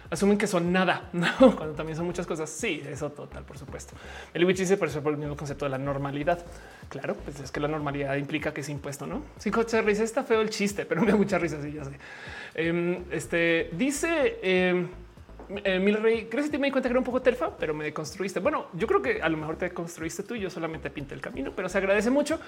asumen 0.10 0.38
que 0.38 0.46
son 0.46 0.74
nada, 0.74 1.10
no 1.14 1.56
cuando 1.56 1.74
también 1.74 1.96
son 1.96 2.06
muchas 2.06 2.28
cosas. 2.28 2.50
Sí, 2.50 2.84
eso 2.86 3.10
total, 3.12 3.46
por 3.46 3.58
supuesto. 3.58 3.94
El 4.34 4.44
Wichi 4.44 4.64
dice 4.64 4.76
por 4.76 4.90
eso 4.90 5.02
por 5.02 5.14
el 5.14 5.20
mismo 5.20 5.38
concepto 5.38 5.64
de 5.64 5.72
la 5.72 5.78
normalidad. 5.78 6.46
Claro, 6.90 7.16
pues 7.16 7.40
es 7.40 7.50
que 7.50 7.62
la 7.62 7.70
normalidad 7.70 8.16
implica 8.18 8.54
que 8.54 8.60
es 8.60 8.68
impuesto, 8.68 9.08
no? 9.08 9.24
Sí, 9.38 9.52
coche 9.52 9.82
risa 9.82 10.04
está 10.04 10.24
feo 10.24 10.42
el 10.42 10.50
chiste, 10.50 10.86
pero 10.86 11.02
me 11.06 11.12
da 11.12 11.16
mucha 11.18 11.38
risa. 11.38 11.62
Sí, 11.62 11.72
ya 11.72 11.86
sé. 11.86 11.92
Em, 12.54 13.06
este 13.10 13.70
dice. 13.72 14.40
Em, 14.42 14.90
eh, 15.50 15.80
Mil 15.80 15.98
Rey, 15.98 16.28
¿crees 16.30 16.50
que 16.50 16.58
me 16.58 16.68
di 16.68 16.72
cuenta 16.72 16.90
que 16.90 16.94
era 16.94 17.00
un 17.00 17.06
poco 17.06 17.22
terfa, 17.22 17.56
pero 17.58 17.74
me 17.74 17.86
deconstruiste? 17.86 18.40
Bueno, 18.40 18.68
yo 18.74 18.86
creo 18.86 19.02
que 19.02 19.22
a 19.22 19.30
lo 19.30 19.38
mejor 19.38 19.56
te 19.56 19.72
construiste 19.72 20.24
tú 20.24 20.36
y 20.36 20.42
yo 20.42 20.50
solamente 20.50 20.90
pinté 20.90 21.16
el 21.16 21.22
camino, 21.22 21.54
pero 21.56 21.70
se 21.70 21.78
agradece 21.78 22.10
mucho. 22.10 22.40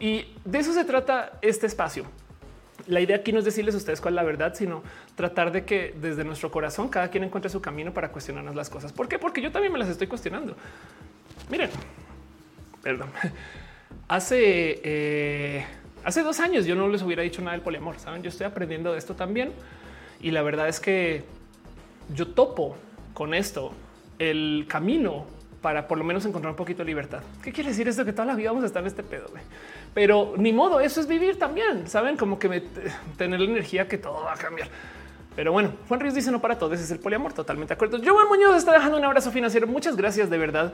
Y 0.00 0.26
de 0.44 0.58
eso 0.58 0.72
se 0.72 0.84
trata 0.84 1.38
este 1.42 1.66
espacio. 1.66 2.06
La 2.86 3.00
idea 3.00 3.16
aquí 3.16 3.32
no 3.32 3.40
es 3.40 3.44
decirles 3.44 3.74
a 3.74 3.78
ustedes 3.78 4.00
cuál 4.00 4.14
es 4.14 4.16
la 4.16 4.22
verdad, 4.22 4.54
sino 4.54 4.82
tratar 5.16 5.52
de 5.52 5.64
que 5.64 5.94
desde 6.00 6.24
nuestro 6.24 6.50
corazón 6.50 6.88
cada 6.88 7.10
quien 7.10 7.24
encuentre 7.24 7.50
su 7.50 7.60
camino 7.60 7.92
para 7.92 8.10
cuestionarnos 8.10 8.54
las 8.54 8.70
cosas. 8.70 8.92
¿Por 8.92 9.08
qué? 9.08 9.18
Porque 9.18 9.42
yo 9.42 9.52
también 9.52 9.72
me 9.72 9.78
las 9.78 9.88
estoy 9.88 10.06
cuestionando. 10.06 10.56
Miren, 11.50 11.70
perdón. 12.82 13.10
Hace, 14.08 14.80
eh, 14.84 15.66
hace 16.04 16.22
dos 16.22 16.38
años 16.38 16.64
yo 16.64 16.76
no 16.76 16.86
les 16.88 17.02
hubiera 17.02 17.24
dicho 17.24 17.42
nada 17.42 17.52
del 17.52 17.62
poliamor. 17.62 17.98
Saben, 17.98 18.22
yo 18.22 18.28
estoy 18.28 18.46
aprendiendo 18.46 18.92
de 18.92 18.98
esto 18.98 19.14
también. 19.14 19.52
Y 20.20 20.30
la 20.30 20.42
verdad 20.42 20.68
es 20.68 20.78
que 20.78 21.24
yo 22.14 22.28
topo 22.28 22.76
con 23.14 23.34
esto 23.34 23.72
el 24.18 24.66
camino 24.68 25.26
para 25.62 25.88
por 25.88 25.98
lo 25.98 26.04
menos 26.04 26.24
encontrar 26.24 26.52
un 26.52 26.56
poquito 26.56 26.78
de 26.78 26.86
libertad. 26.86 27.20
¿Qué 27.42 27.52
quiere 27.52 27.70
decir 27.70 27.88
esto? 27.88 28.04
Que 28.04 28.12
toda 28.12 28.26
la 28.26 28.34
vida 28.34 28.50
vamos 28.50 28.64
a 28.64 28.66
estar 28.68 28.82
en 28.82 28.86
este 28.86 29.02
pedo. 29.02 29.26
Pero 29.94 30.34
ni 30.36 30.52
modo, 30.52 30.80
eso 30.80 31.00
es 31.00 31.08
vivir 31.08 31.38
también. 31.38 31.88
Saben 31.88 32.16
como 32.16 32.38
que 32.38 32.62
tener 33.16 33.40
la 33.40 33.46
energía 33.46 33.88
que 33.88 33.98
todo 33.98 34.24
va 34.24 34.34
a 34.34 34.36
cambiar. 34.36 34.68
Pero 35.34 35.52
bueno, 35.52 35.72
Juan 35.88 36.00
Ríos 36.00 36.14
dice 36.14 36.30
no 36.30 36.40
para 36.40 36.58
todos, 36.58 36.80
es 36.80 36.90
el 36.90 36.98
poliamor, 36.98 37.32
totalmente 37.32 37.70
de 37.70 37.74
acuerdo. 37.74 37.98
Yo, 37.98 38.14
Muñoz 38.28 38.56
está 38.56 38.72
dejando 38.72 38.96
un 38.96 39.04
abrazo 39.04 39.30
financiero. 39.30 39.66
Muchas 39.66 39.96
gracias 39.96 40.30
de 40.30 40.38
verdad. 40.38 40.72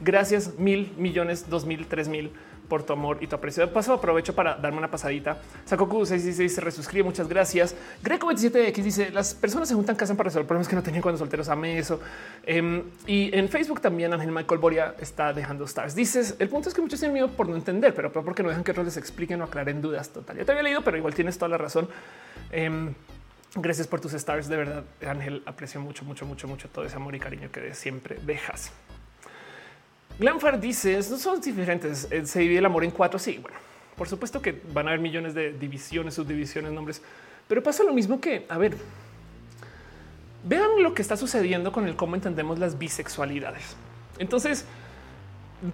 Gracias 0.00 0.58
mil 0.58 0.92
millones, 0.96 1.48
dos 1.48 1.64
mil, 1.66 1.86
tres 1.86 2.08
mil 2.08 2.30
por 2.70 2.84
tu 2.84 2.94
amor 2.94 3.18
y 3.20 3.26
tu 3.26 3.36
aprecio. 3.36 3.66
De 3.66 3.72
paso, 3.72 3.92
aprovecho 3.92 4.34
para 4.34 4.54
darme 4.54 4.78
una 4.78 4.90
pasadita. 4.90 5.36
Sakoku 5.66 6.06
666 6.06 6.54
se 6.54 6.60
resuscribe. 6.62 7.04
Muchas 7.04 7.28
gracias. 7.28 7.74
Greco 8.02 8.30
27X 8.30 8.82
dice 8.82 9.10
las 9.10 9.34
personas 9.34 9.68
se 9.68 9.74
juntan 9.74 9.96
casan 9.96 10.16
para 10.16 10.28
resolver 10.28 10.46
problemas 10.46 10.68
que 10.68 10.76
no 10.76 10.82
tenían 10.82 11.02
cuando 11.02 11.18
solteros. 11.18 11.48
Amé 11.48 11.78
eso. 11.78 12.00
Em, 12.46 12.84
y 13.06 13.36
en 13.36 13.48
Facebook 13.48 13.80
también 13.80 14.14
Ángel 14.14 14.30
Michael 14.30 14.60
Boria 14.60 14.94
está 15.00 15.32
dejando 15.32 15.64
stars. 15.64 15.94
Dices 15.94 16.36
el 16.38 16.48
punto 16.48 16.68
es 16.68 16.74
que 16.74 16.80
muchos 16.80 17.00
tienen 17.00 17.14
miedo 17.14 17.28
por 17.28 17.48
no 17.48 17.56
entender, 17.56 17.92
pero 17.94 18.12
porque 18.12 18.42
no 18.42 18.48
dejan 18.48 18.62
que 18.64 18.70
otros 18.70 18.86
les 18.86 18.96
expliquen 18.96 19.42
o 19.42 19.44
aclaren 19.44 19.82
dudas. 19.82 20.08
Total, 20.10 20.36
ya 20.36 20.44
te 20.44 20.52
había 20.52 20.62
leído, 20.62 20.82
pero 20.82 20.96
igual 20.96 21.12
tienes 21.12 21.36
toda 21.36 21.48
la 21.48 21.58
razón. 21.58 21.88
Em, 22.52 22.94
gracias 23.56 23.88
por 23.88 24.00
tus 24.00 24.14
stars. 24.14 24.48
De 24.48 24.56
verdad, 24.56 24.84
Ángel, 25.04 25.42
aprecio 25.44 25.80
mucho, 25.80 26.04
mucho, 26.04 26.24
mucho, 26.24 26.46
mucho 26.46 26.68
todo 26.68 26.84
ese 26.84 26.94
amor 26.94 27.16
y 27.16 27.18
cariño 27.18 27.50
que 27.50 27.74
siempre 27.74 28.16
dejas. 28.24 28.72
Glanfar 30.20 30.60
dice, 30.60 30.96
no 30.96 31.16
son 31.16 31.40
diferentes, 31.40 32.06
eh, 32.10 32.26
se 32.26 32.40
divide 32.40 32.58
el 32.58 32.66
amor 32.66 32.84
en 32.84 32.90
cuatro, 32.90 33.18
sí, 33.18 33.38
bueno, 33.38 33.56
por 33.96 34.06
supuesto 34.06 34.42
que 34.42 34.60
van 34.74 34.86
a 34.86 34.90
haber 34.90 35.00
millones 35.00 35.32
de 35.32 35.54
divisiones, 35.54 36.12
subdivisiones, 36.12 36.72
nombres, 36.72 37.00
pero 37.48 37.62
pasa 37.62 37.82
lo 37.84 37.94
mismo 37.94 38.20
que, 38.20 38.44
a 38.50 38.58
ver, 38.58 38.76
vean 40.44 40.82
lo 40.82 40.92
que 40.92 41.00
está 41.00 41.16
sucediendo 41.16 41.72
con 41.72 41.88
el 41.88 41.96
cómo 41.96 42.16
entendemos 42.16 42.58
las 42.58 42.78
bisexualidades. 42.78 43.76
Entonces, 44.18 44.66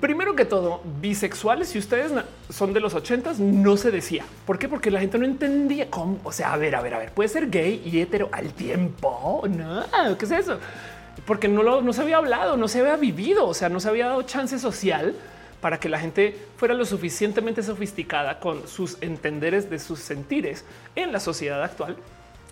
primero 0.00 0.36
que 0.36 0.44
todo, 0.44 0.80
bisexuales, 1.00 1.68
si 1.70 1.78
ustedes 1.78 2.12
son 2.48 2.72
de 2.72 2.78
los 2.78 2.94
ochentas, 2.94 3.40
no 3.40 3.76
se 3.76 3.90
decía. 3.90 4.24
¿Por 4.46 4.60
qué? 4.60 4.68
Porque 4.68 4.92
la 4.92 5.00
gente 5.00 5.18
no 5.18 5.24
entendía 5.24 5.90
cómo. 5.90 6.20
O 6.22 6.30
sea, 6.30 6.52
a 6.52 6.56
ver, 6.56 6.76
a 6.76 6.82
ver, 6.82 6.94
a 6.94 6.98
ver, 6.98 7.12
puede 7.12 7.28
ser 7.28 7.50
gay 7.50 7.82
y 7.84 8.00
hetero 8.00 8.28
al 8.30 8.52
tiempo. 8.52 9.42
No, 9.48 9.84
¿qué 10.16 10.24
es 10.24 10.30
eso? 10.30 10.58
Porque 11.24 11.48
no, 11.48 11.62
lo, 11.62 11.92
se 11.92 12.02
había 12.02 12.18
hablado, 12.18 12.56
no 12.56 12.68
se 12.68 12.80
había 12.80 12.96
vivido, 12.96 13.46
o 13.46 13.54
sea, 13.54 13.68
no 13.68 13.80
se 13.80 13.88
había 13.88 14.06
dado 14.06 14.22
chance 14.22 14.58
social 14.58 15.14
para 15.60 15.80
que 15.80 15.88
la 15.88 15.98
gente 15.98 16.36
fuera 16.56 16.74
lo 16.74 16.84
suficientemente 16.84 17.62
sofisticada 17.62 18.38
con 18.38 18.68
sus 18.68 18.98
entenderes 19.00 19.70
de 19.70 19.78
sus 19.78 20.00
sentires 20.00 20.64
en 20.94 21.12
la 21.12 21.20
sociedad 21.20 21.62
actual, 21.62 21.96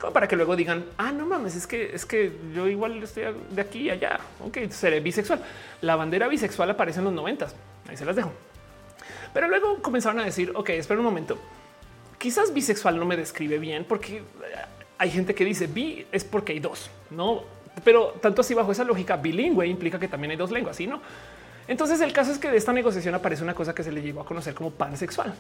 como 0.00 0.12
para 0.12 0.26
que 0.26 0.36
luego 0.36 0.56
digan, 0.56 0.84
ah, 0.96 1.12
no 1.12 1.26
mames, 1.26 1.54
es 1.54 1.66
que 1.66 1.94
es 1.94 2.06
que 2.06 2.32
yo 2.54 2.66
igual 2.66 3.02
estoy 3.02 3.24
de 3.50 3.60
aquí 3.60 3.82
y 3.82 3.90
allá, 3.90 4.18
ok, 4.40 4.58
seré 4.70 5.00
bisexual. 5.00 5.40
La 5.82 5.96
bandera 5.96 6.28
bisexual 6.28 6.70
aparece 6.70 7.00
en 7.00 7.04
los 7.04 7.14
noventas, 7.14 7.54
ahí 7.88 7.96
se 7.96 8.04
las 8.04 8.16
dejo. 8.16 8.32
Pero 9.32 9.48
luego 9.48 9.82
comenzaron 9.82 10.20
a 10.20 10.24
decir, 10.24 10.52
ok, 10.54 10.70
espera 10.70 10.98
un 11.00 11.06
momento, 11.06 11.38
quizás 12.18 12.54
bisexual 12.54 12.98
no 12.98 13.04
me 13.04 13.16
describe 13.16 13.58
bien 13.58 13.84
porque 13.84 14.22
hay 14.96 15.10
gente 15.10 15.34
que 15.34 15.44
dice 15.44 15.66
bi 15.66 16.06
es 16.10 16.24
porque 16.24 16.52
hay 16.52 16.60
dos, 16.60 16.90
no 17.10 17.44
pero 17.82 18.14
tanto 18.20 18.42
así 18.42 18.54
bajo 18.54 18.72
esa 18.72 18.84
lógica 18.84 19.16
bilingüe 19.16 19.66
implica 19.66 19.98
que 19.98 20.08
también 20.08 20.30
hay 20.32 20.36
dos 20.36 20.50
lenguas, 20.50 20.76
¿sí 20.76 20.86
no? 20.86 21.00
Entonces 21.66 22.00
el 22.00 22.12
caso 22.12 22.30
es 22.30 22.38
que 22.38 22.50
de 22.50 22.56
esta 22.56 22.72
negociación 22.72 23.14
aparece 23.14 23.42
una 23.42 23.54
cosa 23.54 23.74
que 23.74 23.82
se 23.82 23.90
le 23.90 24.02
llegó 24.02 24.20
a 24.20 24.26
conocer 24.26 24.54
como 24.54 24.70
pansexual. 24.70 25.34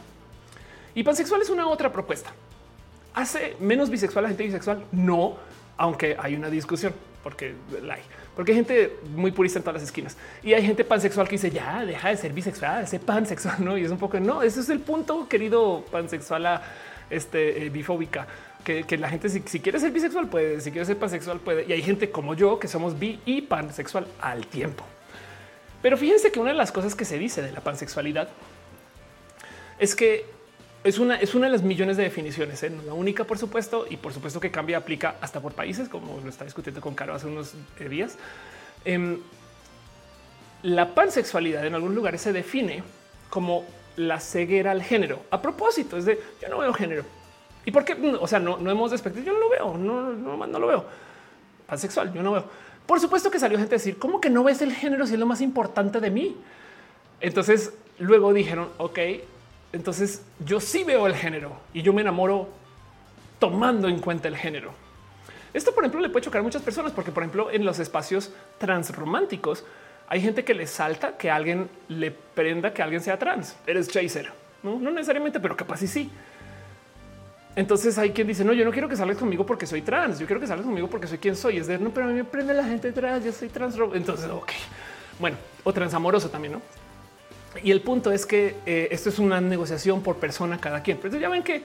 Y 0.94 1.02
pansexual 1.02 1.42
es 1.42 1.50
una 1.50 1.66
otra 1.66 1.92
propuesta. 1.92 2.32
¿Hace 3.14 3.56
menos 3.60 3.90
bisexual 3.90 4.24
la 4.24 4.28
gente 4.28 4.44
bisexual? 4.44 4.84
No, 4.92 5.36
aunque 5.76 6.16
hay 6.18 6.34
una 6.34 6.48
discusión, 6.48 6.94
porque 7.22 7.54
la 7.82 7.94
hay. 7.94 8.02
Porque 8.34 8.52
hay 8.52 8.56
gente 8.56 8.96
muy 9.14 9.30
purista 9.32 9.58
en 9.58 9.64
todas 9.64 9.80
las 9.80 9.88
esquinas. 9.88 10.16
Y 10.42 10.54
hay 10.54 10.64
gente 10.64 10.84
pansexual 10.84 11.28
que 11.28 11.32
dice, 11.32 11.50
ya, 11.50 11.84
deja 11.84 12.08
de 12.08 12.16
ser 12.16 12.32
bisexual, 12.32 12.84
ese 12.84 12.98
pansexual, 12.98 13.56
¿no? 13.64 13.76
Y 13.76 13.84
es 13.84 13.90
un 13.90 13.98
poco, 13.98 14.18
no, 14.18 14.42
ese 14.42 14.60
es 14.60 14.70
el 14.70 14.80
punto, 14.80 15.28
querido 15.28 15.84
pansexual, 15.90 16.46
a 16.46 16.62
este, 17.10 17.66
eh, 17.66 17.70
bifóbica 17.70 18.26
que, 18.64 18.98
la 18.98 19.08
gente, 19.08 19.28
si, 19.28 19.60
quiere 19.60 19.78
ser 19.78 19.92
bisexual, 19.92 20.28
puede, 20.28 20.60
si 20.60 20.70
quiere 20.70 20.86
ser 20.86 20.98
pansexual, 20.98 21.38
puede. 21.38 21.66
Y 21.68 21.72
hay 21.72 21.82
gente 21.82 22.10
como 22.10 22.34
yo 22.34 22.58
que 22.58 22.66
somos 22.66 22.98
bi 22.98 23.20
y 23.26 23.42
pansexual 23.42 24.06
al 24.20 24.46
tiempo. 24.46 24.84
Pero 25.82 25.96
fíjense 25.98 26.32
que 26.32 26.40
una 26.40 26.50
de 26.50 26.56
las 26.56 26.72
cosas 26.72 26.94
que 26.94 27.04
se 27.04 27.18
dice 27.18 27.42
de 27.42 27.52
la 27.52 27.60
pansexualidad 27.60 28.28
es 29.78 29.94
que 29.94 30.24
es 30.82 30.98
una, 30.98 31.16
es 31.16 31.34
una 31.34 31.46
de 31.46 31.52
las 31.52 31.62
millones 31.62 31.96
de 31.96 32.04
definiciones, 32.04 32.62
¿eh? 32.62 32.72
la 32.86 32.94
única, 32.94 33.24
por 33.24 33.38
supuesto, 33.38 33.86
y 33.88 33.96
por 33.96 34.12
supuesto 34.12 34.40
que 34.40 34.50
cambia, 34.50 34.78
aplica 34.78 35.16
hasta 35.20 35.40
por 35.40 35.52
países, 35.52 35.88
como 35.88 36.20
lo 36.20 36.28
está 36.28 36.44
discutiendo 36.44 36.80
con 36.80 36.94
Caro 36.94 37.14
hace 37.14 37.26
unos 37.26 37.54
eh, 37.78 37.88
días. 37.88 38.18
Em, 38.84 39.18
la 40.62 40.94
pansexualidad 40.94 41.66
en 41.66 41.74
algunos 41.74 41.94
lugares 41.94 42.22
se 42.22 42.32
define 42.32 42.82
como 43.30 43.64
la 43.96 44.20
ceguera 44.20 44.70
al 44.70 44.82
género. 44.82 45.20
A 45.30 45.40
propósito, 45.42 45.96
es 45.96 46.06
de 46.06 46.18
yo 46.40 46.48
no 46.48 46.58
veo 46.58 46.72
género 46.72 47.04
¿Y 47.64 47.70
por 47.70 47.84
qué? 47.84 47.94
O 48.20 48.26
sea, 48.26 48.38
no, 48.38 48.58
no 48.58 48.70
hemos 48.70 48.90
despectivado. 48.90 49.32
Yo 49.32 49.38
no 49.38 49.44
lo 49.44 49.50
veo, 49.50 49.78
no, 49.78 50.12
no, 50.12 50.46
no 50.46 50.58
lo 50.58 50.66
veo. 50.66 50.84
Pansexual, 51.66 52.12
yo 52.12 52.22
no 52.22 52.32
veo. 52.32 52.44
Por 52.86 53.00
supuesto 53.00 53.30
que 53.30 53.38
salió 53.38 53.58
gente 53.58 53.74
a 53.74 53.78
decir, 53.78 53.98
¿cómo 53.98 54.20
que 54.20 54.28
no 54.28 54.44
ves 54.44 54.60
el 54.60 54.72
género 54.72 55.06
si 55.06 55.14
es 55.14 55.20
lo 55.20 55.26
más 55.26 55.40
importante 55.40 56.00
de 56.00 56.10
mí? 56.10 56.36
Entonces 57.20 57.72
luego 57.98 58.32
dijeron, 58.32 58.68
ok, 58.76 58.98
entonces 59.72 60.22
yo 60.44 60.60
sí 60.60 60.84
veo 60.84 61.06
el 61.06 61.14
género 61.14 61.56
y 61.72 61.82
yo 61.82 61.92
me 61.92 62.02
enamoro 62.02 62.48
tomando 63.38 63.88
en 63.88 64.00
cuenta 64.00 64.28
el 64.28 64.36
género. 64.36 64.72
Esto, 65.54 65.74
por 65.74 65.84
ejemplo, 65.84 66.00
le 66.00 66.10
puede 66.10 66.24
chocar 66.24 66.40
a 66.40 66.42
muchas 66.42 66.62
personas 66.62 66.92
porque, 66.92 67.12
por 67.12 67.22
ejemplo, 67.22 67.50
en 67.50 67.64
los 67.64 67.78
espacios 67.78 68.32
transrománticos 68.58 69.64
hay 70.08 70.20
gente 70.20 70.44
que 70.44 70.52
le 70.52 70.66
salta 70.66 71.16
que 71.16 71.30
alguien 71.30 71.70
le 71.88 72.10
prenda 72.10 72.74
que 72.74 72.82
alguien 72.82 73.00
sea 73.00 73.18
trans. 73.18 73.56
Eres 73.66 73.88
chaser, 73.88 74.30
no, 74.62 74.78
no 74.78 74.90
necesariamente, 74.90 75.40
pero 75.40 75.56
capaz 75.56 75.82
y 75.82 75.86
sí. 75.86 76.10
Entonces 77.56 77.96
hay 77.98 78.10
quien 78.10 78.26
dice, 78.26 78.44
no, 78.44 78.52
yo 78.52 78.64
no 78.64 78.72
quiero 78.72 78.88
que 78.88 78.96
salgas 78.96 79.16
conmigo 79.16 79.46
porque 79.46 79.66
soy 79.66 79.82
trans, 79.82 80.18
yo 80.18 80.26
quiero 80.26 80.40
que 80.40 80.46
salgas 80.46 80.66
conmigo 80.66 80.88
porque 80.88 81.06
soy 81.06 81.18
quien 81.18 81.36
soy. 81.36 81.58
Es 81.58 81.66
de, 81.66 81.78
no, 81.78 81.90
pero 81.90 82.06
a 82.06 82.08
mí 82.08 82.14
me 82.14 82.24
prende 82.24 82.52
la 82.52 82.64
gente 82.64 82.90
trans, 82.92 83.24
yo 83.24 83.32
soy 83.32 83.48
trans. 83.48 83.76
Entonces, 83.94 84.28
ok, 84.30 84.50
bueno, 85.20 85.36
o 85.62 85.72
transamoroso 85.72 86.28
también, 86.30 86.54
¿no? 86.54 86.62
Y 87.62 87.70
el 87.70 87.80
punto 87.80 88.10
es 88.10 88.26
que 88.26 88.56
eh, 88.66 88.88
esto 88.90 89.08
es 89.08 89.18
una 89.20 89.40
negociación 89.40 90.02
por 90.02 90.16
persona 90.16 90.58
cada 90.58 90.82
quien. 90.82 90.98
Pero 91.00 91.16
ya 91.18 91.28
ven 91.28 91.44
que 91.44 91.62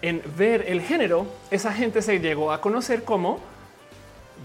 en 0.00 0.22
ver 0.36 0.64
el 0.68 0.80
género, 0.80 1.26
esa 1.50 1.72
gente 1.72 2.02
se 2.02 2.20
llegó 2.20 2.52
a 2.52 2.60
conocer 2.60 3.02
como, 3.02 3.40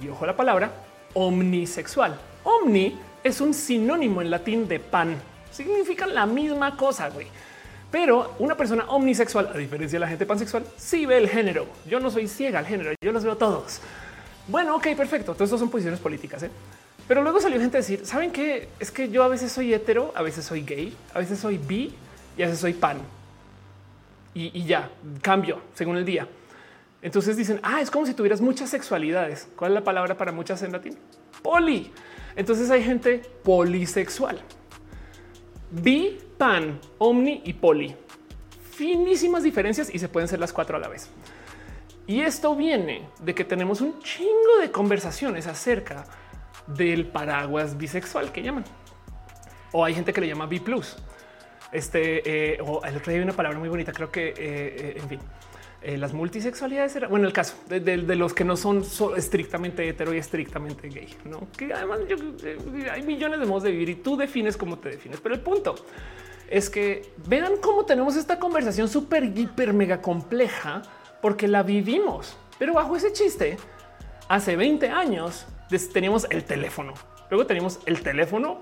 y 0.01 0.07
ojo 0.09 0.25
la 0.25 0.35
palabra, 0.35 0.71
omnisexual. 1.13 2.19
Omni 2.43 2.97
es 3.23 3.41
un 3.41 3.53
sinónimo 3.53 4.21
en 4.21 4.31
latín 4.31 4.67
de 4.67 4.79
pan. 4.79 5.15
Significan 5.51 6.13
la 6.13 6.25
misma 6.25 6.75
cosa, 6.75 7.09
güey. 7.09 7.27
Pero 7.91 8.35
una 8.39 8.55
persona 8.55 8.85
omnisexual, 8.89 9.49
a 9.53 9.57
diferencia 9.57 9.97
de 9.97 10.01
la 10.01 10.09
gente 10.09 10.25
pansexual, 10.25 10.65
sí 10.77 11.05
ve 11.05 11.17
el 11.17 11.29
género. 11.29 11.67
Yo 11.87 11.99
no 11.99 12.11
soy 12.11 12.27
ciega 12.27 12.59
al 12.59 12.65
género, 12.65 12.91
yo 13.01 13.11
los 13.11 13.23
veo 13.23 13.37
todos. 13.37 13.79
Bueno, 14.47 14.75
ok, 14.75 14.87
perfecto. 14.95 15.31
Entonces, 15.31 15.59
son 15.59 15.69
posiciones 15.69 15.99
políticas. 15.99 16.43
¿eh? 16.43 16.51
Pero 17.07 17.21
luego 17.21 17.39
salió 17.39 17.59
gente 17.59 17.77
a 17.77 17.81
decir, 17.81 18.05
¿saben 18.05 18.31
qué? 18.31 18.67
Es 18.79 18.91
que 18.91 19.09
yo 19.09 19.23
a 19.23 19.29
veces 19.29 19.51
soy 19.51 19.73
hetero, 19.73 20.11
a 20.15 20.21
veces 20.21 20.45
soy 20.45 20.63
gay, 20.63 20.95
a 21.13 21.19
veces 21.19 21.39
soy 21.39 21.57
bi 21.57 21.93
y 22.37 22.41
a 22.41 22.45
veces 22.45 22.59
soy 22.59 22.73
pan. 22.73 22.97
Y, 24.33 24.65
ya, 24.65 24.91
cambio 25.23 25.61
según 25.73 25.97
el 25.97 26.05
día. 26.05 26.27
Entonces 27.01 27.37
dicen, 27.37 27.59
ah, 27.63 27.81
es 27.81 27.89
como 27.89 28.05
si 28.05 28.13
tuvieras 28.13 28.39
muchas 28.39 28.69
sexualidades. 28.69 29.47
¿Cuál 29.55 29.71
es 29.71 29.75
la 29.75 29.83
palabra 29.83 30.15
para 30.15 30.31
muchas 30.31 30.61
en 30.61 30.73
latín? 30.73 30.95
Poli. 31.41 31.91
Entonces 32.35 32.69
hay 32.69 32.83
gente 32.83 33.23
polisexual. 33.43 34.39
Bi, 35.71 36.19
pan, 36.37 36.79
omni 36.97 37.41
y 37.45 37.53
poli. 37.53 37.95
Finísimas 38.71 39.43
diferencias 39.43 39.93
y 39.93 39.99
se 39.99 40.07
pueden 40.07 40.27
ser 40.27 40.39
las 40.39 40.53
cuatro 40.53 40.77
a 40.77 40.79
la 40.79 40.87
vez. 40.87 41.09
Y 42.05 42.21
esto 42.21 42.55
viene 42.55 43.09
de 43.19 43.35
que 43.35 43.43
tenemos 43.43 43.81
un 43.81 43.99
chingo 43.99 44.59
de 44.61 44.71
conversaciones 44.71 45.45
acerca 45.47 46.05
del 46.67 47.07
paraguas 47.07 47.77
bisexual 47.77 48.31
que 48.31 48.41
llaman. 48.41 48.63
O 49.71 49.83
hay 49.83 49.93
gente 49.93 50.13
que 50.13 50.21
le 50.21 50.27
llama 50.27 50.45
B 50.45 50.61
Este, 51.71 52.53
eh, 52.53 52.59
o 52.61 52.83
el 52.85 52.95
otro 52.95 53.11
día 53.11 53.19
hay 53.19 53.23
una 53.23 53.33
palabra 53.33 53.59
muy 53.59 53.67
bonita, 53.67 53.91
creo 53.91 54.09
que, 54.09 54.29
eh, 54.29 54.35
eh, 54.37 54.93
en 54.97 55.09
fin, 55.09 55.19
las 55.83 56.13
multisexualidades 56.13 56.95
era, 56.95 57.07
bueno, 57.07 57.27
el 57.27 57.33
caso 57.33 57.55
de, 57.69 57.97
los 57.97 58.33
que 58.33 58.43
no 58.43 58.57
son 58.57 58.83
estrictamente 59.15 59.87
hetero 59.87 60.13
y 60.13 60.17
estrictamente 60.17 60.89
gay, 60.89 61.15
no? 61.23 61.47
Que 61.55 61.73
además 61.73 61.99
hay 62.91 63.03
millones 63.03 63.39
de 63.39 63.45
modos 63.45 63.63
de 63.63 63.71
vivir 63.71 63.89
y 63.89 63.95
tú 63.95 64.17
defines 64.17 64.57
cómo 64.57 64.79
te 64.79 64.89
defines. 64.89 65.21
Pero 65.21 65.35
el 65.35 65.41
punto 65.41 65.75
es 66.49 66.69
que 66.69 67.13
vean 67.27 67.57
cómo 67.61 67.85
tenemos 67.85 68.15
esta 68.15 68.39
conversación 68.39 68.87
súper, 68.87 69.25
hiper, 69.37 69.73
mega 69.73 70.01
compleja 70.01 70.81
porque 71.21 71.47
la 71.47 71.63
vivimos. 71.63 72.35
Pero 72.57 72.73
bajo 72.73 72.95
ese 72.95 73.13
chiste, 73.13 73.57
hace 74.27 74.55
20 74.55 74.89
años 74.89 75.45
teníamos 75.93 76.27
el 76.29 76.43
teléfono. 76.43 76.93
Luego 77.29 77.45
teníamos 77.45 77.79
el 77.85 78.01
teléfono 78.01 78.61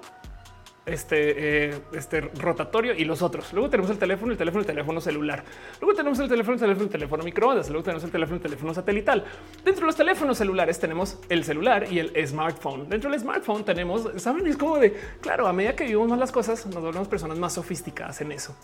este, 0.86 1.70
eh, 1.70 1.80
este 1.94 2.22
rotatorio 2.22 2.94
y 2.94 3.06
los 3.06 3.22
otros. 3.22 3.54
Luego 3.54 3.70
tenemos 3.70 3.92
el 3.92 3.98
teléfono, 3.98 4.32
el 4.32 4.38
teléfono, 4.38 4.62
el 4.62 4.68
teléfono 4.68 5.02
celular. 5.02 5.44
Luego 5.82 5.96
tenemos 5.96 6.20
el 6.20 6.30
teléfono, 6.30 6.54
el 6.56 6.60
teléfono, 6.60 6.86
el 6.86 6.92
teléfono 6.92 7.24
microondas. 7.24 7.70
Luego 7.70 7.84
tenemos 7.84 8.04
el 8.04 8.12
teléfono, 8.12 8.36
el 8.38 8.42
teléfono 8.44 8.74
satelital. 8.74 9.26
Dentro 9.64 9.82
de 9.82 9.88
los 9.88 9.96
teléfonos 9.96 10.38
celulares 10.38 10.80
tenemos 10.80 11.20
el 11.30 11.44
celular 11.44 11.92
y 11.92 12.00
el 12.00 12.28
smartphone. 12.28 12.90
Dentro 12.90 13.10
del 13.10 13.20
smartphone 13.20 13.64
tenemos, 13.64 14.10
saben, 14.18 14.48
es 14.48 14.58
como 14.58 14.78
de 14.78 14.96
claro, 15.22 15.48
a 15.48 15.54
medida 15.54 15.76
que 15.76 15.86
vivimos 15.86 16.10
más 16.10 16.20
las 16.20 16.32
cosas, 16.32 16.66
nos 16.66 16.84
volvemos 16.84 17.08
personas 17.08 17.38
más 17.38 17.54
sofisticadas 17.54 18.22
en 18.22 18.32
eso. 18.32 18.56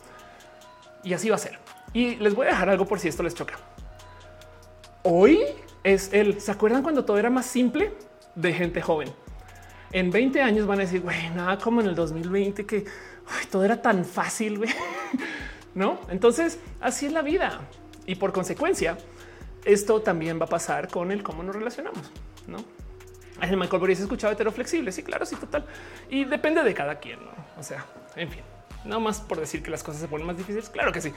Y 1.03 1.14
así 1.14 1.30
va 1.30 1.35
a 1.35 1.39
ser. 1.39 1.57
Y 1.93 2.15
les 2.15 2.35
voy 2.35 2.45
a 2.48 2.49
dejar 2.49 2.69
algo 2.69 2.85
por 2.85 2.99
si 2.99 3.07
esto 3.07 3.23
les 3.23 3.34
choca. 3.34 3.56
Hoy 5.03 5.39
es 5.84 6.14
el, 6.14 6.39
¿se 6.39 6.52
acuerdan 6.52 6.84
cuando 6.84 7.03
todo 7.03 7.18
era 7.18 7.30
más 7.30 7.48
simple? 7.48 7.91
de 8.35 8.53
gente 8.53 8.81
joven. 8.81 9.10
En 9.91 10.09
20 10.09 10.41
años 10.41 10.68
van 10.68 10.80
a 10.80 10.81
decir, 10.84 11.01
güey, 11.01 11.30
nada 11.31 11.57
como 11.57 11.81
en 11.81 11.88
el 11.88 11.95
2020 11.95 12.65
que 12.65 12.85
todo 13.49 13.63
era 13.65 13.81
tan 13.81 14.05
fácil, 14.05 14.59
güey. 14.59 14.69
¿No? 15.76 15.99
Entonces, 16.09 16.59
así 16.80 17.05
es 17.05 17.11
la 17.11 17.22
vida. 17.22 17.61
Y 18.05 18.15
por 18.15 18.31
consecuencia, 18.31 18.97
esto 19.65 20.01
también 20.01 20.39
va 20.39 20.45
a 20.45 20.49
pasar 20.49 20.88
con 20.88 21.11
el 21.11 21.23
cómo 21.23 21.43
nos 21.43 21.55
relacionamos, 21.55 22.11
¿no? 22.47 22.57
El 23.41 23.57
Michael 23.57 23.80
Boris 23.80 23.99
escuchado 23.99 24.34
heteroflexible. 24.34 24.91
Sí, 24.91 25.03
claro, 25.03 25.26
sí, 25.26 25.35
total. 25.35 25.65
Y 26.09 26.26
depende 26.26 26.63
de 26.63 26.73
cada 26.73 26.99
quien, 26.99 27.23
¿no? 27.23 27.31
O 27.57 27.63
sea, 27.63 27.85
en 28.15 28.30
fin, 28.30 28.41
no 28.85 28.99
más 28.99 29.22
por 29.22 29.39
decir 29.39 29.63
que 29.63 29.72
las 29.72 29.84
cosas 29.84 30.01
se 30.01 30.07
ponen 30.07 30.27
más 30.27 30.38
difíciles. 30.38 30.69
Claro 30.69 30.91
que 30.91 31.01
sí. 31.01 31.11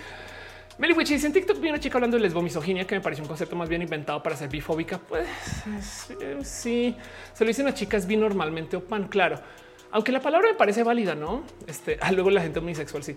Meli 0.78 0.94
dice 0.94 1.26
en 1.26 1.32
TikTok 1.32 1.60
vi 1.60 1.68
una 1.68 1.78
chica 1.78 1.98
hablando 1.98 2.16
de 2.16 2.22
lesbomisoginia 2.22 2.86
que 2.86 2.96
me 2.96 3.00
pareció 3.00 3.22
un 3.22 3.28
concepto 3.28 3.54
más 3.54 3.68
bien 3.68 3.82
inventado 3.82 4.22
para 4.22 4.36
ser 4.36 4.48
bifóbica. 4.48 4.98
Pues 4.98 5.26
sí, 6.42 6.96
se 7.32 7.44
lo 7.44 7.48
dicen 7.48 7.68
a 7.68 7.74
chicas 7.74 8.06
bi 8.06 8.16
normalmente 8.16 8.76
o 8.76 8.84
pan, 8.84 9.08
claro. 9.08 9.38
Aunque 9.92 10.10
la 10.10 10.20
palabra 10.20 10.48
me 10.48 10.54
parece 10.54 10.82
válida, 10.82 11.14
no? 11.14 11.44
Este, 11.68 11.96
ah, 12.00 12.10
luego 12.10 12.30
la 12.30 12.42
gente 12.42 12.58
omnisexual, 12.58 13.04
sí, 13.04 13.14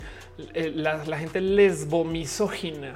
eh, 0.53 0.71
la, 0.75 1.03
la 1.05 1.17
gente 1.17 1.41
lesbomisógina. 1.41 2.93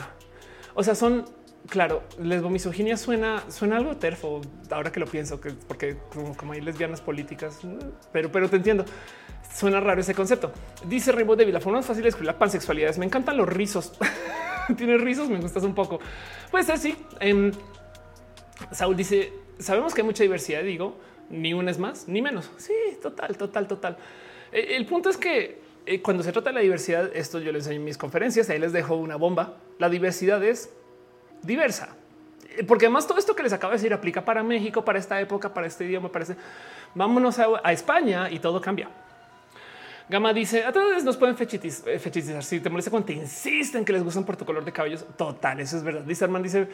O 0.75 0.83
sea, 0.83 0.93
son 0.93 1.25
claro, 1.67 2.03
lesbomisoginia 2.19 2.97
suena, 2.97 3.43
suena 3.49 3.77
algo 3.77 3.97
terfo 3.97 4.41
ahora 4.69 4.91
que 4.91 4.99
lo 4.99 5.05
pienso, 5.05 5.39
que 5.39 5.51
porque 5.51 5.97
como, 6.38 6.53
hay 6.53 6.61
lesbianas 6.61 7.01
políticas, 7.01 7.59
pero, 8.11 8.31
pero 8.31 8.49
te 8.49 8.57
entiendo. 8.57 8.85
Suena 9.53 9.79
raro 9.81 9.99
ese 9.99 10.13
concepto. 10.13 10.51
Dice 10.85 11.11
Rainbow 11.11 11.35
David, 11.35 11.53
la 11.53 11.59
forma 11.59 11.79
más 11.79 11.85
fácil 11.85 12.03
de 12.03 12.09
escribir 12.09 12.27
la 12.27 12.39
pansexualidad 12.39 12.95
Me 12.95 13.05
encantan 13.05 13.35
los 13.35 13.49
rizos. 13.49 13.93
Tienes 14.77 15.02
rizos, 15.02 15.30
me 15.30 15.39
gustas 15.39 15.64
un 15.64 15.76
poco. 15.76 15.99
Pues 16.49 16.69
así. 16.69 16.95
Em, 17.19 17.52
Saúl 18.72 18.95
dice: 18.95 19.34
Sabemos 19.60 19.93
que 19.93 20.02
hay 20.02 20.06
mucha 20.06 20.23
diversidad. 20.23 20.64
Digo, 20.64 20.95
ni 21.30 21.53
una 21.53 21.72
es 21.72 21.80
más 21.80 22.07
ni 22.07 22.22
menos. 22.22 22.49
Sí, 22.57 22.73
total, 23.02 23.38
total, 23.38 23.68
total. 23.68 23.98
E, 24.52 24.76
el 24.76 24.85
punto 24.85 25.10
es 25.10 25.18
que 25.18 25.60
eh, 25.85 26.02
cuando 26.02 26.23
se 26.23 26.31
trata 26.31 26.49
de 26.49 26.56
la 26.56 26.61
diversidad, 26.61 27.10
esto 27.14 27.39
yo 27.39 27.52
les 27.52 27.64
enseño 27.64 27.80
en 27.80 27.85
mis 27.85 27.98
conferencias. 27.98 28.49
Ahí 28.49 28.60
les 28.60 28.73
dejo 28.73 28.95
una 28.95 29.15
bomba. 29.15 29.57
La 29.80 29.89
diversidad 29.89 30.43
es 30.43 30.72
diversa. 31.41 31.95
Eh, 32.57 32.64
porque 32.64 32.85
además 32.85 33.07
todo 33.07 33.18
esto 33.18 33.35
que 33.35 33.43
les 33.43 33.53
acabo 33.53 33.72
de 33.72 33.77
decir 33.77 33.93
aplica 33.93 34.23
para 34.23 34.43
México, 34.43 34.84
para 34.84 34.99
esta 34.99 35.19
época, 35.19 35.53
para 35.53 35.68
este 35.68 35.85
idioma, 35.85 36.11
parece. 36.11 36.35
Vámonos 36.93 37.39
a 37.39 37.72
España 37.72 38.30
y 38.30 38.39
todo 38.39 38.60
cambia. 38.60 38.89
Gama 40.11 40.33
dice 40.33 40.65
a 40.65 40.73
todos 40.73 41.05
nos 41.05 41.15
pueden 41.15 41.38
eh, 41.39 41.97
fetichizar. 41.97 42.43
Si 42.43 42.59
te 42.59 42.69
molesta 42.69 42.91
cuando 42.91 43.05
te 43.05 43.13
insisten 43.13 43.85
que 43.85 43.93
les 43.93 44.03
gustan 44.03 44.25
por 44.25 44.35
tu 44.35 44.43
color 44.43 44.65
de 44.65 44.73
cabellos, 44.73 45.05
total. 45.15 45.61
Eso 45.61 45.77
es 45.77 45.83
verdad. 45.83 46.01
Dice 46.01 46.25
Armand 46.25 46.43
dice 46.43 46.67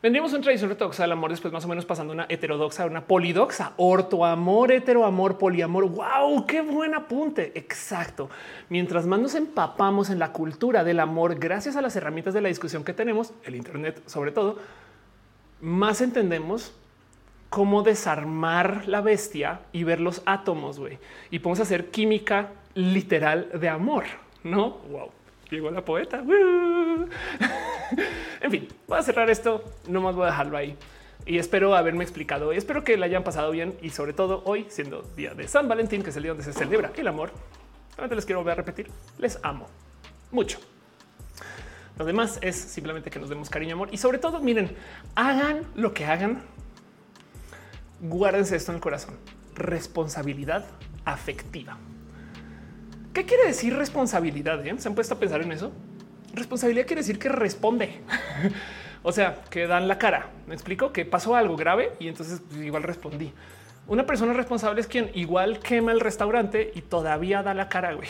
vendríamos 0.00 0.32
una 0.32 0.42
tradición 0.42 0.70
ortodoxa 0.70 1.02
del 1.02 1.10
amor, 1.10 1.32
después 1.32 1.52
más 1.52 1.64
o 1.64 1.68
menos 1.68 1.86
pasando 1.86 2.12
una 2.12 2.26
heterodoxa, 2.28 2.86
una 2.86 3.04
polidoxa, 3.04 3.72
ortoamor, 3.78 4.70
heteroamor, 4.70 5.38
poliamor. 5.38 5.88
Wow, 5.88 6.46
qué 6.46 6.60
buen 6.62 6.94
apunte. 6.94 7.50
Exacto. 7.56 8.30
Mientras 8.68 9.06
más 9.06 9.18
nos 9.18 9.34
empapamos 9.34 10.08
en 10.08 10.20
la 10.20 10.30
cultura 10.30 10.84
del 10.84 11.00
amor, 11.00 11.34
gracias 11.34 11.74
a 11.74 11.82
las 11.82 11.96
herramientas 11.96 12.32
de 12.32 12.42
la 12.42 12.48
discusión 12.48 12.84
que 12.84 12.92
tenemos, 12.92 13.32
el 13.42 13.56
Internet 13.56 14.02
sobre 14.06 14.30
todo, 14.30 14.60
más 15.60 16.00
entendemos 16.00 16.72
cómo 17.50 17.82
desarmar 17.82 18.86
la 18.86 19.00
bestia 19.00 19.62
y 19.72 19.82
ver 19.82 20.00
los 20.00 20.22
átomos, 20.26 20.78
güey. 20.78 20.98
Y 21.32 21.40
podemos 21.40 21.58
hacer 21.58 21.90
química 21.90 22.52
literal 22.74 23.50
de 23.54 23.68
amor, 23.68 24.04
¿no? 24.42 24.78
Wow, 24.90 25.10
llegó 25.50 25.70
la 25.70 25.84
poeta. 25.84 26.18
en 28.40 28.50
fin, 28.50 28.68
voy 28.86 28.98
a 28.98 29.02
cerrar 29.02 29.30
esto, 29.30 29.64
no 29.88 30.00
más 30.00 30.14
voy 30.14 30.24
a 30.24 30.30
dejarlo 30.30 30.56
ahí. 30.56 30.76
Y 31.26 31.38
espero 31.38 31.74
haberme 31.74 32.04
explicado 32.04 32.52
espero 32.52 32.84
que 32.84 32.98
la 32.98 33.06
hayan 33.06 33.24
pasado 33.24 33.50
bien 33.50 33.74
y 33.80 33.88
sobre 33.90 34.12
todo 34.12 34.42
hoy 34.44 34.66
siendo 34.68 35.02
día 35.16 35.34
de 35.34 35.48
San 35.48 35.68
Valentín, 35.68 36.02
que 36.02 36.10
es 36.10 36.16
el 36.16 36.24
día 36.24 36.32
donde 36.32 36.44
se 36.44 36.52
celebra 36.52 36.92
el 36.96 37.08
amor. 37.08 37.30
Solamente 37.90 38.16
les 38.16 38.26
quiero 38.26 38.40
volver 38.40 38.52
a 38.52 38.56
repetir, 38.56 38.90
les 39.18 39.38
amo 39.42 39.66
mucho. 40.30 40.58
Lo 41.96 42.04
demás 42.04 42.38
es 42.42 42.56
simplemente 42.56 43.10
que 43.10 43.20
nos 43.20 43.28
demos 43.28 43.48
cariño, 43.48 43.74
amor 43.74 43.88
y 43.92 43.96
sobre 43.96 44.18
todo, 44.18 44.40
miren, 44.40 44.76
hagan 45.14 45.62
lo 45.76 45.94
que 45.94 46.04
hagan. 46.04 46.42
Guárdense 48.00 48.56
esto 48.56 48.72
en 48.72 48.76
el 48.76 48.82
corazón. 48.82 49.16
Responsabilidad 49.54 50.66
afectiva. 51.04 51.78
¿Qué 53.14 53.24
quiere 53.24 53.46
decir 53.46 53.76
responsabilidad? 53.76 54.66
Eh? 54.66 54.74
¿Se 54.78 54.88
han 54.88 54.96
puesto 54.96 55.14
a 55.14 55.20
pensar 55.20 55.40
en 55.40 55.52
eso? 55.52 55.70
Responsabilidad 56.34 56.84
quiere 56.84 57.00
decir 57.00 57.16
que 57.16 57.28
responde. 57.28 58.00
o 59.04 59.12
sea, 59.12 59.40
que 59.50 59.68
dan 59.68 59.86
la 59.86 59.98
cara. 59.98 60.30
Me 60.48 60.54
explico 60.54 60.92
que 60.92 61.04
pasó 61.04 61.36
algo 61.36 61.56
grave 61.56 61.92
y 62.00 62.08
entonces 62.08 62.42
pues, 62.50 62.62
igual 62.62 62.82
respondí. 62.82 63.32
Una 63.86 64.04
persona 64.04 64.32
responsable 64.32 64.80
es 64.80 64.88
quien 64.88 65.12
igual 65.14 65.60
quema 65.60 65.92
el 65.92 66.00
restaurante 66.00 66.72
y 66.74 66.80
todavía 66.80 67.44
da 67.44 67.54
la 67.54 67.68
cara, 67.68 67.92
güey. 67.92 68.08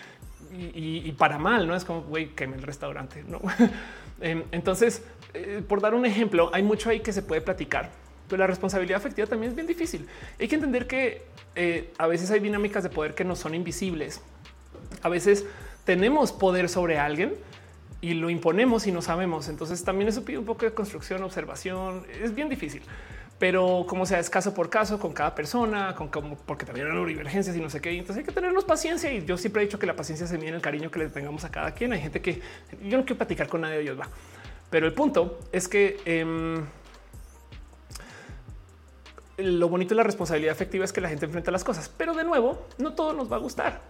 y, 0.74 1.12
para 1.12 1.36
mal, 1.38 1.66
no 1.66 1.76
es 1.76 1.84
como 1.84 2.02
güey, 2.02 2.28
queme 2.28 2.56
el 2.56 2.62
restaurante. 2.62 3.24
No, 3.28 3.42
em, 4.22 4.44
entonces, 4.50 5.02
eh, 5.34 5.62
por 5.68 5.82
dar 5.82 5.92
un 5.92 6.06
ejemplo, 6.06 6.50
hay 6.54 6.62
mucho 6.62 6.88
ahí 6.88 7.00
que 7.00 7.12
se 7.12 7.22
puede 7.22 7.42
platicar 7.42 7.90
pero 8.28 8.40
la 8.40 8.46
responsabilidad 8.46 8.98
afectiva 8.98 9.26
también 9.26 9.50
es 9.50 9.56
bien 9.56 9.66
difícil. 9.66 10.06
Hay 10.38 10.48
que 10.48 10.54
entender 10.54 10.86
que 10.86 11.22
eh, 11.56 11.94
a 11.96 12.06
veces 12.06 12.30
hay 12.30 12.40
dinámicas 12.40 12.82
de 12.82 12.90
poder 12.90 13.14
que 13.14 13.24
no 13.24 13.34
son 13.34 13.54
invisibles 13.54 14.20
a 15.02 15.08
veces 15.08 15.44
tenemos 15.84 16.32
poder 16.32 16.68
sobre 16.68 16.98
alguien 16.98 17.34
y 18.00 18.14
lo 18.14 18.30
imponemos 18.30 18.86
y 18.86 18.92
no 18.92 19.02
sabemos. 19.02 19.48
Entonces 19.48 19.82
también 19.84 20.08
eso 20.08 20.24
pide 20.24 20.38
un 20.38 20.44
poco 20.44 20.64
de 20.64 20.72
construcción, 20.72 21.22
observación. 21.22 22.04
Es 22.22 22.34
bien 22.34 22.48
difícil, 22.48 22.82
pero 23.38 23.86
como 23.88 24.06
sea, 24.06 24.18
es 24.18 24.30
caso 24.30 24.54
por 24.54 24.70
caso 24.70 24.98
con 24.98 25.12
cada 25.12 25.34
persona, 25.34 25.94
con 25.94 26.08
como 26.08 26.36
porque 26.36 26.66
también 26.66 26.90
hay 26.90 27.04
divergencias 27.06 27.56
y 27.56 27.60
no 27.60 27.70
sé 27.70 27.80
qué. 27.80 27.90
Entonces 27.90 28.18
hay 28.18 28.24
que 28.24 28.32
tenernos 28.32 28.64
paciencia. 28.64 29.12
Y 29.12 29.24
yo 29.24 29.36
siempre 29.36 29.62
he 29.62 29.66
dicho 29.66 29.78
que 29.78 29.86
la 29.86 29.96
paciencia 29.96 30.26
se 30.26 30.36
mide 30.38 30.48
en 30.48 30.54
el 30.56 30.60
cariño 30.60 30.90
que 30.90 30.98
le 30.98 31.08
tengamos 31.08 31.44
a 31.44 31.50
cada 31.50 31.72
quien. 31.72 31.92
Hay 31.92 32.00
gente 32.00 32.20
que 32.20 32.40
yo 32.82 32.98
no 32.98 33.04
quiero 33.04 33.16
platicar 33.16 33.48
con 33.48 33.60
nadie 33.60 33.76
de 33.76 33.82
ellos, 33.82 33.98
va. 33.98 34.08
Pero 34.70 34.86
el 34.86 34.92
punto 34.92 35.40
es 35.52 35.66
que 35.68 35.98
em, 36.04 36.62
lo 39.38 39.68
bonito 39.68 39.90
de 39.90 39.96
la 39.96 40.02
responsabilidad 40.02 40.52
efectiva 40.52 40.84
es 40.84 40.92
que 40.92 41.00
la 41.00 41.08
gente 41.08 41.26
enfrenta 41.26 41.50
las 41.50 41.64
cosas, 41.64 41.88
pero 41.96 42.12
de 42.14 42.24
nuevo, 42.24 42.66
no 42.78 42.92
todo 42.94 43.12
nos 43.12 43.30
va 43.30 43.36
a 43.36 43.38
gustar. 43.38 43.80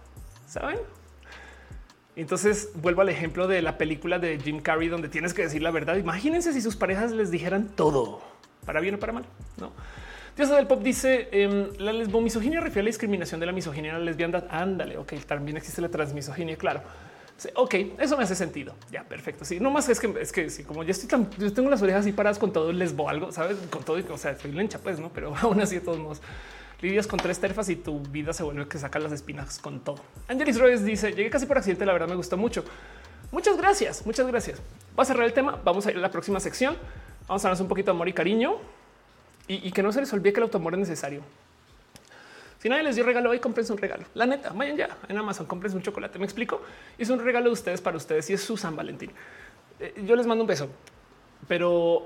Saben? 0.49 0.79
Entonces 2.15 2.71
vuelvo 2.75 3.01
al 3.01 3.09
ejemplo 3.09 3.47
de 3.47 3.61
la 3.61 3.77
película 3.77 4.17
de 4.17 4.39
Jim 4.39 4.59
Carrey, 4.59 4.89
donde 4.89 5.07
tienes 5.07 5.33
que 5.33 5.43
decir 5.43 5.61
la 5.61 5.71
verdad. 5.71 5.95
Imagínense 5.95 6.51
si 6.53 6.59
sus 6.59 6.75
parejas 6.75 7.11
les 7.11 7.29
dijeran 7.31 7.69
todo 7.75 8.21
para 8.65 8.81
bien 8.81 8.95
o 8.95 8.99
para 8.99 9.13
mal. 9.13 9.25
No 9.57 9.71
Diosa 10.35 10.55
del 10.55 10.67
Pop 10.67 10.81
dice 10.81 11.27
em, 11.31 11.67
la 11.77 11.91
lesbomisoginia 11.91 12.61
refiere 12.61 12.81
a 12.81 12.83
la 12.83 12.89
discriminación 12.89 13.39
de 13.39 13.45
la 13.45 13.51
misoginia 13.51 13.91
en 13.91 13.99
la 13.99 14.05
lesbiandad. 14.05 14.45
Ándale, 14.49 14.97
ok, 14.97 15.13
también 15.27 15.57
existe 15.57 15.81
la 15.81 15.89
transmisoginia, 15.89 16.55
claro. 16.55 16.81
ok, 17.55 17.75
eso 17.99 18.17
me 18.17 18.23
hace 18.23 18.35
sentido. 18.35 18.73
Ya, 18.89 19.03
perfecto. 19.03 19.45
Sí, 19.45 19.59
no 19.59 19.69
más 19.69 19.87
es 19.89 19.99
que 19.99 20.13
es 20.19 20.31
que 20.31 20.49
sí, 20.49 20.63
como 20.63 20.83
yo 20.83 20.91
estoy 20.91 21.09
tan, 21.09 21.29
yo 21.37 21.51
tengo 21.53 21.69
las 21.69 21.81
orejas 21.81 22.01
así 22.01 22.11
paradas 22.11 22.39
con 22.39 22.53
todo 22.53 22.71
el 22.71 22.79
lesbo, 22.79 23.07
algo, 23.09 23.31
sabes, 23.31 23.57
con 23.69 23.83
todo. 23.83 24.01
O 24.11 24.17
sea, 24.17 24.35
soy 24.37 24.51
lencha, 24.51 24.79
pues 24.79 24.99
no, 24.99 25.09
pero 25.09 25.35
aún 25.41 25.61
así, 25.61 25.75
de 25.75 25.81
todos 25.81 25.99
modos, 25.99 26.21
lidias 26.81 27.07
con 27.07 27.19
tres 27.19 27.39
terfas 27.39 27.69
y 27.69 27.75
tu 27.75 27.99
vida 27.99 28.33
se 28.33 28.43
vuelve 28.43 28.67
que 28.67 28.77
saca 28.77 28.99
las 28.99 29.11
espinas 29.11 29.59
con 29.59 29.79
todo. 29.81 29.99
Angelis 30.27 30.59
Reyes 30.59 30.85
dice: 30.85 31.11
Llegué 31.11 31.29
casi 31.29 31.45
por 31.45 31.57
accidente. 31.57 31.85
La 31.85 31.93
verdad 31.93 32.07
me 32.07 32.15
gustó 32.15 32.37
mucho. 32.37 32.63
Muchas 33.31 33.57
gracias, 33.57 34.05
muchas 34.05 34.25
gracias. 34.27 34.59
Va 34.97 35.03
a 35.03 35.05
cerrar 35.05 35.25
el 35.25 35.33
tema. 35.33 35.59
Vamos 35.63 35.85
a 35.85 35.91
ir 35.91 35.97
a 35.97 35.99
la 35.99 36.11
próxima 36.11 36.39
sección. 36.39 36.75
Vamos 37.27 37.45
a 37.45 37.49
darnos 37.49 37.61
un 37.61 37.67
poquito 37.67 37.91
de 37.91 37.95
amor 37.95 38.07
y 38.07 38.13
cariño 38.13 38.57
y, 39.47 39.71
que 39.71 39.81
no 39.81 39.91
se 39.91 39.99
les 39.99 40.11
olvide 40.13 40.33
que 40.33 40.39
el 40.39 40.43
autoamor 40.43 40.73
es 40.73 40.79
necesario. 40.79 41.21
Si 42.59 42.69
nadie 42.69 42.83
les 42.83 42.95
dio 42.95 43.05
regalo 43.05 43.29
hoy, 43.29 43.39
compren 43.39 43.65
un 43.71 43.77
regalo. 43.77 44.05
La 44.13 44.25
neta, 44.25 44.51
vayan 44.51 44.77
ya 44.77 44.97
en 45.07 45.17
Amazon, 45.17 45.45
compren 45.45 45.73
un 45.73 45.81
chocolate. 45.81 46.19
Me 46.19 46.25
explico. 46.25 46.61
Es 46.97 47.09
un 47.09 47.19
regalo 47.19 47.45
de 47.45 47.53
ustedes 47.53 47.81
para 47.81 47.97
ustedes 47.97 48.29
y 48.29 48.33
es 48.33 48.41
su 48.41 48.57
San 48.57 48.75
Valentín. 48.75 49.11
Eh, 49.79 50.03
yo 50.05 50.15
les 50.15 50.27
mando 50.27 50.43
un 50.43 50.47
beso, 50.47 50.69
pero 51.47 52.05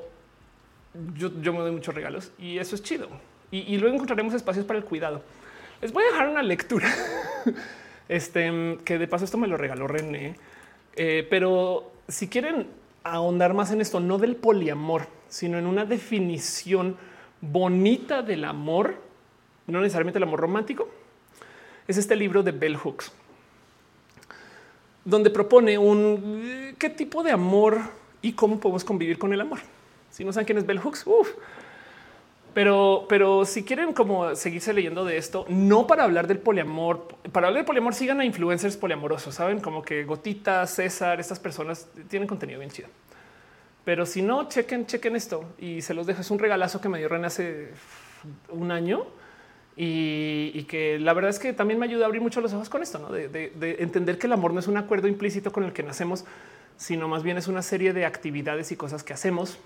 yo, 1.16 1.32
me 1.54 1.60
doy 1.60 1.72
muchos 1.72 1.94
regalos 1.96 2.32
y 2.38 2.60
eso 2.60 2.76
es 2.76 2.84
chido. 2.84 3.10
Y, 3.54 3.78
luego 3.78 3.94
encontraremos 3.94 4.34
espacios 4.34 4.66
para 4.66 4.80
el 4.80 4.86
cuidado. 4.86 5.22
Les 5.80 5.94
voy 5.94 6.04
a 6.04 6.08
dejar 6.08 6.28
una 6.28 6.42
lectura. 6.42 6.92
este 8.10 8.80
que 8.84 8.98
de 8.98 9.08
paso 9.08 9.26
esto 9.26 9.38
me 9.38 9.48
lo 9.48 9.58
regaló 9.58 9.88
René, 9.88 10.36
eh, 10.96 11.28
pero 11.30 11.92
si 12.08 12.28
quieren 12.28 12.66
ahondar 13.04 13.54
más 13.54 13.72
en 13.72 13.80
esto, 13.80 14.00
no 14.00 14.18
del 14.18 14.36
poliamor, 14.36 15.08
sino 15.30 15.60
en 15.60 15.68
una 15.68 15.86
definición 15.86 16.98
bonita 17.42 18.24
del 18.24 18.46
amor, 18.46 18.96
no 19.68 19.82
necesariamente 19.82 20.18
el 20.18 20.24
amor 20.24 20.40
romántico, 20.40 20.90
es 21.88 21.98
este 21.98 22.16
libro 22.16 22.42
de 22.42 22.54
Bell 22.54 22.76
Hooks, 22.76 23.12
donde 25.06 25.30
propone 25.30 25.78
un 25.78 26.42
eh, 26.44 26.76
qué 26.80 26.90
tipo 26.90 27.22
de 27.22 27.32
amor 27.32 27.82
y 28.20 28.34
cómo 28.34 28.60
podemos 28.60 28.84
convivir 28.84 29.20
con 29.20 29.32
el 29.32 29.42
amor. 29.42 29.60
Si 30.10 30.26
no 30.26 30.34
saben 30.34 30.48
quién 30.48 30.58
es 30.58 30.66
Bell 30.66 30.80
Hooks, 30.80 31.06
uff. 31.06 31.30
Pero, 32.54 33.06
pero 33.10 33.46
si 33.46 33.64
quieren 33.64 33.94
como 33.94 34.36
seguirse 34.36 34.74
leyendo 34.74 35.06
de 35.06 35.18
esto, 35.18 35.46
no 35.50 35.88
para 35.88 36.04
hablar 36.04 36.28
del 36.28 36.38
poliamor, 36.38 37.08
para 37.32 37.48
hablar 37.48 37.62
del 37.62 37.66
poliamor, 37.66 37.96
sigan 37.96 38.20
a 38.20 38.26
influencers 38.26 38.78
poliamorosos, 38.78 39.34
saben 39.34 39.60
como 39.60 39.82
que 39.82 40.04
Gotita, 40.04 40.66
César, 40.68 41.20
estas 41.20 41.40
personas 41.40 41.88
tienen 42.10 42.28
contenido 42.28 42.60
bien 42.60 42.72
chido. 42.72 42.90
Pero 43.86 44.06
si 44.06 44.22
no, 44.22 44.48
chequen, 44.48 44.86
chequen 44.86 45.16
esto 45.16 45.46
y 45.58 45.82
se 45.82 45.94
los 45.94 46.06
dejo. 46.06 46.22
Es 46.22 46.32
un 46.32 46.40
regalazo 46.40 46.80
que 46.80 46.90
me 46.90 47.00
dio 47.00 47.10
René 47.10 47.28
hace 47.28 47.72
un 48.50 48.72
año 48.72 49.06
y, 49.76 50.64
que 50.66 51.00
la 51.00 51.14
verdad 51.14 51.32
es 51.32 51.40
que 51.40 51.54
también 51.54 51.80
me 51.80 51.86
ayuda 51.86 52.04
a 52.04 52.06
abrir 52.06 52.22
mucho 52.22 52.40
los 52.40 52.54
ojos 52.54 52.70
con 52.70 52.84
esto, 52.84 53.00
¿no? 53.00 53.12
de, 53.12 53.52
entender 53.80 54.18
que 54.18 54.28
el 54.28 54.34
amor 54.34 54.54
no 54.54 54.60
es 54.60 54.68
un 54.68 54.78
acuerdo 54.78 55.08
implícito 55.08 55.52
con 55.52 55.64
el 55.64 55.74
que 55.74 55.84
nacemos, 55.84 56.26
sino 56.78 57.08
más 57.08 57.24
bien 57.24 57.38
es 57.38 57.48
una 57.48 57.62
serie 57.62 57.94
de 57.94 58.06
actividades 58.06 58.72
y 58.72 58.76
cosas 58.76 59.04
que 59.04 59.14
hacemos. 59.14 59.58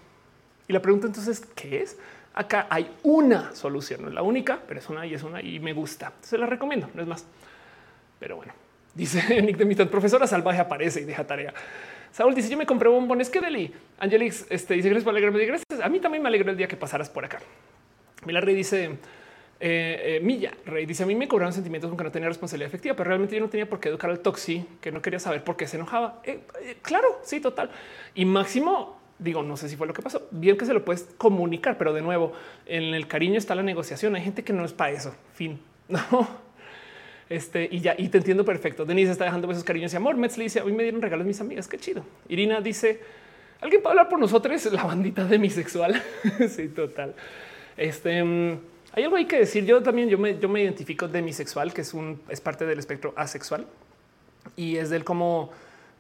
Y 0.68 0.73
la 0.73 0.81
pregunta 0.81 1.07
entonces, 1.07 1.41
¿qué 1.55 1.81
es? 1.81 1.97
Acá 2.38 2.68
hay 2.69 2.88
una 3.01 3.55
solución, 3.55 4.03
no 4.03 4.09
es 4.09 4.14
la 4.14 4.22
única, 4.22 4.59
pero 4.68 4.80
es 4.80 4.88
una 4.89 5.07
y 5.07 5.15
es 5.15 5.23
una 5.23 5.41
y 5.41 5.59
me 5.59 5.73
gusta. 5.73 6.14
Se 6.22 6.38
la 6.38 6.45
recomiendo, 6.45 6.88
no 6.93 7.01
es 7.01 7.07
más. 7.07 7.26
Pero 8.19 8.35
bueno, 8.35 8.53
dice 8.93 9.41
Nick 9.41 9.57
de 9.57 9.65
mitad, 9.65 9.88
profesora 9.88 10.27
salvaje 10.27 10.59
aparece 10.59 11.01
y 11.01 11.05
deja 11.05 11.26
tarea. 11.26 11.51
Saúl 12.11 12.35
dice: 12.35 12.49
Yo 12.49 12.57
me 12.57 12.68
compré 12.68 12.89
bombones. 12.89 13.31
que 13.31 13.41
deli. 13.41 13.73
Angelix 13.97 14.45
este, 14.51 14.76
dice: 14.76 14.88
Gracias 14.88 15.03
por 15.03 15.14
alegrarme. 15.14 15.43
Gracias. 15.45 15.81
A 15.81 15.89
mí 15.89 15.99
también 15.99 16.22
me 16.22 16.30
alegró 16.30 16.51
el 16.51 16.57
día 16.57 16.68
que 16.68 16.76
pasaras 16.76 17.09
por 17.09 17.26
acá. 17.26 17.39
Mila 18.23 18.39
Rey 18.39 18.53
dice: 18.53 18.85
eh, 18.85 18.97
eh, 19.59 20.19
Milla 20.22 20.51
Rey 20.68 20.85
dice: 20.85 21.01
A 21.01 21.05
mí 21.07 21.15
me 21.15 21.27
cobraron 21.27 21.53
sentimientos 21.53 21.89
aunque 21.89 22.03
no 22.03 22.11
tenía 22.11 22.27
responsabilidad 22.27 22.68
efectiva, 22.68 22.95
pero 22.95 23.07
realmente 23.07 23.35
yo 23.35 23.41
no 23.41 23.49
tenía 23.49 23.68
por 23.68 23.80
qué 23.80 23.89
educar 23.89 24.11
al 24.11 24.19
toxi 24.19 24.64
que 24.80 24.91
no 24.91 25.01
quería 25.01 25.19
saber 25.19 25.43
por 25.43 25.57
qué 25.57 25.65
se 25.65 25.77
enojaba. 25.77 26.22
Eh, 26.23 26.41
claro, 26.84 27.19
sí, 27.23 27.39
total. 27.39 27.72
Y 28.14 28.26
máximo 28.26 28.97
digo, 29.19 29.44
no 29.44 29.57
sé 29.57 29.69
si 29.69 29.76
fue 29.76 29.88
lo 29.88 29.94
que 29.94 30.02
pasó. 30.02 30.27
Bien 30.31 30.57
que 30.57 30.65
se 30.65 30.73
lo 30.73 30.85
puedes 30.85 31.03
comunicar, 31.18 31.77
pero 31.77 31.94
de 31.94 32.02
nuevo, 32.02 32.34
en 32.65 32.94
el 32.94 33.07
cariño 33.07 33.38
está 33.38 33.56
la 33.56 33.64
negociación. 33.64 34.15
Hay 34.15 34.23
gente 34.23 34.44
que 34.44 34.53
no 34.53 34.65
es 34.65 34.73
para 34.73 34.91
eso. 34.91 35.15
Fin. 35.34 35.60
No, 35.89 36.27
este 37.30 37.69
y 37.72 37.80
ya, 37.80 37.95
y 37.98 38.10
te 38.10 38.18
entiendo 38.18 38.44
perfecto. 38.44 38.84
Denise 38.84 39.11
está 39.11 39.23
dejando 39.23 39.48
besos, 39.48 39.64
cariños 39.64 39.94
y 39.94 39.95
amor. 39.95 40.18
Metz 40.18 40.38
le 40.38 40.44
dice: 40.44 40.61
Hoy 40.61 40.73
me 40.73 40.84
dieron 40.84 41.02
regalos 41.02 41.26
mis 41.26 41.39
amigas. 41.39 41.69
Qué 41.69 41.77
chido. 41.77 42.03
Irina 42.27 42.60
dice: 42.60 42.99
Alguien 43.61 43.81
puede 43.81 43.94
hablar 43.94 44.10
por 44.10 44.19
nosotros. 44.19 44.65
La 44.73 44.84
bandita 44.84 45.23
demisexual. 45.23 46.03
sí, 46.49 46.68
total. 46.68 47.15
Este 47.77 48.22
mm, 48.22 48.60
hay 48.91 49.03
algo 49.06 49.15
hay 49.15 49.26
que 49.26 49.39
decir. 49.39 49.65
Yo 49.65 49.81
también 49.81 50.10
yo 50.10 50.18
me, 50.18 50.38
yo 50.38 50.49
me 50.49 50.61
identifico 50.61 51.07
demisexual, 51.07 51.73
que 51.73 51.81
es 51.81 51.94
un 51.94 52.19
es 52.27 52.41
parte 52.41 52.65
del 52.65 52.80
espectro 52.80 53.14
asexual 53.15 53.65
y 54.57 54.76
es 54.76 54.89
del 54.89 55.03
cómo 55.03 55.52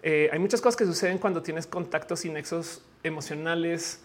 eh, 0.09 0.29
hay 0.31 0.39
muchas 0.39 0.61
cosas 0.61 0.77
que 0.77 0.85
suceden 0.85 1.17
cuando 1.17 1.41
tienes 1.41 1.67
contactos 1.67 2.23
y 2.23 2.29
nexos 2.29 2.81
emocionales 3.03 3.99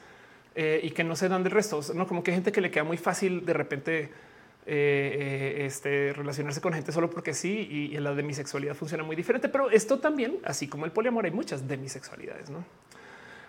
eh, 0.56 0.80
y 0.82 0.90
que 0.90 1.04
no 1.04 1.14
se 1.14 1.28
dan 1.28 1.44
de 1.44 1.50
resto. 1.50 1.80
No 1.94 2.08
como 2.08 2.24
que 2.24 2.32
hay 2.32 2.38
gente 2.38 2.50
que 2.50 2.60
le 2.60 2.72
queda 2.72 2.82
muy 2.82 2.96
fácil 2.96 3.46
de 3.46 3.52
repente 3.52 4.10
eh, 4.66 5.62
este, 5.64 6.12
relacionarse 6.12 6.60
con 6.60 6.72
gente 6.72 6.90
solo 6.90 7.08
porque 7.08 7.34
sí 7.34 7.68
y, 7.92 7.96
la 8.00 8.16
demisexualidad 8.16 8.74
funciona 8.74 9.04
muy 9.04 9.14
diferente. 9.14 9.48
Pero 9.48 9.70
esto 9.70 10.00
también, 10.00 10.38
así 10.42 10.66
como 10.66 10.86
el 10.86 10.90
poliamor, 10.90 11.24
hay 11.24 11.30
muchas 11.30 11.68
demisexualidades. 11.68 12.50
No 12.50 12.64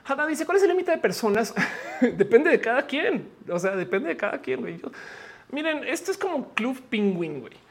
Hada 0.06 0.28
dice 0.28 0.46
cuál 0.46 0.58
es 0.58 0.64
el 0.64 0.70
límite 0.70 0.92
de 0.92 1.00
personas. 1.00 1.56
depende 2.02 2.52
de 2.52 2.60
cada 2.60 2.86
quien. 2.86 3.30
O 3.50 3.58
sea, 3.58 3.76
depende 3.76 4.10
de 4.10 4.18
cada 4.18 4.40
quien. 4.40 4.80
miren, 5.50 5.84
esto 5.86 6.12
es 6.12 6.20
como 6.20 6.54
club 6.54 6.80
pingüín. 6.88 7.40
Güey. 7.40 7.62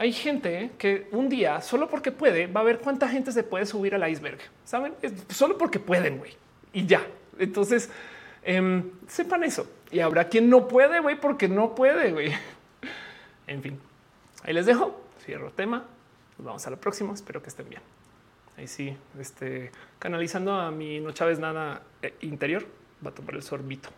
Hay 0.00 0.14
gente 0.14 0.70
que 0.78 1.08
un 1.12 1.28
día 1.28 1.60
solo 1.60 1.86
porque 1.86 2.10
puede 2.10 2.46
va 2.46 2.60
a 2.60 2.62
ver 2.62 2.78
cuánta 2.78 3.06
gente 3.06 3.32
se 3.32 3.42
puede 3.42 3.66
subir 3.66 3.94
al 3.94 4.10
iceberg. 4.10 4.38
Saben, 4.64 4.94
solo 5.28 5.58
porque 5.58 5.78
pueden 5.78 6.16
güey. 6.16 6.34
y 6.72 6.86
ya. 6.86 7.06
Entonces 7.38 7.90
em, 8.42 8.92
sepan 9.06 9.44
eso 9.44 9.70
y 9.90 10.00
habrá 10.00 10.30
quien 10.30 10.48
no 10.48 10.68
puede 10.68 11.00
güey 11.00 11.20
porque 11.20 11.48
no 11.48 11.74
puede. 11.74 12.12
güey. 12.12 12.32
En 13.46 13.62
fin, 13.62 13.78
ahí 14.42 14.54
les 14.54 14.64
dejo. 14.64 14.98
Cierro 15.22 15.50
tema. 15.50 15.84
Nos 16.38 16.46
vamos 16.46 16.66
a 16.66 16.70
la 16.70 16.76
próxima. 16.76 17.12
Espero 17.12 17.42
que 17.42 17.50
estén 17.50 17.68
bien. 17.68 17.82
Ahí 18.56 18.68
sí, 18.68 18.96
este, 19.18 19.70
canalizando 19.98 20.54
a 20.54 20.70
mi 20.70 20.98
no 21.00 21.12
Chávez 21.12 21.38
nada 21.38 21.82
eh, 22.00 22.14
interior, 22.22 22.66
va 23.04 23.10
a 23.10 23.14
tomar 23.14 23.34
el 23.34 23.42
sorbito. 23.42 23.90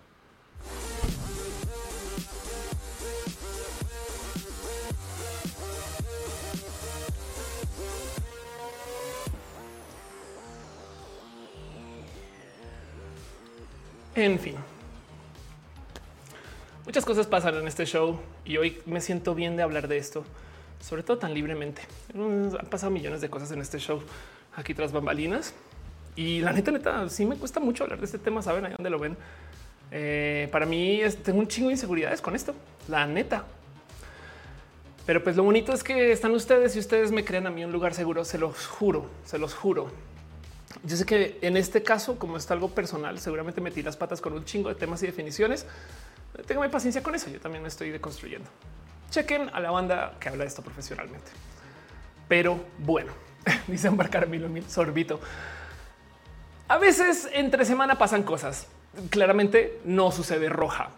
En 14.15 14.39
fin, 14.39 14.57
Muchas 16.85 17.05
cosas 17.05 17.29
pasan 17.29 17.55
en 17.55 17.69
este 17.69 17.87
show 17.87 18.19
y 18.45 18.57
hoy 18.57 18.79
me 18.87 19.01
siento 19.01 19.37
bien 19.37 19.57
de 19.57 19.63
hablar 19.63 19.87
de 19.87 19.99
esto, 19.99 20.25
sobre 20.81 21.05
todo 21.05 21.17
tan 21.17 21.33
libremente. 21.33 21.83
Han 22.13 22.51
pasado 22.69 22.91
millones 22.91 23.21
de 23.21 23.31
cosas 23.31 23.53
en 23.53 23.61
este 23.61 23.79
show 23.79 24.03
aquí 24.57 24.75
tras 24.75 24.91
bambalinas 24.91 25.55
y 26.17 26.41
la 26.41 26.53
neta, 26.53 26.73
neta, 26.73 27.09
sí 27.09 27.25
me 27.25 27.37
cuesta 27.37 27.61
mucho 27.61 27.85
hablar 27.85 28.01
de 28.01 28.07
este 28.07 28.19
tema. 28.19 28.43
Saben 28.43 28.65
ahí 28.65 28.73
dónde 28.73 28.91
lo 28.91 28.99
ven. 28.99 29.17
Eh, 29.93 30.49
para 30.51 30.67
mí 30.67 31.03
tengo 31.23 31.39
un 31.39 31.47
chingo 31.47 31.69
de 31.69 31.75
inseguridades 31.75 32.21
con 32.21 32.35
esto, 32.35 32.53
la 32.89 33.07
neta. 33.07 33.45
Pero 35.07 35.23
pues 35.23 35.37
lo 35.37 35.45
bonito 35.45 35.73
es 35.73 35.85
que 35.85 36.11
están 36.11 36.33
ustedes 36.33 36.75
y 36.75 36.81
ustedes 36.81 37.13
me 37.13 37.25
crean 37.25 37.47
a 37.47 37.51
mí 37.51 37.65
un 37.65 37.71
lugar 37.71 37.95
seguro. 37.95 38.25
Se 38.25 38.39
los 38.39 38.67
juro, 38.67 39.07
se 39.25 39.39
los 39.39 39.55
juro. 39.55 39.89
Yo 40.85 40.97
sé 40.97 41.07
que 41.07 41.39
en 41.43 41.57
este 41.57 41.83
caso, 41.83 42.19
como 42.19 42.37
está 42.37 42.55
algo 42.55 42.71
personal, 42.71 43.19
seguramente 43.21 43.61
metí 43.61 43.83
las 43.83 43.97
patas 43.97 44.21
con 44.21 44.33
un 44.33 44.45
chingo 44.45 44.69
de 44.69 44.75
temas 44.75 45.03
y 45.03 45.07
definiciones, 45.07 45.67
Téngame 46.47 46.69
paciencia 46.71 47.03
con 47.03 47.15
eso. 47.15 47.31
Yo 47.31 47.41
también 47.41 47.63
me 47.63 47.69
estoy 47.69 47.91
deconstruyendo. 47.91 48.49
Chequen 49.11 49.51
a 49.53 49.61
la 49.61 49.71
banda 49.71 50.15
que 50.19 50.29
habla 50.29 50.45
de 50.45 50.49
esto 50.49 50.63
profesionalmente. 50.63 51.31
Pero 52.29 52.59
bueno, 52.79 53.13
dice 53.67 53.89
embarcar 53.89 54.27
mil 54.27 54.49
mil 54.49 54.69
sorbito. 54.69 55.21
A 56.69 56.79
veces 56.79 57.29
entre 57.33 57.65
semana 57.65 57.99
pasan 57.99 58.23
cosas. 58.23 58.67
Claramente 59.11 59.81
no 59.85 60.11
sucede 60.11 60.49
roja. 60.49 60.91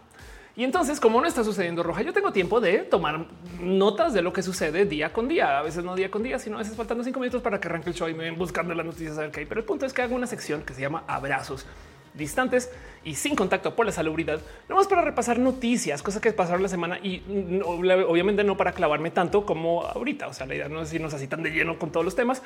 Y 0.57 0.63
entonces, 0.63 1.01
como 1.01 1.19
no 1.19 1.27
está 1.27 1.43
sucediendo 1.43 1.83
roja, 1.83 2.01
yo 2.01 2.13
tengo 2.13 2.31
tiempo 2.31 2.61
de 2.61 2.79
tomar 2.79 3.25
notas 3.59 4.13
de 4.13 4.21
lo 4.21 4.31
que 4.31 4.41
sucede 4.41 4.85
día 4.85 5.11
con 5.11 5.27
día. 5.27 5.59
A 5.59 5.61
veces 5.61 5.83
no 5.83 5.95
día 5.95 6.09
con 6.09 6.23
día, 6.23 6.39
sino 6.39 6.55
a 6.55 6.59
veces 6.59 6.77
faltando 6.77 7.03
cinco 7.03 7.19
minutos 7.19 7.41
para 7.41 7.59
que 7.59 7.67
arranque 7.67 7.89
el 7.89 7.95
show 7.95 8.07
y 8.07 8.13
me 8.13 8.23
ven 8.23 8.37
buscando 8.37 8.73
las 8.73 8.85
noticias 8.85 9.17
ver 9.17 9.31
qué 9.31 9.41
hay. 9.41 9.45
Pero 9.45 9.59
el 9.59 9.65
punto 9.65 9.85
es 9.85 9.91
que 9.91 10.01
hago 10.01 10.15
una 10.15 10.27
sección 10.27 10.61
que 10.61 10.73
se 10.73 10.81
llama 10.81 11.03
abrazos 11.07 11.65
distantes 12.13 12.71
y 13.03 13.15
sin 13.15 13.35
contacto 13.35 13.75
por 13.75 13.85
la 13.85 13.91
salubridad, 13.91 14.39
no 14.69 14.75
más 14.75 14.87
para 14.87 15.01
repasar 15.01 15.37
noticias, 15.37 16.01
cosas 16.01 16.21
que 16.21 16.31
pasaron 16.31 16.63
la 16.63 16.69
semana 16.69 16.97
y 16.99 17.21
obviamente 17.65 18.43
no 18.43 18.55
para 18.57 18.71
clavarme 18.71 19.11
tanto 19.11 19.45
como 19.45 19.83
ahorita. 19.83 20.27
O 20.27 20.33
sea, 20.33 20.45
la 20.45 20.55
idea 20.55 20.69
no 20.69 20.81
es 20.81 20.93
irnos 20.93 21.13
así 21.13 21.27
tan 21.27 21.43
de 21.43 21.51
lleno 21.51 21.77
con 21.77 21.91
todos 21.91 22.05
los 22.05 22.15
temas, 22.15 22.41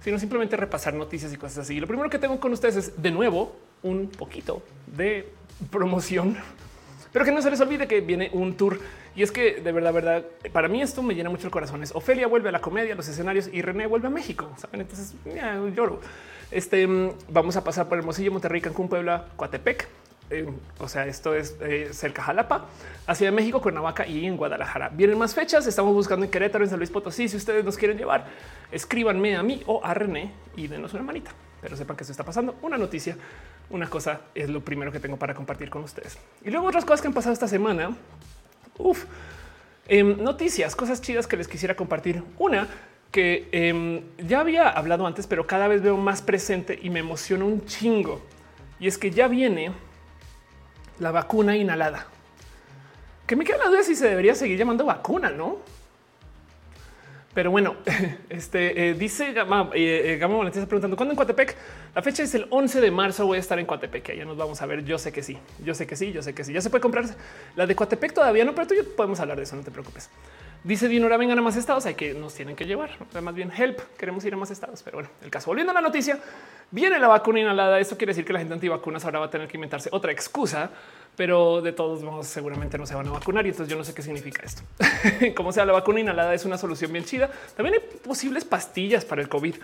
sino 0.00 0.18
simplemente 0.18 0.56
repasar 0.56 0.94
noticias 0.94 1.32
y 1.32 1.36
cosas 1.36 1.58
así. 1.58 1.74
Y 1.76 1.80
lo 1.80 1.86
primero 1.86 2.08
que 2.08 2.18
tengo 2.18 2.38
con 2.38 2.52
ustedes 2.52 2.76
es 2.76 3.02
de 3.02 3.10
nuevo 3.10 3.56
un 3.82 4.08
poquito 4.08 4.62
de 4.86 5.28
promoción 5.70 6.36
Pero 7.12 7.24
que 7.24 7.32
no 7.32 7.42
se 7.42 7.50
les 7.50 7.60
olvide 7.60 7.88
que 7.88 8.00
viene 8.00 8.30
un 8.32 8.56
tour 8.56 8.78
y 9.16 9.22
es 9.22 9.32
que 9.32 9.60
de 9.60 9.72
verdad, 9.72 9.92
verdad, 9.92 10.24
para 10.52 10.68
mí 10.68 10.80
esto 10.80 11.02
me 11.02 11.14
llena 11.14 11.30
mucho 11.30 11.46
el 11.46 11.50
corazón. 11.50 11.82
Es 11.82 11.94
Ofelia 11.94 12.26
vuelve 12.26 12.48
a 12.48 12.52
la 12.52 12.60
comedia, 12.60 12.94
a 12.94 12.96
los 12.96 13.08
escenarios 13.08 13.48
y 13.52 13.62
René 13.62 13.86
vuelve 13.86 14.06
a 14.06 14.10
México. 14.10 14.50
¿saben? 14.56 14.82
Entonces 14.82 15.14
lloro. 15.74 16.00
Este 16.50 16.88
vamos 17.28 17.56
a 17.56 17.64
pasar 17.64 17.88
por 17.88 17.98
Hermosillo, 17.98 18.32
Monterrey, 18.32 18.60
Cancún, 18.60 18.88
Puebla, 18.88 19.26
Coatepec. 19.36 19.88
Eh, 20.30 20.48
o 20.78 20.88
sea, 20.88 21.06
esto 21.06 21.34
es 21.34 21.56
eh, 21.60 21.88
cerca 21.92 22.22
Jalapa, 22.22 22.66
hacia 23.06 23.32
México, 23.32 23.60
Cuernavaca 23.60 24.06
y 24.06 24.24
en 24.26 24.36
Guadalajara. 24.36 24.88
Vienen 24.90 25.18
más 25.18 25.34
fechas. 25.34 25.66
Estamos 25.66 25.92
buscando 25.92 26.24
en 26.24 26.30
Querétaro, 26.30 26.62
en 26.62 26.70
San 26.70 26.78
Luis 26.78 26.90
Potosí. 26.90 27.28
Si 27.28 27.36
ustedes 27.36 27.64
nos 27.64 27.76
quieren 27.76 27.98
llevar, 27.98 28.26
escríbanme 28.70 29.36
a 29.36 29.42
mí 29.42 29.60
o 29.66 29.84
a 29.84 29.92
René 29.92 30.32
y 30.56 30.68
denos 30.68 30.94
una 30.94 31.02
manita. 31.02 31.32
Pero 31.60 31.76
sepan 31.76 31.96
que 31.96 32.04
esto 32.04 32.12
está 32.12 32.24
pasando. 32.24 32.54
Una 32.62 32.78
noticia, 32.78 33.16
una 33.70 33.88
cosa 33.88 34.22
es 34.34 34.50
lo 34.50 34.60
primero 34.60 34.92
que 34.92 35.00
tengo 35.00 35.16
para 35.16 35.34
compartir 35.34 35.70
con 35.70 35.82
ustedes. 35.82 36.18
Y 36.44 36.50
luego 36.50 36.66
otras 36.66 36.84
cosas 36.84 37.00
que 37.00 37.08
han 37.08 37.14
pasado 37.14 37.32
esta 37.32 37.48
semana. 37.48 37.96
Uf, 38.78 39.04
em, 39.88 40.22
noticias, 40.22 40.74
cosas 40.74 41.00
chidas 41.00 41.26
que 41.26 41.36
les 41.36 41.48
quisiera 41.48 41.74
compartir. 41.76 42.22
Una 42.38 42.68
que 43.10 43.48
em, 43.52 44.02
ya 44.18 44.40
había 44.40 44.68
hablado 44.68 45.06
antes, 45.06 45.26
pero 45.26 45.46
cada 45.46 45.68
vez 45.68 45.82
veo 45.82 45.96
más 45.96 46.22
presente 46.22 46.78
y 46.80 46.90
me 46.90 47.00
emociona 47.00 47.44
un 47.44 47.64
chingo. 47.64 48.20
Y 48.78 48.86
es 48.86 48.98
que 48.98 49.10
ya 49.10 49.28
viene 49.28 49.72
la 50.98 51.10
vacuna 51.10 51.56
inhalada. 51.56 52.06
Que 53.26 53.36
me 53.36 53.44
queda 53.44 53.58
la 53.58 53.68
duda 53.68 53.82
si 53.82 53.94
se 53.94 54.08
debería 54.08 54.34
seguir 54.34 54.58
llamando 54.58 54.84
vacuna, 54.84 55.30
¿no? 55.30 55.58
Pero 57.32 57.52
bueno, 57.52 57.76
este 58.28 58.88
eh, 58.88 58.94
dice 58.94 59.32
Gama, 59.32 59.70
eh, 59.72 60.14
eh, 60.14 60.16
Gama 60.18 60.48
está 60.48 60.66
preguntando 60.66 60.96
cuándo 60.96 61.12
en 61.12 61.16
Coatepec. 61.16 61.56
La 61.94 62.02
fecha 62.02 62.24
es 62.24 62.34
el 62.34 62.46
11 62.50 62.80
de 62.80 62.90
marzo. 62.90 63.24
Voy 63.24 63.36
a 63.36 63.40
estar 63.40 63.58
en 63.58 63.66
Coatepec. 63.66 64.16
Ya 64.16 64.24
nos 64.24 64.36
vamos 64.36 64.60
a 64.62 64.66
ver. 64.66 64.84
Yo 64.84 64.98
sé 64.98 65.12
que 65.12 65.22
sí, 65.22 65.38
yo 65.64 65.74
sé 65.74 65.86
que 65.86 65.94
sí, 65.94 66.10
yo 66.10 66.22
sé 66.22 66.34
que 66.34 66.42
sí. 66.42 66.52
Ya 66.52 66.60
se 66.60 66.70
puede 66.70 66.82
comprar 66.82 67.04
la 67.54 67.66
de 67.66 67.76
Coatepec 67.76 68.12
todavía 68.12 68.44
no, 68.44 68.54
pero 68.54 68.66
tú 68.66 68.74
y 68.74 68.78
yo 68.78 68.96
podemos 68.96 69.20
hablar 69.20 69.36
de 69.36 69.44
eso. 69.44 69.54
No 69.54 69.62
te 69.62 69.70
preocupes. 69.70 70.10
Dice 70.64 70.88
Dinora, 70.88 71.16
vengan 71.16 71.38
a 71.38 71.42
más 71.42 71.56
estados. 71.56 71.86
Hay 71.86 71.94
que 71.94 72.14
nos 72.14 72.34
tienen 72.34 72.56
que 72.56 72.66
llevar. 72.66 72.90
Más 73.22 73.34
bien 73.34 73.52
help. 73.56 73.78
Queremos 73.96 74.24
ir 74.24 74.34
a 74.34 74.36
más 74.36 74.50
estados. 74.50 74.82
Pero 74.82 74.96
bueno, 74.96 75.10
el 75.22 75.30
caso 75.30 75.46
volviendo 75.46 75.70
a 75.70 75.74
la 75.74 75.80
noticia, 75.80 76.18
viene 76.72 76.98
la 76.98 77.06
vacuna 77.06 77.38
inhalada. 77.38 77.78
Esto 77.78 77.96
quiere 77.96 78.10
decir 78.10 78.24
que 78.24 78.32
la 78.32 78.40
gente 78.40 78.54
antivacunas 78.54 79.04
ahora 79.04 79.20
va 79.20 79.26
a 79.26 79.30
tener 79.30 79.46
que 79.46 79.56
inventarse 79.56 79.88
otra 79.92 80.10
excusa 80.10 80.72
pero 81.16 81.60
de 81.60 81.72
todos 81.72 82.02
modos 82.02 82.26
seguramente 82.26 82.78
no 82.78 82.86
se 82.86 82.94
van 82.94 83.06
a 83.08 83.10
vacunar 83.10 83.44
y 83.46 83.50
entonces 83.50 83.70
yo 83.70 83.76
no 83.76 83.84
sé 83.84 83.92
qué 83.94 84.02
significa 84.02 84.42
esto. 84.42 84.62
Como 85.36 85.52
sea, 85.52 85.64
la 85.64 85.72
vacuna 85.72 86.00
inhalada 86.00 86.34
es 86.34 86.44
una 86.44 86.56
solución 86.56 86.92
bien 86.92 87.04
chida. 87.04 87.30
También 87.56 87.74
hay 87.74 87.98
posibles 87.98 88.44
pastillas 88.44 89.04
para 89.04 89.20
el 89.22 89.28
COVID. 89.28 89.54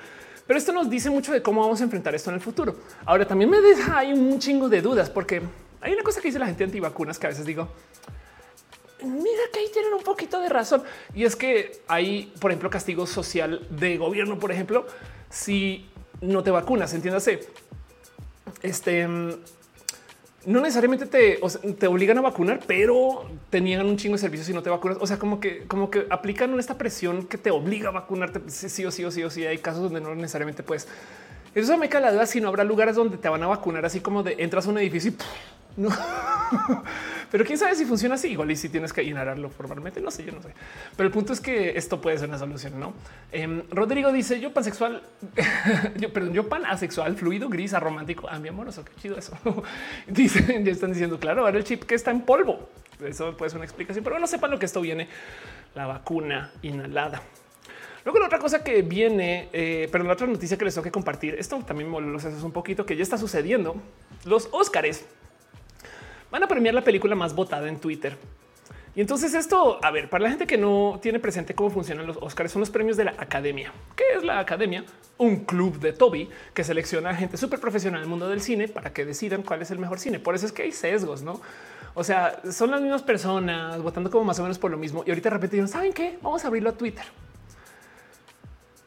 Pero 0.47 0.59
esto 0.59 0.73
nos 0.73 0.89
dice 0.89 1.10
mucho 1.10 1.32
de 1.32 1.43
cómo 1.43 1.62
vamos 1.62 1.81
a 1.81 1.85
enfrentar 1.85 2.14
esto 2.14 2.31
en 2.31 2.36
el 2.36 2.40
futuro. 2.40 2.77
Ahora 3.05 3.27
también 3.27 3.51
me 3.51 3.60
deja 3.60 3.98
hay 3.98 4.12
un 4.12 4.39
chingo 4.39 4.68
de 4.68 4.81
dudas 4.81 5.10
porque 5.10 5.43
hay 5.81 5.93
una 5.93 6.02
cosa 6.02 6.20
que 6.20 6.28
dice 6.28 6.39
la 6.39 6.47
gente 6.47 6.64
antivacunas 6.64 7.18
que 7.18 7.27
a 7.27 7.31
veces 7.31 7.44
digo, 7.44 7.68
mira 9.02 9.43
que 9.52 9.60
ahí 9.60 9.66
tienen 9.73 9.93
un 9.94 10.02
poquito 10.02 10.40
de 10.40 10.48
razón. 10.48 10.82
Y 11.14 11.24
es 11.24 11.36
que 11.36 11.81
hay, 11.89 12.32
por 12.40 12.51
ejemplo, 12.51 12.70
castigo 12.70 13.06
social 13.06 13.66
de 13.70 13.97
gobierno, 13.97 14.39
por 14.39 14.52
ejemplo, 14.52 14.86
si 15.31 15.89
no 16.20 16.43
te 16.43 16.51
vacunas, 16.51 16.93
entiéndase. 16.94 17.40
Este 18.62 19.09
no 20.47 20.60
necesariamente 20.60 21.06
te, 21.06 21.40
te 21.78 21.86
obligan 21.89 22.18
a 22.18 22.20
vacunar, 22.20 22.60
pero 22.66 23.28
te 23.51 23.60
niegan 23.60 23.86
un 23.86 23.97
chingo 23.97 24.14
de 24.14 24.20
servicios 24.20 24.47
si 24.47 24.52
no 24.52 24.62
te 24.62 24.70
vacunas. 24.70 24.98
O 25.01 25.06
sea, 25.06 25.18
como 25.18 25.40
que, 25.40 25.64
como 25.66 25.90
que 25.90 26.06
aplican 26.09 26.59
esta 26.59 26.78
presión 26.78 27.27
que 27.27 27.36
te 27.36 27.51
obliga 27.51 27.89
a 27.89 27.93
vacunarte 27.93 28.40
sí 28.48 28.85
o 28.85 28.90
sí 28.90 29.05
o 29.05 29.10
sí 29.10 29.24
o 29.24 29.31
sí. 29.31 29.44
Hay 29.44 29.59
casos 29.59 29.82
donde 29.82 30.01
no 30.01 30.14
necesariamente 30.14 30.62
puedes. 30.62 30.86
Eso 31.57 31.78
me 31.78 31.89
cae 31.89 32.03
la 32.03 32.12
duda 32.12 32.27
si 32.27 32.39
no 32.39 32.49
habrá 32.49 32.65
lugares 32.65 32.97
donde 32.97 33.16
te 33.16 33.31
van 33.31 33.43
a 33.43 33.47
vacunar 33.47 33.87
así 33.87 34.01
como 34.01 34.23
de 34.23 34.37
entras 34.39 34.66
a 34.66 34.70
un 34.70 34.77
edificio 34.77 35.12
y 35.12 35.81
no. 35.81 35.89
Pero 37.31 37.45
quién 37.47 37.57
sabe 37.57 37.74
si 37.74 37.87
funciona 37.87 38.16
así. 38.16 38.28
Igual 38.28 38.51
y 38.51 38.57
si 38.57 38.69
tienes 38.69 38.93
que 38.93 39.03
inhalarlo 39.03 39.49
formalmente, 39.49 40.03
no 40.03 40.11
sé, 40.11 40.24
yo 40.24 40.33
no 40.33 40.43
sé. 40.43 40.51
Pero 40.95 41.07
el 41.07 41.12
punto 41.12 41.33
es 41.33 41.41
que 41.41 41.77
esto 41.78 41.99
puede 41.99 42.19
ser 42.19 42.28
una 42.28 42.39
solución, 42.39 42.78
¿no? 42.78 42.93
Em, 43.33 43.62
Rodrigo 43.70 44.12
dice 44.12 44.39
yo 44.39 44.53
pansexual, 44.53 45.03
yo, 45.97 46.12
perdón, 46.12 46.35
yo 46.35 46.47
pan 46.47 46.66
asexual, 46.66 47.16
fluido, 47.16 47.49
gris, 47.49 47.73
aromántico, 47.73 48.28
a 48.28 48.39
mi 48.39 48.49
amoroso, 48.49 48.85
qué 48.85 48.93
chido 49.01 49.16
eso. 49.16 49.37
Dicen, 50.07 50.62
ya 50.62 50.73
están 50.73 50.93
diciendo, 50.93 51.19
claro, 51.19 51.47
ahora 51.47 51.57
el 51.57 51.65
chip 51.65 51.85
que 51.85 51.95
está 51.95 52.11
en 52.11 52.20
polvo. 52.20 52.69
Eso 53.03 53.35
puede 53.35 53.49
ser 53.49 53.57
una 53.57 53.65
explicación, 53.65 54.05
pero 54.05 54.19
no 54.19 54.27
sepan 54.27 54.51
lo 54.51 54.59
que 54.59 54.66
esto 54.66 54.83
viene, 54.83 55.09
la 55.74 55.87
vacuna 55.87 56.53
inhalada. 56.61 57.23
Luego 58.07 58.20
la 58.20 58.27
otra 58.27 58.39
cosa 58.39 58.62
que 58.62 58.83
viene, 58.83 59.49
eh, 59.53 59.89
pero 59.91 60.05
la 60.05 60.12
otra 60.12 60.28
noticia 60.28 60.57
que 60.57 60.65
les 60.65 60.73
tengo 60.73 60.85
que 60.85 60.93
compartir, 60.93 61.35
esto 61.41 61.59
también 61.66 61.91
me 61.91 62.01
lo 62.01 62.19
un 62.45 62.53
poquito, 62.53 62.87
que 62.87 62.95
ya 62.95 63.03
está 63.03 63.19
sucediendo. 63.19 63.74
Los 64.24 64.49
Óscares 64.53 65.05
van 66.31 66.41
a 66.45 66.47
premiar 66.47 66.73
la 66.73 66.85
película 66.85 67.16
más 67.16 67.35
votada 67.35 67.69
en 67.69 67.81
Twitter. 67.81 68.16
Y 68.95 69.01
entonces 69.01 69.35
esto, 69.35 69.81
a 69.85 69.91
ver, 69.91 70.09
para 70.09 70.23
la 70.23 70.31
gente 70.31 70.47
que 70.47 70.57
no 70.57 71.01
tiene 71.03 71.19
presente 71.19 71.57
cómo 71.57 71.69
funcionan 71.69 72.07
los 72.07 72.16
Oscars, 72.19 72.53
son 72.53 72.61
los 72.61 72.70
premios 72.70 72.97
de 72.97 73.07
la 73.07 73.11
Academia. 73.19 73.73
¿Qué 73.97 74.05
es 74.16 74.23
la 74.23 74.39
Academia? 74.39 74.85
Un 75.19 75.45
club 75.45 75.81
de 75.81 75.93
Toby 75.93 76.31
que 76.55 76.62
selecciona 76.62 77.11
a 77.11 77.15
gente 77.16 77.37
súper 77.37 77.59
profesional 77.59 78.03
del 78.03 78.09
mundo 78.09 78.28
del 78.28 78.41
cine 78.41 78.69
para 78.69 78.93
que 78.93 79.05
decidan 79.05 79.43
cuál 79.43 79.62
es 79.62 79.73
el 79.73 79.81
mejor 79.81 79.99
cine. 79.99 80.20
Por 80.20 80.37
eso 80.37 80.47
es 80.47 80.53
que 80.53 80.62
hay 80.62 80.70
sesgos, 80.70 81.23
¿no? 81.23 81.41
O 81.95 82.05
sea, 82.05 82.41
son 82.53 82.70
las 82.70 82.81
mismas 82.81 83.03
personas 83.03 83.83
votando 83.83 84.12
como 84.12 84.23
más 84.23 84.39
o 84.39 84.43
menos 84.43 84.61
por 84.61 84.70
lo 84.70 84.78
mismo. 84.78 85.03
Y 85.05 85.11
ahorita 85.11 85.28
de 85.28 85.35
repente 85.35 85.66
¿saben 85.66 85.93
qué? 85.93 86.20
Vamos 86.23 86.45
a 86.45 86.47
abrirlo 86.47 86.70
a 86.70 86.73
Twitter. 86.73 87.05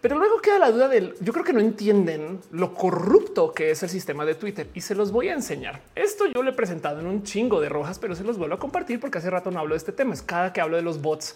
Pero 0.02 0.18
luego 0.18 0.40
queda 0.40 0.60
la 0.60 0.72
duda 0.72 0.88
del 0.88 1.14
yo 1.20 1.34
creo 1.34 1.44
que 1.44 1.52
no 1.52 1.60
entienden 1.60 2.40
lo 2.52 2.74
corrupto 2.74 3.54
que 3.54 3.72
es 3.72 3.84
el 3.84 3.90
sistema 3.90 4.24
de 4.24 4.36
Twitter 4.36 4.70
y 4.74 4.82
se 4.82 4.96
los 4.96 5.12
voy 5.12 5.28
a 5.28 5.34
enseñar. 5.34 5.82
Esto 5.94 6.26
yo 6.26 6.42
lo 6.42 6.52
he 6.52 6.54
presentado 6.54 7.02
en 7.02 7.08
un 7.08 7.24
chingo 7.24 7.60
de 7.60 7.68
rojas, 7.68 8.00
pero 8.00 8.16
se 8.16 8.24
los 8.24 8.38
vuelvo 8.38 8.56
a 8.56 8.60
compartir 8.60 9.00
porque 9.00 9.18
hace 9.18 9.30
rato 9.30 9.52
no 9.52 9.60
hablo 9.60 9.74
de 9.74 9.80
este 9.80 9.92
tema. 9.92 10.14
Es 10.14 10.22
cada 10.22 10.54
que 10.54 10.62
hablo 10.62 10.78
de 10.78 10.84
los 10.84 11.02
bots 11.02 11.36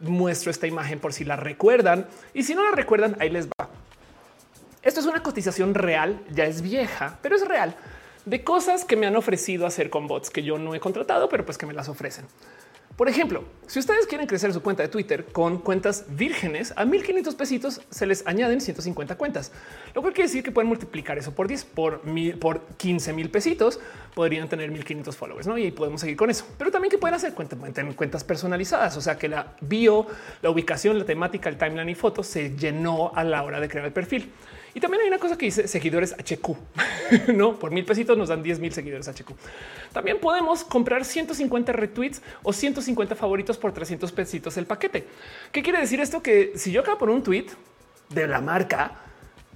muestro 0.00 0.50
esta 0.50 0.66
imagen 0.66 0.98
por 0.98 1.12
si 1.12 1.24
la 1.24 1.36
recuerdan 1.36 2.06
y 2.32 2.42
si 2.44 2.54
no 2.54 2.64
la 2.64 2.70
recuerdan, 2.70 3.16
ahí 3.20 3.28
les 3.28 3.48
va. 3.48 3.68
Esto 4.82 5.00
es 5.00 5.06
una 5.06 5.22
cotización 5.22 5.74
real, 5.74 6.22
ya 6.30 6.46
es 6.46 6.62
vieja, 6.62 7.18
pero 7.20 7.36
es 7.36 7.46
real 7.46 7.76
de 8.24 8.44
cosas 8.44 8.84
que 8.84 8.96
me 8.96 9.06
han 9.06 9.16
ofrecido 9.16 9.66
hacer 9.66 9.90
con 9.90 10.06
bots 10.06 10.30
que 10.30 10.42
yo 10.42 10.58
no 10.58 10.74
he 10.74 10.80
contratado, 10.80 11.28
pero 11.28 11.44
pues 11.44 11.58
que 11.58 11.66
me 11.66 11.72
las 11.72 11.88
ofrecen. 11.88 12.26
Por 13.00 13.08
ejemplo, 13.08 13.44
si 13.66 13.78
ustedes 13.78 14.06
quieren 14.06 14.26
crecer 14.26 14.52
su 14.52 14.60
cuenta 14.60 14.82
de 14.82 14.90
Twitter 14.90 15.24
con 15.32 15.56
cuentas 15.56 16.04
vírgenes 16.10 16.74
a 16.76 16.84
1500 16.84 17.34
pesitos, 17.34 17.80
se 17.88 18.04
les 18.04 18.26
añaden 18.26 18.60
150 18.60 19.16
cuentas, 19.16 19.52
lo 19.94 20.02
cual 20.02 20.12
quiere 20.12 20.28
decir 20.28 20.42
que 20.44 20.52
pueden 20.52 20.68
multiplicar 20.68 21.16
eso 21.16 21.34
por 21.34 21.48
10 21.48 21.64
por 21.64 22.04
mil, 22.04 22.38
por 22.38 22.60
15 22.76 23.14
mil 23.14 23.30
pesitos. 23.30 23.80
Podrían 24.14 24.50
tener 24.50 24.70
1500 24.70 25.16
followers 25.16 25.46
¿no? 25.46 25.56
y 25.56 25.70
podemos 25.70 26.02
seguir 26.02 26.18
con 26.18 26.28
eso, 26.28 26.44
pero 26.58 26.70
también 26.70 26.90
que 26.90 26.98
pueden 26.98 27.14
hacer 27.14 27.32
cuentas, 27.32 27.58
cuentas 27.96 28.22
personalizadas. 28.22 28.98
O 28.98 29.00
sea 29.00 29.16
que 29.16 29.30
la 29.30 29.54
bio, 29.62 30.06
la 30.42 30.50
ubicación, 30.50 30.98
la 30.98 31.06
temática, 31.06 31.48
el 31.48 31.56
timeline 31.56 31.88
y 31.88 31.94
fotos 31.94 32.26
se 32.26 32.54
llenó 32.54 33.12
a 33.14 33.24
la 33.24 33.42
hora 33.44 33.60
de 33.60 33.68
crear 33.70 33.86
el 33.86 33.94
perfil. 33.94 34.30
Y 34.74 34.80
también 34.80 35.02
hay 35.02 35.08
una 35.08 35.18
cosa 35.18 35.36
que 35.36 35.46
dice 35.46 35.66
seguidores 35.66 36.14
HQ, 36.14 37.28
no 37.34 37.58
por 37.58 37.70
mil 37.72 37.84
pesitos 37.84 38.16
nos 38.16 38.28
dan 38.28 38.42
10 38.42 38.60
mil 38.60 38.72
seguidores 38.72 39.08
HQ. 39.08 39.32
También 39.92 40.20
podemos 40.20 40.62
comprar 40.62 41.04
150 41.04 41.72
retweets 41.72 42.22
o 42.42 42.52
150 42.52 43.16
favoritos 43.16 43.58
por 43.58 43.72
300 43.72 44.12
pesitos 44.12 44.56
el 44.56 44.66
paquete. 44.66 45.06
¿Qué 45.50 45.62
quiere 45.62 45.80
decir 45.80 46.00
esto? 46.00 46.22
Que 46.22 46.52
si 46.54 46.70
yo 46.70 46.82
acabo 46.82 46.98
por 46.98 47.10
un 47.10 47.22
tweet 47.22 47.46
de 48.10 48.28
la 48.28 48.40
marca, 48.40 48.92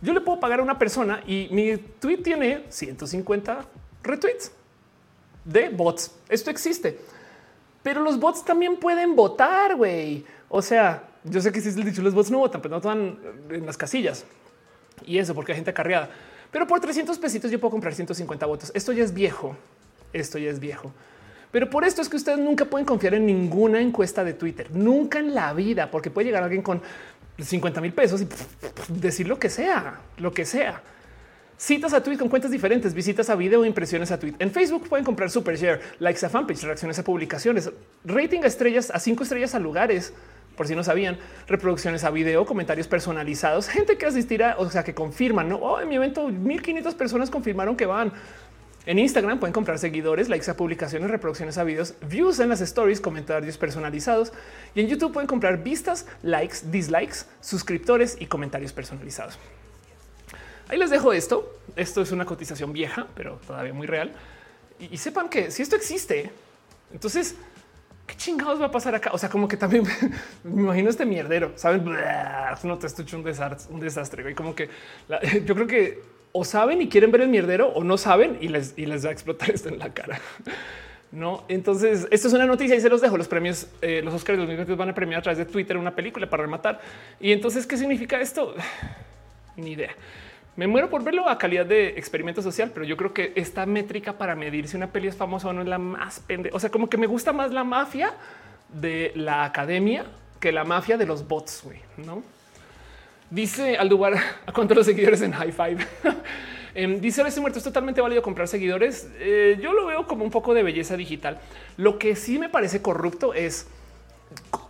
yo 0.03 0.13
le 0.13 0.21
puedo 0.21 0.41
pagar 0.41 0.61
a 0.61 0.63
una 0.63 0.79
persona 0.79 1.23
y 1.27 1.49
mi 1.53 1.77
tweet 1.77 2.19
tiene 2.19 2.65
150 2.69 3.65
retweets 4.03 4.51
de 5.45 5.69
bots. 5.69 6.11
Esto 6.29 6.51
existe, 6.51 6.99
pero 7.85 8.01
los 8.01 8.19
bots 8.19 8.45
también 8.45 8.79
pueden 8.79 9.15
votar. 9.15 9.77
Güey, 9.77 10.25
o 10.49 10.61
sea, 10.61 11.05
yo 11.23 11.41
sé 11.41 11.53
que 11.53 11.61
si 11.61 11.69
es 11.69 11.77
el 11.77 11.85
dicho, 11.85 12.03
los 12.03 12.15
bots 12.15 12.33
no 12.33 12.39
votan, 12.39 12.61
pero 12.61 12.73
no 12.73 12.77
están 12.79 13.19
en 13.51 13.65
las 13.65 13.77
casillas 13.77 14.25
y 15.05 15.19
eso 15.19 15.35
porque 15.35 15.53
hay 15.53 15.57
gente 15.57 15.73
carreada. 15.73 16.11
Pero 16.51 16.67
por 16.67 16.81
300 16.81 17.19
pesitos 17.19 17.51
yo 17.51 17.59
puedo 17.59 17.73
comprar 17.73 17.95
150 17.95 18.47
votos. 18.47 18.71
Esto 18.75 18.93
ya 18.93 19.03
es 19.03 19.13
viejo. 19.13 19.57
Esto 20.13 20.39
ya 20.39 20.51
es 20.51 20.61
viejo. 20.61 20.93
Pero 21.51 21.71
por 21.71 21.85
esto 21.85 22.03
es 22.03 22.09
que 22.09 22.17
ustedes 22.17 22.39
nunca 22.39 22.65
pueden 22.65 22.85
confiar 22.85 23.15
en 23.15 23.27
ninguna 23.27 23.81
encuesta 23.81 24.25
de 24.25 24.35
Twitter, 24.35 24.71
nunca 24.73 25.21
en 25.21 25.35
la 25.37 25.53
vida, 25.53 25.89
porque 25.89 26.11
puede 26.11 26.27
llegar 26.27 26.43
alguien 26.43 26.63
con 26.63 26.83
50 27.41 27.81
mil 27.81 27.93
pesos 27.93 28.23
y 28.23 28.29
decir 28.89 29.29
lo 29.29 29.39
que 29.39 29.49
sea, 29.49 30.01
lo 30.19 30.33
que 30.33 30.45
sea. 30.45 30.83
Citas 31.57 31.93
a 31.93 32.03
tweet 32.03 32.19
con 32.19 32.29
cuentas 32.29 32.51
diferentes, 32.51 32.93
visitas 32.93 33.31
a 33.31 33.37
video, 33.37 33.65
impresiones 33.65 34.11
a 34.11 34.19
tweet. 34.19 34.35
En 34.41 34.51
Facebook 34.51 34.89
pueden 34.89 35.05
comprar 35.05 35.31
super 35.31 35.57
share, 35.57 35.81
likes 36.01 36.27
a 36.27 36.29
fanpage, 36.29 36.63
reacciones 36.65 36.99
a 36.99 37.05
publicaciones, 37.05 37.71
rating 38.05 38.41
a 38.43 38.49
estrellas, 38.49 38.91
a 38.91 38.99
cinco 38.99 39.23
estrellas 39.23 39.55
a 39.55 39.61
lugares 39.61 40.13
por 40.57 40.67
si 40.67 40.75
no 40.75 40.85
sabían, 40.85 41.19
reproducciones 41.47 42.05
a 42.05 42.11
video, 42.11 42.47
comentarios 42.47 42.87
personalizados, 42.87 43.69
gente 43.69 43.99
que 43.99 44.07
asistirá, 44.07 44.57
o 44.59 44.71
sea, 44.71 44.85
que 44.85 44.95
confirman, 44.95 45.49
¿no? 45.49 45.57
Oh, 45.57 45.81
en 45.81 45.89
mi 45.89 45.97
evento 45.97 46.29
1500 46.29 46.95
personas 46.95 47.31
confirmaron 47.31 47.77
que 47.77 47.87
van. 47.87 48.13
En 48.87 48.99
Instagram 48.99 49.41
pueden 49.41 49.55
comprar 49.55 49.79
seguidores, 49.79 50.29
likes 50.29 50.51
a 50.51 50.57
publicaciones, 50.57 51.11
reproducciones 51.11 51.57
a 51.57 51.65
videos, 51.65 51.95
views 52.07 52.39
en 52.39 52.51
las 52.51 52.61
stories, 52.61 53.01
comentarios 53.01 53.57
personalizados. 53.57 54.33
Y 54.75 54.81
en 54.83 54.89
YouTube 54.89 55.13
pueden 55.13 55.27
comprar 55.27 55.63
vistas, 55.63 56.07
likes, 56.23 56.59
dislikes, 56.65 57.25
suscriptores 57.41 58.17
y 58.21 58.27
comentarios 58.27 58.75
personalizados. 58.75 59.39
Ahí 60.69 60.79
les 60.79 60.91
dejo 60.91 61.15
esto. 61.15 61.51
Esto 61.77 62.03
es 62.03 62.13
una 62.13 62.27
cotización 62.27 62.75
vieja, 62.75 63.07
pero 63.15 63.41
todavía 63.47 63.73
muy 63.73 63.87
real. 63.87 64.13
Y, 64.79 64.95
y 64.95 64.97
sepan 64.99 65.31
que 65.31 65.51
si 65.51 65.63
esto 65.63 65.77
existe, 65.77 66.31
Entonces, 66.93 67.35
¿qué 68.07 68.15
chingados 68.17 68.61
va 68.61 68.67
a 68.67 68.71
pasar 68.71 68.95
acá? 68.95 69.11
O 69.13 69.19
sea, 69.19 69.29
como 69.29 69.49
que 69.49 69.57
también 69.57 69.85
me 70.45 70.63
imagino 70.63 70.91
este 70.91 71.07
mierdero, 71.07 71.53
¿saben? 71.57 71.85
No 72.63 72.79
te 72.79 72.87
estoy 72.87 73.07
un 73.15 73.25
desastre, 73.25 73.75
un 73.75 73.81
desastre. 73.81 74.31
Y 74.31 74.35
como 74.35 74.55
que 74.55 74.69
yo 75.45 75.55
creo 75.55 75.67
que 75.67 76.03
o 76.33 76.45
saben 76.45 76.83
y 76.83 76.89
quieren 76.89 77.13
ver 77.13 77.21
el 77.21 77.29
mierdero 77.29 77.69
o 77.69 77.85
no 77.85 77.97
saben 77.97 78.39
y 78.41 78.49
les, 78.49 78.75
y 78.77 78.87
les 78.87 79.05
va 79.05 79.11
a 79.11 79.13
explotar 79.13 79.51
esto 79.55 79.69
en 79.69 79.79
la 79.79 79.93
cara. 79.93 80.21
No, 81.13 81.45
entonces 81.47 82.09
esto 82.11 82.27
es 82.27 82.35
una 82.35 82.45
noticia 82.45 82.75
y 82.75 82.81
se 82.81 82.89
los 82.89 83.01
dejo. 83.01 83.17
Los 83.17 83.29
premios, 83.29 83.69
eh, 83.81 84.03
los 84.03 84.13
Oscars 84.13 84.37
los 84.37 84.49
mismos 84.49 84.77
van 84.77 84.89
a 84.89 84.95
premiar 84.95 85.21
a 85.21 85.23
través 85.23 85.39
de 85.39 85.45
Twitter 85.45 85.77
una 85.77 85.95
película 85.95 86.29
para 86.29 86.43
rematar. 86.43 86.81
Y 87.21 87.31
entonces, 87.31 87.67
¿qué 87.69 87.77
significa 87.77 88.21
esto? 88.21 88.55
Ni 89.57 89.73
idea. 89.73 89.93
Me 90.57 90.67
muero 90.67 90.89
por 90.89 91.03
verlo 91.03 91.29
a 91.29 91.39
calidad 91.39 91.67
de 91.67 91.89
experimento 91.91 92.41
social, 92.41 92.71
pero 92.73 92.87
yo 92.87 92.97
creo 92.97 93.13
que 93.13 93.33
esta 93.35 93.67
métrica 93.67 94.13
para 94.13 94.37
medir 94.37 94.69
si 94.69 94.77
una 94.77 94.89
peli 94.89 95.09
es 95.09 95.17
famosa 95.17 95.49
o 95.49 95.53
no 95.53 95.63
es 95.63 95.69
la 95.69 95.79
más 95.79 96.21
pende. 96.21 96.51
O 96.53 96.61
sea, 96.61 96.71
como 96.71 96.89
que 96.89 96.97
me 96.97 97.07
gusta 97.07 97.33
más 97.33 97.53
la 97.53 97.65
mafia 97.65 98.15
de 98.69 99.13
la 99.17 99.45
academia 99.45 100.05
que 100.39 100.53
la 100.53 100.65
mafia 100.65 100.97
de 100.97 101.07
los 101.07 101.27
bots. 101.27 101.63
güey, 101.65 101.81
No 101.97 102.23
dice 103.31 103.77
Aldubar 103.77 104.15
a 104.47 104.53
cuántos 104.53 104.77
los 104.77 104.87
seguidores 104.87 105.21
en 105.23 105.33
High 105.33 105.53
Five. 105.53 105.87
Em, 106.77 107.01
dice 107.01 107.23
este 107.23 107.41
muerto 107.41 107.61
es 107.61 107.65
totalmente 107.65 108.01
válido 108.01 108.21
comprar 108.21 108.49
seguidores. 108.49 109.09
Eh, 109.21 109.61
yo 109.63 109.73
lo 109.73 109.87
veo 109.87 110.09
como 110.09 110.25
un 110.25 110.31
poco 110.33 110.55
de 110.55 110.65
belleza 110.65 110.97
digital. 110.97 111.39
Lo 111.77 112.01
que 112.01 112.17
sí 112.17 112.37
me 112.37 112.49
parece 112.49 112.83
corrupto 112.83 113.33
es 113.33 113.69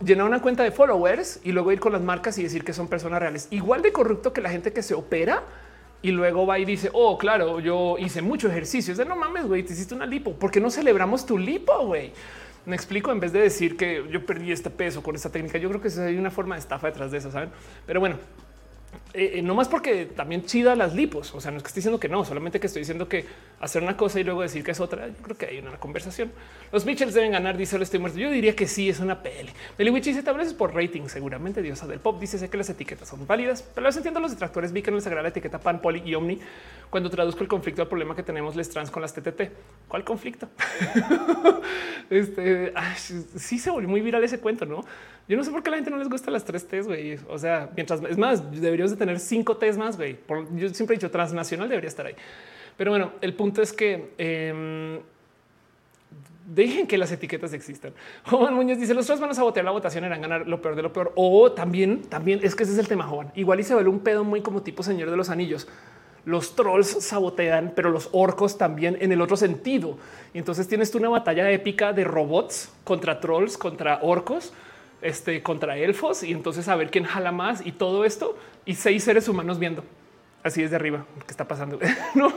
llenar 0.05 0.27
una 0.27 0.39
cuenta 0.39 0.61
de 0.61 0.69
followers 0.69 1.39
y 1.43 1.51
luego 1.51 1.71
ir 1.71 1.79
con 1.79 1.93
las 1.93 2.03
marcas 2.03 2.37
y 2.37 2.43
decir 2.43 2.63
que 2.63 2.73
son 2.73 2.87
personas 2.89 3.19
reales. 3.19 3.47
Igual 3.49 3.81
de 3.81 3.91
corrupto 3.91 4.33
que 4.33 4.41
la 4.41 4.51
gente 4.51 4.71
que 4.71 4.83
se 4.83 4.93
opera 4.93 5.41
y 6.05 6.11
luego 6.11 6.45
va 6.45 6.59
y 6.59 6.65
dice, 6.65 6.91
oh, 6.93 7.17
claro, 7.17 7.59
yo 7.59 7.95
hice 7.97 8.21
mucho 8.21 8.47
ejercicio. 8.47 8.91
Es 8.91 8.99
de 8.99 9.05
no 9.05 9.15
mames, 9.15 9.47
güey, 9.47 9.63
te 9.63 9.73
hiciste 9.73 9.95
una 9.95 10.05
lipo. 10.05 10.33
¿Por 10.33 10.51
qué 10.51 10.59
no 10.59 10.69
celebramos 10.69 11.25
tu 11.25 11.35
lipo, 11.35 11.83
güey? 11.83 12.11
Me 12.67 12.75
explico 12.75 13.11
en 13.11 13.19
vez 13.19 13.33
de 13.33 13.39
decir 13.39 13.75
que 13.75 14.05
yo 14.11 14.23
perdí 14.23 14.51
este 14.51 14.69
peso 14.69 15.01
con 15.01 15.15
esta 15.15 15.31
técnica. 15.31 15.57
Yo 15.57 15.67
creo 15.67 15.81
que 15.81 15.89
hay 15.99 16.15
una 16.15 16.29
forma 16.29 16.53
de 16.53 16.59
estafa 16.59 16.85
detrás 16.85 17.11
de 17.11 17.17
eso, 17.17 17.31
saben? 17.31 17.49
Pero 17.87 17.99
bueno, 17.99 18.17
eh, 19.13 19.33
eh, 19.35 19.41
no 19.41 19.55
más 19.55 19.67
porque 19.67 20.05
también 20.05 20.45
chida 20.45 20.75
las 20.75 20.93
lipos. 20.93 21.33
O 21.35 21.41
sea, 21.41 21.51
no 21.51 21.57
es 21.57 21.63
que 21.63 21.67
estoy 21.67 21.81
diciendo 21.81 21.99
que 21.99 22.09
no, 22.09 22.25
solamente 22.25 22.59
que 22.59 22.67
estoy 22.67 22.81
diciendo 22.81 23.07
que 23.07 23.25
hacer 23.59 23.81
una 23.81 23.95
cosa 23.95 24.19
y 24.19 24.23
luego 24.23 24.41
decir 24.41 24.63
que 24.63 24.71
es 24.71 24.79
otra. 24.79 25.07
Yo 25.07 25.13
creo 25.21 25.37
que 25.37 25.45
hay 25.45 25.59
una 25.59 25.77
conversación. 25.77 26.31
Los 26.71 26.85
Mitchells 26.85 27.13
deben 27.13 27.31
ganar, 27.31 27.57
dice 27.57 27.81
estoy 27.81 27.99
muerto. 27.99 28.19
Yo 28.19 28.29
diría 28.29 28.55
que 28.55 28.67
sí, 28.67 28.89
es 28.89 28.99
una 28.99 29.21
peli. 29.21 29.49
Meliwich 29.77 30.05
dice 30.05 30.23
tal 30.23 30.37
vez 30.37 30.47
es 30.47 30.53
por 30.53 30.73
rating, 30.73 31.07
seguramente 31.07 31.61
diosa 31.61 31.87
del 31.87 31.99
pop. 31.99 32.19
Dice 32.19 32.37
sé 32.37 32.49
que 32.49 32.57
las 32.57 32.69
etiquetas 32.69 33.07
son 33.07 33.25
válidas, 33.25 33.61
pero 33.61 33.85
los 33.85 33.95
entiendo 33.95 34.19
los 34.19 34.31
detractores. 34.31 34.71
Vi 34.71 34.81
que 34.81 34.91
no 34.91 34.97
les 34.97 35.07
agrada 35.07 35.23
la 35.23 35.29
etiqueta 35.29 35.59
pan, 35.59 35.81
poli 35.81 36.01
y 36.05 36.15
omni 36.15 36.39
cuando 36.89 37.09
traduzco 37.09 37.41
el 37.41 37.47
conflicto 37.47 37.81
al 37.81 37.87
problema 37.87 38.15
que 38.15 38.23
tenemos 38.23 38.55
les 38.55 38.69
trans 38.69 38.91
con 38.91 39.01
las 39.01 39.13
TTT. 39.13 39.41
¿Cuál 39.87 40.03
conflicto? 40.03 40.47
este 42.09 42.73
sí 43.35 43.59
se 43.59 43.69
volvió 43.69 43.89
muy 43.89 44.01
viral 44.01 44.23
ese 44.23 44.39
cuento, 44.39 44.65
no? 44.65 44.83
Yo 45.27 45.35
no 45.35 45.43
sé 45.43 45.49
por 45.49 45.63
qué 45.63 45.71
la 45.71 45.77
gente 45.77 45.89
no 45.89 45.97
les 45.97 46.07
gusta 46.07 46.29
las 46.29 46.45
tres 46.45 46.67
T's, 46.67 46.85
güey. 46.85 47.17
O 47.27 47.39
sea, 47.39 47.69
mientras 47.75 48.01
es 48.03 48.17
más, 48.17 48.51
deberíamos 48.51 48.91
de 48.91 48.97
tener 48.97 49.19
cinco 49.19 49.57
T's 49.57 49.77
más, 49.77 49.97
güey. 49.97 50.17
Yo 50.55 50.69
siempre 50.69 50.95
he 50.95 50.97
dicho 50.97 51.09
transnacional 51.09 51.67
debería 51.67 51.87
estar 51.87 52.05
ahí. 52.05 52.15
Pero 52.77 52.91
bueno, 52.91 53.13
el 53.21 53.33
punto 53.33 53.61
es 53.61 53.73
que 53.73 54.13
em, 54.19 54.99
dejen 56.45 56.85
que 56.85 56.97
las 56.97 57.11
etiquetas 57.11 57.53
existan. 57.53 57.93
Juan 58.25 58.53
Muñoz 58.53 58.77
dice 58.77 58.93
los 58.93 59.07
tres 59.07 59.19
van 59.19 59.31
a 59.31 59.33
sabotear 59.33 59.65
la 59.65 59.71
votación, 59.71 60.03
eran 60.03 60.21
ganar 60.21 60.47
lo 60.47 60.61
peor 60.61 60.75
de 60.75 60.83
lo 60.83 60.93
peor. 60.93 61.11
O 61.15 61.51
también, 61.51 62.03
también 62.03 62.39
es 62.43 62.55
que 62.55 62.63
ese 62.63 62.73
es 62.73 62.77
el 62.79 62.87
tema, 62.87 63.05
Juan. 63.05 63.31
Igual 63.33 63.59
y 63.59 63.63
se 63.63 63.73
vuelve 63.73 63.89
un 63.89 64.01
pedo 64.01 64.23
muy 64.23 64.41
como 64.41 64.61
tipo 64.61 64.83
Señor 64.83 65.09
de 65.09 65.17
los 65.17 65.31
Anillos. 65.31 65.67
Los 66.25 66.55
trolls 66.55 67.03
sabotean, 67.03 67.73
pero 67.75 67.89
los 67.89 68.09
orcos 68.11 68.57
también 68.57 68.97
en 68.99 69.11
el 69.11 69.21
otro 69.21 69.37
sentido. 69.37 69.97
Y 70.33 70.39
entonces 70.39 70.67
tienes 70.67 70.91
tú 70.91 70.99
una 70.99 71.09
batalla 71.09 71.49
épica 71.51 71.93
de 71.93 72.03
robots 72.03 72.71
contra 72.83 73.19
trolls, 73.19 73.57
contra 73.57 73.99
orcos 74.03 74.53
este, 75.01 75.41
contra 75.43 75.77
elfos 75.77 76.23
y 76.23 76.31
entonces 76.31 76.67
a 76.67 76.75
ver 76.75 76.89
quién 76.89 77.05
jala 77.05 77.31
más 77.31 77.65
y 77.65 77.71
todo 77.71 78.05
esto 78.05 78.37
y 78.65 78.75
seis 78.75 79.03
seres 79.03 79.27
humanos 79.27 79.59
viendo 79.59 79.83
así 80.45 80.61
desde 80.61 80.75
arriba 80.75 81.05
qué 81.25 81.31
está 81.31 81.47
pasando. 81.47 81.79
no, 82.15 82.31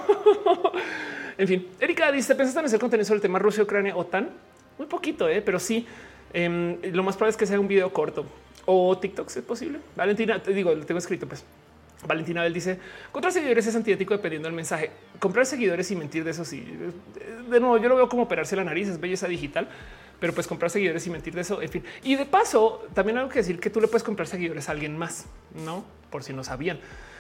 en 1.37 1.47
fin, 1.47 1.69
Erika 1.79 2.11
dice: 2.11 2.35
¿Pensaste 2.35 2.61
en 2.61 2.67
hacer 2.67 2.81
contenido 2.81 3.07
sobre 3.07 3.19
el 3.19 3.23
tema 3.23 3.39
Rusia, 3.39 3.63
Ucrania, 3.63 3.95
OTAN? 3.95 4.31
Muy 4.79 4.87
poquito, 4.87 5.29
¿eh? 5.29 5.43
pero 5.43 5.61
sí. 5.61 5.87
Em, 6.33 6.77
lo 6.93 7.03
más 7.03 7.17
probable 7.17 7.31
es 7.31 7.37
que 7.39 7.47
sea 7.47 7.59
un 7.59 7.69
video 7.69 7.91
corto 7.91 8.27
o 8.67 8.99
TikTok, 8.99 9.31
si 9.31 9.39
es 9.39 9.45
posible. 9.45 9.79
Valentina, 9.97 10.43
te 10.43 10.53
digo, 10.53 10.75
lo 10.75 10.85
tengo 10.85 10.99
escrito, 10.99 11.27
pues. 11.27 11.45
Valentina 12.07 12.43
Bell 12.43 12.55
dice 12.55 12.79
comprar 13.11 13.33
seguidores 13.33 13.67
es 13.67 13.75
antiético 13.75 14.15
dependiendo 14.15 14.49
del 14.49 14.55
mensaje. 14.55 14.91
Comprar 15.19 15.47
seguidores 15.47 15.91
y 15.91 15.97
mentir 15.97 16.23
de 16.25 16.31
eso 16.31 16.45
sí. 16.45 16.65
De 17.51 17.61
nuevo, 17.61 17.79
yo 17.79 17.89
lo 17.89 17.97
veo 17.97 18.09
como 18.09 18.23
operarse 18.23 18.55
la 18.57 18.65
nariz, 18.65 18.89
es 18.89 19.01
belleza 19.01 19.27
digital 19.27 19.69
pero 20.21 20.33
pues 20.33 20.47
comprar 20.47 20.71
seguidores 20.71 21.07
y 21.07 21.11
mentir 21.11 21.35
de 21.35 21.43
eso. 21.43 21.63
En 21.63 21.69
fin, 21.69 21.85
y 22.03 22.17
de 22.17 22.27
paso, 22.27 22.87
también 22.95 23.19
hay 23.19 23.29
que 23.29 23.41
decir 23.41 23.61
que 23.61 23.71
tú 23.71 23.81
le 23.81 23.89
puedes 23.89 24.03
comprar 24.03 24.27
seguidores 24.27 24.69
a 24.69 24.73
alguien 24.73 24.97
más, 24.97 25.27
no 25.65 25.85
por 26.11 26.25
si 26.25 26.33
no 26.33 26.45
sabían. 26.45 26.79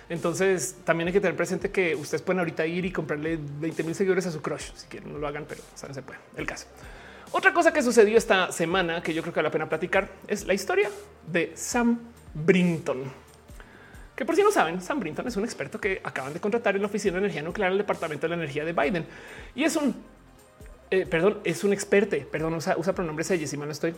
Entonces 0.09 0.77
también 0.85 1.09
hay 1.09 1.13
que 1.13 1.21
tener 1.21 1.37
presente 1.37 1.71
que 1.71 1.95
ustedes 1.95 2.23
pueden 2.23 2.39
ahorita 2.39 2.67
ir 2.67 2.85
y 2.85 2.93
comprarle 2.93 3.39
20 3.41 3.83
mil 3.83 3.95
seguidores 3.95 4.27
a 4.27 4.31
su 4.31 4.41
crush. 4.41 4.71
Si 4.75 4.87
quieren, 4.87 5.13
no 5.13 5.19
lo 5.19 5.29
hagan, 5.29 5.45
pero 5.47 5.61
saben, 5.75 5.95
se 5.95 6.03
puede. 6.03 6.19
El 6.37 6.47
caso. 6.47 6.67
Otra 7.31 7.53
cosa 7.53 7.73
que 7.73 7.83
sucedió 7.83 8.17
esta 8.17 8.51
semana 8.53 9.03
que 9.03 9.13
yo 9.13 9.21
creo 9.21 9.35
que 9.35 9.39
vale 9.41 9.49
la 9.49 9.53
pena 9.53 9.69
platicar 9.69 10.09
es 10.27 10.47
la 10.47 10.55
historia 10.55 10.91
de 11.27 11.53
Sam 11.55 12.01
Brinton. 12.33 13.05
Que 14.17 14.25
por 14.25 14.35
si 14.35 14.43
no 14.43 14.51
saben, 14.51 14.81
Sam 14.81 14.99
Brinton 14.99 15.29
es 15.29 15.37
un 15.37 15.45
experto 15.45 15.79
que 15.79 16.01
acaban 16.03 16.33
de 16.33 16.41
contratar 16.41 16.75
en 16.75 16.83
la 16.83 16.89
Oficina 16.89 17.13
de 17.13 17.19
Energía 17.19 17.43
Nuclear 17.43 17.71
del 17.71 17.79
Departamento 17.79 18.23
de 18.23 18.31
la 18.31 18.35
Energía 18.37 18.65
de 18.65 18.73
Biden. 18.73 19.07
Y 19.55 19.65
es 19.65 19.77
un 19.77 19.95
eh, 20.91 21.07
perdón, 21.07 21.39
es 21.45 21.65
un 21.65 21.73
experto, 21.73 22.17
perdón, 22.31 22.55
usa, 22.55 22.95
pronombres 22.95 23.31
ella, 23.31 23.47
si 23.47 23.57
mal 23.57 23.69
no 23.69 23.73
estoy. 23.73 23.95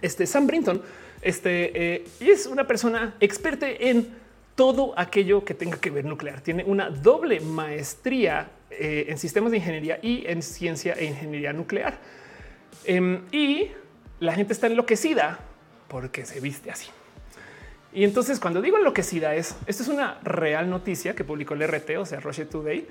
Este 0.00 0.26
Sam 0.26 0.46
Brinton, 0.46 0.82
este 1.20 1.94
eh, 1.94 2.04
es 2.20 2.46
una 2.46 2.66
persona 2.66 3.14
experta 3.20 3.68
en 3.68 4.08
todo 4.54 4.94
aquello 4.98 5.44
que 5.44 5.54
tenga 5.54 5.78
que 5.78 5.90
ver 5.90 6.04
nuclear. 6.04 6.40
Tiene 6.40 6.64
una 6.64 6.90
doble 6.90 7.40
maestría 7.40 8.50
eh, 8.70 9.06
en 9.08 9.18
sistemas 9.18 9.50
de 9.50 9.58
ingeniería 9.58 9.98
y 10.02 10.24
en 10.26 10.42
ciencia 10.42 10.94
e 10.94 11.04
ingeniería 11.04 11.52
nuclear. 11.52 11.98
Em, 12.84 13.22
y 13.32 13.70
la 14.20 14.34
gente 14.34 14.52
está 14.52 14.66
enloquecida 14.66 15.38
porque 15.88 16.24
se 16.24 16.40
viste 16.40 16.70
así. 16.70 16.88
Y 17.92 18.04
entonces 18.04 18.40
cuando 18.40 18.62
digo 18.62 18.78
enloquecida 18.78 19.34
es, 19.34 19.54
esto 19.66 19.82
es 19.82 19.88
una 19.88 20.18
real 20.22 20.70
noticia 20.70 21.14
que 21.14 21.24
publicó 21.24 21.54
el 21.54 21.66
RT, 21.66 21.98
o 21.98 22.06
sea, 22.06 22.20
Roche 22.20 22.46
Today, 22.46 22.86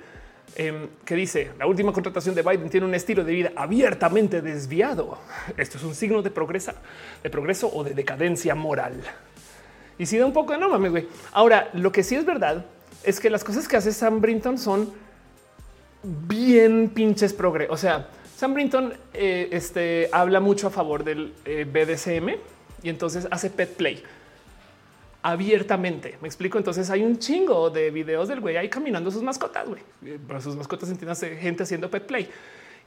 Em, 0.55 0.89
que 1.05 1.15
dice 1.15 1.51
la 1.57 1.65
última 1.65 1.93
contratación 1.93 2.35
de 2.35 2.41
Biden 2.41 2.69
tiene 2.69 2.85
un 2.85 2.93
estilo 2.93 3.23
de 3.23 3.33
vida 3.33 3.51
abiertamente 3.55 4.41
desviado. 4.41 5.17
Esto 5.55 5.77
es 5.77 5.83
un 5.83 5.95
signo 5.95 6.21
de 6.21 6.29
progreso, 6.29 6.73
de 7.23 7.29
progreso 7.29 7.71
o 7.73 7.83
de 7.83 7.93
decadencia 7.93 8.53
moral. 8.53 9.01
Y 9.97 10.05
si 10.05 10.17
da 10.17 10.25
un 10.25 10.33
poco 10.33 10.51
de 10.51 10.59
no 10.59 10.67
mames, 10.67 10.91
güey. 10.91 11.07
Ahora, 11.31 11.69
lo 11.73 11.91
que 11.91 12.03
sí 12.03 12.15
es 12.15 12.25
verdad 12.25 12.65
es 13.03 13.19
que 13.19 13.29
las 13.29 13.43
cosas 13.43 13.67
que 13.67 13.77
hace 13.77 13.93
Sam 13.93 14.19
Brinton 14.19 14.57
son 14.57 14.91
bien 16.03 16.89
pinches 16.89 17.33
progre. 17.33 17.67
O 17.69 17.77
sea, 17.77 18.09
Sam 18.35 18.53
Brinton 18.53 18.93
eh, 19.13 19.47
este, 19.51 20.09
habla 20.11 20.39
mucho 20.39 20.67
a 20.67 20.69
favor 20.71 21.03
del 21.03 21.33
eh, 21.45 21.65
BDSM 21.65 22.29
y 22.83 22.89
entonces 22.89 23.27
hace 23.31 23.49
pet 23.49 23.75
play 23.75 24.03
abiertamente. 25.21 26.17
Me 26.21 26.27
explico. 26.27 26.57
Entonces 26.57 26.89
hay 26.89 27.03
un 27.03 27.19
chingo 27.19 27.69
de 27.69 27.91
videos 27.91 28.27
del 28.27 28.39
güey 28.39 28.57
ahí 28.57 28.69
caminando 28.69 29.11
sus 29.11 29.23
mascotas, 29.23 29.67
güey. 29.67 29.81
Eh, 30.05 30.19
para 30.27 30.41
sus 30.41 30.55
mascotas 30.55 30.89
entiéndase 30.89 31.37
gente 31.37 31.63
haciendo 31.63 31.89
pet 31.89 32.05
play. 32.05 32.29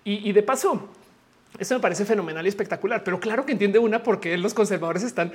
Y, 0.06 0.32
de 0.32 0.42
paso, 0.42 0.86
eso 1.58 1.74
me 1.74 1.80
parece 1.80 2.04
fenomenal 2.04 2.44
y 2.44 2.48
espectacular. 2.50 3.02
Pero 3.02 3.18
claro 3.18 3.46
que 3.46 3.52
entiende 3.52 3.78
una 3.78 4.02
porque 4.02 4.36
los 4.36 4.52
conservadores 4.52 5.02
están 5.02 5.32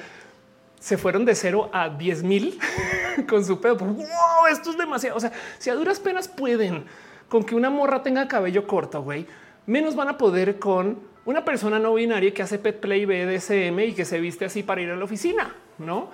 se 0.80 0.96
fueron 0.98 1.26
de 1.26 1.34
cero 1.34 1.70
a 1.74 1.90
10 1.90 2.24
mil 2.24 2.60
con 3.30 3.44
su 3.44 3.60
pedo. 3.60 3.78
Wow, 3.78 4.06
esto 4.52 4.70
es 4.70 4.78
demasiado. 4.78 5.18
O 5.18 5.20
sea, 5.20 5.32
si 5.58 5.72
a 5.72 5.76
duras 5.76 6.00
penas 6.00 6.28
pueden 6.28 6.86
con 7.28 7.44
que 7.44 7.56
una 7.56 7.72
morra 7.72 8.04
tenga 8.04 8.28
cabello 8.28 8.68
corto, 8.68 9.02
güey, 9.02 9.26
menos 9.66 9.96
van 9.96 10.10
a 10.10 10.18
poder 10.18 10.60
con 10.60 11.00
una 11.26 11.44
persona 11.44 11.80
no 11.80 11.96
binaria 11.96 12.34
que 12.34 12.44
hace 12.44 12.60
pet 12.60 12.80
play 12.80 13.06
BDSM 13.06 13.80
y 13.80 13.94
que 13.94 14.06
se 14.06 14.20
viste 14.20 14.46
así 14.46 14.62
para 14.62 14.82
ir 14.82 14.92
a 14.92 14.96
la 14.96 15.04
oficina, 15.04 15.56
no? 15.80 16.10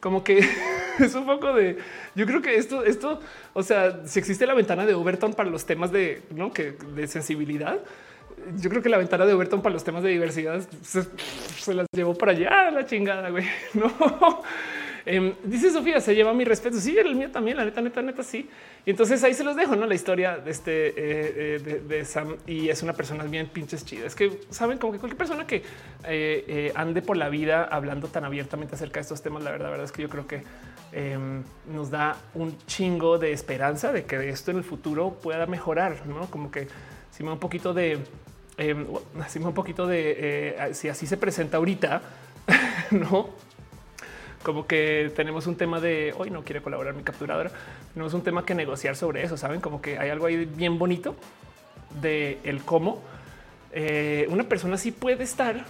Como 0.00 0.24
que 0.24 0.38
es 0.98 1.14
un 1.14 1.26
poco 1.26 1.52
de 1.52 1.78
yo 2.14 2.26
creo 2.26 2.42
que 2.42 2.56
esto, 2.56 2.84
esto, 2.84 3.20
o 3.52 3.62
sea, 3.62 4.06
si 4.06 4.18
existe 4.18 4.46
la 4.46 4.54
ventana 4.54 4.86
de 4.86 4.94
Overton 4.94 5.34
para 5.34 5.50
los 5.50 5.64
temas 5.64 5.92
de 5.92 6.22
no 6.30 6.52
que 6.52 6.72
de 6.94 7.06
sensibilidad, 7.06 7.78
yo 8.56 8.70
creo 8.70 8.82
que 8.82 8.88
la 8.88 8.98
ventana 8.98 9.26
de 9.26 9.34
Overton 9.34 9.62
para 9.62 9.72
los 9.72 9.84
temas 9.84 10.02
de 10.02 10.10
diversidad 10.10 10.62
se, 10.82 11.74
las 11.74 11.86
llevó 11.92 12.14
para 12.14 12.32
allá 12.32 12.70
la 12.70 12.86
chingada, 12.86 13.30
güey. 13.30 13.44
No, 13.74 14.42
Em, 15.06 15.34
dice 15.44 15.70
Sofía, 15.70 16.00
se 16.00 16.14
lleva 16.14 16.32
mi 16.34 16.44
respeto. 16.44 16.78
Sí, 16.78 16.96
el 16.98 17.14
mío 17.14 17.30
también, 17.30 17.56
la 17.56 17.64
neta, 17.64 17.80
neta, 17.80 18.02
neta, 18.02 18.22
sí. 18.22 18.48
Y 18.84 18.90
entonces 18.90 19.22
ahí 19.24 19.34
se 19.34 19.44
los 19.44 19.56
dejo, 19.56 19.76
¿no? 19.76 19.86
La 19.86 19.94
historia 19.94 20.36
de 20.38 20.50
este 20.50 20.88
eh, 20.88 20.94
eh, 20.96 21.82
de, 21.86 22.04
Sam 22.04 22.36
y 22.46 22.68
es 22.68 22.82
una 22.82 22.92
persona 22.92 23.24
bien 23.24 23.48
pinches 23.48 23.84
chida. 23.84 24.06
Es 24.06 24.14
que 24.14 24.40
saben 24.50 24.78
como 24.78 24.92
que 24.92 24.98
cualquier 24.98 25.18
persona 25.18 25.46
que 25.46 25.62
eh, 26.04 26.72
ande 26.74 27.02
por 27.02 27.16
la 27.16 27.28
vida 27.28 27.64
hablando 27.64 28.08
tan 28.08 28.24
abiertamente 28.24 28.74
acerca 28.74 29.00
de 29.00 29.02
estos 29.02 29.22
temas, 29.22 29.42
la 29.42 29.50
verdad, 29.50 29.66
la 29.66 29.70
verdad 29.70 29.84
es 29.84 29.92
que 29.92 30.02
yo 30.02 30.08
creo 30.08 30.26
que 30.26 30.42
em, 30.92 31.42
nos 31.72 31.90
da 31.90 32.16
un 32.34 32.56
chingo 32.66 33.18
de 33.18 33.32
esperanza 33.32 33.92
de 33.92 34.04
que 34.04 34.28
esto 34.28 34.50
en 34.50 34.58
el 34.58 34.64
futuro 34.64 35.18
pueda 35.22 35.46
mejorar, 35.46 36.06
¿no? 36.06 36.30
Como 36.30 36.50
que 36.50 36.68
si 37.10 37.22
me 37.22 37.28
da 37.28 37.34
un 37.34 37.40
poquito 37.40 37.74
de 37.74 37.98
eh, 38.58 38.74
un 38.74 39.54
poquito 39.54 39.86
de 39.86 40.70
si 40.72 40.88
así 40.88 41.06
se 41.06 41.16
presenta 41.16 41.56
ahorita, 41.56 42.02
no 42.90 43.30
como 44.42 44.66
que 44.66 45.12
tenemos 45.14 45.46
un 45.46 45.56
tema 45.56 45.80
de 45.80 46.14
hoy 46.16 46.30
no 46.30 46.42
quiere 46.42 46.62
colaborar 46.62 46.94
mi 46.94 47.02
capturadora. 47.02 47.50
Tenemos 47.92 48.14
un 48.14 48.22
tema 48.22 48.44
que 48.44 48.54
negociar 48.54 48.96
sobre 48.96 49.22
eso. 49.22 49.36
Saben 49.36 49.60
como 49.60 49.82
que 49.82 49.98
hay 49.98 50.10
algo 50.10 50.26
ahí 50.26 50.44
bien 50.44 50.78
bonito 50.78 51.14
de 52.00 52.38
el 52.44 52.62
cómo 52.62 53.02
eh, 53.72 54.26
una 54.30 54.44
persona 54.44 54.76
sí 54.76 54.92
puede 54.92 55.24
estar 55.24 55.64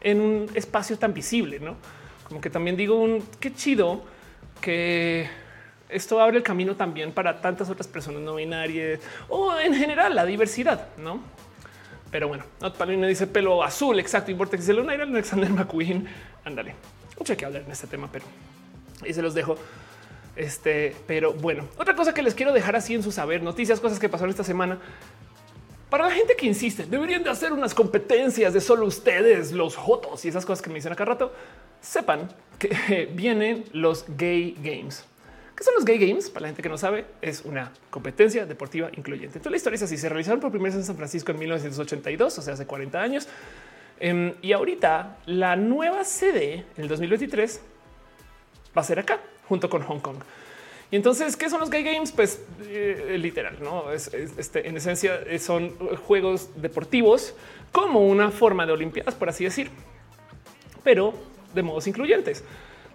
en 0.00 0.20
un 0.20 0.50
espacio 0.54 0.98
tan 0.98 1.14
visible, 1.14 1.60
no 1.60 1.76
como 2.30 2.40
que 2.40 2.48
también 2.48 2.76
digo 2.76 2.94
un 2.94 3.24
qué 3.40 3.52
chido 3.52 4.02
que 4.60 5.28
esto 5.88 6.20
abre 6.20 6.36
el 6.36 6.44
camino 6.44 6.76
también 6.76 7.10
para 7.10 7.40
tantas 7.40 7.68
otras 7.68 7.88
personas 7.88 8.22
no 8.22 8.36
binarias 8.36 9.00
o 9.28 9.58
en 9.58 9.74
general 9.74 10.14
la 10.14 10.24
diversidad, 10.24 10.86
no? 10.96 11.20
Pero 12.12 12.28
bueno, 12.28 12.44
Not 12.60 12.80
dice 12.86 13.26
pelo 13.26 13.64
azul, 13.64 13.98
exacto. 13.98 14.30
Y 14.30 14.34
Vortex 14.34 14.62
dice 14.62 14.74
Luna 14.74 14.92
Alexander 14.92 15.50
McQueen. 15.50 16.06
Ándale, 16.44 16.74
mucho 17.20 17.36
que 17.36 17.44
hablar 17.44 17.62
en 17.62 17.70
este 17.70 17.86
tema, 17.86 18.08
pero 18.10 18.24
y 19.06 19.14
se 19.14 19.22
los 19.22 19.34
dejo. 19.34 19.56
Este, 20.36 20.96
pero 21.06 21.32
bueno, 21.32 21.68
otra 21.76 21.94
cosa 21.94 22.14
que 22.14 22.22
les 22.22 22.34
quiero 22.34 22.52
dejar 22.52 22.74
así 22.76 22.94
en 22.94 23.02
su 23.02 23.12
saber, 23.12 23.42
noticias, 23.42 23.80
cosas 23.80 23.98
que 23.98 24.08
pasaron 24.08 24.30
esta 24.30 24.44
semana. 24.44 24.78
Para 25.90 26.04
la 26.04 26.12
gente 26.12 26.36
que 26.36 26.46
insiste, 26.46 26.86
deberían 26.86 27.24
de 27.24 27.30
hacer 27.30 27.52
unas 27.52 27.74
competencias 27.74 28.54
de 28.54 28.60
solo 28.60 28.86
ustedes, 28.86 29.52
los 29.52 29.76
jotos 29.76 30.24
y 30.24 30.28
esas 30.28 30.46
cosas 30.46 30.62
que 30.62 30.70
me 30.70 30.76
dicen 30.76 30.92
acá 30.92 31.04
rato. 31.04 31.32
Sepan 31.80 32.28
que 32.58 33.08
vienen 33.14 33.64
los 33.72 34.04
gay 34.16 34.56
games. 34.62 35.04
¿Qué 35.56 35.64
son 35.64 35.74
los 35.74 35.84
gay 35.84 35.98
games? 35.98 36.30
Para 36.30 36.42
la 36.42 36.48
gente 36.48 36.62
que 36.62 36.68
no 36.68 36.78
sabe, 36.78 37.04
es 37.20 37.42
una 37.44 37.72
competencia 37.90 38.46
deportiva 38.46 38.88
incluyente. 38.96 39.38
Entonces 39.38 39.50
la 39.50 39.56
historia 39.56 39.76
es 39.76 39.82
así. 39.82 39.98
Se 39.98 40.08
realizaron 40.08 40.40
por 40.40 40.50
primera 40.50 40.70
vez 40.70 40.80
en 40.80 40.86
San 40.86 40.96
Francisco 40.96 41.32
en 41.32 41.38
1982, 41.40 42.38
o 42.38 42.42
sea, 42.42 42.54
hace 42.54 42.66
40 42.66 42.98
años. 42.98 43.28
Em, 44.00 44.34
y 44.40 44.52
ahorita 44.52 45.18
la 45.26 45.56
nueva 45.56 46.04
sede 46.04 46.64
en 46.76 46.82
el 46.82 46.88
2023 46.88 47.60
va 48.76 48.80
a 48.80 48.84
ser 48.84 48.98
acá, 48.98 49.20
junto 49.48 49.68
con 49.68 49.82
Hong 49.82 50.00
Kong. 50.00 50.16
Y 50.90 50.96
entonces, 50.96 51.36
¿qué 51.36 51.48
son 51.48 51.60
los 51.60 51.70
gay 51.70 51.84
games? 51.84 52.10
Pues 52.10 52.42
eh, 52.62 53.16
literal, 53.20 53.58
no 53.60 53.92
es, 53.92 54.12
este, 54.12 54.66
en 54.68 54.76
esencia 54.76 55.20
son 55.38 55.76
juegos 55.98 56.50
deportivos 56.56 57.34
como 57.70 58.00
una 58.00 58.30
forma 58.30 58.66
de 58.66 58.72
olimpiadas, 58.72 59.14
por 59.14 59.28
así 59.28 59.44
decir, 59.44 59.70
pero 60.82 61.14
de 61.54 61.62
modos 61.62 61.86
incluyentes 61.86 62.42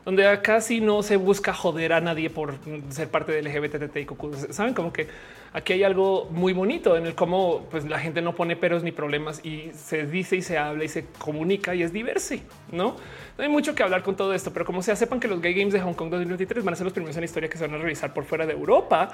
donde 0.06 0.40
sí 0.62 0.82
no 0.82 1.02
se 1.02 1.18
busca 1.18 1.52
joder 1.52 1.92
a 1.92 2.00
nadie 2.00 2.30
por 2.30 2.54
ser 2.90 3.10
parte 3.10 3.32
del 3.32 3.46
LGBT 3.46 3.98
y 3.98 4.08
Saben 4.54 4.76
como 4.76 4.94
que 4.94 5.08
aquí 5.52 5.74
hay 5.74 5.84
algo 5.84 6.26
muy 6.30 6.54
bonito 6.54 6.96
en 6.96 7.08
el 7.08 7.16
cómo 7.16 7.66
pues, 7.72 7.86
la 7.86 7.98
gente 7.98 8.22
no 8.22 8.36
pone 8.36 8.56
peros 8.56 8.84
ni 8.84 8.92
problemas 8.92 9.44
y 9.44 9.72
se 9.74 10.06
dice 10.06 10.36
y 10.36 10.44
se 10.44 10.60
habla 10.60 10.84
y 10.84 10.90
se 10.90 11.08
comunica 11.18 11.74
y 11.74 11.82
es 11.82 11.92
diverso. 11.92 12.36
No, 12.72 12.96
no 13.38 13.44
hay 13.44 13.50
mucho 13.50 13.74
que 13.74 13.82
hablar 13.82 14.04
con 14.04 14.16
todo 14.16 14.34
esto, 14.36 14.54
pero 14.54 14.64
como 14.64 14.84
sea, 14.84 14.96
sepan 14.96 15.20
que 15.20 15.28
los 15.28 15.42
Gay 15.42 15.56
Games 15.56 15.74
de 15.74 15.82
Hong 15.82 15.94
Kong 15.94 16.12
2023 16.12 16.64
van 16.64 16.76
a 16.76 16.78
ser 16.78 16.86
los 16.86 16.94
primeros 16.94 17.16
en 17.18 17.22
la 17.22 17.26
historia 17.26 17.50
que 17.50 17.58
se 17.58 17.66
van 17.66 17.76
a 17.76 17.78
realizar 17.80 18.14
por 18.14 18.26
fuera 18.26 18.46
de 18.46 18.54
Europa, 18.54 19.12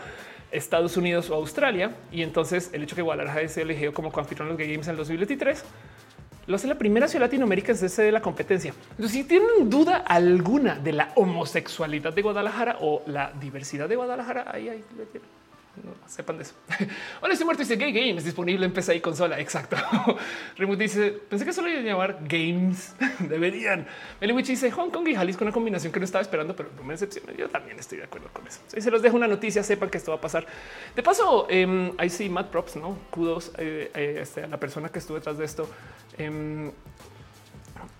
Estados 0.51 0.97
Unidos 0.97 1.29
o 1.29 1.35
Australia. 1.35 1.95
Y 2.11 2.21
entonces 2.21 2.69
el 2.73 2.83
hecho 2.83 2.97
que 2.97 3.01
Guadalajara 3.01 3.47
se 3.47 3.61
elegido 3.61 3.93
como 3.93 4.11
coanfitrión 4.11 4.49
los 4.49 4.57
Gay 4.57 4.71
Games 4.73 4.87
en 4.87 4.91
el 4.91 4.97
2023 4.97 5.63
lo 6.47 6.55
hace 6.55 6.67
la 6.67 6.75
primera 6.75 7.07
ciudad 7.07 7.25
latinoamérica 7.25 7.73
ser 7.73 8.05
de 8.05 8.11
la 8.11 8.21
competencia. 8.21 8.73
Entonces, 8.91 9.11
si 9.11 9.23
tienen 9.23 9.69
duda 9.69 9.97
alguna 9.97 10.75
de 10.75 10.93
la 10.93 11.11
homosexualidad 11.15 12.13
de 12.13 12.21
Guadalajara 12.21 12.77
o 12.81 13.03
la 13.07 13.31
diversidad 13.39 13.87
de 13.87 13.95
Guadalajara, 13.95 14.45
ahí, 14.51 14.69
ahí 14.69 14.83
no 15.83 15.93
sepan 16.07 16.37
de 16.37 16.43
eso. 16.43 16.53
Hola, 17.21 17.33
estoy 17.33 17.45
muerto. 17.45 17.63
Dice 17.63 17.75
Gay 17.75 17.91
Games 17.91 18.23
disponible 18.23 18.65
en 18.65 18.73
PC 18.73 18.95
y 18.95 19.01
consola. 19.01 19.39
Exacto. 19.39 19.77
Remote 20.57 20.83
dice 20.83 21.11
pensé 21.11 21.45
que 21.45 21.53
solo 21.53 21.69
iba 21.69 21.79
a 21.79 21.83
llamar 21.83 22.19
Games. 22.27 22.93
Deberían. 23.19 23.87
Meliwich 24.19 24.47
dice 24.47 24.69
Hong 24.71 24.89
Kong 24.89 25.07
y 25.07 25.15
Jalisco, 25.15 25.43
una 25.43 25.53
combinación 25.53 25.93
que 25.93 25.99
no 25.99 26.05
estaba 26.05 26.21
esperando, 26.21 26.55
pero 26.55 26.69
no 26.75 26.83
me 26.83 26.93
decepciona. 26.93 27.33
Yo 27.33 27.49
también 27.49 27.79
estoy 27.79 27.99
de 27.99 28.05
acuerdo 28.05 28.29
con 28.33 28.45
eso. 28.47 28.59
Si 28.67 28.81
se 28.81 28.91
los 28.91 29.01
dejo 29.01 29.15
una 29.15 29.27
noticia, 29.27 29.63
sepan 29.63 29.89
que 29.89 29.97
esto 29.97 30.11
va 30.11 30.17
a 30.17 30.21
pasar. 30.21 30.45
De 30.95 31.03
paso, 31.03 31.47
eh, 31.49 31.93
ahí 31.97 32.09
sí, 32.09 32.29
Matt 32.29 32.49
Props, 32.49 32.75
no 32.75 32.97
kudos 33.09 33.51
eh, 33.57 33.91
eh, 33.93 34.19
este, 34.21 34.47
la 34.47 34.59
persona 34.59 34.89
que 34.89 34.99
estuvo 34.99 35.17
detrás 35.17 35.37
de 35.37 35.45
esto. 35.45 35.69
Em, 36.17 36.71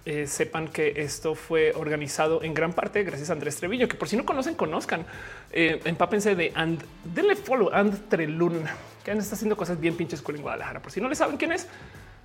eh, 0.04 0.26
sepan 0.26 0.68
que 0.68 0.94
esto 0.98 1.36
fue 1.36 1.74
organizado 1.76 2.42
en 2.42 2.56
gran 2.56 2.74
parte 2.74 3.04
gracias 3.04 3.30
a 3.30 3.34
Andrés 3.34 3.58
Treviño, 3.58 3.88
que 3.88 3.96
por 3.96 4.08
si 4.08 4.18
no 4.18 4.26
conocen, 4.26 4.56
conozcan. 4.56 5.06
Eh, 5.52 5.80
empápense 5.86 6.36
de 6.36 6.52
and, 6.56 6.84
denle 7.04 7.36
follow 7.36 7.70
and 7.72 8.10
Trelun, 8.10 8.64
que 9.04 9.12
está 9.12 9.36
haciendo 9.36 9.56
cosas 9.56 9.80
bien 9.80 9.96
pinches 9.96 10.22
cool 10.22 10.38
en 10.38 10.42
Guadalajara. 10.42 10.82
Por 10.82 10.92
si 10.92 11.00
no 11.02 11.08
le 11.08 11.14
saben 11.14 11.38
quién 11.38 11.52
es, 11.52 11.68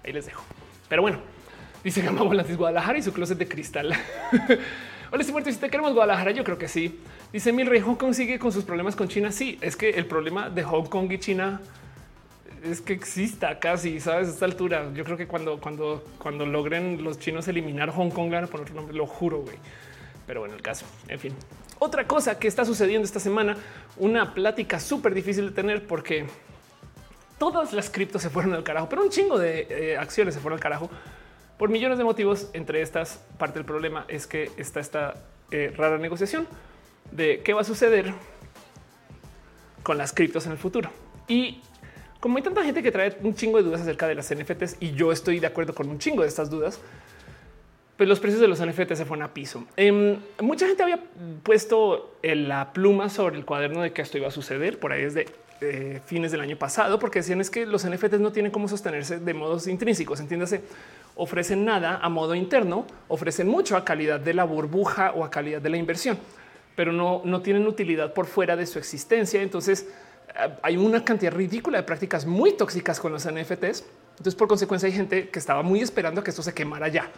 ahí 0.05 0.13
les 0.13 0.25
dejo. 0.25 0.43
Pero 0.89 1.03
bueno, 1.03 1.19
dice 1.85 2.01
Gama 2.01 2.23
Volantis 2.23 2.57
Guadalajara 2.57 2.99
y 2.99 3.03
su 3.03 3.13
closet 3.13 3.37
de 3.37 3.47
cristal. 3.47 3.93
Hola, 5.11 5.21
estoy 5.21 5.33
muerto. 5.33 5.53
Si 5.53 5.59
te 5.59 5.69
queremos 5.69 5.93
Guadalajara, 5.93 6.31
yo 6.31 6.45
creo 6.45 6.57
que 6.57 6.69
sí. 6.69 6.99
Dice 7.33 7.53
Milrey, 7.53 7.81
Hong 7.81 7.97
Kong 7.97 8.15
sigue 8.15 8.39
con 8.39 8.53
sus 8.53 8.65
problemas 8.65 8.97
con 8.97 9.09
China. 9.09 9.31
Sí, 9.31 9.59
es 9.61 9.77
que 9.77 9.91
el 9.91 10.07
problema 10.07 10.49
de 10.49 10.65
Hong 10.65 10.87
Kong 10.87 11.13
y 11.13 11.19
China 11.19 11.61
es 12.71 12.81
que 12.81 12.93
exista 12.93 13.59
casi, 13.59 14.01
sabes, 14.01 14.29
a 14.29 14.31
esta 14.31 14.45
altura. 14.45 14.91
Yo 14.95 15.05
creo 15.05 15.17
que 15.17 15.27
cuando, 15.27 15.61
cuando, 15.61 16.05
cuando 16.19 16.47
logren 16.47 17.03
los 17.03 17.19
chinos 17.19 17.49
eliminar 17.49 17.91
Hong 17.91 18.11
Kong, 18.11 18.31
van 18.31 18.45
a 18.45 18.47
poner 18.47 18.63
otro 18.63 18.75
nombre, 18.75 18.95
lo 18.95 19.07
juro, 19.07 19.41
güey. 19.41 19.57
Pero 20.27 20.41
bueno, 20.41 20.55
el 20.55 20.63
caso, 20.63 20.85
en 21.09 21.19
fin. 21.19 21.35
Otra 21.79 22.07
cosa 22.07 22.39
que 22.39 22.49
está 22.49 22.65
sucediendo 22.65 23.05
esta 23.05 23.21
semana, 23.21 23.57
una 23.97 24.35
plática 24.35 24.81
súper 24.81 25.15
difícil 25.15 25.49
de 25.49 25.53
tener 25.53 25.87
porque 25.87 26.27
todas 27.39 27.73
las 27.73 27.91
criptos 27.91 28.23
se 28.23 28.31
fueron 28.31 28.55
al 28.55 28.65
carajo, 28.65 28.89
pero 28.89 29.03
un 29.03 29.11
chingo 29.11 29.39
de 29.39 29.67
eh, 29.69 29.97
acciones 29.97 30.35
se 30.35 30.41
fueron 30.41 30.57
al 30.57 30.63
carajo 30.63 30.91
por 31.59 31.69
millones 31.69 31.99
de 31.99 32.05
motivos. 32.05 32.49
Entre 32.55 32.81
estas, 32.83 33.21
parte 33.39 33.59
del 33.59 33.67
problema 33.67 34.05
es 34.09 34.27
que 34.27 34.51
está 34.57 34.81
esta 34.81 35.15
eh, 35.51 35.73
rara 35.77 35.99
negociación 35.99 36.47
de 37.13 37.43
qué 37.45 37.53
va 37.53 37.61
a 37.61 37.65
suceder 37.65 38.13
con 39.83 39.99
las 39.99 40.13
criptos 40.13 40.47
en 40.47 40.53
el 40.53 40.59
futuro. 40.59 40.91
Y 41.29 41.61
como 42.27 42.39
hay 42.39 42.43
tanta 42.43 42.65
gente 42.65 42.83
que 42.83 42.91
trae 42.91 43.17
un 43.23 43.37
chingo 43.37 43.59
de 43.59 43.63
dudas 43.63 43.83
acerca 43.83 44.09
de 44.09 44.17
las 44.17 44.35
NFTs 44.35 44.79
y 44.81 44.95
yo 44.95 45.13
estoy 45.13 45.39
de 45.39 45.47
acuerdo 45.47 45.73
con 45.77 45.89
un 45.89 46.01
chingo 46.01 46.23
de 46.23 46.29
estas 46.29 46.51
dudas, 46.51 46.81
pues 47.97 48.09
los 48.09 48.19
precios 48.19 48.41
de 48.41 48.49
los 48.49 48.61
NFTs 48.61 48.99
se 48.99 49.05
fueron 49.05 49.23
a 49.23 49.33
piso. 49.33 49.65
Em, 49.77 50.17
mucha 50.41 50.67
gente 50.67 50.83
había 50.83 50.99
puesto 51.45 52.17
la 52.25 52.73
pluma 52.73 53.11
sobre 53.11 53.37
el 53.37 53.45
cuaderno 53.45 53.81
de 53.81 53.93
que 53.93 54.03
esto 54.03 54.19
iba 54.19 54.27
a 54.27 54.33
suceder 54.33 54.81
por 54.81 54.91
ahí 54.91 55.05
desde 55.05 55.27
eh, 55.61 56.01
fines 56.05 56.33
del 56.33 56.41
año 56.41 56.57
pasado, 56.57 56.99
porque 56.99 57.21
decían 57.21 57.41
es 57.41 57.49
que 57.49 57.65
los 57.65 57.89
NFTs 57.89 58.19
no 58.19 58.33
tienen 58.33 58.51
cómo 58.51 58.67
sostenerse 58.67 59.21
de 59.21 59.33
modos 59.33 59.69
intrínsecos. 59.69 60.19
Entiéndase, 60.19 60.63
ofrecen 61.15 61.65
nada 61.65 62.01
a 62.03 62.09
modo 62.09 62.35
interno, 62.35 62.89
ofrecen 63.07 63.47
mucho 63.47 63.77
a 63.77 63.85
calidad 63.85 64.19
de 64.19 64.35
la 64.35 64.43
burbuja 64.43 65.13
o 65.13 65.23
a 65.23 65.31
calidad 65.31 65.63
de 65.63 65.71
la 65.71 65.77
inversión, 65.77 66.19
pero 66.75 66.91
no, 66.91 67.23
no 67.25 67.41
tienen 67.41 67.69
utilidad 67.69 68.13
por 68.15 68.27
fuera 68.27 68.57
de 68.57 68.67
su 68.67 68.81
existencia. 68.81 69.41
Entonces, 69.43 69.87
hay 70.63 70.77
una 70.77 71.05
cantidad 71.05 71.33
ridícula 71.33 71.79
de 71.79 71.85
prácticas 71.85 72.27
muy 72.27 72.53
tóxicas 72.53 73.01
con 73.01 73.13
los 73.13 73.27
NFTs. 73.27 73.85
Entonces, 74.13 74.35
por 74.35 74.49
consecuencia, 74.49 74.87
hay 74.87 74.95
gente 74.95 75.29
que 75.29 75.39
estaba 75.39 75.63
muy 75.63 75.81
esperando 75.81 76.21
a 76.21 76.25
que 76.25 76.31
esto 76.31 76.43
se 76.43 76.55
quemara 76.55 76.89
ya. 76.89 77.11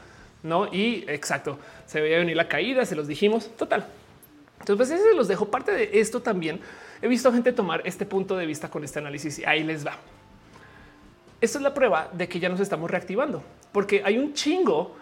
No, 0.42 0.72
y 0.72 1.04
exacto, 1.08 1.58
se 1.86 2.00
veía 2.00 2.18
venir 2.18 2.36
la 2.36 2.48
caída, 2.48 2.84
se 2.84 2.94
los 2.94 3.08
dijimos 3.08 3.50
total. 3.56 3.86
Entonces, 4.60 4.88
pues 4.88 5.02
se 5.02 5.14
los 5.14 5.28
dejo 5.28 5.50
parte 5.50 5.72
de 5.72 5.90
esto 5.94 6.20
también. 6.20 6.60
He 7.02 7.08
visto 7.08 7.32
gente 7.32 7.52
tomar 7.52 7.82
este 7.84 8.06
punto 8.06 8.36
de 8.36 8.46
vista 8.46 8.68
con 8.68 8.84
este 8.84 8.98
análisis 8.98 9.38
y 9.38 9.44
ahí 9.44 9.62
les 9.62 9.86
va. 9.86 9.96
Esto 11.40 11.58
es 11.58 11.62
la 11.62 11.74
prueba 11.74 12.10
de 12.12 12.28
que 12.28 12.40
ya 12.40 12.48
nos 12.48 12.60
estamos 12.60 12.90
reactivando, 12.90 13.42
porque 13.72 14.02
hay 14.04 14.18
un 14.18 14.34
chingo 14.34 14.96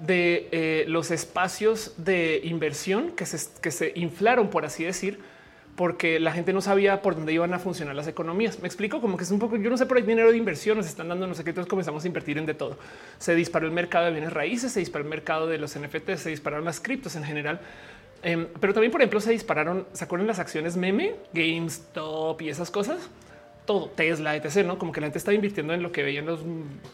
de 0.00 0.48
eh, 0.52 0.84
los 0.86 1.10
espacios 1.10 1.94
de 1.96 2.40
inversión 2.44 3.12
que 3.12 3.24
se, 3.24 3.48
que 3.60 3.70
se 3.70 3.92
inflaron, 3.94 4.48
por 4.48 4.64
así 4.64 4.84
decir, 4.84 5.18
porque 5.78 6.18
la 6.18 6.32
gente 6.32 6.52
no 6.52 6.60
sabía 6.60 7.02
por 7.02 7.14
dónde 7.14 7.32
iban 7.32 7.54
a 7.54 7.60
funcionar 7.60 7.94
las 7.94 8.08
economías. 8.08 8.58
Me 8.58 8.66
explico 8.66 9.00
como 9.00 9.16
que 9.16 9.22
es 9.22 9.30
un 9.30 9.38
poco, 9.38 9.54
yo 9.54 9.70
no 9.70 9.76
sé 9.76 9.86
por 9.86 9.96
ahí 9.96 10.02
dinero 10.02 10.32
de 10.32 10.36
inversión, 10.36 10.76
nos 10.76 10.88
están 10.88 11.08
dando 11.08 11.28
no 11.28 11.34
sé 11.34 11.44
qué, 11.44 11.50
entonces 11.50 11.70
comenzamos 11.70 12.02
a 12.02 12.06
invertir 12.08 12.36
en 12.36 12.46
de 12.46 12.54
todo. 12.54 12.76
Se 13.18 13.36
disparó 13.36 13.64
el 13.64 13.72
mercado 13.72 14.06
de 14.06 14.10
bienes 14.10 14.32
raíces, 14.32 14.72
se 14.72 14.80
disparó 14.80 15.04
el 15.04 15.10
mercado 15.10 15.46
de 15.46 15.56
los 15.56 15.78
NFT, 15.78 16.16
se 16.16 16.30
dispararon 16.30 16.64
las 16.64 16.80
criptos 16.80 17.14
en 17.14 17.22
general. 17.22 17.60
Em, 18.24 18.48
pero 18.58 18.74
también, 18.74 18.90
por 18.90 19.00
ejemplo, 19.02 19.20
se 19.20 19.30
dispararon, 19.30 19.86
¿se 19.92 20.02
acuerdan 20.02 20.26
las 20.26 20.40
acciones 20.40 20.76
meme, 20.76 21.14
GameStop 21.32 22.42
y 22.42 22.48
esas 22.48 22.72
cosas? 22.72 23.08
Todo, 23.64 23.88
Tesla, 23.90 24.34
etc. 24.34 24.66
No 24.66 24.80
como 24.80 24.90
que 24.90 25.00
la 25.00 25.06
gente 25.06 25.18
estaba 25.18 25.36
invirtiendo 25.36 25.74
en 25.74 25.84
lo 25.84 25.92
que 25.92 26.02
veían 26.02 26.26
los 26.26 26.40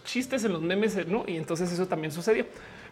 chistes, 0.05 0.45
en 0.45 0.53
los 0.53 0.61
memes, 0.61 1.07
no? 1.07 1.25
Y 1.27 1.39
entonces 1.39 1.73
eso 1.73 1.87
también 1.87 2.13
sucedió. 2.13 2.45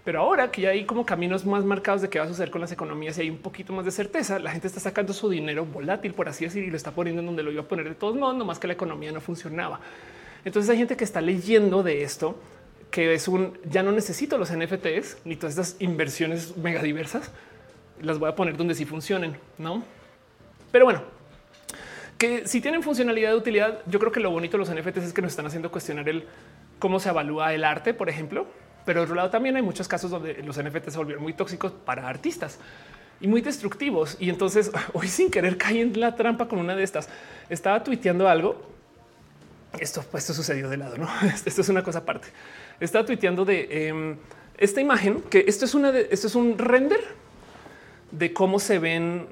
Pero 0.04 0.20
ahora 0.20 0.50
que 0.50 0.62
ya 0.62 0.70
hay 0.70 0.84
como 0.84 1.06
caminos 1.06 1.46
más 1.46 1.64
marcados 1.64 2.02
de 2.02 2.08
qué 2.08 2.18
va 2.18 2.24
a 2.24 2.28
suceder 2.28 2.50
con 2.50 2.60
las 2.60 2.72
economías 2.72 3.16
y 3.18 3.22
hay 3.22 3.30
un 3.30 3.38
poquito 3.38 3.72
más 3.72 3.84
de 3.84 3.92
certeza, 3.92 4.40
la 4.40 4.50
gente 4.50 4.66
está 4.66 4.80
sacando 4.80 5.12
su 5.12 5.30
dinero 5.30 5.64
volátil, 5.64 6.12
por 6.12 6.28
así 6.28 6.44
decir, 6.44 6.64
y 6.64 6.70
lo 6.70 6.76
está 6.76 6.90
poniendo 6.90 7.20
en 7.20 7.26
donde 7.26 7.44
lo 7.44 7.52
iba 7.52 7.62
a 7.62 7.66
poner 7.66 7.88
de 7.88 7.94
todos 7.94 8.16
modos, 8.16 8.34
no 8.36 8.44
más 8.44 8.58
que 8.58 8.66
la 8.66 8.72
economía 8.72 9.12
no 9.12 9.20
funcionaba. 9.20 9.80
Entonces 10.44 10.70
hay 10.70 10.78
gente 10.78 10.96
que 10.96 11.04
está 11.04 11.20
leyendo 11.20 11.84
de 11.84 12.02
esto, 12.02 12.36
que 12.90 13.14
es 13.14 13.28
un 13.28 13.56
ya 13.64 13.84
no 13.84 13.92
necesito 13.92 14.38
los 14.38 14.50
NFTs 14.52 15.18
ni 15.24 15.36
todas 15.36 15.56
estas 15.56 15.80
inversiones 15.80 16.56
mega 16.56 16.82
diversas. 16.82 17.30
Las 18.00 18.18
voy 18.18 18.28
a 18.28 18.34
poner 18.34 18.56
donde 18.56 18.74
sí 18.74 18.84
funcionen, 18.84 19.36
no? 19.56 19.84
Pero 20.72 20.84
bueno, 20.84 21.02
que 22.18 22.48
si 22.48 22.60
tienen 22.60 22.82
funcionalidad 22.82 23.30
de 23.30 23.36
utilidad, 23.36 23.78
yo 23.86 24.00
creo 24.00 24.10
que 24.10 24.18
lo 24.18 24.30
bonito 24.30 24.58
de 24.58 24.64
los 24.64 24.74
NFTs 24.74 25.04
es 25.04 25.12
que 25.12 25.22
nos 25.22 25.30
están 25.30 25.46
haciendo 25.46 25.70
cuestionar 25.70 26.08
el 26.08 26.26
cómo 26.80 26.98
se 26.98 27.10
evalúa 27.10 27.54
el 27.54 27.62
arte, 27.62 27.94
por 27.94 28.08
ejemplo. 28.08 28.46
Pero 28.84 29.00
de 29.00 29.04
otro 29.04 29.14
lado 29.14 29.30
también 29.30 29.56
hay 29.56 29.62
muchos 29.62 29.86
casos 29.88 30.10
donde 30.10 30.42
los 30.42 30.56
NFT 30.62 30.88
se 30.88 30.98
volvieron 30.98 31.22
muy 31.22 31.32
tóxicos 31.32 31.72
para 31.72 32.08
artistas 32.08 32.58
y 33.20 33.28
muy 33.28 33.40
destructivos. 33.40 34.16
Y 34.18 34.28
entonces 34.28 34.70
hoy 34.92 35.08
sin 35.08 35.30
querer 35.30 35.56
caí 35.56 35.80
en 35.80 35.98
la 35.98 36.14
trampa 36.16 36.48
con 36.48 36.58
una 36.58 36.74
de 36.74 36.82
estas. 36.82 37.08
Estaba 37.48 37.82
tuiteando 37.82 38.28
algo. 38.28 38.70
Esto, 39.78 40.04
pues, 40.10 40.24
esto 40.24 40.34
sucedió 40.34 40.68
de 40.68 40.76
lado, 40.76 40.98
no? 40.98 41.08
Esto 41.46 41.62
es 41.62 41.68
una 41.70 41.82
cosa 41.82 42.00
aparte. 42.00 42.28
Estaba 42.78 43.06
tuiteando 43.06 43.46
de 43.46 43.88
em, 43.88 44.16
esta 44.58 44.82
imagen 44.82 45.22
que 45.22 45.44
esto 45.48 45.64
es 45.64 45.74
una 45.74 45.90
de 45.90 46.08
esto 46.10 46.26
es 46.26 46.34
un 46.34 46.58
render 46.58 47.00
de 48.10 48.34
cómo 48.34 48.58
se 48.58 48.78
ven 48.78 49.26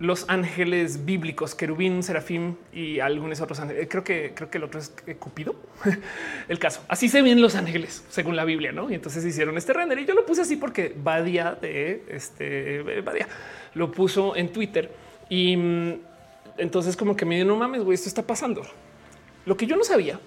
los 0.00 0.24
ángeles 0.28 1.04
bíblicos, 1.04 1.54
querubín, 1.54 2.02
serafín 2.02 2.56
y 2.72 3.00
algunos 3.00 3.42
otros 3.42 3.60
ángeles. 3.60 3.86
Creo 3.88 4.02
que 4.02 4.32
creo 4.34 4.50
que 4.50 4.56
el 4.56 4.64
otro 4.64 4.80
es 4.80 4.92
Cupido. 5.18 5.54
el 6.48 6.58
caso 6.58 6.82
así 6.88 7.08
se 7.10 7.20
ven 7.20 7.40
los 7.42 7.54
ángeles 7.54 8.02
según 8.08 8.34
la 8.34 8.46
Biblia, 8.46 8.72
no? 8.72 8.90
Y 8.90 8.94
entonces 8.94 9.22
hicieron 9.24 9.58
este 9.58 9.74
render 9.74 9.98
y 9.98 10.06
yo 10.06 10.14
lo 10.14 10.24
puse 10.24 10.40
así 10.40 10.56
porque 10.56 10.94
Badia 10.96 11.52
de 11.52 12.02
este 12.08 13.02
Badia 13.02 13.28
lo 13.74 13.92
puso 13.92 14.34
en 14.36 14.50
Twitter 14.50 14.90
y 15.28 15.54
mm, 15.58 15.92
entonces 16.56 16.96
como 16.96 17.14
que 17.14 17.26
me 17.26 17.36
dio 17.36 17.44
no 17.44 17.56
mames, 17.56 17.84
güey, 17.84 17.94
esto 17.94 18.08
está 18.08 18.22
pasando. 18.22 18.62
Lo 19.44 19.54
que 19.54 19.66
yo 19.66 19.76
no 19.76 19.84
sabía 19.84 20.18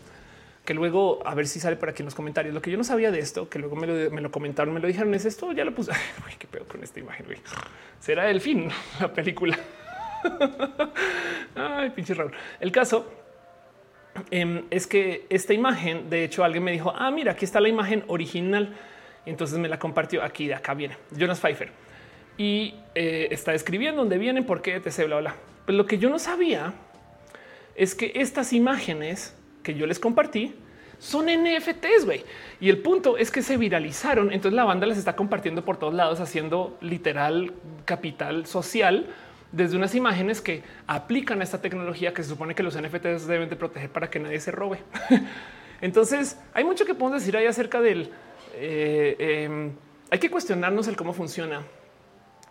que 0.65 0.73
luego 0.73 1.19
a 1.25 1.35
ver 1.35 1.47
si 1.47 1.59
sale 1.59 1.75
por 1.75 1.89
aquí 1.89 2.01
en 2.01 2.05
los 2.05 2.15
comentarios. 2.15 2.53
Lo 2.53 2.61
que 2.61 2.71
yo 2.71 2.77
no 2.77 2.83
sabía 2.83 3.11
de 3.11 3.19
esto, 3.19 3.49
que 3.49 3.59
luego 3.59 3.75
me 3.75 3.87
lo, 3.87 4.31
comentaron, 4.31 4.73
me 4.73 4.79
lo 4.79 4.87
dijeron, 4.87 5.13
es 5.13 5.25
esto, 5.25 5.51
ya 5.51 5.65
lo 5.65 5.75
puse. 5.75 5.91
Uy, 6.25 6.33
qué 6.39 6.47
pedo 6.47 6.65
con 6.65 6.83
esta 6.83 6.99
imagen. 6.99 7.25
Será 7.99 8.29
el 8.29 8.39
fin, 8.39 8.69
la 8.99 9.11
película. 9.11 9.57
Ay, 11.55 11.89
pinche 11.89 12.13
Raúl. 12.13 12.31
El 12.59 12.71
caso 12.71 13.11
em, 14.31 14.63
es 14.69 14.87
que 14.87 15.25
esta 15.29 15.53
imagen, 15.53 16.09
de 16.09 16.23
hecho, 16.23 16.43
alguien 16.43 16.63
me 16.63 16.71
dijo, 16.71 16.93
ah, 16.95 17.11
mira, 17.11 17.33
aquí 17.33 17.43
está 17.43 17.59
la 17.59 17.69
imagen 17.69 18.03
original. 18.07 18.75
entonces 19.25 19.59
me 19.59 19.67
la 19.67 19.79
compartió 19.79 20.23
aquí, 20.23 20.47
de 20.47 20.55
acá 20.55 20.73
viene 20.73 20.97
Jonas 21.11 21.39
Pfeiffer 21.39 21.71
y 22.37 22.75
eh, 22.95 23.27
está 23.31 23.53
escribiendo 23.53 24.01
dónde 24.01 24.17
vienen, 24.17 24.45
por 24.45 24.61
qué, 24.61 24.75
etc. 24.75 25.05
Bla, 25.05 25.19
bla. 25.19 25.35
Pero 25.65 25.77
lo 25.77 25.85
que 25.85 25.97
yo 25.97 26.09
no 26.09 26.19
sabía 26.19 26.73
es 27.75 27.95
que 27.95 28.11
estas 28.15 28.53
imágenes 28.53 29.35
que 29.63 29.73
yo 29.73 29.87
les 29.87 29.99
compartí 29.99 30.53
son 30.99 31.25
NFTs, 31.25 32.05
güey. 32.05 32.23
Y 32.61 32.69
el 32.69 32.77
punto 32.77 33.17
es 33.17 33.29
que 33.29 33.41
se 33.41 33.57
viralizaron. 33.57 34.31
Entonces 34.31 34.55
la 34.55 34.63
banda 34.63 34.87
les 34.87 34.97
está 34.97 35.15
compartiendo 35.15 35.65
por 35.65 35.77
todos 35.77 35.93
lados, 35.93 36.19
haciendo 36.19 36.77
literal 36.81 37.53
capital 37.85 38.45
social 38.45 39.07
desde 39.51 39.77
unas 39.77 39.93
imágenes 39.95 40.41
que 40.41 40.63
aplican 40.87 41.41
a 41.41 41.43
esta 41.43 41.61
tecnología 41.61 42.13
que 42.13 42.23
se 42.23 42.29
supone 42.29 42.55
que 42.55 42.63
los 42.63 42.79
NFTs 42.79 43.27
deben 43.27 43.49
de 43.49 43.55
proteger 43.55 43.89
para 43.89 44.09
que 44.09 44.19
nadie 44.19 44.39
se 44.39 44.51
robe. 44.51 44.79
Entonces 45.81 46.39
hay 46.53 46.63
mucho 46.63 46.85
que 46.85 46.95
podemos 46.95 47.21
decir 47.21 47.35
ahí 47.37 47.45
acerca 47.45 47.81
del 47.81 48.09
eh, 48.55 49.15
em, 49.19 49.73
hay 50.09 50.19
que 50.19 50.29
cuestionarnos 50.29 50.87
el 50.87 50.95
cómo 50.95 51.13
funciona. 51.13 51.63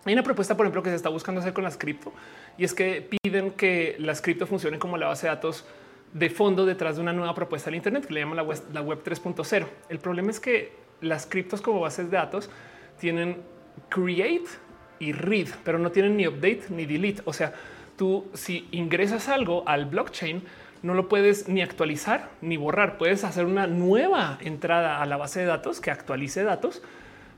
Hay 0.04 0.12
una 0.12 0.22
propuesta, 0.22 0.56
por 0.56 0.66
ejemplo, 0.66 0.82
que 0.82 0.90
se 0.90 0.96
está 0.96 1.08
buscando 1.08 1.40
hacer 1.40 1.52
con 1.52 1.64
las 1.64 1.76
cripto 1.76 2.12
y 2.58 2.64
es 2.64 2.74
que 2.74 3.08
piden 3.22 3.52
que 3.52 3.96
las 3.98 4.20
cripto 4.20 4.46
funcionen 4.46 4.78
como 4.78 4.96
la 4.96 5.06
base 5.06 5.26
de 5.26 5.34
datos 5.34 5.64
de 6.12 6.30
fondo 6.30 6.66
detrás 6.66 6.96
de 6.96 7.02
una 7.02 7.12
nueva 7.12 7.34
propuesta 7.34 7.70
del 7.70 7.76
Internet 7.76 8.06
que 8.06 8.14
le 8.14 8.20
llaman 8.20 8.36
la 8.36 8.42
web, 8.42 8.58
la 8.72 8.82
web 8.82 9.02
3.0. 9.02 9.66
El 9.88 9.98
problema 9.98 10.30
es 10.30 10.40
que 10.40 10.72
las 11.00 11.26
criptos 11.26 11.60
como 11.60 11.80
bases 11.80 12.10
de 12.10 12.16
datos 12.16 12.50
tienen 12.98 13.38
create 13.88 14.48
y 14.98 15.12
read, 15.12 15.48
pero 15.64 15.78
no 15.78 15.90
tienen 15.90 16.16
ni 16.16 16.26
update 16.26 16.64
ni 16.70 16.86
delete. 16.86 17.22
O 17.24 17.32
sea, 17.32 17.52
tú 17.96 18.26
si 18.34 18.68
ingresas 18.70 19.28
algo 19.28 19.64
al 19.66 19.86
blockchain, 19.86 20.42
no 20.82 20.94
lo 20.94 21.08
puedes 21.08 21.48
ni 21.48 21.62
actualizar 21.62 22.30
ni 22.40 22.56
borrar. 22.56 22.98
Puedes 22.98 23.24
hacer 23.24 23.46
una 23.46 23.66
nueva 23.66 24.38
entrada 24.40 25.00
a 25.00 25.06
la 25.06 25.16
base 25.16 25.40
de 25.40 25.46
datos 25.46 25.80
que 25.80 25.90
actualice 25.90 26.42
datos, 26.42 26.82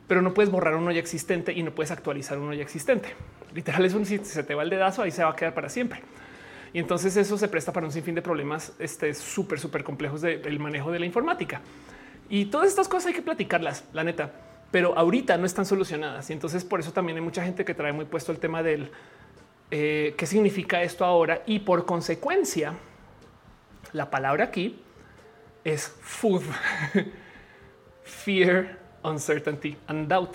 pero 0.08 0.22
no 0.22 0.34
puedes 0.34 0.50
borrar 0.50 0.74
uno 0.76 0.90
ya 0.90 1.00
existente 1.00 1.52
y 1.52 1.62
no 1.62 1.74
puedes 1.74 1.90
actualizar 1.90 2.38
uno 2.38 2.54
ya 2.54 2.62
existente. 2.62 3.10
Literal 3.54 3.84
es 3.84 3.94
un 3.94 4.04
si 4.04 4.18
se 4.18 4.42
te 4.42 4.54
va 4.54 4.62
el 4.62 4.70
dedazo, 4.70 5.02
ahí 5.02 5.10
se 5.10 5.22
va 5.22 5.30
a 5.30 5.36
quedar 5.36 5.54
para 5.54 5.68
siempre. 5.68 6.00
Y 6.74 6.80
entonces 6.80 7.16
eso 7.16 7.38
se 7.38 7.46
presta 7.46 7.72
para 7.72 7.86
un 7.86 7.92
sinfín 7.92 8.16
de 8.16 8.20
problemas 8.20 8.72
este, 8.80 9.14
súper, 9.14 9.60
súper 9.60 9.84
complejos 9.84 10.20
del 10.20 10.58
manejo 10.58 10.90
de 10.90 10.98
la 10.98 11.06
informática. 11.06 11.60
Y 12.28 12.46
todas 12.46 12.66
estas 12.68 12.88
cosas 12.88 13.06
hay 13.06 13.14
que 13.14 13.22
platicarlas, 13.22 13.84
la 13.92 14.02
neta, 14.02 14.32
pero 14.72 14.98
ahorita 14.98 15.38
no 15.38 15.46
están 15.46 15.66
solucionadas. 15.66 16.28
Y 16.30 16.32
entonces 16.32 16.64
por 16.64 16.80
eso 16.80 16.92
también 16.92 17.16
hay 17.16 17.22
mucha 17.22 17.44
gente 17.44 17.64
que 17.64 17.74
trae 17.74 17.92
muy 17.92 18.06
puesto 18.06 18.32
el 18.32 18.40
tema 18.40 18.64
del 18.64 18.90
eh, 19.70 20.14
qué 20.18 20.26
significa 20.26 20.82
esto 20.82 21.04
ahora. 21.04 21.42
Y 21.46 21.60
por 21.60 21.86
consecuencia, 21.86 22.74
la 23.92 24.10
palabra 24.10 24.46
aquí 24.46 24.80
es 25.62 25.86
food, 26.00 26.42
fear, 28.02 28.80
uncertainty 29.04 29.76
and 29.86 30.08
doubt, 30.08 30.34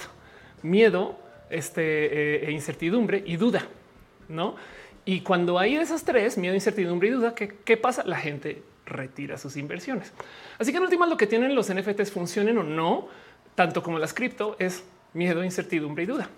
miedo, 0.61 1.19
este, 1.49 1.81
eh, 2.43 2.47
e 2.47 2.51
incertidumbre 2.51 3.21
y 3.25 3.35
duda, 3.35 3.67
no? 4.29 4.55
Y 5.05 5.21
cuando 5.21 5.57
hay 5.57 5.75
esas 5.75 6.03
tres, 6.03 6.37
miedo, 6.37 6.53
incertidumbre 6.53 7.07
y 7.07 7.11
duda, 7.11 7.33
¿qué, 7.35 7.77
pasa? 7.77 8.03
La 8.05 8.17
gente 8.17 8.63
retira 8.85 9.37
sus 9.37 9.57
inversiones. 9.57 10.11
Así 10.57 10.71
que 10.71 10.77
en 10.77 10.83
últimas 10.83 11.09
lo 11.09 11.17
que 11.17 11.27
tienen 11.27 11.55
los 11.55 11.73
NFTs 11.73 12.11
funcionen 12.11 12.57
o 12.57 12.63
no, 12.63 13.07
tanto 13.55 13.81
como 13.81 13.99
las 13.99 14.13
cripto, 14.13 14.55
es 14.59 14.83
miedo, 15.13 15.43
incertidumbre 15.43 16.03
y 16.03 16.07
duda. 16.07 16.29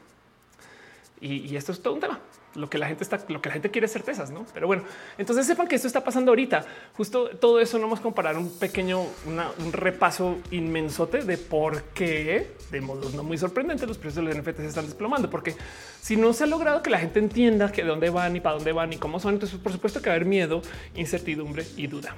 y 1.19 1.55
esto 1.55 1.71
es 1.71 1.81
todo 1.81 1.93
un 1.93 1.99
tema 1.99 2.19
lo 2.55 2.69
que 2.69 2.77
la 2.77 2.87
gente 2.87 3.03
está, 3.03 3.19
lo 3.27 3.41
que 3.41 3.49
la 3.49 3.53
gente 3.53 3.71
quiere 3.71 3.85
es 3.85 3.93
certezas, 3.93 4.31
no? 4.31 4.45
Pero 4.53 4.67
bueno, 4.67 4.83
entonces 5.17 5.45
sepan 5.45 5.67
que 5.67 5.75
esto 5.75 5.87
está 5.87 6.03
pasando 6.03 6.31
ahorita. 6.31 6.65
Justo 6.95 7.29
todo 7.29 7.59
eso 7.59 7.77
no 7.77 7.83
vamos 7.83 7.99
a 7.99 8.03
comparar 8.03 8.37
un 8.37 8.49
pequeño, 8.57 9.01
un 9.25 9.73
repaso 9.73 10.39
inmensote 10.51 11.21
de 11.21 11.37
por 11.37 11.83
qué, 11.83 12.55
de 12.71 12.81
modo 12.81 13.09
no 13.11 13.23
muy 13.23 13.37
sorprendente, 13.37 13.87
los 13.87 13.97
precios 13.97 14.25
de 14.25 14.33
los 14.33 14.37
NFT 14.37 14.57
se 14.57 14.67
están 14.67 14.85
desplomando, 14.85 15.29
porque 15.29 15.55
si 16.01 16.15
no 16.15 16.33
se 16.33 16.43
ha 16.43 16.47
logrado 16.47 16.81
que 16.81 16.89
la 16.89 16.99
gente 16.99 17.19
entienda 17.19 17.71
que 17.71 17.83
de 17.83 17.87
dónde 17.89 18.09
van 18.09 18.35
y 18.35 18.39
para 18.39 18.55
dónde 18.55 18.71
van 18.71 18.93
y 18.93 18.97
cómo 18.97 19.19
son, 19.19 19.35
entonces 19.35 19.59
por 19.59 19.71
supuesto 19.71 20.01
que 20.01 20.09
va 20.09 20.13
a 20.13 20.15
haber 20.15 20.27
miedo, 20.27 20.61
incertidumbre 20.95 21.65
y 21.77 21.87
duda, 21.87 22.15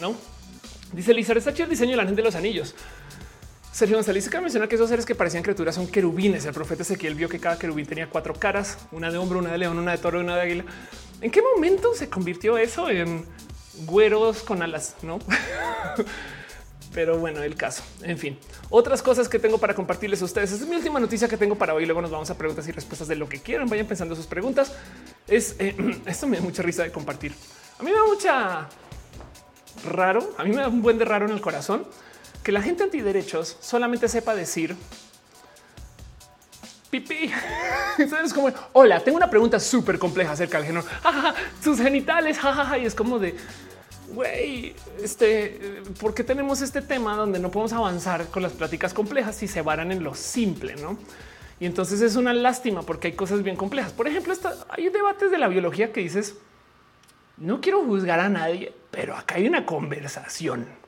no? 0.00 0.14
Dice 0.92 1.12
Lizar, 1.12 1.36
está 1.36 1.52
chido 1.52 1.64
el 1.64 1.70
diseño 1.70 1.92
de 1.92 1.96
la 1.96 2.04
gente 2.04 2.22
de 2.22 2.26
los 2.26 2.36
anillos. 2.36 2.74
Sergio 3.74 3.96
González 3.96 4.28
que 4.28 4.40
menciona 4.40 4.68
que 4.68 4.76
esos 4.76 4.88
seres 4.88 5.04
que 5.04 5.16
parecían 5.16 5.42
criaturas 5.42 5.74
son 5.74 5.88
querubines. 5.88 6.44
El 6.44 6.54
profeta 6.54 6.82
Ezequiel 6.82 7.16
vio 7.16 7.28
que 7.28 7.40
cada 7.40 7.58
querubín 7.58 7.84
tenía 7.86 8.08
cuatro 8.08 8.32
caras, 8.32 8.78
una 8.92 9.10
de 9.10 9.18
hombre, 9.18 9.40
una 9.40 9.50
de 9.50 9.58
león, 9.58 9.76
una 9.80 9.90
de 9.90 9.98
toro 9.98 10.20
y 10.20 10.22
una 10.22 10.36
de 10.36 10.42
águila. 10.42 10.64
¿En 11.20 11.28
qué 11.32 11.42
momento 11.42 11.92
se 11.92 12.08
convirtió 12.08 12.56
eso 12.56 12.88
en 12.88 13.24
güeros 13.84 14.44
con 14.44 14.62
alas? 14.62 14.94
No, 15.02 15.18
pero 16.94 17.18
bueno, 17.18 17.42
el 17.42 17.56
caso. 17.56 17.82
En 18.02 18.16
fin, 18.16 18.38
otras 18.70 19.02
cosas 19.02 19.28
que 19.28 19.40
tengo 19.40 19.58
para 19.58 19.74
compartirles 19.74 20.22
a 20.22 20.26
ustedes. 20.26 20.52
es 20.52 20.64
mi 20.68 20.76
última 20.76 21.00
noticia 21.00 21.26
que 21.26 21.36
tengo 21.36 21.56
para 21.56 21.74
hoy. 21.74 21.84
Luego 21.84 22.00
nos 22.00 22.12
vamos 22.12 22.30
a 22.30 22.38
preguntas 22.38 22.68
y 22.68 22.70
respuestas 22.70 23.08
de 23.08 23.16
lo 23.16 23.28
que 23.28 23.40
quieran. 23.40 23.68
Vayan 23.68 23.88
pensando 23.88 24.14
sus 24.14 24.28
preguntas. 24.28 24.72
Es 25.26 25.56
eh, 25.58 25.74
esto 26.06 26.28
me 26.28 26.36
da 26.36 26.44
mucha 26.44 26.62
risa 26.62 26.84
de 26.84 26.92
compartir. 26.92 27.34
A 27.80 27.82
mí 27.82 27.90
me 27.90 27.96
da 27.96 28.04
mucha 28.06 28.68
raro. 29.90 30.32
A 30.38 30.44
mí 30.44 30.50
me 30.50 30.58
da 30.58 30.68
un 30.68 30.80
buen 30.80 30.96
de 30.96 31.04
raro 31.04 31.26
en 31.26 31.32
el 31.32 31.40
corazón 31.40 31.84
que 32.44 32.52
la 32.52 32.62
gente 32.62 32.84
antiderechos 32.84 33.56
solamente 33.60 34.06
sepa 34.06 34.34
decir 34.34 34.76
pipí. 36.90 37.32
Es 37.98 38.32
como 38.32 38.50
hola, 38.72 39.00
tengo 39.00 39.16
una 39.16 39.30
pregunta 39.30 39.58
súper 39.58 39.98
compleja 39.98 40.32
acerca 40.32 40.58
del 40.58 40.66
género. 40.66 40.86
sus 41.62 41.80
genitales. 41.80 42.38
Y 42.80 42.84
es 42.84 42.94
como 42.94 43.18
de 43.18 43.34
güey, 44.08 44.76
este, 45.02 45.82
¿por 45.98 46.14
qué 46.14 46.22
tenemos 46.22 46.60
este 46.60 46.82
tema 46.82 47.16
donde 47.16 47.38
no 47.38 47.50
podemos 47.50 47.72
avanzar 47.72 48.26
con 48.26 48.42
las 48.42 48.52
pláticas 48.52 48.94
complejas 48.94 49.34
si 49.34 49.48
se 49.48 49.62
varan 49.62 49.90
en 49.90 50.04
lo 50.04 50.14
simple? 50.14 50.76
No? 50.76 50.98
Y 51.58 51.66
entonces 51.66 52.00
es 52.00 52.16
una 52.16 52.34
lástima 52.34 52.82
porque 52.82 53.08
hay 53.08 53.14
cosas 53.14 53.42
bien 53.42 53.56
complejas. 53.56 53.92
Por 53.92 54.06
ejemplo, 54.06 54.34
hay 54.68 54.88
debates 54.90 55.30
de 55.30 55.38
la 55.38 55.48
biología 55.48 55.92
que 55.92 56.00
dices 56.00 56.36
no 57.38 57.60
quiero 57.60 57.82
juzgar 57.84 58.20
a 58.20 58.28
nadie, 58.28 58.72
pero 58.90 59.16
acá 59.16 59.36
hay 59.36 59.48
una 59.48 59.66
conversación. 59.66 60.83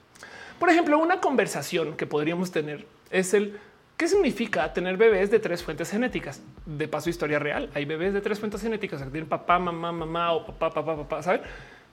Por 0.59 0.70
ejemplo, 0.70 0.99
una 0.99 1.20
conversación 1.20 1.97
que 1.97 2.07
podríamos 2.07 2.51
tener 2.51 2.86
es 3.10 3.35
el 3.35 3.59
qué 3.97 4.09
significa 4.09 4.73
tener 4.73 4.97
bebés 4.97 5.31
de 5.31 5.39
tres 5.39 5.62
fuentes 5.62 5.91
genéticas. 5.91 6.43
De 6.65 6.89
paso, 6.89 7.10
historia 7.10 7.39
real. 7.39 7.70
Hay 7.75 7.85
bebés 7.85 8.15
de 8.15 8.20
tres 8.20 8.39
fuentes 8.39 8.62
genéticas 8.62 9.02
que 9.02 9.10
tienen 9.10 9.28
papá, 9.28 9.59
mamá, 9.59 9.93
mamá 9.93 10.33
o 10.33 10.47
papá, 10.47 10.70
papá, 10.70 10.97
papá, 10.97 11.23
saben? 11.23 11.43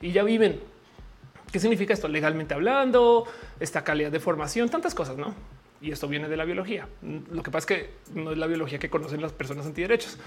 Y 0.01 0.11
ya 0.11 0.23
viven. 0.23 0.59
¿Qué 1.51 1.59
significa 1.59 1.93
esto? 1.93 2.07
Legalmente 2.07 2.53
hablando, 2.53 3.25
esta 3.59 3.83
calidad 3.83 4.11
de 4.11 4.19
formación, 4.19 4.69
tantas 4.69 4.95
cosas, 4.95 5.17
no? 5.17 5.35
Y 5.81 5.91
esto 5.91 6.07
viene 6.07 6.29
de 6.29 6.37
la 6.37 6.45
biología. 6.45 6.87
Lo 7.31 7.43
que 7.43 7.51
pasa 7.51 7.59
es 7.59 7.65
que 7.65 8.19
no 8.19 8.31
es 8.31 8.37
la 8.37 8.47
biología 8.47 8.79
que 8.79 8.89
conocen 8.89 9.21
las 9.21 9.33
personas 9.33 9.65
antiderechos. 9.65 10.17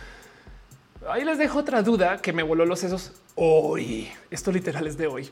Ahí 1.09 1.25
les 1.25 1.39
dejo 1.39 1.59
otra 1.59 1.83
duda 1.83 2.19
que 2.19 2.33
me 2.33 2.43
voló 2.43 2.65
los 2.65 2.81
sesos 2.81 3.13
hoy. 3.35 4.09
Esto 4.31 4.53
literal 4.53 4.87
es 4.87 4.97
de 4.97 5.07
hoy. 5.07 5.31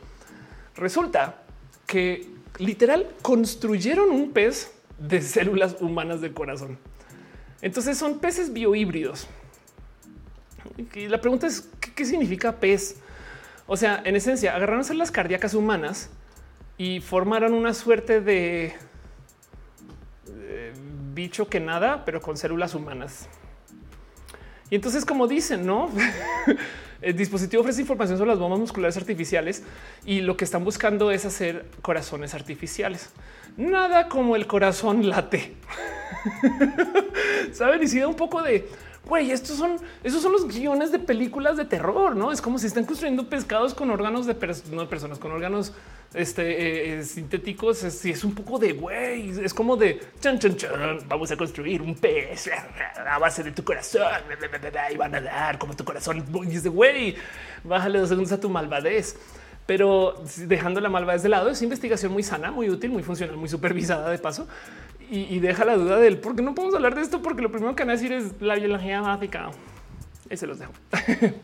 Resulta 0.76 1.42
que 1.86 2.33
literal 2.58 3.08
construyeron 3.23 4.10
un 4.10 4.33
pez 4.33 4.73
de 4.99 5.20
células 5.20 5.76
humanas 5.81 6.20
del 6.20 6.33
corazón. 6.33 6.78
Entonces 7.62 7.99
son 7.99 8.18
peces 8.18 8.52
biohíbridos. 8.52 9.26
Y 10.94 11.08
la 11.08 11.20
pregunta 11.20 11.47
es, 11.47 11.68
¿qué, 11.94 12.05
significa 12.05 12.57
pez? 12.57 12.97
O 13.66 13.76
sea, 13.76 14.02
en 14.05 14.16
esencia, 14.16 14.55
agarraron 14.55 14.84
células 14.84 15.10
cardíacas 15.10 15.55
humanas 15.55 16.10
y 16.76 17.00
formaron 17.00 17.55
una 17.55 17.73
suerte 17.73 18.20
de 18.20 18.74
bicho 21.15 21.49
que 21.49 21.60
nada, 21.60 22.05
pero 22.05 22.20
con 22.20 22.36
células 22.36 22.74
humanas. 22.74 23.28
Y 24.70 24.74
entonces, 24.74 25.05
como 25.05 25.26
dicen, 25.26 25.65
no, 25.65 25.91
el 27.05 27.16
dispositivo 27.16 27.60
ofrece 27.60 27.83
información 27.83 28.18
sobre 28.18 28.31
las 28.31 28.39
bombas 28.39 28.58
musculares 28.58 28.97
artificiales 28.97 29.62
y 30.05 30.20
lo 30.20 30.36
que 30.36 30.44
están 30.44 30.65
buscando 30.65 31.10
es 31.10 31.24
hacer 31.24 31.66
corazones 31.83 32.34
artificiales. 32.34 33.10
Nada 33.57 34.08
como 34.08 34.36
el 34.36 34.47
corazón 34.47 35.08
late. 35.08 35.55
Saben, 37.52 37.83
y 37.83 37.89
si 37.89 38.00
da 38.00 38.08
un 38.08 38.16
poco 38.16 38.42
de 38.42 38.68
güey, 39.07 39.31
estos 39.31 39.57
son, 39.57 39.76
esos 40.02 40.23
son 40.23 40.33
los 40.33 40.47
guiones 40.47 40.91
de 40.92 40.99
películas 40.99 41.57
de 41.57 41.65
terror, 41.65 42.16
no 42.16 42.33
es 42.33 42.41
como 42.41 42.58
si 42.58 42.66
están 42.66 42.84
construyendo 42.84 43.28
pescados 43.28 43.74
con 43.74 43.91
órganos 43.91 44.26
de 44.26 44.34
personas, 44.34 45.18
con 45.18 45.33
órganos 45.33 45.73
este, 46.15 46.42
eh, 46.42 46.99
eh, 46.99 47.02
sintéticos. 47.05 47.83
Es, 47.84 48.05
es 48.05 48.24
un 48.24 48.34
poco 48.34 48.58
de 48.58 48.73
güey, 48.73 49.31
es 49.44 49.52
como 49.52 49.76
de 49.76 50.00
chan, 50.20 50.39
chan, 50.39 50.57
chan, 50.57 50.99
vamos 51.08 51.31
a 51.31 51.36
construir 51.36 51.83
un 51.83 51.94
pez 51.94 52.49
a 53.07 53.18
base 53.18 53.42
de 53.42 53.52
tu 53.52 53.65
corazón 53.65 54.02
y 54.92 54.97
van 54.97 55.15
a 55.15 55.20
dar 55.20 55.58
como 55.58 55.74
tu 55.74 55.84
corazón. 55.84 56.24
Y 56.44 56.47
dice 56.47 56.68
güey, 56.68 57.16
bájale 57.62 57.99
dos 57.99 58.08
segundos 58.08 58.33
a 58.33 58.41
tu 58.41 58.49
malvadez 58.49 59.16
pero 59.66 60.23
dejando 60.36 60.81
la 60.81 60.91
malvadez 60.91 61.23
de 61.23 61.31
lado 61.31 61.49
es 61.49 61.62
investigación 61.62 62.12
muy 62.12 62.23
sana, 62.23 62.50
muy 62.50 62.68
útil, 62.68 62.91
muy 62.91 63.02
funcional, 63.02 63.36
muy 63.36 63.49
supervisada 63.49 64.10
de 64.10 64.18
paso 64.18 64.47
y, 65.10 65.39
deja 65.41 65.65
la 65.65 65.76
duda 65.76 65.99
del 65.99 66.18
por 66.18 66.36
qué 66.36 66.42
no 66.42 66.55
podemos 66.55 66.74
hablar 66.74 66.94
de 66.94 67.02
esto, 67.02 67.23
porque 67.23 67.42
lo 67.42 67.50
primero 67.50 67.74
que 67.76 67.83
van 67.83 67.91
a 67.91 67.92
decir 67.92 68.12
es 68.12 68.41
la 68.41 68.55
biología 68.55 69.00
básica. 69.00 69.50
Ahí 70.31 70.36
se 70.36 70.47
los 70.47 70.58
dejo. 70.58 70.73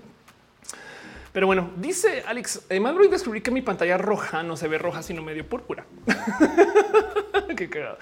Pero 1.32 1.46
bueno, 1.46 1.70
dice 1.76 2.24
Alex, 2.26 2.62
además 2.68 2.94
voy 2.94 3.06
a 3.06 3.10
descubrir 3.10 3.42
que 3.42 3.50
mi 3.50 3.62
pantalla 3.62 3.96
roja 3.96 4.42
no 4.42 4.56
se 4.56 4.66
ve 4.66 4.78
roja, 4.78 5.02
sino 5.02 5.22
medio 5.22 5.46
púrpura. 5.46 5.84
qué 7.56 7.70
cagado. 7.70 7.98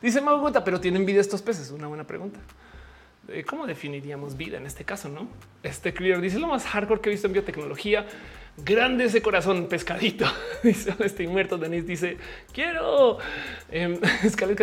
Dice 0.00 0.20
Magota, 0.20 0.62
pero 0.62 0.80
tienen 0.80 1.04
vida 1.04 1.20
estos 1.20 1.42
peces. 1.42 1.72
Una 1.72 1.88
buena 1.88 2.04
pregunta. 2.04 2.38
Eh, 3.28 3.44
¿Cómo 3.44 3.66
definiríamos 3.66 4.36
vida 4.36 4.58
en 4.58 4.66
este 4.66 4.84
caso? 4.84 5.08
No, 5.08 5.28
este 5.62 5.92
Clear 5.92 6.20
dice 6.20 6.38
lo 6.38 6.46
más 6.46 6.64
hardcore 6.64 7.00
que 7.00 7.08
he 7.10 7.12
visto 7.12 7.26
en 7.26 7.32
biotecnología. 7.32 8.06
Grande 8.64 9.04
ese 9.04 9.22
corazón, 9.22 9.66
pescadito. 9.68 10.26
dice 10.62 10.94
estoy 11.04 11.28
muerto. 11.28 11.58
Denis 11.58 11.86
dice 11.86 12.16
quiero. 12.52 13.18
Eh, 13.70 14.00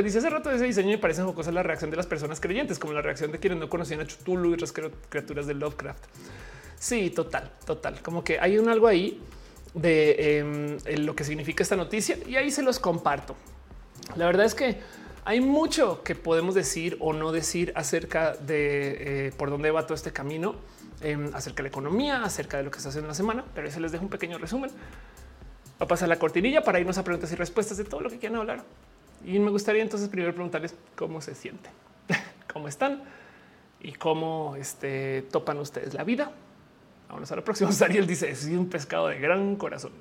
dice 0.03 0.17
hace 0.17 0.29
rato 0.31 0.49
de 0.49 0.55
ese 0.55 0.65
diseño 0.65 0.89
me 0.89 0.97
parece 0.97 1.21
jocosa 1.21 1.51
la 1.51 1.61
reacción 1.61 1.91
de 1.91 1.97
las 1.97 2.07
personas 2.07 2.39
creyentes, 2.39 2.79
como 2.79 2.91
la 2.91 3.03
reacción 3.03 3.31
de 3.31 3.37
quienes 3.37 3.59
no 3.59 3.69
conocían 3.69 4.01
a 4.01 4.07
Chutulu 4.07 4.49
y 4.49 4.53
otras 4.55 4.73
criaturas 4.73 5.45
de 5.45 5.53
Lovecraft. 5.53 6.03
Sí, 6.79 7.11
total, 7.11 7.51
total. 7.67 8.01
Como 8.01 8.23
que 8.23 8.39
hay 8.39 8.57
un 8.57 8.67
algo 8.67 8.87
ahí 8.87 9.21
de 9.75 10.39
em, 10.39 10.77
lo 11.05 11.15
que 11.15 11.23
significa 11.23 11.61
esta 11.61 11.75
noticia 11.75 12.17
y 12.25 12.35
ahí 12.35 12.49
se 12.49 12.63
los 12.63 12.79
comparto. 12.79 13.35
La 14.15 14.25
verdad 14.25 14.47
es 14.47 14.55
que 14.55 14.79
hay 15.23 15.39
mucho 15.39 16.01
que 16.03 16.15
podemos 16.15 16.55
decir 16.55 16.97
o 16.99 17.13
no 17.13 17.31
decir 17.31 17.73
acerca 17.75 18.33
de 18.33 19.27
eh, 19.27 19.31
por 19.37 19.51
dónde 19.51 19.69
va 19.69 19.83
todo 19.85 19.93
este 19.93 20.11
camino 20.11 20.55
Em, 21.05 21.29
acerca 21.35 21.57
de 21.57 21.63
la 21.63 21.69
economía, 21.69 22.23
acerca 22.23 22.57
de 22.57 22.63
lo 22.63 22.71
que 22.71 22.77
está 22.77 22.89
haciendo 22.89 23.05
en 23.05 23.09
la 23.09 23.13
semana, 23.13 23.45
pero 23.53 23.67
eso 23.67 23.79
les 23.79 23.91
dejo 23.91 24.03
un 24.03 24.09
pequeño 24.09 24.39
resumen. 24.39 24.71
Va 25.79 25.85
a 25.85 25.87
pasar 25.87 26.09
la 26.09 26.17
cortinilla 26.17 26.63
para 26.63 26.79
irnos 26.79 26.97
a 26.97 27.03
preguntas 27.03 27.31
y 27.31 27.35
respuestas 27.35 27.77
de 27.77 27.83
todo 27.83 28.01
lo 28.01 28.09
que 28.09 28.17
quieran 28.17 28.39
hablar. 28.39 28.63
Y 29.23 29.37
me 29.37 29.51
gustaría 29.51 29.83
entonces 29.83 30.09
primero 30.09 30.33
preguntarles 30.33 30.73
cómo 30.95 31.21
se 31.21 31.35
sienten, 31.35 31.71
cómo 32.51 32.67
están 32.67 33.03
y 33.81 33.91
cómo 33.93 34.55
este, 34.57 35.21
topan 35.31 35.59
ustedes 35.59 35.93
la 35.93 36.03
vida. 36.03 36.31
Vamos 37.07 37.31
a 37.31 37.35
la 37.35 37.43
próxima. 37.43 37.69
Ariel 37.81 38.07
dice: 38.07 38.31
es 38.31 38.45
un 38.45 38.67
pescado 38.67 39.07
de 39.09 39.19
gran 39.19 39.57
corazón. 39.57 39.91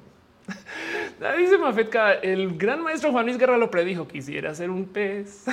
Dice 1.39 1.59
Mafetka, 1.59 2.15
el 2.15 2.57
gran 2.57 2.83
maestro 2.83 3.13
Juan 3.13 3.27
Luis 3.27 3.37
Guerra 3.37 3.59
lo 3.59 3.71
predijo, 3.71 4.09
quisiera 4.09 4.55
ser 4.55 4.71
un 4.71 4.87
pez. 4.87 5.45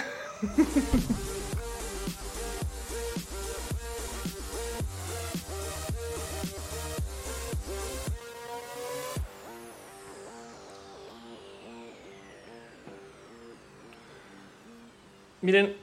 Miren, 15.42 15.76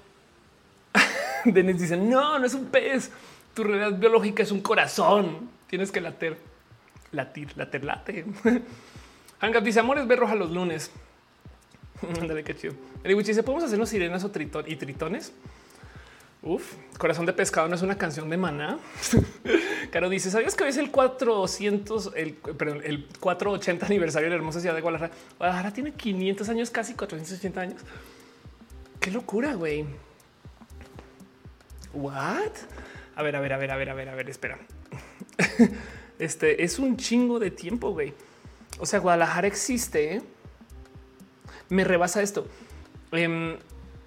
Denis 1.44 1.80
dice, 1.80 1.96
no, 1.96 2.38
no 2.38 2.46
es 2.46 2.54
un 2.54 2.66
pez. 2.66 3.10
Tu 3.54 3.64
realidad 3.64 3.98
biológica 3.98 4.42
es 4.42 4.52
un 4.52 4.60
corazón. 4.60 5.50
Tienes 5.66 5.90
que 5.90 6.00
latir, 6.00 6.36
latir, 7.12 7.56
latir, 7.56 7.84
late. 7.84 8.24
Hangap 9.40 9.62
dice, 9.62 9.80
amores, 9.80 10.06
ver 10.06 10.18
roja 10.18 10.34
los 10.34 10.50
lunes. 10.50 10.90
Ándale, 12.20 12.44
qué 12.44 12.56
chido. 12.56 12.74
dice, 13.04 13.42
¿podemos 13.42 13.64
hacernos 13.64 13.88
sirenas 13.88 14.24
o 14.24 14.30
tritón 14.30 14.64
y 14.66 14.76
tritones? 14.76 15.32
Uf, 16.40 16.74
corazón 16.98 17.26
de 17.26 17.32
pescado 17.32 17.66
no 17.66 17.74
es 17.74 17.82
una 17.82 17.98
canción 17.98 18.30
de 18.30 18.36
maná. 18.36 18.78
Caro 19.90 20.08
dice: 20.08 20.30
¿Sabías 20.30 20.54
que 20.54 20.62
hoy 20.62 20.70
es 20.70 20.76
el 20.76 20.92
400, 20.92 22.12
el, 22.14 22.34
perdón, 22.34 22.80
el 22.84 23.06
480 23.18 23.86
aniversario 23.86 24.26
de 24.26 24.30
la 24.30 24.36
hermosa 24.36 24.60
ciudad 24.60 24.76
de 24.76 24.80
Guadalajara? 24.80 25.12
Guadalajara 25.36 25.72
tiene 25.72 25.92
500 25.92 26.48
años, 26.48 26.70
casi 26.70 26.94
480 26.94 27.60
años. 27.60 27.80
Qué 29.00 29.10
locura, 29.10 29.54
güey. 29.54 29.84
What? 31.92 32.52
A 33.16 33.22
ver, 33.22 33.36
a 33.36 33.40
ver, 33.40 33.52
a 33.52 33.56
ver, 33.58 33.70
a 33.70 33.76
ver, 33.76 33.90
a 33.90 33.94
ver, 33.94 34.08
a 34.08 34.14
ver, 34.14 34.30
espera. 34.30 34.58
este 36.18 36.62
es 36.62 36.78
un 36.78 36.96
chingo 36.96 37.38
de 37.38 37.50
tiempo, 37.50 37.90
güey. 37.90 38.14
O 38.78 38.86
sea, 38.86 39.00
Guadalajara 39.00 39.46
existe. 39.46 40.22
Me 41.68 41.84
rebasa 41.84 42.22
esto. 42.22 42.46
Em, 43.12 43.56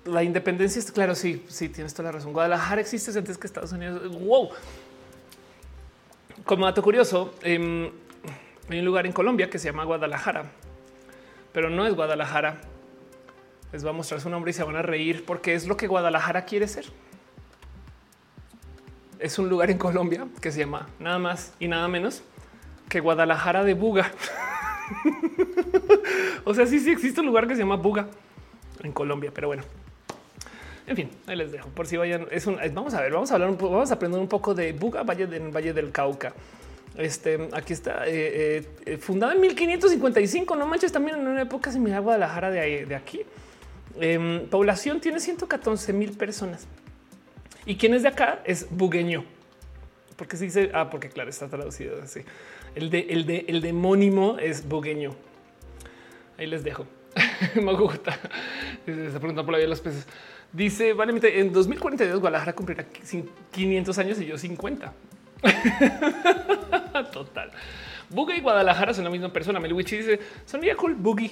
la 0.05 0.23
independencia 0.23 0.79
es 0.79 0.91
claro. 0.91 1.15
Sí, 1.15 1.45
sí, 1.47 1.69
tienes 1.69 1.93
toda 1.93 2.07
la 2.07 2.13
razón. 2.13 2.33
Guadalajara 2.33 2.81
existe 2.81 3.17
antes 3.17 3.37
que 3.37 3.47
Estados 3.47 3.71
Unidos. 3.71 4.09
Wow. 4.17 4.49
Como 6.45 6.65
dato 6.65 6.81
curioso, 6.81 7.33
em, 7.43 7.91
hay 8.69 8.79
un 8.79 8.85
lugar 8.85 9.05
en 9.05 9.11
Colombia 9.11 9.49
que 9.49 9.59
se 9.59 9.67
llama 9.67 9.83
Guadalajara, 9.83 10.45
pero 11.53 11.69
no 11.69 11.85
es 11.85 11.93
Guadalajara 11.93 12.61
les 13.71 13.85
va 13.85 13.91
a 13.91 13.93
mostrar 13.93 14.19
su 14.19 14.29
nombre 14.29 14.51
y 14.51 14.53
se 14.53 14.63
van 14.63 14.75
a 14.75 14.81
reír 14.81 15.23
porque 15.25 15.53
es 15.53 15.67
lo 15.67 15.77
que 15.77 15.87
Guadalajara 15.87 16.45
quiere 16.45 16.67
ser. 16.67 16.85
Es 19.19 19.39
un 19.39 19.49
lugar 19.49 19.69
en 19.69 19.77
Colombia 19.77 20.27
que 20.41 20.51
se 20.51 20.59
llama 20.59 20.89
nada 20.99 21.19
más 21.19 21.53
y 21.59 21.67
nada 21.67 21.87
menos 21.87 22.23
que 22.89 22.99
Guadalajara 22.99 23.63
de 23.63 23.73
Buga. 23.73 24.11
o 26.43 26.53
sea, 26.53 26.65
sí, 26.65 26.79
sí 26.79 26.91
existe 26.91 27.21
un 27.21 27.27
lugar 27.27 27.47
que 27.47 27.55
se 27.55 27.61
llama 27.61 27.77
Buga 27.77 28.07
en 28.83 28.91
Colombia, 28.91 29.31
pero 29.33 29.47
bueno. 29.47 29.63
En 30.87 30.95
fin, 30.95 31.09
ahí 31.27 31.37
les 31.37 31.51
dejo 31.51 31.69
por 31.69 31.87
si 31.87 31.95
vayan. 31.95 32.27
Es 32.31 32.47
un, 32.47 32.57
vamos 32.73 32.93
a 32.93 33.01
ver, 33.01 33.13
vamos 33.13 33.31
a 33.31 33.35
hablar 33.35 33.49
un 33.49 33.57
poco, 33.57 33.73
vamos 33.73 33.91
a 33.91 33.93
aprender 33.93 34.19
un 34.19 34.27
poco 34.27 34.53
de 34.53 34.73
Buga, 34.73 35.03
Valle 35.03 35.27
del 35.27 35.55
Valle 35.55 35.71
del 35.71 35.91
Cauca. 35.91 36.33
Este 36.97 37.47
aquí 37.53 37.71
está 37.71 38.05
eh, 38.05 38.67
eh, 38.85 38.97
fundada 38.97 39.33
en 39.33 39.39
1555. 39.39 40.55
No 40.55 40.67
manches, 40.67 40.91
también 40.91 41.19
en 41.19 41.27
una 41.27 41.43
época 41.43 41.71
similar 41.71 41.99
a 41.99 42.01
Guadalajara 42.01 42.49
de 42.49 42.95
aquí. 42.95 43.21
Em, 43.99 44.47
población 44.47 44.99
tiene 44.99 45.19
114 45.19 45.93
mil 45.93 46.11
personas. 46.13 46.67
Y 47.65 47.75
quien 47.75 47.93
es 47.93 48.03
de 48.03 48.09
acá 48.09 48.41
es 48.45 48.67
bugueño. 48.69 49.23
Porque 50.15 50.37
se 50.37 50.45
dice, 50.45 50.71
ah, 50.73 50.89
porque 50.89 51.09
claro, 51.09 51.29
está 51.29 51.47
traducido 51.47 52.01
así. 52.01 52.21
El 52.75 52.89
de 52.89 53.07
el 53.09 53.25
de 53.25 53.45
el 53.47 53.61
demónimo 53.61 54.37
es 54.39 54.67
bugueño. 54.67 55.15
Ahí 56.37 56.47
les 56.47 56.63
dejo. 56.63 56.85
Me 57.55 57.73
gusta. 57.73 58.17
Se 58.85 59.19
pregunta 59.19 59.43
por 59.43 59.51
la 59.51 59.57
vida 59.57 59.65
de 59.65 59.69
los 59.69 59.81
peces. 59.81 60.07
Dice, 60.53 60.93
vale, 60.93 61.13
en 61.39 61.53
2042 61.53 62.19
Guadalajara 62.19 62.53
cumplirá 62.53 62.85
500 63.51 63.97
años 63.97 64.19
y 64.19 64.25
yo 64.25 64.37
50. 64.37 64.93
Total. 67.13 67.51
Buga 68.09 68.35
y 68.35 68.41
Guadalajara 68.41 68.93
son 68.93 69.05
la 69.05 69.09
misma 69.09 69.31
persona. 69.31 69.59
Melwichi 69.59 69.97
dice, 69.97 70.19
son 70.45 70.61
cool. 70.77 70.95
Boogie. 70.95 71.31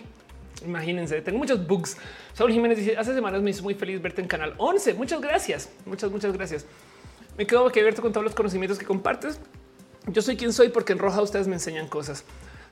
Imagínense, 0.65 1.21
tengo 1.21 1.37
muchos 1.37 1.65
bugs. 1.65 1.97
Saúl 2.33 2.51
Jiménez 2.51 2.77
dice 2.77 2.97
hace 2.97 3.13
semanas 3.13 3.41
me 3.41 3.51
hizo 3.51 3.63
muy 3.63 3.75
feliz 3.75 4.01
verte 4.01 4.21
en 4.21 4.27
canal 4.27 4.53
11. 4.57 4.93
Muchas 4.95 5.21
gracias. 5.21 5.69
Muchas, 5.85 6.11
muchas 6.11 6.33
gracias. 6.33 6.65
Me 7.37 7.47
quedo 7.47 7.67
aquí 7.67 7.79
abierto 7.79 8.01
con 8.01 8.11
todos 8.11 8.23
los 8.23 8.35
conocimientos 8.35 8.77
que 8.77 8.85
compartes. 8.85 9.39
Yo 10.07 10.21
soy 10.21 10.37
quien 10.37 10.53
soy 10.53 10.69
porque 10.69 10.93
en 10.93 10.99
roja 10.99 11.21
ustedes 11.21 11.47
me 11.47 11.53
enseñan 11.53 11.87
cosas. 11.87 12.23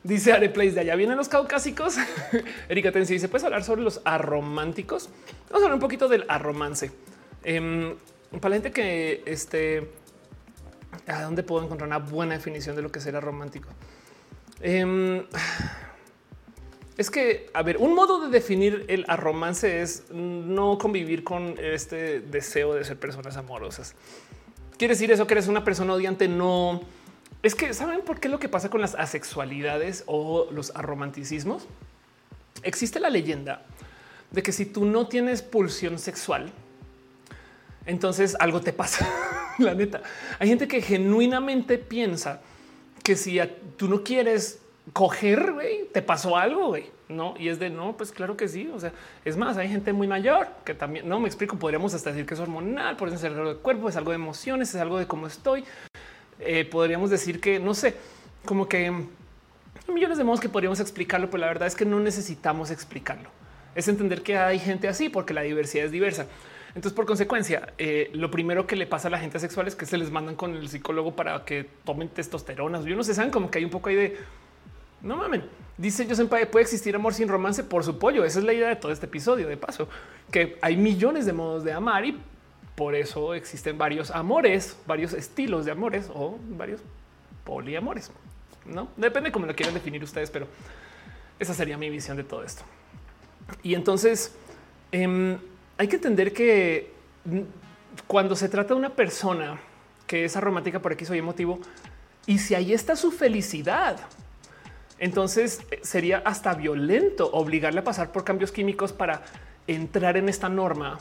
Dice 0.04 0.34
Areplays 0.34 0.76
de 0.76 0.82
allá 0.82 0.96
vienen 0.96 1.18
los 1.18 1.30
caucásicos. 1.30 1.96
Erika 2.70 2.92
Tensi 2.92 3.14
dice 3.14 3.30
puedes 3.30 3.46
hablar 3.46 3.64
sobre 3.64 3.82
los 3.82 4.02
arománticos. 4.04 5.10
Vamos 5.50 5.62
a 5.62 5.66
hablar 5.66 5.74
un 5.74 5.80
poquito 5.80 6.08
del 6.08 6.26
arromance. 6.28 6.92
Eh, 7.44 7.96
para 8.42 8.50
la 8.50 8.56
gente 8.56 8.72
que 8.72 9.24
este, 9.26 9.90
a 11.08 11.22
dónde 11.24 11.44
puedo 11.44 11.64
encontrar 11.64 11.88
una 11.88 12.00
buena 12.00 12.36
definición 12.36 12.76
de 12.76 12.82
lo 12.82 12.92
que 12.92 13.00
será 13.00 13.22
romántico. 13.22 13.70
Eh, 14.62 15.26
es 16.98 17.12
que, 17.12 17.50
a 17.54 17.62
ver, 17.62 17.78
un 17.78 17.94
modo 17.94 18.20
de 18.20 18.30
definir 18.30 18.86
el 18.88 19.06
romance 19.06 19.82
es 19.82 20.10
no 20.12 20.78
convivir 20.78 21.24
con 21.24 21.56
este 21.60 22.20
deseo 22.20 22.74
de 22.74 22.84
ser 22.84 22.98
personas 22.98 23.38
amorosas. 23.38 23.94
Quiere 24.78 24.94
decir 24.94 25.12
eso 25.12 25.28
que 25.28 25.36
eres 25.36 25.48
una 25.48 25.64
persona 25.64 25.94
odiante. 25.94 26.28
No 26.28 26.82
es 27.44 27.56
que 27.56 27.74
saben 27.74 28.02
por 28.02 28.20
qué 28.20 28.30
lo 28.30 28.40
que 28.40 28.50
pasa 28.50 28.70
con 28.70 28.82
las 28.82 28.96
asexualidades 28.96 30.04
o 30.08 30.48
los 30.52 30.76
aromanticismos 30.76 31.68
existe 32.64 33.00
la 33.00 33.10
leyenda 33.10 33.64
de 34.32 34.44
que 34.44 34.52
si 34.52 34.66
tú 34.66 34.86
no 34.86 35.08
tienes 35.08 35.42
pulsión 35.44 36.00
sexual, 36.00 36.52
entonces 37.86 38.36
algo 38.40 38.62
te 38.62 38.74
pasa. 38.74 39.08
la 39.60 39.76
neta, 39.76 40.02
hay 40.40 40.50
gente 40.50 40.68
que 40.68 40.82
genuinamente 40.82 41.78
piensa 41.78 42.42
que 43.04 43.16
si 43.16 43.40
tú 43.78 43.88
no 43.88 44.04
quieres 44.04 44.60
coger, 44.94 45.54
te 45.92 46.02
pasó 46.02 46.38
algo, 46.38 46.68
güey. 46.68 46.86
No, 47.10 47.36
y 47.38 47.48
es 47.48 47.58
de 47.58 47.70
no, 47.70 47.96
pues 47.96 48.12
claro 48.12 48.36
que 48.36 48.48
sí. 48.48 48.70
O 48.74 48.80
sea, 48.80 48.92
es 49.24 49.38
más, 49.38 49.58
hay 49.58 49.70
gente 49.70 49.94
muy 49.94 50.08
mayor 50.08 50.48
que 50.66 50.74
también 50.74 51.08
no 51.08 51.20
me 51.20 51.28
explico. 51.28 51.58
Podríamos 51.58 51.94
hasta 51.94 52.12
decir 52.12 52.26
que 52.26 52.34
es 52.34 52.40
hormonal, 52.40 52.98
por 52.98 53.08
eso 53.08 53.18
es 53.18 53.24
algo 53.24 53.48
del 53.48 53.58
cuerpo, 53.58 53.90
es 53.90 53.96
algo 53.96 54.12
de 54.12 54.16
emociones, 54.16 54.74
es 54.74 54.82
algo 54.82 54.98
de 54.98 55.08
cómo 55.08 55.28
estoy. 55.28 55.64
Eh, 56.40 56.66
podríamos 56.66 57.10
decir 57.10 57.40
que 57.40 57.60
no 57.60 57.74
sé, 57.74 57.96
como 58.46 58.68
que 58.68 58.94
millones 59.88 60.18
de 60.18 60.24
modos 60.24 60.40
que 60.40 60.50
podríamos 60.50 60.80
explicarlo, 60.80 61.30
pero 61.30 61.42
la 61.42 61.48
verdad 61.48 61.68
es 61.68 61.76
que 61.76 61.86
no 61.86 62.00
necesitamos 62.00 62.72
explicarlo. 62.72 63.30
Es 63.76 63.88
entender 63.88 64.22
que 64.22 64.38
hay 64.38 64.60
gente 64.60 64.88
así 64.88 65.10
porque 65.10 65.34
la 65.34 65.42
diversidad 65.42 65.86
es 65.86 65.92
diversa. 65.92 66.26
Entonces, 66.76 66.94
por 66.94 67.06
consecuencia, 67.06 67.74
eh, 67.78 68.12
lo 68.14 68.30
primero 68.30 68.68
que 68.68 68.76
le 68.76 68.86
pasa 68.86 69.08
a 69.08 69.12
la 69.12 69.18
gente 69.18 69.40
sexual 69.40 69.68
es 69.68 69.76
que 69.76 69.86
se 69.86 69.98
les 69.98 70.12
mandan 70.12 70.36
con 70.36 70.56
el 70.56 70.68
psicólogo 70.68 71.16
para 71.16 71.44
que 71.46 71.68
tomen 71.86 72.10
testosteronas. 72.10 72.86
Yo 72.86 72.96
no 72.96 73.04
sé, 73.04 73.16
saben 73.16 73.32
como 73.32 73.50
que 73.50 73.60
hay 73.60 73.66
un 73.66 73.72
poco 73.72 73.90
ahí 73.90 73.96
de 73.96 74.18
no 75.02 75.18
mamen. 75.18 75.44
Dice 75.78 76.08
yo 76.08 76.16
Senpai, 76.16 76.50
¿puede 76.50 76.64
existir 76.64 76.96
amor 76.96 77.14
sin 77.14 77.28
romance? 77.28 77.64
Por 77.64 77.84
su 77.84 78.00
pollo. 78.00 78.26
Esa 78.26 78.40
es 78.40 78.46
la 78.46 78.54
idea 78.54 78.70
de 78.70 78.76
todo 78.76 78.92
este 78.92 79.06
episodio. 79.06 79.48
De 79.48 79.58
paso, 79.58 79.88
que 80.32 80.58
hay 80.62 80.76
millones 80.76 81.26
de 81.26 81.34
modos 81.34 81.64
de 81.64 81.74
amar 81.74 82.06
y 82.06 82.20
por 82.76 82.96
eso 82.96 83.34
existen 83.34 83.78
varios 83.78 84.12
amores, 84.12 84.78
varios 84.86 85.14
estilos 85.14 85.66
de 85.66 85.72
amores 85.72 86.10
o 86.14 86.38
varios 86.50 86.82
poliamores. 87.44 88.12
No 88.66 88.90
depende 88.98 89.32
cómo 89.32 89.46
lo 89.46 89.56
quieran 89.56 89.74
definir 89.74 90.04
ustedes, 90.04 90.30
pero 90.30 90.48
esa 91.40 91.54
sería 91.54 91.78
mi 91.78 91.90
visión 91.90 92.18
de 92.18 92.24
todo 92.24 92.44
esto. 92.44 92.64
Y 93.64 93.76
entonces 93.76 94.36
em, 94.92 95.38
hay 95.78 95.88
que 95.88 95.96
entender 95.96 96.34
que 96.34 96.92
cuando 98.08 98.36
se 98.36 98.50
trata 98.50 98.74
de 98.74 98.80
una 98.80 98.90
persona 98.90 99.60
que 100.06 100.26
es 100.26 100.36
aromática 100.36 100.80
por 100.80 100.92
aquí 100.92 101.06
soy 101.06 101.20
emotivo 101.20 101.60
y 102.26 102.40
si 102.40 102.56
ahí 102.56 102.74
está 102.74 102.96
su 102.96 103.12
felicidad, 103.12 104.00
entonces 105.00 105.62
eh, 105.72 105.80
sería 105.84 106.22
hasta 106.26 106.54
violento 106.54 107.30
obligarle 107.32 107.80
a 107.80 107.84
pasar 107.84 108.12
por 108.12 108.24
cambios 108.24 108.52
químicos 108.52 108.94
para 108.94 109.24
entrar 109.68 110.18
en 110.18 110.30
esta 110.30 110.50
norma 110.50 111.00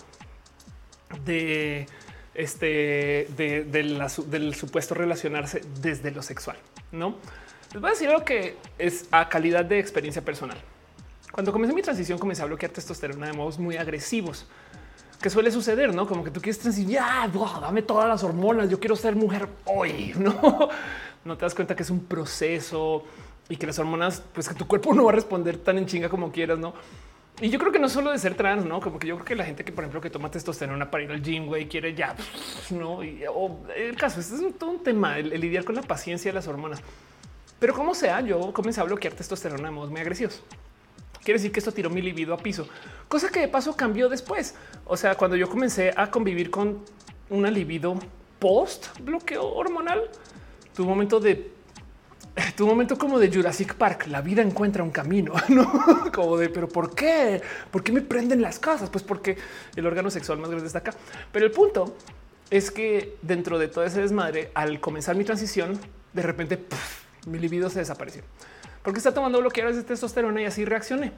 de 1.25 1.87
este 2.35 3.29
del 3.37 4.55
supuesto 4.55 4.95
relacionarse 4.95 5.63
desde 5.81 6.11
lo 6.11 6.23
sexual. 6.23 6.57
No 6.93 7.17
les 7.73 7.81
voy 7.81 7.89
a 7.89 7.93
decir 7.93 8.09
algo 8.09 8.25
que 8.25 8.57
es 8.79 9.07
a 9.11 9.29
calidad 9.29 9.65
de 9.65 9.79
experiencia 9.79 10.23
personal. 10.23 10.59
Cuando 11.33 11.53
comencé 11.53 11.75
mi 11.75 11.83
transición, 11.83 12.19
comencé 12.19 12.43
a 12.43 12.47
bloquear 12.47 12.73
testosterona 12.73 13.27
de 13.27 13.33
modos 13.33 13.59
muy 13.59 13.77
agresivos 13.77 14.47
que 15.21 15.31
suele 15.31 15.51
suceder, 15.51 15.95
no 15.95 16.07
como 16.07 16.23
que 16.23 16.31
tú 16.31 16.41
quieres 16.41 16.59
transición, 16.59 16.93
ya 16.93 17.31
dame 17.61 17.83
todas 17.83 18.09
las 18.09 18.23
hormonas. 18.23 18.69
Yo 18.71 18.79
quiero 18.79 18.97
ser 18.97 19.17
mujer 19.17 19.49
hoy. 19.65 20.15
No, 20.19 20.69
no 21.25 21.37
te 21.37 21.45
das 21.45 21.55
cuenta 21.55 21.75
que 21.75 21.83
es 21.83 21.91
un 21.91 22.05
proceso 22.05 23.05
y 23.49 23.57
que 23.57 23.67
las 23.67 23.79
hormonas, 23.79 24.23
pues 24.33 24.49
que 24.49 24.55
tu 24.55 24.67
cuerpo 24.67 24.95
no 24.95 25.05
va 25.05 25.13
a 25.13 25.15
responder 25.15 25.59
tan 25.59 25.79
en 25.79 25.87
chinga 25.87 26.09
como 26.09 26.33
quieras, 26.33 26.59
no? 26.59 26.75
Y 27.39 27.51
yo 27.51 27.59
creo 27.59 27.71
que 27.71 27.79
no 27.79 27.91
solo 27.91 28.13
de 28.13 28.19
ser 28.19 28.35
trans, 28.35 28.65
no 28.65 28.81
como 28.81 28.99
que 28.99 29.07
yo 29.07 29.17
creo 29.17 29.27
que 29.27 29.37
la 29.37 29.45
gente 29.45 29.63
que, 29.63 29.71
por 29.71 29.85
ejemplo, 29.85 30.01
que 30.01 30.09
toma 30.09 30.31
testosterona 30.31 30.91
para 30.91 31.05
ir 31.05 31.11
al 31.11 31.23
gym, 31.23 31.47
güey, 31.47 31.69
quiere 31.69 31.95
ya 31.95 32.17
no. 32.71 33.05
Y, 33.05 33.25
el 33.77 33.97
caso 33.97 34.21
este 34.21 34.37
es 34.37 34.59
todo 34.59 34.71
un 34.71 34.83
tema, 34.83 35.19
el, 35.19 35.39
lidiar 35.39 35.65
con 35.65 35.75
la 35.75 35.83
paciencia 35.83 36.31
de 36.31 36.35
las 36.35 36.49
hormonas. 36.49 36.81
Pero 37.59 37.75
como 37.75 37.95
sea, 37.95 38.21
yo 38.21 38.53
comencé 38.55 38.81
a 38.81 38.85
bloquear 38.85 39.13
testosterona 39.13 39.65
de 39.65 39.71
modos 39.71 39.91
muy 39.91 40.01
agresivos. 40.01 40.43
Quiere 41.23 41.39
decir 41.39 41.53
que 41.53 41.59
esto 41.59 41.73
tiró 41.73 41.91
mi 41.91 42.01
libido 42.01 42.33
a 42.33 42.39
piso, 42.39 42.69
cosa 43.09 43.29
que 43.29 43.41
de 43.41 43.49
paso 43.49 43.77
cambió 43.77 44.09
después. 44.09 44.55
O 44.87 44.97
sea, 44.97 45.15
cuando 45.17 45.37
yo 45.37 45.49
comencé 45.49 45.93
a 45.95 46.11
convivir 46.11 46.51
con 46.51 46.85
una 47.29 47.51
libido 47.51 47.99
post 48.39 48.99
bloqueo 49.01 49.45
hormonal, 49.45 50.09
tu 50.75 50.85
momento 50.87 51.19
de 51.19 51.56
tu 52.57 52.67
momento 52.67 52.99
como 52.99 53.19
de 53.19 53.33
Jurassic 53.33 53.75
Park, 53.75 54.07
la 54.09 54.21
vida 54.21 54.43
encuentra 54.43 54.83
un 54.83 54.91
camino, 54.91 55.35
¿no? 55.49 56.11
Como 56.13 56.37
de, 56.37 56.49
pero 56.49 56.69
¿por 56.69 56.95
qué? 56.95 57.41
¿Por 57.71 57.83
qué 57.83 57.93
me 57.93 58.03
prenden 58.03 58.43
las 58.43 58.59
casas? 58.59 58.91
Pues 58.91 59.03
porque 59.03 59.37
el 59.75 59.87
órgano 59.87 60.11
sexual 60.11 60.39
más 60.39 60.51
grande 60.51 60.67
está 60.67 60.81
acá. 60.81 60.93
Pero 61.33 61.47
el 61.47 61.53
punto 61.53 61.97
es 62.51 62.71
que 62.71 63.17
dentro 63.23 63.59
de 63.59 63.69
toda 63.69 63.87
ese 63.87 64.01
desmadre, 64.01 64.51
al 64.55 64.81
comenzar 64.81 65.17
mi 65.17 65.25
transición, 65.25 65.79
de 66.13 66.23
repente 66.23 66.65
mi 67.27 67.39
libido 67.39 67.71
se 67.71 67.79
desapareció. 67.79 68.23
Porque 68.83 68.99
está 68.99 69.13
tomando 69.13 69.41
bloqueadores 69.41 69.77
de 69.77 69.83
testosterona 69.83 70.43
y 70.43 70.45
así 70.45 70.65
reaccioné. 70.65 71.13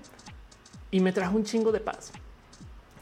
Y 0.91 1.01
me 1.01 1.13
trajo 1.13 1.37
un 1.37 1.45
chingo 1.45 1.73
de 1.73 1.81
paz. 1.81 2.13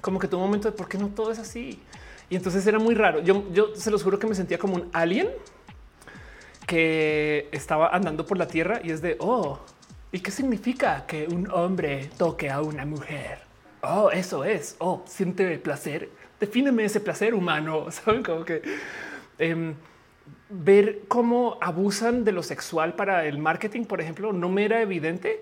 Como 0.00 0.18
que 0.18 0.26
tuvo 0.26 0.40
un 0.40 0.48
momento 0.48 0.70
de 0.70 0.76
por 0.76 0.88
qué 0.88 0.98
no 0.98 1.08
todo 1.08 1.30
es 1.30 1.38
así. 1.38 1.80
Y 2.28 2.36
entonces 2.36 2.66
era 2.66 2.78
muy 2.78 2.94
raro. 2.94 3.20
Yo, 3.20 3.44
yo 3.52 3.76
se 3.76 3.90
los 3.90 4.02
juro 4.02 4.18
que 4.18 4.26
me 4.26 4.34
sentía 4.34 4.58
como 4.58 4.74
un 4.74 4.88
alien 4.92 5.28
que 6.66 7.48
estaba 7.52 7.88
andando 7.88 8.26
por 8.26 8.36
la 8.36 8.48
tierra 8.48 8.80
y 8.82 8.90
es 8.90 9.00
de, 9.00 9.16
oh, 9.20 9.60
¿y 10.12 10.20
qué 10.20 10.30
significa 10.30 11.06
que 11.06 11.26
un 11.26 11.48
hombre 11.50 12.10
toque 12.18 12.50
a 12.50 12.60
una 12.60 12.84
mujer? 12.84 13.38
Oh, 13.82 14.10
eso 14.10 14.44
es, 14.44 14.76
oh, 14.78 15.02
siente 15.06 15.58
placer. 15.58 16.10
Defíneme 16.40 16.84
ese 16.84 17.00
placer 17.00 17.34
humano, 17.34 17.90
saben 17.90 18.22
como 18.22 18.44
que 18.44 18.62
em, 19.38 19.74
ver 20.50 21.02
cómo 21.08 21.58
abusan 21.60 22.24
de 22.24 22.32
lo 22.32 22.42
sexual 22.42 22.94
para 22.94 23.24
el 23.26 23.38
marketing, 23.38 23.84
por 23.84 24.00
ejemplo, 24.00 24.32
no 24.32 24.48
me 24.48 24.64
era 24.64 24.82
evidente 24.82 25.40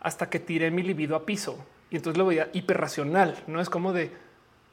hasta 0.00 0.28
que 0.28 0.40
tiré 0.40 0.70
mi 0.70 0.82
libido 0.82 1.16
a 1.16 1.24
piso 1.24 1.64
y 1.90 1.96
entonces 1.96 2.18
lo 2.18 2.26
veía 2.26 2.50
hiperracional. 2.52 3.36
No 3.46 3.60
es 3.60 3.70
como 3.70 3.92
de 3.92 4.10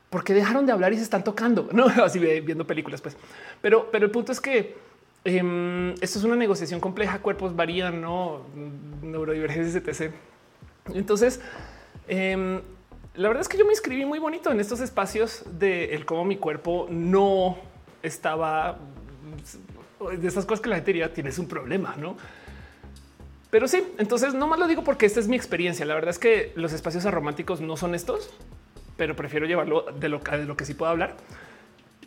por 0.09 0.23
qué 0.23 0.33
dejaron 0.33 0.65
de 0.65 0.71
hablar 0.71 0.91
y 0.91 0.97
se 0.97 1.03
están 1.03 1.23
tocando, 1.23 1.69
no 1.73 1.85
así 1.85 2.19
viendo 2.19 2.65
películas, 2.65 3.01
pues. 3.01 3.15
Pero, 3.61 3.89
pero 3.91 4.05
el 4.05 4.11
punto 4.11 4.31
es 4.31 4.41
que 4.41 4.75
eh, 5.23 5.95
esto 6.01 6.19
es 6.19 6.25
una 6.25 6.35
negociación 6.35 6.79
compleja, 6.79 7.19
cuerpos 7.19 7.55
varían, 7.55 8.01
no 8.01 8.41
neurodivergencias, 9.01 9.75
etc. 9.75 10.13
Entonces, 10.93 11.41
em, 12.07 12.61
la 13.15 13.27
verdad 13.27 13.41
es 13.41 13.49
que 13.49 13.57
yo 13.57 13.65
me 13.65 13.71
inscribí 13.71 14.05
muy 14.05 14.19
bonito 14.19 14.51
en 14.51 14.59
estos 14.59 14.79
espacios 14.79 15.43
de 15.59 15.93
el 15.93 16.05
cómo 16.05 16.25
mi 16.25 16.37
cuerpo 16.37 16.87
no 16.89 17.57
estaba 18.01 18.79
de 20.17 20.27
esas 20.27 20.45
cosas 20.45 20.61
que 20.61 20.69
la 20.69 20.75
gente 20.77 20.93
diría 20.93 21.13
tienes 21.13 21.37
un 21.37 21.47
problema, 21.47 21.95
no? 21.97 22.17
Pero 23.51 23.67
sí, 23.67 23.83
entonces 23.97 24.33
no 24.33 24.47
más 24.47 24.57
lo 24.57 24.67
digo 24.67 24.83
porque 24.83 25.05
esta 25.05 25.19
es 25.19 25.27
mi 25.27 25.35
experiencia. 25.35 25.85
La 25.85 25.93
verdad 25.93 26.09
es 26.09 26.19
que 26.19 26.53
los 26.55 26.73
espacios 26.73 27.05
arománticos 27.05 27.59
no 27.61 27.77
son 27.77 27.93
estos, 27.93 28.33
pero 28.97 29.15
prefiero 29.15 29.45
llevarlo 29.45 29.85
de 29.99 30.09
lo, 30.09 30.19
de 30.19 30.45
lo 30.45 30.57
que 30.57 30.65
sí 30.65 30.73
puedo 30.73 30.89
hablar. 30.89 31.17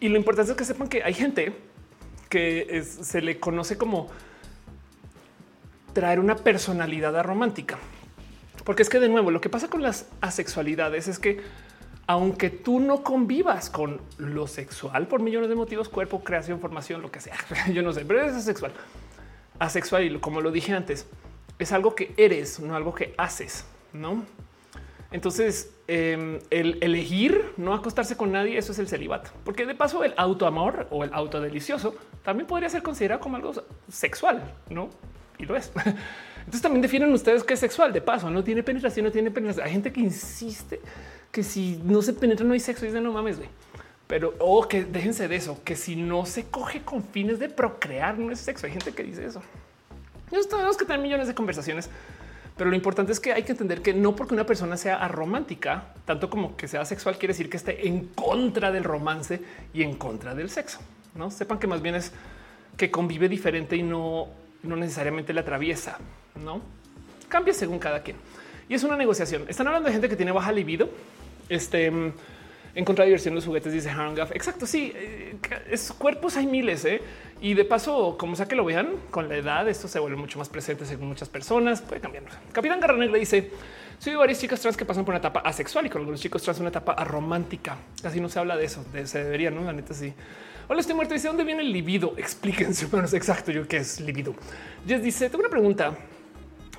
Y 0.00 0.08
lo 0.08 0.16
importante 0.16 0.52
es 0.52 0.56
que 0.56 0.64
sepan 0.64 0.88
que 0.88 1.04
hay 1.04 1.12
gente 1.12 1.54
que 2.34 2.82
se 2.82 3.22
le 3.22 3.38
conoce 3.38 3.78
como 3.78 4.08
traer 5.92 6.18
una 6.18 6.34
personalidad 6.34 7.22
romántica. 7.22 7.78
Porque 8.64 8.82
es 8.82 8.88
que 8.88 8.98
de 8.98 9.08
nuevo, 9.08 9.30
lo 9.30 9.40
que 9.40 9.48
pasa 9.48 9.70
con 9.70 9.82
las 9.82 10.08
asexualidades 10.20 11.06
es 11.06 11.20
que 11.20 11.42
aunque 12.08 12.50
tú 12.50 12.80
no 12.80 13.04
convivas 13.04 13.70
con 13.70 14.00
lo 14.18 14.48
sexual 14.48 15.06
por 15.06 15.22
millones 15.22 15.48
de 15.48 15.54
motivos, 15.54 15.88
cuerpo, 15.88 16.24
creación, 16.24 16.58
formación, 16.58 17.02
lo 17.02 17.12
que 17.12 17.20
sea, 17.20 17.36
yo 17.72 17.82
no 17.82 17.92
sé, 17.92 18.04
pero 18.04 18.20
es 18.22 18.32
asexual. 18.32 18.72
Asexual 19.60 20.02
y 20.02 20.18
como 20.18 20.40
lo 20.40 20.50
dije 20.50 20.72
antes, 20.72 21.06
es 21.60 21.70
algo 21.70 21.94
que 21.94 22.14
eres, 22.16 22.58
no 22.58 22.74
algo 22.74 22.96
que 22.96 23.14
haces, 23.16 23.64
¿no? 23.92 24.24
Entonces, 25.12 25.70
em, 25.86 26.38
el 26.50 26.78
elegir 26.82 27.52
no 27.56 27.74
acostarse 27.74 28.16
con 28.16 28.32
nadie, 28.32 28.58
eso 28.58 28.72
es 28.72 28.78
el 28.78 28.88
celibato, 28.88 29.30
porque 29.44 29.66
de 29.66 29.74
paso 29.74 30.04
el 30.04 30.14
autoamor 30.16 30.86
o 30.90 31.04
el 31.04 31.12
autodelicioso 31.12 31.94
también 32.22 32.46
podría 32.46 32.68
ser 32.68 32.82
considerado 32.82 33.20
como 33.20 33.36
algo 33.36 33.52
sexual, 33.90 34.42
no? 34.70 34.90
Y 35.38 35.44
lo 35.44 35.56
es. 35.56 35.72
Entonces 36.38 36.62
también 36.62 36.82
definen 36.82 37.12
ustedes 37.12 37.42
qué 37.42 37.54
es 37.54 37.60
sexual. 37.60 37.92
De 37.92 38.00
paso, 38.00 38.30
no 38.30 38.44
tiene 38.44 38.62
penetración, 38.62 39.06
no 39.06 39.12
tiene 39.12 39.30
penetración. 39.30 39.66
Hay 39.66 39.72
gente 39.72 39.92
que 39.92 40.00
insiste 40.00 40.80
que 41.32 41.42
si 41.42 41.80
no 41.84 42.02
se 42.02 42.12
penetra 42.12 42.46
no 42.46 42.52
hay 42.52 42.60
sexo 42.60 42.84
y 42.84 42.88
dice 42.88 43.00
no 43.00 43.12
mames, 43.12 43.38
güey. 43.38 43.48
Pero 44.06 44.34
o 44.38 44.68
que 44.68 44.84
déjense 44.84 45.26
de 45.26 45.36
eso, 45.36 45.60
que 45.64 45.74
si 45.74 45.96
no 45.96 46.26
se 46.26 46.44
coge 46.44 46.82
con 46.82 47.02
fines 47.02 47.38
de 47.38 47.48
procrear 47.48 48.18
no 48.18 48.30
es 48.30 48.40
sexo. 48.40 48.66
Hay 48.66 48.72
gente 48.72 48.92
que 48.92 49.02
dice 49.02 49.24
eso. 49.24 49.42
Yo 50.30 50.46
tenemos 50.46 50.76
que 50.76 50.84
tener 50.84 51.00
millones 51.00 51.28
de 51.28 51.34
conversaciones 51.34 51.88
pero 52.56 52.70
lo 52.70 52.76
importante 52.76 53.12
es 53.12 53.20
que 53.20 53.32
hay 53.32 53.42
que 53.42 53.52
entender 53.52 53.82
que 53.82 53.92
no 53.92 54.14
porque 54.14 54.34
una 54.34 54.46
persona 54.46 54.76
sea 54.76 54.96
aromántica, 54.96 55.94
tanto 56.04 56.30
como 56.30 56.56
que 56.56 56.68
sea 56.68 56.84
sexual, 56.84 57.18
quiere 57.18 57.32
decir 57.32 57.50
que 57.50 57.56
esté 57.56 57.88
en 57.88 58.06
contra 58.08 58.70
del 58.70 58.84
romance 58.84 59.40
y 59.72 59.82
en 59.82 59.96
contra 59.96 60.34
del 60.34 60.50
sexo. 60.50 60.78
No 61.14 61.30
sepan 61.30 61.58
que 61.58 61.66
más 61.66 61.82
bien 61.82 61.96
es 61.96 62.12
que 62.76 62.90
convive 62.90 63.28
diferente 63.28 63.76
y 63.76 63.82
no, 63.82 64.28
no 64.62 64.76
necesariamente 64.76 65.32
la 65.32 65.40
atraviesa. 65.40 65.98
No 66.36 66.60
cambia 67.28 67.52
según 67.52 67.80
cada 67.80 68.02
quien. 68.02 68.16
Y 68.68 68.74
es 68.74 68.84
una 68.84 68.96
negociación. 68.96 69.44
Están 69.48 69.66
hablando 69.66 69.88
de 69.88 69.92
gente 69.92 70.08
que 70.08 70.16
tiene 70.16 70.30
baja 70.30 70.52
libido. 70.52 70.88
Este 71.48 71.92
en 72.76 72.84
contra 72.84 73.04
de 73.04 73.10
diversión 73.10 73.34
los 73.34 73.44
juguetes, 73.44 73.72
dice 73.72 73.90
Hangaff. 73.90 74.32
Exacto. 74.32 74.66
Sí, 74.66 74.92
eh, 74.94 75.36
es 75.70 75.92
cuerpos 75.92 76.36
hay 76.36 76.46
miles 76.46 76.84
¿eh? 76.84 77.00
Y 77.44 77.52
de 77.52 77.66
paso, 77.66 78.16
como 78.16 78.36
sea 78.36 78.48
que 78.48 78.56
lo 78.56 78.64
vean, 78.64 78.94
con 79.10 79.28
la 79.28 79.36
edad 79.36 79.68
esto 79.68 79.86
se 79.86 79.98
vuelve 79.98 80.16
mucho 80.16 80.38
más 80.38 80.48
presente 80.48 80.86
según 80.86 81.08
muchas 81.08 81.28
personas. 81.28 81.82
Puede 81.82 82.00
cambiar. 82.00 82.24
Capitán 82.52 82.80
Garra 82.80 82.96
le 82.96 83.18
dice: 83.18 83.50
Soy 83.98 84.14
varias 84.14 84.40
chicas 84.40 84.58
trans 84.62 84.78
que 84.78 84.86
pasan 84.86 85.04
por 85.04 85.12
una 85.12 85.18
etapa 85.18 85.40
asexual 85.40 85.84
y 85.84 85.90
con 85.90 86.00
algunos 86.00 86.22
chicos 86.22 86.42
trans 86.42 86.60
una 86.60 86.70
etapa 86.70 86.92
aromántica. 86.92 87.76
Casi 88.02 88.18
no 88.18 88.30
se 88.30 88.38
habla 88.38 88.56
de 88.56 88.64
eso. 88.64 88.82
Se 89.04 89.22
debería, 89.22 89.50
no? 89.50 89.62
La 89.62 89.74
neta 89.74 89.92
sí. 89.92 90.14
Hola, 90.68 90.80
estoy 90.80 90.96
muerto. 90.96 91.12
Dice 91.12 91.28
dónde 91.28 91.44
viene 91.44 91.60
el 91.60 91.70
libido. 91.70 92.14
Explíquense. 92.16 92.86
Bueno, 92.86 93.04
es 93.04 93.12
exacto. 93.12 93.52
Yo 93.52 93.68
qué 93.68 93.76
es 93.76 94.00
libido. 94.00 94.34
Jess 94.88 95.02
dice: 95.02 95.28
Tengo 95.28 95.40
una 95.40 95.50
pregunta. 95.50 95.94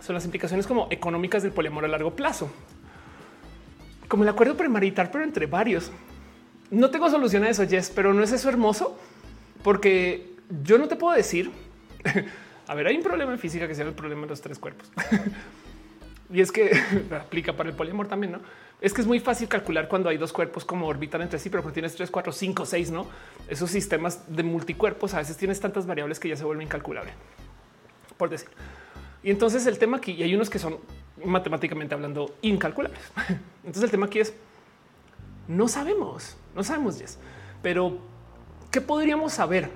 Son 0.01 0.15
las 0.15 0.25
implicaciones 0.25 0.65
como 0.65 0.87
económicas 0.89 1.43
del 1.43 1.51
poliamor 1.51 1.85
a 1.85 1.89
largo 1.89 2.15
plazo. 2.15 2.49
Como 4.07 4.23
el 4.23 4.29
acuerdo 4.29 4.57
premarital, 4.57 5.11
pero 5.11 5.23
entre 5.23 5.45
varios. 5.45 5.91
No 6.71 6.89
tengo 6.89 7.07
solución 7.11 7.43
a 7.43 7.49
eso, 7.49 7.67
Jess, 7.67 7.91
pero 7.91 8.15
no 8.15 8.23
es 8.23 8.31
eso 8.31 8.49
hermoso 8.49 8.97
porque 9.61 10.34
yo 10.63 10.77
no 10.77 10.87
te 10.87 10.95
puedo 10.95 11.15
decir. 11.15 11.51
a 12.67 12.75
ver, 12.75 12.87
hay 12.87 12.97
un 12.97 13.03
problema 13.03 13.31
en 13.31 13.39
física 13.39 13.67
que 13.67 13.75
se 13.75 13.81
el 13.81 13.93
problema 13.93 14.23
de 14.23 14.29
los 14.29 14.41
tres 14.41 14.59
cuerpos. 14.59 14.91
y 16.31 16.41
es 16.41 16.51
que 16.51 16.71
aplica 17.11 17.53
para 17.53 17.69
el 17.69 17.75
poliamor 17.75 18.07
también, 18.07 18.33
no? 18.33 18.39
Es 18.81 18.93
que 18.93 19.01
es 19.01 19.07
muy 19.07 19.19
fácil 19.19 19.47
calcular 19.47 19.87
cuando 19.87 20.09
hay 20.09 20.17
dos 20.17 20.33
cuerpos 20.33 20.65
como 20.65 20.87
orbitan 20.87 21.21
entre 21.21 21.39
sí, 21.39 21.49
pero 21.49 21.63
cuando 21.63 21.73
tienes 21.73 21.95
tres, 21.95 22.11
cuatro, 22.11 22.33
cinco, 22.33 22.65
seis, 22.65 22.91
no? 22.91 23.07
Esos 23.47 23.71
sistemas 23.71 24.23
de 24.27 24.43
multicuerpos 24.43 25.13
a 25.13 25.19
veces 25.19 25.37
tienes 25.37 25.59
tantas 25.59 25.85
variables 25.85 26.19
que 26.19 26.27
ya 26.27 26.35
se 26.35 26.43
vuelven 26.43 26.63
incalculables, 26.63 27.13
por 28.17 28.29
decir. 28.29 28.49
Y 29.23 29.31
entonces 29.31 29.65
el 29.65 29.79
tema 29.79 29.97
aquí, 29.97 30.11
y 30.11 30.23
hay 30.23 30.35
unos 30.35 30.49
que 30.49 30.59
son 30.59 30.77
matemáticamente 31.23 31.95
hablando 31.95 32.35
incalculables. 32.41 32.99
Entonces 33.63 33.83
el 33.83 33.91
tema 33.91 34.07
aquí 34.07 34.19
es 34.19 34.33
no 35.47 35.67
sabemos, 35.67 36.35
no 36.53 36.63
sabemos, 36.63 36.99
Jess, 36.99 37.17
pero 37.61 37.99
¿qué 38.71 38.81
podríamos 38.81 39.33
saber? 39.33 39.69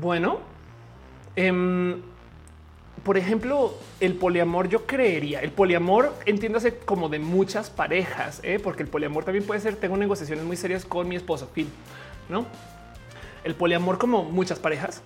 Bueno, 0.00 0.40
em, 1.36 2.02
por 3.04 3.16
ejemplo, 3.16 3.74
el 4.00 4.14
poliamor, 4.14 4.68
yo 4.68 4.86
creería 4.86 5.40
el 5.40 5.52
poliamor, 5.52 6.14
entiéndase 6.26 6.78
como 6.78 7.08
de 7.08 7.18
muchas 7.18 7.70
parejas, 7.70 8.40
¿eh? 8.42 8.58
porque 8.62 8.82
el 8.82 8.88
poliamor 8.88 9.24
también 9.24 9.44
puede 9.46 9.60
ser. 9.60 9.76
Tengo 9.76 9.96
negociaciones 9.96 10.44
muy 10.44 10.56
serias 10.56 10.84
con 10.84 11.08
mi 11.08 11.16
esposo, 11.16 11.48
Phil, 11.54 11.68
no? 12.28 12.46
El 13.44 13.54
poliamor, 13.54 13.98
como 13.98 14.24
muchas 14.24 14.58
parejas, 14.58 15.02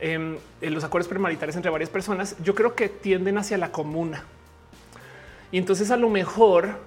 en 0.00 0.38
los 0.60 0.84
acuerdos 0.84 1.08
premaritales 1.08 1.56
entre 1.56 1.70
varias 1.70 1.88
personas, 1.88 2.36
yo 2.42 2.54
creo 2.54 2.74
que 2.74 2.88
tienden 2.88 3.38
hacia 3.38 3.56
la 3.56 3.72
comuna. 3.72 4.24
Y 5.50 5.58
entonces, 5.58 5.90
a 5.90 5.96
lo 5.96 6.10
mejor, 6.10 6.78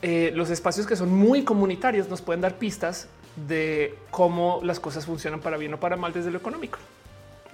eh, 0.00 0.32
los 0.34 0.50
espacios 0.50 0.86
que 0.86 0.96
son 0.96 1.10
muy 1.10 1.44
comunitarios 1.44 2.08
nos 2.08 2.22
pueden 2.22 2.40
dar 2.40 2.58
pistas 2.58 3.08
de 3.36 3.94
cómo 4.10 4.60
las 4.62 4.80
cosas 4.80 5.06
funcionan 5.06 5.40
para 5.40 5.56
bien 5.56 5.74
o 5.74 5.80
para 5.80 5.96
mal 5.96 6.12
desde 6.12 6.30
lo 6.30 6.38
económico. 6.38 6.78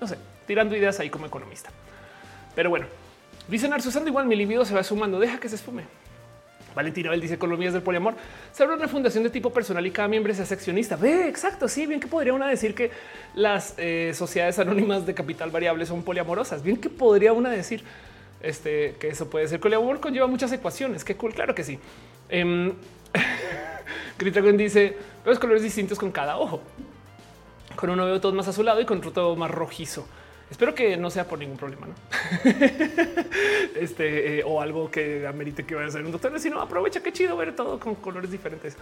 No 0.00 0.06
sé, 0.06 0.16
tirando 0.46 0.76
ideas 0.76 0.98
ahí 1.00 1.10
como 1.10 1.26
economista. 1.26 1.70
Pero 2.54 2.70
bueno, 2.70 2.86
dice 3.48 3.68
Narcisando 3.68 4.08
igual 4.08 4.26
mi 4.26 4.36
libido 4.36 4.64
se 4.64 4.74
va 4.74 4.82
sumando, 4.82 5.18
deja 5.18 5.38
que 5.38 5.48
se 5.48 5.56
esfume. 5.56 5.84
Valentina 6.74 7.10
Bell 7.10 7.20
dice 7.20 7.38
Colombia 7.38 7.72
del 7.72 7.82
poliamor. 7.82 8.14
Se 8.52 8.62
abre 8.62 8.76
una 8.76 8.86
fundación 8.86 9.24
de 9.24 9.30
tipo 9.30 9.52
personal 9.52 9.84
y 9.84 9.90
cada 9.90 10.06
miembro 10.06 10.32
sea 10.32 10.46
seccionista. 10.46 10.94
Ve, 10.94 11.28
exacto. 11.28 11.66
Sí, 11.66 11.86
bien 11.86 11.98
que 11.98 12.06
podría 12.06 12.32
una 12.32 12.46
decir 12.46 12.74
que 12.74 12.92
las 13.34 13.74
eh, 13.78 14.12
sociedades 14.14 14.60
anónimas 14.60 15.04
de 15.04 15.12
capital 15.12 15.50
variable 15.50 15.86
son 15.86 16.04
poliamorosas. 16.04 16.62
Bien 16.62 16.76
que 16.76 16.88
podría 16.88 17.32
una 17.32 17.50
decir 17.50 17.82
este, 18.40 18.94
que 19.00 19.08
eso 19.08 19.28
puede 19.28 19.48
ser. 19.48 19.58
Poliamor 19.58 19.98
conlleva 19.98 20.28
muchas 20.28 20.52
ecuaciones. 20.52 21.04
Qué 21.04 21.16
cool. 21.16 21.34
Claro 21.34 21.54
que 21.54 21.64
sí. 21.64 21.80
Eh, 24.20 24.52
dice 24.52 24.96
los 25.24 25.38
colores 25.38 25.62
distintos 25.62 25.98
con 25.98 26.10
cada 26.10 26.38
ojo. 26.38 26.60
Con 27.76 27.90
uno 27.90 28.04
veo 28.06 28.20
todo 28.20 28.32
más 28.32 28.48
azulado 28.48 28.80
y 28.80 28.84
con 28.84 29.04
otro 29.04 29.36
más 29.36 29.50
rojizo. 29.50 30.06
Espero 30.50 30.74
que 30.74 30.96
no 30.96 31.10
sea 31.10 31.28
por 31.28 31.38
ningún 31.38 31.58
problema, 31.58 31.86
¿no? 31.86 31.94
este 33.78 34.38
eh, 34.38 34.42
o 34.44 34.60
algo 34.60 34.90
que 34.90 35.26
amerite 35.26 35.64
que 35.64 35.74
vaya 35.74 35.88
a 35.88 35.90
ser 35.90 36.04
un 36.04 36.10
doctor, 36.10 36.38
sino 36.40 36.60
aprovecha 36.60 37.02
qué 37.02 37.12
chido 37.12 37.36
ver 37.36 37.54
todo 37.54 37.78
con 37.78 37.94
colores 37.96 38.30
diferentes. 38.30 38.76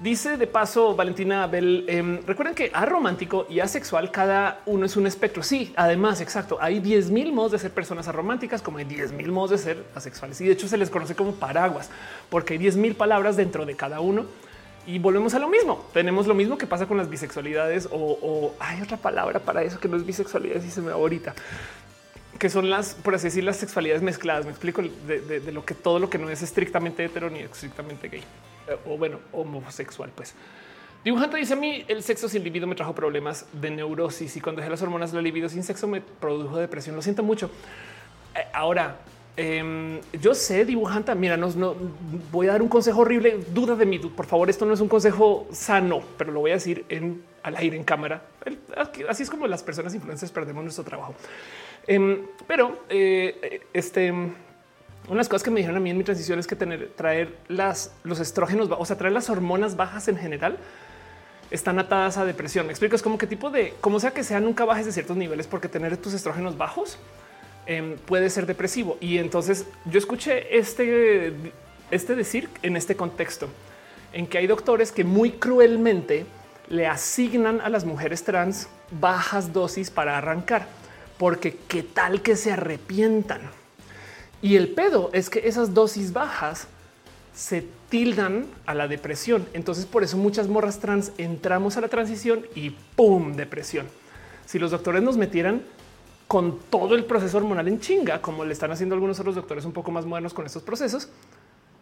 Dice 0.00 0.36
de 0.36 0.46
paso 0.46 0.94
Valentina 0.94 1.44
Abel, 1.44 1.86
em, 1.88 2.20
recuerden 2.26 2.54
que 2.54 2.70
aromántico 2.72 3.46
y 3.48 3.60
asexual 3.60 4.10
cada 4.10 4.60
uno 4.66 4.84
es 4.84 4.94
un 4.96 5.06
espectro. 5.06 5.42
Sí, 5.42 5.72
además, 5.74 6.20
exacto. 6.20 6.58
Hay 6.60 6.80
10 6.80 7.10
mil 7.10 7.32
modos 7.32 7.52
de 7.52 7.58
ser 7.58 7.70
personas 7.70 8.06
arománticas 8.06 8.60
como 8.60 8.76
hay 8.76 8.84
10 8.84 9.12
mil 9.12 9.32
modos 9.32 9.50
de 9.50 9.58
ser 9.58 9.84
asexuales. 9.94 10.38
Y 10.42 10.46
de 10.46 10.52
hecho 10.52 10.68
se 10.68 10.76
les 10.76 10.90
conoce 10.90 11.14
como 11.14 11.32
paraguas 11.32 11.88
porque 12.28 12.54
hay 12.54 12.58
10 12.58 12.76
mil 12.76 12.94
palabras 12.94 13.36
dentro 13.36 13.64
de 13.64 13.74
cada 13.74 14.00
uno. 14.00 14.26
Y 14.86 14.98
volvemos 15.00 15.34
a 15.34 15.38
lo 15.38 15.48
mismo. 15.48 15.84
Tenemos 15.92 16.26
lo 16.26 16.34
mismo 16.34 16.56
que 16.56 16.66
pasa 16.66 16.86
con 16.86 16.96
las 16.96 17.10
bisexualidades 17.10 17.88
o, 17.90 18.54
hay 18.60 18.80
otra 18.80 18.96
palabra 18.96 19.40
para 19.40 19.62
eso 19.62 19.80
que 19.80 19.88
no 19.88 19.96
es 19.96 20.06
bisexualidad 20.06 20.62
y 20.62 20.70
se 20.70 20.80
me 20.80 20.88
va 20.88 20.94
ahorita 20.94 21.34
que 22.38 22.50
son 22.50 22.68
las, 22.68 22.94
por 22.94 23.14
así 23.14 23.28
decir, 23.28 23.44
las 23.44 23.56
sexualidades 23.56 24.02
mezcladas. 24.02 24.44
Me 24.44 24.50
explico 24.50 24.82
de, 24.82 25.52
lo 25.52 25.64
que 25.64 25.74
todo 25.74 25.98
lo 25.98 26.10
que 26.10 26.18
no 26.18 26.28
es 26.28 26.42
estrictamente 26.42 27.02
hetero 27.02 27.30
ni 27.30 27.38
estrictamente 27.38 28.08
gay 28.08 28.22
eh, 28.68 28.76
o 28.86 28.98
bueno, 28.98 29.20
homosexual. 29.32 30.10
Pues 30.14 30.34
dibujante 31.02 31.38
dice 31.38 31.54
a 31.54 31.56
mí 31.56 31.84
el 31.88 32.02
sexo 32.02 32.28
sin 32.28 32.44
libido 32.44 32.66
me 32.66 32.74
trajo 32.74 32.94
problemas 32.94 33.46
de 33.54 33.70
neurosis 33.70 34.36
y 34.36 34.40
cuando 34.42 34.60
dejé 34.60 34.70
las 34.70 34.82
hormonas, 34.82 35.14
la 35.14 35.22
libido 35.22 35.48
sin 35.48 35.62
sexo 35.62 35.88
me 35.88 36.02
produjo 36.02 36.58
depresión. 36.58 36.94
Lo 36.94 37.00
siento 37.00 37.22
mucho. 37.22 37.50
Eh, 38.34 38.44
ahora, 38.52 38.98
Em, 39.36 40.00
yo 40.18 40.34
sé, 40.34 40.64
dibujante, 40.64 41.14
mira, 41.14 41.36
no, 41.36 41.74
voy 42.32 42.48
a 42.48 42.52
dar 42.52 42.62
un 42.62 42.68
consejo 42.68 43.02
horrible. 43.02 43.38
Duda 43.52 43.76
de 43.76 43.84
mí, 43.84 43.98
por 43.98 44.26
favor. 44.26 44.48
Esto 44.48 44.64
no 44.64 44.72
es 44.72 44.80
un 44.80 44.88
consejo 44.88 45.46
sano, 45.52 46.00
pero 46.16 46.32
lo 46.32 46.40
voy 46.40 46.52
a 46.52 46.54
decir 46.54 46.84
al 47.42 47.56
aire, 47.56 47.76
en 47.76 47.84
cámara. 47.84 48.22
Así 49.08 49.22
es 49.22 49.30
como 49.30 49.46
las 49.46 49.62
personas 49.62 49.94
influencers 49.94 50.32
perdemos 50.32 50.62
nuestro 50.62 50.84
trabajo. 50.84 51.14
Em, 51.86 52.22
pero 52.46 52.84
eh, 52.88 53.60
este, 53.72 54.12
unas 55.08 55.28
cosas 55.28 55.42
que 55.42 55.50
me 55.50 55.60
dijeron 55.60 55.76
a 55.76 55.80
mí 55.80 55.90
en 55.90 55.98
mi 55.98 56.04
transición 56.04 56.38
es 56.38 56.46
que 56.46 56.56
tener, 56.56 56.90
traer 56.96 57.36
las, 57.48 57.94
los 58.04 58.20
estrógenos, 58.20 58.68
o 58.76 58.84
sea, 58.84 58.96
traer 58.96 59.12
las 59.12 59.28
hormonas 59.28 59.76
bajas 59.76 60.08
en 60.08 60.16
general 60.16 60.58
están 61.50 61.78
atadas 61.78 62.16
a 62.16 62.24
depresión. 62.24 62.66
Me 62.66 62.72
explico, 62.72 62.96
es 62.96 63.02
como 63.02 63.18
qué 63.18 63.26
tipo 63.26 63.50
de, 63.50 63.74
como 63.80 64.00
sea 64.00 64.12
que 64.12 64.24
sea, 64.24 64.40
nunca 64.40 64.64
bajes 64.64 64.86
de 64.86 64.92
ciertos 64.92 65.16
niveles 65.16 65.46
porque 65.46 65.68
tener 65.68 65.96
tus 65.98 66.14
estrógenos 66.14 66.56
bajos 66.56 66.98
Em, 67.68 67.96
puede 67.96 68.30
ser 68.30 68.46
depresivo. 68.46 68.96
Y 69.00 69.18
entonces 69.18 69.66
yo 69.86 69.98
escuché 69.98 70.56
este, 70.56 71.32
este 71.90 72.14
decir 72.14 72.48
en 72.62 72.76
este 72.76 72.94
contexto, 72.94 73.48
en 74.12 74.28
que 74.28 74.38
hay 74.38 74.46
doctores 74.46 74.92
que 74.92 75.02
muy 75.02 75.32
cruelmente 75.32 76.26
le 76.68 76.86
asignan 76.86 77.60
a 77.60 77.68
las 77.68 77.84
mujeres 77.84 78.22
trans 78.22 78.68
bajas 78.92 79.52
dosis 79.52 79.90
para 79.90 80.16
arrancar, 80.16 80.68
porque 81.18 81.56
qué 81.66 81.82
tal 81.82 82.22
que 82.22 82.36
se 82.36 82.52
arrepientan. 82.52 83.40
Y 84.42 84.54
el 84.54 84.68
pedo 84.68 85.10
es 85.12 85.28
que 85.28 85.48
esas 85.48 85.74
dosis 85.74 86.12
bajas 86.12 86.68
se 87.34 87.66
tildan 87.88 88.46
a 88.64 88.74
la 88.74 88.86
depresión. 88.86 89.44
Entonces 89.54 89.86
por 89.86 90.04
eso 90.04 90.16
muchas 90.16 90.46
morras 90.46 90.78
trans 90.78 91.10
entramos 91.18 91.76
a 91.76 91.80
la 91.80 91.88
transición 91.88 92.46
y 92.54 92.70
¡pum! 92.70 93.32
depresión. 93.34 93.88
Si 94.46 94.60
los 94.60 94.70
doctores 94.70 95.02
nos 95.02 95.16
metieran 95.16 95.62
con 96.26 96.58
todo 96.70 96.94
el 96.94 97.04
proceso 97.04 97.36
hormonal 97.36 97.68
en 97.68 97.80
chinga, 97.80 98.20
como 98.20 98.44
le 98.44 98.52
están 98.52 98.70
haciendo 98.72 98.94
algunos 98.94 99.18
otros 99.20 99.34
doctores 99.34 99.64
un 99.64 99.72
poco 99.72 99.90
más 99.90 100.04
modernos 100.06 100.34
con 100.34 100.44
estos 100.46 100.62
procesos, 100.62 101.08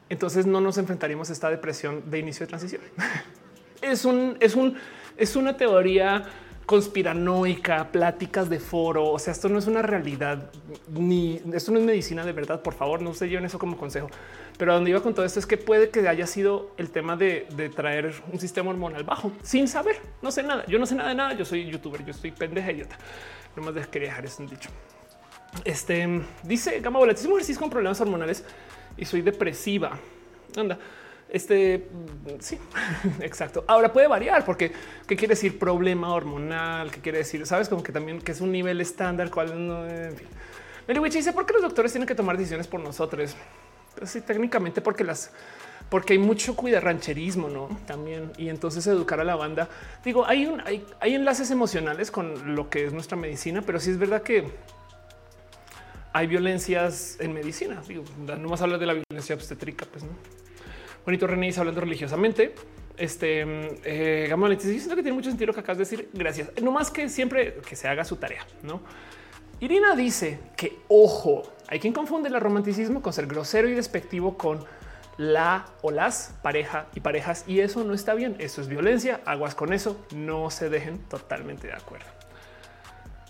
entonces 0.08 0.46
no 0.46 0.60
nos 0.60 0.76
enfrentaríamos 0.78 1.30
a 1.30 1.32
esta 1.32 1.50
depresión 1.50 2.10
de 2.10 2.18
inicio 2.18 2.44
de 2.44 2.48
transición. 2.48 2.82
es 3.82 4.04
un, 4.04 4.36
es 4.40 4.54
un, 4.54 4.76
es 5.16 5.36
una 5.36 5.56
teoría 5.56 6.26
conspiranoica, 6.66 7.90
pláticas 7.90 8.48
de 8.48 8.58
foro. 8.58 9.10
O 9.10 9.18
sea, 9.18 9.32
esto 9.32 9.48
no 9.48 9.58
es 9.58 9.66
una 9.66 9.82
realidad 9.82 10.50
ni 10.88 11.40
esto 11.52 11.72
no 11.72 11.78
es 11.78 11.84
medicina 11.84 12.24
de 12.24 12.32
verdad. 12.32 12.62
Por 12.62 12.74
favor, 12.74 13.02
no 13.02 13.14
se 13.14 13.28
lleven 13.28 13.44
eso 13.44 13.58
como 13.58 13.76
consejo. 13.76 14.08
Pero 14.56 14.72
a 14.72 14.76
donde 14.76 14.90
iba 14.90 15.00
con 15.00 15.14
todo 15.14 15.26
esto 15.26 15.40
es 15.40 15.46
que 15.46 15.56
puede 15.56 15.90
que 15.90 16.06
haya 16.08 16.26
sido 16.26 16.70
el 16.76 16.90
tema 16.90 17.16
de, 17.16 17.46
traer 17.74 18.14
un 18.32 18.38
sistema 18.38 18.70
hormonal 18.70 19.04
bajo 19.04 19.32
sin 19.42 19.68
saber. 19.68 19.96
No 20.22 20.30
sé 20.30 20.42
nada. 20.42 20.64
Yo 20.66 20.78
no 20.78 20.86
sé 20.86 20.94
nada 20.94 21.10
de 21.10 21.14
nada. 21.14 21.34
Yo 21.34 21.44
soy 21.44 21.66
youtuber. 21.70 22.04
Yo 22.04 22.12
estoy 22.12 22.30
pendeja 22.30 22.72
idiota. 22.72 22.96
No 23.56 23.62
más 23.62 23.86
quería 23.86 24.08
dejar 24.08 24.24
esto 24.24 24.42
dicho. 24.44 24.70
Este 25.64 26.22
dice 26.42 26.80
Gama 26.80 26.98
Boletis, 26.98 27.22
soy 27.22 27.32
mujer 27.32 27.58
con 27.58 27.70
problemas 27.70 28.00
hormonales 28.00 28.44
y 28.96 29.04
soy 29.04 29.22
depresiva. 29.22 29.98
Anda, 30.56 30.78
este 31.28 31.88
sí, 32.40 32.58
exacto. 33.20 33.64
Ahora 33.66 33.92
puede 33.92 34.06
variar 34.06 34.44
porque 34.44 34.72
qué 35.06 35.16
quiere 35.16 35.34
decir 35.34 35.58
problema 35.58 36.12
hormonal, 36.12 36.90
qué 36.90 37.00
quiere 37.00 37.18
decir, 37.18 37.46
sabes, 37.46 37.68
como 37.68 37.82
que 37.82 37.92
también 37.92 38.20
que 38.20 38.32
es 38.32 38.40
un 38.40 38.52
nivel 38.52 38.80
estándar, 38.80 39.30
cuál 39.30 39.66
no, 39.66 39.86
en 39.86 40.16
fin. 40.16 40.28
dice 41.18 41.32
por 41.32 41.46
qué 41.46 41.54
los 41.54 41.62
doctores 41.62 41.92
tienen 41.92 42.06
que 42.06 42.14
tomar 42.14 42.36
decisiones 42.36 42.66
por 42.66 42.80
nosotros. 42.80 43.34
Pues 43.96 44.10
sí, 44.10 44.20
técnicamente 44.20 44.80
porque 44.80 45.04
las 45.04 45.30
porque 45.94 46.14
hay 46.14 46.18
mucho 46.18 46.56
rancherismo, 46.80 47.48
no 47.48 47.68
también. 47.86 48.32
Y 48.36 48.48
entonces 48.48 48.84
educar 48.88 49.20
a 49.20 49.24
la 49.24 49.36
banda. 49.36 49.68
Digo, 50.04 50.26
hay, 50.26 50.44
un, 50.44 50.60
hay, 50.60 51.14
enlaces 51.14 51.52
emocionales 51.52 52.10
con 52.10 52.56
lo 52.56 52.68
que 52.68 52.84
es 52.84 52.92
nuestra 52.92 53.16
medicina, 53.16 53.62
pero 53.62 53.78
sí 53.78 53.92
es 53.92 53.98
verdad 53.98 54.20
que 54.22 54.42
hay 56.12 56.26
violencias 56.26 57.16
en 57.20 57.32
medicina. 57.32 57.80
Digo, 57.86 58.02
no 58.26 58.48
más 58.48 58.60
hablar 58.60 58.80
de 58.80 58.86
la 58.86 58.94
violencia 58.94 59.36
obstétrica, 59.36 59.86
pues 59.88 60.02
no. 60.02 60.10
Bonito 61.04 61.28
René 61.28 61.46
dice 61.46 61.60
hablando 61.60 61.82
religiosamente. 61.82 62.56
Este 62.96 63.44
eh, 63.84 64.26
yo 64.28 64.58
siento 64.58 64.96
que 64.96 65.02
tiene 65.04 65.12
mucho 65.12 65.30
sentido 65.30 65.54
que 65.54 65.60
acabas 65.60 65.78
de 65.78 65.84
decir. 65.84 66.08
Gracias. 66.12 66.50
No 66.60 66.72
más 66.72 66.90
que 66.90 67.08
siempre 67.08 67.58
que 67.68 67.76
se 67.76 67.86
haga 67.86 68.04
su 68.04 68.16
tarea, 68.16 68.44
no? 68.64 68.80
Irina 69.60 69.94
dice 69.94 70.40
que 70.56 70.76
ojo, 70.88 71.44
hay 71.68 71.78
quien 71.78 71.92
confunde 71.92 72.30
el 72.30 72.40
romanticismo 72.40 73.00
con 73.00 73.12
ser 73.12 73.28
grosero 73.28 73.68
y 73.68 73.74
despectivo 73.74 74.36
con 74.36 74.66
la 75.16 75.66
o 75.82 75.90
las 75.90 76.34
pareja 76.42 76.86
y 76.94 77.00
parejas 77.00 77.44
y 77.46 77.60
eso 77.60 77.84
no 77.84 77.94
está 77.94 78.14
bien. 78.14 78.36
Eso 78.38 78.60
es 78.60 78.68
violencia. 78.68 79.20
Aguas 79.24 79.54
con 79.54 79.72
eso. 79.72 80.04
No 80.14 80.50
se 80.50 80.68
dejen 80.68 80.98
totalmente 81.08 81.68
de 81.68 81.74
acuerdo. 81.74 82.06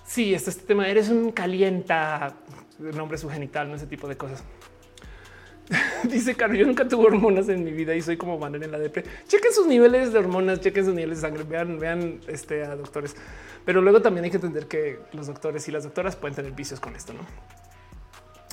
Sí, 0.06 0.34
este, 0.34 0.50
este 0.50 0.64
tema 0.64 0.88
eres 0.88 1.08
un 1.08 1.32
calienta 1.32 2.34
nombre 2.78 3.18
su 3.18 3.28
genital, 3.30 3.68
no 3.68 3.76
ese 3.76 3.86
tipo 3.86 4.08
de 4.08 4.16
cosas. 4.16 4.42
Dice 6.04 6.34
Carlos, 6.34 6.58
yo 6.58 6.66
nunca 6.66 6.86
tuve 6.86 7.06
hormonas 7.06 7.48
en 7.48 7.64
mi 7.64 7.72
vida 7.72 7.94
y 7.94 8.02
soy 8.02 8.16
como 8.16 8.38
van 8.38 8.54
en 8.54 8.70
la 8.70 8.78
depre. 8.78 9.04
Chequen 9.26 9.52
sus 9.52 9.66
niveles 9.66 10.12
de 10.12 10.18
hormonas, 10.18 10.60
chequen 10.60 10.84
sus 10.84 10.94
niveles 10.94 11.18
de 11.18 11.28
sangre, 11.28 11.44
vean, 11.44 11.78
vean 11.78 12.20
este, 12.28 12.64
a 12.64 12.76
doctores. 12.76 13.16
Pero 13.64 13.80
luego 13.80 14.02
también 14.02 14.24
hay 14.24 14.30
que 14.30 14.36
entender 14.36 14.66
que 14.66 14.98
los 15.12 15.26
doctores 15.26 15.66
y 15.68 15.72
las 15.72 15.84
doctoras 15.84 16.16
pueden 16.16 16.34
tener 16.34 16.52
vicios 16.52 16.80
con 16.80 16.94
esto, 16.96 17.14
¿no? 17.14 17.20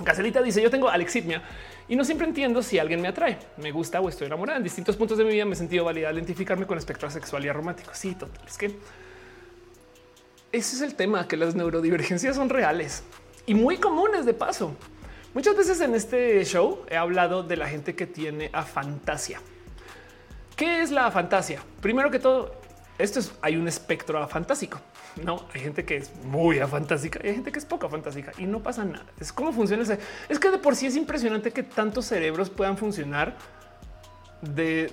Caselita 0.04 0.42
dice, 0.42 0.62
yo 0.62 0.70
tengo 0.70 0.90
alexitmia 0.90 1.42
y 1.88 1.96
no 1.96 2.04
siempre 2.06 2.28
entiendo 2.28 2.64
si 2.64 2.80
alguien 2.80 3.02
me 3.02 3.08
atrae, 3.08 3.38
me 3.58 3.72
gusta 3.72 4.00
o 4.00 4.10
estoy 4.10 4.28
enamorada. 4.28 4.58
En 4.58 4.64
distintos 4.64 4.96
puntos 4.96 5.18
de 5.18 5.24
mi 5.24 5.32
vida 5.32 5.46
me 5.46 5.54
he 5.54 5.56
sentido 5.56 5.86
válida 5.86 6.12
identificarme 6.12 6.66
con 6.66 6.78
espectro 6.78 7.10
sexual 7.10 7.46
y 7.46 7.52
romántico. 7.52 7.92
Sí, 7.94 8.16
total. 8.16 8.46
Es 8.48 8.58
que 8.58 8.68
ese 10.52 10.76
es 10.76 10.82
el 10.82 10.96
tema, 10.96 11.28
que 11.28 11.38
las 11.38 11.56
neurodivergencias 11.56 12.36
son 12.36 12.50
reales 12.50 13.04
y 13.46 13.56
muy 13.56 13.78
comunes 13.78 14.26
de 14.26 14.34
paso. 14.34 14.76
Muchas 15.34 15.56
veces 15.56 15.80
en 15.80 15.96
este 15.96 16.44
show 16.44 16.86
he 16.90 16.98
hablado 16.98 17.44
de 17.44 17.56
la 17.56 17.68
gente 17.68 17.96
que 17.96 18.06
tiene 18.06 18.50
a 18.52 18.64
fantasía. 18.64 19.40
¿Qué 20.58 20.82
es 20.82 20.92
la 20.92 21.10
fantasía? 21.10 21.62
Primero 21.82 22.12
que 22.12 22.20
todo, 22.20 22.54
esto 22.98 23.20
es 23.20 23.32
hay 23.42 23.56
un 23.56 23.68
espectro 23.68 24.28
fantásico. 24.28 24.80
No 25.24 25.46
hay 25.54 25.62
gente 25.62 25.84
que 25.84 25.98
es 25.98 26.12
muy 26.24 26.60
afantástica 26.60 27.20
y 27.24 27.28
hay 27.28 27.34
gente 27.36 27.52
que 27.52 27.60
es 27.60 27.66
poco 27.66 27.90
fantástica 27.90 28.32
y 28.38 28.46
no 28.46 28.62
pasa 28.62 28.86
nada. 28.86 29.06
Es 29.20 29.34
cómo 29.34 29.52
funciona. 29.52 29.84
Ese. 29.84 30.00
Es 30.30 30.40
que 30.40 30.50
de 30.50 30.58
por 30.58 30.76
sí 30.76 30.86
es 30.88 30.96
impresionante 30.96 31.52
que 31.52 31.64
tantos 31.64 32.06
cerebros 32.06 32.50
puedan 32.50 32.78
funcionar 32.78 33.36
de, 34.42 34.92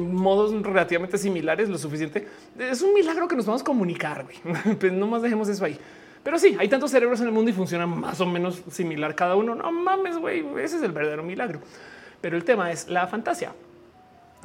modos 0.00 0.62
relativamente 0.62 1.18
similares, 1.18 1.68
lo 1.68 1.78
suficiente. 1.78 2.28
Es 2.58 2.82
un 2.82 2.94
milagro 2.94 3.26
que 3.28 3.36
nos 3.36 3.46
vamos 3.46 3.62
a 3.62 3.64
comunicar. 3.64 4.26
Pues 4.78 4.92
no 4.92 5.06
más 5.06 5.22
dejemos 5.22 5.48
eso 5.48 5.64
ahí. 5.64 5.78
Pero 6.22 6.38
sí, 6.38 6.56
hay 6.58 6.68
tantos 6.68 6.90
cerebros 6.90 7.20
en 7.20 7.26
el 7.26 7.32
mundo 7.32 7.50
y 7.50 7.54
funcionan 7.54 8.00
más 8.00 8.20
o 8.20 8.26
menos 8.26 8.62
similar 8.70 9.14
cada 9.14 9.36
uno. 9.36 9.54
No 9.54 9.70
mames, 9.70 10.18
güey, 10.18 10.44
ese 10.58 10.76
es 10.76 10.82
el 10.82 10.92
verdadero 10.92 11.22
milagro. 11.22 11.60
Pero 12.20 12.36
el 12.36 12.44
tema 12.44 12.70
es 12.72 12.88
la 12.88 13.06
fantasía. 13.06 13.52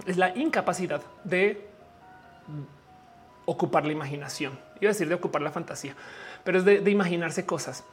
Es 0.06 0.18
la 0.18 0.36
incapacidad 0.38 1.02
de 1.24 1.68
ocupar 3.46 3.86
la 3.86 3.92
imaginación. 3.92 4.58
Iba 4.82 4.90
a 4.90 4.94
decir 4.94 5.08
de 5.08 5.16
ocupar 5.16 5.42
la 5.42 5.52
fantasía, 5.52 5.96
pero 6.44 6.58
es 6.58 6.66
de, 6.66 6.92
imaginarse 6.92 7.46
cosas. 7.46 7.84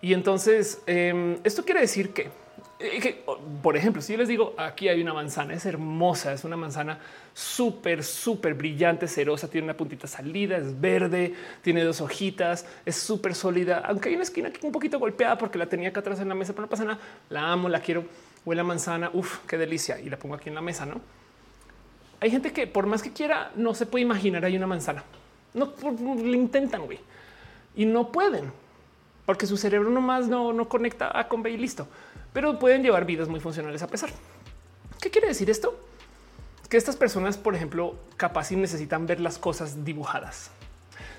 Y 0.00 0.14
entonces 0.14 0.82
em, 0.86 1.38
esto 1.44 1.64
quiere 1.64 1.80
decir 1.80 2.12
que 2.12 2.30
eh, 2.84 3.24
por 3.62 3.76
ejemplo, 3.76 4.02
si 4.02 4.12
yo 4.12 4.18
les 4.18 4.26
digo 4.26 4.54
aquí 4.56 4.88
hay 4.88 5.00
una 5.00 5.14
manzana, 5.14 5.54
es 5.54 5.64
hermosa, 5.66 6.32
es 6.32 6.42
una 6.42 6.56
manzana 6.56 6.98
súper, 7.32 8.02
súper 8.02 8.54
brillante, 8.54 9.06
cerosa, 9.06 9.48
tiene 9.48 9.66
una 9.66 9.76
puntita 9.76 10.08
salida, 10.08 10.56
es 10.56 10.80
verde, 10.80 11.32
tiene 11.62 11.84
dos 11.84 12.00
hojitas, 12.00 12.66
es 12.84 12.96
súper 12.96 13.36
sólida, 13.36 13.82
aunque 13.86 14.08
hay 14.08 14.16
una 14.16 14.24
esquina 14.24 14.48
aquí 14.48 14.66
un 14.66 14.72
poquito 14.72 14.98
golpeada 14.98 15.38
porque 15.38 15.58
la 15.58 15.66
tenía 15.66 15.90
acá 15.90 16.00
atrás 16.00 16.18
en 16.18 16.28
la 16.28 16.34
mesa, 16.34 16.54
pero 16.54 16.62
no 16.62 16.70
pasa 16.70 16.84
nada, 16.84 16.98
la 17.30 17.52
amo, 17.52 17.68
la 17.68 17.78
quiero, 17.78 18.04
huele 18.44 18.62
a 18.62 18.64
manzana, 18.64 19.10
uf, 19.12 19.38
qué 19.46 19.56
delicia, 19.56 20.00
y 20.00 20.10
la 20.10 20.16
pongo 20.16 20.34
aquí 20.34 20.48
en 20.48 20.56
la 20.56 20.60
mesa, 20.60 20.84
¿no? 20.84 21.00
Hay 22.18 22.32
gente 22.32 22.52
que 22.52 22.66
por 22.66 22.86
más 22.86 23.02
que 23.02 23.12
quiera 23.12 23.52
no 23.54 23.74
se 23.74 23.86
puede 23.86 24.02
imaginar 24.02 24.44
hay 24.44 24.56
una 24.56 24.66
manzana, 24.66 25.04
no 25.54 25.72
le 26.16 26.36
intentan, 26.36 26.84
güey, 26.84 26.98
y 27.74 27.84
no 27.84 28.12
pueden, 28.12 28.52
porque 29.26 29.46
su 29.46 29.56
cerebro 29.56 29.90
nomás 29.90 30.28
no, 30.28 30.52
no 30.52 30.68
conecta 30.68 31.16
a 31.18 31.28
con 31.28 31.42
B 31.42 31.50
y 31.50 31.56
listo 31.56 31.86
pero 32.32 32.58
pueden 32.58 32.82
llevar 32.82 33.04
vidas 33.04 33.28
muy 33.28 33.40
funcionales 33.40 33.82
a 33.82 33.86
pesar. 33.86 34.10
¿Qué 35.00 35.10
quiere 35.10 35.28
decir 35.28 35.50
esto? 35.50 35.78
Que 36.68 36.76
estas 36.76 36.96
personas, 36.96 37.36
por 37.36 37.54
ejemplo, 37.54 37.96
capaz 38.16 38.52
y 38.52 38.56
necesitan 38.56 39.06
ver 39.06 39.20
las 39.20 39.38
cosas 39.38 39.84
dibujadas. 39.84 40.50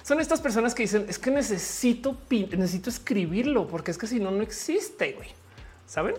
Son 0.02 0.20
estas 0.20 0.42
personas 0.42 0.74
que 0.74 0.84
dicen 0.84 1.06
es 1.08 1.20
que 1.20 1.32
necesito, 1.32 2.18
necesito 2.30 2.90
escribirlo 2.90 3.68
porque 3.68 3.92
es 3.92 3.98
que 3.98 4.08
si 4.08 4.20
no, 4.20 4.32
no 4.32 4.42
existe. 4.42 5.14
Güey. 5.14 5.30
Saben? 5.88 6.16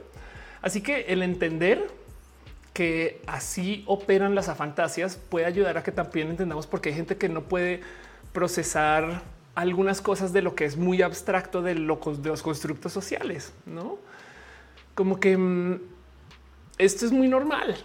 Así 0.62 0.80
que 0.80 1.06
el 1.08 1.22
entender 1.22 1.90
que 2.74 3.22
así 3.26 3.82
operan 3.86 4.34
las 4.34 4.50
afantasias 4.50 5.16
puede 5.16 5.46
ayudar 5.46 5.78
a 5.78 5.82
que 5.82 5.92
también 5.92 6.28
entendamos 6.28 6.66
por 6.66 6.82
qué 6.82 6.90
hay 6.90 6.96
gente 6.96 7.16
que 7.16 7.30
no 7.30 7.44
puede 7.44 7.80
procesar 8.32 9.22
algunas 9.54 10.02
cosas 10.02 10.34
de 10.34 10.42
lo 10.42 10.54
que 10.54 10.66
es 10.66 10.76
muy 10.76 11.00
abstracto 11.00 11.62
de, 11.62 11.74
de 11.74 12.28
los 12.28 12.42
constructos 12.42 12.92
sociales, 12.92 13.54
no? 13.64 13.98
como 14.94 15.20
que 15.20 15.36
mm, 15.36 15.80
esto 16.78 17.06
es 17.06 17.12
muy 17.12 17.28
normal, 17.28 17.76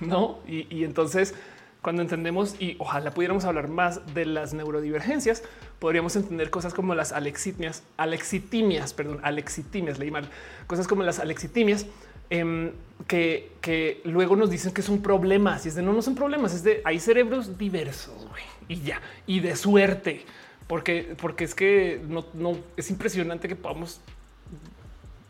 no? 0.00 0.38
Y, 0.46 0.84
entonces, 0.84 1.34
cuando 1.80 2.02
entendemos 2.02 2.60
y 2.60 2.76
ojalá 2.78 3.12
pudiéramos 3.12 3.44
hablar 3.44 3.68
más 3.68 4.14
de 4.14 4.26
las 4.26 4.52
neurodivergencias, 4.52 5.42
podríamos 5.78 6.16
entender 6.16 6.50
cosas 6.50 6.74
como 6.74 6.94
las 6.94 7.12
alexitimias, 7.12 7.82
alexitimias, 7.96 8.92
perdón, 8.92 9.20
alexitimias, 9.22 9.98
leí 9.98 10.10
mal, 10.10 10.28
cosas 10.66 10.88
como 10.88 11.02
las 11.02 11.18
alexitimias. 11.18 11.86
Em, 12.30 12.72
que, 13.06 14.00
luego 14.04 14.36
nos 14.36 14.50
dicen 14.50 14.72
que 14.72 14.82
son 14.82 15.02
problemas 15.02 15.64
y 15.66 15.68
es 15.68 15.74
de 15.74 15.82
no, 15.82 15.92
no 15.92 16.02
son 16.02 16.14
problemas, 16.14 16.54
es 16.54 16.62
de 16.62 16.82
hay 16.84 16.98
cerebros 16.98 17.58
diversos 17.58 18.26
y 18.68 18.80
ya 18.80 19.00
y 19.26 19.40
de 19.40 19.54
suerte, 19.54 20.24
porque, 20.66 21.14
porque 21.20 21.44
es 21.44 21.54
que 21.54 22.00
no, 22.08 22.24
no 22.34 22.56
es 22.76 22.90
impresionante 22.90 23.48
que 23.48 23.56
podamos 23.56 24.00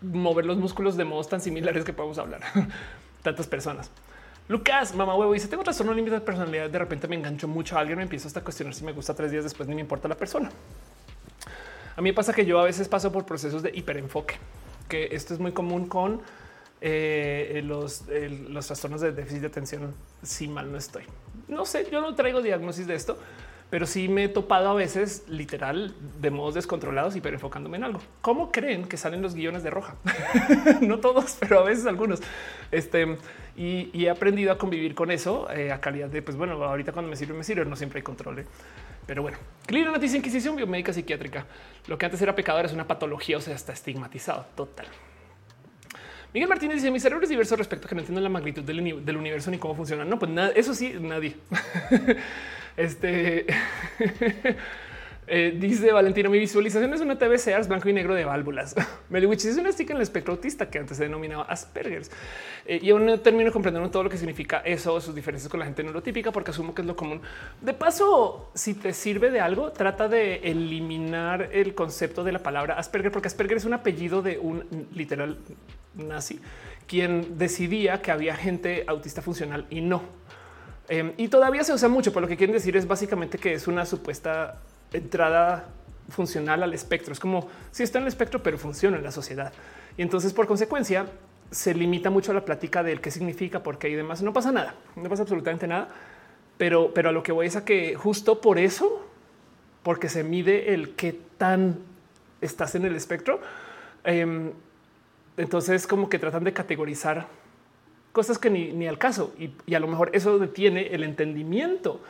mover 0.01 0.47
los 0.47 0.57
músculos 0.57 0.97
de 0.97 1.05
modos 1.05 1.29
tan 1.29 1.41
similares 1.41 1.85
que 1.85 1.93
podemos 1.93 2.19
hablar. 2.19 2.41
Tantas 3.23 3.47
personas. 3.47 3.91
Lucas, 4.49 4.95
mamá 4.95 5.15
huevo, 5.17 5.33
dice 5.33 5.49
tengo 5.49 5.65
trastorno 5.65 5.93
límite 5.93 6.15
de 6.15 6.21
personalidad. 6.21 6.71
De 6.71 6.79
repente 6.79 7.09
me 7.09 7.17
engancho 7.17 7.49
mucho 7.49 7.77
a 7.77 7.81
alguien, 7.81 7.99
me 7.99 8.05
empiezo 8.05 8.29
hasta 8.29 8.41
a 8.41 8.45
cuestionar 8.45 8.75
si 8.75 8.85
me 8.85 8.93
gusta 8.93 9.13
tres 9.15 9.33
días 9.33 9.45
después, 9.45 9.69
ni 9.69 9.75
me 9.75 9.81
importa 9.81 10.09
la 10.09 10.15
persona. 10.15 10.51
A 11.97 12.01
mí 12.01 12.11
me 12.11 12.15
pasa 12.15 12.33
que 12.33 12.45
yo 12.45 12.61
a 12.61 12.65
veces 12.65 12.89
paso 12.89 13.11
por 13.11 13.27
procesos 13.27 13.63
de 13.63 13.71
hiperenfoque, 13.75 14.37
que 14.89 15.09
esto 15.13 15.35
es 15.35 15.41
muy 15.41 15.53
común 15.53 15.89
con 15.89 16.21
eh, 16.81 17.63
los, 17.65 18.05
los 18.49 18.67
trastornos 18.67 19.01
de 19.01 19.13
déficit 19.13 19.41
de 19.41 19.47
atención. 19.47 19.95
Si 20.23 20.49
mal 20.49 20.71
no 20.71 20.79
estoy, 20.79 21.05
no 21.49 21.65
sé, 21.65 21.89
yo 21.91 22.01
no 22.01 22.15
traigo 22.15 22.43
diagnosis 22.43 22.87
de 22.87 22.95
esto, 22.95 23.19
pero 23.71 23.87
sí 23.87 24.09
me 24.09 24.25
he 24.25 24.29
topado 24.29 24.71
a 24.71 24.75
veces 24.75 25.25
literal 25.29 25.95
de 26.21 26.31
modos 26.31 26.55
descontrolados 26.55 27.17
y 27.17 27.21
pero 27.21 27.37
enfocándome 27.37 27.77
en 27.77 27.85
algo. 27.85 28.01
¿Cómo 28.21 28.53
creen 28.53 28.87
que 28.87 28.97
salen 28.97 29.23
los 29.23 29.35
guiones 29.35 29.63
de 29.63 29.71
roja? 29.71 29.97
no 30.81 31.01
todos, 31.01 31.37
pero 31.41 31.61
a 31.61 31.65
veces 31.65 31.87
algunos. 31.87 32.21
Este 32.71 33.17
y, 33.57 34.05
he 34.05 34.11
aprendido 34.11 34.53
a 34.53 34.59
convivir 34.59 34.95
con 34.95 35.11
eso 35.11 35.51
eh, 35.51 35.73
a 35.73 35.81
calidad 35.81 36.09
de 36.09 36.23
pues 36.23 36.37
bueno, 36.37 36.63
ahorita 36.63 36.93
cuando 36.93 37.11
me 37.11 37.17
sirve, 37.17 37.35
me 37.35 37.45
sirve. 37.45 37.65
No 37.65 37.75
siempre 37.75 37.99
hay 37.99 38.03
control. 38.03 38.41
¿eh? 38.41 38.47
Pero 39.07 39.23
bueno, 39.23 39.39
Clina 39.67 39.91
noticia 39.91 40.17
Inquisición 40.17 40.57
biomédica 40.57 40.93
psiquiátrica. 40.93 41.47
Lo 41.87 41.99
que 41.99 42.07
antes 42.07 42.21
era 42.23 42.35
pecador 42.35 42.67
es 42.67 42.73
una 42.73 42.87
patología, 42.87 43.39
o 43.39 43.41
sea, 43.41 43.55
está 43.55 43.73
estigmatizado 43.73 44.47
total. 44.55 44.87
Miguel 46.37 46.51
Martínez 46.51 46.77
dice: 46.77 46.91
Mi 46.91 47.01
cerebro 47.01 47.25
es 47.25 47.31
diverso 47.31 47.57
respecto 47.57 47.87
a 47.87 47.89
que 47.89 47.95
no 47.95 48.03
entiendo 48.03 48.21
la 48.21 48.29
magnitud 48.29 48.63
del, 48.63 49.03
del 49.07 49.17
universo 49.17 49.51
ni 49.51 49.57
cómo 49.57 49.75
funciona. 49.75 50.05
No, 50.05 50.19
pues 50.19 50.31
nada, 50.31 50.53
eso 50.55 50.75
sí, 50.75 50.95
nadie. 51.01 51.35
Este 52.77 53.47
eh, 55.27 55.57
dice 55.59 55.91
Valentino, 55.93 56.31
mi 56.31 56.39
visualización 56.39 56.95
es 56.95 57.01
una 57.01 57.19
TV 57.19 57.39
Sears 57.39 57.67
blanco 57.67 57.89
y 57.89 57.93
negro 57.93 58.15
de 58.15 58.25
válvulas. 58.25 58.75
Meliwich 59.09 59.45
es 59.45 59.57
una 59.57 59.73
stick 59.73 59.91
en 59.91 59.97
el 59.97 60.03
espectro 60.03 60.35
autista 60.35 60.71
que 60.71 60.79
antes 60.79 60.97
se 60.97 61.05
denominaba 61.05 61.45
Asperger's. 61.45 62.11
Eh, 62.65 62.79
y 62.83 62.91
aún 62.91 63.07
no 63.07 63.19
termino 63.21 63.51
comprendiendo 63.51 63.91
todo 63.91 64.05
lo 64.05 64.11
que 64.11 64.19
significa 64.19 64.59
eso, 64.59 65.01
sus 65.01 65.15
diferencias 65.15 65.51
con 65.51 65.59
la 65.61 65.67
gente 65.67 65.83
neurotípica, 65.83 66.31
porque 66.31 66.53
asumo 66.53 66.75
que 66.75 66.83
es 66.83 66.87
lo 66.87 66.95
común. 66.95 67.21
De 67.61 67.75
paso, 67.75 68.51
si 68.55 68.75
te 68.75 68.93
sirve 68.93 69.31
de 69.31 69.41
algo, 69.41 69.73
trata 69.73 70.09
de 70.09 70.37
eliminar 70.45 71.51
el 71.53 71.75
concepto 71.75 72.23
de 72.23 72.33
la 72.33 72.39
palabra 72.39 72.75
Asperger, 72.75 73.11
porque 73.11 73.29
Asperger 73.29 73.57
es 73.57 73.65
un 73.65 73.73
apellido 73.73 74.23
de 74.23 74.39
un 74.39 74.89
literal 74.95 75.39
nazi, 75.95 76.41
quien 76.87 77.39
decidía 77.39 78.01
que 78.01 78.13
había 78.13 78.37
gente 78.37 78.85
autista 78.87 79.23
funcional 79.23 79.67
y 79.71 79.81
no. 79.81 80.03
Em, 80.89 81.13
y 81.17 81.29
todavía 81.29 81.65
se 81.65 81.73
usa 81.73 81.89
mucho, 81.89 82.13
pero 82.13 82.23
lo 82.23 82.29
que 82.29 82.37
quieren 82.37 82.55
decir 82.55 82.77
es 82.77 82.87
básicamente 82.87 83.39
que 83.39 83.55
es 83.55 83.67
una 83.67 83.85
supuesta 83.85 84.61
entrada 84.97 85.69
funcional 86.09 86.63
al 86.63 86.75
espectro. 86.75 87.13
Es 87.13 87.21
como 87.21 87.49
si 87.71 87.83
está 87.83 87.99
en 87.99 88.05
el 88.05 88.09
espectro, 88.09 88.43
pero 88.43 88.59
funciona 88.59 88.97
en 88.97 89.03
la 89.03 89.11
sociedad. 89.11 89.53
Y 89.97 90.03
entonces, 90.03 90.33
por 90.33 90.47
consecuencia, 90.47 91.07
se 91.51 91.75
limita 91.75 92.11
mucho 92.11 92.33
a 92.33 92.35
la 92.35 92.45
plática 92.45 92.83
del 92.83 93.01
qué 93.01 93.11
significa, 93.11 93.63
por 93.63 93.79
qué 93.79 93.89
y 93.89 93.95
demás. 93.95 94.23
No 94.23 94.33
pasa 94.33 94.53
nada, 94.53 94.75
no 94.95 95.09
pasa 95.09 95.23
absolutamente 95.23 95.67
nada. 95.67 95.89
Pero, 96.59 96.93
pero 96.95 97.11
a 97.11 97.13
lo 97.13 97.23
que 97.23 97.33
voy 97.33 97.47
es 97.47 97.57
a 97.57 97.65
que 97.65 97.97
justo 97.97 98.41
por 98.41 98.59
eso, 98.59 99.07
porque 99.83 100.09
se 100.09 100.25
mide 100.25 100.75
el 100.75 100.95
qué 100.95 101.19
tan 101.39 101.79
estás 102.41 102.75
en 102.75 102.85
el 102.87 102.97
espectro, 102.97 103.41
em, 104.05 104.53
entonces 105.37 105.87
como 105.87 106.09
que 106.09 106.19
tratan 106.19 106.45
de 106.45 106.53
categorizar 106.53 107.27
cosas 108.13 108.39
que 108.39 108.49
ni, 108.49 108.73
ni 108.73 108.87
al 108.87 108.97
caso 108.97 109.35
y 109.39 109.75
a 109.75 109.79
lo 109.81 109.87
mejor 109.87 110.11
eso 110.15 110.39
detiene 110.39 110.87
el 110.95 111.05
entendimiento 111.05 112.01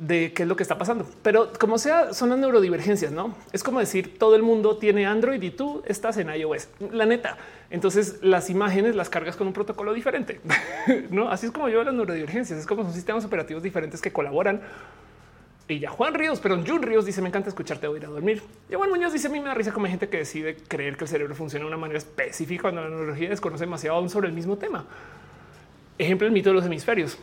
de 0.00 0.32
qué 0.32 0.44
es 0.44 0.48
lo 0.48 0.56
que 0.56 0.62
está 0.62 0.78
pasando. 0.78 1.06
Pero 1.22 1.52
como 1.60 1.76
sea, 1.76 2.14
son 2.14 2.30
las 2.30 2.38
neurodivergencias, 2.38 3.12
¿no? 3.12 3.34
Es 3.52 3.62
como 3.62 3.80
decir, 3.80 4.18
todo 4.18 4.34
el 4.34 4.42
mundo 4.42 4.78
tiene 4.78 5.06
Android 5.06 5.40
y 5.42 5.50
tú 5.50 5.82
estás 5.86 6.16
en 6.16 6.34
iOS. 6.34 6.68
La 6.90 7.04
neta. 7.04 7.36
Entonces 7.68 8.18
las 8.22 8.48
imágenes 8.48 8.96
las 8.96 9.10
cargas 9.10 9.36
con 9.36 9.46
un 9.46 9.52
protocolo 9.52 9.92
diferente. 9.92 10.40
no, 11.10 11.28
así 11.28 11.46
es 11.46 11.52
como 11.52 11.68
yo 11.68 11.84
las 11.84 11.92
neurodivergencias. 11.92 12.58
Es 12.58 12.66
como 12.66 12.82
son 12.82 12.94
sistemas 12.94 13.26
operativos 13.26 13.62
diferentes 13.62 14.00
que 14.00 14.10
colaboran. 14.10 14.62
Y 15.68 15.80
ya 15.80 15.90
Juan 15.90 16.14
Ríos, 16.14 16.40
pero 16.40 16.56
Jun 16.66 16.82
Ríos 16.82 17.04
dice: 17.04 17.20
Me 17.20 17.28
encanta 17.28 17.50
escucharte 17.50 17.86
o 17.86 17.94
ir 17.94 18.06
a 18.06 18.08
dormir. 18.08 18.42
Y 18.70 18.74
Juan 18.76 18.88
Muñoz 18.88 19.12
dice: 19.12 19.28
A 19.28 19.30
mí 19.30 19.38
me 19.38 19.48
da 19.48 19.54
risa 19.54 19.70
como 19.70 19.84
hay 19.84 19.90
gente 19.90 20.08
que 20.08 20.16
decide 20.16 20.56
creer 20.56 20.96
que 20.96 21.04
el 21.04 21.08
cerebro 21.08 21.34
funciona 21.34 21.64
de 21.64 21.68
una 21.68 21.76
manera 21.76 21.98
específica 21.98 22.62
cuando 22.62 22.80
la 22.82 22.88
neurología 22.88 23.28
desconoce 23.28 23.64
demasiado 23.64 23.98
aún 23.98 24.08
sobre 24.08 24.28
el 24.28 24.34
mismo 24.34 24.56
tema. 24.56 24.86
Ejemplo, 25.98 26.26
el 26.26 26.32
mito 26.32 26.48
de 26.48 26.54
los 26.54 26.64
hemisferios. 26.64 27.18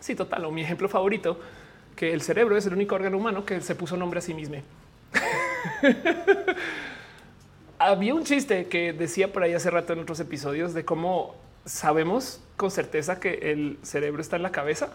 Sí, 0.00 0.16
total. 0.16 0.44
O 0.44 0.50
mi 0.50 0.62
ejemplo 0.62 0.88
favorito 0.88 1.38
que 1.96 2.12
el 2.12 2.22
cerebro 2.22 2.56
es 2.56 2.66
el 2.66 2.74
único 2.74 2.94
órgano 2.94 3.16
humano 3.16 3.44
que 3.44 3.60
se 3.60 3.74
puso 3.74 3.96
nombre 3.96 4.18
a 4.18 4.22
sí 4.22 4.34
mismo. 4.34 4.56
Había 7.78 8.14
un 8.14 8.24
chiste 8.24 8.66
que 8.66 8.92
decía 8.92 9.32
por 9.32 9.42
ahí 9.42 9.52
hace 9.52 9.70
rato 9.70 9.92
en 9.92 10.00
otros 10.00 10.20
episodios 10.20 10.74
de 10.74 10.84
cómo 10.84 11.34
sabemos 11.64 12.40
con 12.56 12.70
certeza 12.70 13.20
que 13.20 13.52
el 13.52 13.78
cerebro 13.82 14.20
está 14.20 14.36
en 14.36 14.42
la 14.42 14.52
cabeza, 14.52 14.90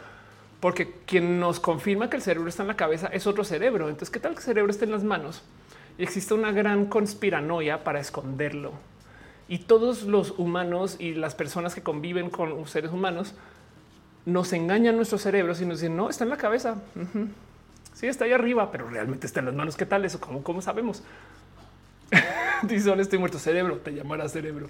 porque 0.59 0.91
quien 1.05 1.39
nos 1.39 1.59
confirma 1.59 2.09
que 2.09 2.17
el 2.17 2.21
cerebro 2.21 2.49
está 2.49 2.63
en 2.63 2.67
la 2.67 2.75
cabeza 2.75 3.07
es 3.07 3.27
otro 3.27 3.43
cerebro. 3.43 3.89
Entonces, 3.89 4.09
¿qué 4.09 4.19
tal 4.19 4.33
que 4.33 4.39
el 4.39 4.43
cerebro 4.43 4.71
esté 4.71 4.85
en 4.85 4.91
las 4.91 5.03
manos? 5.03 5.43
Y 5.97 6.03
existe 6.03 6.33
una 6.33 6.51
gran 6.51 6.85
conspiranoia 6.85 7.83
para 7.83 7.99
esconderlo. 7.99 8.73
Y 9.47 9.59
todos 9.59 10.03
los 10.03 10.31
humanos 10.37 10.95
y 10.99 11.13
las 11.13 11.35
personas 11.35 11.75
que 11.75 11.81
conviven 11.81 12.29
con 12.29 12.67
seres 12.67 12.91
humanos 12.91 13.33
nos 14.31 14.53
engañan 14.53 14.95
nuestros 14.95 15.21
cerebros 15.21 15.61
y 15.61 15.65
nos 15.65 15.79
dicen 15.79 15.95
no 15.95 16.09
está 16.09 16.23
en 16.23 16.29
la 16.29 16.37
cabeza. 16.37 16.75
Sí, 17.93 18.07
está 18.07 18.25
ahí 18.25 18.31
arriba, 18.31 18.71
pero 18.71 18.89
realmente 18.89 19.27
está 19.27 19.41
en 19.41 19.47
las 19.47 19.55
manos. 19.55 19.75
¿Qué 19.75 19.85
tal 19.85 20.05
eso? 20.05 20.19
¿Cómo, 20.19 20.43
cómo 20.43 20.61
sabemos? 20.61 21.03
dice, 22.63 22.93
estoy 22.93 23.19
muerto 23.19 23.39
cerebro, 23.39 23.77
te 23.77 23.93
llamará 23.93 24.29
cerebro. 24.29 24.67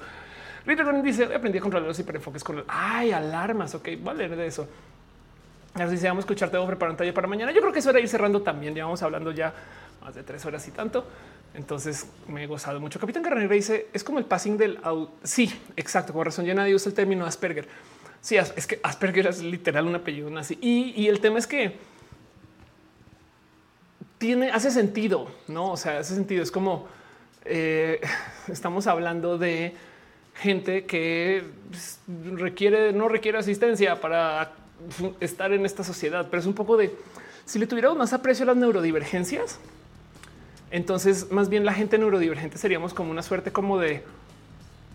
Rita 0.65 0.91
dice, 1.01 1.23
aprendí 1.25 1.57
a 1.57 1.61
controlar 1.61 1.87
los 1.87 1.99
hiperenfoques 1.99 2.43
con. 2.43 2.63
Ay, 2.67 3.11
alarmas, 3.11 3.75
ok, 3.75 3.87
leer 4.15 4.35
de 4.35 4.47
eso. 4.47 4.67
Así 5.75 5.97
si 5.97 6.05
vamos 6.05 6.23
a 6.23 6.25
escucharte, 6.25 6.57
debo 6.57 6.67
preparar 6.67 6.91
un 6.91 6.97
taller 6.97 7.13
para 7.13 7.27
mañana. 7.27 7.51
Yo 7.51 7.61
creo 7.61 7.71
que 7.71 7.79
eso 7.79 7.91
era 7.91 7.99
ir 7.99 8.09
cerrando 8.09 8.41
también. 8.41 8.73
Ya 8.73 8.83
vamos 8.83 9.01
hablando 9.03 9.31
ya 9.31 9.53
más 10.01 10.15
de 10.15 10.23
tres 10.23 10.45
horas 10.45 10.67
y 10.67 10.71
tanto. 10.71 11.05
Entonces 11.53 12.07
me 12.27 12.43
he 12.43 12.47
gozado 12.47 12.79
mucho. 12.79 12.99
Capitán 12.99 13.23
Carrera 13.23 13.47
dice, 13.53 13.87
es 13.93 14.03
como 14.03 14.19
el 14.19 14.25
passing 14.25 14.57
del... 14.57 14.79
Sí, 15.23 15.51
exacto, 15.75 16.13
con 16.13 16.25
razón 16.25 16.45
ya 16.45 16.53
nadie 16.53 16.75
usa 16.75 16.89
el 16.89 16.95
término 16.95 17.25
Asperger 17.25 17.67
Sí, 18.21 18.35
es 18.35 18.67
que 18.67 18.79
Asperger 18.83 19.27
es 19.27 19.41
literal 19.41 19.87
un 19.87 19.95
apellido 19.95 20.29
nazi. 20.29 20.57
Y, 20.61 21.07
el 21.07 21.19
tema 21.19 21.39
es 21.39 21.47
que 21.47 21.77
tiene, 24.17 24.51
hace 24.51 24.71
sentido, 24.71 25.29
no? 25.47 25.71
O 25.71 25.77
sea, 25.77 25.99
hace 25.99 26.15
sentido. 26.15 26.43
Es 26.43 26.51
como 26.51 26.87
eh, 27.45 28.01
estamos 28.47 28.87
hablando 28.87 29.37
de 29.37 29.73
gente 30.35 30.85
que 30.85 31.43
requiere, 32.33 32.93
no 32.93 33.07
requiere 33.07 33.37
asistencia 33.37 33.99
para 33.99 34.53
estar 35.19 35.51
en 35.51 35.65
esta 35.65 35.83
sociedad, 35.83 36.27
pero 36.29 36.39
es 36.39 36.45
un 36.45 36.53
poco 36.53 36.77
de 36.77 36.95
si 37.45 37.59
le 37.59 37.67
tuviéramos 37.67 37.97
más 37.97 38.13
aprecio 38.13 38.43
a 38.43 38.47
las 38.47 38.57
neurodivergencias, 38.57 39.59
entonces 40.71 41.31
más 41.31 41.49
bien 41.49 41.65
la 41.65 41.73
gente 41.73 41.97
neurodivergente 41.97 42.57
seríamos 42.57 42.93
como 42.93 43.11
una 43.11 43.21
suerte 43.21 43.51
como 43.51 43.77
de 43.79 44.03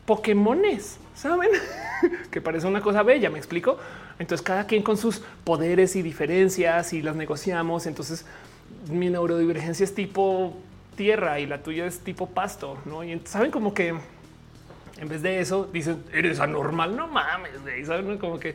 Pokémones, 0.06 0.98
saben 1.14 1.50
que 2.30 2.40
parece 2.40 2.66
una 2.66 2.80
cosa 2.80 3.02
bella. 3.02 3.30
Me 3.30 3.38
explico. 3.38 3.78
Entonces, 4.18 4.44
cada 4.44 4.66
quien 4.66 4.82
con 4.82 4.96
sus 4.96 5.20
poderes 5.44 5.96
y 5.96 6.02
diferencias 6.02 6.92
y 6.92 7.02
las 7.02 7.16
negociamos. 7.16 7.86
Entonces, 7.86 8.24
mi 8.90 9.10
neurodivergencia 9.10 9.84
es 9.84 9.94
tipo 9.94 10.56
tierra 10.96 11.40
y 11.40 11.46
la 11.46 11.62
tuya 11.62 11.86
es 11.86 12.00
tipo 12.00 12.28
pasto, 12.28 12.78
no? 12.84 13.02
Y 13.02 13.20
saben 13.24 13.50
como 13.50 13.74
que 13.74 13.94
en 14.98 15.08
vez 15.08 15.22
de 15.22 15.40
eso 15.40 15.68
dicen 15.72 16.02
eres 16.12 16.40
anormal. 16.40 16.96
No 16.96 17.08
mames, 17.08 17.52
saben 17.86 18.18
como 18.18 18.38
que 18.38 18.54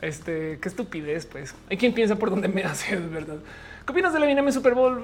este 0.00 0.58
qué 0.60 0.68
estupidez. 0.68 1.26
Pues 1.26 1.54
hay 1.70 1.76
quien 1.76 1.92
piensa 1.92 2.16
por 2.16 2.30
dónde 2.30 2.48
me 2.48 2.64
hace, 2.64 2.94
es 2.94 3.10
verdad. 3.10 3.36
¿Qué 3.84 3.92
opinas 3.92 4.12
de 4.12 4.20
la 4.20 4.30
en 4.30 4.52
Super 4.52 4.74
Bowl? 4.74 5.02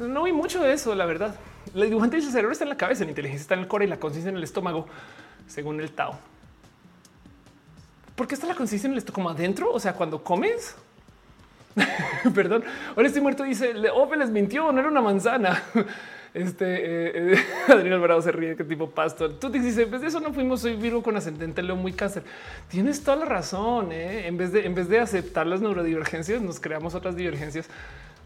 No 0.00 0.22
vi 0.22 0.32
mucho 0.32 0.62
de 0.62 0.72
eso, 0.72 0.94
la 0.94 1.04
verdad. 1.04 1.34
La 1.74 1.84
dibujante 1.84 2.16
dice 2.16 2.28
el 2.28 2.32
cerebro 2.32 2.52
está 2.52 2.64
en 2.64 2.70
la 2.70 2.76
cabeza, 2.76 3.04
la 3.04 3.10
inteligencia 3.10 3.42
está 3.42 3.54
en 3.54 3.60
el 3.60 3.68
core 3.68 3.84
y 3.84 3.88
la 3.88 3.98
conciencia 3.98 4.30
en 4.30 4.36
el 4.36 4.42
estómago, 4.42 4.86
según 5.46 5.80
el 5.80 5.90
Tao. 5.92 6.18
¿Por 8.14 8.26
qué 8.26 8.34
está 8.34 8.46
la 8.46 8.54
conciencia 8.54 8.86
en 8.86 8.92
el 8.92 8.98
estómago? 8.98 9.14
¿Como 9.16 9.30
adentro? 9.30 9.70
O 9.70 9.78
sea, 9.78 9.92
cuando 9.92 10.22
comes. 10.22 10.74
Perdón. 12.34 12.64
Ahora 12.96 13.06
estoy 13.06 13.20
muerto. 13.20 13.42
Dice 13.42 13.74
Ope 13.94 14.16
les 14.16 14.30
mintió, 14.30 14.72
no 14.72 14.80
era 14.80 14.88
una 14.88 15.02
manzana. 15.02 15.62
Este 16.34 16.66
eh, 16.66 17.32
eh, 17.32 17.44
Adrián 17.68 17.94
Alvarado 17.94 18.20
se 18.20 18.30
ríe, 18.30 18.56
qué 18.56 18.64
tipo 18.64 18.90
pasto. 18.90 19.30
Tú 19.30 19.48
dices, 19.48 19.86
pues 19.88 20.02
de 20.02 20.08
eso 20.08 20.20
no 20.20 20.34
fuimos. 20.34 20.60
Soy 20.60 20.76
Virgo 20.76 21.02
con 21.02 21.16
ascendente 21.16 21.62
Leo 21.62 21.76
muy 21.76 21.94
cáncer. 21.94 22.24
Tienes 22.68 23.02
toda 23.02 23.16
la 23.16 23.24
razón. 23.24 23.90
¿eh? 23.90 24.26
En 24.26 24.36
vez 24.36 24.52
de 24.52 24.66
en 24.66 24.74
vez 24.74 24.86
de 24.90 25.00
aceptar 25.00 25.46
las 25.46 25.62
neurodivergencias, 25.62 26.42
nos 26.42 26.60
creamos 26.60 26.94
otras 26.94 27.16
divergencias 27.16 27.70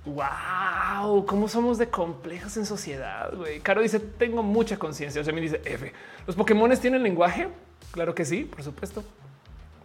Wow, 0.05 1.27
cómo 1.27 1.47
somos 1.49 1.77
de 1.77 1.89
complejas 1.89 2.57
en 2.57 2.65
sociedad. 2.65 3.33
Güey. 3.37 3.61
Caro 3.61 3.83
dice: 3.83 4.01
Tengo 4.01 4.43
mucha 4.43 4.79
conciencia. 4.79 5.21
O 5.21 5.25
sea, 5.25 5.35
me 5.35 5.41
dice 5.41 5.61
F. 5.65 5.93
Los 6.27 6.37
Pokémon 6.37 6.71
tienen 6.79 7.03
lenguaje. 7.03 7.49
Claro 7.91 8.15
que 8.15 8.25
sí, 8.25 8.45
por 8.45 8.63
supuesto. 8.63 9.05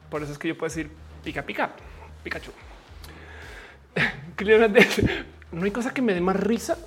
Por 0.09 0.23
eso 0.23 0.31
es 0.31 0.37
que 0.37 0.47
yo 0.47 0.57
puedo 0.57 0.69
decir 0.69 0.89
pica, 1.23 1.41
pica, 1.43 1.71
Pikachu. 2.23 2.51
No 5.51 5.63
hay 5.63 5.71
cosa 5.71 5.93
que 5.93 6.01
me 6.01 6.13
dé 6.13 6.19
más 6.19 6.35
risa 6.35 6.77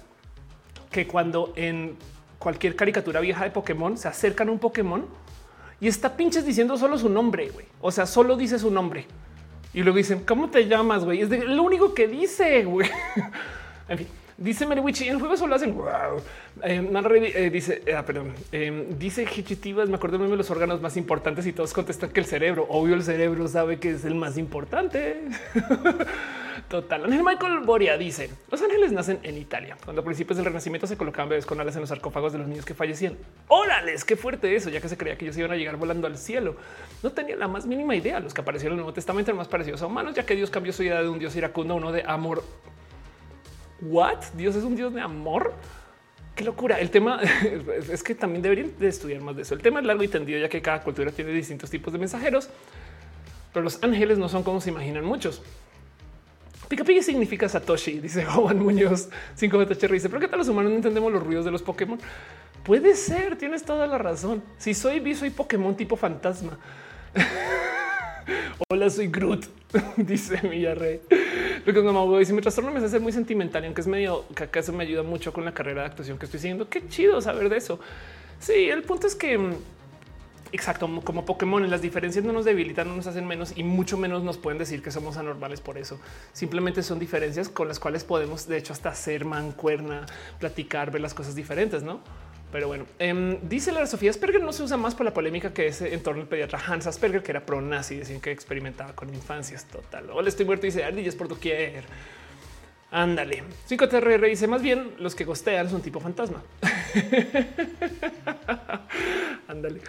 que 0.91 1.07
cuando 1.07 1.53
en 1.57 1.97
cualquier 2.39 2.77
caricatura 2.77 3.21
vieja 3.21 3.45
de 3.45 3.51
Pokémon 3.51 3.97
se 3.97 4.09
acercan 4.09 4.49
a 4.49 4.53
un 4.53 4.59
Pokémon 4.59 5.07
y 5.81 5.89
está 5.89 6.17
pinches 6.17 6.45
diciendo 6.45 6.77
solo 6.77 6.99
su 6.99 7.09
nombre. 7.09 7.51
O 7.81 7.91
sea, 7.91 8.05
solo 8.05 8.37
dice 8.37 8.59
su 8.59 8.71
nombre. 8.71 9.07
Y 9.79 9.83
luego 9.85 9.99
dicen, 9.99 10.25
¿cómo 10.27 10.51
te 10.51 10.67
llamas, 10.67 11.05
güey? 11.05 11.21
Es 11.21 11.31
de, 11.31 11.45
lo 11.45 11.63
único 11.63 11.95
que 11.95 12.09
dice, 12.09 12.65
güey. 12.65 12.91
en 13.89 13.99
fin, 13.99 14.09
dice 14.39 14.67
Meriwichi, 14.67 15.09
en 15.09 15.15
el 15.15 15.19
juego 15.19 15.37
solo 15.37 15.55
hacen 15.55 15.75
wow. 15.75 16.23
Eh, 16.63 16.91
eh, 17.35 17.51
dice, 17.51 17.83
ah, 17.95 18.05
perdón, 18.05 18.33
eh, 18.53 18.87
dice 18.99 19.25
Hichitivas, 19.25 19.89
me 19.89 19.97
acuerdo 19.97 20.19
de 20.19 20.37
los 20.37 20.51
órganos 20.51 20.81
más 20.81 20.97
importantes 20.97 21.47
y 21.47 21.53
todos 21.53 21.73
contestan 21.75 22.11
que 22.11 22.21
el 22.21 22.27
cerebro, 22.27 22.67
obvio 22.71 22.95
el 22.95 23.03
cerebro 23.03 23.47
sabe 23.49 23.79
que 23.79 23.91
es 23.91 24.05
el 24.05 24.15
más 24.15 24.39
importante. 24.39 25.23
Total. 26.69 27.03
Ángel 27.05 27.23
Michael 27.23 27.61
Boria 27.61 27.97
dice: 27.97 28.29
Los 28.51 28.61
ángeles 28.61 28.93
nacen 28.93 29.21
en 29.23 29.39
Italia. 29.39 29.79
Cuando 29.83 30.03
a 30.03 30.05
principios 30.05 30.37
del 30.37 30.45
Renacimiento 30.45 30.87
se 30.87 30.99
colocaban 30.99 31.31
bebés 31.31 31.47
con 31.47 31.59
alas 31.59 31.75
en 31.77 31.81
los 31.81 31.89
sarcófagos 31.89 32.33
de 32.33 32.39
los 32.39 32.47
niños 32.47 32.67
que 32.67 32.75
fallecían. 32.75 33.17
Órales, 33.47 34.05
qué 34.05 34.17
fuerte 34.17 34.55
eso, 34.55 34.69
ya 34.69 34.81
que 34.81 34.89
se 34.89 34.99
creía 34.99 35.17
que 35.17 35.25
ellos 35.25 35.39
iban 35.39 35.53
a 35.53 35.57
llegar 35.57 35.77
volando 35.77 36.07
al 36.07 36.19
cielo. 36.19 36.57
No 37.03 37.11
tenía 37.11 37.37
la 37.37 37.49
más 37.49 37.65
mínima 37.65 37.97
idea. 37.97 38.21
Los 38.21 38.35
que 38.35 38.43
aparecieron 38.43 38.75
en 38.75 38.81
el 38.81 38.83
Nuevo 38.83 38.93
Testamento 38.93 39.31
eran 39.31 39.39
más 39.39 39.49
parecidos 39.49 39.81
a 39.81 39.87
humanos, 39.87 40.15
ya 40.15 40.27
que 40.27 40.35
Dios 40.35 40.51
cambió 40.51 40.75
su 40.75 40.83
idea 40.83 41.01
de 41.01 41.09
un 41.09 41.19
Dios 41.19 41.35
iracundo 41.37 41.73
a 41.73 41.77
uno 41.79 41.91
de 41.91 42.03
amor. 42.07 42.43
What? 43.81 44.19
Dios 44.35 44.57
es 44.57 44.65
un 44.65 44.77
Dios 44.77 44.93
de 44.95 45.01
amor. 45.01 45.55
Qué 46.35 46.45
locura. 46.45 46.79
El 46.79 46.91
tema 46.91 47.21
es 47.93 48.03
que 48.03 48.15
también 48.15 48.43
deberían 48.43 48.73
de 48.79 48.89
estudiar 48.89 49.21
más 49.21 49.37
de 49.37 49.43
eso. 49.43 49.55
El 49.55 49.63
tema 49.63 49.81
es 49.81 49.87
largo 49.87 50.03
y 50.03 50.09
tendido, 50.09 50.39
ya 50.39 50.49
que 50.49 50.63
cada 50.63 50.83
cultura 50.83 51.11
tiene 51.11 51.33
distintos 51.33 51.71
tipos 51.71 51.93
de 51.93 51.99
mensajeros, 51.99 52.49
pero 53.53 53.65
los 53.65 53.83
ángeles 53.83 54.19
no 54.19 54.29
son 54.29 54.43
como 54.43 54.61
se 54.61 54.71
imaginan 54.71 55.05
muchos. 55.05 55.43
Pica 56.69 56.85
significa 57.03 57.49
Satoshi, 57.49 57.99
dice 57.99 58.25
Juan 58.27 58.59
Muñoz. 58.59 59.09
5 59.35 59.59
BTH 59.59 59.91
dice, 59.91 60.09
pero 60.09 60.21
qué 60.21 60.29
tal 60.29 60.39
los 60.39 60.49
humanos 60.49 60.71
no 60.71 60.77
entendemos 60.77 61.11
los 61.13 61.23
ruidos 61.23 61.45
de 61.45 61.51
los 61.51 61.63
Pokémon? 61.63 61.99
Puede 62.63 62.95
ser, 62.95 63.37
tienes 63.37 63.65
toda 63.65 63.87
la 63.87 63.97
razón. 63.97 64.43
Si 64.59 64.75
soy 64.75 65.01
vi, 65.01 65.15
soy 65.15 65.31
Pokémon 65.31 65.75
tipo 65.75 65.97
fantasma. 65.97 66.59
Hola, 68.69 68.91
soy 68.91 69.09
Groot, 69.09 69.47
dice 69.97 70.37
Villarrey. 70.47 71.01
Lo 71.65 71.73
que 71.73 71.83
mamá 71.83 72.19
dice 72.19 72.33
mi 72.33 72.41
trastorno 72.41 72.71
me 72.71 72.79
hace 72.79 72.99
muy 72.99 73.13
sentimental, 73.13 73.65
aunque 73.65 73.81
es 73.81 73.87
medio 73.87 74.25
que 74.35 74.45
acaso 74.45 74.73
me 74.73 74.85
ayuda 74.85 75.03
mucho 75.03 75.33
con 75.33 75.45
la 75.45 75.53
carrera 75.53 75.83
de 75.83 75.89
actuación 75.89 76.19
que 76.19 76.27
estoy 76.27 76.41
siguiendo. 76.41 76.69
Qué 76.69 76.87
chido 76.89 77.21
saber 77.21 77.49
de 77.49 77.57
eso. 77.57 77.79
Sí, 78.39 78.69
el 78.71 78.83
punto 78.83 79.07
es 79.07 79.15
que 79.15 79.37
mm, 79.37 79.53
Exacto, 80.51 80.89
como 81.05 81.27
Pokémon, 81.27 81.69
las 81.69 81.83
diferencias 81.83 82.25
no 82.25 82.33
nos 82.33 82.47
debilitan, 82.47 82.89
no 82.89 82.97
nos 82.97 83.07
hacen 83.07 83.27
menos 83.27 83.53
y 83.57 83.65
mucho 83.65 83.99
menos 83.99 84.23
nos 84.23 84.39
pueden 84.39 84.59
decir 84.59 84.83
que 84.83 84.91
somos 84.91 85.19
anormales 85.19 85.61
por 85.61 85.77
eso. 85.77 86.01
Simplemente 86.33 86.83
son 86.83 86.99
diferencias 86.99 87.51
con 87.51 87.69
las 87.69 87.79
cuales 87.79 88.03
podemos, 88.03 88.49
de 88.49 88.57
hecho, 88.57 88.73
hasta 88.73 88.89
hacer 88.89 89.27
mancuerna, 89.27 90.07
platicar, 90.39 90.91
ver 90.91 91.03
las 91.03 91.13
cosas 91.13 91.35
diferentes, 91.35 91.83
¿no? 91.83 92.01
Pero 92.51 92.67
bueno, 92.67 92.87
em, 92.99 93.39
dice 93.43 93.73
la 93.73 93.87
Sofía 93.87 94.11
Asperger 94.11 94.43
no 94.43 94.53
se 94.53 94.63
usa 94.63 94.79
más 94.79 94.95
por 94.95 95.05
la 95.05 95.13
polémica 95.13 95.53
que 95.53 95.67
es 95.67 95.83
en 95.83 96.03
torno 96.03 96.23
al 96.23 96.29
pediatra 96.29 96.59
Hans 96.67 96.87
Asperger, 96.87 97.23
que 97.23 97.33
era 97.33 97.45
pro 97.45 97.61
nazi, 97.61 97.97
decían 97.97 98.21
que 98.21 98.31
experimentaba 98.31 98.95
con 98.95 99.13
infancias 99.13 99.67
total. 99.67 100.09
Hola, 100.11 100.29
estoy 100.29 100.47
muerto, 100.47 100.65
dice 100.65 100.83
ardillas 100.83 101.15
por 101.15 101.29
doquier. 101.29 101.85
Ándale. 102.91 103.43
5TRR 103.69 104.29
dice 104.29 104.47
más 104.47 104.63
bien 104.63 104.95
los 104.99 105.15
que 105.15 105.25
gostean 105.25 105.69
son 105.69 105.83
tipo 105.83 106.01
fantasma. 106.01 106.43
Ándale. 109.49 109.81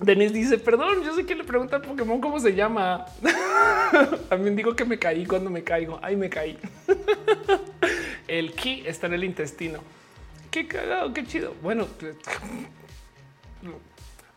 Denis 0.00 0.32
dice, 0.32 0.58
perdón, 0.58 1.04
yo 1.04 1.14
sé 1.14 1.24
que 1.24 1.34
le 1.34 1.44
pregunta 1.44 1.76
al 1.76 1.82
Pokémon 1.82 2.20
cómo 2.20 2.40
se 2.40 2.54
llama. 2.54 3.06
También 4.28 4.56
digo 4.56 4.74
que 4.74 4.84
me 4.84 4.98
caí 4.98 5.24
cuando 5.24 5.50
me 5.50 5.62
caigo. 5.62 5.98
Ay, 6.02 6.16
me 6.16 6.28
caí. 6.28 6.58
el 8.38 8.52
ki 8.52 8.84
está 8.86 9.06
en 9.06 9.14
el 9.14 9.24
intestino. 9.24 9.80
Qué 10.50 10.66
cagado, 10.66 11.12
qué 11.12 11.24
chido. 11.24 11.54
Bueno, 11.62 11.86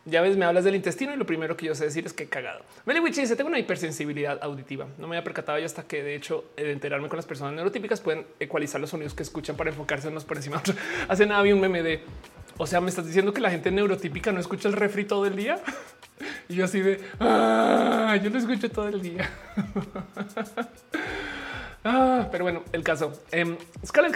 ya 0.04 0.22
ves, 0.22 0.36
me 0.36 0.44
hablas 0.44 0.64
del 0.64 0.74
intestino 0.74 1.12
y 1.12 1.16
lo 1.16 1.26
primero 1.26 1.56
que 1.56 1.66
yo 1.66 1.74
sé 1.74 1.84
decir 1.84 2.06
es 2.06 2.12
que 2.12 2.28
cagado. 2.28 2.62
Meliwich 2.86 3.16
dice: 3.16 3.36
Tengo 3.36 3.48
una 3.48 3.58
hipersensibilidad 3.58 4.38
auditiva. 4.42 4.86
No 4.98 5.06
me 5.06 5.16
había 5.16 5.24
percatado 5.24 5.58
ya 5.58 5.66
hasta 5.66 5.84
que, 5.84 6.02
de 6.02 6.14
hecho, 6.14 6.44
de 6.56 6.72
enterarme 6.72 7.08
con 7.08 7.16
las 7.16 7.26
personas 7.26 7.54
neurotípicas 7.54 8.00
pueden 8.00 8.26
ecualizar 8.40 8.80
los 8.80 8.90
sonidos 8.90 9.14
que 9.14 9.22
escuchan 9.22 9.56
para 9.56 9.70
enfocarse 9.70 10.08
unos 10.08 10.24
por 10.24 10.36
encima. 10.36 10.62
Hace 11.08 11.26
nada 11.26 11.40
había 11.40 11.54
un 11.54 11.60
meme 11.60 11.82
de 11.82 12.02
o 12.60 12.66
sea, 12.66 12.80
me 12.80 12.88
estás 12.88 13.06
diciendo 13.06 13.32
que 13.32 13.40
la 13.40 13.50
gente 13.50 13.70
neurotípica 13.70 14.32
no 14.32 14.40
escucha 14.40 14.68
el 14.68 14.74
refri 14.74 15.04
todo 15.04 15.26
el 15.26 15.36
día. 15.36 15.60
Y 16.48 16.54
yo 16.56 16.64
así 16.64 16.80
de 16.80 16.98
ah, 17.20 18.18
yo 18.20 18.30
lo 18.30 18.38
escucho 18.38 18.68
todo 18.70 18.88
el 18.88 19.00
día. 19.02 19.30
Ah, 21.84 22.28
pero 22.30 22.44
bueno, 22.44 22.62
el 22.72 22.82
caso. 22.82 23.12
Eh, 23.30 23.56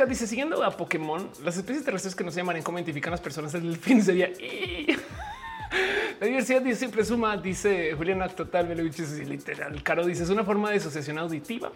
dice: 0.08 0.26
siguiendo 0.26 0.62
a 0.64 0.70
Pokémon, 0.70 1.28
las 1.44 1.56
especies 1.56 1.84
terrestres 1.84 2.14
que 2.14 2.24
no 2.24 2.30
se 2.30 2.38
llamarían 2.38 2.64
como 2.64 2.78
identifican 2.78 3.10
las 3.10 3.20
personas 3.20 3.52
del 3.52 3.76
fin 3.76 4.02
sería 4.02 4.30
la 6.20 6.26
diversidad 6.26 6.62
siempre 6.74 7.04
suma, 7.04 7.36
dice 7.36 7.94
Juliana 7.94 8.28
Total, 8.28 8.66
me 8.66 8.74
lo 8.74 8.82
literal. 8.82 9.82
Caro 9.82 10.04
dice: 10.04 10.24
es 10.24 10.30
una 10.30 10.44
forma 10.44 10.70
de 10.70 10.76
asociación 10.76 11.18
auditiva 11.18 11.70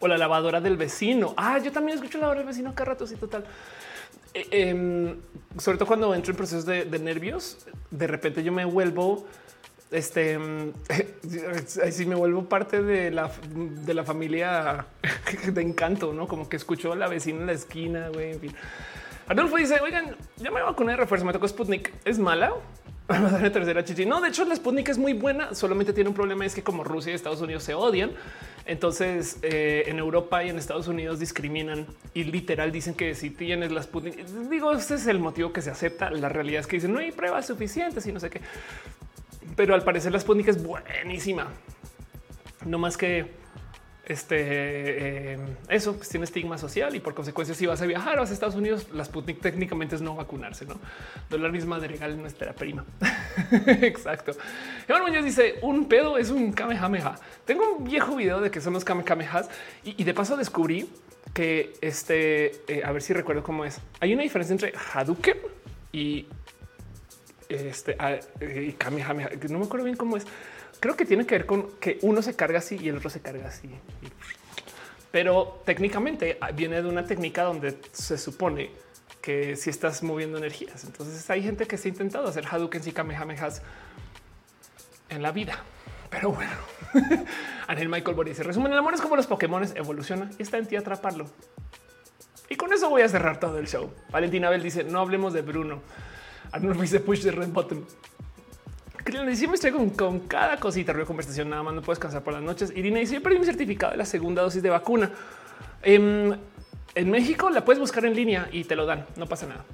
o 0.00 0.08
la 0.08 0.18
lavadora 0.18 0.60
del 0.60 0.76
vecino. 0.76 1.34
Ah, 1.36 1.58
yo 1.58 1.72
también 1.72 1.98
escucho 1.98 2.18
la 2.18 2.22
lavadora 2.22 2.40
del 2.40 2.48
vecino 2.48 2.74
cada 2.74 2.90
rato. 2.90 3.06
Sí, 3.06 3.16
total. 3.16 3.44
Eh, 4.34 4.46
em, 4.50 5.16
sobre 5.58 5.78
todo 5.78 5.86
cuando 5.86 6.14
entro 6.14 6.32
en 6.32 6.36
procesos 6.36 6.66
de, 6.66 6.84
nervios, 6.98 7.66
de 7.90 8.06
repente 8.06 8.42
yo 8.42 8.52
me 8.52 8.64
vuelvo 8.64 9.26
este 9.90 10.38
si 11.90 12.06
me 12.06 12.14
vuelvo 12.14 12.48
parte 12.48 12.82
de 12.82 13.10
la, 13.10 13.30
de 13.54 13.94
la 13.94 14.04
familia 14.04 14.86
de 15.52 15.62
encanto, 15.62 16.12
no 16.12 16.26
como 16.26 16.48
que 16.48 16.56
escucho 16.56 16.92
a 16.92 16.96
la 16.96 17.08
vecina 17.08 17.40
en 17.40 17.46
la 17.46 17.52
esquina. 17.52 18.08
Güey, 18.08 18.32
en 18.32 18.40
fin, 18.40 18.54
Adolfo 19.28 19.56
dice: 19.56 19.80
Oigan, 19.80 20.16
ya 20.36 20.50
me 20.50 20.62
vacuné 20.62 20.92
de 20.92 20.98
refuerzo. 20.98 21.24
Me 21.24 21.32
tocó 21.32 21.46
Sputnik. 21.46 21.92
Es 22.04 22.18
mala. 22.18 22.52
tercera 23.52 23.82
chichi. 23.84 24.04
No, 24.04 24.20
de 24.20 24.28
hecho, 24.28 24.44
la 24.44 24.54
Sputnik 24.54 24.88
es 24.90 24.98
muy 24.98 25.14
buena. 25.14 25.54
Solamente 25.54 25.92
tiene 25.92 26.10
un 26.10 26.16
problema: 26.16 26.44
es 26.44 26.54
que 26.54 26.62
como 26.62 26.84
Rusia 26.84 27.12
y 27.12 27.14
Estados 27.14 27.40
Unidos 27.40 27.62
se 27.62 27.74
odian, 27.74 28.12
entonces, 28.66 29.38
eh, 29.42 29.84
en 29.86 29.98
Europa 29.98 30.44
y 30.44 30.50
en 30.50 30.58
Estados 30.58 30.88
Unidos 30.88 31.18
discriminan 31.18 31.86
y 32.12 32.24
literal 32.24 32.70
dicen 32.70 32.94
que 32.94 33.14
si 33.14 33.30
tienes 33.30 33.72
las 33.72 33.84
Sputnik, 33.84 34.26
digo, 34.50 34.72
este 34.72 34.94
es 34.94 35.06
el 35.06 35.18
motivo 35.18 35.52
que 35.52 35.62
se 35.62 35.70
acepta. 35.70 36.10
La 36.10 36.28
realidad 36.28 36.60
es 36.60 36.66
que 36.66 36.76
dicen 36.76 36.92
no 36.92 36.98
hay 36.98 37.12
pruebas 37.12 37.46
suficientes 37.46 38.06
y 38.06 38.12
no 38.12 38.20
sé 38.20 38.28
qué. 38.28 38.40
Pero 39.58 39.74
al 39.74 39.82
parecer 39.82 40.12
la 40.12 40.20
Sputnik 40.20 40.46
es 40.46 40.62
buenísima. 40.62 41.48
No 42.64 42.78
más 42.78 42.96
que 42.96 43.32
este 44.04 44.36
eh, 44.38 45.38
eso 45.68 45.96
pues 45.96 46.08
tiene 46.08 46.24
estigma 46.26 46.56
social 46.58 46.94
y 46.94 47.00
por 47.00 47.12
consecuencia 47.12 47.56
si 47.56 47.66
vas 47.66 47.82
a 47.82 47.86
viajar 47.86 48.16
a 48.16 48.20
los 48.20 48.30
Estados 48.30 48.54
Unidos, 48.54 48.86
la 48.92 49.04
Sputnik 49.04 49.40
técnicamente 49.40 49.96
es 49.96 50.00
no 50.00 50.14
vacunarse, 50.14 50.64
no 50.64 50.78
dólar 51.28 51.50
misma 51.50 51.80
de 51.80 51.88
regal 51.88 52.16
nuestra 52.20 52.52
prima. 52.52 52.84
Exacto. 53.66 54.30
Iván 54.88 55.02
Muñoz 55.02 55.24
dice 55.24 55.56
un 55.62 55.88
pedo 55.88 56.18
es 56.18 56.30
un 56.30 56.52
kamehameha. 56.52 57.16
Tengo 57.44 57.78
un 57.78 57.84
viejo 57.84 58.14
video 58.14 58.40
de 58.40 58.52
que 58.52 58.60
son 58.60 58.74
los 58.74 58.84
kamehamehas 58.84 59.50
y, 59.82 60.04
de 60.04 60.14
paso 60.14 60.36
descubrí 60.36 60.88
que 61.34 61.72
este 61.80 62.62
eh, 62.68 62.82
a 62.84 62.92
ver 62.92 63.02
si 63.02 63.12
recuerdo 63.12 63.42
cómo 63.42 63.64
es. 63.64 63.80
Hay 63.98 64.14
una 64.14 64.22
diferencia 64.22 64.52
entre 64.52 64.72
Hadouken 64.94 65.36
y 65.90 66.26
este 67.48 67.96
ah, 67.98 68.18
y 68.40 68.72
kamehameha. 68.72 69.30
No 69.48 69.58
me 69.58 69.66
acuerdo 69.66 69.84
bien 69.84 69.96
cómo 69.96 70.16
es 70.16 70.26
creo 70.80 70.96
que 70.96 71.04
tiene 71.04 71.26
que 71.26 71.34
ver 71.36 71.46
con 71.46 71.70
que 71.80 71.98
uno 72.02 72.22
se 72.22 72.34
carga 72.34 72.58
así 72.58 72.78
y 72.80 72.88
el 72.88 72.96
otro 72.96 73.10
se 73.10 73.20
carga 73.20 73.48
así. 73.48 73.70
Pero 75.10 75.62
técnicamente 75.64 76.38
ah, 76.40 76.50
viene 76.52 76.82
de 76.82 76.88
una 76.88 77.04
técnica 77.04 77.42
donde 77.42 77.78
se 77.92 78.18
supone 78.18 78.70
que 79.20 79.56
si 79.56 79.70
estás 79.70 80.02
moviendo 80.02 80.38
energías. 80.38 80.84
Entonces 80.84 81.28
hay 81.30 81.42
gente 81.42 81.66
que 81.66 81.76
se 81.76 81.88
ha 81.88 81.90
intentado 81.90 82.28
hacer 82.28 82.46
Hadouken 82.46 82.82
y 82.84 82.92
Kamehamehas 82.92 83.62
en 85.08 85.22
la 85.22 85.32
vida. 85.32 85.62
Pero 86.10 86.32
bueno, 86.32 86.52
Ángel 87.66 87.88
Michael 87.88 88.16
Boris 88.16 88.38
resumen, 88.38 88.72
el 88.72 88.78
amor 88.78 88.94
es 88.94 89.00
como 89.00 89.16
los 89.16 89.26
Pokémon 89.26 89.62
evoluciona 89.76 90.30
y 90.38 90.42
está 90.42 90.56
en 90.56 90.66
ti 90.66 90.76
atraparlo. 90.76 91.26
Y 92.48 92.56
con 92.56 92.72
eso 92.72 92.88
voy 92.88 93.02
a 93.02 93.08
cerrar 93.08 93.40
todo 93.40 93.58
el 93.58 93.68
show. 93.68 93.92
Valentina 94.10 94.48
Bell 94.48 94.62
dice 94.62 94.84
no 94.84 95.00
hablemos 95.00 95.32
de 95.34 95.42
Bruno. 95.42 95.82
Arnold 96.52 96.80
dice 96.80 97.00
push 97.00 97.22
the 97.22 97.30
red 97.30 97.48
button 97.48 97.84
siempre 99.34 99.54
estoy 99.54 99.72
con, 99.90 100.20
cada 100.20 100.58
cosita, 100.58 100.92
ruido 100.92 101.06
conversación, 101.06 101.48
nada 101.48 101.62
más 101.62 101.74
no 101.74 101.82
puedes 101.82 101.98
cansar 101.98 102.22
por 102.22 102.34
las 102.34 102.42
noches. 102.42 102.72
Irina 102.74 102.98
dice, 102.98 103.14
yo 103.14 103.22
perdí 103.22 103.38
mi 103.38 103.44
certificado 103.44 103.92
de 103.92 103.98
la 103.98 104.04
segunda 104.04 104.42
dosis 104.42 104.62
de 104.62 104.70
vacuna. 104.70 105.10
Em, 105.82 106.36
en 106.94 107.10
México 107.10 107.50
la 107.50 107.64
puedes 107.64 107.80
buscar 107.80 108.04
en 108.04 108.14
línea 108.14 108.48
y 108.52 108.64
te 108.64 108.76
lo 108.76 108.86
dan, 108.86 109.06
no 109.16 109.26
pasa 109.26 109.46
nada. 109.46 109.64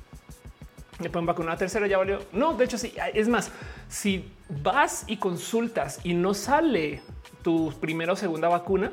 Me 1.00 1.10
pueden 1.10 1.26
vacunar 1.26 1.54
la 1.54 1.58
tercera, 1.58 1.86
ya 1.86 1.98
valió. 1.98 2.20
No, 2.32 2.54
de 2.54 2.64
hecho 2.64 2.78
sí. 2.78 2.94
Es 3.12 3.28
más, 3.28 3.50
si 3.88 4.30
vas 4.48 5.04
y 5.08 5.16
consultas 5.16 6.00
y 6.04 6.14
no 6.14 6.34
sale 6.34 7.02
tu 7.42 7.72
primera 7.80 8.12
o 8.12 8.16
segunda 8.16 8.48
vacuna, 8.48 8.92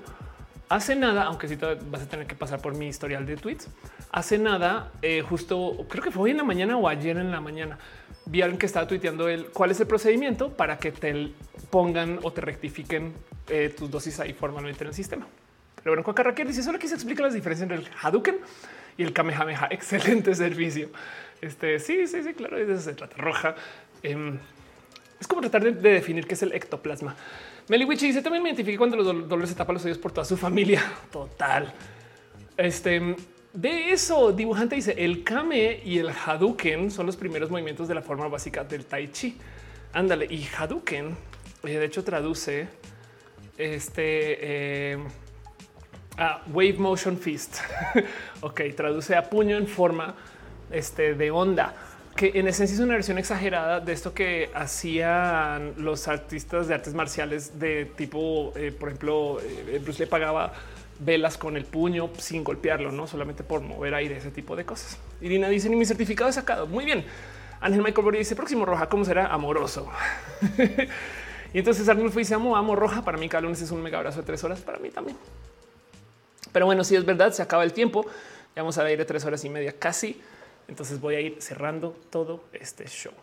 hace 0.72 0.96
nada, 0.96 1.24
aunque 1.24 1.48
te 1.48 1.76
vas 1.90 2.02
a 2.02 2.08
tener 2.08 2.26
que 2.26 2.36
pasar 2.36 2.62
por 2.62 2.76
mi 2.76 2.88
historial 2.88 3.26
de 3.26 3.36
tweets, 3.36 3.68
hace 4.12 4.38
nada, 4.38 4.92
eh, 5.02 5.22
justo 5.22 5.86
creo 5.90 6.04
que 6.04 6.12
fue 6.12 6.24
hoy 6.24 6.32
en 6.32 6.38
la 6.38 6.44
mañana 6.44 6.78
o 6.78 6.88
ayer 6.88 7.18
en 7.18 7.30
la 7.30 7.42
mañana, 7.42 7.78
vieron 8.26 8.58
que 8.58 8.66
estaba 8.66 8.88
tuiteando 8.88 9.28
el 9.28 9.48
cuál 9.48 9.72
es 9.72 9.80
el 9.80 9.88
procedimiento 9.88 10.50
para 10.50 10.78
que 10.78 10.92
te 10.92 11.34
pongan 11.70 12.20
o 12.24 12.32
te 12.32 12.42
rectifiquen 12.42 13.14
eh, 13.50 13.74
tus 13.78 13.92
dosis 13.92 14.20
ahí 14.22 14.34
formalmente 14.34 14.84
en 14.84 14.90
el 14.90 14.94
sistema. 14.94 15.28
Pero 15.76 15.92
bueno, 15.92 16.04
Coca 16.04 16.24
Raquel 16.24 16.48
dice 16.48 16.64
solo 16.64 16.78
aquí 16.78 16.88
se 16.88 16.96
explica 16.96 17.24
las 17.24 17.34
diferencias 17.34 17.70
entre 17.70 17.86
el 17.86 17.96
Hadouken 18.02 18.38
y 18.98 19.04
el 19.04 19.14
Kamehameha. 19.14 19.68
Excelente 19.72 20.34
servicio. 20.36 20.90
Este 21.42 21.80
sí, 21.80 22.08
sí, 22.08 22.24
sí, 22.24 22.34
claro. 22.34 22.58
De 22.58 22.72
eso 22.72 22.82
se 22.82 22.94
trata 22.94 23.18
roja. 23.18 23.56
Em, 24.04 24.38
es 25.20 25.28
como 25.28 25.42
tratar 25.42 25.64
de, 25.64 25.72
definir 25.72 26.28
qué 26.28 26.36
es 26.36 26.44
el 26.44 26.54
ectoplasma. 26.54 27.16
Meliwichi 27.72 28.08
dice 28.08 28.22
también 28.22 28.44
me 28.44 28.50
identifique 28.50 28.78
cuando 28.78 28.98
los 28.98 29.30
dolores 29.30 29.50
se 29.50 29.56
tapan 29.56 29.76
los 29.76 29.86
oídos 29.86 29.98
por 29.98 30.12
toda 30.12 30.26
su 30.26 30.36
familia. 30.36 30.84
Total. 31.10 31.74
Este 32.58 33.16
de 33.54 33.92
eso, 33.92 34.34
dibujante 34.34 34.76
dice 34.76 34.94
el 34.98 35.24
Kame 35.24 35.80
y 35.86 35.98
el 35.98 36.10
Hadouken 36.10 36.92
son 36.92 37.06
los 37.06 37.16
primeros 37.16 37.50
movimientos 37.50 37.88
de 37.88 37.96
la 37.96 38.02
forma 38.02 38.28
básica 38.28 38.66
del 38.66 38.84
Tai 38.84 39.10
Chi. 39.14 39.38
Ándale, 39.94 40.26
y 40.26 40.46
Hadouken, 40.54 41.16
eh, 41.64 41.78
de 41.78 41.86
hecho, 41.86 42.04
traduce 42.04 42.68
este 43.58 44.92
eh, 44.92 44.98
a 46.18 46.44
Wave 46.48 46.74
Motion 46.74 47.18
Fist. 47.18 47.60
ok, 48.42 48.64
traduce 48.76 49.16
a 49.16 49.30
puño 49.30 49.56
en 49.56 49.68
forma 49.68 50.14
este, 50.72 51.14
de 51.14 51.32
onda, 51.32 51.74
que 52.16 52.32
en 52.36 52.48
esencia 52.48 52.74
es 52.74 52.80
una 52.80 52.94
versión 52.94 53.18
exagerada 53.18 53.80
de 53.80 53.94
esto 53.94 54.14
que 54.14 54.50
hacían 54.54 55.74
los 55.78 56.08
artistas 56.08 56.68
de 56.68 56.74
artes 56.74 56.94
marciales 56.94 57.60
de 57.60 57.86
tipo, 57.86 58.54
eh, 58.56 58.72
por 58.72 58.90
ejemplo, 58.90 59.40
Bruce 59.82 60.04
le 60.04 60.08
pagaba 60.08 60.54
velas 61.04 61.38
con 61.38 61.58
el 61.58 61.66
puño 61.66 62.10
sin 62.18 62.44
golpearlo, 62.44 62.92
no 62.92 63.08
solamente 63.08 63.44
por 63.44 63.62
mover 63.62 63.96
aire, 63.96 64.18
ese 64.18 64.32
tipo 64.32 64.56
de 64.56 64.66
cosas. 64.66 64.98
Irina 65.20 65.50
dice: 65.50 65.70
Ni 65.70 65.76
mi 65.76 65.86
certificado 65.86 66.30
es 66.30 66.36
sacado. 66.36 66.68
Muy 66.68 66.86
bien. 66.86 67.06
Ángel 67.60 67.82
Michael 67.82 68.04
Boris 68.04 68.20
dice: 68.20 68.36
Próximo 68.36 68.66
roja, 68.66 68.88
¿cómo 68.88 69.04
será? 69.04 69.28
Amoroso. 69.28 69.90
y 71.54 71.60
entonces 71.60 71.88
Arnulfo 71.90 72.20
dice: 72.20 72.34
Amo, 72.34 72.56
amo 72.56 72.76
roja. 72.76 73.04
Para 73.04 73.18
mí, 73.18 73.28
cada 73.28 73.42
lunes 73.42 73.62
es 73.62 73.72
un 73.72 73.82
mega 73.82 73.98
abrazo 73.98 74.20
de 74.20 74.26
tres 74.26 74.44
horas. 74.44 74.62
Para 74.62 74.80
mí 74.80 74.90
también. 74.90 75.18
Pero 76.52 76.66
bueno, 76.66 76.84
si 76.84 76.96
es 76.96 77.06
verdad, 77.06 77.32
se 77.32 77.42
acaba 77.42 77.64
el 77.64 77.74
tiempo. 77.74 78.06
Ya 78.56 78.62
vamos 78.62 78.78
a 78.78 78.92
ir 78.92 78.98
de 78.98 79.06
tres 79.06 79.26
horas 79.26 79.44
y 79.44 79.50
media 79.50 79.74
casi. 79.78 80.22
Entonces 80.68 81.00
voy 81.00 81.16
a 81.16 81.20
ir 81.20 81.42
cerrando 81.42 81.98
todo 82.10 82.44
este 82.54 82.88
show. 82.88 83.14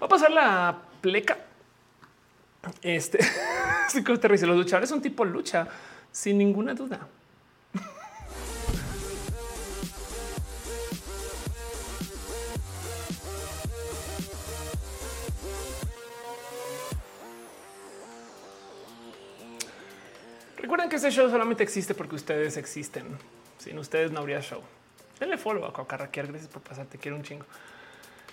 Va 0.00 0.06
a 0.06 0.08
pasar 0.08 0.30
la 0.30 0.78
pleca. 1.00 1.38
Este, 2.82 3.18
los 3.94 4.56
luchadores 4.56 4.88
son 4.88 5.00
tipo 5.00 5.24
lucha 5.24 5.68
sin 6.12 6.38
ninguna 6.38 6.74
duda. 6.74 7.06
Recuerden 20.56 20.90
que 20.90 20.96
este 20.96 21.10
show 21.10 21.30
solamente 21.30 21.62
existe 21.62 21.94
porque 21.94 22.16
ustedes 22.16 22.56
existen. 22.56 23.06
Sin 23.58 23.78
ustedes 23.78 24.10
no 24.12 24.20
habría 24.20 24.42
show. 24.42 24.62
Denle 25.18 25.38
follow 25.38 25.64
a 25.64 25.72
Cocarraquear. 25.72 26.28
Gracias 26.28 26.50
por 26.50 26.62
pasarte. 26.62 26.98
Quiero 26.98 27.16
un 27.16 27.22
chingo. 27.22 27.44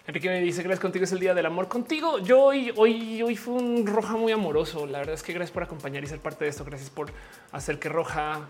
Enrique 0.08 0.30
me 0.30 0.40
dice 0.40 0.62
gracias 0.62 0.82
contigo 0.82 1.04
es 1.04 1.12
el 1.14 1.20
día 1.20 1.34
del 1.34 1.48
amor 1.48 1.68
contigo. 1.68 2.20
Yo 2.20 2.44
hoy, 2.44 2.72
hoy, 2.76 3.24
hoy 3.24 3.36
fue 3.36 3.56
un 3.56 3.88
roja 3.88 4.16
muy 4.16 4.32
amoroso. 4.32 4.86
La 4.86 5.00
verdad 5.00 5.16
es 5.16 5.24
que 5.24 5.34
gracias 5.34 5.52
por 5.52 5.64
acompañar 5.64 6.04
y 6.04 6.08
ser 6.08 6.20
parte 6.20 6.46
de 6.46 6.52
esto. 6.52 6.64
Gracias 6.64 6.92
por 6.92 7.12
hacer 7.52 7.80
que 7.80 7.90
roja 7.90 8.42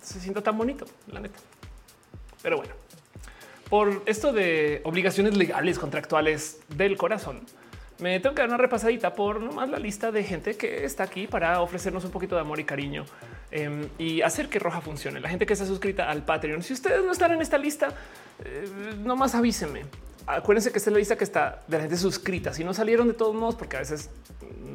se 0.00 0.20
sienta 0.20 0.42
tan 0.42 0.56
bonito, 0.56 0.84
la 1.10 1.18
neta. 1.18 1.38
Pero 2.42 2.58
bueno, 2.58 2.72
por 3.68 4.02
esto 4.06 4.32
de 4.32 4.80
obligaciones 4.84 5.36
legales 5.36 5.78
contractuales 5.78 6.60
del 6.68 6.96
corazón, 6.96 7.40
me 7.98 8.20
tengo 8.20 8.34
que 8.34 8.42
dar 8.42 8.48
una 8.48 8.58
repasadita 8.58 9.14
por 9.14 9.40
nomás 9.40 9.70
la 9.70 9.78
lista 9.78 10.12
de 10.12 10.22
gente 10.22 10.56
que 10.56 10.84
está 10.84 11.04
aquí 11.04 11.26
para 11.26 11.60
ofrecernos 11.62 12.04
un 12.04 12.10
poquito 12.10 12.34
de 12.34 12.42
amor 12.42 12.60
y 12.60 12.64
cariño 12.64 13.06
em, 13.50 13.88
y 13.98 14.22
hacer 14.22 14.48
que 14.48 14.58
Roja 14.58 14.80
funcione. 14.80 15.20
La 15.20 15.28
gente 15.28 15.46
que 15.46 15.52
está 15.52 15.66
suscrita 15.66 16.10
al 16.10 16.24
Patreon. 16.24 16.62
Si 16.62 16.72
ustedes 16.72 17.04
no 17.04 17.12
están 17.12 17.32
en 17.32 17.42
esta 17.42 17.58
lista, 17.58 17.88
eh, 18.44 18.68
nomás 18.98 19.34
avísenme 19.34 19.84
acuérdense 20.26 20.72
que 20.72 20.78
esta 20.78 20.90
es 20.90 20.92
la 20.92 20.98
lista 20.98 21.16
que 21.16 21.24
está 21.24 21.62
de 21.66 21.76
la 21.76 21.82
gente 21.82 21.96
suscrita. 21.96 22.52
Si 22.52 22.64
no 22.64 22.74
salieron 22.74 23.08
de 23.08 23.14
todos 23.14 23.34
modos, 23.34 23.54
porque 23.54 23.76
a 23.76 23.80
veces 23.80 24.10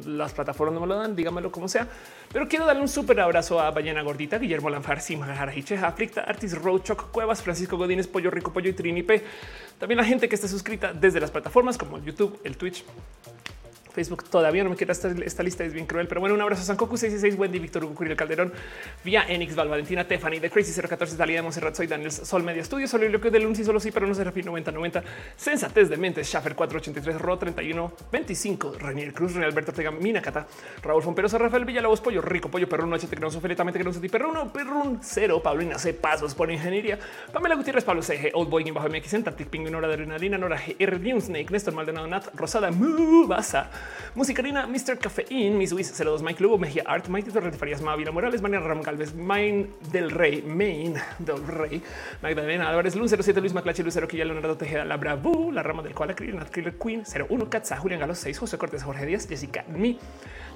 las 0.04 0.32
plataformas 0.32 0.74
no 0.74 0.80
me 0.80 0.86
lo 0.86 0.96
dan, 0.96 1.16
dígamelo 1.16 1.50
como 1.50 1.68
sea. 1.68 1.86
Pero 2.32 2.48
quiero 2.48 2.66
darle 2.66 2.82
un 2.82 2.88
súper 2.88 3.20
abrazo 3.20 3.60
a 3.60 3.70
Ballena 3.70 4.02
Gordita, 4.02 4.38
Guillermo 4.38 4.70
Lanfar, 4.70 5.00
Simha 5.00 5.26
Jarajiche, 5.34 5.76
Aflicta, 5.76 6.22
Artis 6.22 6.56
Road, 6.56 6.82
Choc 6.82 7.10
Cuevas, 7.10 7.42
Francisco 7.42 7.76
Godínez, 7.76 8.06
Pollo 8.06 8.30
Rico, 8.30 8.52
Pollo 8.52 8.70
y 8.70 8.72
Trinipe. 8.72 9.22
También 9.78 9.98
la 9.98 10.04
gente 10.04 10.28
que 10.28 10.34
está 10.34 10.48
suscrita 10.48 10.92
desde 10.92 11.20
las 11.20 11.30
plataformas 11.30 11.76
como 11.76 11.98
YouTube, 11.98 12.38
el 12.44 12.56
Twitch, 12.56 12.84
Facebook 13.90 14.24
todavía 14.24 14.64
no 14.64 14.70
me 14.70 14.76
quiere 14.76 14.92
estar 14.92 15.10
esta 15.22 15.42
lista 15.42 15.64
es 15.64 15.72
bien 15.72 15.86
cruel, 15.86 16.06
pero 16.08 16.20
bueno, 16.20 16.34
un 16.34 16.40
abrazo 16.40 16.62
a 16.62 16.64
Sankoku 16.64 16.96
66, 16.96 17.38
Wendy, 17.38 17.58
Víctor 17.58 17.84
Hugo 17.84 17.94
Curiel 17.94 18.16
Calderón, 18.16 18.52
vía 19.04 19.24
Enix, 19.28 19.54
Val, 19.54 19.68
Valentina, 19.68 20.06
Tiffany, 20.06 20.40
The 20.40 20.50
Crazy 20.50 20.72
014, 20.80 21.16
Dalía 21.16 21.36
de 21.36 21.42
Monserrat, 21.42 21.74
soy 21.74 21.86
Daniel 21.86 22.12
Sol 22.12 22.42
Media 22.42 22.64
Studio, 22.64 22.86
que 23.20 23.30
de 23.30 23.40
Lunci, 23.40 23.64
solo 23.64 23.80
sí, 23.80 23.90
pero 23.90 24.06
no 24.06 24.14
se 24.14 24.24
refiere 24.24 24.46
90 24.46 24.72
90, 24.72 25.02
Sensatez 25.36 25.88
de 25.88 25.96
Mentes, 25.96 26.28
Schaffer 26.28 26.54
483, 26.54 27.20
Ro 27.20 27.38
31, 27.38 27.92
25, 28.10 28.74
Renier 28.78 29.12
Cruz, 29.12 29.34
René 29.34 29.46
Alberto 29.46 29.70
Ortega, 29.70 29.90
Minacata, 29.90 30.46
Raúl 30.82 31.02
Fomperosa, 31.02 31.38
Rafael 31.38 31.64
Villalobos, 31.64 32.00
Pollo 32.00 32.22
Rico, 32.22 32.50
Pollo 32.50 32.68
Perrón, 32.68 32.90
Noche 32.90 33.06
Tecnoso, 33.06 33.40
Feletamente 33.40 33.78
Tecnoso, 33.78 34.00
Perruno, 34.00 34.52
Perrún, 34.52 35.00
Cero, 35.02 35.42
Paulina 35.42 35.78
C, 35.78 35.94
Pasos 35.94 36.34
por 36.34 36.50
Ingeniería, 36.50 36.98
Pamela 37.32 37.54
Gutiérrez, 37.54 37.84
Pablo 37.84 38.02
CG, 38.02 38.30
Old 38.34 38.50
Boy, 38.50 38.70
Bajo 38.70 38.88
MX, 38.88 39.14
Antarctic 39.14 39.48
Pingüino, 39.48 39.78
Hora 39.78 39.88
de 39.88 39.94
Adrenalina, 39.94 40.38
Nora 40.38 40.56
GR, 40.56 41.20
Snake, 41.20 41.50
Néstor 41.50 41.74
Maldonado, 41.74 42.30
Rosada, 42.34 42.70
Mubasa, 42.70 43.70
Musicarina, 44.14 44.66
Mr. 44.66 44.98
Cafeín, 44.98 45.56
Miss 45.56 45.72
Wiz 45.72 45.92
02, 45.96 46.22
Mike 46.22 46.42
Lugo, 46.42 46.58
Mejía 46.58 46.82
Art, 46.84 47.06
Maite 47.06 47.30
Torres 47.30 47.56
Farías, 47.56 47.80
Mavila 47.80 48.10
Morales, 48.10 48.42
María 48.42 48.58
Ram 48.58 48.82
Galvez, 48.82 49.14
Main 49.14 49.72
del 49.92 50.10
Rey, 50.10 50.42
Main 50.42 50.94
del 51.18 51.46
Rey, 51.46 51.80
Magdalena 52.20 52.68
Álvarez, 52.68 52.96
Luz 52.96 53.12
07, 53.12 53.40
Luis 53.40 53.54
Maclachi, 53.54 53.84
Lucero 53.84 54.08
Quilla, 54.08 54.24
Leonardo 54.24 54.56
Tejeda, 54.56 54.84
La 54.84 54.96
Bravu, 54.96 55.52
La 55.52 55.62
Rama 55.62 55.82
del 55.82 55.94
Cual, 55.94 56.16
Killer 56.16 56.74
Queen, 56.76 57.04
01, 57.04 57.50
Katza, 57.50 57.76
Julián 57.76 58.00
Galo 58.00 58.16
6, 58.16 58.38
José 58.38 58.58
Cortés, 58.58 58.82
Jorge 58.82 59.06
Díaz, 59.06 59.28
Jessica 59.28 59.64
Mi, 59.68 59.96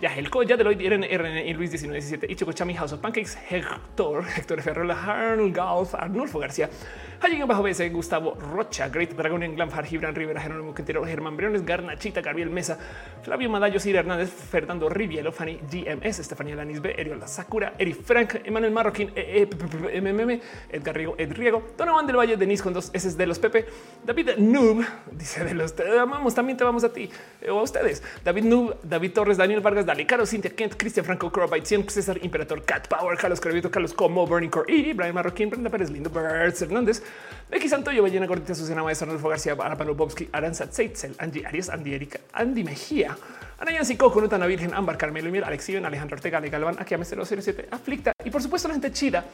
Yahel 0.04 0.28
Coya, 0.28 0.58
Deloitte, 0.58 0.82
Irene, 0.82 1.08
RN 1.16 1.38
y 1.48 1.54
Luis 1.54 1.70
1917, 1.70 2.30
Ichigo 2.30 2.52
Chami, 2.52 2.74
House 2.74 2.92
of 2.92 3.00
Pancakes, 3.00 3.38
Hector, 3.48 4.22
Héctor 4.36 4.60
Ferrola, 4.60 4.94
Harn 4.94 5.50
Golf, 5.50 5.94
Arnulfo 5.94 6.38
García, 6.40 6.68
Alguien 7.24 7.48
bajo 7.48 7.62
BC, 7.62 7.88
Gustavo 7.88 8.34
Rocha, 8.34 8.90
Great 8.90 9.12
Dragon 9.12 9.42
en 9.42 9.54
Glamfar, 9.54 9.86
Gibran 9.86 10.14
Rivera, 10.14 10.42
Jerónimo 10.42 10.74
Quintero, 10.74 11.06
Germán 11.06 11.38
Briones, 11.38 11.64
Garnachita, 11.64 12.20
Gabriel 12.20 12.50
Mesa, 12.50 12.78
Flavio 13.22 13.48
Madallo, 13.48 13.80
Sir 13.80 13.96
Hernández, 13.96 14.28
Fernando 14.28 14.90
Rivielo, 14.90 15.32
Fanny 15.32 15.58
GMS, 15.70 16.18
Estefanía 16.18 16.54
Lanis 16.54 16.82
B, 16.82 16.94
Eriola 16.98 17.26
Sakura, 17.26 17.72
Eri 17.78 17.94
Frank, 17.94 18.42
Emanuel 18.44 18.72
Marroquín, 18.72 19.08
MMM, 19.08 20.38
Edgar 20.70 20.94
Riego, 20.94 21.14
Ed 21.16 21.32
Riego, 21.32 21.62
Donovan 21.78 22.06
del 22.06 22.16
Valle, 22.16 22.36
Denis 22.36 22.60
con 22.60 22.74
dos 22.74 22.90
S 22.92 23.16
de 23.16 23.26
los 23.26 23.38
Pepe, 23.38 23.64
David 24.04 24.32
Noob, 24.36 24.84
dice 25.12 25.44
de 25.44 25.54
los 25.54 25.74
te 25.74 25.98
amamos, 25.98 26.34
también 26.34 26.58
te 26.58 26.64
vamos 26.64 26.84
a 26.84 26.92
ti 26.92 27.08
o 27.48 27.58
a 27.58 27.62
ustedes. 27.62 28.02
David 28.22 28.44
Noob, 28.44 28.76
David 28.82 29.12
Torres, 29.12 29.38
Daniel 29.38 29.60
Vargas, 29.60 29.86
Dali, 29.94 30.06
Caro, 30.06 30.26
Cintia 30.26 30.50
Kent, 30.50 30.74
Cristian 30.76 31.06
Franco, 31.06 31.30
Crowbite, 31.30 31.88
César 31.88 32.18
Imperator, 32.20 32.64
Cat 32.64 32.88
Power, 32.88 33.16
Carlos 33.16 33.38
Carvito, 33.38 33.70
Carlos 33.70 33.94
Como, 33.94 34.26
Burning 34.26 34.50
Core, 34.50 34.74
y 34.74 34.92
Brian 34.92 35.14
Marroquín, 35.14 35.48
Brenda 35.48 35.70
Pérez, 35.70 35.88
Lindo 35.88 36.10
Birds, 36.10 36.62
Hernández, 36.62 37.00
Becky 37.48 37.68
Santoyo, 37.68 38.02
Ballena 38.02 38.26
Gordita, 38.26 38.56
Susana 38.56 38.82
Maestro, 38.82 39.06
Arnulfo 39.06 39.28
García, 39.28 39.52
Arapano 39.52 39.94
Bobsky, 39.94 40.28
Aranza 40.32 40.66
Zeitzel, 40.66 41.14
Angie 41.18 41.46
Arias, 41.46 41.68
Andy 41.68 41.94
Erika, 41.94 42.18
Andy 42.32 42.64
Mejía, 42.64 43.16
Ana 43.60 43.70
Yancy 43.70 43.96
Coco, 43.96 44.20
Nutana 44.20 44.46
Virgen, 44.46 44.74
Ámbar, 44.74 44.98
Carmelo 44.98 45.30
Miel, 45.30 45.44
Alex 45.44 45.68
Iben, 45.68 45.86
Alejandro 45.86 46.16
Ortega, 46.16 46.38
Ale 46.38 46.50
Galván, 46.50 46.74
aquí 46.80 46.94
a 46.94 46.98
007, 46.98 47.68
Aflicta 47.70 48.12
y 48.24 48.30
por 48.30 48.42
supuesto 48.42 48.66
la 48.66 48.74
gente 48.74 48.90
chida 48.90 49.24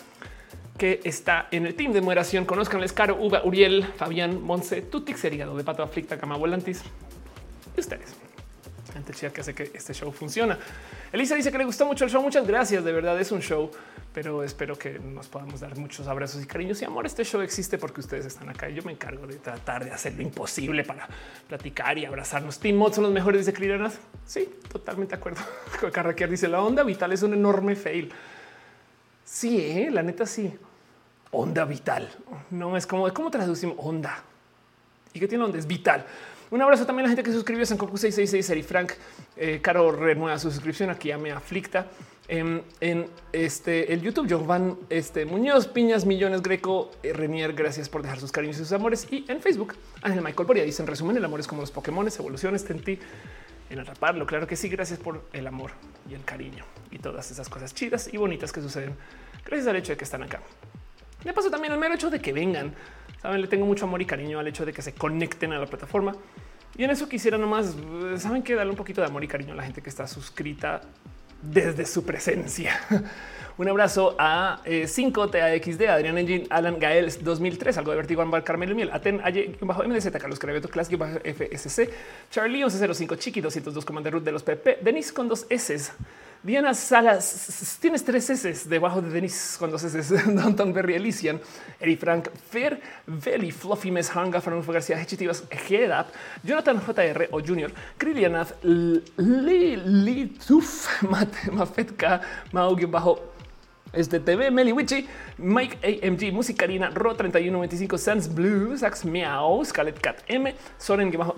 que 0.77 1.01
está 1.05 1.49
en 1.51 1.65
el 1.65 1.75
team 1.75 1.93
de 1.95 2.03
moderación. 2.03 2.45
Conozcanles 2.45 2.93
Caro, 2.93 3.17
Uva, 3.19 3.43
Uriel, 3.45 3.87
Fabián, 3.97 4.43
Monse, 4.43 4.83
Tutix, 4.83 5.25
Erigado 5.25 5.57
de 5.57 5.65
Pato 5.65 5.83
Aflicta, 5.83 6.19
Cama 6.19 6.37
Volantis 6.37 6.83
y 7.75 7.81
ustedes 7.81 8.15
gente 9.03 9.33
que 9.33 9.41
hace 9.41 9.55
que 9.55 9.71
este 9.75 9.95
show 9.95 10.13
funciona. 10.13 10.59
Elisa 11.13 11.35
dice 11.35 11.51
que 11.51 11.59
le 11.59 11.65
gustó 11.65 11.87
mucho 11.87 12.05
el 12.05 12.11
show. 12.11 12.23
Muchas 12.23 12.47
gracias. 12.47 12.85
De 12.85 12.93
verdad 12.93 13.19
es 13.21 13.33
un 13.33 13.41
show, 13.41 13.71
pero 14.13 14.43
espero 14.43 14.77
que 14.77 14.99
nos 14.99 15.29
podamos 15.29 15.61
dar 15.61 15.77
muchos 15.77 16.07
abrazos 16.07 16.43
y 16.43 16.47
cariños 16.47 16.81
y 16.83 16.85
amor. 16.85 17.07
Este 17.07 17.25
show 17.25 17.41
existe 17.41 17.79
porque 17.79 18.01
ustedes 18.01 18.27
están 18.27 18.49
acá 18.49 18.69
yo 18.69 18.83
me 18.83 18.93
encargo 18.93 19.27
de 19.27 19.37
tratar 19.37 19.85
de 19.85 19.91
hacer 19.91 20.15
lo 20.15 20.23
imposible 20.23 20.85
para 20.85 21.09
platicar 21.49 21.99
y 21.99 22.05
abrazarnos. 22.05 22.59
Team 22.59 22.77
Mod 22.77 22.93
son 22.93 23.05
los 23.05 23.13
mejores, 23.13 23.45
dice 23.45 23.57
Criranas. 23.57 23.99
Sí, 24.27 24.49
totalmente 24.71 25.17
de 25.17 25.21
acuerdo. 25.21 25.41
Carraquer 25.93 26.31
dice 26.31 26.49
la 26.49 26.63
onda 26.63 26.83
vital 26.83 27.13
es 27.13 27.23
un 27.23 27.35
enorme 27.35 27.77
fail. 27.77 28.13
Sí, 29.25 29.61
¿eh? 29.61 29.91
la 29.91 30.03
neta 30.03 30.27
sí. 30.27 30.53
Onda 31.33 31.65
vital. 31.65 32.09
No 32.51 32.77
es 32.77 32.87
como, 32.87 33.13
¿cómo 33.15 33.31
traducimos 33.31 33.77
onda? 33.79 34.25
¿Y 35.13 35.21
qué 35.21 35.29
tiene 35.29 35.45
onda? 35.45 35.59
Es 35.59 35.67
vital. 35.67 36.05
Un 36.51 36.61
abrazo 36.63 36.85
también 36.85 37.07
a 37.07 37.09
la 37.09 37.15
gente 37.15 37.23
que 37.23 37.33
suscribió 37.33 37.63
a 37.63 37.67
Sankoku 37.67 37.97
666, 37.97 38.51
Eri 38.51 38.63
Frank, 38.65 38.93
eh, 39.37 39.61
Caro 39.63 39.93
renueva 39.93 40.37
su 40.39 40.51
suscripción, 40.51 40.91
aquí 40.91 41.09
ya 41.09 41.19
me 41.19 41.31
aflicta. 41.31 41.87
En, 42.27 42.63
este 43.33 43.93
el 43.93 44.03
YouTube, 44.03 44.29
Jovan 44.31 44.77
este, 44.89 45.25
Muñoz, 45.25 45.67
Piñas, 45.67 46.07
Millones, 46.07 46.43
Greco, 46.43 46.93
eh, 47.03 47.13
Renier, 47.13 47.53
gracias 47.55 47.89
por 47.89 48.03
dejar 48.03 48.21
sus 48.21 48.31
cariños 48.31 48.57
y 48.57 48.61
sus 48.61 48.73
amores. 48.73 49.07
Y 49.11 49.25
en 49.29 49.41
Facebook, 49.41 49.75
Ángel 50.03 50.23
Michael 50.23 50.47
Boria 50.47 50.65
dice 50.65 50.83
en 50.83 50.89
resumen, 50.89 51.17
el 51.17 51.25
amor 51.25 51.41
es 51.41 51.47
como 51.47 51.61
los 51.61 51.71
Pokémon, 51.71 52.07
evoluciones 52.07 52.69
en 52.71 52.83
ti, 52.83 52.99
en 53.69 53.81
atraparlo. 53.81 54.27
Claro 54.27 54.47
que 54.47 54.57
sí, 54.57 54.69
gracias 54.69 54.99
por 54.99 55.25
el 55.33 55.47
amor 55.47 55.73
y 56.09 56.15
el 56.15 56.25
cariño 56.25 56.65
y 56.91 56.99
todas 56.99 57.31
esas 57.31 57.49
cosas 57.49 57.75
chidas 57.75 58.13
y 58.13 58.17
bonitas 58.17 58.53
que 58.53 58.61
suceden 58.61 58.95
gracias 59.45 59.69
al 59.69 59.77
hecho 59.77 59.93
de 59.93 59.99
que 59.99 60.05
están 60.05 60.23
acá. 60.23 60.41
Me 61.25 61.33
paso 61.33 61.51
también 61.51 61.73
el 61.73 61.79
mero 61.79 61.95
hecho 61.95 62.11
de 62.11 62.21
que 62.21 62.33
vengan 62.33 62.75
Saben, 63.21 63.41
le 63.41 63.49
tengo 63.49 63.67
mucho 63.67 63.85
amor 63.85 64.01
y 64.01 64.07
cariño 64.07 64.39
al 64.39 64.47
hecho 64.49 64.65
de 64.65 64.73
que 64.73 64.83
se 64.83 64.95
conecten 64.95 65.53
a 65.53 65.59
la 65.59 65.67
plataforma. 65.67 66.15
Y 66.77 66.85
en 66.85 66.91
eso 66.91 67.09
quisiera 67.09 67.37
nomás, 67.37 67.77
saben 68.17 68.43
que 68.43 68.55
darle 68.55 68.71
un 68.71 68.77
poquito 68.77 69.01
de 69.01 69.09
amor 69.09 69.23
y 69.25 69.29
cariño 69.29 69.53
a 69.53 69.57
la 69.57 69.63
gente 69.63 69.83
que 69.83 69.91
está 69.91 70.07
suscrita 70.07 70.81
desde 71.43 71.85
su 71.85 72.05
presencia. 72.05 72.81
Un 73.59 73.69
abrazo 73.69 74.17
a 74.19 74.63
5TAXD, 74.65 75.83
eh, 75.83 75.89
Adrián 75.89 76.17
Engine, 76.17 76.47
Alan 76.49 76.79
Gael 76.79 77.13
2003, 77.21 77.77
algo 77.77 77.91
de 77.91 77.99
Vertigo, 77.99 78.23
Ambar, 78.23 78.43
Carmelo 78.43 78.75
Miel, 78.75 78.89
Aten, 78.91 79.21
Aye, 79.23 79.55
bajo 79.61 79.83
MDZ, 79.87 80.11
Carlos 80.13 80.39
Creveto, 80.39 80.69
Classic, 80.69 80.97
bajo 80.97 81.19
FSC, 81.19 81.91
Charlie 82.31 82.61
1105, 82.61 83.17
Chiqui 83.17 83.43
202, 83.43 83.85
Commander 83.85 84.15
Ruth 84.15 84.23
de 84.23 84.33
los 84.33 84.43
PP, 84.43 84.79
Denis 84.81 85.13
con 85.13 85.29
dos 85.29 85.47
S, 85.51 85.93
Diana 86.43 86.73
Salas, 86.73 87.77
tienes 87.81 88.03
tres 88.03 88.31
S 88.31 88.67
debajo 88.67 89.03
de 89.03 89.11
Denis 89.11 89.57
con 89.59 89.71
dos 89.71 89.85
S. 89.85 90.15
Danton 90.33 90.73
Berry 90.73 90.95
Elysian, 90.95 91.39
Eri 91.79 91.97
Frank, 91.97 92.31
Fer, 92.51 92.81
Veli, 93.07 93.53
Fluffy 93.53 93.91
Mes, 93.91 94.11
Hanga, 94.17 94.41
Francisco 94.41 94.73
García, 94.73 94.99
Hechitivas, 94.99 95.45
Gedap, 95.51 96.09
Jonathan 96.43 96.81
JR 96.81 97.29
o 97.33 97.41
Junior, 97.41 97.71
Krilianath, 97.99 98.55
Lili 98.65 100.29
Tuf, 100.47 101.03
Mafetka, 101.53 102.23
Maugi 102.53 102.87
bajo 102.87 103.35
este 103.93 104.21
TV, 104.21 104.51
Meliwichi, 104.51 105.07
Mike 105.39 105.79
AMG, 106.03 106.33
Musicarina, 106.33 106.91
Ro 106.91 107.15
3195, 107.15 107.99
Sans 107.99 108.35
Blue, 108.35 108.77
Sax 108.77 109.05
Meow, 109.05 109.65
Scarlet 109.65 110.01
Cat 110.01 110.19
M, 110.29 110.55
Soren 110.79 111.11
bajo 111.11 111.35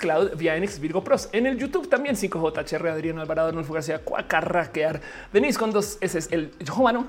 Cloud, 0.00 0.36
Vianix, 0.36 0.78
Virgo 0.78 1.02
Pros. 1.02 1.28
En 1.32 1.46
el 1.46 1.58
YouTube 1.58 1.88
también 1.88 2.16
5JHR, 2.16 2.88
Adriano 2.90 3.20
Alvarado, 3.20 3.48
Arnulfo 3.48 3.72
García, 3.72 4.00
Cuacarraquear, 4.00 5.00
Denise 5.32 5.58
con 5.58 5.70
dos 5.70 5.98
S, 6.00 6.18
el 6.30 6.52
Jovano, 6.68 7.06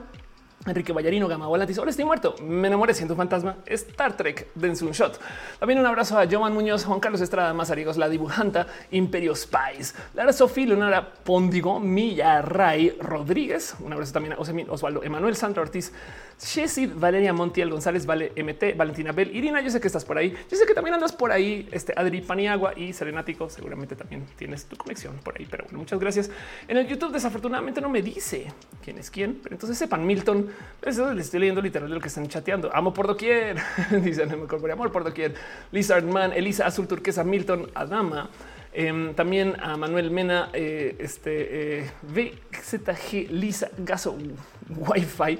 Enrique 0.65 0.93
Ballarino, 0.93 1.27
Gama 1.27 1.47
Volantis. 1.47 1.77
Ahora 1.79 1.89
estoy 1.89 2.05
muerto. 2.05 2.35
Me 2.41 2.67
enamoré 2.67 2.93
siendo 2.93 3.15
fantasma. 3.15 3.57
Star 3.65 4.15
Trek, 4.15 4.47
dense 4.53 4.85
un 4.85 4.91
shot. 4.91 5.19
También 5.59 5.79
un 5.79 5.85
abrazo 5.85 6.19
a 6.19 6.27
Joan 6.29 6.53
Muñoz, 6.53 6.85
Juan 6.85 6.99
Carlos 6.99 7.21
Estrada, 7.21 7.53
Mazarigos, 7.53 7.97
la 7.97 8.07
dibujanta, 8.09 8.67
Imperio 8.91 9.35
Spice, 9.35 9.95
Lara 10.13 10.31
Sofía, 10.31 10.67
Leonora 10.67 11.13
Pondigo, 11.13 11.79
Milla 11.79 12.41
Ray 12.43 12.95
Rodríguez. 12.99 13.75
Un 13.79 13.93
abrazo 13.93 14.13
también 14.13 14.35
a 14.37 14.71
Osvaldo 14.71 15.03
Emanuel 15.03 15.35
Sandra 15.35 15.63
Ortiz, 15.63 15.91
Shesid, 16.39 16.91
Valeria 16.95 17.33
Montiel 17.33 17.71
González, 17.71 18.05
Vale 18.05 18.31
MT, 18.35 18.77
Valentina 18.77 19.11
Bell, 19.11 19.35
Irina. 19.35 19.61
Yo 19.61 19.71
sé 19.71 19.81
que 19.81 19.87
estás 19.87 20.05
por 20.05 20.17
ahí. 20.17 20.35
Yo 20.49 20.57
sé 20.57 20.65
que 20.67 20.75
también 20.75 20.93
andas 20.93 21.11
por 21.11 21.31
ahí. 21.31 21.67
Este 21.71 21.93
Adri 21.95 22.21
Paniagua 22.21 22.73
y 22.77 22.93
Serenático. 22.93 23.49
Seguramente 23.49 23.95
también 23.95 24.27
tienes 24.37 24.65
tu 24.65 24.75
conexión 24.75 25.17
por 25.23 25.37
ahí. 25.37 25.47
Pero 25.49 25.63
bueno, 25.63 25.79
muchas 25.79 25.99
gracias. 25.99 26.29
En 26.67 26.77
el 26.77 26.87
YouTube, 26.87 27.11
desafortunadamente, 27.11 27.81
no 27.81 27.89
me 27.89 28.03
dice 28.03 28.51
quién 28.83 28.99
es 28.99 29.09
quién, 29.09 29.39
pero 29.41 29.55
entonces 29.55 29.77
sepan 29.77 30.05
Milton 30.05 30.50
eso 30.81 31.13
les 31.13 31.25
estoy 31.25 31.41
leyendo 31.41 31.61
literal 31.61 31.89
de 31.89 31.95
lo 31.95 32.01
que 32.01 32.07
están 32.07 32.27
chateando. 32.27 32.69
Amo 32.73 32.93
por 32.93 33.07
doquier. 33.07 33.57
Dicen 34.03 34.29
me 34.29 34.71
amor 34.71 34.91
por 34.91 35.03
doquier. 35.03 35.35
Lizard 35.71 36.03
Man, 36.03 36.33
Elisa 36.33 36.65
Azul 36.65 36.87
Turquesa, 36.87 37.23
Milton, 37.23 37.69
Adama. 37.75 38.29
Em, 38.73 39.13
también 39.13 39.55
a 39.59 39.75
Manuel 39.75 40.11
Mena, 40.11 40.49
eh, 40.53 40.95
este 40.99 41.81
eh, 41.81 41.91
VZG, 42.03 43.29
Lisa 43.29 43.69
Gaso, 43.77 44.17
Wi-Fi, 44.69 45.39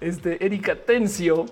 este 0.00 0.44
Erika 0.44 0.74
Tencio, 0.74 1.46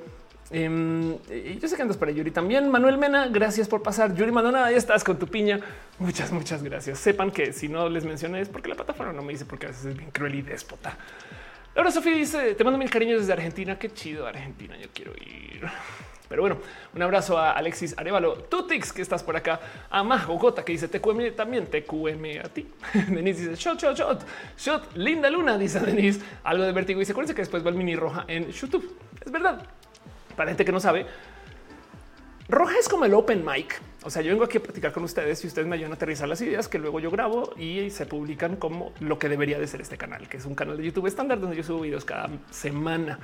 Em, 0.52 1.16
yo 1.60 1.68
sé 1.68 1.76
que 1.76 1.82
andas 1.82 1.96
para 1.96 2.10
Yuri 2.10 2.32
también. 2.32 2.68
Manuel 2.68 2.98
Mena, 2.98 3.28
gracias 3.28 3.68
por 3.68 3.82
pasar. 3.82 4.14
Yuri 4.14 4.32
Madonna, 4.32 4.66
ahí 4.66 4.74
estás 4.74 5.04
con 5.04 5.18
tu 5.18 5.28
piña. 5.28 5.60
Muchas, 5.98 6.32
muchas 6.32 6.62
gracias. 6.62 6.98
Sepan 6.98 7.30
que 7.30 7.52
si 7.52 7.68
no 7.68 7.88
les 7.88 8.04
mencioné 8.04 8.40
es 8.40 8.48
porque 8.48 8.68
la 8.68 8.74
plataforma 8.74 9.12
no 9.12 9.22
me 9.22 9.32
dice 9.32 9.44
porque 9.44 9.66
a 9.66 9.68
veces 9.68 9.86
es 9.86 9.96
bien 9.96 10.10
cruel 10.10 10.34
y 10.34 10.42
déspota. 10.42 10.96
Laura 11.74 11.90
Sofía 11.90 12.14
dice: 12.14 12.54
Te 12.54 12.64
mando 12.64 12.78
mil 12.78 12.90
cariños 12.90 13.20
desde 13.20 13.32
Argentina. 13.32 13.78
Qué 13.78 13.92
chido, 13.92 14.26
Argentina. 14.26 14.76
Yo 14.76 14.88
quiero 14.92 15.12
ir. 15.14 15.68
Pero 16.30 16.42
bueno, 16.42 16.58
un 16.94 17.02
abrazo 17.02 17.36
a 17.36 17.50
Alexis 17.50 17.92
Arevalo, 17.98 18.34
Tutix, 18.34 18.92
que 18.92 19.02
estás 19.02 19.20
por 19.20 19.36
acá, 19.36 19.60
a 19.90 20.04
Majo 20.04 20.34
Gota, 20.34 20.64
que 20.64 20.70
dice 20.70 20.86
TQM 20.86 21.34
también, 21.34 21.66
TQM 21.66 22.44
a 22.44 22.48
ti. 22.48 22.68
Denise 23.08 23.48
dice 23.50 23.60
shot, 23.60 23.82
shot, 23.82 23.96
shot, 23.98 24.24
shot, 24.56 24.96
linda 24.96 25.28
luna, 25.28 25.58
dice 25.58 25.80
Denise, 25.80 26.20
algo 26.44 26.62
de 26.62 26.70
vértigo. 26.70 27.00
Dice, 27.00 27.10
acuérdense 27.10 27.34
que 27.34 27.42
después 27.42 27.66
va 27.66 27.70
el 27.70 27.74
mini 27.74 27.96
roja 27.96 28.26
en 28.28 28.48
YouTube. 28.52 28.96
Es 29.26 29.32
verdad. 29.32 29.66
Para 30.36 30.50
gente 30.50 30.64
que 30.64 30.70
no 30.70 30.78
sabe, 30.78 31.04
roja 32.48 32.78
es 32.78 32.88
como 32.88 33.06
el 33.06 33.14
open 33.14 33.44
mic. 33.44 33.80
O 34.02 34.10
sea, 34.10 34.22
yo 34.22 34.30
vengo 34.30 34.44
aquí 34.44 34.58
a 34.58 34.62
platicar 34.62 34.92
con 34.92 35.04
ustedes 35.04 35.44
y 35.44 35.46
ustedes 35.46 35.68
me 35.68 35.74
ayudan 35.74 35.92
a 35.92 35.94
aterrizar 35.94 36.28
las 36.28 36.40
ideas 36.40 36.68
que 36.68 36.78
luego 36.78 37.00
yo 37.00 37.10
grabo 37.10 37.52
y 37.56 37.90
se 37.90 38.06
publican 38.06 38.56
como 38.56 38.92
lo 39.00 39.18
que 39.18 39.28
debería 39.28 39.58
de 39.58 39.66
ser 39.66 39.80
este 39.82 39.98
canal, 39.98 40.28
que 40.28 40.38
es 40.38 40.46
un 40.46 40.54
canal 40.54 40.76
de 40.78 40.84
YouTube 40.84 41.06
estándar 41.06 41.38
donde 41.38 41.56
yo 41.56 41.62
subo 41.62 41.80
videos 41.80 42.04
cada 42.04 42.30
semana 42.50 43.18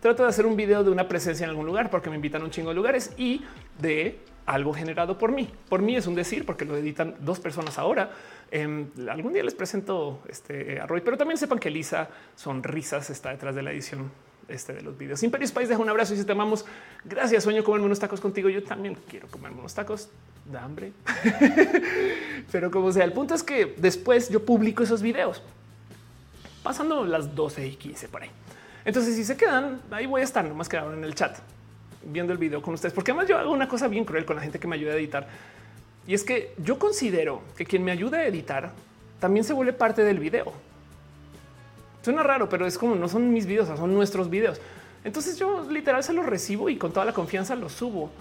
trato 0.00 0.22
de 0.22 0.28
hacer 0.28 0.46
un 0.46 0.56
video 0.56 0.84
de 0.84 0.90
una 0.90 1.08
presencia 1.08 1.44
en 1.44 1.50
algún 1.50 1.66
lugar 1.66 1.90
porque 1.90 2.10
me 2.10 2.16
invitan 2.16 2.42
a 2.42 2.44
un 2.44 2.50
chingo 2.50 2.68
de 2.70 2.74
lugares 2.76 3.12
y 3.16 3.42
de 3.80 4.18
algo 4.44 4.72
generado 4.72 5.18
por 5.18 5.32
mí. 5.32 5.50
Por 5.68 5.82
mí 5.82 5.96
es 5.96 6.06
un 6.06 6.14
decir 6.14 6.46
porque 6.46 6.64
lo 6.64 6.76
editan 6.76 7.16
dos 7.20 7.40
personas 7.40 7.78
ahora. 7.78 8.10
Eh, 8.50 8.86
algún 9.10 9.32
día 9.32 9.42
les 9.42 9.54
presento 9.54 10.22
este 10.28 10.78
a 10.80 10.86
Roy, 10.86 11.00
pero 11.00 11.16
también 11.16 11.36
sepan 11.36 11.58
que 11.58 11.70
Lisa 11.70 12.08
Sonrisas 12.36 13.10
está 13.10 13.30
detrás 13.30 13.54
de 13.54 13.62
la 13.62 13.72
edición 13.72 14.10
este 14.48 14.72
de 14.72 14.82
los 14.82 14.96
videos. 14.96 15.22
Imperio 15.22 15.46
Spice 15.46 15.68
deja 15.68 15.80
un 15.80 15.88
abrazo 15.88 16.14
y 16.14 16.16
si 16.16 16.24
te 16.24 16.32
amamos. 16.32 16.64
Gracias, 17.04 17.42
sueño 17.44 17.64
comerme 17.64 17.86
unos 17.86 17.98
tacos 17.98 18.20
contigo. 18.20 18.48
Yo 18.48 18.62
también 18.62 18.96
quiero 19.08 19.28
comerme 19.28 19.58
unos 19.60 19.74
tacos 19.74 20.08
de 20.44 20.58
hambre. 20.58 20.92
pero 22.52 22.70
como 22.70 22.92
sea, 22.92 23.04
el 23.04 23.12
punto 23.12 23.34
es 23.34 23.42
que 23.42 23.74
después 23.76 24.28
yo 24.28 24.44
publico 24.44 24.82
esos 24.82 25.02
videos 25.02 25.42
pasando 26.62 27.04
las 27.04 27.34
12 27.34 27.66
y 27.66 27.76
15 27.76 28.08
por 28.08 28.22
ahí. 28.22 28.30
Entonces, 28.84 29.16
si 29.16 29.24
se 29.24 29.36
quedan, 29.36 29.80
ahí 29.90 30.06
voy 30.06 30.20
a 30.20 30.24
estar, 30.24 30.44
nomás 30.44 30.68
quedaron 30.68 30.94
en 30.94 31.04
el 31.04 31.14
chat 31.14 31.36
viendo 32.04 32.32
el 32.32 32.38
video 32.38 32.62
con 32.62 32.74
ustedes, 32.74 32.92
porque 32.92 33.10
además 33.10 33.28
yo 33.28 33.36
hago 33.36 33.50
una 33.50 33.68
cosa 33.68 33.88
bien 33.88 34.04
cruel 34.04 34.24
con 34.24 34.36
la 34.36 34.42
gente 34.42 34.58
que 34.58 34.68
me 34.68 34.76
ayuda 34.76 34.92
a 34.92 34.96
editar. 34.96 35.26
Y 36.06 36.14
es 36.14 36.22
que 36.22 36.54
yo 36.58 36.78
considero 36.78 37.42
que 37.56 37.64
quien 37.66 37.82
me 37.82 37.90
ayuda 37.90 38.18
a 38.18 38.26
editar 38.26 38.72
también 39.18 39.44
se 39.44 39.52
vuelve 39.52 39.72
parte 39.72 40.04
del 40.04 40.18
video. 40.18 40.52
Suena 42.06 42.22
raro, 42.22 42.48
pero 42.48 42.68
es 42.68 42.78
como 42.78 42.94
no 42.94 43.08
son 43.08 43.32
mis 43.32 43.46
videos, 43.46 43.66
son 43.66 43.92
nuestros 43.92 44.30
videos. 44.30 44.60
Entonces 45.02 45.36
yo 45.40 45.68
literal 45.68 46.04
se 46.04 46.12
los 46.12 46.24
recibo 46.24 46.68
y 46.68 46.76
con 46.76 46.92
toda 46.92 47.04
la 47.04 47.12
confianza 47.12 47.56
los 47.56 47.72
subo 47.72 48.12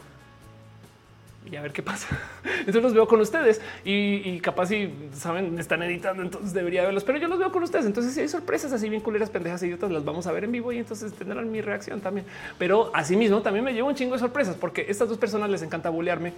y 1.45 1.55
a 1.55 1.61
ver 1.61 1.71
qué 1.71 1.83
pasa. 1.83 2.07
Entonces 2.61 2.81
los 2.81 2.95
veo 2.95 3.07
con 3.07 3.21
ustedes 3.21 3.61
y, 3.83 4.39
capaz 4.39 4.69
si 4.69 4.91
saben, 5.13 5.59
están 5.59 5.83
editando, 5.83 6.23
entonces 6.23 6.51
debería 6.51 6.81
verlos, 6.81 7.03
pero 7.03 7.19
yo 7.19 7.27
los 7.27 7.37
veo 7.37 7.51
con 7.51 7.61
ustedes. 7.61 7.85
Entonces 7.85 8.15
si 8.15 8.21
hay 8.21 8.27
sorpresas 8.27 8.73
así 8.73 8.89
bien 8.89 9.03
culeras, 9.03 9.29
pendejas 9.29 9.61
y 9.61 9.71
otras 9.71 9.91
las 9.91 10.03
vamos 10.03 10.25
a 10.25 10.31
ver 10.31 10.45
en 10.45 10.51
vivo 10.51 10.71
y 10.71 10.79
entonces 10.79 11.13
tendrán 11.13 11.51
mi 11.51 11.61
reacción 11.61 12.01
también. 12.01 12.25
Pero 12.57 12.89
asimismo 12.91 13.43
también 13.43 13.63
me 13.63 13.71
llevo 13.71 13.89
un 13.89 13.93
chingo 13.93 14.13
de 14.13 14.19
sorpresas 14.19 14.55
porque 14.55 14.87
estas 14.89 15.09
dos 15.09 15.19
personas 15.19 15.47
les 15.51 15.61
encanta 15.61 15.91
bulearme 15.91 16.33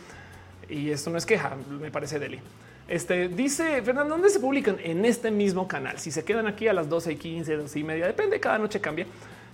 y 0.68 0.90
esto 0.90 1.10
no 1.12 1.18
es 1.18 1.26
queja, 1.26 1.56
me 1.80 1.92
parece 1.92 2.20
deli. 2.20 2.42
Este 2.88 3.28
dice 3.28 3.82
Fernando, 3.82 4.14
¿dónde 4.14 4.30
se 4.30 4.40
publican? 4.40 4.78
En 4.82 5.04
este 5.04 5.30
mismo 5.30 5.68
canal. 5.68 6.00
Si 6.00 6.10
se 6.10 6.24
quedan 6.24 6.48
aquí 6.48 6.68
a 6.68 6.74
las 6.74 6.88
12 6.88 7.14
y 7.14 7.16
15, 7.18 7.58
12 7.58 7.80
y 7.80 7.84
media, 7.84 8.08
depende, 8.08 8.40
cada 8.40 8.58
noche 8.58 8.80
cambia. 8.80 9.06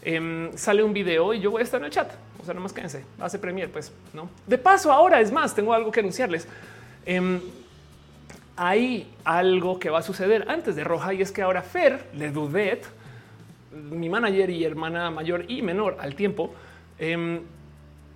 Em, 0.03 0.55
sale 0.55 0.83
un 0.83 0.93
video 0.93 1.33
y 1.33 1.39
yo 1.39 1.49
voy 1.49 1.61
a 1.61 1.63
estar 1.63 1.79
en 1.79 1.85
el 1.85 1.91
chat. 1.91 2.11
O 2.39 2.45
sea, 2.45 2.53
no 2.53 2.61
más 2.61 2.73
quédense, 2.73 3.03
hace 3.19 3.39
premier, 3.39 3.71
pues 3.71 3.91
no. 4.13 4.29
De 4.45 4.57
paso, 4.57 4.91
ahora 4.91 5.19
es 5.19 5.31
más, 5.31 5.55
tengo 5.55 5.73
algo 5.73 5.91
que 5.91 6.01
anunciarles. 6.01 6.47
Em, 7.05 7.39
hay 8.55 9.11
algo 9.23 9.79
que 9.79 9.89
va 9.89 9.99
a 9.99 10.03
suceder 10.03 10.45
antes 10.47 10.75
de 10.75 10.83
Roja 10.83 11.13
y 11.13 11.21
es 11.21 11.31
que 11.31 11.41
ahora 11.41 11.63
Fer 11.63 12.05
Le 12.15 12.29
Dudet, 12.29 12.85
mi 13.71 14.09
manager 14.09 14.49
y 14.51 14.63
hermana 14.63 15.09
mayor 15.09 15.45
y 15.47 15.63
menor 15.63 15.97
al 15.99 16.13
tiempo, 16.13 16.53
em, 16.99 17.41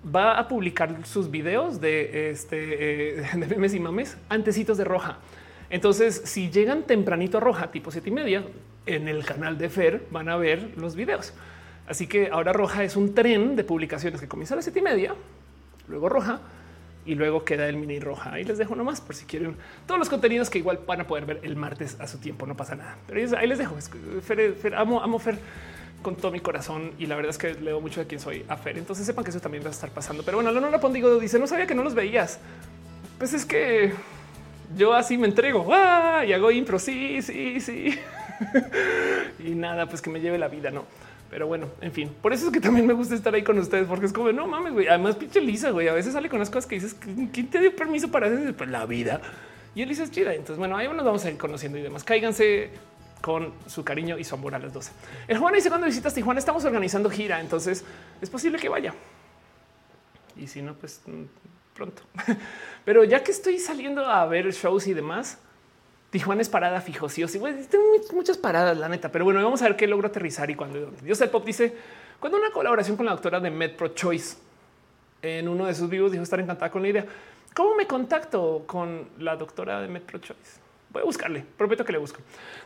va 0.04 0.38
a 0.38 0.48
publicar 0.48 0.94
sus 1.04 1.30
videos 1.30 1.80
de 1.80 2.30
este 2.30 3.18
eh, 3.20 3.26
de 3.34 3.46
memes 3.46 3.74
y 3.74 3.80
mames 3.80 4.16
antecitos 4.28 4.78
de 4.78 4.84
Roja. 4.84 5.18
Entonces, 5.70 6.22
si 6.24 6.50
llegan 6.50 6.84
tempranito 6.84 7.38
a 7.38 7.40
Roja, 7.40 7.70
tipo 7.70 7.90
siete 7.90 8.08
y 8.08 8.12
media, 8.12 8.44
en 8.86 9.06
el 9.06 9.24
canal 9.24 9.58
de 9.58 9.68
Fer 9.68 10.06
van 10.10 10.28
a 10.28 10.36
ver 10.36 10.72
los 10.76 10.96
videos. 10.96 11.34
Así 11.86 12.06
que 12.06 12.28
ahora 12.30 12.52
roja 12.52 12.84
es 12.84 12.96
un 12.96 13.14
tren 13.14 13.56
de 13.56 13.64
publicaciones 13.64 14.20
que 14.20 14.28
comienza 14.28 14.54
a 14.54 14.56
las 14.56 14.64
siete 14.64 14.80
y 14.80 14.82
media, 14.82 15.14
luego 15.88 16.10
roja 16.10 16.40
y 17.06 17.14
luego 17.14 17.44
queda 17.44 17.66
el 17.66 17.76
mini 17.76 17.98
roja. 17.98 18.34
Ahí 18.34 18.44
les 18.44 18.58
dejo 18.58 18.74
nomás 18.74 19.00
por 19.00 19.14
si 19.14 19.24
quieren 19.24 19.56
todos 19.86 19.98
los 19.98 20.10
contenidos 20.10 20.50
que 20.50 20.58
igual 20.58 20.80
van 20.86 21.00
a 21.00 21.06
poder 21.06 21.24
ver 21.24 21.40
el 21.42 21.56
martes 21.56 21.98
a 21.98 22.06
su 22.06 22.18
tiempo. 22.18 22.46
No 22.46 22.54
pasa 22.56 22.76
nada, 22.76 22.98
pero 23.06 23.38
ahí 23.38 23.46
les 23.46 23.58
dejo. 23.58 23.76
Fer, 24.20 24.74
amo, 24.74 25.00
amo 25.00 25.18
Fer 25.18 25.38
con 26.02 26.16
todo 26.16 26.30
mi 26.30 26.40
corazón 26.40 26.92
y 26.98 27.06
la 27.06 27.16
verdad 27.16 27.30
es 27.30 27.38
que 27.38 27.54
leo 27.54 27.80
mucho 27.80 28.00
de 28.00 28.06
quién 28.06 28.20
soy 28.20 28.44
a 28.48 28.56
Fer. 28.56 28.78
Entonces 28.78 29.06
sepan 29.06 29.24
que 29.24 29.30
eso 29.30 29.40
también 29.40 29.64
va 29.64 29.68
a 29.68 29.72
estar 29.72 29.90
pasando. 29.90 30.22
Pero 30.22 30.38
bueno, 30.38 30.52
Leonora 30.52 30.80
Pondigo 30.80 31.18
dice: 31.18 31.38
No 31.38 31.46
sabía 31.46 31.66
que 31.66 31.74
no 31.74 31.82
los 31.82 31.94
veías. 31.94 32.38
Pues 33.18 33.34
es 33.34 33.44
que 33.44 33.92
yo 34.76 34.94
así 34.94 35.18
me 35.18 35.26
entrego 35.26 35.66
¡Ah! 35.72 36.24
y 36.26 36.32
hago 36.32 36.50
impro. 36.50 36.78
Sí, 36.78 37.20
sí, 37.22 37.60
sí. 37.60 37.98
y 39.44 39.50
nada, 39.50 39.86
pues 39.86 40.00
que 40.00 40.10
me 40.10 40.20
lleve 40.20 40.38
la 40.38 40.48
vida, 40.48 40.70
no? 40.70 40.84
Pero 41.30 41.46
bueno, 41.46 41.66
en 41.82 41.92
fin, 41.92 42.10
por 42.22 42.32
eso 42.32 42.46
es 42.46 42.52
que 42.52 42.60
también 42.60 42.86
me 42.86 42.94
gusta 42.94 43.14
estar 43.14 43.34
ahí 43.34 43.42
con 43.42 43.58
ustedes, 43.58 43.86
porque 43.86 44.06
es 44.06 44.12
como 44.12 44.32
no 44.32 44.46
mames, 44.46 44.72
güey. 44.72 44.88
Además, 44.88 45.16
pinche 45.16 45.40
Lisa, 45.40 45.70
güey. 45.70 45.88
A 45.88 45.92
veces 45.92 46.14
sale 46.14 46.28
con 46.28 46.38
las 46.38 46.48
cosas 46.48 46.66
que 46.66 46.76
dices, 46.76 46.96
¿quién 47.32 47.48
te 47.48 47.58
dio 47.58 47.74
permiso 47.76 48.10
para 48.10 48.28
hacer 48.28 48.54
pues, 48.54 48.70
la 48.70 48.86
vida? 48.86 49.20
Y 49.74 49.82
Elisa 49.82 50.04
es 50.04 50.10
chida. 50.10 50.32
Entonces, 50.32 50.56
bueno, 50.56 50.76
ahí 50.76 50.88
nos 50.88 51.04
vamos 51.04 51.24
a 51.24 51.30
ir 51.30 51.36
conociendo 51.36 51.76
y 51.76 51.82
demás. 51.82 52.02
Cáiganse 52.02 52.70
con 53.20 53.52
su 53.66 53.84
cariño 53.84 54.18
y 54.18 54.24
su 54.24 54.34
amor 54.34 54.54
a 54.54 54.58
las 54.58 54.72
12. 54.72 54.92
El 55.26 55.38
Juan 55.38 55.54
dice 55.54 55.68
cuando 55.68 55.86
visitas 55.86 56.14
Tijuana 56.14 56.38
estamos 56.38 56.64
organizando 56.64 57.10
gira, 57.10 57.40
entonces 57.40 57.84
es 58.20 58.30
posible 58.30 58.58
que 58.58 58.68
vaya. 58.68 58.94
Y 60.36 60.46
si 60.46 60.62
no, 60.62 60.74
pues 60.74 61.02
mm, 61.06 61.24
pronto. 61.74 62.02
Pero 62.84 63.04
ya 63.04 63.22
que 63.22 63.32
estoy 63.32 63.58
saliendo 63.58 64.06
a 64.06 64.24
ver 64.26 64.50
shows 64.52 64.86
y 64.86 64.94
demás, 64.94 65.38
Tijuana 66.10 66.40
es 66.40 66.48
parada 66.48 66.80
fijo, 66.80 67.08
sí 67.08 67.22
o 67.22 67.28
sí. 67.28 67.38
tengo 67.70 67.84
muchas 68.12 68.38
paradas, 68.38 68.78
la 68.78 68.88
neta, 68.88 69.12
pero 69.12 69.26
bueno, 69.26 69.42
vamos 69.44 69.60
a 69.60 69.66
ver 69.66 69.76
qué 69.76 69.86
logro 69.86 70.08
aterrizar 70.08 70.48
y 70.48 70.54
cuando 70.54 70.90
Dios 71.02 71.20
el 71.20 71.28
pop 71.28 71.44
dice 71.44 71.76
cuando 72.18 72.38
una 72.38 72.50
colaboración 72.50 72.96
con 72.96 73.04
la 73.04 73.12
doctora 73.12 73.40
de 73.40 73.50
MedPro 73.50 73.88
Choice 73.88 74.38
en 75.20 75.48
uno 75.48 75.66
de 75.66 75.74
sus 75.74 75.90
vivos 75.90 76.10
dijo 76.10 76.22
estar 76.22 76.40
encantada 76.40 76.70
con 76.70 76.82
la 76.82 76.88
idea. 76.88 77.06
¿Cómo 77.54 77.74
me 77.74 77.86
contacto 77.86 78.64
con 78.66 79.08
la 79.18 79.36
doctora 79.36 79.80
de 79.80 79.88
MedPro 79.88 80.18
Choice? 80.18 80.67
Voy 80.90 81.02
a 81.02 81.04
buscarle, 81.04 81.44
prometo 81.56 81.84
que 81.84 81.92
le 81.92 81.98
busco. 81.98 82.20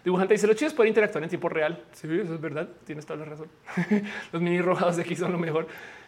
Dibujante 0.05 0.35
dice: 0.35 0.47
Lo 0.47 0.55
chido 0.55 0.69
es 0.69 0.75
poder 0.75 0.89
interactuar 0.89 1.25
en 1.25 1.29
tiempo 1.29 1.49
real. 1.49 1.83
Sí, 1.93 2.07
eso 2.07 2.35
es 2.35 2.41
verdad. 2.41 2.69
Tienes 2.85 3.05
toda 3.05 3.19
la 3.19 3.25
razón. 3.25 3.49
Los 4.33 4.41
mini 4.41 4.61
rojados 4.61 4.97
de 4.97 5.03
aquí 5.03 5.17
son 5.17 5.33
lo 5.33 5.39
mejor. 5.39 5.67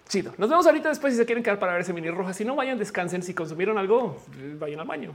Chido. 0.09 0.33
Nos 0.39 0.49
vemos 0.49 0.67
ahorita 0.67 0.91
después 0.91 1.13
si 1.13 1.19
se 1.19 1.27
quieren 1.27 1.43
quedar 1.43 1.59
para 1.59 1.73
ver 1.73 1.81
ese 1.81 1.93
mini 1.93 2.11
roja. 2.11 2.33
Si 2.33 2.45
no, 2.45 2.55
vayan, 2.55 2.79
descansen. 2.79 3.23
Si 3.23 3.35
consumieron 3.35 3.79
algo, 3.79 4.23
vayan 4.59 4.81
al 4.81 4.87
baño. 4.87 5.13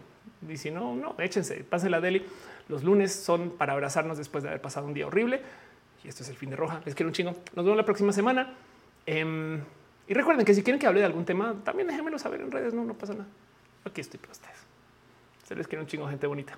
Y 0.47 0.57
si 0.57 0.71
no, 0.71 0.95
no, 0.95 1.15
échense, 1.19 1.63
pasen 1.63 1.91
la 1.91 2.01
deli. 2.01 2.25
Los 2.67 2.83
lunes 2.83 3.13
son 3.13 3.51
para 3.51 3.73
abrazarnos 3.73 4.17
después 4.17 4.43
de 4.43 4.49
haber 4.49 4.61
pasado 4.61 4.85
un 4.85 4.93
día 4.93 5.07
horrible. 5.07 5.41
Y 6.03 6.07
esto 6.07 6.23
es 6.23 6.29
el 6.29 6.35
fin 6.35 6.49
de 6.49 6.55
roja. 6.55 6.81
Les 6.85 6.95
quiero 6.95 7.09
un 7.09 7.13
chingo. 7.13 7.31
Nos 7.55 7.65
vemos 7.65 7.77
la 7.77 7.85
próxima 7.85 8.11
semana. 8.11 8.53
Em, 9.05 9.59
y 10.07 10.13
recuerden 10.13 10.45
que 10.45 10.53
si 10.53 10.63
quieren 10.63 10.79
que 10.79 10.87
hable 10.87 10.99
de 10.99 11.05
algún 11.05 11.23
tema, 11.23 11.55
también 11.63 11.87
déjenmelo 11.87 12.19
saber 12.19 12.41
en 12.41 12.51
redes. 12.51 12.73
No, 12.73 12.83
no 12.83 12.93
pasa 12.93 13.13
nada. 13.13 13.27
Aquí 13.85 14.01
estoy 14.01 14.19
para 14.19 14.31
ustedes. 14.31 14.57
Se 15.43 15.55
les 15.55 15.67
quiere 15.67 15.81
un 15.81 15.87
chingo, 15.87 16.07
gente 16.07 16.27
bonita. 16.27 16.57